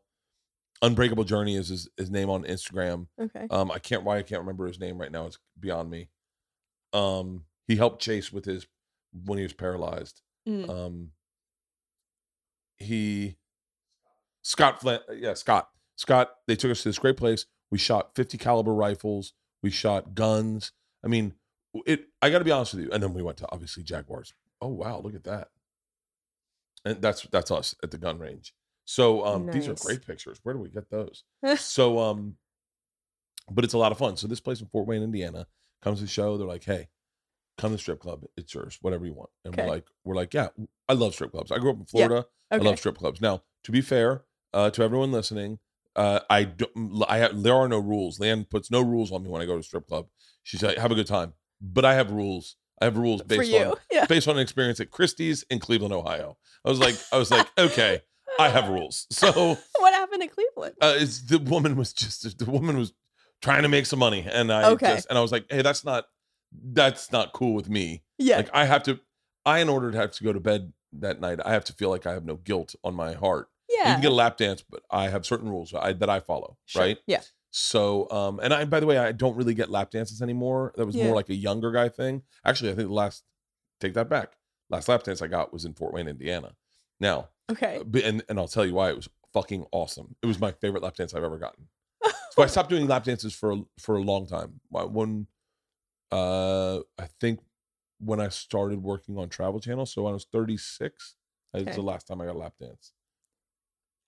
Unbreakable 0.81 1.23
Journey 1.23 1.55
is 1.55 1.69
his, 1.69 1.89
his 1.97 2.11
name 2.11 2.29
on 2.29 2.43
Instagram. 2.43 3.07
Okay. 3.19 3.47
Um, 3.49 3.71
I 3.71 3.79
can't 3.79 4.03
why 4.03 4.17
I 4.17 4.21
can't 4.21 4.41
remember 4.41 4.67
his 4.67 4.79
name 4.79 4.99
right 4.99 5.11
now. 5.11 5.25
It's 5.25 5.39
beyond 5.59 5.89
me. 5.89 6.09
Um, 6.93 7.45
he 7.67 7.75
helped 7.75 8.01
Chase 8.01 8.31
with 8.31 8.45
his 8.45 8.67
when 9.25 9.37
he 9.37 9.43
was 9.43 9.53
paralyzed. 9.53 10.21
Mm. 10.47 10.69
Um, 10.69 11.11
he 12.77 13.37
Scott 14.43 14.79
Flint, 14.79 15.01
yeah, 15.13 15.33
Scott. 15.33 15.69
Scott, 15.95 16.29
they 16.47 16.55
took 16.55 16.71
us 16.71 16.83
to 16.83 16.89
this 16.89 16.99
great 16.99 17.17
place. 17.17 17.45
We 17.71 17.77
shot 17.77 18.15
50 18.15 18.37
caliber 18.37 18.73
rifles, 18.73 19.33
we 19.61 19.71
shot 19.71 20.13
guns. 20.13 20.71
I 21.03 21.07
mean, 21.07 21.33
it 21.85 22.05
I 22.21 22.29
gotta 22.29 22.45
be 22.45 22.51
honest 22.51 22.73
with 22.73 22.83
you. 22.85 22.91
And 22.91 23.01
then 23.01 23.13
we 23.13 23.23
went 23.23 23.37
to 23.39 23.47
obviously 23.51 23.83
Jaguars. 23.83 24.33
Oh 24.61 24.69
wow, 24.69 24.99
look 24.99 25.15
at 25.15 25.23
that. 25.25 25.49
And 26.85 27.01
that's 27.01 27.23
that's 27.23 27.51
us 27.51 27.75
at 27.83 27.91
the 27.91 27.97
gun 27.97 28.19
range. 28.19 28.53
So 28.89 29.25
um 29.25 29.47
these 29.47 29.67
are 29.67 29.73
great 29.73 30.05
pictures. 30.07 30.39
Where 30.43 30.55
do 30.55 30.61
we 30.61 30.69
get 30.69 30.89
those? 30.89 31.23
so 31.57 31.99
um 31.99 32.37
but 33.51 33.63
it's 33.65 33.73
a 33.73 33.77
lot 33.77 33.91
of 33.91 33.97
fun. 33.97 34.15
So 34.17 34.27
this 34.27 34.39
place 34.39 34.61
in 34.61 34.67
Fort 34.67 34.87
Wayne, 34.87 35.03
Indiana, 35.03 35.45
comes 35.81 35.99
to 35.99 36.05
the 36.05 36.09
show. 36.09 36.37
They're 36.37 36.47
like, 36.47 36.63
hey, 36.63 36.87
come 37.57 37.71
to 37.71 37.75
the 37.75 37.79
strip 37.81 37.99
club. 37.99 38.23
It's 38.37 38.53
yours, 38.53 38.77
whatever 38.81 39.05
you 39.05 39.13
want. 39.13 39.29
And 39.45 39.53
Okay. 39.53 39.63
we're 39.63 39.69
like, 39.69 39.85
we're 40.03 40.15
like, 40.15 40.33
yeah, 40.33 40.49
I 40.89 40.93
love 40.93 41.13
strip 41.13 41.31
clubs. 41.31 41.51
I 41.51 41.57
grew 41.59 41.71
up 41.71 41.75
in 41.77 41.81
Yeah. 41.93 42.07
Florida. 42.07 42.27
Okay. 42.51 42.63
I 42.65 42.69
love 42.69 42.77
strip 42.79 42.97
clubs. 42.97 43.21
Now, 43.21 43.43
to 43.63 43.71
be 43.71 43.81
fair, 43.81 44.23
uh, 44.53 44.69
to 44.71 44.83
everyone 44.83 45.11
listening, 45.11 45.59
uh, 45.95 46.21
I 46.29 46.43
don't, 46.45 47.03
I 47.07 47.17
have, 47.19 47.41
there 47.43 47.53
are 47.55 47.67
no 47.67 47.79
rules. 47.79 48.19
Leanne 48.19 48.49
puts 48.49 48.69
no 48.71 48.81
rules 48.81 49.11
on 49.11 49.23
me 49.23 49.29
when 49.29 49.41
I 49.41 49.45
go 49.45 49.53
to 49.53 49.59
a 49.59 49.63
strip 49.63 49.87
club. 49.87 50.07
She's 50.43 50.61
like, 50.63 50.77
have 50.77 50.91
a 50.91 50.95
good 50.95 51.07
time, 51.07 51.33
but 51.61 51.83
I 51.85 51.93
have 51.95 52.11
rules. 52.11 52.55
I 52.81 52.85
have 52.85 52.97
rules 52.97 53.21
based 53.23 53.53
on 53.53 53.75
Yeah. 53.91 54.05
based 54.07 54.27
on 54.27 54.35
an 54.35 54.41
experience 54.41 54.79
at 54.79 54.91
Christie's 54.91 55.43
in 55.49 55.59
Cleveland, 55.59 55.93
Ohio. 55.93 56.37
I 56.65 56.69
was 56.69 56.79
like, 56.79 56.95
I 57.11 57.17
was 57.17 57.31
like, 57.31 57.47
okay, 57.57 58.01
I 58.39 58.49
have 58.49 58.69
rules. 58.69 59.07
So 59.11 59.57
What 59.79 59.93
happened 59.93 60.23
in 60.23 60.29
Cleveland? 60.29 60.75
uh, 60.81 60.93
it's 60.97 61.21
the 61.21 61.39
woman 61.39 61.75
was 61.75 61.93
just 61.93 62.37
the 62.37 62.45
woman 62.49 62.77
was 62.77 62.93
trying 63.41 63.63
to 63.63 63.69
make 63.69 63.85
some 63.85 63.99
money, 63.99 64.25
and 64.31 64.51
I 64.51 64.69
Okay. 64.71 64.87
just 64.95 65.07
and 65.09 65.17
I 65.17 65.21
was 65.21 65.31
like, 65.31 65.45
hey, 65.49 65.61
that's 65.61 65.83
not 65.85 66.05
that's 66.51 67.11
not 67.11 67.33
cool 67.33 67.53
with 67.53 67.69
me. 67.69 68.03
Yeah. 68.17 68.37
Like 68.37 68.49
I 68.53 68.65
have 68.65 68.83
to, 68.83 68.99
I 69.45 69.59
in 69.59 69.69
order 69.69 69.91
to 69.91 69.97
have 69.97 70.11
to 70.11 70.23
go 70.23 70.31
to 70.33 70.39
bed 70.39 70.71
that 70.93 71.19
night, 71.19 71.39
I 71.43 71.51
have 71.51 71.65
to 71.65 71.73
feel 71.73 71.89
like 71.89 72.05
I 72.05 72.13
have 72.13 72.25
no 72.25 72.35
guilt 72.37 72.75
on 72.83 72.95
my 72.95 73.13
heart. 73.13 73.49
Yeah, 73.69 73.89
you 73.89 73.93
can 73.95 74.01
get 74.01 74.11
a 74.11 74.15
lap 74.15 74.37
dance, 74.37 74.63
but 74.67 74.81
I 74.89 75.09
have 75.09 75.25
certain 75.25 75.49
rules 75.49 75.73
I, 75.73 75.91
that 75.93 76.09
I 76.09 76.21
follow, 76.21 76.57
Sure. 76.65 76.81
right? 76.83 76.97
Yeah. 77.05 77.21
So, 77.51 78.09
um, 78.11 78.39
and 78.39 78.53
I, 78.53 78.63
by 78.65 78.79
the 78.79 78.85
way, 78.85 78.97
I 78.97 79.11
don't 79.11 79.35
really 79.35 79.53
get 79.53 79.69
lap 79.69 79.91
dances 79.91 80.21
anymore. 80.21 80.73
That 80.77 80.85
was 80.85 80.95
Yeah. 80.95 81.05
more 81.05 81.15
like 81.15 81.29
a 81.29 81.35
younger 81.35 81.71
guy 81.71 81.89
thing. 81.89 82.23
Actually, 82.45 82.71
I 82.71 82.75
think 82.75 82.87
the 82.87 82.93
last, 82.93 83.23
take 83.81 83.93
that 83.95 84.07
back. 84.09 84.33
Last 84.69 84.87
lap 84.87 85.03
dance 85.03 85.21
I 85.21 85.27
got 85.27 85.51
was 85.51 85.65
in 85.65 85.73
Fort 85.73 85.93
Wayne, 85.93 86.07
Indiana. 86.07 86.55
Now, 86.99 87.29
Okay. 87.51 87.77
uh, 87.79 87.99
and 88.03 88.23
and 88.29 88.39
I'll 88.39 88.47
tell 88.47 88.65
you 88.65 88.73
why 88.73 88.89
it 88.89 88.95
was 88.95 89.07
fucking 89.33 89.65
awesome. 89.71 90.15
It 90.21 90.25
was 90.25 90.39
my 90.39 90.51
favorite 90.51 90.83
lap 90.83 90.95
dance 90.95 91.13
I've 91.13 91.23
ever 91.23 91.37
gotten. 91.37 91.67
So 92.31 92.43
I 92.43 92.45
stopped 92.45 92.69
doing 92.69 92.85
lap 92.87 93.03
dances 93.03 93.33
for 93.33 93.51
a- 93.51 93.65
for 93.79 93.95
a 93.95 94.01
long 94.01 94.27
time. 94.27 94.59
When, 94.69 95.25
uh, 96.11 96.77
I 96.99 97.07
think 97.19 97.39
when 97.99 98.19
I 98.21 98.29
started 98.29 98.83
working 98.83 99.17
on 99.17 99.29
Travel 99.29 99.59
Channel, 99.59 99.87
so 99.87 100.03
when 100.03 100.11
I 100.11 100.13
was 100.13 100.27
36, 100.31 101.15
that 101.53 101.65
was 101.65 101.75
the 101.75 101.81
last 101.81 102.05
time 102.05 102.21
I 102.21 102.25
got 102.25 102.35
a 102.35 102.37
lap 102.37 102.53
dance 102.59 102.91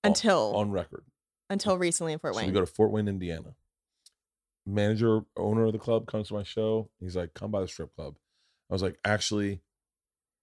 Until 0.03 0.55
on 0.55 0.69
record. 0.69 1.05
until 1.49 1.75
recently 1.79 2.13
in 2.13 2.19
Fort 2.19 2.35
Wayne. 2.35 2.43
So 2.43 2.45
Wayne. 2.45 2.53
we 2.53 2.59
go 2.59 2.65
to 2.65 2.71
Fort 2.71 2.91
Wayne, 2.91 3.07
Indiana. 3.07 3.55
Manager, 4.67 5.21
owner 5.35 5.65
of 5.65 5.71
the 5.73 5.79
club 5.79 6.05
comes 6.05 6.27
to 6.27 6.35
my 6.35 6.43
show. 6.43 6.89
He's 6.99 7.15
like, 7.15 7.33
"Come 7.33 7.49
by 7.49 7.61
the 7.61 7.67
strip 7.67 7.95
club." 7.95 8.15
I 8.69 8.73
was 8.73 8.83
like, 8.83 8.99
"Actually, 9.03 9.61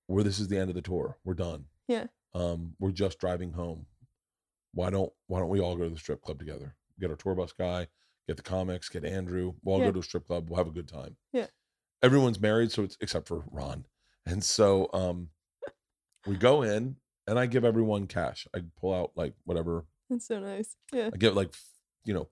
where 0.08 0.24
this 0.24 0.40
is 0.40 0.48
the 0.48 0.58
end 0.58 0.70
of 0.70 0.74
the 0.74 0.82
tour. 0.82 1.18
We're 1.24 1.34
done. 1.34 1.66
Yeah. 1.86 2.06
Um, 2.36 2.74
we're 2.78 2.90
just 2.90 3.18
driving 3.18 3.52
home. 3.52 3.86
Why 4.74 4.90
don't 4.90 5.12
Why 5.26 5.38
don't 5.40 5.48
we 5.48 5.60
all 5.60 5.76
go 5.76 5.84
to 5.84 5.90
the 5.90 5.98
strip 5.98 6.20
club 6.22 6.38
together? 6.38 6.74
Get 7.00 7.10
our 7.10 7.16
tour 7.16 7.34
bus 7.34 7.52
guy, 7.52 7.88
get 8.28 8.36
the 8.36 8.42
comics, 8.42 8.88
get 8.88 9.04
Andrew. 9.04 9.54
We'll 9.62 9.74
all 9.76 9.80
Yeah. 9.80 9.86
go 9.86 9.92
to 9.92 9.98
a 10.00 10.02
strip 10.02 10.26
club. 10.26 10.48
We'll 10.50 10.58
have 10.58 10.66
a 10.66 10.70
good 10.70 10.88
time. 10.88 11.16
Yeah. 11.32 11.46
Everyone's 12.02 12.38
married, 12.40 12.72
so 12.72 12.82
it's 12.82 12.98
except 13.00 13.26
for 13.26 13.44
Ron, 13.50 13.86
and 14.26 14.44
so 14.44 14.90
um, 14.92 15.30
we 16.26 16.36
go 16.36 16.62
in, 16.62 16.96
and 17.26 17.38
I 17.38 17.46
give 17.46 17.64
everyone 17.64 18.06
cash. 18.06 18.46
I 18.54 18.60
pull 18.78 18.92
out 18.92 19.12
like 19.16 19.32
whatever 19.44 19.86
That's 20.10 20.26
so 20.26 20.38
nice. 20.38 20.76
Yeah. 20.92 21.10
I 21.12 21.16
give 21.16 21.34
like, 21.34 21.54
you 22.04 22.12
know, 22.12 22.28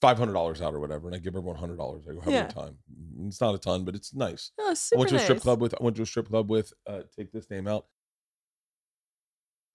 five 0.00 0.18
hundred 0.18 0.34
dollars 0.34 0.62
out 0.62 0.72
or 0.72 0.78
whatever, 0.80 1.08
and 1.08 1.16
I 1.16 1.18
give 1.18 1.34
everyone 1.34 1.56
hundred 1.56 1.78
dollars. 1.78 2.04
I 2.08 2.12
go 2.14 2.20
have 2.20 2.28
a 2.28 2.32
Yeah. 2.32 2.46
good 2.46 2.54
time. 2.54 2.78
It's 3.26 3.40
not 3.40 3.56
a 3.56 3.58
ton, 3.58 3.84
but 3.84 3.96
it's 3.96 4.14
nice. 4.14 4.52
Oh, 4.60 4.72
I 4.94 4.96
went 4.96 5.10
to 5.10 5.16
a 5.16 5.18
strip 5.18 5.36
nice. 5.38 5.42
club 5.42 5.60
with. 5.60 5.74
I 5.78 5.82
went 5.82 5.96
to 5.96 6.02
a 6.02 6.06
strip 6.06 6.28
club 6.28 6.48
with. 6.48 6.72
Uh, 6.86 7.02
take 7.16 7.32
this 7.32 7.50
name 7.50 7.66
out. 7.66 7.86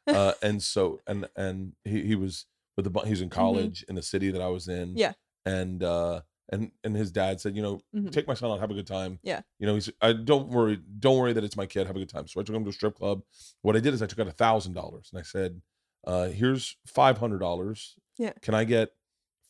Uh, 0.08 0.34
and 0.42 0.62
so 0.64 1.00
and 1.08 1.28
and 1.36 1.74
he 1.84 2.04
he 2.04 2.16
was 2.16 2.46
with 2.76 2.92
the 2.92 3.00
he's 3.02 3.06
he 3.06 3.12
was 3.12 3.22
in 3.22 3.30
college 3.30 3.84
in 3.90 3.96
the 3.96 4.02
city 4.02 4.32
that 4.32 4.42
I 4.42 4.48
was 4.48 4.68
in. 4.68 4.90
Mm-hmm. 4.90 4.98
Yeah. 4.98 5.14
And 5.46 5.84
uh 5.84 6.22
and 6.50 6.72
and 6.84 6.96
his 6.96 7.12
dad 7.12 7.42
said, 7.42 7.56
you 7.56 7.62
know, 7.62 7.82
Mhm. 7.96 8.12
take 8.12 8.28
my 8.28 8.34
son 8.34 8.50
out, 8.52 8.60
have 8.60 8.72
a 8.72 8.74
good 8.74 8.88
time. 8.88 9.20
Yeah. 9.24 9.42
You 9.60 9.68
know, 9.68 9.74
he's 9.76 9.90
I 10.02 10.14
don't 10.14 10.48
worry, 10.50 10.80
don't 11.00 11.18
worry 11.18 11.34
that 11.34 11.44
it's 11.44 11.58
my 11.58 11.66
kid, 11.66 11.88
have 11.88 11.96
a 11.96 12.00
good 12.00 12.10
time. 12.10 12.28
So 12.28 12.40
I 12.40 12.44
took 12.44 12.56
him 12.56 12.64
to 12.64 12.70
a 12.70 12.74
strip 12.74 12.96
club. 12.96 13.22
What 13.64 13.76
I 13.76 13.80
did 13.80 13.94
is 13.94 14.02
I 14.02 14.06
took 14.06 14.20
out 14.20 14.28
a 14.28 14.32
thousand 14.32 14.74
dollars 14.74 15.10
and 15.12 15.20
I 15.20 15.24
said, 15.24 15.62
uh, 16.06 16.28
here's 16.30 16.78
five 16.86 17.18
hundred 17.18 17.40
dollars. 17.40 17.96
Yeah. 18.18 18.32
Can 18.42 18.54
I 18.54 18.64
get 18.64 18.92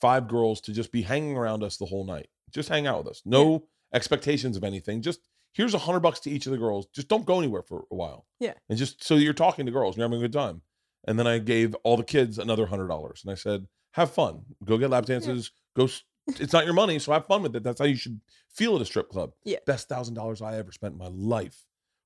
five 0.01 0.27
girls 0.27 0.59
to 0.61 0.73
just 0.73 0.91
be 0.91 1.03
hanging 1.03 1.37
around 1.37 1.63
us 1.63 1.77
the 1.77 1.85
whole 1.85 2.05
night? 2.05 2.29
Just 2.51 2.69
hang 2.69 2.87
out 2.87 2.99
with 3.03 3.07
us. 3.11 3.21
No 3.25 3.67
expectations 3.93 4.57
of 4.57 4.63
anything. 4.63 5.01
Just 5.01 5.19
here's 5.57 5.73
a 5.73 5.77
hundred 5.79 5.99
bucks 5.99 6.19
to 6.21 6.31
each 6.31 6.45
of 6.45 6.51
the 6.53 6.57
girls. 6.57 6.85
Just 6.93 7.07
don't 7.09 7.25
go 7.25 7.39
anywhere 7.39 7.63
for 7.63 7.85
a 7.91 7.95
while. 7.95 8.25
Yeah. 8.39 8.53
And 8.69 8.77
just 8.77 9.03
so 9.03 9.15
you're 9.15 9.33
talking 9.33 9.65
to 9.65 9.71
girls 9.71 9.95
and 9.95 9.99
you're 9.99 10.07
having 10.07 10.19
a 10.19 10.23
good 10.23 10.33
time. 10.33 10.61
And 11.07 11.17
then 11.19 11.27
I 11.27 11.39
gave 11.39 11.73
all 11.83 11.97
the 11.97 12.03
kids 12.03 12.37
another 12.37 12.65
hundred 12.67 12.87
dollars 12.87 13.21
and 13.23 13.31
I 13.31 13.35
said, 13.35 13.67
have 13.91 14.11
fun. 14.11 14.43
Go 14.63 14.77
get 14.77 14.89
lap 14.91 15.05
dances. 15.05 15.51
Go. 15.75 15.85
s- 15.85 16.03
It's 16.27 16.53
not 16.53 16.65
your 16.65 16.73
money, 16.73 16.99
so 16.99 17.11
have 17.13 17.25
fun 17.25 17.41
with 17.43 17.55
it. 17.55 17.63
That's 17.63 17.79
how 17.79 17.85
you 17.85 17.95
should 17.95 18.19
feel 18.53 18.75
at 18.75 18.81
a 18.81 18.85
strip 18.85 19.09
club. 19.09 19.31
Yeah. 19.43 19.59
Best 19.65 19.89
thousand 19.89 20.13
dollars 20.15 20.41
I 20.41 20.57
ever 20.57 20.71
spent 20.71 20.93
in 20.93 20.97
my 20.99 21.07
life. 21.07 21.63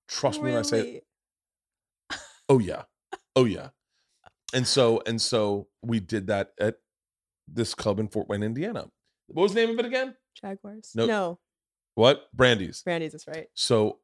Trust 0.07 0.41
me 0.41 0.51
when 0.51 0.59
I 0.59 0.61
say 0.63 0.79
it. 0.89 1.05
Oh 2.49 2.59
yeah. 2.59 2.83
Oh 3.35 3.45
yeah. 3.45 3.69
And 4.53 4.67
so 4.67 5.01
and 5.05 5.21
so 5.21 5.67
we 5.81 5.99
did 5.99 6.27
that 6.27 6.51
at 6.59 6.75
this 7.47 7.73
club 7.73 7.99
in 7.99 8.07
Fort 8.09 8.27
Wayne, 8.29 8.43
Indiana. 8.43 8.89
What 9.27 9.43
was 9.43 9.53
the 9.53 9.61
name 9.61 9.69
of 9.71 9.79
it 9.79 9.85
again? 9.85 10.15
Jaguars. 10.39 10.91
No. 10.95 11.05
No. 11.05 11.39
What? 11.95 12.27
Brandy's. 12.33 12.81
Brandy's 12.83 13.13
is 13.13 13.27
right. 13.27 13.47
So 13.53 13.99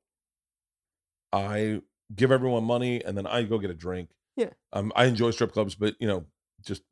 I 1.32 1.82
give 2.14 2.32
everyone 2.32 2.64
money 2.64 3.04
and 3.04 3.18
then 3.18 3.28
I 3.28 3.44
go 3.44 3.58
get 3.58 3.70
a 3.70 3.76
drink. 3.76 4.10
Yeah. 4.36 4.50
Um, 4.74 4.92
I 4.96 5.06
enjoy 5.06 5.32
strip 5.32 5.54
clubs, 5.54 5.76
but 5.76 5.96
you 6.00 6.08
know, 6.08 6.26
just 6.66 6.84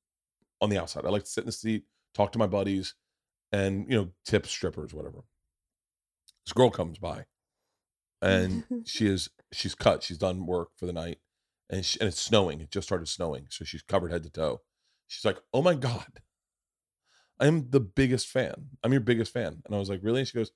on 0.62 0.70
the 0.70 0.80
outside. 0.80 1.06
I 1.06 1.10
like 1.10 1.24
to 1.24 1.30
sit 1.30 1.42
in 1.42 1.48
the 1.48 1.52
seat, 1.52 1.84
talk 2.14 2.32
to 2.32 2.40
my 2.40 2.48
buddies, 2.48 2.96
and 3.56 3.86
you 3.90 3.98
know 3.98 4.10
tip 4.26 4.46
strippers 4.46 4.94
whatever 4.94 5.24
this 6.46 6.54
girl 6.54 6.70
comes 6.70 6.98
by 6.98 7.26
and 8.22 8.64
she 8.86 9.08
is 9.14 9.30
she's 9.52 9.76
cut 9.76 10.04
she's 10.04 10.18
done 10.18 10.46
work 10.46 10.70
for 10.78 10.86
the 10.86 10.94
night 10.94 11.20
and, 11.70 11.86
she, 11.86 12.00
and 12.00 12.08
it's 12.08 12.22
snowing 12.22 12.60
it 12.60 12.72
just 12.72 12.88
started 12.88 13.08
snowing 13.08 13.46
so 13.50 13.64
she's 13.64 13.82
covered 13.82 14.12
head 14.12 14.24
to 14.24 14.30
toe 14.30 14.62
she's 15.08 15.26
like 15.26 15.38
oh 15.54 15.62
my 15.62 15.74
god 15.74 16.22
i'm 17.40 17.70
the 17.70 17.80
biggest 17.80 18.28
fan 18.28 18.68
i'm 18.84 18.92
your 18.92 19.02
biggest 19.02 19.32
fan 19.32 19.62
and 19.66 19.76
i 19.76 19.80
was 19.80 19.90
like 19.90 20.02
really 20.04 20.20
and 20.20 20.28
she 20.28 20.38
goes 20.38 20.52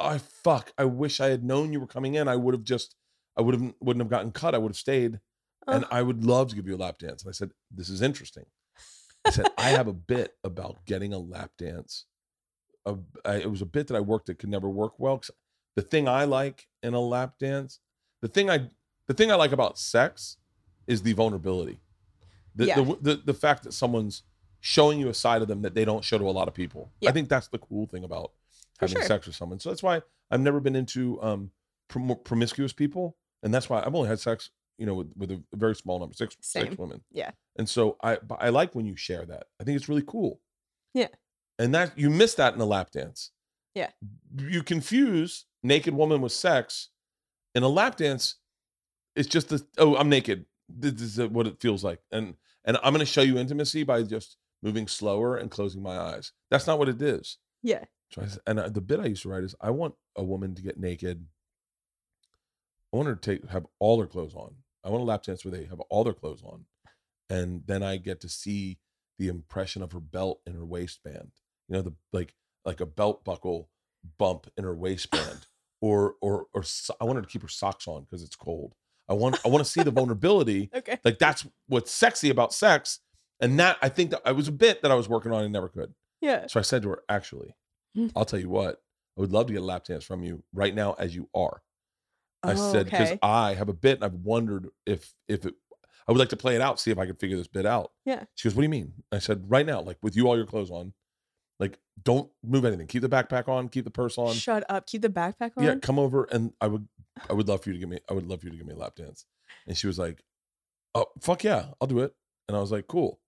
i 0.00 0.18
fuck 0.18 0.72
i 0.78 0.84
wish 0.84 1.20
i 1.20 1.28
had 1.28 1.44
known 1.44 1.72
you 1.72 1.80
were 1.80 1.86
coming 1.86 2.14
in. 2.14 2.28
I 2.28 2.36
would 2.36 2.54
have 2.54 2.64
just 2.64 2.94
i 3.36 3.42
would 3.42 3.54
have 3.54 3.74
wouldn't 3.80 4.02
have 4.02 4.10
gotten 4.10 4.32
cut. 4.32 4.54
I 4.54 4.58
would 4.58 4.70
have 4.70 4.76
stayed. 4.76 5.20
And 5.66 5.84
Oh. 5.84 5.88
i 5.90 6.02
would 6.02 6.24
love 6.24 6.48
to 6.50 6.56
give 6.56 6.66
you 6.66 6.76
a 6.76 6.78
lap 6.84 6.98
dance. 6.98 7.22
And 7.22 7.30
i 7.30 7.32
said 7.32 7.50
this 7.70 7.88
is 7.88 8.02
interesting. 8.02 8.44
I 9.24 9.30
said 9.30 9.46
i 9.58 9.70
have 9.70 9.88
a 9.88 9.92
bit 9.92 10.34
about 10.44 10.84
getting 10.86 11.12
a 11.12 11.18
lap 11.18 11.52
dance. 11.58 12.06
A, 12.86 12.96
I, 13.24 13.34
it 13.36 13.50
was 13.50 13.60
a 13.62 13.66
bit 13.66 13.86
that 13.88 13.96
i 13.96 14.00
worked 14.00 14.26
that 14.26 14.38
could 14.38 14.48
never 14.48 14.68
work 14.68 14.94
well 14.98 15.18
'cause 15.18 15.30
the 15.76 15.82
thing 15.82 16.08
i 16.08 16.24
like 16.24 16.66
in 16.82 16.94
a 16.94 17.00
lap 17.00 17.34
dance 17.38 17.78
the 18.22 18.28
thing 18.28 18.48
i 18.50 18.68
the 19.06 19.14
thing 19.14 19.30
i 19.30 19.34
like 19.34 19.52
about 19.52 19.78
sex 19.78 20.38
is 20.86 21.02
the 21.02 21.12
vulnerability. 21.12 21.78
The, 22.56 22.66
Yeah. 22.66 22.76
the, 22.76 22.96
the 23.00 23.14
the 23.26 23.34
fact 23.34 23.62
that 23.64 23.72
someone's 23.74 24.22
showing 24.60 24.98
you 24.98 25.08
a 25.08 25.14
side 25.14 25.40
of 25.42 25.48
them 25.48 25.62
that 25.62 25.74
they 25.74 25.84
don't 25.84 26.04
show 26.04 26.18
to 26.18 26.28
a 26.28 26.30
lot 26.40 26.48
of 26.48 26.54
people. 26.54 26.90
Yeah. 27.00 27.10
i 27.10 27.12
think 27.12 27.28
that's 27.28 27.48
the 27.48 27.58
cool 27.58 27.86
thing 27.86 28.02
about 28.04 28.32
having 28.80 28.96
sure. 28.96 29.04
sex 29.06 29.26
with 29.26 29.36
someone 29.36 29.58
so 29.60 29.68
that's 29.68 29.82
why 29.82 30.00
i've 30.30 30.40
never 30.40 30.60
been 30.60 30.76
into 30.76 31.20
um 31.22 31.50
prom- 31.88 32.18
promiscuous 32.24 32.72
people 32.72 33.16
and 33.42 33.52
that's 33.54 33.68
why 33.70 33.82
i've 33.84 33.94
only 33.94 34.08
had 34.08 34.18
sex 34.20 34.50
you 34.78 34.86
know 34.86 34.94
with, 34.94 35.12
with 35.16 35.30
a 35.30 35.42
very 35.54 35.74
small 35.74 35.98
number 35.98 36.14
six 36.14 36.36
Same. 36.40 36.66
six 36.66 36.78
women 36.78 37.02
Yeah. 37.12 37.30
and 37.56 37.68
so 37.68 37.96
i 38.02 38.16
but 38.16 38.38
i 38.42 38.48
like 38.48 38.74
when 38.74 38.86
you 38.86 38.96
share 38.96 39.24
that 39.26 39.44
i 39.60 39.64
think 39.64 39.76
it's 39.76 39.88
really 39.88 40.04
cool 40.06 40.40
Yeah. 40.94 41.08
and 41.58 41.74
that 41.74 41.96
you 41.98 42.10
miss 42.10 42.34
that 42.34 42.54
in 42.54 42.60
a 42.60 42.64
lap 42.66 42.90
dance 42.90 43.30
Yeah. 43.74 43.90
you 44.36 44.62
confuse 44.62 45.44
naked 45.62 45.94
woman 45.94 46.20
with 46.22 46.32
sex 46.32 46.88
in 47.54 47.62
a 47.62 47.68
lap 47.68 47.96
dance 47.96 48.36
it's 49.16 49.28
just 49.28 49.48
the 49.50 49.64
oh 49.78 49.96
i'm 49.96 50.08
naked 50.08 50.46
this 50.68 51.00
is 51.02 51.18
what 51.28 51.46
it 51.46 51.60
feels 51.60 51.82
like 51.84 52.00
and 52.12 52.34
and 52.64 52.76
i'm 52.82 52.92
going 52.94 53.00
to 53.00 53.06
show 53.06 53.22
you 53.22 53.36
intimacy 53.38 53.82
by 53.82 54.02
just 54.02 54.36
moving 54.62 54.86
slower 54.86 55.36
and 55.36 55.50
closing 55.50 55.82
my 55.82 55.98
eyes 55.98 56.32
that's 56.50 56.66
not 56.66 56.78
what 56.78 56.88
it 56.88 57.02
is 57.02 57.38
yeah. 57.62 57.84
So 58.12 58.22
I, 58.22 58.24
s- 58.24 58.38
and 58.46 58.58
the 58.58 58.80
bit 58.80 59.00
i 59.00 59.06
used 59.06 59.22
to 59.22 59.28
write 59.28 59.44
is 59.44 59.54
i 59.60 59.70
want 59.70 59.94
a 60.16 60.24
woman 60.24 60.54
to 60.54 60.62
get 60.62 60.78
naked 60.78 61.26
i 62.92 62.96
want 62.96 63.08
her 63.08 63.14
to 63.14 63.20
take 63.20 63.48
have 63.50 63.66
all 63.78 64.00
her 64.00 64.06
clothes 64.06 64.34
on 64.34 64.54
i 64.84 64.88
want 64.90 65.02
a 65.02 65.04
lap 65.04 65.22
dance 65.22 65.44
where 65.44 65.52
they 65.52 65.64
have 65.64 65.80
all 65.90 66.04
their 66.04 66.12
clothes 66.12 66.42
on 66.44 66.64
and 67.28 67.62
then 67.66 67.82
i 67.82 67.96
get 67.96 68.20
to 68.20 68.28
see 68.28 68.78
the 69.18 69.28
impression 69.28 69.82
of 69.82 69.92
her 69.92 70.00
belt 70.00 70.40
in 70.46 70.54
her 70.54 70.64
waistband 70.64 71.30
you 71.68 71.74
know 71.76 71.82
the 71.82 71.94
like 72.12 72.34
like 72.64 72.80
a 72.80 72.86
belt 72.86 73.24
buckle 73.24 73.68
bump 74.18 74.46
in 74.56 74.64
her 74.64 74.74
waistband 74.74 75.46
or 75.80 76.14
or 76.20 76.46
or 76.54 76.62
so- 76.62 76.94
i 77.00 77.04
want 77.04 77.16
her 77.16 77.22
to 77.22 77.28
keep 77.28 77.42
her 77.42 77.48
socks 77.48 77.86
on 77.86 78.02
because 78.02 78.22
it's 78.22 78.36
cold 78.36 78.74
i 79.08 79.12
want 79.12 79.38
i 79.44 79.48
want 79.48 79.64
to 79.64 79.70
see 79.70 79.82
the 79.82 79.90
vulnerability 79.90 80.70
Okay. 80.74 80.98
like 81.04 81.18
that's 81.18 81.46
what's 81.68 81.90
sexy 81.92 82.30
about 82.30 82.52
sex 82.52 83.00
and 83.40 83.58
that 83.60 83.76
i 83.82 83.88
think 83.88 84.10
that 84.10 84.22
i 84.24 84.32
was 84.32 84.48
a 84.48 84.52
bit 84.52 84.82
that 84.82 84.90
i 84.90 84.94
was 84.94 85.08
working 85.08 85.32
on 85.32 85.44
and 85.44 85.52
never 85.52 85.68
could 85.68 85.94
Yeah. 86.20 86.46
so 86.46 86.58
i 86.58 86.62
said 86.62 86.82
to 86.82 86.88
her 86.90 87.02
actually. 87.08 87.54
Hmm. 87.94 88.06
i'll 88.16 88.24
tell 88.24 88.38
you 88.38 88.48
what 88.48 88.82
i 89.16 89.20
would 89.20 89.32
love 89.32 89.46
to 89.48 89.52
get 89.52 89.62
a 89.62 89.64
lap 89.64 89.84
dance 89.84 90.04
from 90.04 90.22
you 90.22 90.42
right 90.52 90.74
now 90.74 90.94
as 90.98 91.14
you 91.14 91.28
are. 91.34 91.60
I 92.42 92.52
Oh, 92.52 92.72
said 92.72 92.84
because 92.86 93.08
okay. 93.10 93.18
i 93.22 93.54
have 93.54 93.68
a 93.68 93.72
bit 93.74 93.96
and 93.96 94.04
i've 94.04 94.14
wondered 94.14 94.68
if 94.86 95.12
if 95.28 95.44
it 95.44 95.54
i 96.08 96.12
would 96.12 96.18
like 96.18 96.28
to 96.30 96.36
play 96.36 96.54
it 96.54 96.60
out 96.60 96.78
see 96.80 96.90
if 96.90 96.98
i 96.98 97.04
could 97.06 97.18
figure 97.20 97.36
this 97.36 97.48
bit 97.48 97.66
out 97.66 97.90
Yeah. 98.04 98.24
she 98.36 98.48
goes 98.48 98.54
what 98.54 98.60
do 98.62 98.64
you 98.64 98.70
mean 98.70 98.92
i 99.12 99.18
said 99.18 99.44
right 99.50 99.66
now 99.66 99.80
like 99.82 99.98
with 100.02 100.16
you 100.16 100.26
all 100.28 100.36
your 100.36 100.46
clothes 100.46 100.70
on 100.70 100.92
like 101.58 101.78
don't 102.02 102.30
move 102.42 102.64
anything. 102.64 102.86
Keep 102.86 103.02
the 103.02 103.08
backpack 103.10 103.46
on 103.46 103.68
keep 103.68 103.84
the 103.84 103.90
purse 103.90 104.16
on 104.16 104.32
Shut 104.32 104.64
up. 104.70 104.86
Keep 104.86 105.02
the 105.02 105.10
backpack 105.10 105.50
on. 105.58 105.64
yeah 105.64 105.74
come 105.74 105.98
over 105.98 106.24
and 106.32 106.54
i 106.60 106.66
would 106.66 106.88
i 107.28 107.34
would 107.34 107.46
love 107.48 107.62
for 107.62 107.68
you 107.68 107.74
to 107.74 107.78
give 107.80 107.88
me 107.90 107.98
i 108.08 108.14
would 108.14 108.26
love 108.26 108.40
for 108.40 108.46
you 108.46 108.52
to 108.52 108.56
give 108.56 108.66
me 108.66 108.72
a 108.72 108.78
lap 108.78 108.94
dance 108.94 109.26
and 109.66 109.76
she 109.76 109.86
was 109.86 109.98
like 109.98 110.22
oh 110.94 111.04
fuck 111.20 111.44
yeah 111.44 111.66
i'll 111.80 111.86
do 111.88 111.98
it 111.98 112.14
and 112.48 112.56
i 112.56 112.60
was 112.60 112.72
like 112.72 112.86
cool 112.86 113.20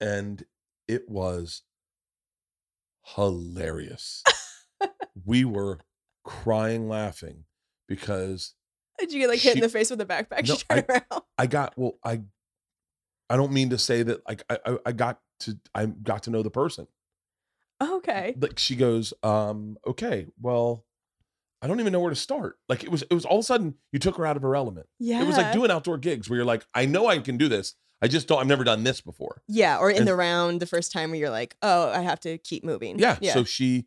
and 0.00 0.44
it 0.88 1.08
was 1.08 1.62
hilarious 3.04 4.22
we 5.24 5.44
were 5.44 5.78
crying 6.24 6.88
laughing 6.88 7.44
because 7.88 8.54
Did 8.98 9.12
you 9.12 9.20
get 9.20 9.28
like 9.28 9.40
hit 9.40 9.56
in 9.56 9.60
the 9.60 9.68
face 9.68 9.90
with 9.90 10.00
a 10.00 10.06
backpack? 10.06 10.48
No, 10.48 10.54
she 10.56 10.64
turned 10.70 10.86
around. 10.88 11.22
i 11.38 11.46
got 11.46 11.74
well 11.76 11.98
i 12.04 12.20
i 13.30 13.36
don't 13.36 13.52
mean 13.52 13.70
to 13.70 13.78
say 13.78 14.02
that 14.02 14.20
like 14.28 14.42
i 14.50 14.58
i, 14.66 14.76
I 14.86 14.92
got 14.92 15.20
to 15.40 15.58
i 15.74 15.86
got 15.86 16.22
to 16.24 16.30
know 16.30 16.42
the 16.42 16.50
person 16.50 16.86
Okay. 17.82 18.34
like 18.40 18.58
she 18.58 18.76
goes 18.76 19.12
um 19.22 19.76
okay 19.86 20.26
well 20.40 20.84
i 21.60 21.66
don't 21.66 21.80
even 21.80 21.92
know 21.92 22.00
where 22.00 22.10
to 22.10 22.16
start 22.16 22.56
like 22.68 22.82
it 22.84 22.90
was 22.90 23.02
it 23.02 23.12
was 23.12 23.24
all 23.26 23.38
of 23.38 23.42
a 23.42 23.46
sudden 23.46 23.74
you 23.92 23.98
took 23.98 24.16
her 24.16 24.24
out 24.24 24.36
of 24.36 24.42
her 24.42 24.54
element 24.56 24.86
Yeah. 24.98 25.20
it 25.20 25.26
was 25.26 25.36
like 25.36 25.52
doing 25.52 25.70
outdoor 25.70 25.98
gigs 25.98 26.30
where 26.30 26.36
you're 26.36 26.46
like 26.46 26.64
i 26.72 26.86
know 26.86 27.06
i 27.08 27.18
can 27.18 27.36
do 27.36 27.48
this 27.48 27.74
i 28.04 28.08
just 28.08 28.28
don't 28.28 28.38
i've 28.40 28.46
never 28.46 28.64
done 28.64 28.84
this 28.84 29.00
before 29.00 29.42
Yeah, 29.48 29.78
or 29.78 29.90
in 29.90 29.98
And- 29.98 30.06
the 30.08 30.14
round 30.14 30.60
the 30.60 30.66
first 30.66 30.92
time 30.92 31.10
where 31.10 31.18
you're 31.18 31.30
like, 31.30 31.56
oh, 31.62 31.90
I 31.90 32.02
have 32.02 32.20
to 32.20 32.38
keep 32.38 32.62
moving. 32.64 32.98
yeah, 32.98 33.16
Yeah. 33.20 33.32
so 33.34 33.44
she 33.44 33.86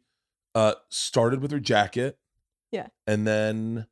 uh 0.56 0.74
started 0.90 1.42
with 1.42 1.52
her 1.52 1.60
jacket 1.60 2.18
Yeah. 2.72 2.88
and 3.06 3.26
then 3.28 3.88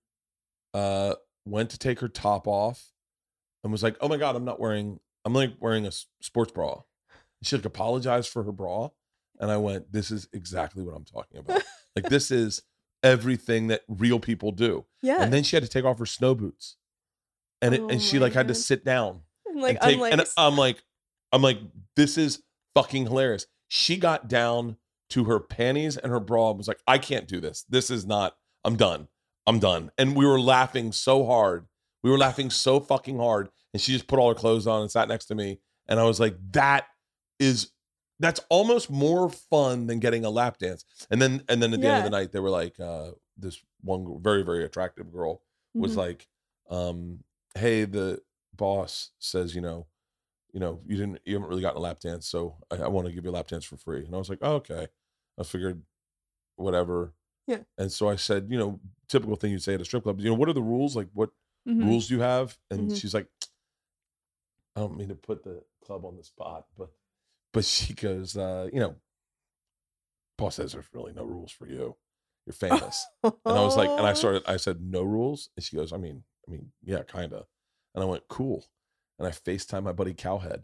uh 0.74 1.16
went 1.46 1.70
to 1.70 1.78
take 1.78 2.00
her 2.00 2.08
top 2.10 2.48
off 2.48 2.92
and 3.64 3.72
was 3.72 3.84
like 3.84 3.96
oh 4.02 4.08
my 4.08 4.18
god 4.18 4.36
i'm 4.36 4.46
not 4.46 4.60
wearing 4.60 5.00
i'm 5.24 5.34
like 5.34 5.54
wearing 5.60 5.86
a 5.86 5.92
sports 6.22 6.52
bra 6.52 6.82
she 7.44 7.56
like 7.56 7.66
apologized 7.66 8.30
for 8.30 8.44
her 8.44 8.52
bra 8.52 8.90
and 9.40 9.52
i 9.52 9.58
went 9.58 9.92
this 9.92 10.10
is 10.12 10.28
exactly 10.34 10.82
what 10.84 10.96
i'm 10.96 11.06
talking 11.06 11.38
about 11.40 11.62
like 11.96 12.10
this 12.10 12.32
is 12.32 12.64
everything 13.04 13.68
that 13.68 13.82
real 13.88 14.20
people 14.20 14.52
do 14.52 14.86
yeah. 15.04 15.22
and 15.22 15.32
then 15.32 15.44
she 15.44 15.56
had 15.56 15.62
to 15.64 15.70
take 15.70 15.86
off 15.86 16.00
her 16.00 16.06
snow 16.08 16.34
boots 16.34 16.78
and 17.62 17.76
it, 17.76 17.82
Oh 17.82 17.90
and 17.90 18.02
she 18.02 18.18
like 18.18 18.34
had 18.34 18.48
to 18.48 18.56
sit 18.56 18.84
down 18.84 19.22
and 19.56 19.64
like, 19.64 19.82
take 19.82 19.98
unlace. 20.00 20.12
and 20.12 20.24
I'm 20.38 20.56
like 20.56 20.84
I'm 21.32 21.42
like 21.42 21.60
this 21.96 22.18
is 22.18 22.42
fucking 22.76 23.04
hilarious. 23.08 23.48
She 23.68 23.98
got 23.98 24.28
down 24.28 24.78
to 25.12 25.26
her 25.26 25.40
panties 25.40 25.98
and 25.98 26.12
her 26.12 26.20
bra 26.20 26.50
and 26.50 26.58
was 26.58 26.68
like 26.68 26.80
I 26.88 26.98
can't 26.98 27.28
do 27.28 27.40
this. 27.40 27.64
This 27.70 27.90
is 27.90 28.06
not 28.06 28.36
I'm 28.64 28.76
done. 28.76 29.08
I'm 29.48 29.60
done. 29.60 29.92
And 29.98 30.16
we 30.16 30.26
were 30.26 30.40
laughing 30.40 30.92
so 30.92 31.26
hard. 31.26 31.68
We 32.04 32.10
were 32.12 32.18
laughing 32.18 32.50
so 32.50 32.80
fucking 32.80 33.18
hard 33.18 33.50
and 33.74 33.82
she 33.82 33.92
just 33.94 34.08
put 34.08 34.20
all 34.20 34.30
her 34.30 34.36
clothes 34.36 34.68
on 34.68 34.82
and 34.82 34.92
sat 34.92 35.08
next 35.08 35.26
to 35.26 35.36
me 35.36 35.60
and 35.88 36.00
I 36.00 36.04
was 36.04 36.20
like 36.20 36.36
that 36.52 36.86
is 37.40 37.72
that's 38.20 38.40
almost 38.50 38.90
more 38.90 39.30
fun 39.30 39.88
than 39.88 40.00
getting 40.00 40.24
a 40.26 40.30
lap 40.30 40.58
dance. 40.58 40.86
And 41.12 41.22
then 41.22 41.44
and 41.50 41.62
then 41.62 41.74
at 41.74 41.82
the 41.82 41.88
end 41.88 41.98
of 41.98 42.04
the 42.04 42.10
night 42.10 42.32
they 42.32 42.40
were 42.40 42.50
like 42.50 42.80
uh 42.80 43.12
this 43.38 43.62
one 43.82 44.20
very 44.22 44.42
very 44.44 44.64
attractive 44.64 45.12
girl 45.12 45.42
was 45.74 45.94
Mhm. 45.94 45.98
like, 45.98 46.28
um, 46.70 47.20
"Hey, 47.54 47.84
the 47.84 48.22
boss 48.58 49.12
says, 49.20 49.56
you 49.56 49.62
know, 49.62 49.88
you 50.54 50.60
know, 50.60 50.82
you 50.86 50.98
didn't, 50.98 51.20
you 51.26 51.34
haven't 51.36 51.50
really 51.50 51.62
gotten 51.62 51.78
a 51.78 51.82
lap 51.82 52.00
dance, 52.00 52.28
so 52.28 52.58
I, 52.72 52.78
I 52.78 52.88
want 52.88 53.08
to 53.08 53.14
give 53.14 53.26
you 53.26 53.32
a 53.32 53.34
lap 53.34 53.48
dance 53.48 53.66
for 53.66 53.78
free." 53.78 54.06
And 54.06 54.16
I 54.16 54.18
was 54.18 54.30
like, 54.30 54.40
oh, 54.42 54.56
"Okay," 54.56 54.88
I 55.40 55.44
figured, 55.44 55.82
whatever. 56.56 57.14
Yeah. 57.48 57.60
And 57.78 57.92
so 57.92 58.10
I 58.10 58.16
said, 58.16 58.48
you 58.50 58.58
know, 58.58 58.80
typical 59.10 59.36
thing 59.36 59.52
you'd 59.52 59.64
say 59.64 59.76
at 59.76 59.82
a 59.82 59.86
strip 59.86 60.04
club, 60.04 60.20
you 60.20 60.30
know, 60.30 60.36
what 60.36 60.50
are 60.50 60.54
the 60.54 60.62
rules? 60.62 60.96
Like, 60.96 61.10
what 61.14 61.32
Mhm. 61.68 61.84
rules 61.86 62.08
do 62.08 62.16
you 62.16 62.22
have? 62.22 62.58
And 62.72 62.90
Mhm. 62.90 62.96
she's 62.96 63.14
like, 63.14 63.28
I 64.76 64.82
don't 64.82 64.98
mean 64.98 65.10
to 65.10 65.16
put 65.16 65.44
the 65.44 65.64
club 65.82 66.06
on 66.06 66.18
the 66.18 66.24
spot, 66.24 66.68
but 66.78 66.90
but 67.54 67.64
she 67.66 67.94
goes, 67.94 68.36
uh, 68.36 68.70
you 68.74 68.80
know, 68.80 68.96
Paul 70.38 70.52
says 70.52 70.74
there's 70.74 70.94
really 70.94 71.14
no 71.14 71.24
rules 71.24 71.52
for 71.52 71.68
you. 71.68 71.96
You're 72.46 72.54
famous. 72.54 73.06
And 73.24 73.58
I 73.58 73.62
was 73.62 73.78
like, 73.78 73.92
and 73.98 74.06
I 74.06 74.14
started, 74.22 74.44
I 74.46 74.58
said, 74.58 74.82
no 74.82 75.04
rules. 75.04 75.50
And 75.56 75.64
she 75.64 75.76
goes, 75.78 75.94
I 75.94 75.98
mean, 75.98 76.24
I 76.48 76.52
mean, 76.52 76.72
yeah, 76.84 77.04
kind 77.04 77.34
of. 77.34 77.48
And 77.96 78.04
I 78.04 78.08
went, 78.08 78.28
cool. 78.28 78.66
And 79.18 79.28
I 79.28 79.32
FaceTime 79.32 79.84
my 79.84 79.94
buddy 79.94 80.14
Cowhead. 80.14 80.64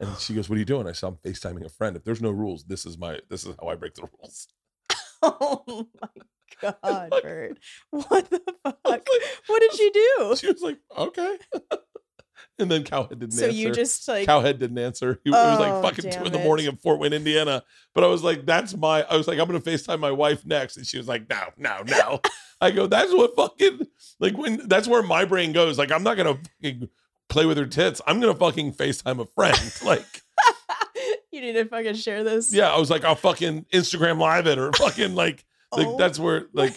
And 0.00 0.16
she 0.18 0.34
goes, 0.34 0.48
what 0.48 0.54
are 0.56 0.60
you 0.60 0.64
doing? 0.64 0.86
I 0.86 0.92
said, 0.92 1.08
I'm 1.08 1.16
FaceTiming 1.16 1.64
a 1.64 1.68
friend. 1.70 1.96
If 1.96 2.04
there's 2.04 2.22
no 2.22 2.30
rules, 2.30 2.64
this 2.64 2.86
is 2.86 2.96
my, 2.98 3.18
this 3.30 3.44
is 3.44 3.56
how 3.60 3.68
I 3.68 3.74
break 3.74 3.94
the 3.94 4.08
rules. 4.20 4.46
Oh 5.20 5.88
my 6.00 6.08
god, 6.82 7.10
like- 7.10 7.22
Bert. 7.24 7.58
What 7.90 8.30
the 8.30 8.40
fuck? 8.62 8.78
like- 8.84 9.08
what 9.48 9.60
did 9.60 9.72
she 9.74 9.90
do? 9.90 10.36
She 10.38 10.46
was 10.46 10.62
like, 10.62 10.78
okay. 10.96 11.38
and 12.58 12.70
then 12.70 12.84
Cowhead 12.84 13.18
didn't 13.20 13.32
So 13.32 13.46
answer. 13.46 13.56
you 13.56 13.72
just 13.72 14.06
like 14.08 14.26
Cowhead 14.28 14.58
didn't 14.58 14.78
answer. 14.78 15.20
He, 15.24 15.30
it 15.30 15.32
was 15.32 15.60
like 15.60 15.72
Oh, 15.72 15.82
fucking 15.82 16.10
two 16.10 16.24
in 16.24 16.32
the 16.32 16.38
morning 16.38 16.66
in 16.66 16.76
Fort 16.76 16.98
Wayne, 17.00 17.12
Indiana. 17.12 17.62
But 17.94 18.04
I 18.04 18.06
was 18.08 18.22
like, 18.22 18.46
that's 18.46 18.76
my, 18.76 19.02
I 19.04 19.16
was 19.16 19.26
like, 19.28 19.38
I'm 19.38 19.48
going 19.48 19.60
to 19.60 19.70
FaceTime 19.70 19.98
my 20.00 20.10
wife 20.12 20.44
next. 20.46 20.76
And 20.76 20.86
she 20.86 20.98
was 20.98 21.08
like, 21.08 21.28
no, 21.28 21.40
no, 21.56 21.82
no. 21.86 22.20
I 22.60 22.70
go, 22.72 22.86
that's 22.86 23.12
what 23.12 23.36
fucking, 23.36 23.86
like 24.20 24.36
when, 24.36 24.66
that's 24.68 24.88
where 24.88 25.02
my 25.02 25.24
brain 25.24 25.52
goes. 25.52 25.78
Like, 25.78 25.92
I'm 25.92 26.02
not 26.02 26.16
going 26.16 26.36
to 26.36 26.50
fucking 26.62 26.88
play 27.28 27.46
with 27.46 27.56
her 27.58 27.66
tits. 27.66 28.00
I'm 28.06 28.20
going 28.20 28.32
to 28.32 28.38
fucking 28.38 28.72
FaceTime 28.74 29.20
a 29.20 29.26
friend. 29.26 29.58
Like, 29.84 30.04
you 31.30 31.40
need 31.40 31.52
to 31.52 31.66
fucking 31.66 31.94
share 31.94 32.24
this. 32.24 32.52
yeah, 32.52 32.72
I 32.72 32.78
was 32.78 32.90
like, 32.90 33.04
I'll 33.04 33.14
fucking 33.14 33.66
Instagram 33.72 34.18
live 34.18 34.46
it 34.46 34.58
or 34.58 34.72
fucking 34.72 35.14
like, 35.14 35.44
like 35.72 35.86
Oh 35.86 35.96
that's 35.96 36.18
where, 36.18 36.46
like, 36.52 36.74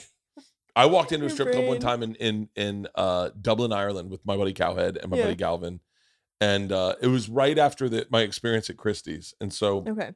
I 0.76 0.86
walked 0.86 1.12
into 1.12 1.26
a 1.26 1.30
Your 1.30 1.36
strip 1.36 1.52
club 1.52 1.66
one 1.66 1.80
time 1.80 2.02
in 2.04 2.16
in 2.16 2.50
in 2.56 2.88
uh, 2.96 3.30
Dublin, 3.40 3.74
Ireland, 3.74 4.10
with 4.10 4.26
my 4.26 4.38
buddy 4.38 4.54
Cowhead 4.54 4.98
and 4.98 5.10
my 5.12 5.18
Yeah. 5.18 5.24
buddy 5.24 5.36
Galvin, 5.36 5.82
and 6.40 6.72
uh, 6.72 6.96
it 7.02 7.08
was 7.08 7.30
right 7.30 7.58
after 7.58 7.90
the, 7.90 8.08
my 8.10 8.22
experience 8.22 8.70
at 8.70 8.78
Christie's, 8.78 9.34
and 9.42 9.54
so 9.54 9.84
Okay. 9.88 10.14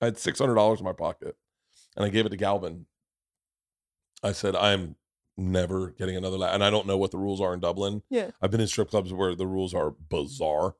I 0.00 0.04
had 0.06 0.18
six 0.18 0.38
hundred 0.38 0.54
dollars 0.54 0.80
in 0.80 0.84
my 0.84 0.92
pocket, 0.92 1.36
and 1.96 2.04
I 2.04 2.08
gave 2.08 2.26
it 2.26 2.30
to 2.30 2.36
Galvin. 2.36 2.86
I 4.22 4.32
said, 4.32 4.56
"I'm 4.56 4.96
never 5.36 5.90
getting 5.90 6.16
another 6.16 6.38
lap," 6.38 6.54
and 6.54 6.64
I 6.64 6.70
don't 6.70 6.86
know 6.86 6.96
what 6.96 7.10
the 7.10 7.18
rules 7.18 7.40
are 7.40 7.52
in 7.52 7.60
Dublin. 7.60 8.02
Yeah. 8.10 8.30
I've 8.40 8.50
been 8.50 8.60
in 8.60 8.66
strip 8.66 8.90
clubs 8.90 9.12
where 9.12 9.34
the 9.34 9.46
rules 9.46 9.74
are 9.74 9.90
bizarre, 9.90 10.76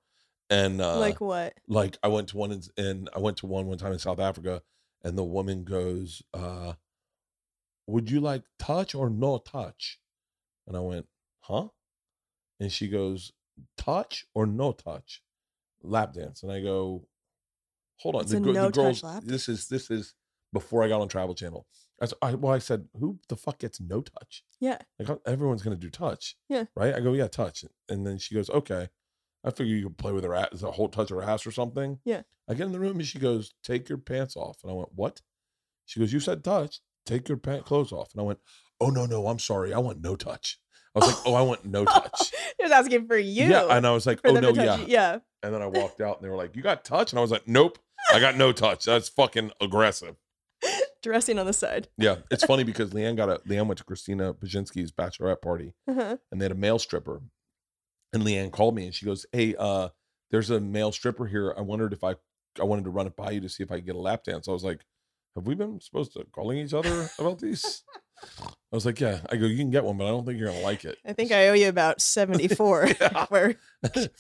and 0.49 0.81
uh, 0.81 0.99
like 0.99 1.20
what? 1.20 1.55
like 1.69 1.99
I 2.03 2.09
went 2.09 2.28
to 2.28 2.36
one 2.39 2.53
in, 2.53 2.62
in 2.77 3.09
I 3.15 3.19
went 3.19 3.36
to 3.39 3.47
one 3.47 3.66
one 3.66 3.78
time 3.78 3.93
in 3.93 3.99
South 3.99 4.20
Africa, 4.20 4.62
and 5.03 5.19
the 5.19 5.24
woman 5.24 5.65
goes, 5.65 6.23
uh, 6.32 6.74
"Would 7.86 8.11
you 8.11 8.20
like 8.20 8.43
touch 8.59 8.94
or 8.94 9.11
no 9.11 9.39
touch?" 9.39 10.01
And 10.66 10.77
I 10.77 10.81
went, 10.81 11.06
"Huh?" 11.40 11.69
And 12.61 12.73
she 12.73 12.89
goes, 12.89 13.32
"Touch 13.77 14.27
or 14.35 14.47
no 14.47 14.73
touch?" 14.73 15.23
Lap 15.82 16.15
dance, 16.15 16.43
and 16.43 16.51
I 16.51 16.61
go, 16.62 17.06
"Hold 17.98 18.16
on, 18.16 18.23
It's 18.23 18.31
the, 18.31 18.39
a 18.39 18.40
gir- 18.40 18.52
the 18.52 18.70
girls. 18.70 19.02
lap 19.02 19.23
This 19.24 19.48
is 19.48 19.69
this 19.69 19.90
is 19.90 20.15
before 20.52 20.82
I 20.82 20.89
got 20.89 21.01
on 21.01 21.09
Travel 21.09 21.35
Channel." 21.35 21.66
I, 22.02 22.09
I 22.23 22.35
well, 22.35 22.52
I 22.55 22.59
said, 22.59 22.89
"Who 22.98 23.19
the 23.28 23.36
fuck 23.36 23.59
gets 23.59 23.81
no 23.81 24.01
touch?" 24.01 24.44
Yeah. 24.61 24.78
Like 24.98 25.19
everyone's 25.27 25.62
gonna 25.62 25.77
do 25.77 25.90
touch. 25.90 26.36
Yeah. 26.48 26.65
Right. 26.74 26.94
I 26.94 27.01
go, 27.01 27.12
yeah, 27.12 27.28
touch. 27.28 27.65
And 27.89 28.06
then 28.06 28.16
she 28.19 28.35
goes, 28.35 28.48
okay. 28.48 28.89
I 29.44 29.51
figure 29.51 29.77
you 29.77 29.89
could 29.89 29.98
play 29.98 30.11
with 30.12 30.24
her 30.24 30.35
ass, 30.35 30.62
a 30.62 30.70
whole 30.70 30.89
touch 30.89 31.11
of 31.11 31.19
her 31.19 31.23
ass 31.23 31.47
or 31.47 31.51
something. 31.51 31.98
Yeah. 32.05 32.23
I 32.48 32.55
get 32.55 32.65
in 32.65 32.73
the 32.73 32.81
room 32.81 32.97
and 32.98 33.06
she 33.06 33.19
goes, 33.19 33.52
take 33.62 33.90
your 33.90 33.98
pants 33.98 34.36
off. 34.36 34.56
And 34.62 34.70
I 34.73 34.74
went, 34.74 34.89
what? 34.94 35.20
She 35.85 36.01
goes, 36.01 36.15
you 36.15 36.20
said 36.20 36.43
touch. 36.43 36.81
Take 37.07 37.29
your 37.29 37.39
pant 37.39 37.65
clothes 37.65 37.93
off. 37.93 38.13
And 38.13 38.21
I 38.21 38.25
went, 38.25 38.39
oh 38.81 38.89
no 38.91 39.07
no, 39.07 39.27
I'm 39.29 39.39
sorry. 39.39 39.73
I 39.75 39.79
want 39.79 40.01
no 40.01 40.17
touch. 40.17 40.59
I 40.95 41.01
was 41.01 41.09
like, 41.09 41.17
oh, 41.27 41.35
I 41.35 41.43
want 41.43 41.65
no 41.65 41.85
touch. 41.85 42.33
He 42.59 42.63
was 42.63 42.73
asking 42.73 43.09
for 43.09 43.19
you. 43.19 43.47
Yeah. 43.47 43.67
And 43.69 43.87
I 43.87 43.91
was 43.91 44.07
like, 44.07 44.21
oh 44.25 44.33
no, 44.33 44.51
yeah. 44.51 44.77
you. 44.79 44.85
Yeah. 44.89 45.19
And 45.43 45.53
then 45.53 45.61
I 45.61 45.67
walked 45.81 46.01
out 46.01 46.17
and 46.17 46.25
they 46.25 46.31
were 46.31 46.37
like, 46.37 46.55
you 46.57 46.63
got 46.63 46.85
touch? 46.85 47.13
And 47.13 47.19
I 47.19 47.23
was 47.23 47.31
like, 47.33 47.47
nope, 47.49 47.79
I 48.13 48.21
got 48.21 48.37
no 48.37 48.53
touch. 48.53 48.85
That's 48.85 49.09
fucking 49.09 49.51
aggressive. 49.61 50.17
Dressing 51.03 51.39
on 51.39 51.45
the 51.47 51.53
side. 51.53 51.89
Yeah. 51.99 52.17
It's 52.31 52.45
funny 52.45 52.65
because 52.65 52.91
Leanne 52.91 53.17
got 53.17 53.29
a 53.29 53.39
Leanne 53.47 53.67
went 53.67 53.79
to 53.79 53.85
Christina 53.85 54.33
Pazsitzky's 54.33 54.93
bachelorette 54.93 55.43
party 55.43 55.75
Uh-huh. 55.89 56.17
and 56.33 56.41
they 56.41 56.45
had 56.45 56.53
a 56.53 56.57
male 56.57 56.79
stripper. 56.79 57.21
And 58.15 58.23
Leanne 58.23 58.51
called 58.53 58.75
me 58.75 58.87
and 58.87 58.95
she 58.95 59.05
goes, 59.05 59.27
Hey, 59.33 59.55
uh, 59.59 59.89
there's 60.31 60.49
a 60.51 60.61
male 60.61 60.93
stripper 60.93 61.27
here. 61.27 61.53
I 61.59 61.61
wondered 61.61 61.93
if 61.93 62.03
I 62.05 62.15
I 62.59 62.65
wanted 62.65 62.85
to 62.85 62.91
run 62.91 63.07
it 63.09 63.17
by 63.17 63.33
you 63.33 63.41
to 63.41 63.49
see 63.49 63.63
if 63.65 63.71
I 63.73 63.77
could 63.77 63.87
get 63.87 63.97
a 63.97 64.01
lap 64.01 64.25
dance. 64.25 64.49
I 64.49 64.53
was 64.53 64.65
like, 64.65 64.81
Have 65.35 65.47
we 65.47 65.55
been 65.55 65.81
supposed 65.81 66.12
to 66.12 66.24
calling 66.32 66.59
each 66.59 66.74
other 66.74 67.09
about 67.19 67.40
these? 67.40 67.82
I 68.40 68.52
was 68.77 68.86
like, 68.86 69.01
Yeah. 69.01 69.20
I 69.31 69.36
go, 69.36 69.47
you 69.47 69.56
can 69.56 69.70
get 69.70 69.85
one, 69.85 69.97
but 69.97 70.06
I 70.06 70.09
don't 70.11 70.24
think 70.24 70.39
you're 70.39 70.48
gonna 70.48 70.61
like 70.61 70.85
it. 70.85 70.98
I 71.05 71.12
think 71.12 71.32
I 71.32 71.48
owe 71.48 71.55
you 71.55 71.69
about 71.69 72.01
74 72.01 72.89
Yeah. 73.01 73.27
We're 73.31 73.56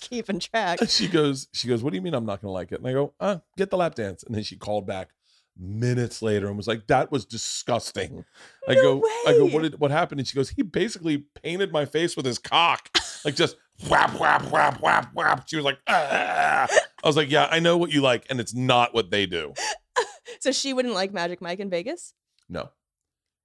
keeping 0.00 0.40
track. 0.40 0.80
She 0.88 1.08
goes, 1.08 1.48
she 1.52 1.68
goes, 1.68 1.82
What 1.82 1.90
do 1.90 1.96
you 1.96 2.02
mean 2.02 2.14
I'm 2.14 2.26
not 2.26 2.40
gonna 2.42 2.52
like 2.52 2.72
it? 2.72 2.80
And 2.80 2.88
I 2.88 2.92
go, 2.92 3.14
uh, 3.20 3.38
get 3.56 3.70
the 3.70 3.76
lap 3.76 3.94
dance. 3.94 4.22
And 4.24 4.34
then 4.34 4.42
she 4.42 4.56
called 4.56 4.86
back 4.86 5.10
minutes 5.56 6.20
later 6.20 6.48
and 6.48 6.56
was 6.56 6.66
like, 6.66 6.88
That 6.88 7.12
was 7.12 7.24
disgusting. 7.24 8.24
I 8.68 8.74
No 8.74 9.00
go, 9.00 9.08
I 9.26 9.32
go, 9.32 9.46
what 9.46 9.62
did 9.62 9.78
what 9.78 9.90
happened? 9.92 10.20
And 10.20 10.26
she 10.28 10.34
goes, 10.34 10.50
He 10.50 10.62
basically 10.62 11.26
painted 11.42 11.72
my 11.72 11.84
face 11.84 12.16
with 12.16 12.26
his 12.26 12.38
cock. 12.38 12.90
Like 13.24 13.36
just 13.36 13.56
whap, 13.88 14.18
whap, 14.18 14.50
whap, 14.50 14.80
whap, 14.82 15.14
whap. 15.14 15.48
She 15.48 15.56
was 15.56 15.64
like, 15.64 15.78
ah. 15.86 16.66
I 16.68 17.06
was 17.06 17.16
like, 17.16 17.30
Yeah, 17.30 17.46
I 17.50 17.60
know 17.60 17.76
what 17.76 17.92
you 17.92 18.02
like, 18.02 18.26
and 18.30 18.40
it's 18.40 18.54
not 18.54 18.94
what 18.94 19.10
they 19.10 19.26
do. 19.26 19.54
So 20.40 20.52
she 20.52 20.72
wouldn't 20.72 20.94
like 20.94 21.12
Magic 21.12 21.40
Mike 21.40 21.60
in 21.60 21.70
Vegas? 21.70 22.12
No. 22.48 22.70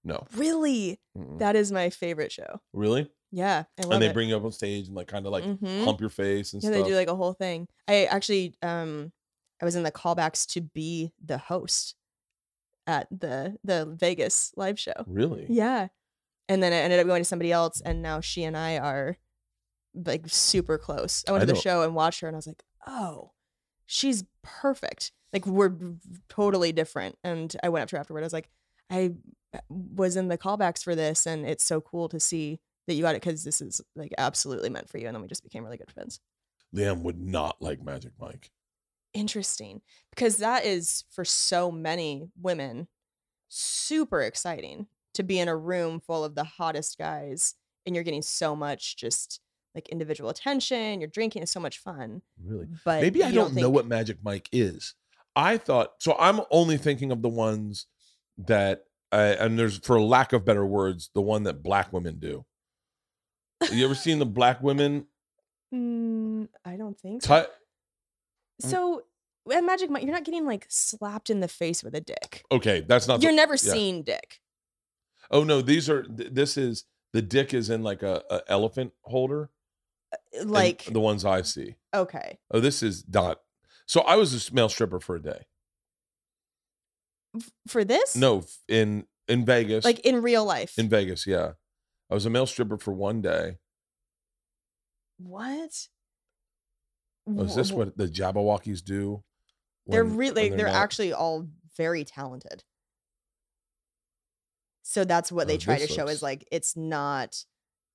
No. 0.03 0.25
Really? 0.35 0.99
Mm-mm. 1.17 1.39
That 1.39 1.55
is 1.55 1.71
my 1.71 1.89
favorite 1.89 2.31
show. 2.31 2.61
Really? 2.73 3.09
Yeah. 3.31 3.63
I 3.77 3.83
love 3.83 3.91
And 3.93 4.01
they 4.01 4.07
it. 4.09 4.13
bring 4.13 4.29
you 4.29 4.37
up 4.37 4.43
on 4.43 4.51
stage 4.51 4.87
and 4.87 4.95
like 4.95 5.07
kind 5.07 5.25
of 5.25 5.31
like 5.31 5.43
Mhm. 5.43 5.83
hump 5.85 5.99
your 6.01 6.09
face 6.09 6.53
and 6.53 6.63
yeah, 6.63 6.71
stuff. 6.71 6.83
they 6.83 6.89
do 6.89 6.95
like 6.95 7.07
a 7.09 7.15
whole 7.15 7.33
thing. 7.33 7.67
I 7.87 8.05
actually 8.05 8.55
um 8.61 9.11
I 9.61 9.65
was 9.65 9.75
in 9.75 9.83
the 9.83 9.91
callbacks 9.91 10.45
to 10.53 10.61
be 10.61 11.11
the 11.23 11.37
host 11.37 11.95
at 12.87 13.07
the 13.11 13.57
the 13.63 13.85
Vegas 13.85 14.51
live 14.55 14.79
show. 14.79 15.03
really? 15.05 15.45
Yeah. 15.49 15.89
And 16.47 16.63
then 16.63 16.73
I 16.73 16.77
ended 16.77 16.99
up 16.99 17.05
going 17.07 17.21
to 17.21 17.25
somebody 17.29 17.51
else 17.51 17.81
and 17.81 18.01
now 18.01 18.21
she 18.21 18.43
and 18.43 18.57
I 18.57 18.77
are 18.79 19.17
like 19.93 20.23
super 20.27 20.77
close. 20.77 21.23
I 21.27 21.31
went 21.33 21.43
I 21.43 21.45
to 21.45 21.53
the 21.53 21.59
show 21.59 21.83
and 21.83 21.93
watched 21.93 22.21
her 22.21 22.27
and 22.27 22.35
I 22.35 22.39
was 22.39 22.47
like, 22.47 22.63
"Oh, 22.87 23.31
she's 23.85 24.23
perfect." 24.41 25.11
Like 25.33 25.45
we're 25.45 25.73
totally 26.27 26.71
different. 26.71 27.17
And 27.23 27.55
I 27.63 27.69
went 27.69 27.83
up 27.83 27.89
to 27.89 27.95
her 27.95 27.99
afterward. 27.99 28.21
I 28.21 28.25
was 28.25 28.33
like, 28.33 28.49
"I 28.89 29.13
uh, 29.53 29.59
was 29.69 30.15
in 30.15 30.27
the 30.27 30.37
callbacks 30.37 30.83
for 30.83 30.95
this 30.95 31.25
and 31.25 31.45
it's 31.45 31.63
so 31.63 31.81
cool 31.81 32.09
to 32.09 32.19
see 32.19 32.59
that 32.87 32.95
you 32.95 33.03
got 33.03 33.15
it 33.15 33.21
cuz 33.21 33.43
this 33.43 33.61
is 33.61 33.81
like 33.95 34.13
absolutely 34.17 34.69
meant 34.69 34.89
for 34.89 34.97
you." 34.97 35.07
And 35.07 35.15
then 35.15 35.21
we 35.21 35.27
just 35.27 35.43
became 35.43 35.63
really 35.63 35.77
good 35.77 35.91
friends. 35.91 36.19
Leanne 36.75 37.01
would 37.01 37.19
not 37.19 37.61
like 37.61 37.81
Magic 37.81 38.13
Mike. 38.19 38.51
Interesting. 39.13 39.81
Because 40.11 40.37
that 40.37 40.65
is 40.65 41.03
for 41.09 41.25
so 41.25 41.71
many 41.71 42.29
women 42.39 42.87
super 43.47 44.21
exciting 44.21 44.87
to 45.15 45.23
be 45.23 45.39
in 45.39 45.47
a 45.47 45.55
room 45.55 45.99
full 45.99 46.23
of 46.23 46.35
the 46.35 46.43
hottest 46.43 46.97
guys 46.97 47.55
and 47.85 47.95
you're 47.95 48.03
getting 48.03 48.21
so 48.21 48.55
much 48.55 48.95
just 48.97 49.41
like 49.75 49.89
individual 49.89 50.29
attention, 50.29 50.99
you're 51.01 51.09
drinking, 51.09 51.41
it's 51.41 51.51
so 51.51 51.59
much 51.59 51.79
fun. 51.79 52.21
Really? 52.43 52.67
But 52.85 53.01
Maybe 53.01 53.23
I 53.23 53.29
you 53.29 53.35
don't, 53.35 53.55
know 53.55 53.69
what 53.69 53.87
Magic 53.87 54.17
Mike 54.23 54.49
is. 54.51 54.95
I 55.35 55.57
thought 55.57 55.93
so. 55.99 56.15
I'm 56.19 56.41
only 56.51 56.77
thinking 56.77 57.11
of 57.11 57.21
the 57.21 57.29
ones 57.29 57.85
that, 58.37 58.85
uh, 59.11 59.35
and 59.39 59.57
there's 59.57 59.77
for 59.79 60.01
lack 60.01 60.33
of 60.33 60.43
better 60.45 60.65
words, 60.65 61.09
the 61.13 61.21
one 61.21 61.43
that 61.43 61.63
black 61.63 61.93
women 61.93 62.19
do. 62.19 62.45
You 63.71 63.85
ever 63.85 63.95
seen 63.95 64.19
the 64.19 64.25
black 64.39 64.61
women? 64.61 65.05
Mm, 65.73 66.47
I 66.65 66.75
don't 66.77 66.99
think 66.99 67.21
so. 67.23 67.41
T- 67.41 67.47
so 68.67 69.03
at 69.51 69.63
Magic 69.63 69.89
Mike, 69.89 70.03
you're 70.03 70.13
not 70.13 70.25
getting 70.25 70.45
like 70.45 70.65
slapped 70.69 71.29
in 71.29 71.39
the 71.39 71.47
face 71.47 71.83
with 71.83 71.95
a 71.95 72.01
dick. 72.01 72.43
okay, 72.51 72.81
that's 72.87 73.07
not. 73.07 73.21
You're 73.21 73.31
the, 73.31 73.37
never 73.37 73.53
yeah. 73.53 73.73
seeing 73.73 74.03
dick. 74.03 74.39
Oh 75.31 75.43
no, 75.43 75.61
these 75.61 75.89
are. 75.89 76.03
th- 76.03 76.31
This 76.33 76.57
is 76.57 76.85
the 77.13 77.21
dick 77.21 77.53
is 77.53 77.69
in 77.69 77.83
like 77.83 78.03
a, 78.03 78.23
a 78.29 78.41
elephant 78.47 78.93
holder. 79.03 79.49
Like, 80.43 80.85
the 80.85 80.99
ones 80.99 81.23
I 81.23 81.43
see. 81.43 81.75
okay. 81.93 82.39
Oh, 82.51 82.59
this 82.59 82.81
is 82.81 83.03
not. 83.07 83.39
So 83.89 84.01
I 84.01 84.17
was 84.17 84.47
a 84.49 84.53
male 84.53 84.69
stripper 84.69 84.99
for 84.99 85.15
a 85.15 85.19
day. 85.21 85.47
F- 87.35 87.49
For 87.67 87.83
this? 87.83 88.15
No, 88.15 88.39
f- 88.39 88.59
in 88.67 89.07
in 89.27 89.45
Vegas. 89.45 89.83
Like 89.83 89.99
in 90.01 90.21
real 90.21 90.45
life. 90.45 90.77
in 90.77 90.89
Vegas, 90.89 91.25
yeah. 91.25 91.53
I 92.07 92.13
was 92.13 92.23
a 92.27 92.29
male 92.29 92.45
stripper 92.45 92.77
for 92.77 92.93
one 92.93 93.21
day. 93.21 93.57
what? 95.17 95.87
Oh, 97.27 97.41
is 97.43 97.55
this 97.55 97.71
Wh- 97.71 97.75
what 97.77 97.97
the 97.97 98.07
Jabbawockeez 98.07 98.83
do? 98.83 99.23
they're 99.87 100.05
when- 100.05 100.17
really 100.17 100.49
when 100.49 100.57
they're, 100.57 100.67
not- 100.67 100.75
actually 100.75 101.11
all 101.13 101.47
very 101.75 102.03
talented 102.03 102.63
so 104.83 105.03
that's 105.03 105.31
what 105.31 105.47
they 105.47 105.55
Oh, 105.55 105.57
try 105.57 105.75
to 105.79 105.87
this 105.87 105.95
show 105.95 106.03
looks- 106.03 106.15
is 106.17 106.23
like 106.23 106.47
it's 106.51 106.75
not 106.77 107.43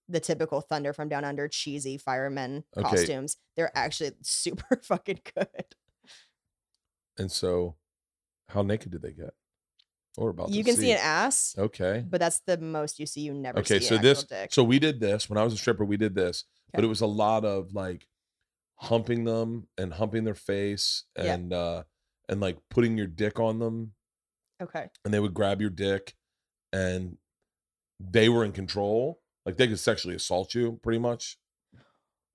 the 0.09 0.19
typical 0.21 0.61
thunder 0.61 0.93
from 0.93 1.09
down 1.09 1.25
under 1.25 1.47
cheesy 1.49 1.97
firemen 1.99 2.65
Okay. 2.77 2.89
costumes 2.89 3.37
they're 3.57 3.77
actually 3.77 4.12
super 4.23 4.77
fucking 4.83 5.21
good 5.35 5.75
And 7.19 7.31
so, 7.31 7.77
how 8.49 8.62
naked 8.62 8.91
did 8.93 9.03
they 9.03 9.12
get? 9.12 9.35
Or 10.16 10.31
about 10.31 10.51
you 10.51 10.62
can 10.62 10.77
see 10.77 10.93
an 10.93 10.99
ass 10.99 11.57
Okay. 11.59 12.05
but 12.09 12.20
that's 12.20 12.41
the 12.47 12.57
most 12.59 13.01
you 13.01 13.07
see 13.07 13.23
you 13.23 13.35
never 13.35 13.59
Okay. 13.59 13.81
see 13.81 13.86
So 13.86 13.99
this. 13.99 14.23
dick. 14.24 14.53
So 14.53 14.62
we 14.62 14.78
did 14.78 15.01
this 15.01 15.28
when 15.28 15.39
I 15.39 15.43
was 15.45 15.53
a 15.55 15.57
stripper. 15.57 15.85
We 15.85 15.97
did 15.97 16.15
this, 16.15 16.45
but 16.73 16.85
it 16.85 16.86
was 16.89 17.01
a 17.01 17.07
lot 17.07 17.45
of 17.45 17.73
like 17.73 18.07
humping 18.77 19.24
them 19.24 19.66
and 19.78 19.93
humping 19.93 20.23
their 20.24 20.35
face 20.35 21.05
Yeah. 21.16 21.35
and 21.35 21.53
uh 21.53 21.82
and 22.28 22.41
like 22.41 22.59
putting 22.70 22.97
your 22.97 23.07
dick 23.09 23.39
on 23.41 23.59
them, 23.59 23.93
okay 24.62 24.89
and 25.05 25.12
they 25.12 25.20
would 25.20 25.35
grab 25.35 25.61
your 25.61 25.70
dick, 25.70 26.15
and 26.73 27.19
they 28.01 28.28
were 28.28 28.45
in 28.45 28.53
control. 28.53 29.20
Like 29.45 29.57
they 29.57 29.66
could 29.69 29.78
sexually 29.81 30.15
assault 30.15 30.55
you, 30.55 30.78
pretty 30.82 30.99
much. 31.01 31.39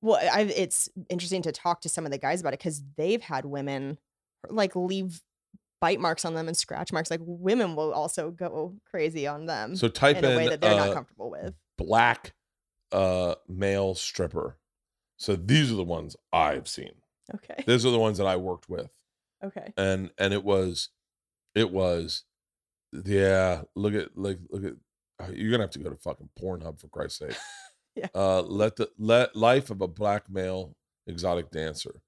well 0.02 0.20
I, 0.32 0.42
it's 0.42 0.90
interesting 1.10 1.42
to 1.44 1.52
talk 1.54 1.80
to 1.82 1.90
some 1.90 2.06
of 2.06 2.12
the 2.12 2.18
guys 2.18 2.42
about 2.42 2.54
it 2.54 2.60
because 2.60 2.84
they've 2.98 3.22
had 3.22 3.46
women 3.46 3.98
like 4.48 4.76
leave 4.76 5.22
bite 5.82 6.00
marks 6.00 6.26
on 6.26 6.34
them 6.34 6.48
and 6.48 6.58
scratch 6.58 6.92
marks 6.92 7.10
like 7.10 7.22
women 7.24 7.76
will 7.76 7.94
also 7.94 8.32
go 8.32 8.76
crazy 8.90 9.26
on 9.26 9.46
them 9.46 9.76
So 9.76 9.88
type 9.88 10.18
in 10.18 10.26
a 10.26 10.36
way 10.36 10.50
that 10.50 10.62
they're 10.62 10.76
not 10.76 10.90
uh, 10.90 10.94
comfortable 10.94 11.32
with 11.32 11.54
black 11.78 12.34
uh 12.92 13.36
male 13.48 13.96
stripper. 13.96 14.58
So 15.18 15.36
these 15.36 15.72
are 15.72 15.76
the 15.76 15.84
ones 15.84 16.16
I've 16.34 16.68
seen. 16.68 16.94
okay 17.36 17.64
These 17.66 17.86
are 17.86 17.92
the 17.92 18.00
ones 18.00 18.18
that 18.18 18.28
I 18.28 18.36
worked 18.36 18.70
with. 18.70 18.90
okay 19.44 19.74
And 19.78 20.12
and 20.18 20.34
it 20.34 20.44
was 20.44 20.90
it 21.56 21.72
was 21.72 22.24
yeah, 23.06 23.62
look 23.76 23.94
at 23.94 24.18
like 24.18 24.40
look 24.50 24.64
at 24.66 24.74
uh, 25.22 25.32
you're 25.34 25.52
gonna 25.52 25.64
have 25.64 25.72
to 25.72 25.80
go 25.80 25.90
to 25.90 25.98
fucking 25.98 26.30
Pornhub 26.42 26.80
for 26.80 26.88
Christ's 26.88 27.20
sake. 27.20 27.36
Yeah. 27.96 28.08
Uh 28.14 28.42
let 28.44 28.78
the 28.78 28.90
let 28.98 29.36
life 29.36 29.72
of 29.72 29.82
a 29.82 29.88
black 29.88 30.30
male 30.30 30.76
exotic 31.08 31.52
dancer. 31.52 32.02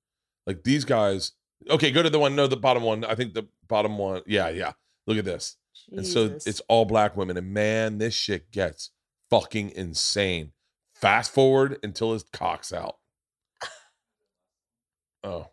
Like 0.47 0.63
these 0.63 0.85
guys 0.85 1.33
okay, 1.69 1.91
go 1.91 2.03
to 2.03 2.09
the 2.09 2.19
one, 2.19 2.35
no, 2.35 2.47
the 2.47 2.57
bottom 2.57 2.83
one. 2.83 3.03
I 3.03 3.15
think 3.15 3.33
the 3.33 3.47
bottom 3.67 3.97
one. 3.97 4.21
Yeah, 4.25 4.49
yeah. 4.49 4.73
Look 5.07 5.17
at 5.17 5.25
this. 5.25 5.57
And 5.91 6.05
so 6.05 6.37
it's 6.45 6.61
all 6.67 6.85
black 6.85 7.17
women. 7.17 7.37
And 7.37 7.53
man, 7.53 7.97
this 7.97 8.13
shit 8.13 8.51
gets 8.51 8.91
fucking 9.29 9.71
insane. 9.71 10.51
Fast 10.93 11.33
forward 11.33 11.79
until 11.83 12.13
his 12.13 12.23
cock's 12.31 12.71
out. 12.71 12.97
Oh. 15.23 15.47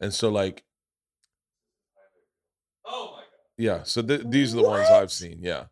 And 0.00 0.12
so 0.12 0.28
like 0.28 0.64
Oh 2.84 3.10
my 3.12 3.20
God. 3.20 3.26
Yeah. 3.58 3.82
So 3.82 4.02
th- 4.02 4.22
these 4.26 4.54
are 4.54 4.58
the 4.58 4.68
ones 4.68 4.88
I've 4.88 5.10
seen. 5.10 5.38
Yeah. 5.42 5.64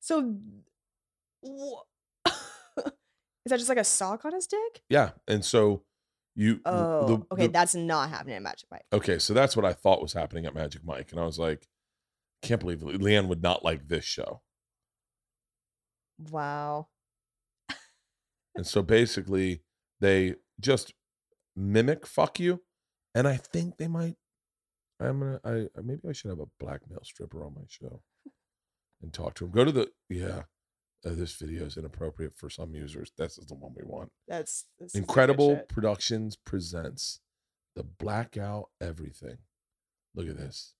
So, 0.00 0.36
wha- 1.42 1.82
is 2.26 2.82
that 3.46 3.58
just 3.58 3.68
like 3.68 3.78
a 3.78 3.84
sock 3.84 4.24
on 4.24 4.34
his 4.34 4.46
dick? 4.46 4.82
Yeah. 4.88 5.10
And 5.28 5.44
so 5.44 5.82
you. 6.34 6.60
Oh, 6.64 7.06
the- 7.06 7.26
okay, 7.32 7.46
the- 7.46 7.52
that's 7.52 7.74
not 7.74 8.08
happening 8.10 8.36
at 8.36 8.42
Magic 8.42 8.68
Mike. 8.70 8.84
okay. 8.92 9.18
So 9.18 9.34
that's 9.34 9.56
what 9.56 9.64
I 9.64 9.72
thought 9.72 10.02
was 10.02 10.12
happening 10.12 10.46
at 10.46 10.54
Magic 10.54 10.84
Mike, 10.84 11.10
and 11.12 11.20
I 11.20 11.24
was 11.24 11.38
like, 11.38 11.66
can't 12.42 12.60
believe 12.60 12.80
Leanne 12.80 13.28
would 13.28 13.42
not 13.42 13.64
like 13.64 13.88
this 13.88 14.04
show. 14.04 14.42
Wow. 16.30 16.88
And 18.56 18.64
so 18.66 18.82
basically, 18.82 19.62
they 20.00 20.36
just 20.60 20.94
mimic 21.56 22.06
fuck 22.06 22.38
you, 22.38 22.62
and 23.12 23.26
I 23.26 23.36
think 23.36 23.78
they 23.78 23.88
might. 23.88 24.14
I'm 25.00 25.18
gonna. 25.20 25.40
I 25.44 25.50
I- 25.76 25.82
maybe 25.82 26.02
I 26.08 26.12
should 26.12 26.28
have 26.30 26.38
a 26.38 26.46
blackmail 26.60 27.00
stripper 27.02 27.42
on 27.44 27.54
my 27.54 27.62
show, 27.68 28.00
and 29.02 29.12
talk 29.12 29.34
to 29.34 29.44
him. 29.46 29.50
Go 29.50 29.64
to 29.64 29.72
the 29.72 29.90
yeah. 30.08 30.42
Uh, 31.04 31.10
this 31.14 31.34
video 31.34 31.64
is 31.66 31.76
inappropriate 31.76 32.32
for 32.36 32.48
some 32.48 32.74
users. 32.74 33.12
This 33.18 33.36
is 33.36 33.46
the 33.46 33.54
one 33.54 33.72
we 33.76 33.84
want. 33.84 34.10
That's, 34.26 34.64
this 34.78 34.86
is 34.86 34.92
some 34.92 35.00
good 35.02 35.08
Incredible. 35.08 35.56
Productions 35.68 36.36
presents 36.36 37.20
the 37.76 37.82
Blackout 37.82 38.70
Everything. 38.80 39.36
Look 40.14 40.28
at 40.28 40.38
this. 40.38 40.72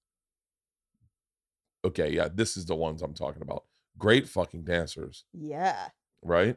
Okay, 1.84 2.10
yeah, 2.12 2.28
this 2.32 2.56
is 2.56 2.64
the 2.64 2.74
ones 2.74 3.02
I'm 3.02 3.12
talking 3.12 3.42
about. 3.42 3.64
Great 3.98 4.26
fucking 4.28 4.62
dancers, 4.64 5.24
Yeah. 5.34 5.88
right? 6.22 6.56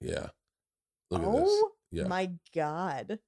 Yeah. 0.00 0.28
Look 1.10 1.22
at 1.22 1.32
this. 1.32 1.48
oh 1.48 1.72
Yeah. 1.90 2.04
my 2.06 2.30
god. 2.54 3.18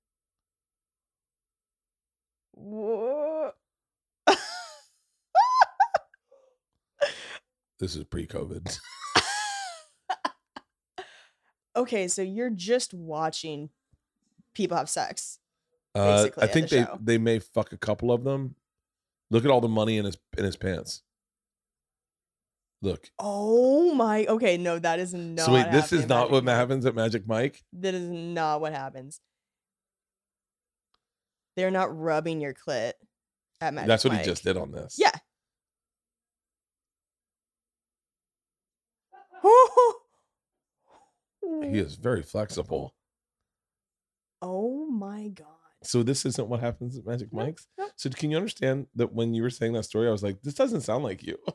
Whoa. 2.53 3.51
This 7.81 7.97
is 7.97 8.05
pre-COVID. 8.05 8.79
okay, 11.77 12.09
so 12.09 12.23
you're 12.23 12.51
just 12.51 12.95
watching 12.95 13.71
people 14.55 14.77
have 14.77 14.89
sex. 14.89 15.39
Uh, 15.95 16.29
I 16.39 16.47
think 16.47 16.69
the 16.69 16.77
they 16.77 16.83
show. 16.85 16.99
they 17.01 17.19
may 17.19 17.39
fuck 17.39 17.73
a 17.73 17.77
couple 17.77 18.11
of 18.11 18.25
them. 18.25 18.57
Look 19.31 19.45
at 19.45 19.51
all 19.51 19.61
the 19.61 19.69
money 19.69 19.97
in 19.97 20.05
his 20.05 20.17
in 20.37 20.45
his 20.45 20.57
pants. 20.57 21.03
Look. 22.83 23.11
Oh 23.19 23.95
my. 23.95 24.27
Okay, 24.27 24.57
no, 24.59 24.79
that 24.79 24.99
is 24.99 25.15
not. 25.15 25.47
so 25.47 25.53
wait, 25.53 25.71
this 25.73 25.93
is 25.93 26.07
not 26.07 26.17
Magic 26.25 26.33
what 26.33 26.45
Mike. 26.45 26.55
happens 26.57 26.87
at 26.87 26.95
Magic 26.95 27.27
Mike. 27.27 27.63
That 27.73 27.95
is 27.95 28.09
not 28.09 28.61
what 28.61 28.73
happens. 28.73 29.21
They're 31.57 31.71
not 31.71 31.97
rubbing 31.97 32.41
your 32.41 32.55
clit 32.55 32.93
at 33.61 33.73
Magic 33.73 33.89
That's 33.89 34.05
what 34.05 34.13
Mike. 34.13 34.23
he 34.23 34.27
just 34.27 34.45
did 34.45 34.57
on 34.57 34.73
this. 34.73 34.97
Yeah. 34.99 35.13
He 41.63 41.79
is 41.79 41.97
very 41.97 42.23
flexible. 42.23 42.95
Oh 44.41 44.87
my 44.87 45.29
god. 45.29 45.47
So 45.83 46.03
this 46.03 46.25
isn't 46.25 46.49
what 46.49 46.61
happens 46.61 46.97
at 46.99 47.05
Magic 47.07 47.33
No, 47.33 47.45
Mike's. 47.45 47.67
no. 47.79 47.87
So 47.97 48.09
can 48.11 48.31
you 48.31 48.37
understand 48.39 48.87
that 48.95 49.13
when 49.13 49.35
you 49.35 49.43
were 49.43 49.51
saying 49.51 49.75
that 49.75 49.83
story, 49.85 50.09
I 50.09 50.11
was 50.11 50.23
like, 50.23 50.41
this 50.43 50.55
doesn't 50.55 50.81
sound 50.83 51.05
like 51.05 51.23
you. 51.23 51.37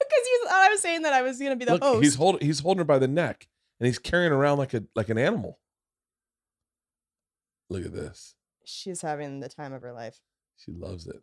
Because 0.00 0.26
you 0.26 0.40
thought 0.44 0.66
I 0.66 0.68
was 0.70 0.80
saying 0.80 1.02
that 1.02 1.12
I 1.12 1.22
was 1.22 1.38
gonna 1.38 1.56
be 1.56 1.64
the 1.64 1.72
Look, 1.72 1.82
host. 1.82 2.02
he's 2.04 2.14
holding 2.14 2.40
he's 2.46 2.60
holding 2.60 2.78
her 2.78 2.84
by 2.84 2.98
the 2.98 3.08
neck 3.08 3.46
and 3.80 3.86
he's 3.86 3.98
carrying 3.98 4.32
around 4.32 4.58
like 4.58 4.72
a 4.74 4.84
like 4.94 5.08
an 5.08 5.18
animal. 5.18 5.58
Look 7.68 7.84
at 7.84 7.92
this. 7.92 8.34
She's 8.64 9.02
having 9.02 9.40
the 9.40 9.48
time 9.48 9.72
of 9.72 9.82
her 9.82 9.92
life. 9.92 10.20
She 10.56 10.72
loves 10.72 11.06
it. 11.06 11.20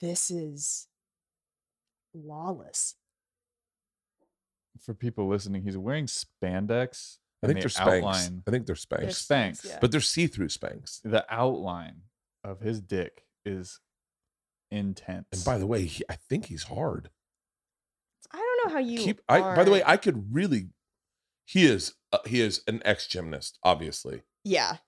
This 0.00 0.30
is 0.30 0.88
lawless. 2.14 2.94
For 4.80 4.94
people 4.94 5.26
listening, 5.28 5.62
he's 5.62 5.76
wearing 5.76 6.06
spandex. 6.06 7.18
I 7.42 7.46
think 7.48 7.60
the 7.60 7.68
they're 7.68 7.86
Spanx. 7.86 7.96
outline- 7.98 8.42
I 8.46 8.50
think 8.50 8.66
they're 8.66 8.76
They're 8.90 9.08
Spanx. 9.08 9.26
Spanx, 9.26 9.64
yeah. 9.64 9.78
But 9.80 9.90
they're 9.92 10.00
see-through 10.00 10.48
Spanx. 10.48 11.00
The 11.02 11.24
outline 11.32 12.02
of 12.44 12.60
his 12.60 12.80
dick 12.80 13.24
is 13.44 13.80
intense. 14.70 15.26
And 15.32 15.44
by 15.44 15.58
the 15.58 15.66
way, 15.66 15.84
he, 15.86 16.02
I 16.08 16.16
think 16.16 16.46
he's 16.46 16.64
hard. 16.64 17.10
I 18.32 18.38
don't 18.38 18.66
know 18.68 18.72
how 18.74 18.80
you 18.80 18.98
Keep 18.98 19.20
I 19.28 19.40
by 19.54 19.64
the 19.64 19.70
way, 19.70 19.82
I 19.86 19.96
could 19.96 20.34
really 20.34 20.70
he 21.44 21.64
is 21.66 21.94
uh, 22.12 22.18
he 22.26 22.40
is 22.40 22.62
an 22.66 22.82
ex-gymnast, 22.84 23.58
obviously. 23.62 24.22
yeah. 24.44 24.78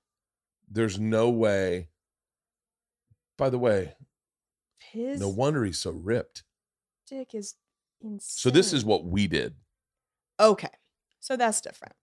There's 0.70 0.98
no 1.00 1.30
way. 1.30 1.88
By 3.38 3.48
the 3.48 3.58
way, 3.58 3.94
His 4.92 5.20
no 5.20 5.28
wonder 5.28 5.64
he's 5.64 5.78
so 5.78 5.90
ripped. 5.90 6.44
dick 7.06 7.34
is 7.34 7.54
insane. 8.00 8.20
So 8.20 8.50
this 8.50 8.72
is 8.72 8.84
what 8.84 9.04
we 9.04 9.26
did. 9.26 9.54
okay. 10.40 10.70
So 11.20 11.36
that's 11.36 11.60
different. 11.60 11.94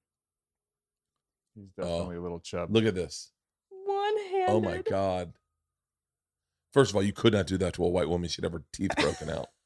he's 1.56 1.70
oh, 1.80 1.84
definitely 1.84 2.18
a 2.18 2.22
little 2.22 2.40
chub. 2.40 2.70
Look 2.72 2.86
at 2.86 2.96
this. 2.96 3.32
One 3.70 4.18
handed. 4.32 4.50
Oh 4.50 4.62
my 4.62 4.82
god. 4.82 5.34
First 6.74 6.92
of 6.92 6.98
all, 6.98 7.04
you 7.04 7.14
could 7.14 7.32
not 7.32 7.48
do 7.48 7.58
that 7.58 7.74
to 7.76 7.86
a 7.86 7.90
white 7.90 8.10
woman. 8.10 8.28
She'd 8.30 8.44
have 8.44 8.52
her 8.52 8.64
teeth 8.74 8.92
broken 8.98 9.30
out. 9.30 9.48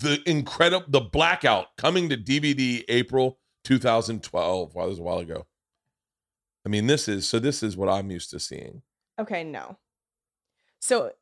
The 0.00 0.20
incredible, 0.26 0.86
the 0.88 1.00
blackout 1.00 1.76
coming 1.76 2.10
to 2.10 2.16
DVD 2.16 2.84
April 2.88 3.38
2012. 3.64 4.74
Wow, 4.74 4.82
that 4.82 4.88
was 4.88 4.98
a 4.98 5.02
while 5.02 5.18
ago. 5.18 5.46
I 6.64 6.68
mean, 6.68 6.86
this 6.86 7.08
is 7.08 7.26
so. 7.28 7.38
This 7.38 7.62
is 7.62 7.76
what 7.76 7.88
I'm 7.88 8.10
used 8.10 8.30
to 8.30 8.40
seeing. 8.40 8.82
Okay, 9.18 9.44
no. 9.44 9.78
So 10.78 11.12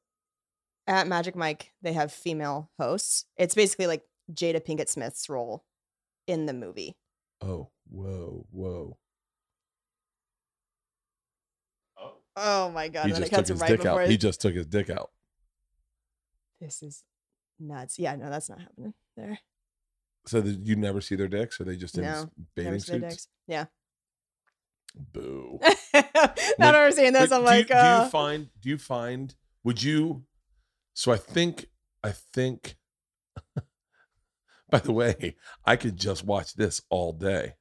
at 0.86 1.06
Magic 1.08 1.34
Mike, 1.36 1.72
they 1.82 1.92
have 1.92 2.12
female 2.12 2.70
hosts. 2.78 3.24
It's 3.36 3.54
basically 3.54 3.86
like 3.86 4.02
Jada 4.32 4.60
Pinkett 4.64 4.88
Smith's 4.88 5.28
role 5.28 5.64
in 6.26 6.46
the 6.46 6.52
movie. 6.54 6.96
Oh, 7.42 7.70
whoa, 7.90 8.46
whoa! 8.50 8.96
Oh 12.38 12.70
my 12.70 12.88
god! 12.88 13.06
he 13.06 13.12
just 13.12 13.32
took 13.32 13.46
his 13.48 13.60
right 13.60 13.68
dick 13.68 13.86
out. 13.86 14.00
it- 14.02 14.10
He 14.10 14.16
just 14.16 14.40
took 14.40 14.54
his 14.54 14.66
dick 14.66 14.90
out. 14.90 15.10
This 16.60 16.82
is 16.82 17.02
nuts. 17.58 17.98
Yeah, 17.98 18.16
no, 18.16 18.28
that's 18.30 18.48
not 18.50 18.60
happening 18.60 18.94
there. 19.16 19.38
So 20.26 20.40
that 20.40 20.58
you 20.66 20.76
never 20.76 21.00
see 21.00 21.14
their 21.14 21.28
dicks, 21.28 21.60
or 21.60 21.64
they 21.64 21.76
just 21.76 21.96
in 21.96 22.04
No, 22.04 22.10
Never 22.10 22.30
bathing 22.54 22.80
suits? 22.80 23.00
dicks. 23.00 23.28
Yeah. 23.46 23.66
Boo. 24.94 25.58
now 25.62 25.70
that 25.92 26.74
I'm 26.74 26.92
saying 26.92 27.12
this, 27.12 27.30
I'm 27.32 27.40
do 27.40 27.44
you- 27.44 27.46
like, 27.56 27.68
do 27.68 27.74
uh, 27.74 28.02
you 28.04 28.10
find? 28.10 28.48
Do 28.60 28.68
you 28.68 28.78
find? 28.78 29.34
Would 29.64 29.82
you? 29.82 30.24
So 30.96 31.12
I 31.12 31.18
think. 31.18 31.66
I 32.02 32.12
think. 32.32 32.76
by 34.70 34.78
the 34.78 34.92
way, 34.92 35.36
I 35.64 35.76
could 35.76 35.96
just 35.98 36.24
watch 36.24 36.54
this 36.54 36.80
all 36.88 37.12
day. 37.12 37.52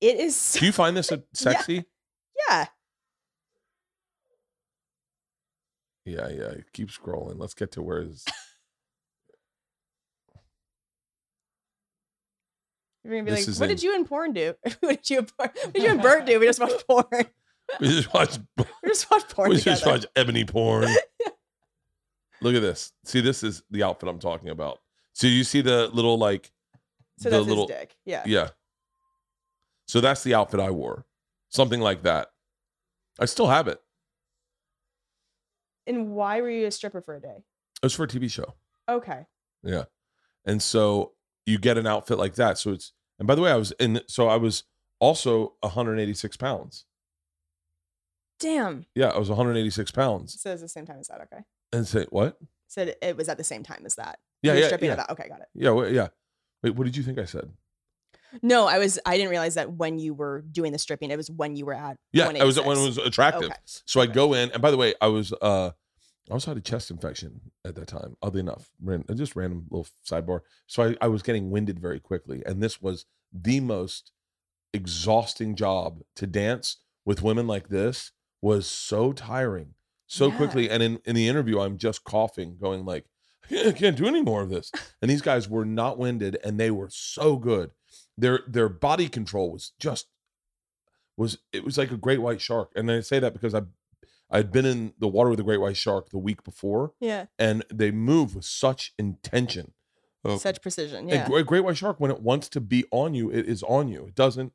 it 0.00 0.16
is. 0.16 0.34
So, 0.36 0.60
Do 0.60 0.66
you 0.66 0.72
find 0.72 0.96
this 0.96 1.12
sexy? 1.34 1.84
yeah. 2.48 2.66
Yeah, 6.06 6.28
yeah. 6.28 6.54
Keep 6.72 6.88
scrolling. 6.88 7.38
Let's 7.38 7.52
get 7.54 7.72
to 7.72 7.82
where 7.82 8.00
is. 8.00 8.24
You're 13.04 13.14
gonna 13.14 13.24
be 13.24 13.30
This 13.32 13.46
like, 13.48 13.60
what 13.60 13.70
in- 13.70 13.76
did 13.76 13.82
you 13.82 13.94
and 13.94 14.06
porn 14.06 14.32
do? 14.32 14.54
what 14.80 14.90
did 15.02 15.10
you 15.10 15.18
and 15.18 15.36
porn? 15.36 15.50
What 15.62 15.72
did 15.74 15.82
you 15.82 15.90
and 15.90 16.00
Bert 16.02 16.24
do? 16.26 16.40
We 16.40 16.46
just 16.46 16.58
watched 16.60 16.86
porn. 16.86 17.04
We 17.80 17.88
just 17.88 18.12
watch. 18.12 18.38
We 18.56 18.64
just 18.88 19.10
watched 19.10 19.28
porn 19.28 19.50
we 19.50 19.56
together. 19.58 19.76
just 19.76 19.86
watch 19.86 20.06
ebony 20.16 20.44
porn. 20.44 20.88
Look 22.42 22.54
at 22.54 22.62
this. 22.62 22.92
See, 23.04 23.20
this 23.20 23.42
is 23.42 23.62
the 23.70 23.82
outfit 23.82 24.08
I'm 24.08 24.18
talking 24.18 24.48
about. 24.48 24.78
So 25.12 25.26
you 25.26 25.44
see 25.44 25.60
the 25.60 25.88
little 25.88 26.18
like, 26.18 26.50
so 27.18 27.28
the 27.28 27.36
that's 27.36 27.48
little 27.48 27.66
his 27.66 27.76
dick. 27.76 27.96
Yeah. 28.04 28.22
yeah. 28.26 28.48
So 29.88 30.00
that's 30.00 30.22
the 30.22 30.34
outfit 30.34 30.60
I 30.60 30.70
wore, 30.70 31.04
something 31.48 31.80
like 31.80 32.02
that. 32.04 32.28
I 33.18 33.24
still 33.26 33.48
have 33.48 33.68
it. 33.68 33.80
And 35.86 36.12
why 36.12 36.40
were 36.40 36.50
you 36.50 36.66
a 36.66 36.70
stripper 36.70 37.00
for 37.00 37.16
a 37.16 37.20
day? 37.20 37.44
It 37.82 37.86
was 37.86 37.94
for 37.94 38.04
a 38.04 38.08
TV 38.08 38.30
show. 38.30 38.54
Okay. 38.88 39.26
Yeah. 39.62 39.84
And 40.44 40.62
so 40.62 41.12
you 41.46 41.58
get 41.58 41.76
an 41.76 41.86
outfit 41.86 42.18
like 42.18 42.34
that. 42.36 42.58
So 42.58 42.72
it's, 42.72 42.92
and 43.18 43.26
by 43.26 43.34
the 43.34 43.42
way, 43.42 43.50
I 43.50 43.56
was 43.56 43.72
in, 43.72 44.00
so 44.06 44.28
I 44.28 44.36
was 44.36 44.64
also 45.00 45.54
186 45.60 46.36
pounds. 46.36 46.86
Damn. 48.38 48.86
Yeah, 48.94 49.08
I 49.08 49.18
was 49.18 49.28
186 49.28 49.90
pounds. 49.90 50.40
So 50.40 50.52
it's 50.52 50.62
the 50.62 50.68
same 50.68 50.86
time 50.86 50.98
as 51.00 51.08
that. 51.08 51.20
Okay. 51.22 51.42
And 51.72 51.86
say, 51.86 52.06
what? 52.10 52.38
Said 52.66 52.96
it, 53.02 53.16
was 53.16 53.28
at 53.28 53.36
the 53.38 53.44
same 53.44 53.62
time 53.62 53.82
as 53.84 53.96
that. 53.96 54.18
Yeah, 54.42 54.54
yeah, 54.54 54.66
stripping 54.66 54.90
yeah. 54.90 54.96
that. 54.96 55.10
Okay, 55.10 55.28
got 55.28 55.40
it. 55.40 55.48
Yeah, 55.54 55.70
wait, 55.70 55.92
yeah. 55.92 56.08
Wait, 56.62 56.74
what 56.74 56.84
did 56.84 56.96
you 56.96 57.02
think 57.02 57.18
I 57.18 57.24
said? 57.24 57.50
No, 58.42 58.66
I 58.66 58.78
was. 58.78 58.98
I 59.04 59.16
didn't 59.16 59.30
realize 59.30 59.54
that 59.54 59.72
when 59.72 59.98
you 59.98 60.14
were 60.14 60.42
doing 60.42 60.72
the 60.72 60.78
stripping, 60.78 61.10
it 61.10 61.16
was 61.16 61.30
when 61.30 61.56
you 61.56 61.66
were 61.66 61.74
at. 61.74 61.98
Yeah, 62.12 62.28
I 62.28 62.44
was 62.44 62.60
when 62.60 62.78
it 62.78 62.82
was 62.82 62.98
attractive. 62.98 63.50
Okay. 63.50 63.54
So 63.64 64.00
I 64.00 64.04
Okay. 64.04 64.12
go 64.12 64.34
in, 64.34 64.52
and 64.52 64.62
by 64.62 64.70
the 64.70 64.76
way, 64.76 64.94
I 65.00 65.08
was 65.08 65.32
uh 65.42 65.70
I 66.30 66.32
also 66.32 66.52
had 66.52 66.58
a 66.58 66.60
chest 66.60 66.90
infection 66.92 67.40
at 67.64 67.74
that 67.74 67.88
time. 67.88 68.16
Oddly 68.22 68.40
enough, 68.40 68.70
Ran, 68.80 69.04
uh, 69.08 69.14
just 69.14 69.34
random 69.34 69.66
little 69.68 69.88
sidebar. 70.08 70.40
So 70.68 70.84
I, 70.84 70.96
I 71.00 71.08
was 71.08 71.22
getting 71.22 71.50
winded 71.50 71.80
very 71.80 71.98
quickly, 71.98 72.42
and 72.46 72.62
this 72.62 72.80
was 72.80 73.04
the 73.32 73.58
most 73.58 74.12
exhausting 74.72 75.56
job 75.56 76.02
to 76.14 76.26
dance 76.28 76.76
with 77.04 77.22
women 77.22 77.48
like 77.48 77.68
this 77.68 78.12
was 78.40 78.66
so 78.66 79.12
tiring 79.12 79.74
so 80.10 80.26
Yeah. 80.28 80.36
quickly. 80.36 80.68
And 80.68 80.82
in, 80.82 81.00
in 81.04 81.14
the 81.14 81.28
interview, 81.28 81.60
I'm 81.60 81.78
just 81.78 82.02
coughing, 82.04 82.56
going 82.60 82.84
like, 82.84 83.04
I 83.50 83.72
can't, 83.72 83.96
do 83.96 84.06
any 84.06 84.22
more 84.22 84.42
of 84.42 84.50
this. 84.50 84.70
And 85.00 85.10
these 85.10 85.22
guys 85.22 85.48
were 85.48 85.64
not 85.64 85.98
winded 85.98 86.36
and 86.44 86.58
they 86.58 86.70
were 86.70 86.88
so 86.90 87.36
good. 87.36 87.70
Their 88.18 88.40
their 88.46 88.68
body 88.68 89.08
control 89.08 89.50
was 89.52 89.72
just 89.78 90.06
was 91.16 91.38
it 91.52 91.64
was 91.64 91.76
like 91.78 91.90
a 91.90 91.96
great 91.96 92.20
white 92.22 92.40
shark. 92.40 92.70
And 92.76 92.90
I 92.90 93.00
say 93.00 93.18
that 93.18 93.32
because 93.32 93.54
I 93.54 93.62
I'd 94.30 94.52
been 94.52 94.64
in 94.66 94.92
the 94.98 95.08
water 95.08 95.30
with 95.30 95.40
a 95.40 95.44
great 95.44 95.60
white 95.60 95.76
shark 95.76 96.10
the 96.10 96.18
week 96.18 96.44
before, 96.44 96.92
Yeah. 97.00 97.26
and 97.38 97.64
they 97.72 97.90
move 97.90 98.34
with 98.36 98.44
such 98.44 98.92
intention. 98.98 99.72
of- 100.22 100.40
Such 100.40 100.60
precision. 100.60 101.08
a 101.08 101.14
Yeah. 101.14 101.26
great, 101.26 101.46
great 101.46 101.64
white 101.64 101.76
shark, 101.78 101.98
when 101.98 102.10
it 102.10 102.20
wants 102.20 102.48
to 102.50 102.60
be 102.60 102.84
on 102.92 103.14
you, 103.14 103.30
it 103.32 103.46
is 103.48 103.62
on 103.64 103.88
you. 103.88 104.04
It 104.06 104.14
doesn't 104.14 104.52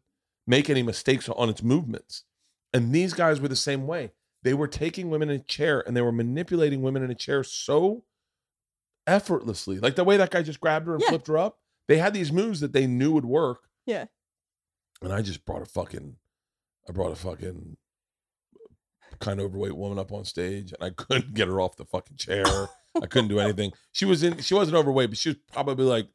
make 0.47 0.69
any 0.69 0.83
mistakes 0.83 1.27
on 1.27 1.49
its 1.49 1.63
movements. 1.63 2.23
And 2.71 2.93
these 2.93 3.13
guys 3.15 3.41
were 3.41 3.47
the 3.49 3.55
same 3.55 3.87
way. 3.87 4.11
They 4.45 4.53
were 4.53 4.67
taking 4.67 5.09
women 5.09 5.29
in 5.29 5.37
a 5.41 5.43
chair 5.43 5.83
and 5.85 5.97
they 5.97 6.01
were 6.03 6.11
manipulating 6.13 6.81
women 6.83 7.03
in 7.03 7.09
a 7.11 7.15
chair 7.15 7.43
so 7.43 8.03
effortlessly. 9.07 9.79
Like 9.79 9.95
the 9.95 10.03
way 10.03 10.17
that 10.17 10.29
guy 10.31 10.43
just 10.43 10.59
grabbed 10.61 10.85
her 10.87 10.93
and 10.93 11.01
Yeah. 11.01 11.09
flipped 11.09 11.27
her 11.27 11.37
up. 11.37 11.59
They 11.87 11.97
had 11.97 12.13
these 12.13 12.31
moves 12.31 12.59
that 12.59 12.71
they 12.71 12.85
knew 12.87 13.11
would 13.13 13.25
work. 13.25 13.67
Yeah. 13.87 14.05
And 15.01 15.11
I 15.11 15.21
just 15.23 15.45
brought 15.45 15.61
a 15.63 15.65
fucking, 15.65 16.17
I 16.87 16.91
brought 16.91 17.11
a 17.11 17.15
fucking 17.15 17.77
kind 19.19 19.39
of 19.39 19.47
overweight 19.47 19.75
woman 19.75 19.97
up 19.97 20.11
on 20.11 20.25
stage 20.25 20.71
and 20.73 20.83
I 20.83 20.91
couldn't 20.91 21.33
get 21.33 21.47
her 21.47 21.59
off 21.59 21.75
the 21.77 21.85
fucking 21.85 22.17
chair. 22.17 22.45
I 23.01 23.07
couldn't 23.07 23.29
do 23.29 23.39
anything. 23.39 23.71
She 23.93 24.05
was 24.05 24.23
in, 24.23 24.37
she 24.41 24.53
wasn't 24.53 24.77
overweight, 24.77 25.09
but 25.09 25.17
she 25.17 25.29
was 25.29 25.37
probably 25.51 25.85
like 25.85 26.07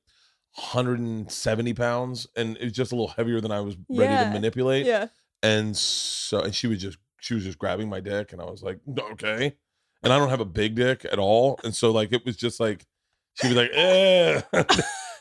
170 0.55 1.75
pounds 1.75 2.27
and 2.37 2.57
it 2.59 2.65
was 2.65 2.73
just 2.73 2.93
a 2.93 2.95
little 2.95 3.09
heavier 3.17 3.41
than 3.41 3.51
I 3.53 3.61
was 3.61 3.77
ready 3.89 4.13
Yeah. 4.13 4.25
to 4.25 4.31
manipulate. 4.31 4.87
Yeah. 4.87 5.09
And 5.43 5.77
so, 5.77 6.41
and 6.43 6.55
she 6.55 6.67
was 6.67 6.81
just, 6.81 6.99
she 7.21 7.35
was 7.35 7.45
just 7.45 7.59
grabbing 7.59 7.89
my 7.89 8.01
dick 8.01 8.33
and 8.33 8.41
I 8.41 8.45
was 8.45 8.63
like, 8.63 8.79
okay. 9.13 9.57
And 10.03 10.13
I 10.13 10.19
don't 10.19 10.31
have 10.31 10.41
a 10.41 10.45
big 10.47 10.75
dick 10.77 11.05
at 11.11 11.19
all. 11.19 11.59
And 11.65 11.75
so, 11.75 11.91
like, 11.91 12.13
it 12.13 12.25
was 12.25 12.37
just 12.37 12.59
like, 12.61 12.87
she 13.41 13.49
was 13.49 13.57
like, 13.57 13.71
eh. 13.75 14.41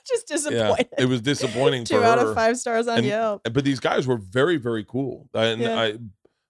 Just 0.08 0.28
yeah, 0.30 0.36
disappointed. 0.38 0.88
it 0.98 1.06
was 1.06 1.22
disappointing 1.22 1.84
Two 1.84 2.02
out 2.02 2.18
her. 2.18 2.30
of 2.30 2.36
five 2.36 2.58
stars 2.58 2.88
on 2.88 3.00
And- 3.00 3.06
Yelp. 3.06 3.42
But 3.44 3.64
these 3.64 3.80
guys 3.80 4.08
were 4.08 4.18
very, 4.18 4.58
very 4.58 4.84
cool. 4.84 5.30
And 5.36 5.62
Yeah. 5.62 5.80
I, 5.80 5.86
a 5.88 5.98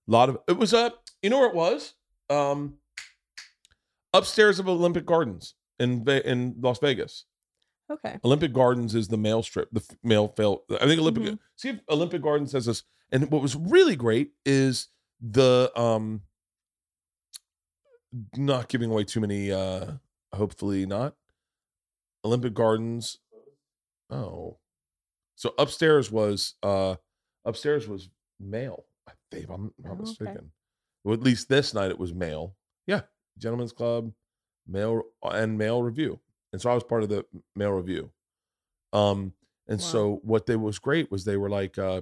lot 0.07 0.29
of, 0.29 0.37
it 0.47 0.55
was, 0.57 0.73
uh, 0.73 0.91
you 1.21 1.29
know 1.29 1.39
where 1.39 1.49
it 1.49 1.55
was? 1.55 1.93
Um, 2.29 2.75
upstairs 4.13 4.59
of 4.59 4.67
Olympic 4.69 5.05
Gardens 5.05 5.55
in, 5.79 6.07
in 6.07 6.55
Las 6.61 6.79
Vegas. 6.79 7.25
Okay. 7.91 8.17
Olympic 8.23 8.53
Gardens 8.53 8.93
is 8.95 9.07
the 9.07 9.17
male 9.17 9.41
strip, 9.43 9.67
the 9.71 9.83
male 10.03 10.27
fail. 10.29 10.63
I 10.79 10.85
think 10.85 11.01
Olympic. 11.01 11.23
Mhm. 11.23 11.39
See 11.55 11.69
if 11.69 11.79
Olympic 11.89 12.21
Gardens 12.21 12.51
has 12.53 12.65
this. 12.67 12.83
And 13.11 13.29
what 13.31 13.41
was 13.41 13.55
really 13.55 13.95
great 13.95 14.31
is 14.45 14.87
the 15.21 15.71
um, 15.75 16.21
not 18.35 18.67
giving 18.69 18.89
away 18.91 19.03
too 19.03 19.19
many. 19.19 19.51
uh 19.51 19.93
Hopefully 20.33 20.85
not. 20.85 21.15
Olympic 22.23 22.53
Gardens. 22.53 23.17
Oh, 24.11 24.57
so 25.35 25.53
upstairs 25.57 26.11
was 26.11 26.55
uh 26.61 26.95
upstairs 27.45 27.87
was 27.87 28.09
male. 28.39 28.85
I 29.07 29.13
think 29.31 29.49
I'm 29.49 29.73
not 29.79 29.91
Oh, 29.91 29.93
okay. 29.93 30.01
mistaken. 30.01 30.51
Well, 31.03 31.13
at 31.15 31.21
least 31.23 31.49
this 31.49 31.73
night 31.73 31.89
it 31.91 31.97
was 31.99 32.13
male. 32.13 32.55
Yeah, 32.85 33.01
gentlemen's 33.37 33.73
club, 33.73 34.11
male 34.67 35.01
and 35.23 35.57
male 35.57 35.81
review 35.81 36.19
and 36.51 36.61
so 36.61 36.71
I 36.71 36.73
was 36.73 36.83
part 36.83 37.03
of 37.03 37.09
the 37.09 37.25
male 37.55 37.71
review. 37.71 38.11
Um, 38.93 39.33
and 39.67 39.79
Wow. 39.79 39.85
so 39.87 40.19
what 40.23 40.45
they 40.47 40.55
was 40.55 40.79
great 40.79 41.11
was 41.11 41.23
they 41.25 41.37
were 41.37 41.49
like, 41.49 41.77
uh, 41.77 42.01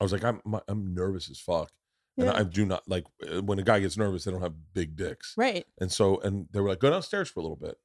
I 0.00 0.04
was 0.04 0.12
like, 0.12 0.24
I'm 0.24 0.40
I'm 0.68 0.94
nervous 0.94 1.30
as 1.30 1.38
fuck, 1.38 1.70
and 2.16 2.26
Yeah. 2.26 2.34
I 2.36 2.42
do 2.44 2.64
not 2.66 2.82
like 2.88 3.04
uh, 3.30 3.42
when 3.42 3.58
a 3.58 3.62
guy 3.62 3.80
gets 3.80 3.96
nervous, 3.96 4.24
they 4.24 4.30
don't 4.30 4.42
have 4.42 4.54
big 4.74 4.96
dicks, 4.96 5.34
Right. 5.36 5.64
and 5.80 5.90
so 5.92 6.18
and 6.20 6.46
they 6.52 6.60
were 6.60 6.68
like, 6.68 6.80
go 6.80 6.90
downstairs 6.90 7.28
for 7.28 7.40
a 7.40 7.42
little 7.42 7.56
bit. 7.56 7.76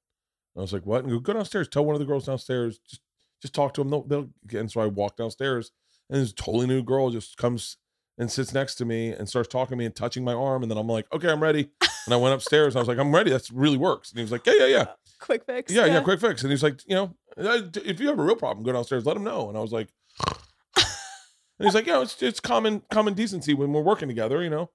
And 0.56 0.60
I 0.60 0.62
was 0.62 0.74
like, 0.74 0.86
what? 0.86 1.04
And 1.04 1.12
go, 1.12 1.20
go 1.20 1.34
downstairs. 1.34 1.68
Tell 1.68 1.86
one 1.86 1.96
of 1.96 2.00
the 2.00 2.06
girls 2.06 2.26
downstairs. 2.26 2.80
Just 2.90 3.02
just 3.42 3.54
talk 3.56 3.74
to 3.76 3.82
them. 3.82 3.90
They'll, 3.90 4.04
they'll 4.04 4.60
and 4.60 4.72
so 4.72 4.82
I 4.82 4.86
walk 4.88 5.16
downstairs, 5.18 5.72
and 6.10 6.22
this 6.22 6.34
totally 6.34 6.68
new 6.68 6.84
girl 6.84 7.10
just 7.10 7.38
comes 7.38 7.78
and 8.18 8.30
sits 8.30 8.54
next 8.54 8.76
to 8.76 8.86
me 8.86 9.10
and 9.10 9.28
starts 9.28 9.48
talking 9.48 9.72
to 9.72 9.76
me 9.78 9.86
and 9.86 9.96
touching 9.96 10.24
my 10.24 10.34
arm, 10.34 10.62
and 10.62 10.70
then 10.70 10.78
I'm 10.78 10.88
like, 10.88 11.12
okay, 11.14 11.30
I'm 11.30 11.42
ready. 11.42 11.70
And 12.06 12.14
I 12.14 12.18
went 12.18 12.34
upstairs. 12.36 12.74
And 12.76 12.80
I 12.80 12.82
was 12.82 12.88
like, 12.88 12.98
I'm 12.98 13.14
ready. 13.16 13.32
That 13.32 13.48
really 13.54 13.78
works. 13.78 14.10
And 14.12 14.18
he 14.20 14.24
was 14.24 14.32
like, 14.32 14.46
yeah, 14.46 14.54
yeah, 14.60 14.66
yeah. 14.66 14.86
Quick 15.20 15.44
fix. 15.46 15.72
Yeah, 15.72 15.86
yeah, 15.86 16.02
quick 16.02 16.20
fix. 16.20 16.42
And 16.44 16.52
he's 16.52 16.62
like, 16.64 16.82
you 16.88 16.96
know, 16.96 17.16
"Uh, 17.38 17.62
if 17.86 18.00
you 18.00 18.08
have 18.10 18.20
a 18.20 18.24
real 18.24 18.36
problem, 18.36 18.66
go 18.66 18.72
downstairs, 18.74 19.06
let 19.06 19.16
him 19.16 19.24
know. 19.24 19.50
And 19.50 19.58
I 19.58 19.62
was 19.62 19.72
like, 19.72 19.88
and 19.88 19.94
he's 21.64 21.76
like, 21.76 21.88
yeah, 21.88 22.02
it's 22.02 22.22
it's 22.22 22.40
common 22.40 22.84
common 22.92 23.14
decency 23.14 23.54
when 23.54 23.72
we're 23.74 23.82
working 23.82 24.08
together, 24.08 24.44
you 24.44 24.50
know, 24.50 24.70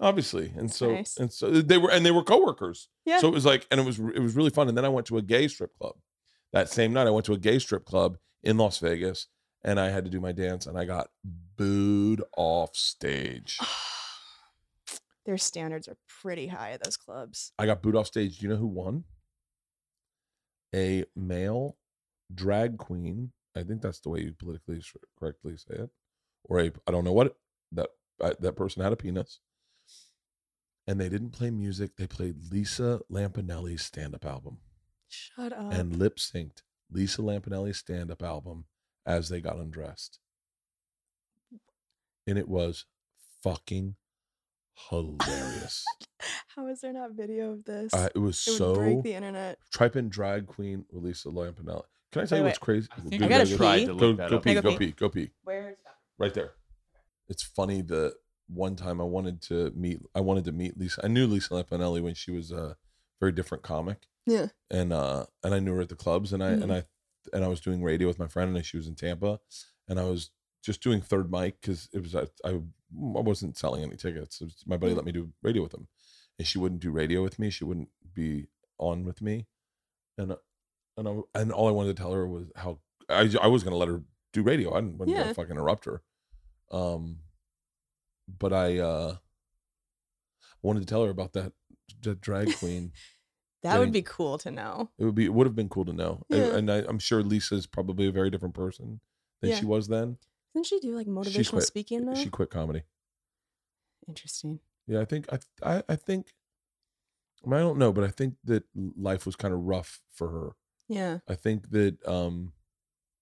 obviously. 0.00 0.52
And 0.56 0.70
so 0.70 0.92
nice. 0.92 1.16
and 1.16 1.32
so 1.32 1.50
they 1.50 1.78
were 1.78 1.90
and 1.90 2.04
they 2.04 2.10
were 2.10 2.22
coworkers. 2.22 2.88
Yeah. 3.04 3.18
So 3.18 3.28
it 3.28 3.34
was 3.34 3.44
like, 3.44 3.66
and 3.70 3.80
it 3.80 3.84
was 3.84 3.98
it 3.98 4.20
was 4.20 4.36
really 4.36 4.50
fun. 4.50 4.68
And 4.68 4.76
then 4.76 4.84
I 4.84 4.88
went 4.88 5.06
to 5.08 5.18
a 5.18 5.22
gay 5.22 5.48
strip 5.48 5.76
club 5.78 5.94
that 6.52 6.68
same 6.68 6.92
night. 6.92 7.06
I 7.06 7.10
went 7.10 7.26
to 7.26 7.32
a 7.32 7.38
gay 7.38 7.58
strip 7.58 7.84
club 7.84 8.18
in 8.42 8.56
Las 8.58 8.78
Vegas, 8.78 9.28
and 9.64 9.78
I 9.78 9.90
had 9.90 10.04
to 10.04 10.10
do 10.10 10.20
my 10.20 10.32
dance, 10.32 10.66
and 10.66 10.78
I 10.78 10.84
got 10.84 11.08
booed 11.56 12.22
off 12.36 12.74
stage. 12.74 13.58
Their 15.24 15.38
standards 15.38 15.86
are 15.86 15.96
pretty 16.08 16.48
high 16.48 16.72
at 16.72 16.82
those 16.82 16.96
clubs. 16.96 17.52
I 17.56 17.66
got 17.66 17.80
booed 17.80 17.94
off 17.94 18.08
stage. 18.08 18.38
Do 18.38 18.46
you 18.46 18.52
know 18.52 18.58
who 18.58 18.66
won? 18.66 19.04
A 20.74 21.04
male 21.14 21.76
drag 22.34 22.78
queen. 22.78 23.30
I 23.54 23.62
think 23.62 23.82
that's 23.82 24.00
the 24.00 24.08
way 24.08 24.20
you 24.22 24.32
politically 24.32 24.82
correctly 25.18 25.56
say 25.56 25.74
it. 25.74 25.90
Or 26.44 26.60
a 26.60 26.72
I 26.86 26.90
don't 26.92 27.04
know 27.04 27.12
what 27.12 27.36
that 27.72 27.88
uh, 28.20 28.34
that 28.40 28.52
person 28.56 28.82
had 28.82 28.92
a 28.92 28.96
penis. 28.96 29.40
And 30.86 31.00
they 31.00 31.08
didn't 31.08 31.30
play 31.30 31.50
music. 31.50 31.96
They 31.96 32.08
played 32.08 32.50
Lisa 32.50 33.00
Lampanelli's 33.10 33.82
stand-up 33.84 34.24
album 34.26 34.58
Shut 35.08 35.52
up. 35.52 35.72
and 35.72 35.96
lip 35.96 36.16
synced 36.16 36.62
Lisa 36.90 37.22
Lampanelli's 37.22 37.78
stand-up 37.78 38.20
album 38.22 38.64
as 39.06 39.28
they 39.28 39.40
got 39.40 39.56
undressed. 39.58 40.18
And 42.26 42.36
it 42.38 42.48
was 42.48 42.84
fucking 43.42 43.96
hilarious. 44.90 45.84
How 46.56 46.66
is 46.68 46.80
there 46.80 46.92
not 46.92 47.12
video 47.12 47.52
of 47.52 47.64
this? 47.64 47.92
Uh, 47.94 48.08
it 48.14 48.18
was 48.18 48.44
it 48.46 48.50
would 48.50 48.58
so 48.58 48.74
break 48.74 49.02
the 49.02 49.14
internet. 49.14 49.58
Type 49.74 49.96
in 49.96 50.08
drag 50.08 50.46
queen 50.46 50.84
Lisa 50.90 51.28
Lampanelli. 51.28 51.82
Can 52.12 52.22
I 52.22 52.26
tell 52.26 52.36
Wait, 52.36 52.38
you 52.38 52.42
wait. 52.44 52.44
what's 52.44 52.58
crazy? 52.58 52.88
I 52.92 53.00
Go- 53.00 53.08
think 53.08 53.22
I 53.22 53.26
go- 53.26 53.38
gotta 53.38 53.50
go- 53.50 53.56
tried 53.56 53.78
pee. 53.78 53.86
to 53.86 53.94
Go, 53.94 54.06
look 54.06 54.16
that 54.18 54.30
go 54.30 54.36
up. 54.36 54.42
pee, 54.44 54.54
go 54.54 54.62
gotta 54.62 54.76
pee, 54.78 54.90
go 54.92 55.08
pee. 55.08 55.30
Where's 55.44 55.76
Right 56.22 56.32
there. 56.34 56.52
It's 57.28 57.42
funny 57.42 57.82
that 57.82 58.14
one 58.48 58.76
time 58.76 59.00
I 59.00 59.04
wanted 59.04 59.42
to 59.42 59.72
meet 59.74 60.00
I 60.14 60.20
wanted 60.20 60.44
to 60.44 60.52
meet 60.52 60.78
Lisa. 60.78 61.00
I 61.04 61.08
knew 61.08 61.26
Lisa 61.26 61.54
Lampanelli 61.54 62.00
when 62.02 62.14
she 62.14 62.30
was 62.30 62.50
a 62.52 62.76
very 63.20 63.32
different 63.32 63.64
comic. 63.64 64.06
Yeah. 64.26 64.46
And 64.70 64.92
uh 64.92 65.26
and 65.42 65.52
I 65.54 65.58
knew 65.58 65.74
her 65.74 65.80
at 65.82 65.88
the 65.88 65.96
clubs 65.96 66.32
and 66.32 66.42
I 66.44 66.50
and 66.50 66.64
Mhm. 66.70 66.76
I 66.76 66.84
and 67.32 67.44
I 67.44 67.48
was 67.48 67.60
doing 67.60 67.82
radio 67.82 68.06
with 68.08 68.18
my 68.18 68.28
friend 68.28 68.56
and 68.56 68.64
she 68.64 68.76
was 68.76 68.86
in 68.86 68.94
Tampa 68.94 69.40
and 69.88 69.98
I 69.98 70.04
was 70.04 70.30
just 70.62 70.80
doing 70.82 71.00
third 71.00 71.30
mic 71.30 71.60
because 71.60 71.88
it 71.92 72.00
was 72.02 72.14
I, 72.14 72.22
I 72.44 72.50
I 72.50 73.20
wasn't 73.30 73.56
selling 73.58 73.82
any 73.82 73.96
tickets. 73.96 74.40
Was- 74.40 74.62
my 74.66 74.76
buddy 74.76 74.92
Mhm. 74.92 74.96
let 74.96 75.04
me 75.06 75.12
do 75.12 75.32
radio 75.42 75.62
with 75.62 75.74
him, 75.74 75.88
and 76.38 76.46
she 76.46 76.58
wouldn't 76.58 76.82
do 76.82 76.90
radio 76.92 77.22
with 77.22 77.38
me. 77.38 77.48
She 77.50 77.64
wouldn't 77.64 77.88
be 78.14 78.46
on 78.78 79.04
with 79.04 79.20
me, 79.22 79.46
and 80.18 80.32
uh, 80.32 80.36
and 80.96 81.08
I, 81.08 81.20
and 81.34 81.50
all 81.52 81.66
I 81.68 81.72
wanted 81.72 81.96
to 81.96 82.00
tell 82.02 82.12
her 82.12 82.28
was 82.28 82.46
how 82.54 82.80
I 83.08 83.28
I 83.40 83.46
was 83.48 83.64
gonna 83.64 83.76
let 83.76 83.88
her 83.88 84.02
do 84.32 84.42
radio. 84.42 84.72
I 84.74 84.80
didn't 84.82 84.98
wasn't 84.98 85.16
Yeah. 85.16 85.22
gonna 85.22 85.34
fucking 85.34 85.52
interrupt 85.52 85.84
her. 85.86 86.02
Um, 86.72 87.18
but 88.38 88.52
I 88.52 88.78
uh 88.78 89.16
wanted 90.62 90.80
to 90.80 90.86
tell 90.86 91.04
her 91.04 91.10
about 91.10 91.32
that, 91.34 91.52
that 92.02 92.20
drag 92.20 92.56
queen. 92.58 92.92
That 93.62 93.78
would 93.78 93.92
be 93.92 94.02
cool 94.02 94.38
to 94.38 94.50
know. 94.50 94.90
it 94.98 95.04
would 95.04 95.14
be 95.14 95.24
it 95.26 95.32
would 95.34 95.46
have 95.46 95.54
been 95.54 95.68
cool 95.68 95.84
to 95.84 95.92
know, 95.92 96.24
And- 96.30 96.38
Yeah. 96.40 96.56
and 96.56 96.70
I, 96.70 96.76
I'm 96.88 96.98
sure 96.98 97.22
Lisa's 97.22 97.66
probably 97.66 98.06
a 98.08 98.12
very 98.12 98.30
different 98.30 98.54
person 98.54 99.00
than 99.40 99.50
Yeah. 99.50 99.60
she 99.60 99.66
was 99.66 99.86
then. 99.88 100.18
Didn't 100.54 100.66
she 100.66 100.80
do 100.80 100.94
like 100.96 101.06
motivational 101.06 101.50
quit. 101.50 101.64
speaking 101.64 102.04
though? 102.06 102.14
She 102.14 102.28
quit 102.30 102.50
comedy. 102.50 102.82
Interesting. 104.08 104.60
Yeah, 104.86 105.00
I 105.00 105.04
think 105.04 105.26
I 105.32 105.38
I, 105.62 105.82
I 105.88 105.96
think 105.96 106.32
I, 107.44 107.48
mean, 107.48 107.54
I 107.58 107.60
don't 107.60 107.78
know, 107.78 107.92
but 107.92 108.04
I 108.04 108.08
think 108.08 108.34
that 108.44 108.64
life 108.74 109.26
was 109.26 109.36
kind 109.36 109.52
of 109.54 109.60
rough 109.60 110.00
for 110.12 110.28
her. 110.30 110.52
Yeah. 110.88 111.18
I 111.28 111.34
think 111.34 111.70
that 111.70 112.04
um 112.06 112.52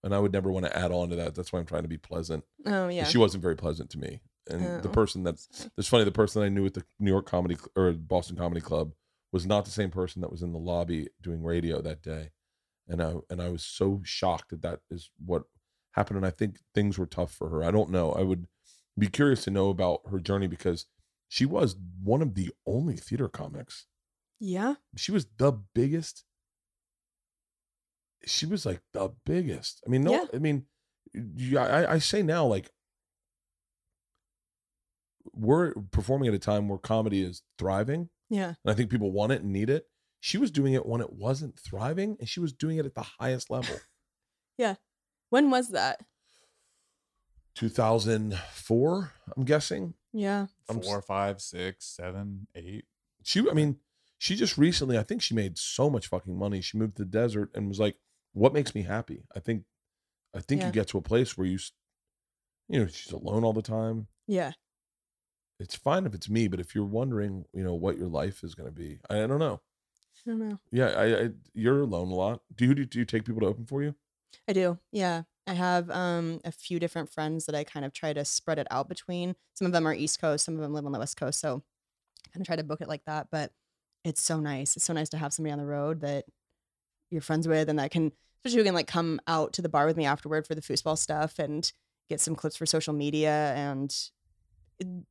and 0.03 0.15
I 0.15 0.19
would 0.19 0.33
never 0.33 0.51
want 0.51 0.67
to 0.67 0.77
add 0.77 0.93
on 0.93 1.11
to 1.11 1.17
that. 1.17 1.35
That's 1.35 1.53
why 1.53 1.59
I'm 1.59 1.67
trying 1.67 1.83
to 1.83 1.89
be 1.89 1.99
pleasant. 1.99 2.45
Oh 2.67 2.89
yeah. 2.89 3.05
She 3.05 3.19
wasn't 3.19 3.43
very 3.43 3.57
pleasant 3.57 3.91
to 3.91 3.99
me. 3.99 4.21
And 4.49 4.83
the 4.83 4.89
Oh. 4.89 4.93
person 4.93 5.23
that's 5.23 5.69
it's 5.77 5.89
funny, 5.89 6.05
the 6.05 6.11
person 6.13 6.43
I 6.43 6.49
knew 6.49 6.67
at 6.67 6.75
the 6.75 6.85
New 6.99 7.11
York 7.11 7.27
Comedy 7.27 7.57
or 7.77 7.93
Boston 7.93 8.37
Comedy 8.37 8.61
Club 8.61 8.93
was 9.33 9.47
not 9.47 9.65
the 9.65 9.71
same 9.71 9.91
person 9.91 10.23
that 10.23 10.31
was 10.31 10.43
in 10.43 10.53
the 10.53 10.59
lobby 10.59 11.09
doing 11.23 11.43
radio 11.43 11.81
that 11.83 12.03
day. 12.03 12.31
And 12.89 13.01
I 13.03 13.15
and 13.29 13.41
I 13.41 13.49
was 13.51 13.63
so 13.63 14.01
shocked 14.05 14.51
that 14.51 14.63
that 14.63 14.81
is 14.91 15.11
what 15.25 15.45
happened. 15.93 16.17
And 16.17 16.27
I 16.27 16.31
think 16.31 16.59
things 16.75 16.99
were 16.99 17.07
tough 17.07 17.33
for 17.33 17.49
her. 17.51 17.63
I 17.63 17.71
don't 17.71 17.91
know. 17.91 18.13
I 18.13 18.23
would 18.23 18.47
be 18.99 19.07
curious 19.09 19.45
to 19.45 19.51
know 19.51 19.69
about 19.71 20.01
her 20.11 20.19
journey 20.19 20.47
because 20.49 20.87
she 21.29 21.47
was 21.47 21.77
one 22.03 22.23
of 22.23 22.35
the 22.35 22.51
only 22.67 22.97
theater 22.97 23.29
comics. 23.29 23.87
Yeah. 24.41 24.75
She 24.97 25.13
was 25.13 25.27
the 25.37 25.53
biggest. 25.53 26.25
She 28.27 28.47
was 28.47 28.67
like 28.67 28.81
the 28.93 29.13
biggest. 29.25 29.83
I 29.87 29.91
mean, 29.91 30.03
no, 30.03 30.13
Yeah. 30.13 30.25
I 30.35 30.39
mean, 30.39 30.67
yeah, 31.15 31.65
I, 31.65 31.93
I 31.95 31.99
say 31.99 32.23
now, 32.23 32.47
like, 32.47 32.71
we're 35.33 35.73
performing 35.91 36.29
at 36.29 36.35
a 36.35 36.39
time 36.39 36.69
where 36.69 36.79
comedy 36.79 37.23
is 37.23 37.43
thriving, 37.59 38.09
Yeah. 38.29 38.55
and 38.65 38.73
I 38.73 38.75
think 38.75 38.91
people 38.91 39.11
want 39.13 39.33
it 39.33 39.43
and 39.43 39.53
need 39.53 39.71
it. 39.71 39.87
She 40.21 40.39
was 40.39 40.51
doing 40.51 40.75
it 40.75 40.85
when 40.87 41.01
it 41.01 41.13
wasn't 41.13 41.59
thriving, 41.59 42.17
and 42.21 42.29
she 42.29 42.41
was 42.41 42.53
doing 42.53 42.77
it 42.79 42.87
at 42.87 42.95
the 42.95 43.07
highest 43.19 43.51
level. 43.51 43.77
Yeah, 44.59 44.75
when 45.31 45.49
was 45.51 45.69
that? 45.71 46.01
2004, 47.55 49.13
I'm 49.37 49.45
guessing. 49.45 49.95
Yeah. 50.13 50.47
I'm 50.69 50.79
s- 50.81 50.85
Four, 50.85 51.01
five, 51.01 51.41
six, 51.41 51.87
seven, 51.87 52.47
eight. 52.55 52.85
She, 53.23 53.41
I 53.49 53.55
mean, 53.55 53.77
she 54.19 54.37
just 54.37 54.59
recently, 54.59 54.99
I 54.99 55.03
think 55.03 55.23
she 55.23 55.35
made 55.35 55.57
so 55.57 55.89
much 55.89 56.09
fucking 56.09 56.37
money. 56.37 56.61
She 56.61 56.77
moved 56.77 56.97
to 56.97 57.05
the 57.05 57.09
desert 57.11 57.51
and 57.55 57.69
was 57.69 57.81
like, 57.81 57.97
"What 58.33 58.53
makes 58.53 58.75
me 58.75 58.83
happy?" 58.83 59.25
I 59.35 59.41
think, 59.41 59.65
I 60.35 60.41
think 60.41 60.61
Yeah. 60.61 60.69
you 60.69 60.73
get 60.73 60.89
to 60.89 60.99
a 60.99 61.03
place 61.03 61.37
where 61.37 61.47
you, 61.47 61.57
s- 61.57 61.73
you 62.69 62.81
know, 62.81 62.87
she's 62.87 63.13
alone 63.13 63.45
all 63.45 63.53
the 63.53 63.63
time. 63.63 64.09
Yeah. 64.27 64.53
It's 65.59 65.75
fine 65.77 66.07
if 66.07 66.15
it's 66.15 66.29
me, 66.31 66.49
but 66.49 66.59
if 66.61 66.75
you're 66.75 66.87
wondering, 66.87 67.45
you 67.53 67.63
know, 67.63 67.75
what 67.75 67.99
your 67.99 68.09
life 68.09 68.43
is 68.43 68.55
going 68.55 68.69
to 68.69 68.73
be, 68.75 68.99
I, 69.11 69.23
I 69.23 69.27
don't 69.27 69.39
know. 69.41 69.61
I 70.27 70.31
don't 70.31 70.49
know. 70.49 70.59
Yeah, 70.71 70.87
I, 70.89 71.23
I, 71.25 71.31
you're 71.55 71.83
alone 71.83 72.09
a 72.11 72.15
lot. 72.15 72.43
Do 72.55 72.67
you 72.67 72.75
do, 72.75 72.99
you 72.99 73.05
take 73.05 73.25
people 73.25 73.41
to 73.41 73.47
open 73.47 73.67
for 73.67 73.83
you? 73.83 73.95
I 74.49 74.53
do. 74.53 74.79
Yeah. 74.93 75.23
I 75.47 75.55
have 75.55 75.91
um 75.91 76.41
a 76.45 76.53
few 76.53 76.79
different 76.79 77.11
friends 77.11 77.47
that 77.47 77.55
I 77.55 77.65
kind 77.65 77.85
of 77.85 77.93
try 77.93 78.13
to 78.13 78.25
spread 78.25 78.59
it 78.59 78.67
out 78.71 78.89
between. 78.89 79.35
Some 79.55 79.67
of 79.67 79.73
them 79.73 79.87
are 79.87 79.95
East 79.95 80.21
Coast, 80.21 80.45
some 80.45 80.55
of 80.55 80.61
them 80.61 80.73
live 80.73 80.87
on 80.87 80.93
the 80.93 80.99
West 80.99 81.17
Coast. 81.17 81.41
So 81.41 81.63
I 82.27 82.29
kind 82.33 82.43
of 82.43 82.47
try 82.47 82.57
to 82.57 82.63
book 82.65 82.81
it 82.81 82.89
like 82.89 83.05
that. 83.07 83.29
But 83.31 83.53
it's 84.05 84.23
so 84.23 84.41
nice. 84.41 84.77
It's 84.77 84.85
so 84.85 84.93
nice 84.93 85.09
to 85.11 85.19
have 85.19 85.33
somebody 85.33 85.53
on 85.53 85.59
the 85.59 85.67
road 85.67 86.01
that 86.03 86.25
you're 87.11 87.21
friends 87.21 87.47
with 87.47 87.69
and 87.69 87.79
that 87.79 87.91
can 87.91 88.13
especially 88.39 88.59
who 88.59 88.65
can 88.65 88.75
like 88.75 88.87
come 88.87 89.21
out 89.27 89.53
to 89.53 89.63
the 89.63 89.69
bar 89.69 89.87
with 89.87 89.97
me 89.97 90.07
afterward 90.07 90.47
for 90.47 90.55
the 90.55 90.63
foosball 90.63 90.97
stuff 90.97 91.39
and 91.39 91.73
get 92.09 92.21
some 92.21 92.35
clips 92.35 92.57
for 92.57 92.67
social 92.67 92.95
media 92.95 93.53
and 93.55 94.11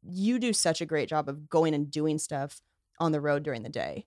you 0.03 0.39
do 0.39 0.51
such 0.51 0.81
a 0.81 0.85
great 0.85 1.09
job 1.09 1.29
of 1.29 1.49
going 1.49 1.73
and 1.73 1.91
doing 1.91 2.17
stuff 2.17 2.61
on 2.99 3.11
the 3.11 3.21
road 3.21 3.43
during 3.43 3.63
the 3.63 3.69
day 3.69 4.05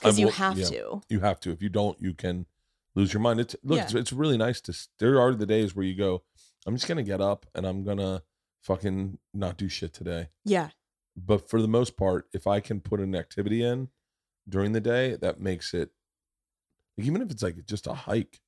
because 0.00 0.18
you 0.18 0.28
have 0.28 0.58
yeah. 0.58 0.66
to 0.66 1.02
You 1.08 1.20
have 1.20 1.40
to. 1.40 1.50
If 1.50 1.62
you 1.62 1.68
don't, 1.68 2.00
you 2.00 2.14
can 2.14 2.46
lose 2.94 3.12
your 3.12 3.20
mind. 3.20 3.40
It's 3.40 3.54
look, 3.62 3.76
Yeah. 3.76 3.84
it's, 3.84 3.94
it's 3.94 4.12
really 4.12 4.38
nice 4.38 4.60
to. 4.62 4.88
There 4.98 5.20
are 5.20 5.34
the 5.34 5.46
days 5.46 5.76
where 5.76 5.84
you 5.84 5.94
go, 5.94 6.22
I'm 6.66 6.74
just 6.74 6.88
gonna 6.88 7.02
get 7.02 7.20
up 7.20 7.46
and 7.54 7.66
I'm 7.66 7.84
gonna 7.84 8.22
fucking 8.62 9.18
not 9.32 9.56
do 9.56 9.68
shit 9.68 9.92
today. 9.92 10.28
yeah 10.44 10.70
But 11.16 11.48
for 11.48 11.62
the 11.62 11.68
most 11.68 11.96
part, 11.96 12.28
if 12.32 12.46
I 12.46 12.60
can 12.60 12.80
put 12.80 13.00
an 13.00 13.14
activity 13.14 13.62
in 13.62 13.88
during 14.48 14.72
the 14.72 14.80
day, 14.80 15.16
that 15.16 15.40
makes 15.40 15.74
it. 15.74 15.90
Even 17.04 17.22
if 17.22 17.30
it's 17.30 17.42
like 17.42 17.64
just 17.66 17.86
a 17.86 17.94
hike, 17.94 18.40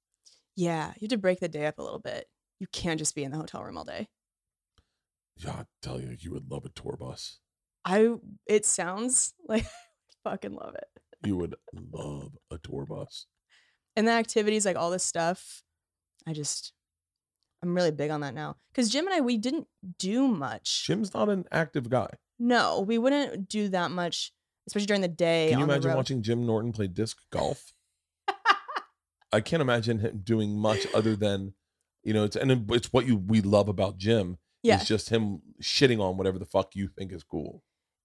yeah 0.56 0.88
you 0.96 1.06
have 1.06 1.10
to 1.10 1.16
break 1.16 1.40
the 1.40 1.48
day 1.48 1.66
up 1.66 1.78
a 1.78 1.82
little 1.82 1.98
bit 1.98 2.26
you 2.60 2.66
can't 2.72 2.98
just 2.98 3.14
be 3.14 3.24
in 3.24 3.30
the 3.30 3.38
hotel 3.38 3.62
room 3.62 3.78
all 3.78 3.84
day 3.84 4.06
yeah, 5.36 5.50
I 5.50 5.64
tell 5.80 6.00
you, 6.00 6.16
you 6.18 6.32
would 6.32 6.50
love 6.50 6.64
a 6.64 6.68
tour 6.68 6.96
bus. 6.98 7.38
I 7.84 8.14
it 8.46 8.64
sounds 8.64 9.34
like 9.48 9.64
I 9.64 10.30
fucking 10.30 10.54
love 10.54 10.74
it. 10.74 10.88
You 11.24 11.36
would 11.36 11.54
love 11.92 12.36
a 12.50 12.58
tour 12.58 12.84
bus. 12.86 13.26
And 13.94 14.08
the 14.08 14.12
activities, 14.12 14.64
like 14.64 14.76
all 14.76 14.90
this 14.90 15.04
stuff, 15.04 15.62
I 16.26 16.32
just 16.32 16.72
I'm 17.62 17.74
really 17.74 17.90
big 17.90 18.10
on 18.10 18.20
that 18.22 18.34
now. 18.34 18.56
Cause 18.74 18.88
Jim 18.88 19.06
and 19.06 19.14
I, 19.14 19.20
we 19.20 19.36
didn't 19.36 19.68
do 19.98 20.26
much. 20.26 20.84
Jim's 20.86 21.14
not 21.14 21.28
an 21.28 21.44
active 21.52 21.88
guy. 21.88 22.08
No, 22.38 22.80
we 22.80 22.98
wouldn't 22.98 23.48
do 23.48 23.68
that 23.68 23.90
much, 23.92 24.32
especially 24.66 24.86
during 24.86 25.02
the 25.02 25.08
day. 25.08 25.48
Can 25.50 25.60
you 25.60 25.64
imagine 25.64 25.94
watching 25.94 26.22
Jim 26.22 26.44
Norton 26.44 26.72
play 26.72 26.88
disc 26.88 27.18
golf? 27.30 27.72
I 29.32 29.40
can't 29.40 29.62
imagine 29.62 29.98
him 29.98 30.20
doing 30.22 30.56
much 30.56 30.86
other 30.94 31.16
than, 31.16 31.54
you 32.02 32.12
know, 32.12 32.24
it's 32.24 32.36
and 32.36 32.70
it's 32.70 32.92
what 32.92 33.06
you 33.06 33.16
we 33.16 33.40
love 33.40 33.68
about 33.68 33.96
Jim. 33.96 34.38
Yeah. 34.62 34.76
It's 34.76 34.86
just 34.86 35.08
him 35.08 35.40
shitting 35.60 36.00
on 36.00 36.16
whatever 36.16 36.38
the 36.38 36.44
fuck 36.44 36.76
you 36.76 36.88
think 36.88 37.12
is 37.12 37.24
cool. 37.24 37.62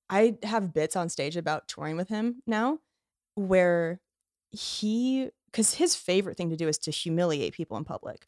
I 0.09 0.37
have 0.43 0.73
bits 0.73 0.95
on 0.95 1.09
stage 1.09 1.35
about 1.35 1.67
touring 1.67 1.97
with 1.97 2.09
him 2.09 2.41
now 2.47 2.79
where 3.35 3.99
he 4.51 5.29
because 5.51 5.75
his 5.75 5.95
favorite 5.95 6.37
thing 6.37 6.49
to 6.49 6.55
do 6.55 6.67
is 6.67 6.77
to 6.79 6.91
humiliate 6.91 7.53
people 7.53 7.77
in 7.77 7.83
public. 7.83 8.27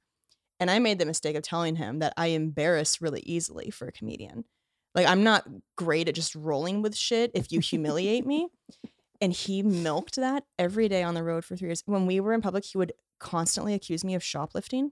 And 0.59 0.69
I 0.69 0.79
made 0.79 0.99
the 0.99 1.05
mistake 1.05 1.35
of 1.35 1.43
telling 1.43 1.77
him 1.77 1.99
that 1.99 2.13
I 2.17 2.27
embarrass 2.27 3.01
really 3.01 3.21
easily 3.21 3.69
for 3.69 3.87
a 3.87 3.91
comedian. 3.91 4.43
Like 4.93 5.07
I'm 5.07 5.23
not 5.23 5.47
great 5.77 6.07
at 6.09 6.15
just 6.15 6.35
rolling 6.35 6.81
with 6.81 6.95
shit 6.95 7.31
if 7.33 7.51
you 7.51 7.59
humiliate 7.61 8.25
me. 8.25 8.49
And 9.21 9.33
he 9.33 9.61
milked 9.63 10.15
that 10.15 10.45
every 10.57 10.87
day 10.87 11.03
on 11.03 11.13
the 11.13 11.23
road 11.23 11.43
for 11.43 11.55
three 11.55 11.67
years. 11.67 11.83
When 11.85 12.05
we 12.05 12.19
were 12.19 12.33
in 12.33 12.41
public, 12.41 12.63
he 12.65 12.77
would 12.77 12.93
constantly 13.19 13.73
accuse 13.73 14.03
me 14.03 14.15
of 14.15 14.23
shoplifting. 14.23 14.91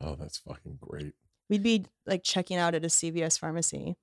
Oh, 0.00 0.16
that's 0.16 0.38
fucking 0.38 0.78
great. 0.80 1.14
We'd 1.48 1.62
be 1.62 1.86
like 2.06 2.24
checking 2.24 2.56
out 2.56 2.74
at 2.74 2.84
a 2.84 2.88
CVS 2.88 3.38
pharmacy 3.38 3.96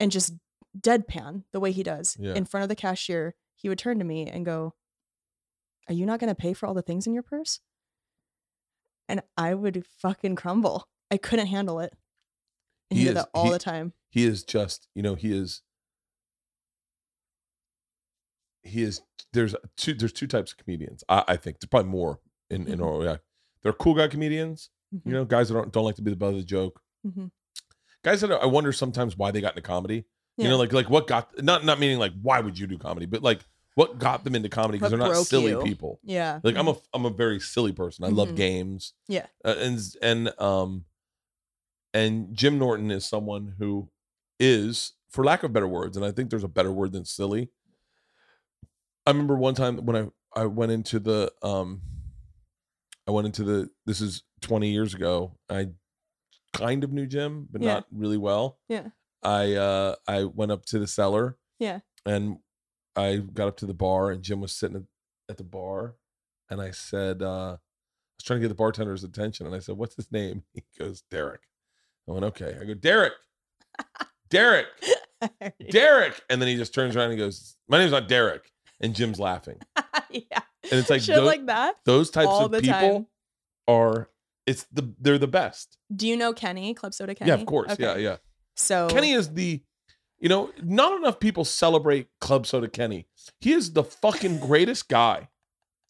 and 0.00 0.10
just 0.10 0.34
deadpan 0.78 1.44
the 1.52 1.60
way 1.60 1.70
he 1.70 1.82
does 1.84 2.16
Yeah. 2.18 2.34
in 2.34 2.44
front 2.44 2.62
of 2.62 2.68
the 2.68 2.74
cashier. 2.76 3.34
He 3.54 3.68
would 3.68 3.78
turn 3.78 3.98
to 4.00 4.04
me 4.04 4.26
and 4.26 4.44
go, 4.44 4.74
Are 5.88 5.94
you 5.94 6.04
not 6.06 6.18
going 6.20 6.28
to 6.28 6.34
pay 6.40 6.52
for 6.52 6.66
all 6.66 6.74
the 6.74 6.82
things 6.82 7.06
in 7.06 7.14
your 7.14 7.22
purse? 7.22 7.60
And 9.08 9.22
I 9.36 9.54
would 9.54 9.84
fucking 9.98 10.36
crumble. 10.36 10.88
I 11.10 11.16
couldn't 11.18 11.46
handle 11.48 11.78
it. 11.80 11.92
And 12.90 12.98
he, 12.98 13.04
He 13.04 13.08
did 13.10 13.16
is- 13.16 13.22
that 13.24 13.30
all 13.34 13.44
he- 13.46 13.50
the 13.52 13.58
time. 13.58 13.92
He 14.10 14.24
is 14.24 14.42
just, 14.44 14.88
you 14.94 15.02
know, 15.02 15.14
he 15.14 15.32
is 15.32 15.62
he 18.62 18.82
is 18.82 19.00
there's 19.32 19.54
two 19.76 19.94
there's 19.94 20.12
two 20.12 20.26
types 20.26 20.52
of 20.52 20.58
comedians. 20.58 21.02
I, 21.08 21.24
I 21.28 21.36
think 21.36 21.58
there's 21.60 21.68
probably 21.68 21.90
more 21.90 22.20
in 22.50 22.66
in 22.68 22.78
Mhm. 22.78 23.04
yeah. 23.04 23.16
There 23.62 23.70
are 23.70 23.74
cool 23.74 23.94
guy 23.94 24.08
comedians, 24.08 24.70
Mhm, 24.94 25.00
you 25.06 25.12
know, 25.12 25.24
guys 25.24 25.48
that 25.48 25.54
don't 25.54 25.72
don't 25.72 25.84
like 25.84 25.96
to 25.96 26.02
be 26.02 26.10
the 26.10 26.16
butt 26.16 26.30
of 26.30 26.36
the 26.36 26.42
joke. 26.44 26.80
mhm. 27.06 27.30
Guys 28.04 28.20
that 28.20 28.30
I 28.32 28.46
wonder 28.46 28.72
sometimes 28.72 29.16
why 29.16 29.30
they 29.30 29.40
got 29.40 29.52
into 29.52 29.62
comedy. 29.62 30.04
You 30.38 30.48
know, 30.48 30.56
like 30.58 30.72
like 30.72 30.88
what 30.90 31.06
got 31.06 31.40
not 31.42 31.64
not 31.64 31.78
meaning 31.78 31.98
like 31.98 32.12
why 32.20 32.40
would 32.40 32.58
you 32.58 32.66
do 32.66 32.78
comedy, 32.78 33.06
but 33.06 33.22
like 33.22 33.40
what 33.74 33.98
got 33.98 34.24
them 34.24 34.34
into 34.34 34.48
comedy 34.48 34.78
because 34.78 34.90
they're 34.90 34.98
not 34.98 35.14
silly 35.26 35.52
you. 35.52 35.62
people. 35.62 36.00
Yeah. 36.02 36.40
Like 36.42 36.56
I'm 36.56 36.68
a 36.68 36.76
I'm 36.92 37.04
a 37.04 37.10
very 37.10 37.38
silly 37.38 37.72
person. 37.72 38.04
I 38.04 38.08
love 38.08 38.28
Mhm. 38.30 38.36
games. 38.36 38.92
Yeah. 39.08 39.26
Uh, 39.44 39.54
and 39.58 39.78
and 40.02 40.40
um 40.40 40.84
and 41.94 42.34
Jim 42.34 42.58
Norton 42.58 42.90
is 42.90 43.04
someone 43.04 43.54
who 43.58 43.88
is 44.40 44.92
for 45.10 45.24
lack 45.24 45.42
of 45.42 45.52
better 45.52 45.68
words 45.68 45.96
and 45.96 46.04
I 46.06 46.10
think 46.10 46.30
there's 46.30 46.44
a 46.44 46.48
better 46.48 46.72
word 46.72 46.92
than 46.92 47.04
silly. 47.04 47.50
I 49.06 49.10
remember 49.10 49.36
one 49.36 49.54
time 49.54 49.78
when 49.84 49.96
I 49.96 50.08
I 50.40 50.46
went 50.46 50.72
into 50.72 50.98
the 51.00 51.32
um 51.42 51.82
I 53.06 53.10
went 53.10 53.26
into 53.26 53.42
the 53.44 53.68
this 53.86 54.00
is 54.00 54.22
20 54.42 54.70
years 54.70 54.94
ago. 54.94 55.36
I 55.50 55.68
kind 56.52 56.84
of 56.84 56.92
knew 56.92 57.06
Jim, 57.06 57.48
but 57.50 57.62
Yeah. 57.62 57.74
not 57.74 57.86
really 57.92 58.16
well. 58.18 58.58
Yeah. 58.68 58.88
I 59.22 59.54
uh 59.54 59.96
I 60.06 60.24
went 60.24 60.52
up 60.52 60.64
to 60.66 60.78
the 60.78 60.86
cellar. 60.86 61.36
Yeah. 61.58 61.80
And 62.06 62.38
I 62.96 63.16
got 63.16 63.48
up 63.48 63.56
to 63.58 63.66
the 63.66 63.74
bar 63.74 64.10
and 64.10 64.22
Jim 64.22 64.40
was 64.40 64.52
sitting 64.54 64.76
at, 64.76 64.82
at 65.30 65.36
the 65.38 65.44
bar 65.44 65.96
and 66.50 66.60
I 66.60 66.70
said 66.70 67.22
uh 67.22 67.56
I 67.56 68.14
was 68.18 68.24
trying 68.24 68.40
to 68.40 68.44
get 68.44 68.48
the 68.48 68.54
bartender's 68.54 69.02
attention 69.04 69.46
and 69.46 69.54
I 69.54 69.58
said, 69.58 69.76
"What's 69.76 69.96
his 69.96 70.12
name?" 70.12 70.44
He 70.54 70.62
goes, 70.78 71.02
"Derek." 71.10 71.40
I 72.08 72.12
went, 72.12 72.24
"Okay." 72.26 72.56
I 72.60 72.64
go, 72.64 72.74
"Derek." 72.74 73.14
Derek. 74.30 74.66
Derek. 75.70 76.22
And 76.30 76.40
then 76.40 76.48
he 76.48 76.56
just 76.56 76.72
turns 76.74 76.94
around 76.94 77.10
and 77.10 77.14
he 77.14 77.18
goes, 77.18 77.56
"My 77.68 77.78
name's 77.78 77.90
not 77.92 78.06
Derek." 78.08 78.51
And 78.82 78.94
Jim's 78.94 79.20
laughing. 79.20 79.58
yeah. 80.10 80.40
And 80.70 80.80
it's 80.80 80.90
like 80.90 81.00
Shit 81.02 81.16
tho- 81.16 81.24
like 81.24 81.46
that. 81.46 81.76
those 81.84 82.10
types 82.10 82.28
all 82.28 82.46
of 82.46 82.52
people 82.60 82.72
time. 82.72 83.06
are 83.68 84.08
it's 84.46 84.64
the 84.72 84.92
they're 85.00 85.18
the 85.18 85.28
best. 85.28 85.78
Do 85.94 86.06
you 86.08 86.16
know 86.16 86.32
Kenny, 86.32 86.74
Club 86.74 86.94
Soda 86.94 87.14
Kenny? 87.14 87.28
Yeah, 87.28 87.34
of 87.36 87.46
course. 87.46 87.76
Yeah, 87.78 87.90
Okay. 87.92 88.02
yeah. 88.02 88.16
So 88.56 88.88
Kenny 88.88 89.12
is 89.12 89.32
the, 89.34 89.62
you 90.18 90.28
know, 90.28 90.50
not 90.62 90.96
enough 90.98 91.20
people 91.20 91.44
celebrate 91.44 92.08
Club 92.20 92.46
Soda 92.46 92.68
Kenny. 92.68 93.06
He 93.40 93.52
is 93.52 93.72
the 93.72 93.84
fucking 93.84 94.40
greatest 94.40 94.88
guy. 94.88 95.28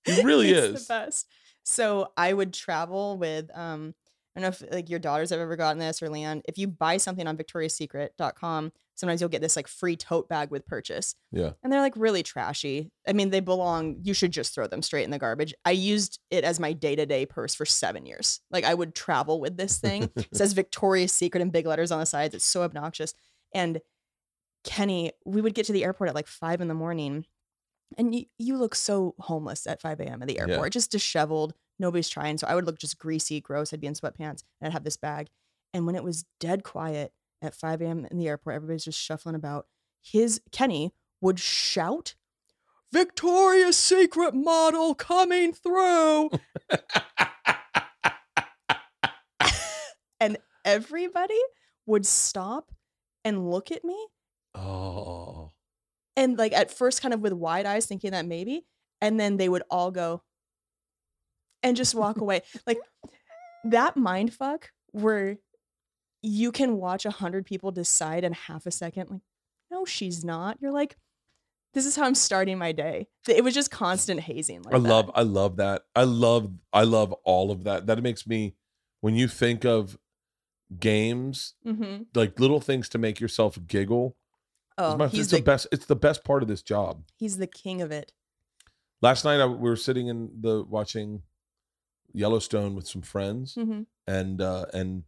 He 0.05 0.23
really 0.25 0.49
He's 0.49 0.57
is. 0.59 0.87
the 0.87 0.93
best. 0.95 1.27
So 1.65 2.13
I 2.17 2.33
would 2.33 2.53
travel 2.53 3.17
with 3.17 3.51
um 3.57 3.95
don't 4.41 4.43
know 4.61 4.67
if 4.67 4.73
like 4.75 4.89
your 4.89 4.99
daughters 4.99 5.31
have 5.31 5.41
ever 5.41 5.57
gotten 5.57 5.79
this 5.79 6.03
or 6.03 6.09
Leanne. 6.09 6.41
If 6.47 6.57
you 6.59 6.67
buy 6.67 6.97
something 6.97 7.27
on 7.27 7.37
victoriassecret.com, 7.37 8.73
sometimes 8.95 9.21
you'll 9.21 9.29
get 9.31 9.43
this 9.43 9.57
like 9.57 9.69
free 9.69 9.97
tote 9.97 10.29
bag 10.29 10.51
with 10.51 10.67
purchase. 10.67 11.15
Yeah. 11.31 11.51
And 11.63 11.73
they're 11.73 11.81
like 11.81 11.95
really 11.97 12.23
trashy. 12.23 12.91
I 13.07 13.13
mean, 13.13 13.31
they 13.31 13.41
belong, 13.41 13.99
you 14.03 14.15
should 14.15 14.31
just 14.31 14.55
throw 14.55 14.67
them 14.67 14.83
straight 14.83 15.05
in 15.05 15.11
the 15.11 15.19
garbage. 15.19 15.53
I 15.65 15.73
used 15.73 16.19
it 16.31 16.45
as 16.45 16.59
my 16.61 16.73
day-to-day 16.73 17.27
purse 17.27 17.55
for 17.55 17.67
seven 17.67 18.07
years. 18.07 18.41
Like 18.51 18.65
I 18.65 18.75
would 18.75 18.95
travel 18.95 19.41
with 19.41 19.57
this 19.57 19.79
thing. 19.79 20.11
it 20.17 20.29
says 20.35 20.53
Victoria's 20.55 21.13
Secret 21.13 21.41
in 21.43 21.51
big 21.51 21.67
letters 21.67 21.91
on 21.91 22.01
the 22.01 22.07
sides. 22.07 22.35
It's 22.35 22.47
so 22.47 22.63
obnoxious. 22.63 23.15
And 23.55 23.81
Kenny, 24.65 25.13
we 25.27 25.41
would 25.41 25.55
get 25.55 25.67
to 25.67 25.73
the 25.73 25.85
airport 25.85 26.09
at 26.09 26.15
like 26.15 26.29
five 26.29 26.61
in 26.61 26.69
the 26.69 26.75
morning. 26.75 27.27
And 27.99 28.15
you, 28.15 28.25
you 28.39 28.57
look 28.57 28.75
so 28.75 29.15
homeless 29.19 29.67
at 29.67 29.83
5 29.83 30.01
a.m. 30.01 30.23
at 30.23 30.29
the 30.29 30.35
Yeah. 30.37 30.47
airport, 30.49 30.73
just 30.73 30.91
disheveled. 30.91 31.53
Nobody's 31.79 32.09
trying. 32.09 32.39
So 32.39 32.47
I 32.47 32.55
would 32.55 32.67
look 32.67 32.79
just 32.79 32.99
greasy, 32.99 33.41
gross. 33.41 33.73
I'd 33.73 33.81
be 33.81 33.87
in 33.87 33.95
sweatpants 33.95 34.43
and 34.61 34.67
I'd 34.67 34.73
have 34.73 34.85
this 34.85 34.97
bag. 34.97 35.29
And 35.75 35.87
when 35.87 35.95
it 35.95 36.05
was 36.05 36.25
dead 36.39 36.63
quiet 36.65 37.13
at 37.41 37.55
5 37.55 37.81
a.m. 37.83 38.07
in 38.11 38.19
the 38.19 38.29
airport, 38.29 38.57
everybody's 38.57 38.85
just 38.85 39.01
shuffling 39.01 39.35
about. 39.35 39.67
His 40.03 40.41
Kenny 40.53 40.93
would 41.21 41.39
shout, 41.41 42.15
Victoria's 42.93 43.77
Secret 43.79 44.35
model 44.35 44.95
coming 44.95 45.53
through. 45.53 46.31
and 50.21 50.39
everybody 50.65 51.39
would 51.87 52.07
stop 52.07 52.71
and 53.25 53.51
look 53.51 53.71
at 53.71 53.85
me 53.85 54.07
Oh. 54.55 55.53
and 56.17 56.37
like 56.37 56.53
at 56.53 56.71
first 56.71 57.01
kind 57.01 57.15
of 57.15 57.21
with 57.21 57.33
wide 57.33 57.65
eyes 57.67 57.87
thinking 57.87 58.11
that 58.11 58.27
maybe 58.27 58.67
and 59.01 59.19
then 59.19 59.37
they 59.39 59.49
would 59.49 59.63
all 59.71 59.91
go 59.91 60.23
and 61.63 61.77
just 61.77 61.95
walk 61.95 62.21
away 62.21 62.43
like 62.67 62.79
that 63.65 63.97
mind 63.97 64.33
fuck 64.35 64.71
where 64.91 65.39
you 66.23 66.53
can 66.53 66.77
watch 66.77 67.05
a 67.07 67.11
hundred 67.11 67.45
people 67.47 67.71
decide 67.71 68.25
in 68.25 68.33
half 68.33 68.67
a 68.67 68.71
second 68.71 69.11
like 69.11 69.21
no 69.71 69.85
she's 69.85 70.25
not 70.25 70.57
you're 70.61 70.73
like 70.73 70.97
this 71.75 71.87
is 71.87 71.97
how 71.97 72.05
i'm 72.05 72.15
starting 72.15 72.59
my 72.59 72.73
day 72.73 73.07
it 73.29 73.43
was 73.45 73.55
just 73.55 73.71
constant 73.71 74.21
hazing 74.21 74.63
like 74.63 74.75
I 74.75 74.79
that. 74.79 74.89
love 74.89 75.11
I 75.15 75.23
love 75.23 75.57
that. 75.57 75.83
I 75.97 76.05
love 76.05 76.51
I 76.73 76.83
love 76.85 77.13
all 77.25 77.51
of 77.51 77.65
that. 77.65 77.87
That 77.87 78.03
makes 78.03 78.27
me 78.27 78.55
when 79.01 79.15
you 79.15 79.27
think 79.29 79.65
of 79.65 79.97
games, 80.79 81.55
Mhm. 81.67 82.07
like 82.15 82.39
little 82.41 82.61
things 82.61 82.89
to 82.91 82.99
make 82.99 83.21
yourself 83.21 83.59
giggle. 83.67 84.17
oh 84.79 84.91
it's, 84.93 84.99
my, 84.99 85.09
he's 85.09 85.31
the, 85.31 85.37
the 85.39 85.43
best 85.43 85.67
it's 85.73 85.87
the 85.87 85.97
best 85.97 86.25
part 86.25 86.43
of 86.43 86.49
this 86.49 86.63
job. 86.63 87.05
he's 87.17 87.39
the 87.39 87.47
king 87.47 87.81
of 87.83 87.91
it 87.93 88.13
Last 89.01 89.25
night 89.25 89.41
I, 89.41 89.47
we 89.47 89.69
were 89.69 89.77
sitting 89.77 90.07
in 90.09 90.31
the 90.41 90.65
watching 90.65 91.23
Yellowstone 92.15 92.75
with 92.75 92.87
some 92.87 93.03
friends 93.03 93.55
Mhm. 93.55 93.87
and 94.07 94.41
uh 94.41 94.67
and 94.75 95.05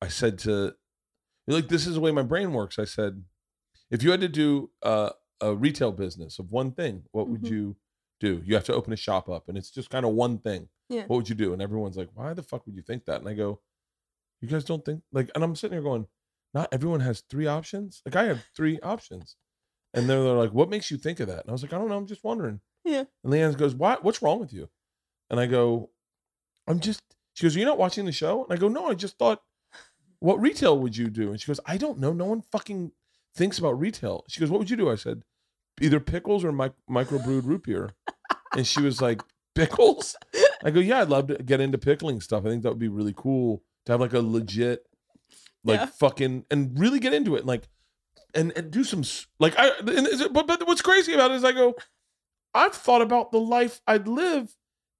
I 0.00 0.08
said 0.08 0.38
to 0.40 0.74
like 1.46 1.68
this 1.68 1.86
is 1.86 1.94
the 1.94 2.00
way 2.00 2.10
my 2.12 2.22
brain 2.22 2.52
works. 2.52 2.78
I 2.78 2.84
said 2.84 3.24
if 3.90 4.02
you 4.02 4.10
had 4.10 4.20
to 4.20 4.28
do 4.28 4.70
uh, 4.82 5.10
a 5.40 5.54
retail 5.54 5.92
business 5.92 6.38
of 6.38 6.50
one 6.50 6.72
thing, 6.72 7.04
what 7.12 7.28
would 7.28 7.42
Mhm. 7.42 7.50
you 7.50 7.76
do? 8.20 8.42
You 8.44 8.54
have 8.54 8.64
to 8.64 8.74
open 8.74 8.92
a 8.92 8.96
shop 8.96 9.28
up 9.28 9.48
and 9.48 9.58
it's 9.58 9.70
just 9.70 9.90
kind 9.90 10.06
of 10.06 10.12
one 10.14 10.38
thing. 10.38 10.68
Yeah. 10.88 11.06
What 11.06 11.16
would 11.16 11.28
you 11.28 11.34
do? 11.34 11.52
And 11.52 11.60
everyone's 11.60 11.96
like, 11.96 12.10
"Why 12.14 12.32
the 12.34 12.42
fuck 12.42 12.64
would 12.66 12.76
you 12.76 12.82
think 12.82 13.04
that?" 13.06 13.20
And 13.20 13.28
I 13.28 13.34
go, 13.34 13.60
"You 14.40 14.48
guys 14.48 14.64
don't 14.64 14.84
think 14.84 15.02
like." 15.12 15.30
And 15.34 15.42
I'm 15.44 15.56
sitting 15.56 15.74
here 15.76 15.82
going, 15.82 16.06
"Not 16.54 16.68
everyone 16.72 17.00
has 17.00 17.20
three 17.22 17.46
options. 17.46 18.02
Like 18.06 18.16
I 18.16 18.24
have 18.24 18.44
three 18.56 18.78
options." 18.80 19.36
And 19.94 20.08
they're, 20.08 20.22
they're 20.22 20.32
like, 20.34 20.52
"What 20.52 20.70
makes 20.70 20.90
you 20.90 20.96
think 20.96 21.20
of 21.20 21.26
that?" 21.28 21.40
And 21.42 21.48
I 21.50 21.52
was 21.52 21.62
like, 21.62 21.72
"I 21.72 21.78
don't 21.78 21.88
know. 21.88 21.96
I'm 21.96 22.06
just 22.06 22.24
wondering." 22.24 22.60
Yeah. 22.84 23.04
And 23.24 23.32
Leanne 23.32 23.56
goes, 23.58 23.74
"What? 23.74 24.02
What's 24.04 24.22
wrong 24.22 24.38
with 24.40 24.52
you?" 24.52 24.70
And 25.30 25.38
I 25.40 25.46
go, 25.46 25.90
"I'm 26.66 26.80
just." 26.80 27.00
She 27.34 27.44
goes, 27.44 27.56
"You're 27.56 27.66
not 27.66 27.78
watching 27.78 28.04
the 28.04 28.12
show?" 28.12 28.44
And 28.44 28.52
I 28.52 28.56
go, 28.56 28.68
"No, 28.68 28.86
I 28.88 28.94
just 28.94 29.18
thought, 29.18 29.42
what 30.20 30.40
retail 30.40 30.78
would 30.78 30.96
you 30.96 31.08
do?" 31.10 31.30
And 31.30 31.40
she 31.40 31.46
goes, 31.46 31.60
"I 31.66 31.76
don't 31.76 31.98
know. 31.98 32.12
No 32.12 32.26
one 32.26 32.42
fucking 32.42 32.92
thinks 33.34 33.58
about 33.58 33.80
retail." 33.80 34.24
She 34.28 34.40
goes, 34.40 34.50
"What 34.50 34.58
would 34.58 34.70
you 34.70 34.76
do?" 34.76 34.90
I 34.90 34.94
said, 34.96 35.22
"Either 35.80 36.00
pickles 36.00 36.44
or 36.44 36.52
mic- 36.52 36.72
microbrewed 36.90 37.44
root 37.46 37.64
beer." 37.64 37.90
And 38.54 38.66
she 38.66 38.82
was 38.82 39.00
like, 39.00 39.22
"Pickles?" 39.54 40.14
I 40.62 40.70
go, 40.70 40.80
"Yeah, 40.80 41.00
I'd 41.00 41.08
love 41.08 41.28
to 41.28 41.36
get 41.42 41.60
into 41.62 41.78
pickling 41.78 42.20
stuff. 42.20 42.44
I 42.44 42.50
think 42.50 42.62
that 42.62 42.68
would 42.68 42.78
be 42.78 42.88
really 42.88 43.14
cool 43.16 43.62
to 43.86 43.92
have 43.92 44.00
like 44.00 44.12
a 44.12 44.20
legit, 44.20 44.84
like 45.64 45.80
Yeah. 45.80 45.86
fucking, 45.86 46.44
and 46.50 46.78
really 46.78 47.00
get 47.00 47.14
into 47.14 47.34
it, 47.36 47.46
like, 47.46 47.68
and 48.34 48.52
and 48.54 48.70
do 48.70 48.84
some 48.84 49.04
like 49.40 49.54
I. 49.58 49.70
And 49.78 50.06
is 50.06 50.20
it, 50.20 50.34
but 50.34 50.46
but 50.46 50.66
what's 50.66 50.82
crazy 50.82 51.14
about 51.14 51.30
it 51.30 51.36
is 51.36 51.44
I 51.44 51.52
go, 51.52 51.74
I've 52.52 52.74
thought 52.74 53.00
about 53.00 53.32
the 53.32 53.40
life 53.40 53.80
I'd 53.86 54.06
live 54.06 54.54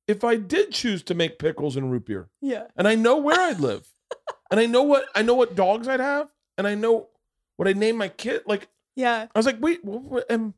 if 0.08 0.24
I 0.24 0.36
did 0.36 0.72
choose 0.72 1.02
to 1.04 1.14
make 1.14 1.38
pickles 1.38 1.76
and 1.76 1.90
root 1.90 2.06
beer, 2.06 2.28
yeah 2.40 2.64
and 2.76 2.86
I 2.88 2.94
know 2.94 3.16
where 3.18 3.38
I'd 3.40 3.60
live, 3.60 3.86
and 4.50 4.58
I 4.60 4.66
know 4.66 4.82
what 4.82 5.04
I 5.14 5.22
know 5.22 5.34
what 5.34 5.54
dogs 5.54 5.88
I'd 5.88 6.00
have, 6.00 6.28
and 6.58 6.66
I 6.66 6.74
know 6.74 7.08
what 7.56 7.68
I'd 7.68 7.76
name 7.76 7.96
my 7.96 8.08
kid. 8.08 8.42
Like 8.46 8.68
yeah 8.96 9.26
I 9.34 9.38
was 9.38 9.46
like, 9.46 9.58
wait, 9.60 9.84
what, 9.84 10.02
what, 10.02 10.24
and 10.30 10.54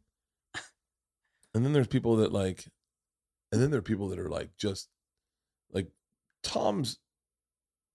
and 1.55 1.65
then 1.65 1.73
there's 1.73 1.87
people 1.87 2.17
that 2.17 2.33
like, 2.33 2.67
and 3.53 3.63
then 3.63 3.71
there 3.71 3.79
are 3.79 3.83
people 3.83 4.09
that 4.09 4.19
are 4.19 4.29
like 4.29 4.57
just 4.57 4.89
like 5.73 5.89
Tom's 6.43 6.99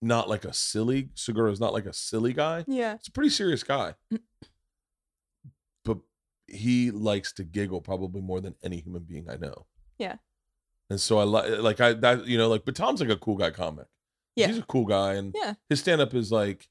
not 0.00 0.28
like 0.30 0.44
a 0.46 0.52
silly 0.52 1.10
Segura's 1.14 1.60
not 1.60 1.74
like 1.74 1.84
a 1.86 1.92
silly 1.92 2.32
guy. 2.32 2.64
yeah 2.66 2.94
It's 2.94 3.08
a 3.08 3.12
pretty 3.12 3.28
serious 3.30 3.62
guy, 3.62 3.94
but 5.84 5.98
he 6.46 6.90
likes 6.90 7.32
to 7.34 7.44
giggle 7.44 7.80
probably 7.80 8.22
more 8.22 8.40
than 8.40 8.54
any 8.62 8.78
human 8.80 9.02
being 9.02 9.28
I 9.28 9.36
know. 9.36 9.66
Yeah. 9.98 10.16
And 10.90 11.00
so 11.00 11.18
I 11.18 11.24
like 11.24 11.48
like 11.60 11.80
I 11.80 11.92
that 11.94 12.26
you 12.26 12.36
know 12.36 12.48
like 12.48 12.64
but 12.64 12.74
Tom's 12.74 13.00
like 13.00 13.10
a 13.10 13.16
cool 13.16 13.36
guy 13.36 13.50
comic. 13.50 13.86
Yeah. 14.36 14.48
He's 14.48 14.58
a 14.58 14.62
cool 14.62 14.86
guy 14.86 15.14
and 15.14 15.34
yeah 15.36 15.54
his 15.68 15.80
stand 15.80 16.00
up 16.00 16.14
is 16.14 16.32
like 16.32 16.68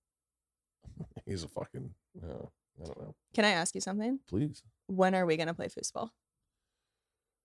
he's 1.26 1.42
a 1.44 1.48
fucking 1.48 1.90
uh, 2.22 2.46
I 2.82 2.86
don't 2.86 3.00
know. 3.00 3.14
can 3.34 3.44
i 3.44 3.50
ask 3.50 3.74
you 3.74 3.80
something 3.80 4.20
Please. 4.28 4.62
when 4.86 5.14
are 5.14 5.26
we 5.26 5.36
going 5.36 5.48
to 5.48 5.54
play 5.54 5.68
foosball? 5.68 6.10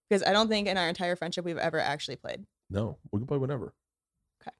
Because 0.09 0.23
I 0.23 0.33
don't 0.33 0.49
think 0.49 0.67
in 0.67 0.77
our 0.77 0.89
entire 0.89 1.15
friendship 1.15 1.45
we've 1.45 1.57
ever 1.57 1.79
actually 1.79 2.17
played. 2.17 2.43
No, 2.69 2.97
we 3.11 3.19
can 3.19 3.27
play 3.27 3.37
whenever. 3.37 3.73
Okay. 4.41 4.51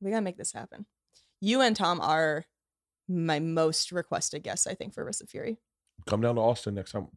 We 0.00 0.10
got 0.10 0.18
to 0.18 0.22
make 0.22 0.38
this 0.38 0.52
happen. 0.52 0.86
You 1.42 1.60
and 1.60 1.76
Tom 1.76 2.00
are 2.00 2.44
my 3.08 3.40
most 3.40 3.92
requested 3.92 4.42
guests, 4.42 4.66
I 4.66 4.74
think, 4.74 4.94
for 4.94 5.04
Wrists 5.04 5.20
of 5.22 5.28
Fury. 5.28 5.58
Come 6.06 6.22
down 6.22 6.36
to 6.36 6.40
Austin 6.40 6.74
next 6.74 6.92
time. 6.92 7.08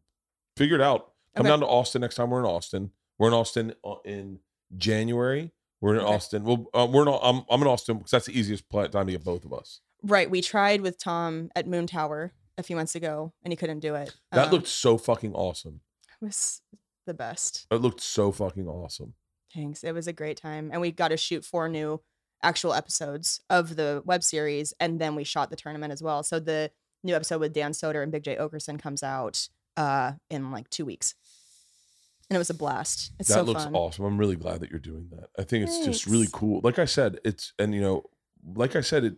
Figure 0.58 0.76
it 0.76 0.82
out. 0.82 1.12
Come 1.36 1.46
Okay. 1.46 1.52
down 1.52 1.60
to 1.60 1.66
Austin 1.66 2.02
next 2.02 2.16
time 2.16 2.28
we're 2.30 2.40
in 2.40 2.46
Austin. 2.46 2.90
We're 3.18 3.28
in 3.28 3.34
Austin 3.34 3.74
uh, 3.84 3.96
in 4.04 4.40
January. 4.76 5.52
We're 5.80 5.94
in 5.94 6.00
Okay. 6.00 6.14
Austin. 6.14 6.44
Well, 6.44 6.66
uh, 6.74 6.86
we're 6.90 7.04
not. 7.04 7.20
I'm, 7.22 7.42
I'm 7.50 7.60
in 7.62 7.68
Austin 7.68 7.98
because 7.98 8.10
that's 8.12 8.26
the 8.26 8.38
easiest 8.38 8.68
time 8.70 8.90
to 8.90 9.04
get 9.12 9.24
both 9.24 9.44
of 9.44 9.52
us. 9.52 9.80
Right. 10.02 10.30
We 10.30 10.40
tried 10.40 10.80
with 10.80 10.98
Tom 10.98 11.50
at 11.56 11.66
Moon 11.66 11.86
Tower 11.86 12.32
a 12.58 12.62
few 12.62 12.76
months 12.76 12.94
ago 12.94 13.32
and 13.42 13.52
he 13.52 13.56
couldn't 13.56 13.80
do 13.80 13.94
it. 13.94 14.14
That 14.32 14.46
Um, 14.46 14.52
looked 14.52 14.68
so 14.68 14.96
fucking 14.98 15.34
awesome. 15.34 15.80
it 16.20 16.24
was 16.24 16.62
the 17.06 17.14
best. 17.14 17.66
It 17.70 17.76
looked 17.76 18.00
so 18.00 18.30
fucking 18.32 18.68
awesome. 18.68 19.14
Thanks. 19.54 19.82
It 19.84 19.92
was 19.92 20.06
a 20.06 20.12
great 20.12 20.36
time. 20.36 20.70
And 20.72 20.80
we 20.80 20.92
got 20.92 21.08
to 21.08 21.16
shoot 21.16 21.44
four 21.44 21.68
new 21.68 22.00
actual 22.42 22.74
episodes 22.74 23.40
of 23.50 23.76
the 23.76 24.02
web 24.04 24.22
series. 24.22 24.72
And 24.80 25.00
then 25.00 25.14
we 25.14 25.24
shot 25.24 25.50
the 25.50 25.56
tournament 25.56 25.92
as 25.92 26.02
well. 26.02 26.22
So 26.22 26.38
the 26.40 26.70
new 27.04 27.14
episode 27.14 27.40
with 27.40 27.52
Dan 27.52 27.72
Soder 27.72 28.02
and 28.02 28.10
Big 28.12 28.22
Jay 28.24 28.36
Oakerson 28.36 28.78
comes 28.80 29.02
out 29.02 29.48
uh, 29.76 30.12
in 30.30 30.50
like 30.52 30.70
two 30.70 30.84
weeks. 30.84 31.14
And 32.32 32.36
it 32.36 32.38
was 32.38 32.48
a 32.48 32.54
blast. 32.54 33.12
It's 33.18 33.28
that 33.28 33.34
so 33.34 33.42
looks 33.42 33.64
fun. 33.64 33.74
awesome. 33.74 34.06
I'm 34.06 34.16
really 34.16 34.36
glad 34.36 34.60
that 34.60 34.70
you're 34.70 34.78
doing 34.80 35.10
that. 35.10 35.28
I 35.38 35.44
think 35.44 35.64
it's 35.66 35.84
just 35.84 36.06
really 36.06 36.28
cool. 36.32 36.62
Like 36.64 36.78
I 36.78 36.86
said, 36.86 37.18
it's 37.26 37.52
and 37.58 37.74
you 37.74 37.82
know, 37.82 38.04
like 38.56 38.74
I 38.74 38.80
said, 38.80 39.04
it 39.04 39.16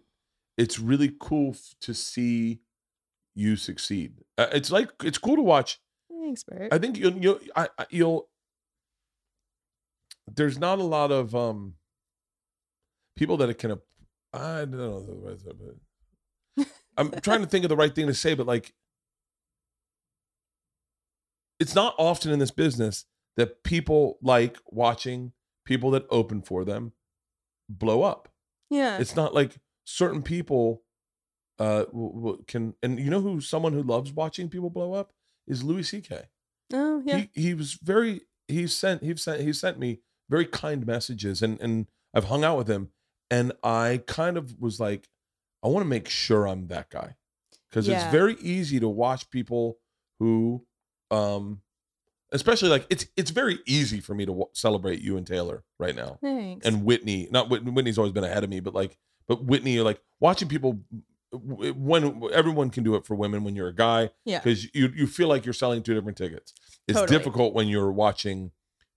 it's 0.59 0.81
really 0.81 1.15
cool 1.20 1.51
f- 1.51 1.76
to 1.83 1.94
see 1.94 2.59
you 3.36 3.55
succeed. 3.55 4.15
Uh, 4.36 4.49
it's 4.51 4.73
like 4.73 4.91
it's 5.05 5.17
cool 5.18 5.36
to 5.36 5.43
watch 5.43 5.78
Thanks, 6.10 6.43
Bert. 6.43 6.73
I 6.73 6.78
think 6.78 6.99
you'll 6.99 7.12
you'll 7.12 7.39
I, 7.55 7.68
I- 7.78 7.86
you'll 7.91 8.28
there's 10.26 10.59
not 10.59 10.81
a 10.81 10.83
lot 10.83 11.12
of 11.12 11.36
um 11.36 11.75
people 13.17 13.36
that 13.36 13.49
it 13.49 13.59
can 13.59 13.78
I 14.33 14.59
don't 14.65 14.73
know 14.73 15.01
the 15.07 15.12
right 15.15 15.39
but 16.57 16.67
I'm 16.97 17.12
trying 17.20 17.43
to 17.43 17.47
think 17.47 17.65
of 17.65 17.68
the 17.68 17.76
right 17.76 17.94
thing 17.94 18.09
to 18.09 18.15
say 18.15 18.34
but 18.34 18.47
like 18.49 18.75
it's 21.60 21.74
not 21.74 21.94
often 21.99 22.31
in 22.33 22.39
this 22.39 22.50
business 22.50 23.05
that 23.36 23.62
people 23.65 24.18
like 24.23 24.58
watching 24.66 25.33
people 25.65 25.91
that 25.92 26.07
open 26.10 26.42
for 26.42 26.65
them 26.65 26.92
blow 27.68 28.02
up. 28.02 28.28
yeah. 28.70 28.99
It's 28.99 29.16
not 29.16 29.34
like 29.34 29.57
certain 29.84 30.23
people 30.23 30.83
uh 31.58 31.84
w- 31.84 32.15
w- 32.15 32.44
can 32.49 32.74
and 32.83 32.99
you 32.99 33.10
know 33.10 33.20
who 33.20 33.41
someone 33.41 33.73
who 33.73 33.83
loves 33.83 34.12
watching 34.12 34.49
people 34.49 34.70
blow 34.70 34.92
up 34.94 35.12
is 35.47 35.62
Louis 35.62 35.89
CK 35.89 36.26
oh, 36.73 37.02
yeah. 37.05 37.18
he 37.18 37.31
he 37.34 37.55
was 37.55 37.74
very 37.74 38.23
he 38.49 38.66
sent 38.66 39.02
he 39.05 39.15
sent 39.16 39.41
he 39.42 39.52
sent 39.52 39.78
me 39.78 40.00
very 40.28 40.47
kind 40.47 40.84
messages 40.86 41.42
and 41.42 41.60
and 41.60 41.86
I've 42.15 42.24
hung 42.24 42.44
out 42.44 42.57
with 42.58 42.68
him 42.68 42.89
and 43.31 43.52
I 43.62 44.02
kind 44.07 44.36
of 44.36 44.60
was 44.60 44.81
like 44.81 45.08
I 45.62 45.68
want 45.68 45.84
to 45.84 45.89
make 45.89 46.08
sure 46.08 46.49
I'm 46.49 46.66
that 46.68 46.91
guy 46.91 47.15
because 47.70 47.86
it's 47.89 48.05
very 48.10 48.34
easy 48.41 48.81
to 48.81 48.89
watch 48.89 49.31
people 49.31 49.78
who 50.18 50.66
um 51.10 51.60
especially 52.33 52.68
like 52.68 52.86
it's 52.91 53.07
it's 53.16 53.31
very 53.31 53.58
easy 53.66 54.00
for 54.00 54.15
me 54.15 54.24
to 54.24 54.33
w- 54.33 54.49
celebrate 54.52 55.00
you 55.00 55.16
and 55.16 55.26
Taylor 55.26 55.62
right 55.78 55.94
now 55.94 56.18
Thanks. 56.20 56.66
and 56.66 56.84
Whitney. 56.84 57.28
Not 57.31 57.49
Whit- 57.50 57.65
Whitney's 57.65 57.99
always 57.99 58.12
been 58.12 58.24
ahead 58.24 58.42
of 58.42 58.50
me, 58.50 58.60
but 58.60 58.74
like, 58.74 58.97
but 59.28 59.44
Whitney, 59.44 59.73
you're 59.74 59.84
like 59.84 60.00
watching 60.20 60.49
people 60.49 60.81
when 61.33 62.23
everyone 62.33 62.70
can 62.70 62.84
do 62.84 62.94
it 62.94 63.05
for 63.07 63.15
women 63.15 63.44
when 63.44 63.57
you're 63.57 63.68
a 63.68 63.74
guy, 63.74 64.10
Yeah. 64.24 64.39
because 64.39 64.65
you 64.74 64.89
you 64.94 65.07
feel 65.07 65.28
like 65.28 65.44
you're 65.44 65.52
selling 65.52 65.83
two 65.83 65.94
different 65.94 66.16
tickets. 66.16 66.55
It's 66.86 66.99
Totally. 66.99 67.18
difficult 67.18 67.55
when 67.55 67.68
you're 67.68 67.91
watching, 67.92 68.52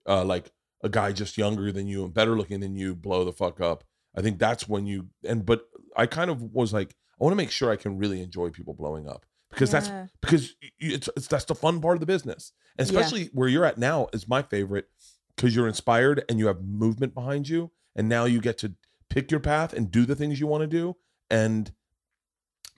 uh, 0.07 0.23
like 0.23 0.51
a 0.83 0.89
guy 0.89 1.11
just 1.11 1.37
younger 1.37 1.71
than 1.71 1.87
you 1.87 2.03
and 2.05 2.13
better 2.13 2.35
looking 2.37 2.59
than 2.59 2.75
you 2.75 2.95
blow 2.95 3.23
the 3.25 3.33
fuck 3.33 3.59
up. 3.59 3.83
I 4.15 4.21
think 4.21 4.39
that's 4.39 4.67
when 4.67 4.85
you 4.85 5.07
and 5.23 5.45
but 5.45 5.67
I 5.95 6.05
kind 6.05 6.29
of 6.29 6.41
was 6.53 6.73
like, 6.73 6.95
I 7.19 7.23
want 7.23 7.31
to 7.33 7.37
make 7.37 7.51
sure 7.51 7.71
I 7.71 7.75
can 7.75 7.97
really 7.97 8.21
enjoy 8.21 8.49
people 8.49 8.73
blowing 8.73 9.07
up 9.07 9.25
because 9.57 9.71
that's 9.71 9.89
because 10.21 10.55
it's, 10.79 11.09
it's 11.17 11.27
that's 11.27 11.45
the 11.45 11.55
fun 11.55 11.81
part 11.81 11.95
of 11.95 11.99
the 11.99 12.05
business 12.05 12.51
and 12.77 12.87
Yeah. 12.89 12.99
especially 12.99 13.29
where 13.33 13.47
you're 13.47 13.65
at 13.65 13.77
now 13.77 14.07
is 14.13 14.27
my 14.27 14.41
favorite 14.41 14.87
because 15.35 15.55
you're 15.55 15.67
inspired 15.67 16.23
and 16.29 16.37
you 16.39 16.47
have 16.47 16.61
movement 16.63 17.13
behind 17.13 17.49
you 17.49 17.71
and 17.95 18.07
now 18.07 18.25
you 18.25 18.39
get 18.39 18.57
to 18.59 18.73
pick 19.09 19.31
your 19.31 19.39
path 19.39 19.73
and 19.73 19.89
do 19.91 20.05
the 20.05 20.15
things 20.15 20.39
you 20.39 20.47
want 20.47 20.61
to 20.61 20.67
do 20.67 20.95
and 21.29 21.71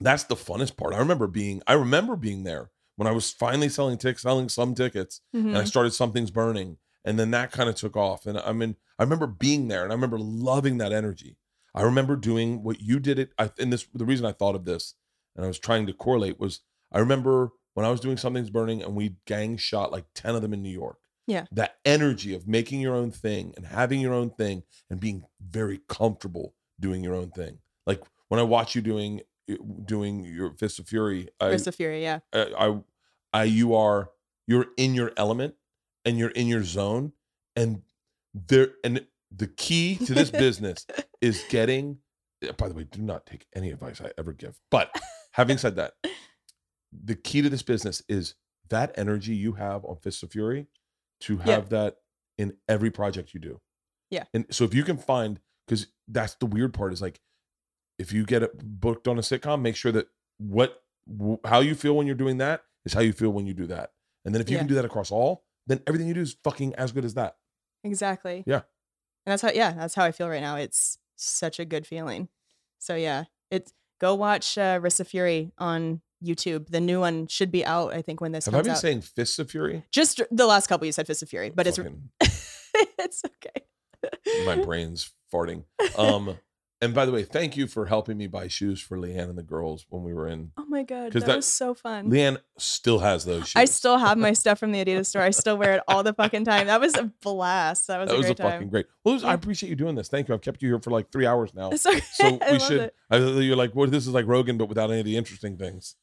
that's 0.00 0.24
the 0.24 0.34
funnest 0.36 0.76
part 0.76 0.94
i 0.94 0.98
remember 0.98 1.26
being 1.26 1.62
i 1.66 1.72
remember 1.72 2.16
being 2.16 2.44
there 2.44 2.70
when 2.96 3.06
i 3.06 3.10
was 3.12 3.30
finally 3.30 3.68
selling 3.68 3.98
tickets 3.98 4.22
selling 4.22 4.48
some 4.48 4.74
tickets 4.74 5.20
and 5.32 5.56
i 5.56 5.62
Mhm. 5.62 5.66
started 5.68 5.92
something's 5.92 6.30
burning 6.30 6.78
and 7.04 7.18
then 7.18 7.30
that 7.32 7.52
kind 7.52 7.68
of 7.68 7.74
took 7.74 7.96
off 7.96 8.26
and 8.26 8.38
i 8.38 8.52
mean 8.52 8.76
i 8.98 9.02
remember 9.02 9.26
being 9.26 9.68
there 9.68 9.82
and 9.82 9.92
i 9.92 9.94
remember 9.94 10.18
loving 10.18 10.78
that 10.78 10.92
energy 10.92 11.36
i 11.74 11.82
remember 11.82 12.16
doing 12.16 12.62
what 12.62 12.80
you 12.80 12.98
did 12.98 13.18
it 13.18 13.32
I, 13.38 13.50
and 13.58 13.72
this 13.72 13.86
the 13.94 14.04
reason 14.06 14.24
i 14.26 14.32
thought 14.32 14.54
of 14.54 14.64
this 14.64 14.94
and 15.36 15.44
I 15.44 15.48
was 15.48 15.60
trying 15.60 15.86
to 15.86 15.92
correlate 15.92 16.40
was 16.40 16.60
I 16.92 16.98
remember 16.98 17.52
when 17.74 17.86
I 17.86 17.90
was 17.90 18.00
doing 18.00 18.16
something's 18.16 18.50
burning 18.50 18.82
and 18.82 18.94
we 18.94 19.16
gang 19.26 19.56
shot 19.56 19.92
like 19.92 20.04
10 20.14 20.34
of 20.34 20.42
them 20.42 20.52
in 20.52 20.62
New 20.62 20.70
York. 20.70 20.98
Yeah. 21.26 21.46
That 21.52 21.76
energy 21.84 22.34
of 22.34 22.48
making 22.48 22.80
your 22.80 22.94
own 22.94 23.12
thing 23.12 23.54
and 23.56 23.66
having 23.66 24.00
your 24.00 24.12
own 24.12 24.30
thing 24.30 24.64
and 24.88 24.98
being 24.98 25.24
very 25.40 25.80
comfortable 25.88 26.54
doing 26.80 27.04
your 27.04 27.14
own 27.14 27.30
thing. 27.30 27.58
Like 27.86 28.02
when 28.28 28.40
I 28.40 28.42
watch 28.42 28.74
you 28.74 28.80
doing 28.80 29.20
eh, 29.48 29.56
doing 29.84 30.24
your 30.24 30.54
Fist 30.54 30.78
of 30.78 30.88
Fury, 30.88 31.28
I, 31.40 31.50
Fist 31.50 31.66
of 31.66 31.74
Fury, 31.74 32.02
yeah. 32.02 32.20
I, 32.32 32.78
I, 33.32 33.44
you 33.44 33.74
are 33.74 34.10
you're 34.46 34.66
in 34.76 34.94
your 34.94 35.12
element 35.16 35.54
and 36.04 36.18
you're 36.18 36.30
in 36.30 36.48
your 36.48 36.64
zone, 36.64 37.12
and 37.54 37.82
there 38.34 38.70
and 38.82 39.06
the 39.30 39.46
key 39.46 39.96
to 39.96 40.14
this 40.14 40.30
business 40.30 40.86
is 41.20 41.44
getting. 41.50 41.98
Eh, 42.42 42.52
by 42.52 42.68
the 42.68 42.74
way, 42.74 42.84
do 42.84 43.02
not 43.02 43.26
take 43.26 43.46
any 43.54 43.70
advice 43.70 44.00
I 44.00 44.10
ever 44.18 44.32
give. 44.32 44.58
But 44.70 44.90
having 45.32 45.58
said 45.58 45.76
that, 45.76 45.92
the 46.92 47.14
key 47.14 47.42
to 47.42 47.48
this 47.48 47.62
business 47.62 48.02
is 48.08 48.34
that 48.68 48.92
energy 48.96 49.34
you 49.34 49.52
have 49.54 49.84
on 49.84 49.96
Fist 49.96 50.22
of 50.22 50.30
Fury 50.32 50.66
to 51.22 51.36
Yeah. 51.36 51.54
have 51.54 51.68
that 51.70 51.96
in 52.38 52.56
every 52.68 52.90
project 52.90 53.34
you 53.34 53.40
do. 53.40 53.60
Yeah. 54.10 54.24
And 54.34 54.46
so 54.50 54.64
if 54.64 54.74
you 54.74 54.82
can 54.84 54.96
find, 54.96 55.40
because 55.66 55.86
that's 56.08 56.34
the 56.34 56.46
weird 56.46 56.72
part 56.74 56.92
is 56.92 57.02
like, 57.02 57.20
if 57.98 58.12
you 58.12 58.24
get 58.24 58.42
it 58.42 58.52
booked 58.80 59.06
on 59.06 59.18
a 59.18 59.20
sitcom, 59.20 59.60
make 59.60 59.76
sure 59.76 59.92
that 59.92 60.08
what 60.38 60.82
w- 61.06 61.38
how 61.44 61.60
you 61.60 61.74
feel 61.74 61.94
when 61.96 62.06
you're 62.06 62.16
doing 62.16 62.38
that 62.38 62.62
is 62.84 62.92
how 62.94 63.00
you 63.00 63.12
feel 63.12 63.30
when 63.30 63.46
you 63.46 63.54
do 63.54 63.66
that. 63.66 63.92
And 64.24 64.34
then 64.34 64.40
if 64.40 64.48
you 64.48 64.54
Yeah. 64.56 64.60
can 64.60 64.68
do 64.68 64.74
that 64.76 64.84
across 64.84 65.10
all, 65.10 65.44
then 65.66 65.82
everything 65.86 66.08
you 66.08 66.14
do 66.14 66.20
is 66.22 66.36
fucking 66.42 66.74
as 66.76 66.92
good 66.92 67.04
as 67.04 67.14
that. 67.14 67.36
Exactly. 67.84 68.42
Yeah. 68.46 68.62
And 69.26 69.32
that's 69.32 69.42
how 69.42 69.50
yeah, 69.50 69.72
that's 69.72 69.94
how 69.94 70.04
I 70.04 70.12
feel 70.12 70.28
right 70.28 70.40
now. 70.40 70.56
It's 70.56 70.98
such 71.16 71.60
a 71.60 71.64
good 71.64 71.86
feeling. 71.86 72.28
So 72.78 72.94
yeah, 72.94 73.24
it's 73.50 73.72
go 74.00 74.14
watch 74.14 74.56
uh 74.56 74.78
Wrists 74.82 75.00
of 75.00 75.08
Fury 75.08 75.52
on 75.58 76.00
YouTube. 76.24 76.68
The 76.68 76.80
new 76.80 77.00
one 77.00 77.26
should 77.26 77.50
be 77.50 77.64
out, 77.64 77.92
I 77.92 78.02
think, 78.02 78.20
when 78.20 78.32
this 78.32 78.46
Have 78.46 78.54
I 78.54 78.62
been 78.62 78.72
out. 78.72 78.78
saying 78.78 79.02
Fists 79.02 79.38
of 79.38 79.50
Fury? 79.50 79.84
Just 79.90 80.20
the 80.30 80.46
last 80.46 80.66
couple 80.66 80.86
you 80.86 80.92
said 80.92 81.06
Fists 81.06 81.22
of 81.22 81.28
Fury, 81.28 81.50
but 81.50 81.66
it's 81.66 81.76
Fucking- 81.78 82.10
it's 82.98 83.22
okay. 83.24 83.64
my 84.46 84.56
brain's 84.56 85.10
farting. 85.32 85.64
Um, 85.96 86.38
and 86.82 86.94
by 86.94 87.04
the 87.04 87.12
way, 87.12 87.24
thank 87.24 87.58
you 87.58 87.66
for 87.66 87.84
helping 87.84 88.16
me 88.16 88.26
buy 88.26 88.48
shoes 88.48 88.80
for 88.80 88.96
Leanne 88.96 89.28
and 89.28 89.36
the 89.36 89.42
girls 89.42 89.84
when 89.90 90.02
we 90.02 90.14
were 90.14 90.26
in. 90.26 90.52
Oh 90.56 90.64
my 90.66 90.82
god, 90.82 91.12
that, 91.12 91.26
that- 91.26 91.36
was 91.36 91.46
so 91.46 91.74
fun. 91.74 92.10
Leanne 92.10 92.38
still 92.56 93.00
has 93.00 93.26
those 93.26 93.48
shoes. 93.48 93.52
I 93.56 93.66
still 93.66 93.98
have 93.98 94.16
my 94.16 94.32
stuff 94.42 94.58
from 94.58 94.72
the 94.72 94.82
Adidas 94.82 95.06
store. 95.06 95.20
I 95.20 95.28
still 95.30 95.58
wear 95.58 95.74
it 95.74 95.82
all 95.86 96.02
the 96.02 96.14
fucking 96.14 96.46
time. 96.46 96.68
That 96.68 96.80
was 96.80 96.94
a 96.96 97.12
blast. 97.20 97.88
That 97.88 97.98
was 98.00 98.08
that 98.08 98.14
a 98.14 98.16
was 98.16 98.26
great 98.28 98.38
a 98.40 98.42
time. 98.42 98.52
fucking 98.52 98.68
great. 98.70 98.86
Well, 99.04 99.14
was- 99.14 99.24
I 99.24 99.34
appreciate 99.34 99.68
you 99.68 99.76
doing 99.76 99.94
this. 99.94 100.08
Thank 100.08 100.28
you. 100.28 100.34
I've 100.34 100.40
kept 100.40 100.62
you 100.62 100.70
here 100.70 100.78
for 100.80 100.90
like 100.90 101.12
three 101.12 101.26
hours 101.26 101.52
now. 101.52 101.68
It's 101.70 101.84
okay. 101.84 102.00
So 102.14 102.38
we 102.50 102.58
should. 102.58 102.92
I, 103.10 103.16
you're 103.18 103.56
like, 103.56 103.74
well, 103.74 103.86
this 103.90 104.06
is 104.06 104.14
like 104.14 104.26
Rogan, 104.26 104.56
but 104.56 104.70
without 104.70 104.90
any 104.90 105.00
of 105.00 105.04
the 105.06 105.18
interesting 105.18 105.58
things, 105.58 105.96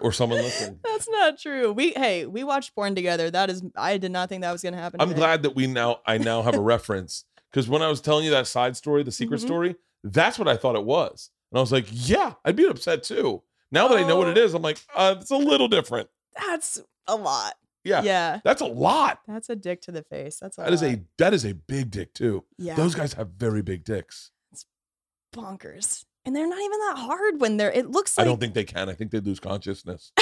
or 0.00 0.12
someone 0.12 0.40
listening. 0.40 0.80
That's 0.84 1.08
not 1.08 1.38
true. 1.38 1.72
We 1.72 1.92
hey, 1.92 2.26
we 2.26 2.44
watched 2.44 2.74
porn 2.74 2.94
together. 2.94 3.30
That 3.30 3.50
is 3.50 3.62
I 3.76 3.98
did 3.98 4.12
not 4.12 4.28
think 4.28 4.42
that 4.42 4.52
was 4.52 4.62
gonna 4.62 4.76
happen. 4.76 5.00
I'm 5.00 5.08
today. 5.08 5.20
glad 5.20 5.42
that 5.42 5.54
we 5.54 5.66
now. 5.66 6.00
I 6.06 6.18
now 6.18 6.42
have 6.42 6.54
a 6.54 6.60
reference 6.74 7.24
because 7.50 7.68
when 7.68 7.82
I 7.82 7.88
was 7.88 8.00
telling 8.00 8.24
you 8.24 8.30
that 8.32 8.46
side 8.46 8.76
story, 8.76 9.02
the 9.02 9.12
secret 9.12 9.40
Mhm. 9.40 9.44
story, 9.46 9.76
that's 10.02 10.38
what 10.38 10.48
I 10.48 10.56
thought 10.56 10.76
it 10.76 10.84
was, 10.84 11.30
and 11.52 11.58
I 11.58 11.60
was 11.60 11.72
like, 11.72 11.86
yeah, 11.90 12.34
I'd 12.44 12.56
be 12.56 12.66
upset 12.66 13.02
too. 13.04 13.42
Now 13.70 13.88
that 13.88 13.98
I 13.98 14.06
know 14.06 14.16
what 14.16 14.28
it 14.28 14.38
Oh. 14.38 14.56
I'm 14.56 14.62
like, 14.62 14.78
uh, 14.94 15.16
it's 15.20 15.30
a 15.30 15.36
little 15.36 15.68
different. 15.68 16.08
That's 16.36 16.80
a 17.06 17.16
lot. 17.16 17.54
Yeah, 17.84 18.02
Yeah. 18.02 18.40
that's 18.44 18.60
a 18.62 18.66
lot. 18.66 19.20
That's 19.28 19.50
a 19.50 19.56
dick 19.56 19.82
to 19.82 19.92
the 19.92 20.02
face. 20.02 20.38
That's 20.40 20.56
a 20.58 20.62
That 20.62 20.72
is 20.72 20.82
lot. 20.82 20.90
a 20.92 21.00
that 21.18 21.34
is 21.34 21.44
a 21.44 21.54
big 21.54 21.90
dick 21.90 22.14
too. 22.14 22.44
yeah. 22.58 22.74
Those 22.76 22.94
guys 22.94 23.12
have 23.14 23.28
very 23.30 23.62
big 23.62 23.84
dicks. 23.84 24.30
bonkers. 25.34 26.04
And 26.26 26.34
they're 26.34 26.48
not 26.48 26.58
even 26.58 26.78
that 26.78 26.94
hard 26.98 27.40
when 27.40 27.56
they're 27.58 27.70
it 27.70 27.90
looks 27.90 28.16
like... 28.16 28.24
I 28.24 28.28
don't 28.28 28.40
think 28.40 28.54
they 28.54 28.64
can. 28.64 28.88
I 28.88 28.94
think 28.94 29.10
they 29.10 29.20
lose 29.20 29.38
consciousness. 29.40 30.12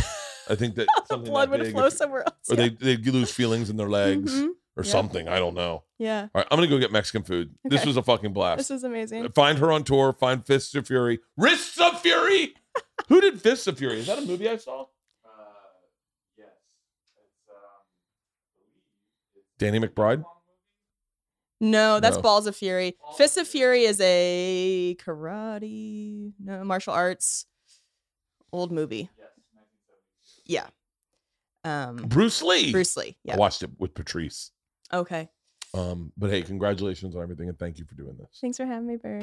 I 0.51 0.57
think 0.57 0.75
that 0.75 0.89
the 1.09 1.17
blood 1.17 1.51
that 1.53 1.61
would 1.61 1.71
flow 1.71 1.87
if- 1.87 1.93
somewhere 1.93 2.25
else. 2.27 2.51
or 2.51 2.57
yeah. 2.57 2.71
they 2.81 2.97
they 2.97 3.11
lose 3.11 3.31
feelings 3.31 3.71
in 3.71 3.77
their 3.77 3.89
legs 3.89 4.33
Mhm. 4.35 4.49
or 4.77 4.83
Yeah. 4.85 4.91
something. 4.91 5.29
I 5.29 5.39
don't 5.39 5.55
know. 5.55 5.85
yeah. 5.99 6.23
All 6.35 6.41
right, 6.41 6.47
I'm 6.51 6.57
gonna 6.57 6.67
go 6.67 6.79
get 6.79 6.91
Mexican 6.91 7.23
food. 7.23 7.55
This 7.65 7.87
was 7.87 7.97
a 7.97 8.03
fucking 8.03 8.33
blast. 8.33 8.59
This 8.59 8.71
is 8.73 8.83
amazing. 8.83 9.29
Find 9.31 9.59
her 9.59 9.71
on 9.71 9.85
tour. 9.85 10.13
Find 10.13 10.45
Fists 10.45 10.75
of 10.75 10.89
Fury. 10.89 11.21
Wrists 11.37 11.79
of 11.81 12.01
Fury. 12.01 12.55
Who 13.09 13.21
did 13.21 13.41
Fists 13.41 13.69
of 13.69 13.79
Fury? 13.79 14.01
Is 14.01 14.07
that 14.09 14.19
a 14.19 14.23
movie 14.23 14.49
I 14.49 14.57
saw? 14.57 14.83
Uh, 15.25 15.29
yes. 16.37 16.49
It's, 17.17 17.49
um, 17.49 19.43
Danny 19.59 19.79
McBride. 19.79 20.25
No, 21.63 22.01
that's 22.01 22.17
No. 22.17 22.23
Balls 22.23 22.47
of 22.49 22.57
Fury. 22.57 22.97
Fist 23.17 23.39
of 23.39 23.47
Fury 23.47 23.85
is 23.85 24.01
a 24.01 24.97
karate, 24.99 26.33
no, 26.43 26.65
martial 26.65 26.93
arts 26.93 27.47
old 28.53 28.73
movie. 28.73 29.09
Yeah. 30.45 30.67
Um 31.65 31.97
Bruce 31.97 32.43
Lee. 32.43 32.73
Bruce 32.73 32.97
Lee. 32.97 33.17
I 33.27 33.33
Yeah. 33.33 33.37
watched 33.37 33.63
it 33.63 33.71
with 33.79 33.95
Patrice. 33.95 34.51
Okay. 34.93 35.31
Um, 35.73 36.13
but 36.19 36.29
hey, 36.31 36.43
congratulations 36.43 37.15
on 37.17 37.23
everything 37.23 37.49
and 37.49 37.59
thank 37.59 37.79
you 37.79 37.85
for 37.87 37.95
doing 37.95 38.17
this. 38.19 38.39
Thanks 38.41 38.57
for 38.59 38.67
having 38.67 38.89
me, 38.89 38.97
Bert. 38.97 39.23